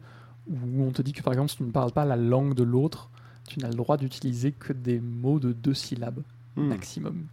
où 0.48 0.82
on 0.82 0.90
te 0.90 1.02
dit 1.02 1.12
que 1.12 1.22
par 1.22 1.32
exemple 1.32 1.50
si 1.50 1.56
tu 1.58 1.62
ne 1.62 1.70
parles 1.70 1.92
pas 1.92 2.04
la 2.04 2.16
langue 2.16 2.54
de 2.54 2.62
l'autre, 2.62 3.10
tu 3.48 3.58
n'as 3.60 3.68
le 3.68 3.74
droit 3.74 3.96
d'utiliser 3.96 4.52
que 4.52 4.72
des 4.72 5.00
mots 5.00 5.38
de 5.40 5.52
deux 5.52 5.74
syllabes 5.74 6.22
Hmm. 6.56 6.68
maximum. 6.68 7.26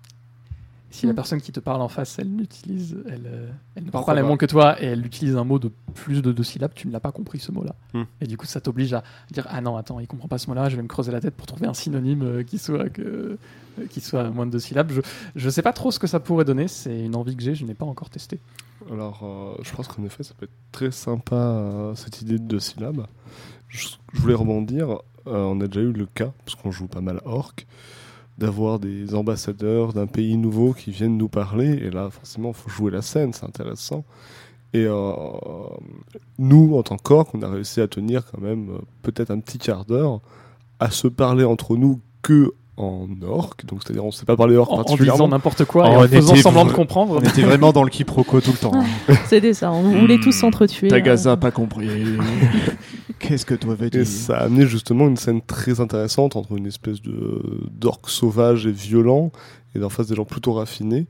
Si 0.91 1.05
la 1.05 1.13
Mm. 1.13 1.15
personne 1.15 1.41
qui 1.41 1.51
te 1.51 1.59
parle 1.59 1.81
en 1.81 1.87
face, 1.87 2.19
elle 2.19 2.29
n'utilise, 2.29 2.97
elle, 3.07 3.23
euh, 3.25 3.49
elle 3.75 3.85
ne 3.85 3.89
parle 3.89 4.05
pas 4.05 4.13
les 4.13 4.21
mots 4.21 4.35
que 4.37 4.45
toi 4.45 4.81
et 4.81 4.85
elle 4.87 5.05
utilise 5.05 5.35
un 5.37 5.43
mot 5.45 5.57
de 5.57 5.71
plus 5.95 6.21
de 6.21 6.31
deux 6.31 6.43
syllabes, 6.43 6.73
tu 6.75 6.87
ne 6.87 6.91
l'as 6.93 6.99
pas 6.99 7.11
compris 7.11 7.39
ce 7.39 7.51
mot-là. 7.51 7.75
Mm. 7.93 8.03
Et 8.21 8.27
du 8.27 8.37
coup, 8.37 8.45
ça 8.45 8.59
t'oblige 8.61 8.93
à 8.93 9.03
dire 9.31 9.47
ah 9.49 9.61
non 9.61 9.77
attends, 9.77 9.99
il 9.99 10.07
comprend 10.07 10.27
pas 10.27 10.37
ce 10.37 10.47
mot-là, 10.47 10.69
je 10.69 10.75
vais 10.75 10.81
me 10.83 10.87
creuser 10.87 11.11
la 11.11 11.21
tête 11.21 11.33
pour 11.35 11.47
trouver 11.47 11.67
un 11.67 11.73
synonyme 11.73 12.23
euh, 12.23 12.43
qui 12.43 12.57
soit 12.57 12.89
que, 12.89 13.01
euh, 13.79 13.85
qui 13.89 14.01
soit 14.01 14.29
moins 14.29 14.45
de 14.45 14.51
deux 14.51 14.59
syllabes. 14.59 14.91
Je 14.91 15.01
je 15.35 15.49
sais 15.49 15.61
pas 15.61 15.73
trop 15.73 15.91
ce 15.91 15.99
que 15.99 16.07
ça 16.07 16.19
pourrait 16.19 16.45
donner, 16.45 16.67
c'est 16.67 16.99
une 17.05 17.15
envie 17.15 17.35
que 17.35 17.41
j'ai, 17.43 17.55
je 17.55 17.65
n'ai 17.65 17.73
pas 17.73 17.85
encore 17.85 18.09
testé. 18.09 18.39
Alors, 18.91 19.21
euh, 19.23 19.61
je 19.63 19.71
pense 19.73 19.87
qu'en 19.87 20.03
effet, 20.03 20.23
ça 20.23 20.33
peut 20.37 20.45
être 20.45 20.71
très 20.71 20.91
sympa, 20.91 21.93
cette 21.95 22.21
idée 22.21 22.37
de 22.39 22.43
deux 22.43 22.59
syllabes. 22.59 23.05
Je, 23.69 23.87
je 24.11 24.19
voulais 24.19 24.33
rebondir, 24.33 24.89
euh, 25.27 25.43
on 25.43 25.61
a 25.61 25.67
déjà 25.67 25.81
eu 25.81 25.93
le 25.93 26.05
cas, 26.07 26.31
parce 26.43 26.55
qu'on 26.55 26.71
joue 26.71 26.87
pas 26.87 26.99
mal 26.99 27.21
orc, 27.23 27.53
d'avoir 28.41 28.79
des 28.79 29.13
ambassadeurs 29.13 29.93
d'un 29.93 30.07
pays 30.07 30.35
nouveau 30.35 30.73
qui 30.73 30.91
viennent 30.91 31.17
nous 31.17 31.29
parler, 31.29 31.69
et 31.73 31.91
là, 31.91 32.09
forcément, 32.09 32.49
il 32.49 32.55
faut 32.55 32.69
jouer 32.69 32.91
la 32.91 33.01
scène, 33.01 33.33
c'est 33.33 33.45
intéressant. 33.45 34.03
Et 34.73 34.85
euh, 34.85 35.11
nous, 36.39 36.75
en 36.75 36.83
tant 36.83 36.97
qu'orc, 36.97 37.35
on 37.35 37.41
a 37.43 37.49
réussi 37.49 37.81
à 37.81 37.87
tenir 37.87 38.25
quand 38.25 38.41
même 38.41 38.69
euh, 38.69 38.79
peut-être 39.03 39.29
un 39.29 39.39
petit 39.39 39.59
quart 39.59 39.85
d'heure 39.85 40.21
à 40.79 40.89
se 40.89 41.07
parler 41.07 41.43
entre 41.43 41.75
nous 41.77 42.01
que 42.21 42.53
en 42.81 43.07
orc, 43.23 43.57
donc 43.65 43.81
c'est-à-dire 43.83 44.03
on 44.03 44.07
ne 44.07 44.11
sait 44.11 44.25
pas 44.25 44.35
parler 44.35 44.55
orc 44.55 44.71
En, 44.71 44.81
en 44.81 44.95
disant 44.95 45.27
n'importe 45.27 45.65
quoi 45.65 45.87
et 45.89 45.95
on 45.95 45.99
en 45.99 46.07
faisant 46.07 46.35
semblant 46.35 46.65
de 46.65 46.71
comprendre. 46.71 47.17
On 47.17 47.21
était 47.21 47.41
vraiment 47.43 47.71
dans 47.71 47.83
le 47.83 47.89
quiproquo 47.89 48.41
tout 48.41 48.51
le 48.51 48.57
temps. 48.57 48.71
hein. 48.73 49.15
C'était 49.27 49.53
ça, 49.53 49.71
on 49.71 49.99
voulait 49.99 50.19
tous 50.19 50.31
s'entretuer. 50.31 50.87
Tagaza 50.87 51.31
euh. 51.31 51.35
pas 51.35 51.51
compris. 51.51 51.89
Qu'est-ce 53.19 53.45
que 53.45 53.53
toi 53.53 53.75
veux 53.75 53.87
Et 53.87 53.89
dire 53.89 54.07
ça 54.07 54.37
a 54.37 54.43
amené 54.45 54.65
justement 54.65 55.07
une 55.07 55.17
scène 55.17 55.41
très 55.41 55.79
intéressante 55.79 56.35
entre 56.35 56.57
une 56.57 56.65
espèce 56.65 57.01
de 57.01 57.41
d'orque 57.71 58.09
sauvage 58.09 58.65
et 58.65 58.71
violent 58.71 59.31
et 59.75 59.79
d'en 59.79 59.89
face 59.89 60.07
des 60.07 60.15
gens 60.15 60.25
plutôt 60.25 60.53
raffinés. 60.53 61.05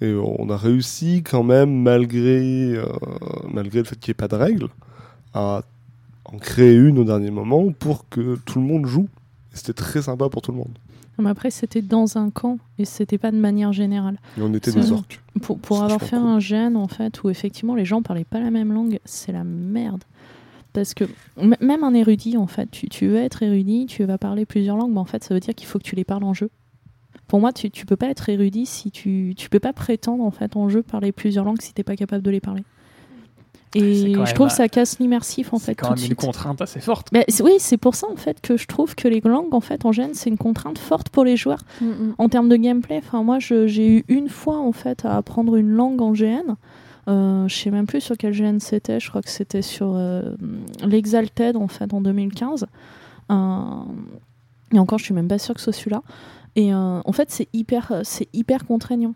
Et 0.00 0.12
on 0.14 0.50
a 0.50 0.56
réussi 0.56 1.22
quand 1.22 1.44
même, 1.44 1.70
malgré, 1.82 2.74
euh, 2.74 2.84
malgré 3.52 3.78
le 3.78 3.84
fait 3.84 3.96
qu'il 4.00 4.10
n'y 4.10 4.12
ait 4.12 4.14
pas 4.14 4.26
de 4.26 4.34
règles, 4.34 4.68
à 5.32 5.62
en 6.24 6.38
créer 6.38 6.74
une 6.74 6.98
au 6.98 7.04
dernier 7.04 7.30
moment 7.30 7.70
pour 7.70 8.08
que 8.08 8.36
tout 8.44 8.58
le 8.58 8.66
monde 8.66 8.86
joue. 8.86 9.08
Et 9.52 9.56
c'était 9.56 9.74
très 9.74 10.02
sympa 10.02 10.28
pour 10.28 10.42
tout 10.42 10.50
le 10.50 10.58
monde. 10.58 10.76
Mais 11.18 11.30
après, 11.30 11.50
c'était 11.50 11.82
dans 11.82 12.18
un 12.18 12.30
camp 12.30 12.58
et 12.78 12.84
c'était 12.84 13.18
pas 13.18 13.30
de 13.30 13.36
manière 13.36 13.72
générale. 13.72 14.18
Et 14.38 14.42
on 14.42 14.52
était 14.54 14.72
des 14.72 14.92
orques. 14.92 15.20
Pour, 15.40 15.58
pour 15.58 15.82
avoir 15.82 16.00
fait 16.00 16.16
cool. 16.16 16.26
un 16.26 16.40
gène, 16.40 16.76
en 16.76 16.88
fait, 16.88 17.22
où 17.22 17.30
effectivement 17.30 17.74
les 17.74 17.84
gens 17.84 18.02
parlaient 18.02 18.24
pas 18.24 18.40
la 18.40 18.50
même 18.50 18.72
langue, 18.72 18.98
c'est 19.04 19.32
la 19.32 19.44
merde. 19.44 20.02
Parce 20.72 20.94
que 20.94 21.04
même 21.36 21.84
un 21.84 21.92
érudit, 21.92 22.36
en 22.38 22.46
fait, 22.46 22.70
tu, 22.70 22.88
tu 22.88 23.06
veux 23.06 23.16
être 23.16 23.42
érudit, 23.42 23.86
tu 23.86 24.04
vas 24.04 24.16
parler 24.16 24.46
plusieurs 24.46 24.76
langues, 24.76 24.92
mais 24.92 25.00
en 25.00 25.04
fait, 25.04 25.22
ça 25.22 25.34
veut 25.34 25.40
dire 25.40 25.54
qu'il 25.54 25.66
faut 25.66 25.78
que 25.78 25.84
tu 25.84 25.94
les 25.94 26.04
parles 26.04 26.24
en 26.24 26.32
jeu. 26.32 26.50
Pour 27.28 27.40
moi, 27.40 27.52
tu, 27.52 27.70
tu 27.70 27.84
peux 27.84 27.96
pas 27.96 28.08
être 28.08 28.28
érudit 28.28 28.66
si 28.66 28.90
tu, 28.90 29.34
tu 29.36 29.50
peux 29.50 29.60
pas 29.60 29.72
prétendre, 29.72 30.24
en 30.24 30.30
fait, 30.30 30.56
en 30.56 30.68
jeu, 30.68 30.82
parler 30.82 31.12
plusieurs 31.12 31.44
langues 31.44 31.60
si 31.60 31.74
t'es 31.74 31.84
pas 31.84 31.96
capable 31.96 32.22
de 32.22 32.30
les 32.30 32.40
parler. 32.40 32.64
Et 33.74 34.12
quand 34.12 34.26
je 34.26 34.34
trouve 34.34 34.46
euh, 34.46 34.50
que 34.50 34.54
ça 34.56 34.68
casse 34.68 34.98
l'immersif 34.98 35.52
en 35.54 35.58
C'est 35.58 35.66
fait 35.66 35.74
quand 35.74 35.88
tout 35.88 35.94
même 35.94 36.02
de 36.02 36.08
une 36.08 36.14
contrainte 36.14 36.60
assez 36.60 36.80
forte. 36.80 37.08
Bah, 37.12 37.20
c'est- 37.28 37.42
oui, 37.42 37.52
c'est 37.58 37.76
pour 37.78 37.94
ça 37.94 38.06
en 38.12 38.16
fait 38.16 38.40
que 38.40 38.56
je 38.56 38.66
trouve 38.66 38.94
que 38.94 39.08
les 39.08 39.20
langues 39.20 39.54
en 39.54 39.60
fait 39.60 39.84
en 39.86 39.92
gêne 39.92 40.10
c'est 40.14 40.28
une 40.30 40.36
contrainte 40.38 40.78
forte 40.78 41.08
pour 41.08 41.24
les 41.24 41.36
joueurs 41.36 41.62
Mm, 41.80 41.86
mm. 41.86 42.14
en 42.18 42.28
termes 42.28 42.48
de 42.48 42.56
gameplay. 42.56 42.98
Enfin 42.98 43.22
moi 43.22 43.38
j'ai 43.38 43.88
eu 43.98 44.04
une 44.08 44.28
fois 44.28 44.58
en 44.58 44.72
fait 44.72 45.04
à 45.04 45.16
apprendre 45.16 45.56
une 45.56 45.70
langue 45.70 46.02
en 46.02 46.12
GN. 46.12 46.56
Euh, 47.08 47.48
je 47.48 47.54
sais 47.56 47.70
même 47.70 47.86
plus 47.86 48.00
sur 48.00 48.16
quel 48.16 48.32
GN 48.32 48.58
c'était. 48.60 49.00
Je 49.00 49.08
crois 49.08 49.22
que 49.22 49.30
c'était 49.30 49.62
sur 49.62 49.92
euh, 49.96 50.34
l'Exalted 50.84 51.56
en 51.56 51.66
fait 51.68 51.92
en 51.94 52.00
2015. 52.00 52.66
Euh, 53.30 53.34
et 54.72 54.78
encore 54.78 54.98
je 54.98 55.04
suis 55.04 55.14
même 55.14 55.28
pas 55.28 55.38
sûre 55.38 55.54
que 55.54 55.60
ce 55.60 55.64
soit 55.72 55.72
celui-là. 55.72 56.02
Et 56.56 56.72
euh, 56.74 57.00
en 57.04 57.12
fait 57.12 57.30
c'est 57.30 57.48
hyper 57.52 57.90
euh, 57.92 58.00
c'est 58.04 58.28
hyper 58.32 58.66
contraignant. 58.66 59.14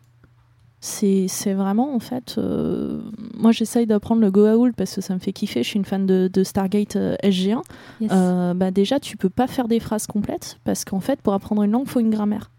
C'est 0.80 1.26
vraiment 1.54 1.94
en 1.94 1.98
fait. 2.00 2.36
euh, 2.38 3.00
moi 3.34 3.50
j'essaye 3.50 3.86
d'apprendre 3.86 4.20
le 4.20 4.30
Goa'uld 4.30 4.74
parce 4.76 4.94
que 4.94 5.00
ça 5.00 5.14
me 5.14 5.18
fait 5.18 5.32
kiffer. 5.32 5.62
Je 5.62 5.68
suis 5.68 5.78
une 5.78 5.84
fan 5.84 6.06
de, 6.06 6.30
de 6.32 6.44
Stargate 6.44 6.96
euh, 6.96 7.16
SG1. 7.24 7.62
Yes. 8.00 8.10
Euh, 8.12 8.54
bah 8.54 8.70
déjà, 8.70 9.00
tu 9.00 9.16
peux 9.16 9.30
pas 9.30 9.46
faire 9.46 9.68
des 9.68 9.80
phrases 9.80 10.06
complètes 10.06 10.58
parce 10.64 10.84
qu'en 10.84 11.00
fait, 11.00 11.20
pour 11.22 11.32
apprendre 11.32 11.62
une 11.62 11.72
langue, 11.72 11.84
il 11.86 11.90
faut 11.90 12.00
une 12.00 12.10
grammaire. 12.10 12.50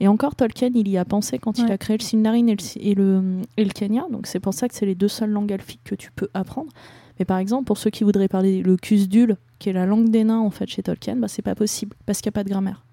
Et 0.00 0.08
encore, 0.08 0.34
Tolkien, 0.34 0.70
il 0.74 0.88
y 0.88 0.98
a 0.98 1.04
pensé 1.04 1.38
quand 1.38 1.58
il 1.58 1.70
a 1.72 1.78
créé 1.78 1.96
le 1.96 2.02
Sindarin 2.02 2.46
et 2.48 2.56
le, 2.56 2.62
et 2.80 2.94
le, 2.94 3.22
et 3.56 3.64
le 3.64 3.70
Kenya. 3.70 4.04
Donc, 4.10 4.26
c'est 4.26 4.40
pour 4.40 4.52
ça 4.52 4.68
que 4.68 4.74
c'est 4.74 4.86
les 4.86 4.96
deux 4.96 5.08
seules 5.08 5.30
langues 5.30 5.52
alphiques 5.52 5.84
que 5.84 5.94
tu 5.94 6.10
peux 6.12 6.28
apprendre. 6.34 6.70
Mais 7.18 7.24
par 7.24 7.38
exemple, 7.38 7.64
pour 7.64 7.78
ceux 7.78 7.90
qui 7.90 8.02
voudraient 8.02 8.26
parler 8.28 8.60
le 8.60 8.76
Kusdul, 8.76 9.36
qui 9.60 9.68
est 9.68 9.72
la 9.72 9.86
langue 9.86 10.10
des 10.10 10.24
nains 10.24 10.40
en 10.40 10.50
fait 10.50 10.66
chez 10.68 10.82
Tolkien, 10.82 11.14
bah, 11.16 11.28
c'est 11.28 11.42
pas 11.42 11.54
possible 11.54 11.94
parce 12.06 12.20
qu'il 12.20 12.28
n'y 12.28 12.34
a 12.34 12.38
pas 12.40 12.44
de 12.44 12.48
grammaire. 12.50 12.83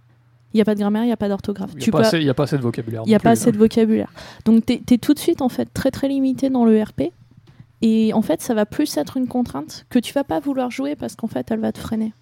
Il 0.54 0.58
n'y 0.58 0.62
a 0.62 0.66
pas 0.66 0.76
de 0.76 0.80
grammaire, 0.80 1.04
il 1.04 1.08
n'y 1.08 1.12
a 1.14 1.18
pas 1.18 1.30
d'orthographe. 1.30 1.72
Il 1.74 1.80
n'y 1.80 1.84
a, 1.84 1.92
pas 1.92 1.98
peux- 2.00 2.04
assez- 2.06 2.18
il 2.18 2.24
y 2.26 2.30
a 2.30 2.34
pas 2.34 2.44
assez 2.44 2.58
de 2.58 2.62
vocabulaire. 2.62 3.04
il 3.06 3.10
n'y 3.10 3.16
a 3.16 3.20
pas 3.20 3.32
assez 3.32 3.50
hein. 3.50 3.52
de 3.52 3.58
vocabulaire. 3.58 4.12
Donc 4.46 4.66
tu 4.66 4.74
es, 4.74 4.98
tout 4.98 5.14
de 5.14 5.20
suite 5.20 5.42
en 5.42 5.50
fait 5.50 5.68
très 5.74 5.92
très 5.92 6.08
limité 6.08 6.50
dans 6.50 6.66
le 6.66 6.82
RP. 6.82 7.12
Et 7.84 8.14
en 8.14 8.22
fait, 8.22 8.42
ça 8.42 8.54
va 8.54 8.66
plus 8.68 8.96
être 8.98 9.18
une 9.18 9.28
contrainte 9.28 9.86
que 9.90 9.98
tu 9.98 10.14
vas 10.14 10.24
pas 10.24 10.40
vouloir 10.40 10.70
jouer 10.70 10.96
parce 10.96 11.16
qu'en 11.16 11.28
fait, 11.28 11.50
elle 11.50 11.60
va 11.60 11.72
te 11.72 11.80
freiner. 11.80 12.14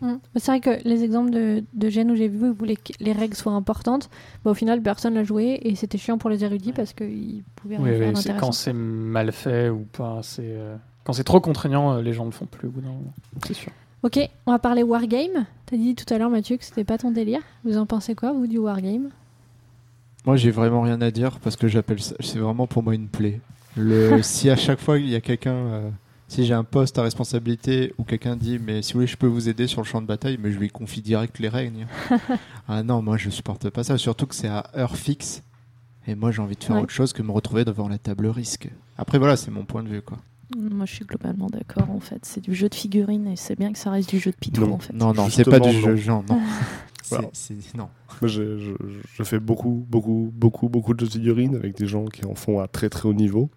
Mm. 0.00 0.14
C'est 0.34 0.46
vrai 0.46 0.60
que 0.60 0.88
les 0.88 1.04
exemples 1.04 1.30
de, 1.30 1.62
de 1.72 1.88
gènes 1.88 2.10
où 2.10 2.16
j'ai 2.16 2.26
vu 2.26 2.50
où 2.50 2.64
les, 2.64 2.76
les 2.98 3.12
règles 3.12 3.36
soient 3.36 3.52
importantes, 3.52 4.10
bah, 4.44 4.50
au 4.50 4.54
final 4.54 4.82
personne 4.82 5.14
l'a 5.14 5.22
joué 5.22 5.60
et 5.62 5.76
c'était 5.76 5.98
chiant 5.98 6.18
pour 6.18 6.30
les 6.30 6.42
érudits 6.42 6.72
parce 6.72 6.92
qu'ils 6.92 7.44
pouvaient 7.54 7.76
rien 7.76 7.84
Oui, 7.84 8.22
faire 8.22 8.34
oui, 8.34 8.40
quand 8.40 8.50
c'est 8.50 8.72
mal 8.72 9.30
fait 9.30 9.68
ou 9.68 9.86
pas, 9.92 10.18
c'est 10.22 10.42
euh, 10.44 10.74
quand 11.04 11.12
c'est 11.12 11.22
trop 11.24 11.40
contraignant, 11.40 11.94
euh, 11.94 12.02
les 12.02 12.12
gens 12.12 12.24
ne 12.24 12.30
le 12.30 12.34
font 12.34 12.46
plus 12.46 12.66
au 12.66 12.70
bout 12.72 12.80
d'un 12.80 12.88
moment. 12.88 13.12
C'est 13.46 13.54
sûr. 13.54 13.70
Ok, 14.02 14.18
on 14.46 14.52
va 14.52 14.58
parler 14.58 14.82
wargame. 14.82 15.46
T'as 15.66 15.76
dit 15.76 15.94
tout 15.94 16.12
à 16.12 16.18
l'heure 16.18 16.30
Mathieu 16.30 16.56
que 16.56 16.64
c'était 16.64 16.84
pas 16.84 16.98
ton 16.98 17.10
délire. 17.12 17.40
Vous 17.64 17.76
en 17.78 17.86
pensez 17.86 18.14
quoi 18.14 18.32
vous 18.32 18.46
du 18.46 18.58
wargame? 18.58 19.10
Moi, 20.26 20.36
j'ai 20.36 20.50
vraiment 20.50 20.82
rien 20.82 21.00
à 21.00 21.10
dire 21.10 21.38
parce 21.40 21.56
que 21.56 21.68
j'appelle 21.68 22.00
ça. 22.02 22.14
C'est 22.20 22.38
vraiment 22.38 22.66
pour 22.66 22.82
moi 22.82 22.94
une 22.94 23.08
plaie. 23.08 23.40
Le, 23.76 24.20
si 24.22 24.50
à 24.50 24.56
chaque 24.56 24.80
fois 24.80 24.98
il 24.98 25.08
y 25.08 25.14
a 25.14 25.20
quelqu'un, 25.20 25.54
euh, 25.54 25.90
si 26.28 26.44
j'ai 26.44 26.54
un 26.54 26.64
poste 26.64 26.98
à 26.98 27.02
responsabilité 27.02 27.94
ou 27.96 28.04
quelqu'un 28.04 28.36
dit, 28.36 28.58
mais 28.58 28.82
si 28.82 28.92
vous 28.92 28.98
voulez, 29.00 29.06
je 29.06 29.16
peux 29.16 29.26
vous 29.26 29.48
aider 29.48 29.66
sur 29.68 29.80
le 29.80 29.86
champ 29.86 30.02
de 30.02 30.06
bataille, 30.06 30.38
mais 30.40 30.50
je 30.50 30.58
lui 30.58 30.68
confie 30.68 31.00
direct 31.00 31.38
les 31.38 31.48
règles. 31.48 31.86
ah 32.68 32.82
non, 32.82 33.02
moi 33.02 33.16
je 33.16 33.30
supporte 33.30 33.70
pas 33.70 33.84
ça. 33.84 33.98
Surtout 33.98 34.26
que 34.26 34.34
c'est 34.34 34.48
à 34.48 34.66
heure 34.76 34.96
fixe. 34.96 35.42
Et 36.08 36.16
moi, 36.16 36.32
j'ai 36.32 36.42
envie 36.42 36.56
de 36.56 36.64
faire 36.64 36.74
Ouais. 36.74 36.82
autre 36.82 36.90
chose 36.92 37.12
que 37.12 37.22
me 37.22 37.30
retrouver 37.30 37.64
devant 37.64 37.88
la 37.88 37.96
table 37.96 38.26
risque. 38.26 38.68
Après, 38.98 39.18
voilà, 39.18 39.36
c'est 39.36 39.52
mon 39.52 39.64
point 39.64 39.84
de 39.84 39.88
vue, 39.88 40.02
quoi. 40.02 40.18
Moi, 40.58 40.86
je 40.86 40.94
suis 40.94 41.04
globalement 41.04 41.46
d'accord. 41.48 41.90
En 41.90 42.00
fait, 42.00 42.24
c'est 42.24 42.40
du 42.40 42.54
jeu 42.54 42.68
de 42.68 42.74
figurines 42.74 43.26
et 43.28 43.36
c'est 43.36 43.58
bien 43.58 43.72
que 43.72 43.78
ça 43.78 43.90
reste 43.90 44.08
du 44.10 44.18
jeu 44.18 44.30
de 44.30 44.36
pitou. 44.36 44.62
Non. 44.66 44.74
En 44.74 44.78
fait. 44.78 44.92
Non, 44.92 45.12
non, 45.12 45.28
c'est 45.30 45.44
pas 45.48 45.60
du 45.60 45.72
jeu 45.72 45.90
non. 45.92 45.96
genre, 45.96 46.24
non. 46.28 46.40
C'est- 47.32 47.74
non. 47.76 47.88
Moi, 48.22 48.28
je, 48.28 48.58
je- 48.58 48.72
je 49.14 49.22
fais 49.22 49.38
beaucoup, 49.38 49.84
beaucoup, 49.88 50.30
beaucoup, 50.34 50.68
beaucoup 50.68 50.94
de 50.94 51.00
jeux 51.00 51.06
de 51.06 51.12
figurines 51.12 51.54
avec 51.56 51.76
des 51.76 51.86
gens 51.86 52.06
qui 52.06 52.24
en 52.24 52.34
font 52.34 52.60
à 52.60 52.68
très 52.68 52.88
très 52.88 53.08
haut 53.08 53.12
niveau. 53.14 53.50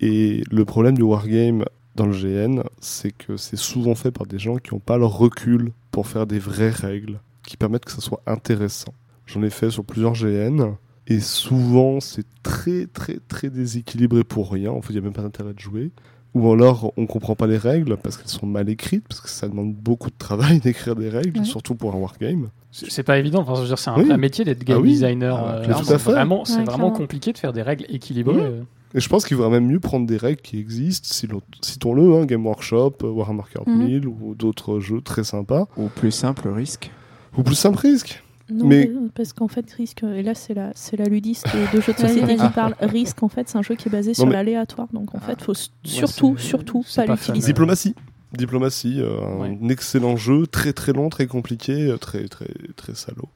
Et 0.00 0.42
le 0.50 0.64
problème 0.64 0.94
du 0.94 1.02
wargame 1.02 1.64
dans 1.94 2.06
le 2.06 2.12
GN, 2.12 2.62
c'est 2.80 3.12
que 3.12 3.36
c'est 3.38 3.56
souvent 3.56 3.94
fait 3.94 4.10
par 4.10 4.26
des 4.26 4.38
gens 4.38 4.56
qui 4.56 4.74
n'ont 4.74 4.80
pas 4.80 4.98
le 4.98 5.06
recul 5.06 5.72
pour 5.90 6.06
faire 6.06 6.26
des 6.26 6.38
vraies 6.38 6.70
règles 6.70 7.20
qui 7.46 7.56
permettent 7.56 7.86
que 7.86 7.92
ça 7.92 8.02
soit 8.02 8.20
intéressant. 8.26 8.92
J'en 9.24 9.42
ai 9.42 9.50
fait 9.50 9.70
sur 9.70 9.84
plusieurs 9.84 10.12
GN 10.12 10.74
et 11.06 11.20
souvent 11.20 12.00
c'est 12.00 12.26
très 12.42 12.86
très 12.86 13.18
très 13.28 13.50
déséquilibré 13.50 14.24
pour 14.24 14.50
rien. 14.52 14.70
En 14.70 14.82
fait, 14.82 14.92
il 14.92 14.96
n'y 14.96 15.00
a 15.00 15.02
même 15.04 15.12
pas 15.12 15.22
d'intérêt 15.22 15.52
de 15.54 15.60
jouer. 15.60 15.90
Ou 16.34 16.52
alors 16.52 16.92
on 16.98 17.06
comprend 17.06 17.34
pas 17.34 17.46
les 17.46 17.56
règles 17.56 17.96
parce 17.96 18.16
qu'elles 18.18 18.28
sont 18.28 18.46
mal 18.46 18.68
écrites, 18.68 19.04
parce 19.08 19.20
que 19.22 19.28
ça 19.30 19.48
demande 19.48 19.74
beaucoup 19.74 20.10
de 20.10 20.16
travail 20.18 20.58
d'écrire 20.60 20.94
des 20.94 21.08
règles, 21.08 21.38
Ouais. 21.40 21.44
surtout 21.46 21.74
pour 21.74 21.94
un 21.94 21.98
wargame. 21.98 22.48
C'est 22.72 22.90
c'est 22.90 23.02
pas 23.02 23.18
évident. 23.18 23.44
Enfin, 23.46 23.64
c'est 23.76 23.88
un 23.90 23.96
Oui. 23.96 24.04
vrai 24.04 24.18
métier 24.18 24.44
d'être 24.44 24.62
game 24.64 24.76
Ah 24.78 24.82
oui. 24.82 24.90
designer. 24.90 25.36
Ah, 25.36 25.54
euh, 25.54 25.64
c'est 25.64 25.84
Tout 25.86 25.92
à 25.94 25.98
fait. 25.98 26.10
vraiment, 26.12 26.44
c'est 26.44 26.58
Ouais, 26.58 26.64
vraiment 26.64 26.90
compliqué 26.90 27.32
de 27.32 27.38
faire 27.38 27.54
des 27.54 27.62
règles 27.62 27.86
équilibrées. 27.88 28.36
Euh. 28.38 28.62
Et 28.94 29.00
je 29.00 29.08
pense 29.08 29.24
qu'il 29.24 29.36
vaudrait 29.38 29.52
même 29.60 29.66
mieux 29.66 29.80
prendre 29.80 30.06
des 30.06 30.16
règles 30.18 30.40
qui 30.42 30.58
existent, 30.58 31.08
citons- 31.10 31.40
citons-le, 31.62 32.14
hein, 32.16 32.26
Game 32.26 32.44
Workshop, 32.46 32.96
euh, 33.02 33.08
Warhammer 33.10 33.42
40 33.52 33.68
Mhm. 33.68 34.00
000 34.02 34.14
ou 34.20 34.34
d'autres 34.34 34.78
jeux 34.80 35.00
très 35.00 35.24
sympas. 35.24 35.66
Ou 35.78 35.88
plus 35.88 36.10
simple, 36.12 36.48
risque. 36.48 36.90
Ou 37.38 37.42
plus 37.42 37.54
simple 37.54 37.78
risque. 37.78 38.22
Non, 38.48 38.66
Mais- 38.66 38.90
mais- 38.92 39.08
parce 39.14 39.32
qu'en 39.32 39.48
fait, 39.48 39.68
Risk, 39.72 40.02
et 40.04 40.22
là 40.22 40.34
c'est 40.34 40.54
la, 40.54 40.70
c'est 40.74 40.96
la 40.96 41.06
ludiste 41.06 41.46
de 41.74 41.80
jeux 41.80 41.92
de 41.92 41.98
société 41.98 42.36
qui 42.36 42.48
parle. 42.54 42.74
Risk, 42.80 43.22
en 43.22 43.28
fait, 43.28 43.48
c'est 43.48 43.58
un 43.58 43.62
jeu 43.62 43.74
qui 43.74 43.88
est 43.88 43.92
basé 43.92 44.14
sur 44.14 44.26
mais- 44.26 44.32
l'aléatoire. 44.34 44.88
Donc 44.92 45.14
en 45.14 45.20
fait, 45.20 45.42
faut 45.42 45.52
Ouais, 45.52 45.58
surtout, 45.84 46.36
surtout 46.38 46.84
pas 46.94 47.06
l'utiliser. 47.06 47.48
Diplomatie. 47.48 47.94
Diplomatie, 48.32 49.00
euh, 49.00 49.38
Ouais. 49.38 49.58
un 49.62 49.68
excellent 49.68 50.16
jeu, 50.16 50.46
très 50.46 50.72
très 50.72 50.92
long, 50.92 51.08
très 51.08 51.26
compliqué, 51.26 51.86
euh, 51.88 51.96
très 51.96 52.28
très 52.28 52.50
très 52.76 52.94
salaud. 52.94 53.28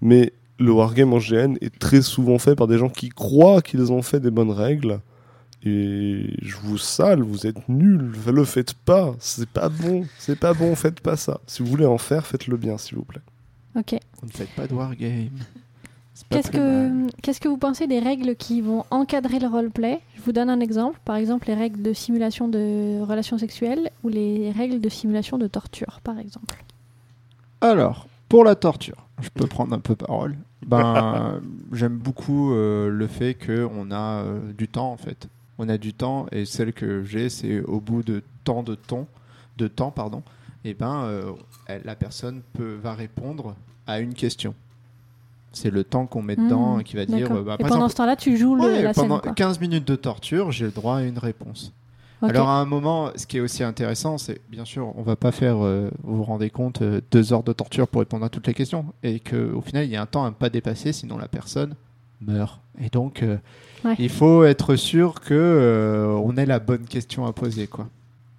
Mais 0.00 0.32
le 0.58 0.72
wargame 0.72 1.12
en 1.12 1.18
GN 1.18 1.56
est 1.60 1.76
très 1.78 2.02
souvent 2.02 2.38
fait 2.38 2.54
par 2.54 2.66
des 2.66 2.78
gens 2.78 2.88
qui 2.88 3.08
croient 3.10 3.62
qu'ils 3.62 3.92
ont 3.92 4.02
fait 4.02 4.20
des 4.20 4.30
bonnes 4.30 4.50
règles. 4.52 5.00
Et 5.64 6.34
je 6.42 6.56
vous 6.56 6.78
sale, 6.78 7.22
vous 7.22 7.46
êtes 7.46 7.68
nuls, 7.68 8.10
le 8.26 8.44
faites 8.44 8.74
pas, 8.74 9.14
c'est 9.20 9.48
pas 9.48 9.68
bon, 9.68 10.04
c'est 10.18 10.38
pas 10.38 10.54
bon, 10.54 10.74
faites 10.74 11.00
pas 11.00 11.16
ça. 11.16 11.40
Si 11.46 11.62
vous 11.62 11.68
voulez 11.68 11.86
en 11.86 11.98
faire, 11.98 12.26
faites-le 12.26 12.56
bien, 12.56 12.78
s'il 12.78 12.96
vous 12.98 13.04
plaît. 13.04 13.20
Ok. 13.76 13.96
Vous 14.20 14.26
ne 14.26 14.32
faites 14.32 14.50
pas 14.50 14.66
de 14.66 14.74
wargame. 14.74 15.30
Qu'est-ce 16.28 16.50
que, 16.50 17.10
qu'est-ce 17.22 17.40
que 17.40 17.48
vous 17.48 17.56
pensez 17.56 17.86
des 17.86 17.98
règles 17.98 18.36
qui 18.36 18.60
vont 18.60 18.84
encadrer 18.90 19.38
le 19.38 19.48
roleplay? 19.48 20.00
Je 20.16 20.22
vous 20.22 20.32
donne 20.32 20.50
un 20.50 20.60
exemple. 20.60 20.98
Par 21.04 21.16
exemple, 21.16 21.48
les 21.48 21.54
règles 21.54 21.82
de 21.82 21.92
simulation 21.92 22.48
de 22.48 23.00
relations 23.00 23.38
sexuelles 23.38 23.90
ou 24.02 24.08
les 24.08 24.50
règles 24.50 24.80
de 24.80 24.88
simulation 24.88 25.38
de 25.38 25.46
torture, 25.46 26.00
par 26.04 26.18
exemple. 26.18 26.62
Alors, 27.60 28.06
pour 28.28 28.44
la 28.44 28.54
torture, 28.54 29.06
je 29.20 29.28
peux 29.30 29.46
prendre 29.46 29.74
un 29.74 29.78
peu 29.78 29.94
parole. 29.94 30.36
Ben, 30.66 31.40
j'aime 31.72 31.96
beaucoup 31.96 32.52
euh, 32.52 32.88
le 32.88 33.06
fait 33.06 33.34
qu'on 33.34 33.90
a 33.90 34.22
euh, 34.22 34.52
du 34.52 34.68
temps 34.68 34.92
en 34.92 34.96
fait. 34.96 35.28
On 35.58 35.68
a 35.68 35.78
du 35.78 35.92
temps 35.92 36.26
et 36.32 36.44
celle 36.44 36.72
que 36.72 37.04
j'ai, 37.04 37.28
c'est 37.28 37.60
au 37.60 37.80
bout 37.80 38.02
de 38.02 38.22
tant 38.44 38.62
de 38.62 38.74
temps, 38.74 39.06
de 39.58 39.68
temps 39.68 39.90
pardon. 39.90 40.22
Et 40.64 40.74
ben, 40.74 41.04
euh, 41.04 41.32
la 41.84 41.94
personne 41.94 42.42
peut 42.54 42.76
va 42.82 42.94
répondre 42.94 43.54
à 43.86 44.00
une 44.00 44.14
question. 44.14 44.54
C'est 45.52 45.70
le 45.70 45.84
temps 45.84 46.06
qu'on 46.06 46.22
met 46.22 46.36
dedans 46.36 46.78
Mmh, 46.78 46.82
qui 46.84 46.96
va 46.96 47.04
dire. 47.04 47.30
Euh, 47.30 47.42
bah, 47.42 47.56
Et 47.58 47.62
pendant 47.62 47.74
exemple, 47.76 47.90
ce 47.90 47.96
temps-là, 47.96 48.16
tu 48.16 48.36
joues 48.38 48.56
le- 48.56 48.62
ouais, 48.62 48.82
la 48.82 48.94
scène. 48.94 49.02
pendant 49.08 49.20
quoi. 49.20 49.32
15 49.32 49.60
minutes 49.60 49.86
de 49.86 49.96
torture, 49.96 50.50
j'ai 50.50 50.64
le 50.64 50.70
droit 50.70 50.96
à 50.98 51.02
une 51.02 51.18
réponse. 51.18 51.72
Alors 52.22 52.48
à 52.48 52.60
un 52.60 52.64
moment, 52.64 53.10
ce 53.16 53.26
qui 53.26 53.38
est 53.38 53.40
aussi 53.40 53.64
intéressant, 53.64 54.16
c'est 54.16 54.40
bien 54.48 54.64
sûr, 54.64 54.96
on 54.96 55.02
va 55.02 55.16
pas 55.16 55.32
faire, 55.32 55.56
euh, 55.64 55.90
vous 56.04 56.18
vous 56.18 56.22
rendez 56.22 56.50
compte, 56.50 56.80
euh, 56.80 57.00
deux 57.10 57.32
heures 57.32 57.42
de 57.42 57.52
torture 57.52 57.88
pour 57.88 57.98
répondre 57.98 58.24
à 58.24 58.28
toutes 58.28 58.46
les 58.46 58.54
questions, 58.54 58.86
et 59.02 59.18
qu'au 59.18 59.60
final, 59.60 59.86
il 59.86 59.90
y 59.90 59.96
a 59.96 60.02
un 60.02 60.06
temps 60.06 60.24
à 60.24 60.28
ne 60.30 60.34
pas 60.34 60.48
dépasser, 60.48 60.92
sinon 60.92 61.18
la 61.18 61.26
personne 61.26 61.74
meurt. 62.20 62.60
Et 62.80 62.90
donc, 62.90 63.24
euh, 63.24 63.38
Ouais. 63.84 63.96
il 63.98 64.08
faut 64.08 64.44
être 64.44 64.76
sûr 64.76 65.20
que 65.20 66.16
on 66.22 66.36
ait 66.36 66.46
la 66.46 66.60
bonne 66.60 66.84
question 66.84 67.26
à 67.26 67.32
poser, 67.32 67.66
quoi. 67.66 67.88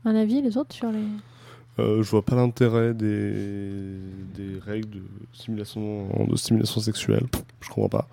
Un 0.06 0.16
avis, 0.16 0.42
les 0.42 0.58
autres, 0.58 0.74
sur 0.74 0.90
les. 0.90 1.04
Euh, 1.80 2.04
je 2.04 2.10
vois 2.10 2.22
pas 2.22 2.36
l'intérêt 2.36 2.94
des... 2.94 4.00
règles 4.66 4.90
de 4.90 5.04
simulation, 5.34 6.08
de 6.28 6.36
stimulation 6.36 6.82
sexuelle. 6.82 7.26
Je 7.62 7.70
comprends 7.70 7.90
pas. 7.90 8.08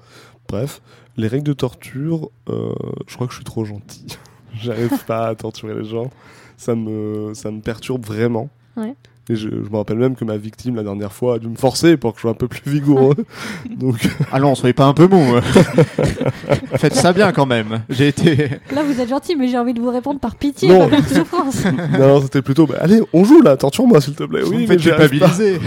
Bref, 0.49 0.81
les 1.17 1.29
règles 1.29 1.47
de 1.47 1.53
torture, 1.53 2.31
euh, 2.49 2.73
je 3.07 3.15
crois 3.15 3.27
que 3.27 3.33
je 3.33 3.39
suis 3.39 3.45
trop 3.45 3.65
gentil. 3.65 4.19
J'arrive 4.55 5.05
pas 5.05 5.29
à 5.29 5.35
torturer 5.35 5.75
les 5.75 5.85
gens. 5.85 6.11
Ça 6.57 6.75
me, 6.75 7.33
ça 7.35 7.51
me 7.51 7.61
perturbe 7.61 8.05
vraiment. 8.05 8.49
Ouais. 8.77 8.95
Et 9.31 9.37
je, 9.37 9.49
je 9.49 9.71
me 9.71 9.77
rappelle 9.77 9.97
même 9.99 10.17
que 10.17 10.25
ma 10.25 10.37
victime, 10.37 10.75
la 10.75 10.83
dernière 10.83 11.13
fois, 11.13 11.37
a 11.37 11.39
dû 11.39 11.47
me 11.47 11.55
forcer 11.55 11.97
pour 11.97 12.13
que 12.13 12.19
je 12.19 12.23
sois 12.23 12.33
un 12.33 12.35
peu 12.35 12.49
plus 12.49 12.69
vigoureux. 12.69 13.15
Donc, 13.79 13.97
Allons, 14.33 14.55
soyez 14.57 14.73
pas 14.73 14.87
un 14.87 14.93
peu 14.93 15.07
mou. 15.07 15.37
Faites 16.77 16.95
ça 16.95 17.13
bien 17.13 17.31
quand 17.33 17.47
même. 17.47 17.83
J'ai 17.89 18.09
été. 18.09 18.49
Là, 18.75 18.83
vous 18.85 19.01
êtes 19.01 19.09
gentil, 19.09 19.37
mais 19.37 19.49
j'ai 19.49 19.59
envie 19.59 19.75
de 19.75 19.81
vous 19.81 19.91
répondre 19.91 20.19
par 20.21 20.35
pitié, 20.35 20.69
Non. 20.69 20.89
pas 20.89 20.97
par 20.97 21.09
souffrance. 21.09 21.65
non, 21.99 22.21
c'était 22.23 22.43
plutôt, 22.43 22.67
bah, 22.67 22.77
allez, 22.81 23.01
on 23.13 23.25
joue 23.25 23.41
là, 23.41 23.57
torture-moi 23.57 24.01
s'il 24.01 24.15
te 24.15 24.25
plaît. 24.25 24.41
Vous 24.43 24.53
Oui, 24.53 24.67
mais 24.69 24.77
culpabiliser. 24.77 25.59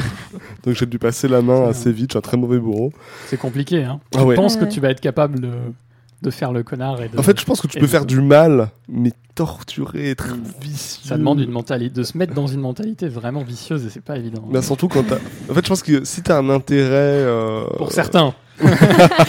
Donc 0.65 0.75
j'ai 0.75 0.85
dû 0.85 0.99
passer 0.99 1.27
la 1.27 1.41
main 1.41 1.69
assez 1.69 1.91
vite, 1.91 2.11
je 2.11 2.13
suis 2.13 2.17
un 2.17 2.21
très 2.21 2.37
mauvais 2.37 2.57
bourreau. 2.59 2.91
C'est 3.27 3.37
compliqué. 3.37 3.83
Hein. 3.83 3.99
Ah 4.15 4.19
Je 4.19 4.25
ouais. 4.25 4.35
pense 4.35 4.55
Ouais, 4.55 4.61
que 4.61 4.65
tu 4.65 4.79
vas 4.79 4.89
être 4.89 5.01
capable 5.01 5.39
de, 5.39 5.49
de 6.23 6.31
faire 6.31 6.51
le 6.51 6.63
connard. 6.63 7.01
Et 7.03 7.09
de... 7.09 7.19
En 7.19 7.23
fait, 7.23 7.39
je 7.39 7.45
pense 7.45 7.61
que 7.61 7.67
tu 7.67 7.77
peux 7.77 7.85
de- 7.85 7.91
faire 7.91 8.05
du 8.05 8.21
mal, 8.21 8.69
mais 8.89 9.11
torturer, 9.35 10.09
être 10.11 10.27
Mm. 10.29 10.43
vicieux. 10.61 11.01
ça 11.07 11.17
demande 11.17 11.39
une 11.39 11.51
mentalité, 11.51 11.93
de 11.93 12.03
se 12.03 12.17
mettre 12.17 12.33
dans 12.33 12.47
une 12.47 12.61
mentalité 12.61 13.07
vraiment 13.07 13.43
vicieuse 13.43 13.85
et 13.85 13.89
c'est 13.89 14.03
pas 14.03 14.17
évident. 14.17 14.43
Bah, 14.49 14.61
surtout 14.61 14.87
quand 14.87 15.03
t'as. 15.03 15.17
En 15.49 15.53
fait, 15.53 15.63
je 15.63 15.69
pense 15.69 15.83
que 15.83 16.03
si 16.05 16.21
t'as 16.23 16.37
un 16.39 16.49
intérêt. 16.49 16.89
euh, 16.93 17.65
Pour 17.77 17.91
certains. 17.91 18.33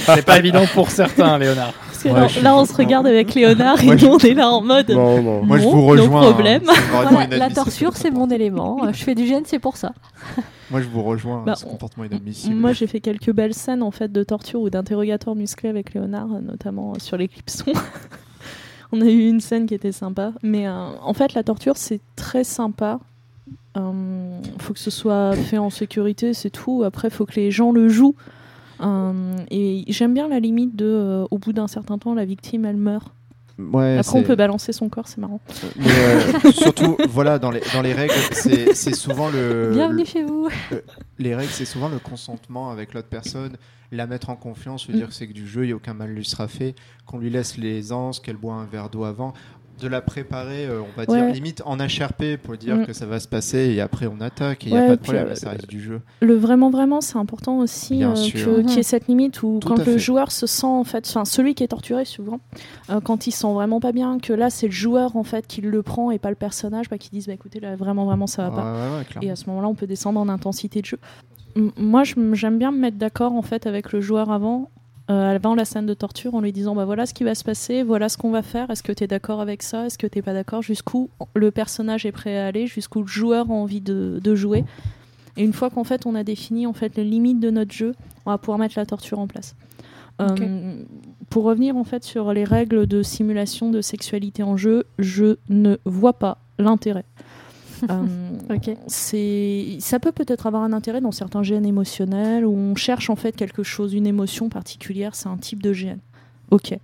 c'est 0.07 0.25
pas 0.25 0.39
évident 0.39 0.65
pour 0.75 0.91
certains, 0.91 1.39
Léonard. 1.39 1.73
Parce 2.05 2.15
que 2.15 2.21
Ouais, 2.21 2.21
là, 2.21 2.29
suis- 2.29 2.41
là, 2.43 2.57
on 2.57 2.65
se 2.65 2.75
regarde 2.75 3.07
avec 3.07 3.35
Léonard 3.35 3.83
et 3.83 3.87
nous, 3.97 4.07
on 4.09 4.19
est 4.19 4.35
là 4.35 4.51
en 4.51 4.61
mode. 4.61 4.91
Non, 4.91 5.23
non. 5.23 5.43
Moi, 5.45 5.59
je 5.59 5.65
Non, 5.65 5.71
vous 5.71 5.87
rejoins. 5.87 6.21
hein. 6.23 6.33
problème. 6.33 6.63
vraiment 6.65 7.11
Voilà, 7.11 7.37
la 7.37 7.51
ce 7.51 7.91
c'est 7.95 8.11
mon 8.11 8.29
élément. 8.31 8.85
Euh, 8.85 8.93
Je 8.93 9.03
fais 9.03 9.15
du 9.15 9.27
gène, 9.27 9.45
c'est 9.47 9.59
pour 9.59 9.77
ça. 9.77 9.93
Moi, 10.71 10.81
je 10.81 10.87
vous 10.89 11.03
rejoins. 11.03 11.43
Bah, 11.45 11.55
ce 11.55 11.65
comportement 11.65 12.05
inadmissible. 12.05 12.55
Moi, 12.57 12.73
j'ai 12.73 12.87
fait 12.87 13.01
quelques 13.01 13.33
belles 13.33 13.55
scènes 13.55 13.83
en 13.83 13.91
fait 13.91 14.11
de 14.13 14.23
torture 14.23 14.61
ou 14.61 14.71
d'interrogatoire 14.71 15.37
musclé 15.37 15.69
avec 15.69 15.95
Léonard, 15.95 16.29
euh, 16.33 16.41
notamment 16.41 16.93
euh, 16.93 16.99
sur 16.99 17.17
les 17.17 17.29
clipsons. 17.29 17.73
On 18.93 19.01
a 19.01 19.07
eu 19.07 19.29
une 19.29 19.41
scène 19.41 19.67
qui 19.67 19.75
était 19.75 19.93
sympa, 19.93 20.33
mais 20.43 20.69
euh, 20.69 20.73
en 21.03 21.15
fait, 21.15 21.35
la 21.35 21.43
torture 21.43 21.77
c'est 21.77 22.01
très 22.17 22.45
sympa. 22.45 23.01
Euh, 23.77 24.39
faut 24.59 24.73
que 24.73 24.79
ce 24.79 24.91
soit 24.91 25.35
fait 25.35 25.59
en 25.59 25.69
sécurité, 25.71 26.33
c'est 26.33 26.51
tout. 26.51 26.83
Après, 26.85 27.11
faut 27.11 27.27
que 27.27 27.35
les 27.35 27.51
gens 27.51 27.73
le 27.73 27.89
jouent. 27.89 28.15
Euh, 28.81 29.37
et 29.51 29.85
j'aime 29.89 30.15
bien 30.15 30.29
la 30.29 30.41
limite 30.41 30.75
de, 30.77 30.85
euh, 30.87 31.27
au 31.31 31.39
bout 31.39 31.53
d'un 31.53 31.69
certain 31.69 31.99
temps, 31.99 32.15
la 32.15 32.25
victime 32.25 32.65
elle 32.65 32.77
meurt. 32.77 33.13
Ouais, 33.57 33.99
Après, 33.99 34.19
on 34.19 34.25
peut 34.25 34.35
balancer 34.35 34.73
son 34.73 34.89
corps, 34.89 35.07
c'est 35.07 35.19
marrant. 35.21 35.41
Mais 35.77 35.87
euh, 35.87 36.51
surtout, 36.53 36.97
voilà, 37.09 37.39
dans 37.39 37.53
les, 37.53 37.61
dans 37.73 37.83
les 37.83 37.93
règles, 37.93 38.13
c'est 38.33 38.75
c'est 38.75 38.95
souvent 38.97 39.31
le. 39.31 39.71
Bienvenue 39.73 40.05
chez 40.05 40.25
vous. 40.25 40.49
Les 41.21 41.37
règles, 41.37 41.53
c'est 41.53 41.65
souvent 41.65 41.89
le 41.89 42.01
consentement 42.01 42.71
avec 42.73 42.95
l'autre 42.95 43.07
personne, 43.09 43.57
la 43.93 44.09
mettre 44.09 44.31
en 44.31 44.35
confiance, 44.37 44.89
lui 44.89 44.95
Mm. 44.95 44.97
dire 44.99 45.07
que 45.09 45.15
c'est 45.15 45.29
que 45.29 45.33
du 45.33 45.47
jeu, 45.47 45.63
il 45.63 45.67
n'y 45.67 45.73
a 45.73 45.77
aucun 45.77 45.95
mal 45.95 46.11
lui 46.11 46.25
sera 46.25 46.49
fait, 46.49 46.75
qu'on 47.07 47.19
lui 47.19 47.31
laisse 47.31 47.57
l'aisance, 47.57 48.19
qu'elle 48.19 48.37
boit 48.39 48.55
un 48.55 48.65
verre 48.65 48.91
d'eau 48.91 49.05
avant, 49.05 49.35
de 49.81 49.89
la 49.89 50.01
préparer, 50.01 50.67
euh, 50.67 50.81
on 50.83 50.97
va 51.01 51.05
Ouais. 51.11 51.21
dire, 51.27 51.35
limite 51.35 51.63
en 51.67 51.77
HRP 51.77 52.37
pour 52.43 52.57
dire 52.57 52.77
Mm. 52.77 52.87
que 52.87 52.93
ça 52.93 53.07
va 53.07 53.19
se 53.21 53.27
passer 53.29 53.73
et 53.75 53.81
après 53.81 54.07
on 54.07 54.21
attaque 54.21 54.65
et 54.67 54.71
il 54.71 54.73
n'y 54.73 54.79
a 54.79 54.83
pas 54.87 54.97
de 54.97 55.01
problème, 55.03 55.29
euh, 55.29 55.35
ça 55.35 55.51
reste 55.51 55.69
du 55.69 55.81
jeu. 55.83 56.01
Le 56.23 56.35
vraiment, 56.35 56.71
vraiment, 56.71 57.01
c'est 57.01 57.19
important 57.19 57.59
aussi 57.59 58.05
euh, 58.05 58.15
qu'il 58.15 58.71
y 58.71 58.79
ait 58.79 58.83
cette 58.83 59.09
limite 59.09 59.43
où 59.43 59.59
Tout 59.61 59.69
quand 59.69 59.79
le 59.79 59.85
fait. 59.85 59.99
joueur 59.99 60.31
se 60.31 60.47
sent 60.47 60.67
en 60.67 60.85
fait, 60.85 61.07
enfin 61.09 61.25
celui 61.25 61.55
qui 61.55 61.65
est 61.65 61.69
torturé 61.69 62.05
souvent, 62.05 62.41
euh, 62.91 63.01
quand 63.01 63.27
il 63.27 63.33
se 63.33 63.41
sent 63.41 63.53
vraiment 63.53 63.81
pas 63.81 63.93
bien, 63.93 64.19
que 64.19 64.33
là 64.33 64.49
c'est 64.51 64.67
le 64.67 64.73
joueur 64.73 65.17
en 65.17 65.25
fait 65.25 65.47
qui 65.47 65.61
le 65.61 65.83
prend 65.83 66.11
et 66.11 66.19
pas 66.19 66.31
le 66.31 66.37
personnage, 66.37 66.89
bah, 66.89 66.99
qui 66.99 67.11
disent 67.11 67.27
bah 67.27 67.33
écoutez 67.35 67.59
là 67.61 67.75
vraiment 67.77 68.05
vraiment 68.05 68.27
ça 68.27 68.49
va 68.49 68.55
Ouais, 68.99 69.05
pas. 69.05 69.21
Et 69.23 69.31
à 69.31 69.37
ce 69.37 69.47
moment-là, 69.51 69.69
on 69.69 69.75
peut 69.75 69.87
descendre 69.87 70.21
en 70.21 70.29
intensité 70.29 70.81
de 70.81 70.87
jeu. 70.87 70.99
M- 71.57 71.71
moi, 71.77 72.03
j'aime 72.05 72.59
bien 72.59 72.71
me 72.73 72.79
mettre 72.79 72.97
d'accord 72.99 73.33
en 73.33 73.43
fait 73.43 73.67
avec 73.67 73.93
le 73.93 74.01
joueur 74.01 74.31
avant. 74.31 74.71
Euh, 75.11 75.35
avant 75.35 75.55
la 75.55 75.65
scène 75.65 75.87
de 75.87 75.95
torture 75.95 76.35
en 76.35 76.41
lui 76.41 76.53
disant 76.53 76.75
bah 76.75 76.85
voilà 76.85 77.05
ce 77.07 77.13
qui 77.13 77.25
va 77.25 77.35
se 77.35 77.45
passer, 77.45 77.83
voilà 77.83 78.09
ce 78.09 78.17
qu'on 78.17 78.31
va 78.31 78.43
faire, 78.43 78.71
est-ce 78.71 78.83
que 78.83 78.93
tu 78.93 79.05
es 79.05 79.07
d'accord 79.07 79.41
avec 79.41 79.63
ça, 79.63 79.87
est-ce 79.87 79.99
que 79.99 80.07
tu 80.07 80.23
pas 80.23 80.33
d'accord, 80.33 80.63
jusqu'où 80.63 81.11
le 81.35 81.51
personnage 81.51 82.07
est 82.07 82.13
prêt 82.13 82.39
à 82.39 82.47
aller, 82.47 82.67
jusqu'où 82.67 83.03
le 83.03 83.07
joueur 83.07 83.51
a 83.51 83.55
envie 83.55 83.81
de, 83.81 84.21
de 84.23 84.35
jouer? 84.35 84.65
Et 85.37 85.45
une 85.45 85.53
fois 85.53 85.69
qu'en 85.69 85.85
fait 85.85 86.07
on 86.07 86.15
a 86.15 86.25
défini 86.25 86.67
en 86.67 86.73
fait 86.73 86.97
les 86.97 87.05
limites 87.05 87.41
de 87.41 87.51
notre 87.51 87.73
jeu, 87.73 87.95
on 88.25 88.31
va 88.31 88.39
pouvoir 88.39 88.59
mettre 88.59 88.79
la 88.79 88.87
torture 88.87 89.19
en 89.19 89.27
place. 89.27 89.55
Euh, 90.21 90.83
pour 91.29 91.45
revenir 91.45 91.77
en 91.77 91.85
fait 91.85 92.05
sur 92.05 92.33
les 92.33 92.45
règles 92.45 92.87
de 92.87 93.03
simulation 93.03 93.71
de 93.71 93.81
sexualité 93.81 94.43
en 94.43 94.57
jeu, 94.57 94.85
je 94.99 95.37
ne 95.49 95.77
vois 95.85 96.13
pas 96.15 96.39
l'intérêt. 96.59 97.05
Euh, 97.91 98.57
c'est 98.87 99.77
ça 99.81 99.99
peut 99.99 100.13
peut-être 100.13 100.47
avoir 100.47 100.63
un 100.63 100.73
intérêt 100.73 101.01
dans 101.01 101.13
certains 101.13 101.43
gènes 101.43 101.67
émotionnels 101.67 102.45
où 102.47 102.53
on 102.53 102.75
cherche 102.75 103.11
en 103.11 103.17
fait 103.17 103.37
quelque 103.37 103.63
chose, 103.63 103.95
une 103.95 104.07
émotion 104.07 104.49
particulière, 104.49 105.15
c'est 105.15 105.29
un 105.29 105.37
type 105.37 105.63
de 105.63 105.73
gène. 105.73 105.99
Ok, 106.51 106.79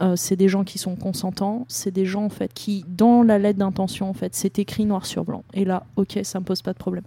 Euh, 0.00 0.14
c'est 0.16 0.36
des 0.36 0.48
gens 0.48 0.64
qui 0.64 0.78
sont 0.78 0.94
consentants, 0.94 1.64
c'est 1.66 1.90
des 1.90 2.04
gens 2.04 2.24
en 2.24 2.28
fait 2.28 2.52
qui, 2.52 2.84
dans 2.86 3.22
la 3.22 3.38
lettre 3.38 3.58
d'intention 3.58 4.08
en 4.08 4.12
fait, 4.12 4.34
c'est 4.34 4.58
écrit 4.58 4.84
noir 4.84 5.06
sur 5.06 5.24
blanc. 5.24 5.42
Et 5.54 5.64
là, 5.64 5.84
ok, 5.96 6.20
ça 6.22 6.38
me 6.38 6.44
pose 6.44 6.62
pas 6.62 6.72
de 6.72 6.78
problème. 6.78 7.04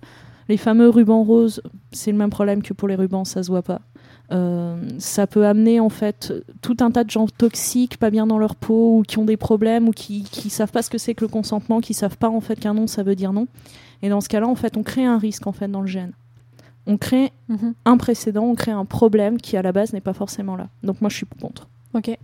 Les 0.49 0.57
fameux 0.57 0.89
rubans 0.89 1.23
roses, 1.23 1.61
c'est 1.93 2.11
le 2.11 2.17
même 2.17 2.31
problème 2.31 2.61
que 2.61 2.73
pour 2.73 2.87
les 2.89 2.95
rubans, 2.95 3.23
ça 3.23 3.43
se 3.43 3.49
voit 3.49 3.61
pas. 3.61 3.81
Euh, 4.31 4.77
ça 4.97 5.27
peut 5.27 5.45
amener 5.45 5.79
en 5.81 5.89
fait 5.89 6.33
tout 6.61 6.77
un 6.79 6.89
tas 6.91 7.03
de 7.03 7.09
gens 7.09 7.27
toxiques, 7.27 7.97
pas 7.97 8.09
bien 8.09 8.25
dans 8.27 8.37
leur 8.37 8.55
peau, 8.55 8.99
ou 8.99 9.03
qui 9.03 9.17
ont 9.17 9.25
des 9.25 9.35
problèmes, 9.37 9.89
ou 9.89 9.91
qui, 9.91 10.23
qui 10.23 10.49
savent 10.49 10.71
pas 10.71 10.81
ce 10.81 10.89
que 10.89 10.97
c'est 10.97 11.13
que 11.15 11.25
le 11.25 11.27
consentement, 11.27 11.81
qui 11.81 11.93
savent 11.93 12.17
pas 12.17 12.29
en 12.29 12.39
fait 12.41 12.57
qu'un 12.59 12.73
non 12.73 12.87
ça 12.87 13.03
veut 13.03 13.15
dire 13.15 13.33
non. 13.33 13.47
Et 14.01 14.09
dans 14.09 14.21
ce 14.21 14.29
cas-là, 14.29 14.47
en 14.47 14.55
fait, 14.55 14.77
on 14.77 14.83
crée 14.83 15.05
un 15.05 15.17
risque 15.17 15.47
en 15.47 15.51
fait 15.51 15.67
dans 15.67 15.81
le 15.81 15.87
gène. 15.87 16.13
On 16.87 16.97
crée 16.97 17.31
Mhm. 17.49 17.73
un 17.85 17.97
précédent, 17.97 18.43
on 18.45 18.55
crée 18.55 18.71
un 18.71 18.85
problème 18.85 19.37
qui 19.39 19.57
à 19.57 19.61
la 19.61 19.71
base 19.73 19.91
n'est 19.93 20.01
pas 20.01 20.13
forcément 20.13 20.55
là. 20.55 20.69
Donc 20.81 21.01
moi 21.01 21.09
je 21.09 21.17
suis 21.17 21.25
contre. 21.39 21.67
Ok. 21.93 22.17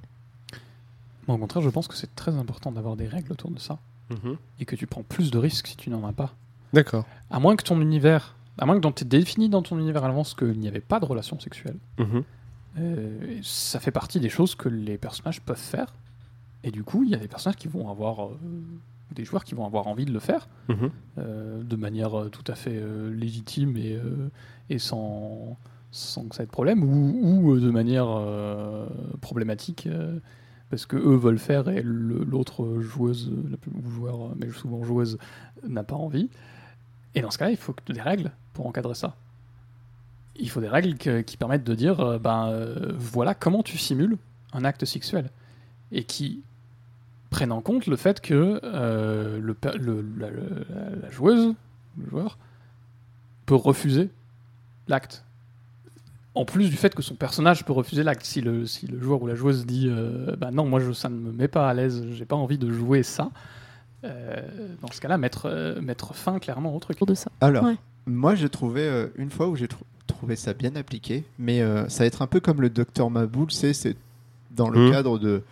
Moi, 1.28 1.36
au 1.36 1.40
contraire, 1.40 1.62
je 1.62 1.70
pense 1.70 1.88
que 1.90 1.96
c'est 1.96 2.16
très 2.16 2.36
important 2.38 2.72
d'avoir 2.72 2.96
des 2.96 3.08
règles 3.08 3.34
autour 3.34 3.52
de 3.52 3.60
ça 3.60 3.78
Mhm. 4.10 4.38
et 4.62 4.66
que 4.66 4.78
tu 4.78 4.88
prends 4.88 5.04
plus 5.04 5.30
de 5.30 5.38
risques 5.38 5.68
si 5.68 5.76
tu 5.76 5.90
n'en 5.90 6.08
as 6.08 6.14
pas. 6.14 6.34
D'accord. 6.72 7.06
À 7.30 7.40
moins 7.42 7.58
que 7.58 7.64
ton 7.64 7.82
univers, 7.82 8.36
à 8.58 8.66
moins 8.66 8.80
que 8.80 8.88
tu 8.90 9.04
aies 9.04 9.08
défini 9.08 9.50
dans 9.50 9.62
ton 9.62 9.78
univers 9.80 10.04
à 10.04 10.08
l'avance 10.08 10.34
qu'il 10.34 10.58
n'y 10.60 10.68
avait 10.68 10.80
pas 10.82 11.00
de 11.00 11.06
relation 11.06 11.40
sexuelle, 11.40 11.78
Mhm. 12.00 12.24
euh, 12.80 13.40
ça 13.44 13.80
fait 13.80 13.92
partie 13.92 14.20
des 14.20 14.30
choses 14.30 14.56
que 14.56 14.70
les 14.70 14.98
personnages 14.98 15.42
peuvent 15.42 15.58
faire. 15.58 15.94
Et 16.64 16.72
du 16.72 16.84
coup, 16.84 17.04
il 17.04 17.10
y 17.10 17.16
a 17.16 17.18
des 17.18 17.28
personnages 17.28 17.56
qui 17.58 17.68
vont 17.68 17.90
avoir, 17.90 18.26
euh, 18.26 18.38
des 19.14 19.24
joueurs 19.26 19.44
qui 19.44 19.56
vont 19.56 19.66
avoir 19.66 19.88
envie 19.88 20.06
de 20.06 20.12
le 20.12 20.20
faire 20.20 20.48
Mhm. 20.70 20.90
euh, 21.20 21.64
de 21.64 21.76
manière 21.76 22.30
tout 22.32 22.44
à 22.52 22.56
fait 22.56 22.82
légitime 23.12 23.78
et, 23.78 23.98
et 24.70 24.80
sans, 24.80 25.56
sans 25.92 26.26
que 26.26 26.36
ça 26.36 26.44
ait 26.44 26.46
de 26.48 26.52
problème, 26.52 26.84
ou, 26.84 27.50
ou, 27.52 27.60
de 27.60 27.70
manière 27.72 28.08
problématique, 29.22 29.88
parce 30.70 30.86
que 30.86 30.98
eux 30.98 31.16
veulent 31.16 31.40
faire 31.40 31.70
et 31.70 31.82
l'autre 31.84 32.80
joueuse, 32.82 33.32
la 33.50 33.58
plus- 33.58 33.72
ou 33.72 33.90
joueur, 33.90 34.36
mais 34.36 34.50
souvent 34.52 34.84
joueuse, 34.84 35.18
n'a 35.68 35.84
pas 35.84 35.96
envie. 35.96 36.30
Et 37.18 37.22
dans 37.22 37.32
ce 37.32 37.40
cas-là, 37.40 37.50
il 37.50 37.58
faut 37.58 37.74
des 37.90 38.00
règles 38.00 38.32
pour 38.54 38.68
encadrer 38.68 38.94
ça. 38.94 39.16
Il 40.36 40.52
faut 40.52 40.62
des 40.62 40.68
règles 40.68 41.24
qui 41.24 41.36
permettent 41.36 41.64
de 41.64 41.74
dire, 41.74 42.00
euh, 42.00 42.20
ben 42.20 42.50
euh, 42.50 42.94
voilà 42.96 43.34
comment 43.34 43.64
tu 43.64 43.80
simules 43.80 44.18
un 44.54 44.64
acte 44.64 44.86
sexuel, 44.86 45.32
et 45.92 46.04
qui 46.04 46.44
prennent 47.32 47.52
en 47.52 47.62
compte 47.62 47.88
le 47.88 47.96
fait 47.96 48.22
que 48.22 48.62
euh, 48.64 49.40
le, 49.40 49.56
la, 51.02 51.10
joueuse, 51.10 51.56
le 51.98 52.08
joueur, 52.08 52.38
peut 53.48 53.56
refuser 53.56 54.12
l'acte. 54.88 55.26
En 56.36 56.46
plus 56.46 56.70
du 56.70 56.76
fait 56.76 56.94
que 56.94 57.02
son 57.02 57.16
personnage 57.16 57.66
peut 57.66 57.74
refuser 57.74 58.04
l'acte, 58.04 58.28
si 58.28 58.42
le, 58.42 58.68
si 58.68 58.86
le 58.86 59.02
joueur 59.02 59.24
ou 59.24 59.26
la 59.26 59.34
joueuse 59.34 59.66
dit 59.66 59.90
bah 60.38 60.52
non, 60.52 60.68
moi 60.68 60.82
ça 60.94 61.10
ne 61.10 61.16
me 61.16 61.32
met 61.32 61.48
pas 61.48 61.68
à 61.68 61.74
l'aise, 61.74 62.06
j'ai 62.12 62.26
pas 62.26 62.36
envie 62.36 62.60
de 62.60 62.72
jouer 62.72 63.02
ça, 63.02 63.32
dans 64.04 64.92
ce 64.92 65.02
cas-là, 65.02 65.18
mettre, 65.18 65.46
euh, 65.48 65.82
mettre 65.82 66.14
fin 66.16 66.40
clairement 66.40 66.76
au 66.76 66.80
truc. 66.80 66.98
De 67.06 67.14
ça. 67.14 67.32
Alors, 67.42 67.64
Ouais. 67.66 67.76
moi 68.06 68.36
j'ai 68.36 68.50
trouvé 68.50 68.82
euh, 68.82 69.08
une 69.18 69.30
fois 69.30 69.48
où 69.48 69.56
j'ai 69.56 69.68
trou- 69.68 69.84
trouvé 70.08 70.36
ça 70.36 70.54
bien 70.54 70.76
appliqué, 70.76 71.24
mais 71.38 71.62
euh, 71.62 71.88
ça 71.90 72.04
va 72.04 72.08
être 72.08 72.22
un 72.22 72.28
peu 72.28 72.40
comme 72.40 72.62
le 72.62 72.70
docteur 72.70 73.10
Maboul, 73.10 73.52
c'est 73.52 73.74
c'est 73.74 73.96
dans 74.52 74.70
le 74.70 74.80
Mhm. 74.88 74.92
cadre 74.92 75.20
de 75.20 75.44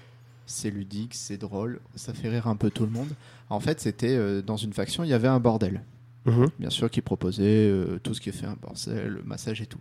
c'est 0.47 0.69
ludique, 0.69 1.13
c'est 1.15 1.38
drôle, 1.38 1.80
ça 1.95 2.13
fait 2.13 2.30
rire 2.30 2.47
un 2.47 2.55
peu 2.55 2.69
tout 2.72 2.84
le 2.85 2.91
monde. 2.91 3.09
En 3.49 3.59
fait, 3.59 3.80
c'était 3.80 4.15
euh, 4.15 4.41
dans 4.41 4.57
une 4.57 4.73
faction, 4.73 5.03
il 5.03 5.09
y 5.09 5.13
avait 5.13 5.27
un 5.27 5.39
bordel, 5.39 5.81
Mhm. 6.26 6.47
bien 6.59 6.69
sûr, 6.69 6.89
qui 6.89 7.01
proposait 7.01 7.67
euh, 7.69 7.99
tout 8.03 8.13
ce 8.13 8.22
qui 8.22 8.31
fait 8.31 8.45
un 8.47 8.55
bordel, 8.61 9.07
le 9.07 9.23
massage 9.23 9.61
et 9.61 9.65
tout. 9.67 9.80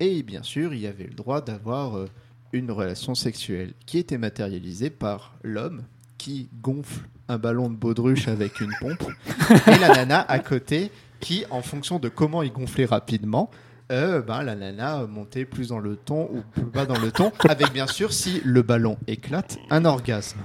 Et 0.00 0.22
bien 0.22 0.42
sûr, 0.42 0.74
il 0.74 0.80
y 0.80 0.86
avait 0.86 1.04
le 1.06 1.14
droit 1.14 1.40
d'avoir 1.40 1.96
euh, 1.96 2.06
une 2.52 2.70
relation 2.70 3.14
sexuelle 3.14 3.72
qui 3.86 3.98
était 3.98 4.18
matérialisée 4.18 4.90
par 4.90 5.34
l'homme 5.42 5.82
qui 6.18 6.48
gonfle 6.62 7.06
un 7.28 7.38
ballon 7.38 7.68
de 7.68 7.74
baudruche 7.74 8.28
avec 8.28 8.60
une 8.60 8.72
pompe 8.80 9.02
et 9.66 9.78
la 9.78 9.88
nana 9.94 10.20
à 10.28 10.38
côté 10.38 10.90
qui, 11.20 11.44
en 11.50 11.62
fonction 11.62 11.98
de 11.98 12.08
comment 12.08 12.42
il 12.42 12.52
gonflait 12.52 12.84
rapidement, 12.84 13.50
euh, 13.92 14.20
ben, 14.20 14.42
la 14.42 14.54
nana 14.54 15.06
montait 15.08 15.44
plus 15.44 15.68
dans 15.68 15.78
le 15.78 15.96
ton 15.96 16.24
ou 16.32 16.42
plus 16.52 16.64
bas 16.64 16.86
dans 16.86 16.98
le 16.98 17.10
ton, 17.10 17.32
avec 17.48 17.72
bien 17.72 17.86
sûr, 17.86 18.12
si 18.12 18.40
le 18.44 18.62
ballon 18.62 18.96
éclate, 19.06 19.58
un 19.70 19.84
orgasme. 19.84 20.38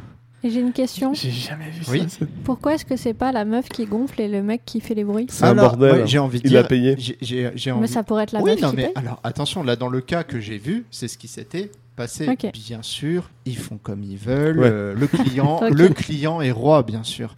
Et 0.43 0.49
j'ai 0.49 0.59
une 0.59 0.73
question. 0.73 1.13
J'ai 1.13 1.29
jamais 1.29 1.69
vu 1.69 1.83
Oui. 1.91 2.03
ça. 2.09 2.25
Pourquoi 2.43 2.73
est-ce 2.73 2.83
que 2.85 2.95
c'est 2.95 3.13
pas 3.13 3.31
la 3.31 3.45
meuf 3.45 3.69
qui 3.69 3.85
gonfle 3.85 4.19
et 4.21 4.27
le 4.27 4.41
mec 4.41 4.63
qui 4.65 4.79
fait 4.81 4.95
les 4.95 5.03
bruits 5.03 5.27
C'est 5.29 5.43
un 5.43 5.53
bordel. 5.53 5.91
ouais, 5.91 6.07
j'ai 6.07 6.17
envie 6.17 6.39
de 6.41 6.47
Il 6.47 6.49
dire, 6.51 6.61
a 6.61 6.63
payé. 6.63 6.95
Mais 7.21 7.71
envie. 7.71 7.87
ça 7.87 8.01
pourrait 8.01 8.23
être 8.23 8.31
la 8.31 8.41
oui, 8.41 8.51
meuf 8.53 8.61
non, 8.61 8.69
qui 8.71 8.75
mais 8.77 8.83
paye. 8.85 8.93
alors 8.95 9.19
attention, 9.23 9.61
là 9.61 9.75
dans 9.75 9.89
le 9.89 10.01
cas 10.01 10.23
que 10.23 10.39
j'ai 10.39 10.57
vu, 10.57 10.85
c'est 10.89 11.07
ce 11.07 11.19
qui 11.19 11.27
s'était 11.27 11.71
passé. 11.95 12.27
Ok. 12.30 12.51
Bien 12.53 12.81
sûr, 12.81 13.30
ils 13.45 13.57
font 13.57 13.77
comme 13.77 14.03
ils 14.03 14.18
veulent. 14.18 14.59
Ouais. 14.59 14.69
euh, 14.69 14.93
le 14.93 15.07
client, 15.07 15.61
le 15.69 15.89
client 15.89 16.41
est 16.41 16.51
roi, 16.51 16.84
bien 16.84 17.03
sûr. 17.03 17.34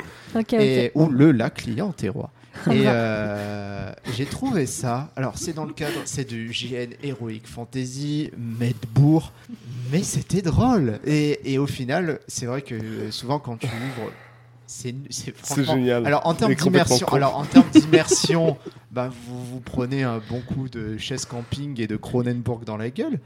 Et 0.53 0.91
ou 0.95 1.07
le 1.07 1.31
la 1.31 1.49
cliente 1.49 2.03
est 2.03 2.09
roi. 2.09 2.31
Et 2.71 2.83
euh, 2.85 3.91
j'ai 4.15 4.25
trouvé 4.25 4.67
ça. 4.67 5.11
Alors 5.15 5.37
c'est 5.39 5.53
dans 5.53 5.65
le 5.65 5.73
cadre, 5.73 5.99
c'est 6.05 6.27
du 6.27 6.53
JN 6.53 6.93
Heroic 7.01 7.41
Fantasy, 7.45 8.29
Medbourg, 8.37 9.31
mais 9.91 10.03
c'était 10.03 10.43
drôle. 10.43 10.99
Et, 11.05 11.53
et 11.53 11.57
au 11.57 11.65
final, 11.65 12.19
c'est 12.27 12.45
vrai 12.45 12.61
que 12.61 12.75
euh, 12.75 13.11
souvent 13.11 13.39
quand 13.39 13.57
tu 13.57 13.65
ouvres, 13.65 14.11
c'est 14.67 14.93
génial. 15.63 16.05
Alors 16.05 16.27
en 16.27 16.35
termes 16.35 16.53
d'immersion, 16.53 17.07
alors 17.07 17.37
en 17.37 17.45
termes 17.45 17.69
d'immersion, 17.73 18.57
bah, 18.91 19.09
vous 19.27 19.43
vous 19.45 19.59
prenez 19.59 20.03
un 20.03 20.21
bon 20.29 20.41
coup 20.41 20.69
de 20.69 20.97
chaise 20.97 21.25
camping 21.25 21.81
et 21.81 21.87
de 21.87 21.95
Cronenberg 21.95 22.63
dans 22.65 22.77
la 22.77 22.91
gueule. 22.91 23.19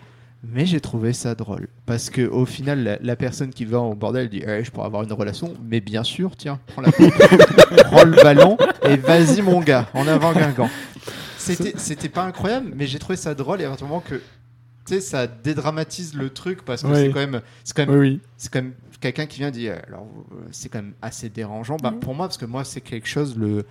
Mais 0.44 0.66
j'ai 0.66 0.80
trouvé 0.80 1.14
ça 1.14 1.34
drôle 1.36 1.68
parce 1.86 2.10
que 2.10 2.22
au 2.28 2.46
final, 2.46 2.84
la, 2.84 2.98
la 3.02 3.16
personne 3.16 3.50
qui 3.50 3.66
va 3.66 3.80
au 3.80 3.96
bordel 3.96 4.30
dit 4.30 4.44
Eh, 4.46 4.64
je 4.64 4.72
pourrais 4.72 4.86
avoir 4.86 5.04
une 5.04 5.12
relation, 5.12 5.54
mais 5.68 5.82
bien 5.82 6.04
sûr, 6.04 6.36
tiens, 6.38 6.60
prends 6.68 6.82
la 6.84 6.92
prends 7.86 8.04
le 8.06 8.22
ballon 8.24 8.58
et 8.84 8.96
vas-y 8.98 9.42
mon 9.42 9.60
gars, 9.62 9.90
en 9.94 10.08
avant 10.08 10.34
Guingamp. 10.34 10.70
C'était 11.38 11.74
c'était 11.78 12.10
pas 12.10 12.24
incroyable, 12.24 12.72
mais 12.76 12.88
j'ai 12.88 13.00
trouvé 13.00 13.16
ça 13.18 13.34
drôle 13.34 13.62
et 13.62 13.66
à 13.66 13.70
partir 13.70 13.88
du 13.88 13.92
moment 13.92 14.04
que 14.08 14.16
tu 14.86 14.94
sais, 14.94 15.02
ça 15.02 15.28
dédramatise 15.28 16.14
le 16.14 16.30
truc 16.30 16.64
parce 16.64 16.82
que 16.84 16.88
Oui. 16.88 16.94
c'est 16.96 17.10
quand 17.12 17.20
même, 17.20 17.42
c'est 17.64 17.76
quand 17.76 17.86
même, 17.88 18.00
Oui, 18.00 18.10
oui. 18.10 18.20
c'est 18.38 18.52
quand 18.52 18.62
même 18.62 18.74
quelqu'un 19.02 19.26
qui 19.26 19.40
vient 19.40 19.52
dire, 19.52 19.76
alors 19.88 20.08
euh, 20.32 20.36
c'est 20.52 20.70
quand 20.70 20.80
même 20.80 20.94
assez 21.02 21.30
dérangeant. 21.30 21.78
Bah. 21.78 21.94
Pour 22.00 22.16
moi, 22.16 22.28
parce 22.28 22.38
que 22.38 22.46
moi, 22.46 22.64
c'est 22.64 22.80
quelque 22.82 23.08
chose, 23.08 23.38
le, 23.38 23.66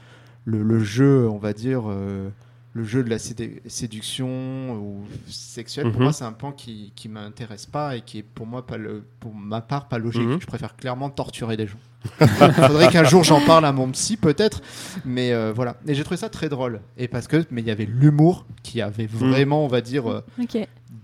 le, 0.45 0.63
le 0.63 0.79
jeu, 0.85 1.27
on 1.29 1.39
va 1.39 1.53
dire, 1.55 1.85
euh, 1.89 2.29
le 2.77 2.85
jeu 2.85 3.03
de 3.03 3.09
la 3.09 3.19
séduction 3.19 4.75
ou 4.79 5.05
sexuelle, 5.29 5.87
pour 5.91 5.97
Mhm. 6.01 6.03
moi, 6.05 6.13
c'est 6.13 6.25
un 6.25 6.33
pan 6.33 6.53
qui, 6.53 6.93
qui 6.95 7.09
m'intéresse 7.09 7.65
pas 7.67 7.97
et 7.97 8.03
qui 8.03 8.19
est 8.19 8.23
pour 8.23 8.47
moi, 8.47 8.67
pas 8.67 8.77
le, 8.77 9.03
pour 9.21 9.35
ma 9.35 9.63
part, 9.63 9.89
pas 9.89 9.99
logique. 9.99 10.23
Mhm. 10.23 10.41
Je 10.41 10.47
préfère 10.47 10.77
clairement 10.77 11.09
torturer 11.09 11.57
des 11.57 11.67
gens. 11.67 11.79
Il 12.21 12.27
faudrait 12.67 12.89
qu'un 12.89 13.05
jour 13.05 13.25
j'en 13.25 13.41
parle 13.41 13.65
à 13.67 13.73
mon 13.73 13.91
psy, 13.91 14.17
peut-être. 14.17 14.61
Mais 15.05 15.33
euh, 15.33 15.53
voilà. 15.55 15.77
Et 15.87 15.95
j'ai 15.95 16.03
trouvé 16.05 16.17
ça 16.17 16.29
très 16.29 16.49
drôle. 16.49 16.81
Et 16.97 17.09
parce 17.09 17.27
que, 17.29 17.45
mais 17.51 17.61
il 17.63 17.67
y 17.69 17.71
avait 17.71 17.87
l'humour 17.87 18.47
qui 18.63 18.81
avait 18.83 19.07
vraiment, 19.07 19.65
on 19.65 19.69
va 19.69 19.81
dire, 19.81 20.11
euh, 20.11 20.25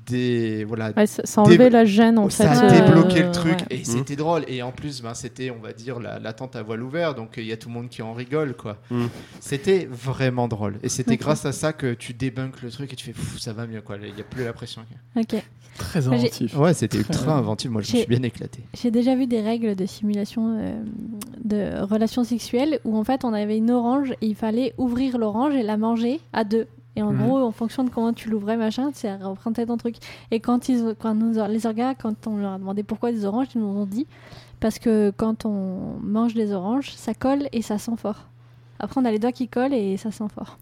des. 0.07 0.65
Voilà, 0.65 0.93
Ouais, 0.97 1.07
ça, 1.07 1.23
ça 1.25 1.43
enlevait 1.43 1.59
Dé- 1.59 1.71
la 1.71 1.85
gêne 1.85 2.19
en 2.19 2.29
ça 2.29 2.51
fait. 2.53 2.67
a 2.67 2.73
euh, 2.73 2.81
débloqué 2.87 3.23
le 3.23 3.31
truc 3.31 3.61
ouais. 3.61 3.67
et 3.79 3.85
c'était 3.85 4.17
drôle 4.17 4.43
et 4.49 4.63
en 4.63 4.73
plus 4.73 5.01
ben, 5.03 5.15
c'était 5.15 5.51
on 5.51 5.61
va 5.63 5.73
dire 5.73 6.01
la, 6.01 6.19
la 6.19 6.33
tente 6.33 6.57
à 6.57 6.63
voile 6.63 6.83
ouverte 6.83 7.17
donc 7.17 7.35
il 7.37 7.45
y 7.45 7.53
a 7.53 7.57
tout 7.57 7.69
le 7.69 7.75
monde 7.75 7.89
qui 7.89 8.03
en 8.03 8.13
rigole 8.13 8.55
quoi 8.57 8.79
Mm. 8.91 9.05
c'était 9.41 9.89
vraiment 9.91 10.49
drôle 10.49 10.79
et 10.83 10.89
c'était 10.89 11.17
grâce 11.17 11.47
à 11.47 11.53
ça 11.53 11.73
que 11.73 11.95
tu 11.95 12.15
débunkes 12.15 12.61
le 12.63 12.71
truc 12.71 12.93
et 12.93 12.97
tu 12.97 13.13
fais 13.13 13.39
ça 13.39 13.53
va 13.53 13.67
mieux 13.67 13.81
quoi 13.81 13.97
il 14.03 14.17
y 14.17 14.21
a 14.21 14.25
plus 14.25 14.45
la 14.45 14.53
pression 14.53 14.83
Ok. 15.17 15.37
Très 15.79 16.07
inventif. 16.07 16.57
ouais 16.57 16.75
c'était 16.75 16.99
ultra 16.99 17.15
Très- 17.15 17.31
inventif 17.33 17.71
moi 17.71 17.81
je 17.83 17.93
me 17.93 17.99
suis 17.99 18.07
bien 18.07 18.23
éclaté 18.23 18.61
J'ai 18.81 18.91
déjà 18.91 19.15
vu 19.15 19.27
des 19.27 19.41
règles 19.41 19.75
de 19.77 19.87
simulation 19.87 20.59
euh, 20.59 20.83
de 21.45 21.83
relations 21.83 22.25
sexuelles 22.25 22.79
où 22.85 22.97
en 22.97 23.05
fait 23.05 23.25
on 23.25 23.33
avait 23.33 23.57
une 23.57 23.71
orange 23.71 24.13
et 24.21 24.27
il 24.27 24.35
fallait 24.37 24.75
ouvrir 24.79 25.19
l'orange 25.19 25.55
et 25.55 25.63
la 25.63 25.77
manger 25.77 26.21
à 26.33 26.45
deux. 26.45 26.67
Et 26.95 27.03
en 27.03 27.13
Mhm. 27.13 27.23
gros, 27.27 27.39
en 27.39 27.53
fonction 27.53 27.85
de 27.85 27.91
comment 27.91 28.13
tu 28.13 28.29
l'ouvrais, 28.29 28.57
machin, 28.59 28.91
ça 28.93 29.17
représentait 29.17 29.65
ton 29.65 29.79
truc. 29.79 29.97
Et 30.31 30.41
quand, 30.41 30.69
ils, 30.69 30.95
quand 31.01 31.15
nous, 31.15 31.33
les 31.49 31.67
orgas, 31.67 31.95
quand 31.95 32.27
on 32.27 32.37
leur 32.37 32.53
a 32.53 32.59
demandé 32.59 32.83
pourquoi 32.83 33.13
des 33.13 33.25
oranges, 33.25 33.47
ils 33.55 33.61
nous 33.63 33.67
ont 33.67 33.87
dit 33.87 34.07
parce 34.61 34.79
que 34.79 35.11
quand 35.17 35.47
on 35.47 35.97
mange 36.03 36.35
des 36.35 36.53
oranges, 36.53 36.93
ça 36.95 37.15
colle 37.15 37.49
et 37.53 37.63
ça 37.63 37.79
sent 37.79 37.97
fort. 37.97 38.27
Après, 38.79 39.01
on 39.01 39.05
a 39.07 39.11
les 39.11 39.19
doigts 39.19 39.33
qui 39.33 39.49
collent 39.49 39.73
et 39.75 39.97
ça 39.97 40.11
sent 40.11 40.25
fort. 40.35 40.59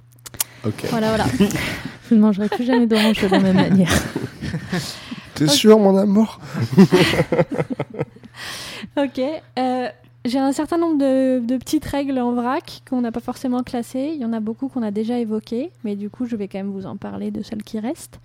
Ok. 0.65 0.87
Voilà, 0.91 1.09
voilà. 1.09 1.25
Je 2.09 2.15
ne 2.15 2.21
mangerai 2.21 2.49
plus 2.49 2.65
jamais 2.65 2.87
d'orange 2.87 3.21
de 3.23 3.29
la 3.29 3.39
même 3.41 3.57
manière. 3.57 3.93
T'es 5.35 5.49
sûr, 5.49 5.79
mon 5.79 5.97
amour? 5.97 6.39
Ok. 8.97 9.21
euh, 9.59 9.89
j'ai 10.25 10.39
un 10.39 10.53
certain 10.53 10.77
nombre 10.77 10.99
de, 10.99 11.57
petites 11.57 11.85
règles 11.85 12.19
en 12.19 12.33
vrac 12.33 12.83
qu'on 12.89 13.01
n'a 13.01 13.13
pas 13.13 13.21
forcément 13.21 13.63
classées. 13.63 14.13
Il 14.15 14.21
y 14.21 14.25
en 14.25 14.33
a 14.33 14.41
beaucoup 14.41 14.69
qu'on 14.69 14.83
a 14.83 14.91
déjà 14.91 15.19
évoquées, 15.19 15.71
mais 15.85 15.97
du 15.97 16.11
coup, 16.11 16.27
je 16.27 16.37
vais 16.37 16.49
quand 16.49 16.59
même 16.59 16.71
vous 16.71 16.87
en 16.87 16.97
parler 16.97 17.31
de 17.31 17.43
celles 17.43 17.63
qui 17.63 17.81
restent. 17.81 18.21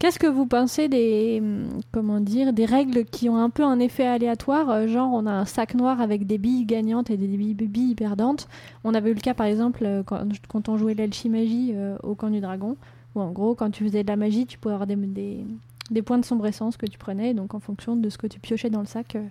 Qu'est-ce 0.00 0.18
que 0.18 0.26
vous 0.26 0.46
pensez 0.46 0.88
des 0.88 1.40
hum, 1.42 1.68
comment 1.92 2.20
dire 2.20 2.54
des 2.54 2.64
règles 2.64 3.04
qui 3.04 3.28
ont 3.28 3.36
un 3.36 3.50
peu 3.50 3.62
un 3.62 3.78
effet 3.80 4.06
aléatoire, 4.06 4.70
euh, 4.70 4.86
genre 4.88 5.10
on 5.12 5.26
a 5.26 5.30
un 5.30 5.44
sac 5.44 5.74
noir 5.74 6.00
avec 6.00 6.26
des 6.26 6.38
billes 6.38 6.64
gagnantes 6.64 7.10
et 7.10 7.18
des 7.18 7.26
billes, 7.26 7.52
billes 7.52 7.94
perdantes. 7.94 8.48
On 8.82 8.94
avait 8.94 9.10
eu 9.10 9.14
le 9.14 9.20
cas 9.20 9.34
par 9.34 9.46
exemple 9.46 9.84
euh, 9.84 10.02
quand, 10.02 10.70
on 10.70 10.78
jouait 10.78 10.94
l'alchimagie 10.94 11.72
euh, 11.74 11.98
au 12.02 12.14
camp 12.14 12.30
du 12.30 12.40
dragon, 12.40 12.78
où 13.14 13.20
en 13.20 13.30
gros 13.30 13.54
quand 13.54 13.70
tu 13.70 13.84
faisais 13.84 14.02
de 14.02 14.08
la 14.08 14.16
magie, 14.16 14.46
tu 14.46 14.56
pouvais 14.56 14.72
avoir 14.72 14.86
des, 14.86 14.96
des, 14.96 16.02
points 16.02 16.18
de 16.18 16.24
sombrescence 16.24 16.78
que 16.78 16.86
tu 16.86 16.96
prenais, 16.96 17.34
donc 17.34 17.52
en 17.52 17.60
fonction 17.60 17.94
de 17.94 18.08
ce 18.08 18.16
que 18.16 18.26
tu 18.26 18.40
piochais 18.40 18.70
dans 18.70 18.80
le 18.80 18.86
sac, 18.86 19.16
euh, 19.16 19.26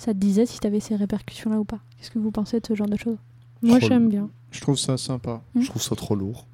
ça 0.00 0.12
te 0.14 0.18
disait 0.18 0.46
si 0.46 0.58
tu 0.60 0.66
avais 0.66 0.80
ces 0.80 0.96
répercussions-là 0.96 1.58
ou 1.58 1.64
pas? 1.64 1.78
Qu'est-ce 1.98 2.10
que 2.10 2.18
vous 2.18 2.30
pensez 2.30 2.58
de 2.60 2.66
ce 2.66 2.74
genre 2.74 2.88
de 2.88 2.96
choses? 2.96 3.18
Moi, 3.62 3.78
j'aime 3.80 4.08
bien. 4.08 4.30
Je 4.50 4.60
trouve 4.60 4.76
ça 4.78 4.96
sympa. 4.96 5.42
Je 5.54 5.66
trouve 5.66 5.82
ça 5.82 5.94
trop 5.94 6.14
lourd. 6.14 6.46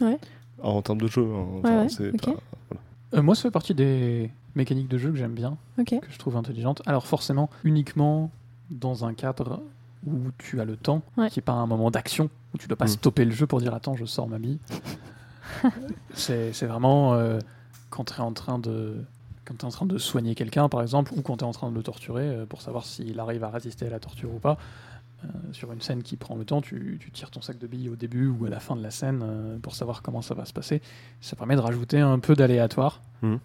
Ouais. 0.00 0.18
Alors, 0.62 0.76
en 0.76 0.82
termes 0.82 1.00
de 1.00 1.08
jeu, 1.08 1.22
hein, 1.22 1.44
Ouais, 1.54 1.60
enfin, 1.64 1.82
ouais, 1.82 1.88
c'est 1.88 2.08
ok. 2.10 2.24
pas- 2.34 2.76
Euh, 3.18 3.22
moi, 3.22 3.34
ça 3.34 3.42
fait 3.42 3.50
partie 3.50 3.74
des 3.74 4.30
mécaniques 4.54 4.88
de 4.88 4.96
jeu 4.98 5.10
que 5.10 5.16
j'aime 5.16 5.34
bien, 5.34 5.56
que 5.84 5.96
je 6.08 6.18
trouve 6.18 6.36
intelligentes. 6.36 6.80
Alors 6.86 7.06
forcément, 7.06 7.50
uniquement 7.64 8.30
dans 8.70 9.04
un 9.04 9.12
cadre 9.14 9.60
où 10.06 10.12
tu 10.38 10.60
as 10.60 10.64
le 10.64 10.76
temps, 10.76 11.02
Ouais. 11.16 11.28
qui 11.28 11.38
n'est 11.40 11.44
pas 11.44 11.52
un 11.52 11.66
moment 11.66 11.90
d'action, 11.90 12.30
où 12.54 12.58
tu 12.58 12.64
ne 12.64 12.68
dois 12.68 12.76
pas 12.78 12.84
Mm. 12.86 12.88
stopper 12.88 13.24
le 13.24 13.32
jeu 13.32 13.46
pour 13.46 13.60
dire 13.60 13.74
attends, 13.74 13.96
je 13.96 14.04
sors 14.04 14.28
ma 14.28 14.38
bille. 14.38 14.58
c'est 16.14 16.52
c'est 16.52 16.66
vraiment 16.66 17.14
euh, 17.14 17.38
quand 17.90 18.04
tu 18.04 18.14
es 18.14 18.20
en 18.20 18.32
train 18.32 18.58
de 18.58 19.04
quand 19.44 19.54
tu 19.54 19.60
es 19.60 19.64
en 19.64 19.70
train 19.70 19.86
de 19.86 19.98
soigner 19.98 20.34
quelqu'un, 20.34 20.68
par 20.68 20.82
exemple, 20.82 21.12
ou 21.16 21.22
quand 21.22 21.38
tu 21.38 21.44
es 21.44 21.46
en 21.46 21.52
train 21.52 21.70
de 21.70 21.74
le 21.74 21.82
torturer 21.82 22.28
euh, 22.28 22.46
pour 22.46 22.62
savoir 22.62 22.84
s'il 22.84 23.18
arrive 23.20 23.44
à 23.44 23.50
résister 23.50 23.86
à 23.86 23.90
la 23.90 24.00
torture 24.00 24.32
ou 24.34 24.38
pas. 24.38 24.58
Euh, 25.24 25.28
sur 25.52 25.72
une 25.72 25.80
scène 25.80 26.02
qui 26.02 26.16
prend 26.16 26.34
le 26.34 26.44
temps, 26.44 26.60
tu, 26.60 26.98
tu 27.00 27.12
tires 27.12 27.30
ton 27.30 27.40
sac 27.40 27.56
de 27.58 27.66
billes 27.68 27.88
au 27.88 27.94
début 27.94 28.26
ou 28.26 28.46
à 28.46 28.50
la 28.50 28.58
fin 28.58 28.74
de 28.74 28.82
la 28.82 28.90
scène 28.90 29.20
euh, 29.22 29.56
pour 29.58 29.76
savoir 29.76 30.02
comment 30.02 30.20
ça 30.20 30.34
va 30.34 30.44
se 30.44 30.52
passer. 30.52 30.82
Ça 31.20 31.36
permet 31.36 31.54
de 31.54 31.60
rajouter 31.60 32.00
un 32.00 32.18
peu 32.18 32.34
d'aléatoire. 32.34 33.00
Mhm. 33.22 33.38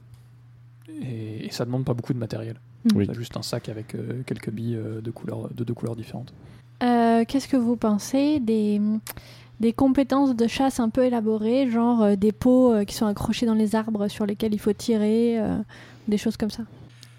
Et, 1.03 1.45
et 1.45 1.51
ça 1.51 1.65
demande 1.65 1.85
pas 1.85 1.93
beaucoup 1.93 2.13
de 2.13 2.19
matériel. 2.19 2.55
Mhm. 2.85 2.97
Oui. 2.97 3.07
T'as 3.07 3.13
juste 3.13 3.37
un 3.37 3.41
sac 3.41 3.69
avec 3.69 3.95
euh, 3.95 4.23
quelques 4.25 4.49
billes 4.49 4.75
euh, 4.75 5.01
de, 5.01 5.11
couleurs, 5.11 5.49
de 5.53 5.63
deux 5.63 5.73
couleurs 5.73 5.95
différentes. 5.95 6.33
Euh, 6.83 7.25
Qu'est-ce 7.27 7.47
que 7.47 7.57
vous 7.57 7.75
pensez 7.75 8.39
des, 8.39 8.79
des 9.59 9.73
compétences 9.73 10.35
de 10.35 10.47
chasse 10.47 10.79
un 10.79 10.89
peu 10.89 11.03
élaborées, 11.05 11.69
genre 11.69 12.03
euh, 12.03 12.15
des 12.15 12.31
pots 12.31 12.73
euh, 12.73 12.83
qui 12.83 12.93
sont 12.95 13.05
accrochés 13.07 13.45
dans 13.45 13.53
les 13.55 13.75
arbres 13.75 14.07
sur 14.07 14.25
lesquels 14.25 14.53
il 14.53 14.59
faut 14.59 14.73
tirer, 14.73 15.39
euh, 15.39 15.57
des 16.07 16.17
choses 16.17 16.37
comme 16.37 16.49
ça 16.51 16.63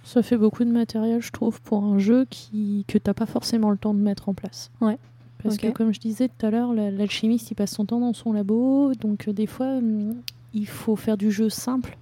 Ça 0.04 0.22
fait 0.22 0.36
beaucoup 0.36 0.64
de 0.64 0.70
matériel, 0.70 1.20
je 1.20 1.30
trouve, 1.32 1.60
pour 1.60 1.82
un 1.84 1.98
jeu 1.98 2.26
qui... 2.30 2.84
que 2.88 2.96
t'as 2.98 3.14
pas 3.14 3.26
forcément 3.26 3.70
le 3.70 3.76
temps 3.76 3.92
de 3.94 4.00
mettre 4.00 4.28
en 4.28 4.34
place. 4.34 4.70
Ouais. 4.80 4.98
Parce 5.42 5.56
que, 5.56 5.68
comme 5.68 5.92
je 5.94 6.00
disais 6.00 6.28
tout 6.28 6.46
à 6.46 6.50
l'heure, 6.50 6.72
la- 6.74 6.90
l'alchimiste, 6.90 7.50
il 7.50 7.54
passe 7.54 7.72
son 7.72 7.84
temps 7.86 8.00
dans 8.00 8.12
son 8.12 8.32
labo. 8.32 8.92
Donc, 9.00 9.28
euh, 9.28 9.32
des 9.32 9.46
fois, 9.46 9.66
hum, 9.76 10.14
il 10.54 10.66
faut 10.66 10.96
faire 10.96 11.16
du 11.16 11.30
jeu 11.30 11.48
simple 11.48 11.96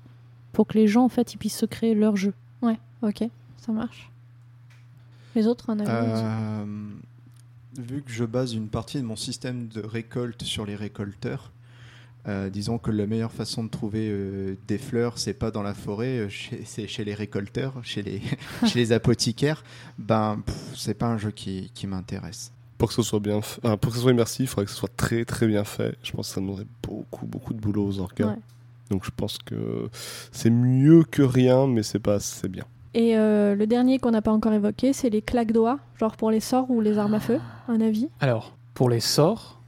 pour 0.53 0.67
que 0.67 0.79
les 0.79 0.87
gens, 0.87 1.05
en 1.05 1.09
fait, 1.11 1.35
ils 1.35 1.37
puissent 1.37 1.59
se 1.59 1.67
créer 1.67 1.95
leur 1.95 2.17
jeu. 2.17 2.33
Ok, 3.03 3.23
ça 3.59 3.73
marche. 3.73 4.11
Les 5.35 5.47
autres, 5.47 5.69
avis 5.69 5.83
Euh, 5.87 6.65
vu 7.79 8.03
que 8.03 8.11
je 8.11 8.25
base 8.25 8.55
une 8.55 8.69
partie 8.69 8.99
de 8.99 9.05
mon 9.05 9.17
système 9.17 9.69
de 9.69 9.81
récolte 9.81 10.43
sur 10.43 10.67
les 10.67 10.77
récolteurs, 10.77 11.53
euh, 12.29 12.51
disons 12.51 12.79
que 12.79 12.91
la 12.91 13.07
meilleure 13.07 13.31
façon 13.31 13.63
de 13.63 13.69
trouver 13.69 14.09
euh, 14.11 14.57
des 14.67 14.79
fleurs, 14.79 15.19
c'est 15.19 15.35
pas 15.35 15.53
dans 15.53 15.63
la 15.63 15.75
forêt, 15.75 16.19
euh, 16.19 16.29
c'est 16.65 16.89
chez 16.89 17.05
les 17.05 17.15
récolteurs, 17.15 17.75
chez 17.85 18.03
les, 18.03 18.21
chez 18.67 18.79
les 18.79 18.93
apothicaires. 18.93 19.63
Ben, 19.99 20.43
c'est 20.75 20.95
pas 20.95 21.07
un 21.07 21.19
jeu 21.19 21.31
qui, 21.31 21.71
qui 21.73 21.87
m'intéresse. 21.87 22.53
Pour 22.79 22.89
que 22.89 22.95
ce 22.95 23.03
soit 23.03 23.21
bien, 23.21 23.37
enfin, 23.37 23.77
pour 23.77 23.93
que 23.93 23.97
ce 23.97 24.03
soit 24.03 24.11
immersif, 24.11 24.41
il 24.41 24.47
faudrait 24.49 24.65
que 24.65 24.71
ce 24.73 24.77
soit 24.77 24.95
très 24.97 25.25
très 25.25 25.47
bien 25.47 25.65
fait. 25.65 25.97
Je 26.03 26.13
pense 26.13 26.29
que 26.29 26.35
ça 26.35 26.41
demanderait 26.41 26.67
beaucoup 26.83 27.27
beaucoup 27.27 27.55
de 27.55 27.61
boulot 27.61 27.87
aux 27.87 28.01
orgas. 28.01 28.27
Ouais. 28.27 28.39
Donc 28.91 29.05
je 29.05 29.11
pense 29.17 29.39
que 29.39 29.89
c'est 30.33 30.51
mieux 30.51 31.05
que 31.05 31.23
rien, 31.23 31.67
mais 31.67 31.83
c'est 31.83 32.01
pas 32.01 32.15
assez 32.15 32.49
bien. 32.49 32.65
Et 32.99 33.15
euh, 33.19 33.55
le 33.55 33.67
dernier 33.67 33.99
qu'on 33.99 34.11
n'a 34.11 34.23
pas 34.23 34.33
encore 34.33 34.55
évoqué, 34.55 34.95
c'est 34.95 35.11
les 35.11 35.21
claques-doigts, 35.21 35.79
genre 36.01 36.17
pour 36.17 36.31
les 36.31 36.41
sorts 36.41 36.71
ou 36.71 36.81
les 36.81 36.97
armes 36.97 37.13
à 37.13 37.21
feu. 37.21 37.39
Un 37.69 37.83
avis 37.83 38.09
Alors, 38.21 38.55
pour 38.73 38.89
les 38.89 39.01
sorts, 39.01 39.61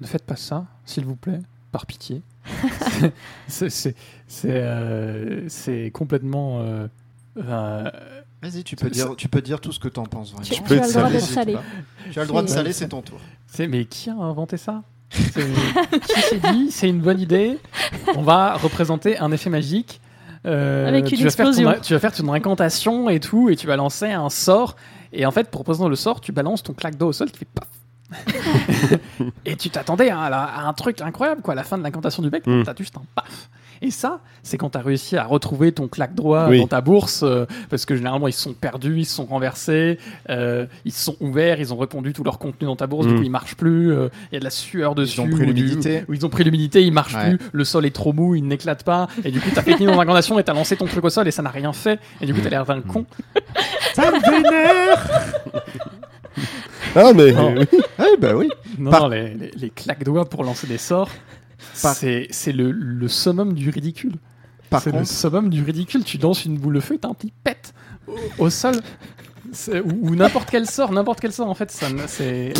ne 0.00 0.06
faites 0.06 0.24
pas 0.24 0.36
ça, 0.36 0.64
s'il 0.86 1.04
vous 1.04 1.14
plaît, 1.14 1.40
par 1.72 1.84
pitié. 1.84 2.22
c'est 3.48 3.94
euh, 4.46 5.44
c'est 5.48 5.90
complètement. 5.92 6.60
euh, 6.60 6.88
euh, 7.36 7.90
Vas-y, 8.42 8.64
tu 8.64 8.76
peux 8.76 8.88
dire, 8.88 9.14
tu 9.14 9.28
peux 9.28 9.42
dire 9.42 9.60
tout 9.60 9.72
ce 9.72 9.78
que 9.78 9.88
t'en 9.88 10.06
penses 10.06 10.30
vraiment. 10.32 10.46
Tu, 10.46 10.54
tu 10.54 10.62
peux 10.62 10.80
as 10.80 10.88
être 10.88 10.96
le 10.96 11.08
droit 11.08 11.20
salé. 11.20 11.52
pas. 11.52 11.62
Tu 12.10 12.18
as 12.18 12.22
le 12.22 12.28
droit 12.28 12.42
de 12.42 12.48
saler, 12.48 12.72
c'est 12.72 12.88
ton 12.88 13.02
tour. 13.02 13.20
c'est- 13.46 13.66
mais 13.68 13.84
qui 13.84 14.08
a 14.08 14.14
inventé 14.14 14.56
ça? 14.56 14.82
Qui 15.10 16.20
s'est 16.22 16.40
dit 16.52 16.70
c'est 16.70 16.88
une 16.88 17.00
bonne 17.00 17.20
idée 17.20 17.58
On 18.16 18.22
va 18.22 18.54
représenter 18.56 19.18
un 19.18 19.32
effet 19.32 19.50
magique. 19.50 20.00
Euh, 20.46 20.88
Avec 20.88 21.10
une 21.10 21.18
tu 21.18 21.24
vas, 21.24 21.30
faire 21.30 21.50
ton, 21.50 21.80
tu 21.82 21.92
vas 21.92 21.98
faire 21.98 22.12
ton 22.12 22.32
incantation 22.32 23.08
et 23.10 23.20
tout, 23.20 23.50
et 23.50 23.56
tu 23.56 23.66
vas 23.66 23.76
lancer 23.76 24.10
un 24.10 24.30
sort. 24.30 24.76
Et 25.12 25.26
en 25.26 25.30
fait, 25.30 25.50
pour 25.50 25.60
représenter 25.60 25.90
le 25.90 25.96
sort, 25.96 26.20
tu 26.20 26.32
balances 26.32 26.62
ton 26.62 26.72
claque 26.72 26.96
d'eau 26.96 27.08
au 27.08 27.12
sol 27.12 27.30
qui 27.30 27.38
fait 27.38 27.48
paf. 27.54 27.68
et 29.44 29.56
tu 29.56 29.70
t'attendais 29.70 30.10
à, 30.10 30.66
un 30.66 30.72
truc 30.72 31.00
incroyable, 31.00 31.42
quoi. 31.42 31.52
À 31.52 31.56
la 31.56 31.62
fin 31.64 31.78
de 31.78 31.82
l'incantation 31.82 32.22
du 32.22 32.30
bec, 32.30 32.46
Mm. 32.46 32.62
t'as 32.64 32.74
juste 32.76 32.96
un 32.96 33.02
paf. 33.14 33.48
Et 33.82 33.90
ça, 33.90 34.20
c'est 34.42 34.58
quand 34.58 34.68
t'as 34.70 34.82
réussi 34.82 35.16
à 35.16 35.24
retrouver 35.24 35.72
ton 35.72 35.88
claque 35.88 36.14
droit 36.14 36.48
Oui. 36.50 36.60
dans 36.60 36.66
ta 36.66 36.82
bourse, 36.82 37.22
euh, 37.22 37.46
parce 37.70 37.86
que 37.86 37.96
généralement 37.96 38.28
ils 38.28 38.32
se 38.34 38.42
sont 38.42 38.52
perdus, 38.52 38.98
ils 38.98 39.04
se 39.06 39.14
sont 39.16 39.24
renversés, 39.24 39.98
euh, 40.28 40.66
ils 40.84 40.92
se 40.92 41.02
sont 41.02 41.16
ouverts, 41.20 41.60
ils 41.60 41.72
ont 41.72 41.78
répondu 41.78 42.12
tout 42.12 42.22
leur 42.22 42.38
contenu 42.38 42.66
dans 42.66 42.76
ta 42.76 42.86
bourse, 42.86 43.06
du 43.06 43.14
Mm. 43.14 43.16
coup 43.16 43.22
ils 43.22 43.30
marchent 43.30 43.54
plus, 43.56 43.90
euh, 43.92 44.08
il 44.30 44.34
y 44.34 44.36
a 44.36 44.40
de 44.40 44.44
la 44.44 44.50
sueur 44.50 44.94
dessus. 44.94 45.18
ont 45.20 45.28
pris 45.30 45.46
l'humidité. 45.46 46.04
ou 46.08 46.12
ils 46.14 46.26
ont 46.26 46.28
pris 46.28 46.44
l'humidité, 46.44 46.82
ils 46.82 46.92
marchent 46.92 47.14
Ouais. 47.14 47.36
plus, 47.36 47.38
le 47.52 47.64
sol 47.64 47.86
est 47.86 47.90
trop 47.94 48.12
mou, 48.12 48.34
il 48.34 48.46
n'éclate 48.46 48.84
pas, 48.84 49.08
et 49.24 49.30
du 49.30 49.40
coup 49.40 49.48
t'as 49.54 49.62
fait 49.62 49.72
une 49.80 49.88
incantation 49.88 50.38
et 50.38 50.44
t'as 50.44 50.52
lancé 50.52 50.76
ton 50.76 50.84
truc 50.86 51.02
au 51.04 51.10
sol 51.10 51.26
et 51.26 51.30
ça 51.30 51.40
n'a 51.40 51.48
rien 51.50 51.72
fait, 51.72 51.98
et 52.20 52.26
du 52.26 52.34
coup 52.34 52.40
t'as 52.42 52.50
l'air 52.50 52.66
d'un 52.66 52.82
con. 52.82 53.06
Ça 53.94 54.10
me 54.10 54.20
vénère 54.20 55.08
Ah 56.94 57.12
mais 57.14 57.32
Non. 57.32 57.54
Ah, 57.98 58.04
bah 58.18 58.34
oui. 58.34 58.48
Non, 58.78 58.90
Par- 58.90 59.02
non, 59.02 59.08
les, 59.08 59.34
les, 59.34 59.50
les 59.56 59.70
claques 59.70 60.04
doigts 60.04 60.28
pour 60.28 60.42
lancer 60.44 60.66
des 60.66 60.78
sorts, 60.78 61.08
c'est 61.74 62.26
c'est 62.30 62.52
le, 62.52 62.70
le 62.70 63.08
summum 63.08 63.54
du 63.54 63.70
ridicule. 63.70 64.14
Par 64.68 64.82
C'est 64.82 64.90
le 64.92 64.98
contre, 64.98 65.10
summum 65.10 65.50
du 65.50 65.62
ridicule. 65.62 66.04
Tu 66.04 66.18
lances 66.18 66.44
une 66.44 66.58
boule 66.58 66.74
de 66.74 66.80
feu 66.80 66.94
et 66.94 66.98
t'as 66.98 67.08
un 67.08 67.14
petit 67.14 67.32
pète 67.44 67.74
au, 68.06 68.44
au 68.44 68.50
sol. 68.50 68.74
Ou, 69.72 70.08
ou 70.10 70.16
n'importe 70.16 70.50
quel 70.50 70.66
sort, 70.68 70.92
n'importe 70.92 71.20
quel 71.20 71.32
sort 71.32 71.48
en 71.48 71.54
fait, 71.54 71.70
c'est 72.06 72.52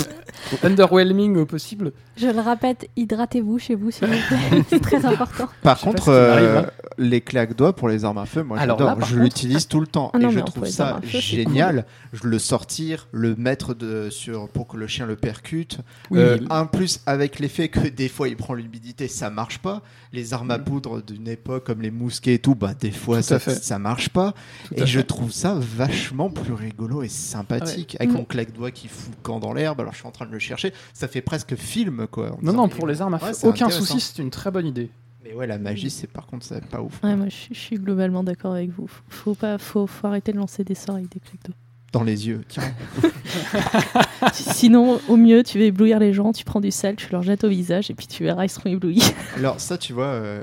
underwhelming 0.62 1.36
au 1.36 1.46
possible. 1.46 1.92
Je 2.16 2.26
le 2.26 2.40
répète, 2.40 2.88
hydratez-vous 2.96 3.58
chez 3.58 3.74
vous, 3.74 3.90
s'il 3.90 4.08
vous 4.08 4.14
plaît. 4.28 4.62
C'est 4.68 4.80
très 4.80 5.04
important. 5.06 5.48
Par 5.62 5.78
Je 5.78 5.84
contre, 5.84 6.08
euh, 6.08 6.60
hein. 6.62 6.66
les 6.98 7.20
claques 7.20 7.54
doigts 7.56 7.74
pour 7.74 7.88
les 7.88 8.04
armes 8.04 8.18
à 8.18 8.26
feu, 8.26 8.42
moi 8.42 8.58
j'adore. 8.58 8.96
Je 9.00 9.14
contre- 9.14 9.14
l'utilise 9.16 9.68
tout 9.68 9.80
le 9.80 9.86
temps 9.86 10.10
Ah 10.14 10.18
non, 10.18 10.30
et 10.30 10.32
je 10.32 10.40
trouve 10.40 10.66
ça 10.66 11.00
feu, 11.02 11.18
génial. 11.20 11.86
Je 12.12 12.26
le 12.26 12.38
sortir, 12.38 13.06
le 13.12 13.36
mettre 13.36 13.74
de, 13.74 14.08
sur, 14.10 14.48
pour 14.48 14.66
que 14.66 14.76
le 14.76 14.86
chien 14.86 15.06
le 15.06 15.16
percute. 15.16 15.78
Oui, 16.10 16.18
Euh, 16.20 16.38
un 16.50 16.66
plus 16.66 17.00
avec 17.06 17.38
l'effet 17.38 17.68
que 17.68 17.88
des 17.88 18.08
fois 18.08 18.28
il 18.28 18.36
prend 18.36 18.54
l'humidité, 18.54 19.08
ça 19.08 19.30
marche 19.30 19.58
pas. 19.58 19.82
Les 20.12 20.34
armes 20.34 20.50
à 20.50 20.58
poudre 20.58 21.00
d'une 21.02 21.28
époque 21.28 21.64
comme 21.64 21.80
les 21.82 21.90
mousquets 21.90 22.34
et 22.34 22.38
tout, 22.40 22.54
bah 22.54 22.74
des 22.78 22.90
fois 22.90 23.18
Tout 23.18 23.22
ça, 23.22 23.38
ça 23.38 23.78
marche 23.78 24.08
pas. 24.08 24.34
Tout 24.68 24.74
Et 24.76 24.86
je 24.86 24.98
fait. 24.98 25.04
trouve 25.06 25.30
ça 25.32 25.56
vachement 25.58 26.30
plus 26.30 26.52
rigolo 26.52 26.79
et 27.02 27.08
sympathique. 27.08 27.96
Avec 28.00 28.10
Mm. 28.12 28.16
mon 28.18 28.24
claque-doigt 28.24 28.70
qui 28.70 28.88
fout 28.88 29.12
le 29.16 29.22
camp 29.22 29.38
dans 29.40 29.52
l'herbe, 29.52 29.80
alors 29.80 29.92
je 29.92 29.98
suis 29.98 30.06
en 30.06 30.10
train 30.10 30.26
de 30.26 30.32
le 30.32 30.38
chercher. 30.38 30.72
Ça 30.94 31.08
fait 31.08 31.20
presque 31.22 31.54
film 31.56 32.06
quoi. 32.10 32.36
Non, 32.42 32.52
non, 32.52 32.68
pour 32.68 32.86
les 32.86 33.00
armes 33.02 33.14
à 33.14 33.18
feu, 33.18 33.26
Ouais, 33.26 33.32
c'est 33.34 33.46
aucun 33.46 33.70
souci, 33.70 34.00
c'est 34.00 34.20
une 34.22 34.30
très 34.30 34.50
bonne 34.50 34.66
idée. 34.66 34.90
Mais 35.24 35.34
ouais, 35.34 35.46
la 35.46 35.58
magie, 35.58 35.90
c'est 35.90 36.06
par 36.06 36.26
contre, 36.26 36.46
c'est 36.46 36.64
pas 36.66 36.80
ouf. 36.80 36.98
Ouais, 37.04 37.14
moi, 37.14 37.26
je, 37.28 37.34
suis- 37.36 37.54
je 37.54 37.60
suis 37.60 37.76
globalement 37.76 38.24
d'accord 38.24 38.54
avec 38.54 38.70
vous. 38.70 38.90
Faut 39.08 39.34
pas, 39.34 39.58
faut, 39.58 39.86
faut 39.86 40.06
arrêter 40.06 40.32
de 40.32 40.38
lancer 40.38 40.64
des 40.64 40.74
sorts 40.74 40.94
avec 40.96 41.10
des 41.12 41.20
claques. 41.20 41.54
Dans 41.92 42.02
les 42.04 42.28
yeux. 42.28 42.42
Tiens. 42.48 42.62
Sinon, 44.32 45.00
au 45.08 45.16
mieux, 45.16 45.42
tu 45.42 45.58
vas 45.58 45.64
éblouir 45.64 45.98
les 45.98 46.12
gens, 46.12 46.32
tu 46.32 46.44
prends 46.44 46.60
du 46.60 46.70
sel, 46.70 46.96
tu 46.96 47.10
leur 47.10 47.22
jettes 47.22 47.44
au 47.44 47.48
visage 47.48 47.90
et 47.90 47.94
puis 47.94 48.06
tu 48.06 48.22
verras, 48.24 48.44
ils 48.44 48.48
seront 48.48 48.70
éblouis. 48.70 49.02
Alors 49.36 49.60
ça, 49.60 49.76
tu 49.78 49.92
vois, 49.92 50.04
euh, 50.06 50.42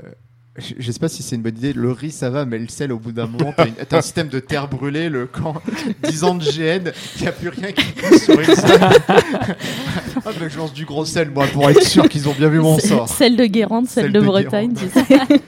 je 0.58 0.74
je 0.78 0.92
sais 0.92 0.98
pas 0.98 1.08
si 1.08 1.22
c'est 1.22 1.36
une 1.36 1.42
bonne 1.42 1.56
idée. 1.56 1.72
Le 1.72 1.90
riz, 1.92 2.10
ça 2.10 2.30
va, 2.30 2.44
mais 2.44 2.58
le 2.58 2.68
sel, 2.68 2.92
au 2.92 2.98
bout 2.98 3.12
d'un 3.12 3.26
moment, 3.26 3.52
t'as, 3.56 3.66
une- 3.66 3.74
t'as 3.74 3.98
un 3.98 4.02
système 4.02 4.28
de 4.28 4.38
terre 4.40 4.68
brûlée. 4.68 5.08
Le 5.08 5.26
camp, 5.26 5.54
10 6.04 6.24
ans 6.24 6.34
de 6.34 6.44
GN, 6.44 6.92
il 7.16 7.22
n'y 7.22 7.28
a 7.28 7.32
plus 7.32 7.48
rien 7.48 7.72
qui 7.72 7.84
pousse 7.92 8.22
sur 8.24 8.38
une 8.40 8.46
sel. 8.54 8.80
ah, 9.08 10.30
mais 10.40 10.50
je 10.50 10.58
lance 10.58 10.72
du 10.72 10.84
gros 10.84 11.04
sel, 11.04 11.30
moi, 11.30 11.46
pour 11.52 11.68
être 11.70 11.82
sûr 11.82 12.08
qu'ils 12.08 12.28
ont 12.28 12.34
bien 12.34 12.48
vu 12.48 12.60
mon 12.60 12.78
sort. 12.78 13.08
Celle 13.08 13.36
de 13.36 13.44
Guérande, 13.46 13.86
celle, 13.88 14.04
Celle 14.04 14.12
de, 14.12 14.20
de 14.20 14.24
Bretagne, 14.26 14.74
tu 14.74 14.88
sais. 14.88 15.18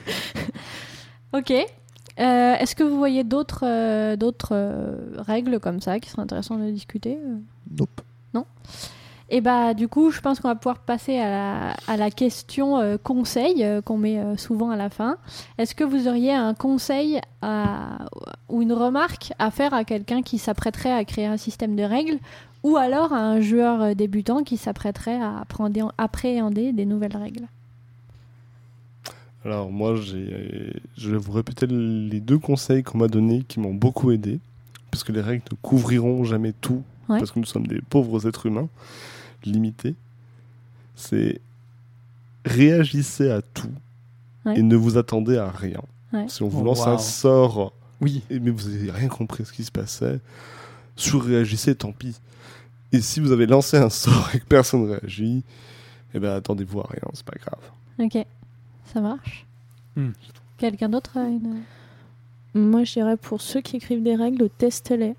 Ok. 1.33 1.51
Euh, 1.51 2.55
Est-ce 2.55 2.75
que 2.75 2.83
vous 2.83 2.97
voyez 2.97 3.23
d'autres 3.23 3.63
euh, 3.65 4.15
d'autres 4.17 4.49
euh, 4.51 4.97
règles 5.17 5.59
comme 5.61 5.79
ça 5.79 5.99
qui 5.99 6.09
seraient 6.09 6.21
intéressantes 6.23 6.61
de 6.61 6.69
discuter 6.69 7.17
Nope. 7.79 8.01
Et 9.33 9.39
bah 9.39 9.73
du 9.73 9.87
coup, 9.87 10.11
je 10.11 10.19
pense 10.19 10.41
qu'on 10.41 10.49
va 10.49 10.55
pouvoir 10.55 10.79
passer 10.79 11.17
à 11.17 11.29
la, 11.29 11.73
à 11.87 11.95
la 11.95 12.11
question 12.11 12.77
euh, 12.77 12.97
conseil 13.01 13.63
euh, 13.63 13.81
qu'on 13.81 13.97
met 13.97 14.19
euh, 14.19 14.35
souvent 14.35 14.71
à 14.71 14.75
la 14.75 14.89
fin. 14.89 15.15
Est-ce 15.57 15.73
que 15.73 15.85
vous 15.85 16.09
auriez 16.09 16.33
un 16.33 16.53
conseil 16.53 17.21
à- 17.41 17.99
ou 18.49 18.61
une 18.61 18.73
remarque 18.73 19.31
à 19.39 19.49
faire 19.49 19.73
à 19.73 19.85
quelqu'un 19.85 20.21
qui 20.21 20.37
s'apprêterait 20.37 20.91
à 20.91 21.05
créer 21.05 21.27
un 21.27 21.37
système 21.37 21.77
de 21.77 21.83
règles 21.83 22.17
ou 22.63 22.75
alors 22.75 23.13
à 23.13 23.19
un 23.19 23.39
joueur 23.39 23.95
débutant 23.95 24.43
qui 24.43 24.57
s'apprêterait 24.57 25.19
à 25.21 25.45
appréhender 25.97 26.73
des 26.73 26.85
nouvelles 26.85 27.15
règles? 27.15 27.47
Alors 29.45 29.71
moi, 29.71 29.95
je 29.95 31.09
vais 31.09 31.17
vous 31.17 31.31
répéter 31.31 31.65
les 31.67 32.19
deux 32.19 32.37
conseils 32.37 32.83
qu'on 32.83 32.97
m'a 32.99 33.07
donnés 33.07 33.43
qui 33.47 33.59
m'ont 33.61 33.73
beaucoup 33.73 34.11
aidé, 34.11 34.39
parce 34.91 35.03
que 35.03 35.11
les 35.11 35.21
règles 35.21 35.43
ne 35.51 35.55
couvriront 35.61 36.23
jamais 36.25 36.51
tout, 36.51 36.83
Ouais. 37.09 37.17
parce 37.17 37.31
que 37.31 37.39
nous 37.39 37.45
sommes 37.45 37.65
des 37.67 37.81
pauvres 37.81 38.27
êtres 38.27 38.45
humains 38.45 38.69
limités. 39.45 39.95
C'est 40.95 41.39
réagissez 42.45 43.29
à 43.31 43.41
tout 43.41 43.71
Ouais. 44.45 44.57
et 44.59 44.63
ne 44.63 44.75
vous 44.75 44.97
attendez 44.97 45.37
à 45.37 45.49
rien. 45.49 45.81
Ouais. 46.13 46.27
Si 46.27 46.41
on 46.41 46.47
vous 46.47 46.61
Oh, 46.61 46.65
lance 46.65 46.87
un 46.87 46.97
sort, 46.97 47.73
Oui, 48.01 48.23
et- 48.31 48.39
mais 48.39 48.49
vous 48.49 48.67
n'avez 48.69 48.89
rien 48.91 49.07
compris 49.07 49.43
à 49.43 49.45
ce 49.45 49.53
qui 49.53 49.63
se 49.63 49.71
passait, 49.71 50.19
surréagissez, 50.95 51.75
tant 51.75 51.91
pis. 51.91 52.15
Et 52.91 52.99
si 53.01 53.19
vous 53.19 53.31
avez 53.31 53.45
lancé 53.45 53.77
un 53.77 53.89
sort 53.91 54.31
et 54.33 54.39
que 54.39 54.45
personne 54.45 54.85
ne 54.87 54.91
réagit, 54.95 55.43
eh 56.15 56.19
ben 56.19 56.33
attendez-vous 56.35 56.79
à 56.81 56.87
rien, 56.89 57.01
c'est 57.13 57.23
pas 57.25 57.37
grave. 57.37 57.61
Ok, 57.99 58.25
ça 58.91 58.99
marche. 59.01 59.45
Hmm. 59.95 60.09
Quelqu'un 60.57 60.89
d'autre 60.89 61.17
a 61.17 61.27
une... 61.27 61.61
Moi, 62.53 62.83
je 62.83 62.93
dirais 62.93 63.15
pour 63.17 63.39
ceux 63.41 63.61
qui 63.61 63.77
écrivent 63.77 64.03
des 64.03 64.15
règles, 64.15 64.49
testez-les 64.49 65.15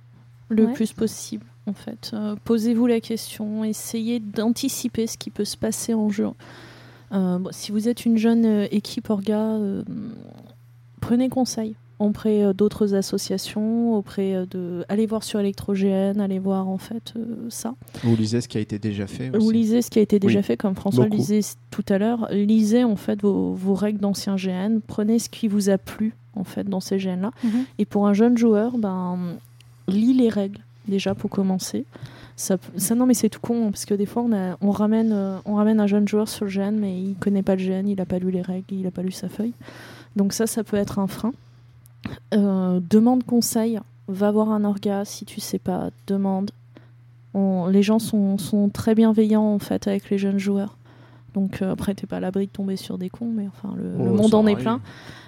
le 0.49 0.67
Ouais. 0.67 0.73
plus 0.75 0.93
possible. 0.93 1.47
En 1.67 1.73
fait, 1.75 2.11
Euh, 2.13 2.35
posez-vous 2.45 2.87
la 2.87 3.01
question, 3.01 3.63
essayez 3.65 4.19
d'anticiper 4.21 5.07
ce 5.07 5.17
qui 5.17 5.31
peut 5.31 5.45
se 5.45 5.57
passer 5.57 5.95
en 5.95 6.09
jeu. 6.11 6.29
Euh, 7.13 7.39
bon, 7.39 7.51
si 7.53 7.71
vous 7.73 7.89
êtes 7.89 8.05
une 8.05 8.17
jeune 8.19 8.45
euh, 8.45 8.67
équipe 8.73 9.11
orga, 9.11 9.39
euh, 9.39 9.83
prenez 11.01 11.29
conseil 11.29 11.77
auprès 11.99 12.43
euh, 12.43 12.53
d'autres 12.53 12.95
associations, 12.95 13.95
auprès 13.97 14.35
euh, 14.35 14.47
de, 14.51 14.85
allez 14.89 15.07
voir 15.07 15.23
sur 15.23 15.39
Electrogène, 15.39 16.21
allez 16.21 16.41
voir 16.41 16.69
en 16.69 16.79
fait 16.79 17.13
euh, 17.17 17.47
ça. 17.49 17.75
Vous 18.03 18.17
lisez 18.17 18.41
ce 18.41 18.49
qui 18.49 18.59
a 18.59 18.61
été 18.61 18.81
déjà 18.81 19.07
fait 19.07 19.29
Vous 19.31 19.37
aussi. 19.47 19.53
lisez 19.53 19.83
ce 19.83 19.91
qui 19.91 20.01
a 20.01 20.03
été 20.03 20.19
déjà 20.19 20.39
Oui. 20.41 20.45
fait, 20.45 20.57
comme 20.57 20.75
François 20.75 21.05
Beaucoup. 21.05 21.17
le 21.17 21.21
disait 21.21 21.39
s- 21.39 21.59
tout 21.71 21.85
à 21.91 21.99
l'heure. 21.99 22.27
Lisez 22.33 22.83
en 22.83 22.97
fait 22.97 23.23
vos, 23.23 23.53
vos 23.53 23.75
règles 23.75 24.01
d'anciens 24.01 24.35
GN. 24.37 24.81
Prenez 24.85 25.21
ce 25.21 25.29
qui 25.29 25.47
vous 25.47 25.71
a 25.71 25.79
plu 25.79 26.17
en 26.35 26.43
fait 26.43 26.65
dans 26.69 26.81
ces 26.81 26.97
GN 26.99 27.21
là. 27.21 27.31
Mhm. 27.45 27.65
Et 27.79 27.85
pour 27.85 28.09
un 28.09 28.15
jeune 28.15 28.37
joueur, 28.37 28.79
ben 28.79 29.37
lis 29.87 30.15
les 30.15 30.29
règles 30.29 30.59
déjà 30.89 31.15
pour 31.15 31.31
commencer. 31.31 31.85
Ça, 32.37 32.57
ça 32.77 32.95
non 32.95 33.05
mais 33.07 33.15
c'est 33.15 33.29
tout 33.29 33.41
con 33.41 33.71
parce 33.71 33.85
que 33.85 33.95
des 33.95 34.07
fois 34.07 34.23
on, 34.23 34.33
a, 34.33 34.57
on 34.63 34.71
ramène 34.71 35.13
euh, 35.13 35.37
on 35.45 35.55
ramène 35.57 35.81
un 35.81 35.87
jeune 35.87 36.09
joueur 36.09 36.29
sur 36.29 36.47
le 36.47 36.51
GN 36.51 36.73
mais 36.79 36.99
il 36.99 37.15
connaît 37.17 37.43
pas 37.43 37.57
le 37.57 37.63
GN, 37.63 37.87
il 37.87 38.01
a 38.01 38.07
pas 38.07 38.19
lu 38.19 38.31
les 38.31 38.41
règles, 38.43 38.65
il 38.73 38.87
a 38.87 38.91
pas 38.91 39.03
lu 39.03 39.13
sa 39.13 39.29
feuille. 39.29 39.53
Donc 40.17 40.33
ça 40.33 40.47
ça 40.47 40.65
peut 40.65 40.77
être 40.79 40.99
un 40.99 41.07
frein. 41.07 41.33
Euh, 42.35 42.81
demande 42.91 43.23
conseil, 43.25 43.79
va 44.09 44.31
voir 44.31 44.51
un 44.51 44.65
orga 44.65 45.05
si 45.05 45.25
tu 45.25 45.41
sais 45.41 45.59
pas, 45.59 45.91
demande. 46.07 46.51
On- 47.35 47.67
les 47.67 47.83
gens 47.83 47.99
sont, 47.99 48.39
sont 48.39 48.69
très 48.71 48.95
bienveillants 48.95 49.55
en 49.55 49.59
fait 49.59 49.87
avec 49.87 50.11
les 50.11 50.19
jeunes 50.19 50.39
joueurs. 50.39 50.77
Donc 51.35 51.63
euh, 51.63 51.73
après 51.73 51.95
t'es 51.95 52.07
pas 52.07 52.17
à 52.17 52.21
l'abri 52.21 52.47
de 52.47 52.53
tomber 52.53 52.77
sur 52.77 52.99
des 52.99 53.09
cons 53.09 53.31
mais 53.33 53.47
enfin 53.47 53.75
le, 53.77 54.05
le 54.05 54.11
monde 54.11 54.35
en 54.35 54.47
est 54.47 54.57
plein. 54.57 54.81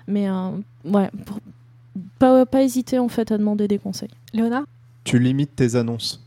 Mais 0.08 0.28
euh, 0.28 0.50
ouais, 0.84 1.10
pour- 1.26 1.38
pas, 2.18 2.44
pas 2.44 2.62
hésiter 2.62 2.98
en 2.98 3.08
fait 3.08 3.30
à 3.30 3.38
demander 3.38 3.68
des 3.68 3.78
conseils. 3.78 4.10
Léonard? 4.32 4.64
Tu 5.04 5.18
limites 5.18 5.54
tes 5.56 5.76
annonces. 5.76 6.20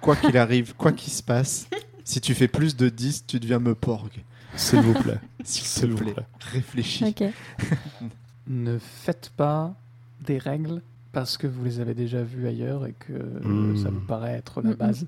Quoi 0.00 0.16
qu'il 0.16 0.36
arrive, 0.36 0.74
quoi 0.74 0.92
qu'il 0.92 1.12
se 1.12 1.22
passe, 1.22 1.68
si 2.04 2.20
tu 2.20 2.34
fais 2.34 2.48
plus 2.48 2.76
de 2.76 2.88
10, 2.88 3.26
tu 3.26 3.40
deviens 3.40 3.58
me 3.58 3.74
porg. 3.74 4.10
S'il 4.56 4.80
vous 4.80 4.92
plaît. 4.94 5.18
S'il 5.44 5.90
vous 5.92 5.96
plaît, 5.98 6.12
plaît. 6.12 6.24
réfléchis. 6.52 7.14
Ne 8.46 8.78
faites 8.78 9.30
pas 9.36 9.74
des 10.20 10.38
règles 10.38 10.82
parce 11.12 11.36
que 11.36 11.46
vous 11.46 11.64
les 11.64 11.80
avez 11.80 11.94
déjà 11.94 12.22
vues 12.22 12.46
ailleurs 12.46 12.86
et 12.86 12.92
que 12.92 13.12
Hmm. 13.12 13.76
ça 13.76 13.90
vous 13.90 14.00
paraît 14.00 14.32
être 14.34 14.60
la 14.62 14.74
base. 14.74 15.06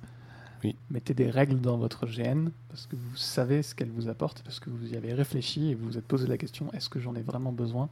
Oui. 0.64 0.74
Mettez 0.90 1.14
des 1.14 1.30
règles 1.30 1.60
dans 1.60 1.76
votre 1.76 2.06
GN 2.06 2.48
parce 2.70 2.86
que 2.86 2.96
vous 2.96 3.16
savez 3.16 3.62
ce 3.62 3.74
qu'elles 3.74 3.90
vous 3.90 4.08
apportent, 4.08 4.42
parce 4.42 4.58
que 4.58 4.70
vous 4.70 4.92
y 4.92 4.96
avez 4.96 5.12
réfléchi 5.12 5.68
et 5.70 5.74
vous 5.74 5.86
vous 5.86 5.98
êtes 5.98 6.06
posé 6.06 6.26
la 6.26 6.38
question 6.38 6.72
est-ce 6.72 6.88
que 6.88 6.98
j'en 6.98 7.14
ai 7.14 7.22
vraiment 7.22 7.52
besoin? 7.52 7.88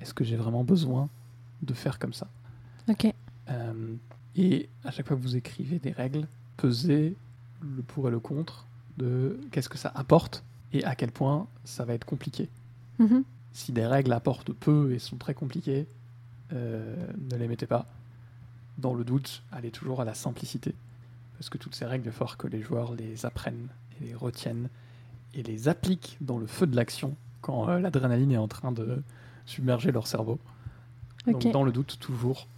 Est-ce 0.00 0.14
que 0.14 0.24
j'ai 0.24 0.36
vraiment 0.36 0.62
besoin 0.64 1.08
de 1.62 1.74
faire 1.74 1.98
comme 1.98 2.12
ça? 2.12 2.28
Ok. 2.88 3.12
Euh, 3.50 3.72
Et 4.36 4.68
à 4.84 4.90
chaque 4.90 5.06
fois 5.06 5.16
que 5.16 5.22
vous 5.22 5.36
écrivez 5.36 5.78
des 5.78 5.92
règles, 5.92 6.26
pesez 6.56 7.16
le 7.60 7.82
pour 7.82 8.08
et 8.08 8.10
le 8.10 8.20
contre 8.20 8.66
de 8.96 9.40
qu'est-ce 9.50 9.68
que 9.68 9.78
ça 9.78 9.92
apporte 9.94 10.44
et 10.72 10.84
à 10.84 10.94
quel 10.94 11.12
point 11.12 11.46
ça 11.64 11.84
va 11.84 11.94
être 11.94 12.04
compliqué. 12.04 12.48
Mhm. 12.98 13.24
Si 13.52 13.72
des 13.72 13.86
règles 13.86 14.12
apportent 14.12 14.52
peu 14.52 14.92
et 14.92 14.98
sont 14.98 15.16
très 15.16 15.34
compliquées, 15.34 15.86
euh, 16.52 16.96
ne 17.30 17.36
les 17.36 17.48
mettez 17.48 17.66
pas. 17.66 17.86
Dans 18.78 18.94
le 18.94 19.04
doute, 19.04 19.42
allez 19.52 19.70
toujours 19.70 20.00
à 20.00 20.04
la 20.04 20.14
simplicité. 20.14 20.74
Parce 21.38 21.48
que 21.48 21.58
toutes 21.58 21.74
ces 21.74 21.84
règles, 21.84 22.06
il 22.06 22.12
falloir 22.12 22.36
que 22.36 22.48
les 22.48 22.60
joueurs 22.60 22.94
les 22.94 23.26
apprennent 23.26 23.68
et 24.00 24.06
les 24.06 24.14
retiennent 24.14 24.68
et 25.34 25.42
les 25.42 25.68
appliquent 25.68 26.16
dans 26.20 26.38
le 26.38 26.46
feu 26.46 26.66
de 26.66 26.74
l'action 26.74 27.16
quand 27.40 27.68
euh, 27.68 27.78
l'adrénaline 27.78 28.32
est 28.32 28.38
en 28.38 28.48
train 28.48 28.72
de 28.72 29.02
submerger 29.46 29.92
leur 29.92 30.06
cerveau. 30.06 30.38
Ok. 31.26 31.32
Donc 31.32 31.52
dans 31.52 31.64
le 31.64 31.72
doute, 31.72 31.98
toujours 32.00 32.48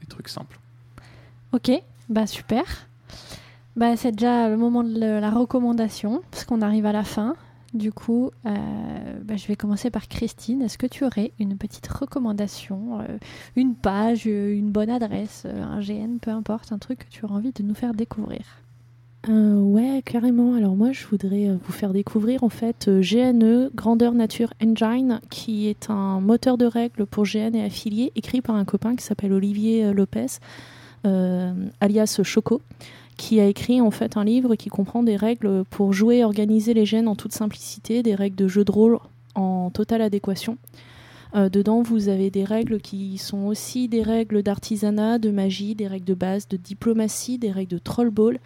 des 0.00 0.06
trucs 0.06 0.28
simples. 0.28 0.58
Ok, 1.54 1.70
bah 2.08 2.26
super. 2.26 2.64
Bah, 3.76 3.96
c'est 3.96 4.10
déjà 4.10 4.48
le 4.48 4.56
moment 4.56 4.82
de 4.82 4.98
la 4.98 5.30
recommandation, 5.30 6.20
parce 6.32 6.44
qu'on 6.44 6.60
arrive 6.62 6.84
à 6.84 6.90
la 6.90 7.04
fin. 7.04 7.36
Du 7.74 7.92
coup, 7.92 8.32
euh, 8.44 8.50
bah, 9.22 9.36
je 9.36 9.46
vais 9.46 9.54
commencer 9.54 9.88
par 9.88 10.08
Christine. 10.08 10.62
Est-ce 10.62 10.76
que 10.76 10.88
tu 10.88 11.04
aurais 11.04 11.30
une 11.38 11.56
petite 11.56 11.86
recommandation, 11.86 12.98
euh, 13.02 13.18
une 13.54 13.76
page, 13.76 14.24
euh, 14.26 14.52
une 14.52 14.72
bonne 14.72 14.90
adresse, 14.90 15.46
un 15.46 15.78
GN, 15.78 16.18
peu 16.20 16.32
importe, 16.32 16.72
un 16.72 16.78
truc 16.78 17.06
que 17.06 17.08
tu 17.08 17.24
aurais 17.24 17.34
envie 17.34 17.52
de 17.52 17.62
nous 17.62 17.74
faire 17.76 17.94
découvrir? 17.94 18.40
Ouais, 19.28 20.02
carrément. 20.04 20.54
Alors 20.54 20.74
moi, 20.74 20.90
je 20.90 21.06
voudrais 21.06 21.50
vous 21.54 21.72
faire 21.72 21.92
découvrir 21.92 22.42
en 22.42 22.48
fait 22.48 22.88
GNE, 22.88 23.70
Grandeur 23.76 24.12
Nature 24.12 24.52
Engine, 24.60 25.20
qui 25.30 25.68
est 25.68 25.88
un 25.88 26.18
moteur 26.20 26.58
de 26.58 26.66
règles 26.66 27.06
pour 27.06 27.24
GN 27.24 27.54
et 27.54 27.64
affiliés, 27.64 28.10
écrit 28.16 28.40
par 28.40 28.56
un 28.56 28.64
copain 28.64 28.96
qui 28.96 29.04
s'appelle 29.04 29.32
Olivier 29.32 29.94
Lopez, 29.94 30.26
alias 31.80 32.20
Choco, 32.22 32.60
qui 33.16 33.40
a 33.40 33.46
écrit 33.46 33.80
en 33.80 33.90
fait 33.90 34.16
un 34.16 34.24
livre 34.24 34.54
qui 34.56 34.68
comprend 34.68 35.02
des 35.02 35.16
règles 35.16 35.64
pour 35.70 35.92
jouer 35.92 36.18
et 36.18 36.24
organiser 36.24 36.74
les 36.74 36.84
GN 36.84 37.06
en 37.06 37.14
toute 37.14 37.32
simplicité, 37.32 38.02
des 38.02 38.14
règles 38.14 38.36
de 38.36 38.48
jeu 38.48 38.64
de 38.64 38.72
rôle 38.72 38.98
en 39.34 39.70
totale 39.70 40.02
adéquation. 40.02 40.58
Euh, 41.34 41.48
dedans, 41.48 41.82
vous 41.82 42.08
avez 42.08 42.30
des 42.30 42.44
règles 42.44 42.80
qui 42.80 43.18
sont 43.18 43.46
aussi 43.46 43.88
des 43.88 44.02
règles 44.02 44.42
d'artisanat, 44.42 45.18
de 45.18 45.30
magie, 45.30 45.74
des 45.74 45.88
règles 45.88 46.04
de 46.04 46.14
base, 46.14 46.46
de 46.48 46.56
diplomatie, 46.56 47.38
des 47.38 47.50
règles 47.50 47.72
de 47.72 47.78
troll 47.78 48.10
ball 48.10 48.38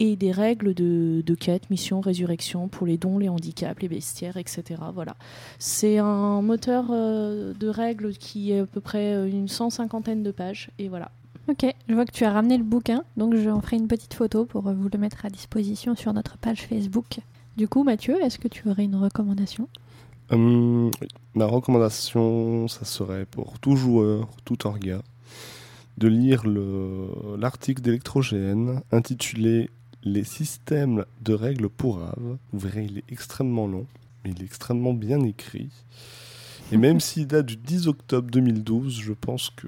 et 0.00 0.16
des 0.16 0.32
règles 0.32 0.74
de, 0.74 1.34
quête, 1.38 1.70
mission, 1.70 2.00
résurrection 2.00 2.66
pour 2.66 2.86
les 2.86 2.98
dons, 2.98 3.18
les 3.18 3.28
handicaps, 3.28 3.80
les 3.80 3.88
bestiaires, 3.88 4.36
etc. 4.36 4.80
Voilà. 4.92 5.14
C'est 5.60 5.98
un 5.98 6.42
moteur 6.42 6.86
euh, 6.90 7.52
de 7.54 7.68
règles 7.68 8.12
qui 8.14 8.50
est 8.50 8.60
à 8.60 8.66
peu 8.66 8.80
près 8.80 9.14
euh, 9.14 9.28
une 9.28 9.46
cent 9.46 9.70
cinquantaine 9.70 10.24
de 10.24 10.32
pages 10.32 10.70
et 10.80 10.88
voilà. 10.88 11.12
Ok, 11.48 11.66
je 11.88 11.94
vois 11.94 12.06
que 12.06 12.12
tu 12.12 12.24
as 12.24 12.32
ramené 12.32 12.56
le 12.56 12.64
bouquin, 12.64 13.04
donc 13.18 13.36
je 13.36 13.50
en 13.50 13.60
ferai 13.60 13.76
une 13.76 13.86
petite 13.88 14.14
photo 14.14 14.46
pour 14.46 14.62
vous 14.62 14.88
le 14.90 14.98
mettre 14.98 15.26
à 15.26 15.30
disposition 15.30 15.94
sur 15.94 16.12
notre 16.14 16.38
page 16.38 16.62
Facebook. 16.66 17.18
Du 17.56 17.68
coup, 17.68 17.84
Mathieu, 17.84 18.16
est-ce 18.22 18.38
que 18.38 18.48
tu 18.48 18.68
aurais 18.68 18.84
une 18.84 18.96
recommandation? 18.96 19.68
Hum, 20.30 20.90
ma 21.34 21.44
recommandation, 21.44 22.66
ça 22.68 22.86
serait 22.86 23.26
pour 23.26 23.58
tout 23.58 23.76
joueur, 23.76 24.28
tout 24.46 24.66
orga, 24.66 25.02
de 25.98 26.08
lire 26.08 26.46
le- 26.46 27.08
l'article 27.38 27.82
d'ElectroGN 27.82 28.80
intitulé 28.90 29.70
Les 30.06 30.24
systèmes 30.24 31.04
de 31.22 31.32
règles 31.32 31.70
pour. 31.70 31.98
Vous 32.52 32.58
verrez, 32.58 32.84
il 32.84 32.98
est 32.98 33.04
extrêmement 33.10 33.66
long, 33.66 33.86
mais 34.22 34.32
il 34.32 34.42
est 34.42 34.44
extrêmement 34.44 34.92
bien 34.92 35.22
écrit. 35.24 35.70
Et 36.72 36.76
même 36.76 36.98
s'il 37.00 37.26
date 37.26 37.46
du 37.46 37.56
10 37.56 37.88
octobre 37.88 38.28
2012, 38.30 39.00
je 39.00 39.12
pense 39.12 39.50
que 39.50 39.66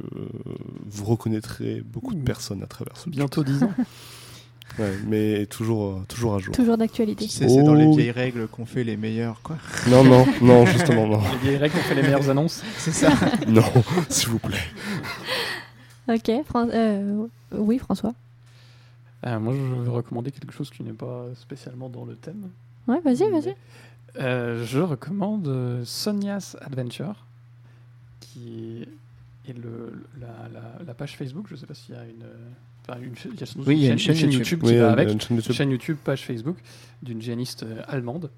vous 0.86 1.04
reconnaîtrez 1.04 1.82
beaucoup 1.84 2.14
de 2.14 2.20
Ouh. 2.20 2.24
personnes 2.24 2.62
à 2.62 2.66
travers 2.66 2.96
ce 2.96 3.08
Bientôt 3.10 3.44
10 3.44 3.62
ans. 3.64 3.72
Ouais, 4.80 4.92
mais 5.06 5.46
toujours, 5.46 5.90
euh, 5.92 6.02
toujours 6.08 6.34
à 6.34 6.38
jour. 6.38 6.52
Toujours 6.54 6.76
d'actualité. 6.76 7.24
Tu 7.26 7.30
sais, 7.30 7.48
c'est 7.48 7.62
dans 7.62 7.72
Oh 7.72 7.76
les 7.76 7.86
oui. 7.86 7.96
vieilles 7.96 8.10
règles 8.10 8.46
qu'on 8.48 8.66
fait 8.66 8.82
les 8.84 8.96
meilleurs, 8.98 9.40
quoi. 9.40 9.56
Non, 9.88 10.02
non, 10.04 10.26
non, 10.42 10.66
justement, 10.66 11.06
non. 11.06 11.20
Les 11.32 11.38
vieilles 11.38 11.56
règles 11.56 11.76
ont 11.78 11.82
fait 11.82 11.94
les 11.94 12.02
meilleures 12.02 12.28
annonces. 12.28 12.62
C'est 12.76 12.90
ça. 12.90 13.10
Non, 13.46 13.62
s'il 14.10 14.28
vous 14.28 14.40
plaît. 14.40 14.58
Ok, 16.08 16.30
Fran- 16.46 16.68
euh, 16.74 17.26
oui, 17.52 17.78
François. 17.78 18.12
Euh, 19.24 19.38
moi, 19.38 19.54
je 19.54 19.82
vais 19.82 19.88
recommander 19.90 20.30
quelque 20.30 20.52
chose 20.52 20.68
qui 20.68 20.82
n'est 20.82 20.92
pas 20.92 21.24
spécialement 21.40 21.88
dans 21.88 22.04
le 22.04 22.16
thème. 22.16 22.50
Ouais, 22.86 23.00
vas-y, 23.02 23.30
vas-y. 23.30 23.54
Euh, 24.18 24.64
je 24.64 24.78
recommande 24.80 25.48
euh, 25.48 25.84
Sonia's 25.84 26.56
Adventure, 26.60 27.26
qui 28.20 28.86
est 29.48 29.52
le, 29.58 29.92
la, 30.20 30.48
la- 30.52 30.84
la 30.84 30.94
page 30.94 31.16
Facebook. 31.16 31.46
Je 31.48 31.54
ne 31.54 31.58
sais 31.58 31.66
pas 31.66 31.74
s'il 31.74 31.94
y 31.94 31.98
a 31.98 32.04
une. 32.04 32.24
enfin, 32.88 32.98
une, 33.00 33.14
il 33.32 33.38
y 33.38 33.42
a 33.42 33.46
sans 33.46 33.58
doute 33.58 33.68
Oui, 33.68 33.76
il 33.76 33.82
y 33.84 33.88
a 33.88 33.92
une 33.92 33.98
chaîne 33.98 34.30
YouTube. 34.32 34.60
qui 34.60 34.66
Oui, 34.66 34.76
va 34.76 34.88
euh, 34.88 34.92
avec. 34.92 35.10
une 35.12 35.20
chaîne 35.20 35.36
YouTube. 35.36 35.54
chaîne 35.54 35.70
YouTube, 35.70 35.96
page 36.02 36.24
Facebook 36.24 36.56
d'une 37.02 37.20
géaniste 37.20 37.62
euh, 37.64 37.82
allemande 37.88 38.30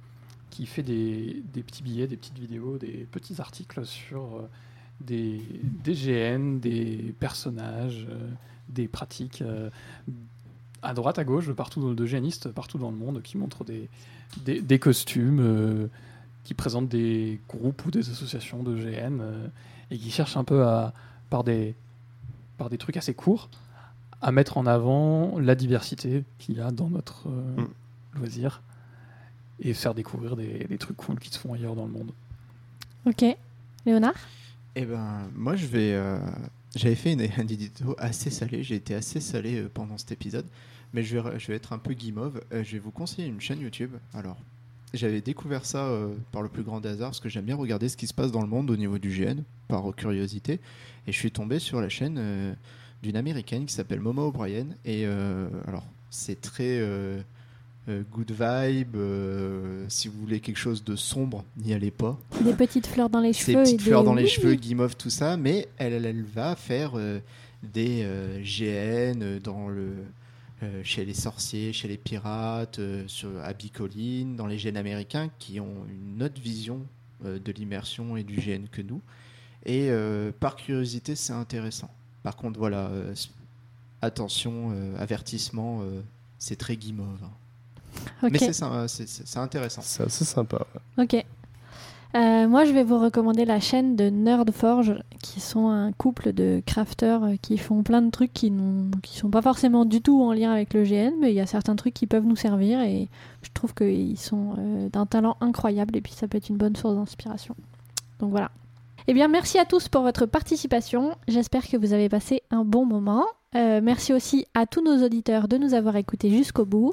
qui 0.50 0.66
fait 0.66 0.82
des, 0.82 1.42
des 1.54 1.62
petits 1.62 1.82
billets, 1.82 2.06
des 2.08 2.16
petites 2.16 2.38
vidéos, 2.38 2.78
des 2.78 3.06
petits 3.10 3.40
articles 3.40 3.84
sur 3.86 4.48
des, 5.00 5.40
des 5.84 5.92
GN, 5.94 6.58
des 6.58 7.14
personnages, 7.20 8.06
euh, 8.10 8.28
des 8.68 8.88
pratiques 8.88 9.42
euh, 9.42 9.70
à 10.82 10.94
droite, 10.94 11.18
à 11.20 11.24
gauche, 11.24 11.48
partout, 11.52 11.94
de 11.94 12.06
géanistes 12.06 12.48
partout 12.50 12.78
dans 12.78 12.90
le 12.90 12.96
monde 12.96 13.22
qui 13.22 13.36
montrent 13.38 13.62
des, 13.64 13.88
des, 14.44 14.60
des 14.60 14.78
costumes, 14.78 15.40
euh, 15.40 15.86
qui 16.44 16.54
présentent 16.54 16.88
des 16.88 17.40
groupes 17.48 17.84
ou 17.86 17.90
des 17.90 18.08
associations 18.10 18.62
de 18.62 18.74
GN 18.76 19.18
euh, 19.20 19.46
et 19.90 19.98
qui 19.98 20.10
cherchent 20.10 20.36
un 20.36 20.44
peu 20.44 20.64
à, 20.64 20.94
par, 21.30 21.44
des, 21.44 21.74
par 22.56 22.70
des 22.70 22.78
trucs 22.78 22.96
assez 22.96 23.14
courts 23.14 23.48
à 24.20 24.32
mettre 24.32 24.56
en 24.58 24.66
avant 24.66 25.38
la 25.38 25.54
diversité 25.54 26.24
qu'il 26.38 26.56
y 26.56 26.60
a 26.60 26.70
dans 26.70 26.88
notre 26.90 27.28
euh, 27.28 27.62
Mm. 27.62 28.18
loisir 28.20 28.62
et 29.60 29.74
faire 29.74 29.94
découvrir 29.94 30.36
des, 30.36 30.64
des 30.68 30.78
trucs 30.78 30.96
cool 30.96 31.18
qui 31.20 31.30
se 31.30 31.38
font 31.38 31.52
ailleurs 31.52 31.74
dans 31.76 31.84
le 31.86 31.92
monde. 31.92 32.12
Ok. 33.06 33.24
Léonard? 33.86 34.14
Eh 34.74 34.84
ben, 34.84 35.28
moi, 35.34 35.54
je 35.56 35.66
vais. 35.66 35.92
euh, 35.92 36.18
J'avais 36.76 36.94
fait 36.94 37.12
une, 37.12 37.20
un 37.38 37.46
édito 37.46 37.94
assez 37.98 38.30
salé. 38.30 38.62
J'ai 38.62 38.76
été 38.76 38.94
assez 38.94 39.20
salé 39.20 39.62
pendant 39.74 39.98
cet 39.98 40.12
épisode. 40.12 40.46
Mais 40.94 41.02
je 41.02 41.18
vais, 41.18 41.38
je 41.38 41.46
vais 41.48 41.54
être 41.54 41.72
un 41.72 41.78
peu 41.78 41.92
guimauve. 41.94 42.40
Euh, 42.52 42.62
je 42.64 42.72
vais 42.72 42.78
vous 42.78 42.90
conseiller 42.90 43.28
une 43.28 43.40
chaîne 43.40 43.60
YouTube. 43.60 43.90
Alors, 44.14 44.36
j'avais 44.94 45.20
découvert 45.20 45.64
ça 45.66 45.86
euh, 45.86 46.14
par 46.32 46.42
le 46.42 46.48
plus 46.48 46.62
grand 46.62 46.80
des 46.80 46.88
hasards 46.88 47.10
parce 47.10 47.20
que 47.20 47.28
j'aime 47.28 47.44
bien 47.44 47.56
regarder 47.56 47.88
ce 47.88 47.96
qui 47.96 48.06
se 48.06 48.14
passe 48.14 48.32
dans 48.32 48.40
le 48.40 48.46
monde 48.48 48.70
au 48.70 48.76
niveau 48.76 48.98
du 48.98 49.10
GN, 49.10 49.42
par 49.68 49.94
curiosité. 49.94 50.60
Et 51.06 51.12
je 51.12 51.16
suis 51.18 51.30
tombé 51.30 51.58
sur 51.58 51.80
la 51.80 51.88
chaîne 51.90 52.16
euh, 52.18 52.52
d'une 53.02 53.16
américaine 53.16 53.66
qui 53.66 53.74
s'appelle 53.74 54.00
Momo 54.00 54.28
O'Brien. 54.28 54.66
Et 54.84 55.04
alors, 55.66 55.84
c'est 56.10 56.40
très. 56.40 56.80
good 57.86 58.30
vibe, 58.32 58.96
euh, 58.96 59.84
si 59.88 60.08
vous 60.08 60.18
voulez 60.20 60.40
quelque 60.40 60.58
chose 60.58 60.84
de 60.84 60.94
sombre, 60.96 61.44
n'y 61.64 61.72
allez 61.72 61.90
pas. 61.90 62.18
Des 62.42 62.52
petites 62.52 62.86
fleurs 62.86 63.08
dans 63.08 63.20
les 63.20 63.32
cheveux. 63.32 63.58
et 63.60 63.62
petites 63.62 63.80
fleurs 63.82 64.02
des- 64.02 64.06
dans 64.06 64.14
les 64.14 64.24
Oui, 64.24 64.28
cheveux, 64.28 64.54
guimauve, 64.54 64.94
tout 64.96 65.08
ça, 65.10 65.36
mais 65.38 65.68
elle, 65.78 66.04
elle, 66.04 66.22
va 66.24 66.54
faire 66.56 66.92
euh, 66.96 67.18
des 67.62 68.02
euh, 68.02 68.42
GN 68.42 69.38
dans 69.42 69.68
le, 69.68 69.92
chez 70.82 71.04
les 71.04 71.14
sorciers, 71.14 71.72
chez 71.72 71.88
les 71.88 71.96
pirates, 71.96 72.78
euh, 72.78 73.04
sur, 73.06 73.30
à 73.44 73.52
Bicoline, 73.52 74.36
dans 74.36 74.46
les 74.46 74.56
GN 74.56 74.76
américains 74.76 75.30
qui 75.38 75.60
ont 75.60 75.84
une 75.88 76.22
autre 76.22 76.40
vision 76.40 76.84
euh, 77.24 77.38
de 77.38 77.52
l'immersion 77.52 78.16
et 78.16 78.24
du 78.24 78.36
GN 78.36 78.66
que 78.70 78.82
nous. 78.82 79.00
Et 79.64 79.88
euh, 79.90 80.32
par 80.38 80.56
curiosité, 80.56 81.14
c'est 81.16 81.32
intéressant. 81.32 81.90
Par 82.22 82.36
contre, 82.36 82.58
voilà, 82.58 82.86
euh, 82.88 83.14
attention, 84.02 84.70
euh, 84.72 84.96
avertissement, 84.98 85.80
euh, 85.82 86.00
c'est 86.38 86.56
très 86.56 86.76
guimauve. 86.76 87.18
hein. 87.24 88.28
Mais 88.30 88.38
c'est 88.38 89.38
intéressant. 89.38 89.82
C'est 89.82 90.04
assez 90.04 90.24
sympa. 90.24 90.64
ouais. 90.96 91.04
Ok. 91.04 91.24
Euh, 92.16 92.48
moi, 92.48 92.64
je 92.64 92.72
vais 92.72 92.84
vous 92.84 92.98
recommander 92.98 93.44
la 93.44 93.60
chaîne 93.60 93.94
de 93.94 94.08
Nerdforge, 94.08 94.94
qui 95.22 95.40
sont 95.40 95.68
un 95.68 95.92
couple 95.92 96.32
de 96.32 96.62
crafters 96.64 97.22
euh, 97.22 97.34
qui 97.40 97.58
font 97.58 97.82
plein 97.82 98.00
de 98.00 98.10
trucs 98.10 98.32
qui 98.32 98.50
ne 98.50 98.90
sont 99.04 99.28
pas 99.28 99.42
forcément 99.42 99.84
du 99.84 100.00
tout 100.00 100.22
en 100.22 100.32
lien 100.32 100.50
avec 100.50 100.72
le 100.72 100.84
GN, 100.84 101.12
mais 101.20 101.30
il 101.32 101.34
y 101.34 101.40
a 101.40 101.46
certains 101.46 101.76
trucs 101.76 101.92
qui 101.92 102.06
peuvent 102.06 102.24
nous 102.24 102.36
servir 102.36 102.80
et 102.80 103.08
je 103.42 103.50
trouve 103.52 103.74
qu'ils 103.74 104.18
sont 104.18 104.54
euh, 104.58 104.88
d'un 104.88 105.04
talent 105.04 105.36
incroyable 105.42 105.96
et 105.96 106.00
puis 106.00 106.14
ça 106.14 106.28
peut 106.28 106.38
être 106.38 106.48
une 106.48 106.56
bonne 106.56 106.76
source 106.76 106.94
d'inspiration. 106.94 107.54
Donc 108.20 108.30
voilà. 108.30 108.50
Eh 109.06 109.12
bien, 109.12 109.28
merci 109.28 109.58
à 109.58 109.66
tous 109.66 109.88
pour 109.88 110.02
votre 110.02 110.24
participation. 110.24 111.14
J'espère 111.28 111.66
que 111.66 111.76
vous 111.76 111.92
avez 111.92 112.08
passé 112.08 112.42
un 112.50 112.64
bon 112.64 112.84
moment. 112.84 113.24
Merci 113.54 114.12
aussi 114.12 114.46
à 114.52 114.66
tous 114.66 114.82
nos 114.82 115.02
auditeurs 115.02 115.48
de 115.48 115.56
nous 115.56 115.72
avoir 115.72 115.96
écoutés 115.96 116.28
jusqu'au 116.28 116.66
bout. 116.66 116.92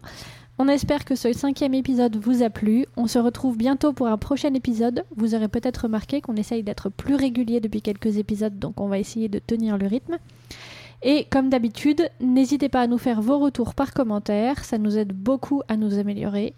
On 0.58 0.70
espère 0.70 1.04
que 1.04 1.16
ce 1.16 1.34
cinquième 1.34 1.74
épisode 1.74 2.16
vous 2.16 2.42
a 2.42 2.50
plu. 2.50 2.86
On 2.96 3.08
se 3.08 3.20
retrouve 3.20 3.58
bientôt 3.58 3.92
pour 3.92 4.08
un 4.08 4.18
prochain 4.18 4.54
épisode. 4.54 5.04
Vous 5.18 5.36
aurez 5.36 5.50
peut-être 5.50 5.84
remarqué 5.84 6.22
qu'on 6.22 6.38
essaye 6.38 6.64
d'être 6.64 6.88
plus 6.90 7.16
régulier 7.16 7.60
depuis 7.60 7.82
quelques 7.82 8.16
épisodes, 8.18 8.58
donc 8.58 8.80
on 8.80 8.88
va 8.88 8.98
essayer 8.98 9.28
de 9.28 9.40
tenir 9.40 9.78
le 9.78 9.88
rythme. 9.88 10.18
Et 11.04 11.26
comme 11.30 11.50
d'habitude, 11.50 12.10
n'hésitez 12.22 12.70
pas 12.70 12.82
à 12.82 12.88
nous 12.88 12.98
faire 12.98 13.22
vos 13.22 13.38
retours 13.38 13.76
par 13.76 13.94
commentaire, 13.94 14.64
ça 14.64 14.78
nous 14.78 14.98
aide 14.98 15.12
beaucoup 15.12 15.62
à 15.68 15.76
nous 15.76 16.00
améliorer. 16.00 16.54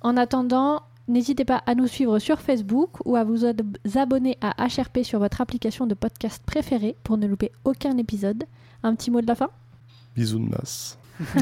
En 0.00 0.16
attendant, 0.16 0.82
n'hésitez 1.08 1.44
pas 1.44 1.60
à 1.66 1.74
nous 1.74 1.88
suivre 1.88 2.20
sur 2.20 2.40
Facebook 2.40 3.04
ou 3.04 3.16
à 3.16 3.24
vous 3.24 3.44
abonner 3.96 4.38
à 4.40 4.64
HRP 4.64 5.02
sur 5.02 5.18
votre 5.18 5.40
application 5.40 5.88
de 5.88 5.94
podcast 5.94 6.40
préférée 6.46 6.94
pour 7.02 7.18
ne 7.18 7.26
louper 7.26 7.50
aucun 7.64 7.96
épisode. 7.98 8.44
Un 8.84 8.94
petit 8.94 9.10
mot 9.10 9.20
de 9.20 9.26
la 9.26 9.34
fin? 9.34 9.50
Bisous 10.14 10.38
de 10.38 10.48
masse. 10.48 10.96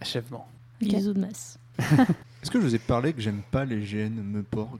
Achèvement. 0.00 0.46
Ok. 0.82 0.88
Bisous 0.88 1.12
de 1.14 1.20
masse. 1.20 1.58
Est-ce 1.78 2.50
que 2.50 2.60
je 2.60 2.66
vous 2.66 2.74
ai 2.74 2.78
parlé 2.78 3.12
que 3.12 3.20
j'aime 3.20 3.42
pas 3.50 3.64
les 3.64 3.80
GN 3.80 4.22
me 4.22 4.42
porg 4.42 4.78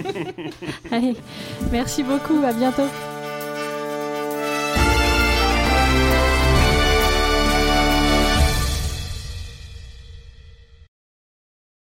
Allez, 0.90 1.16
merci 1.70 2.02
beaucoup, 2.02 2.42
à 2.44 2.52
bientôt. 2.52 2.88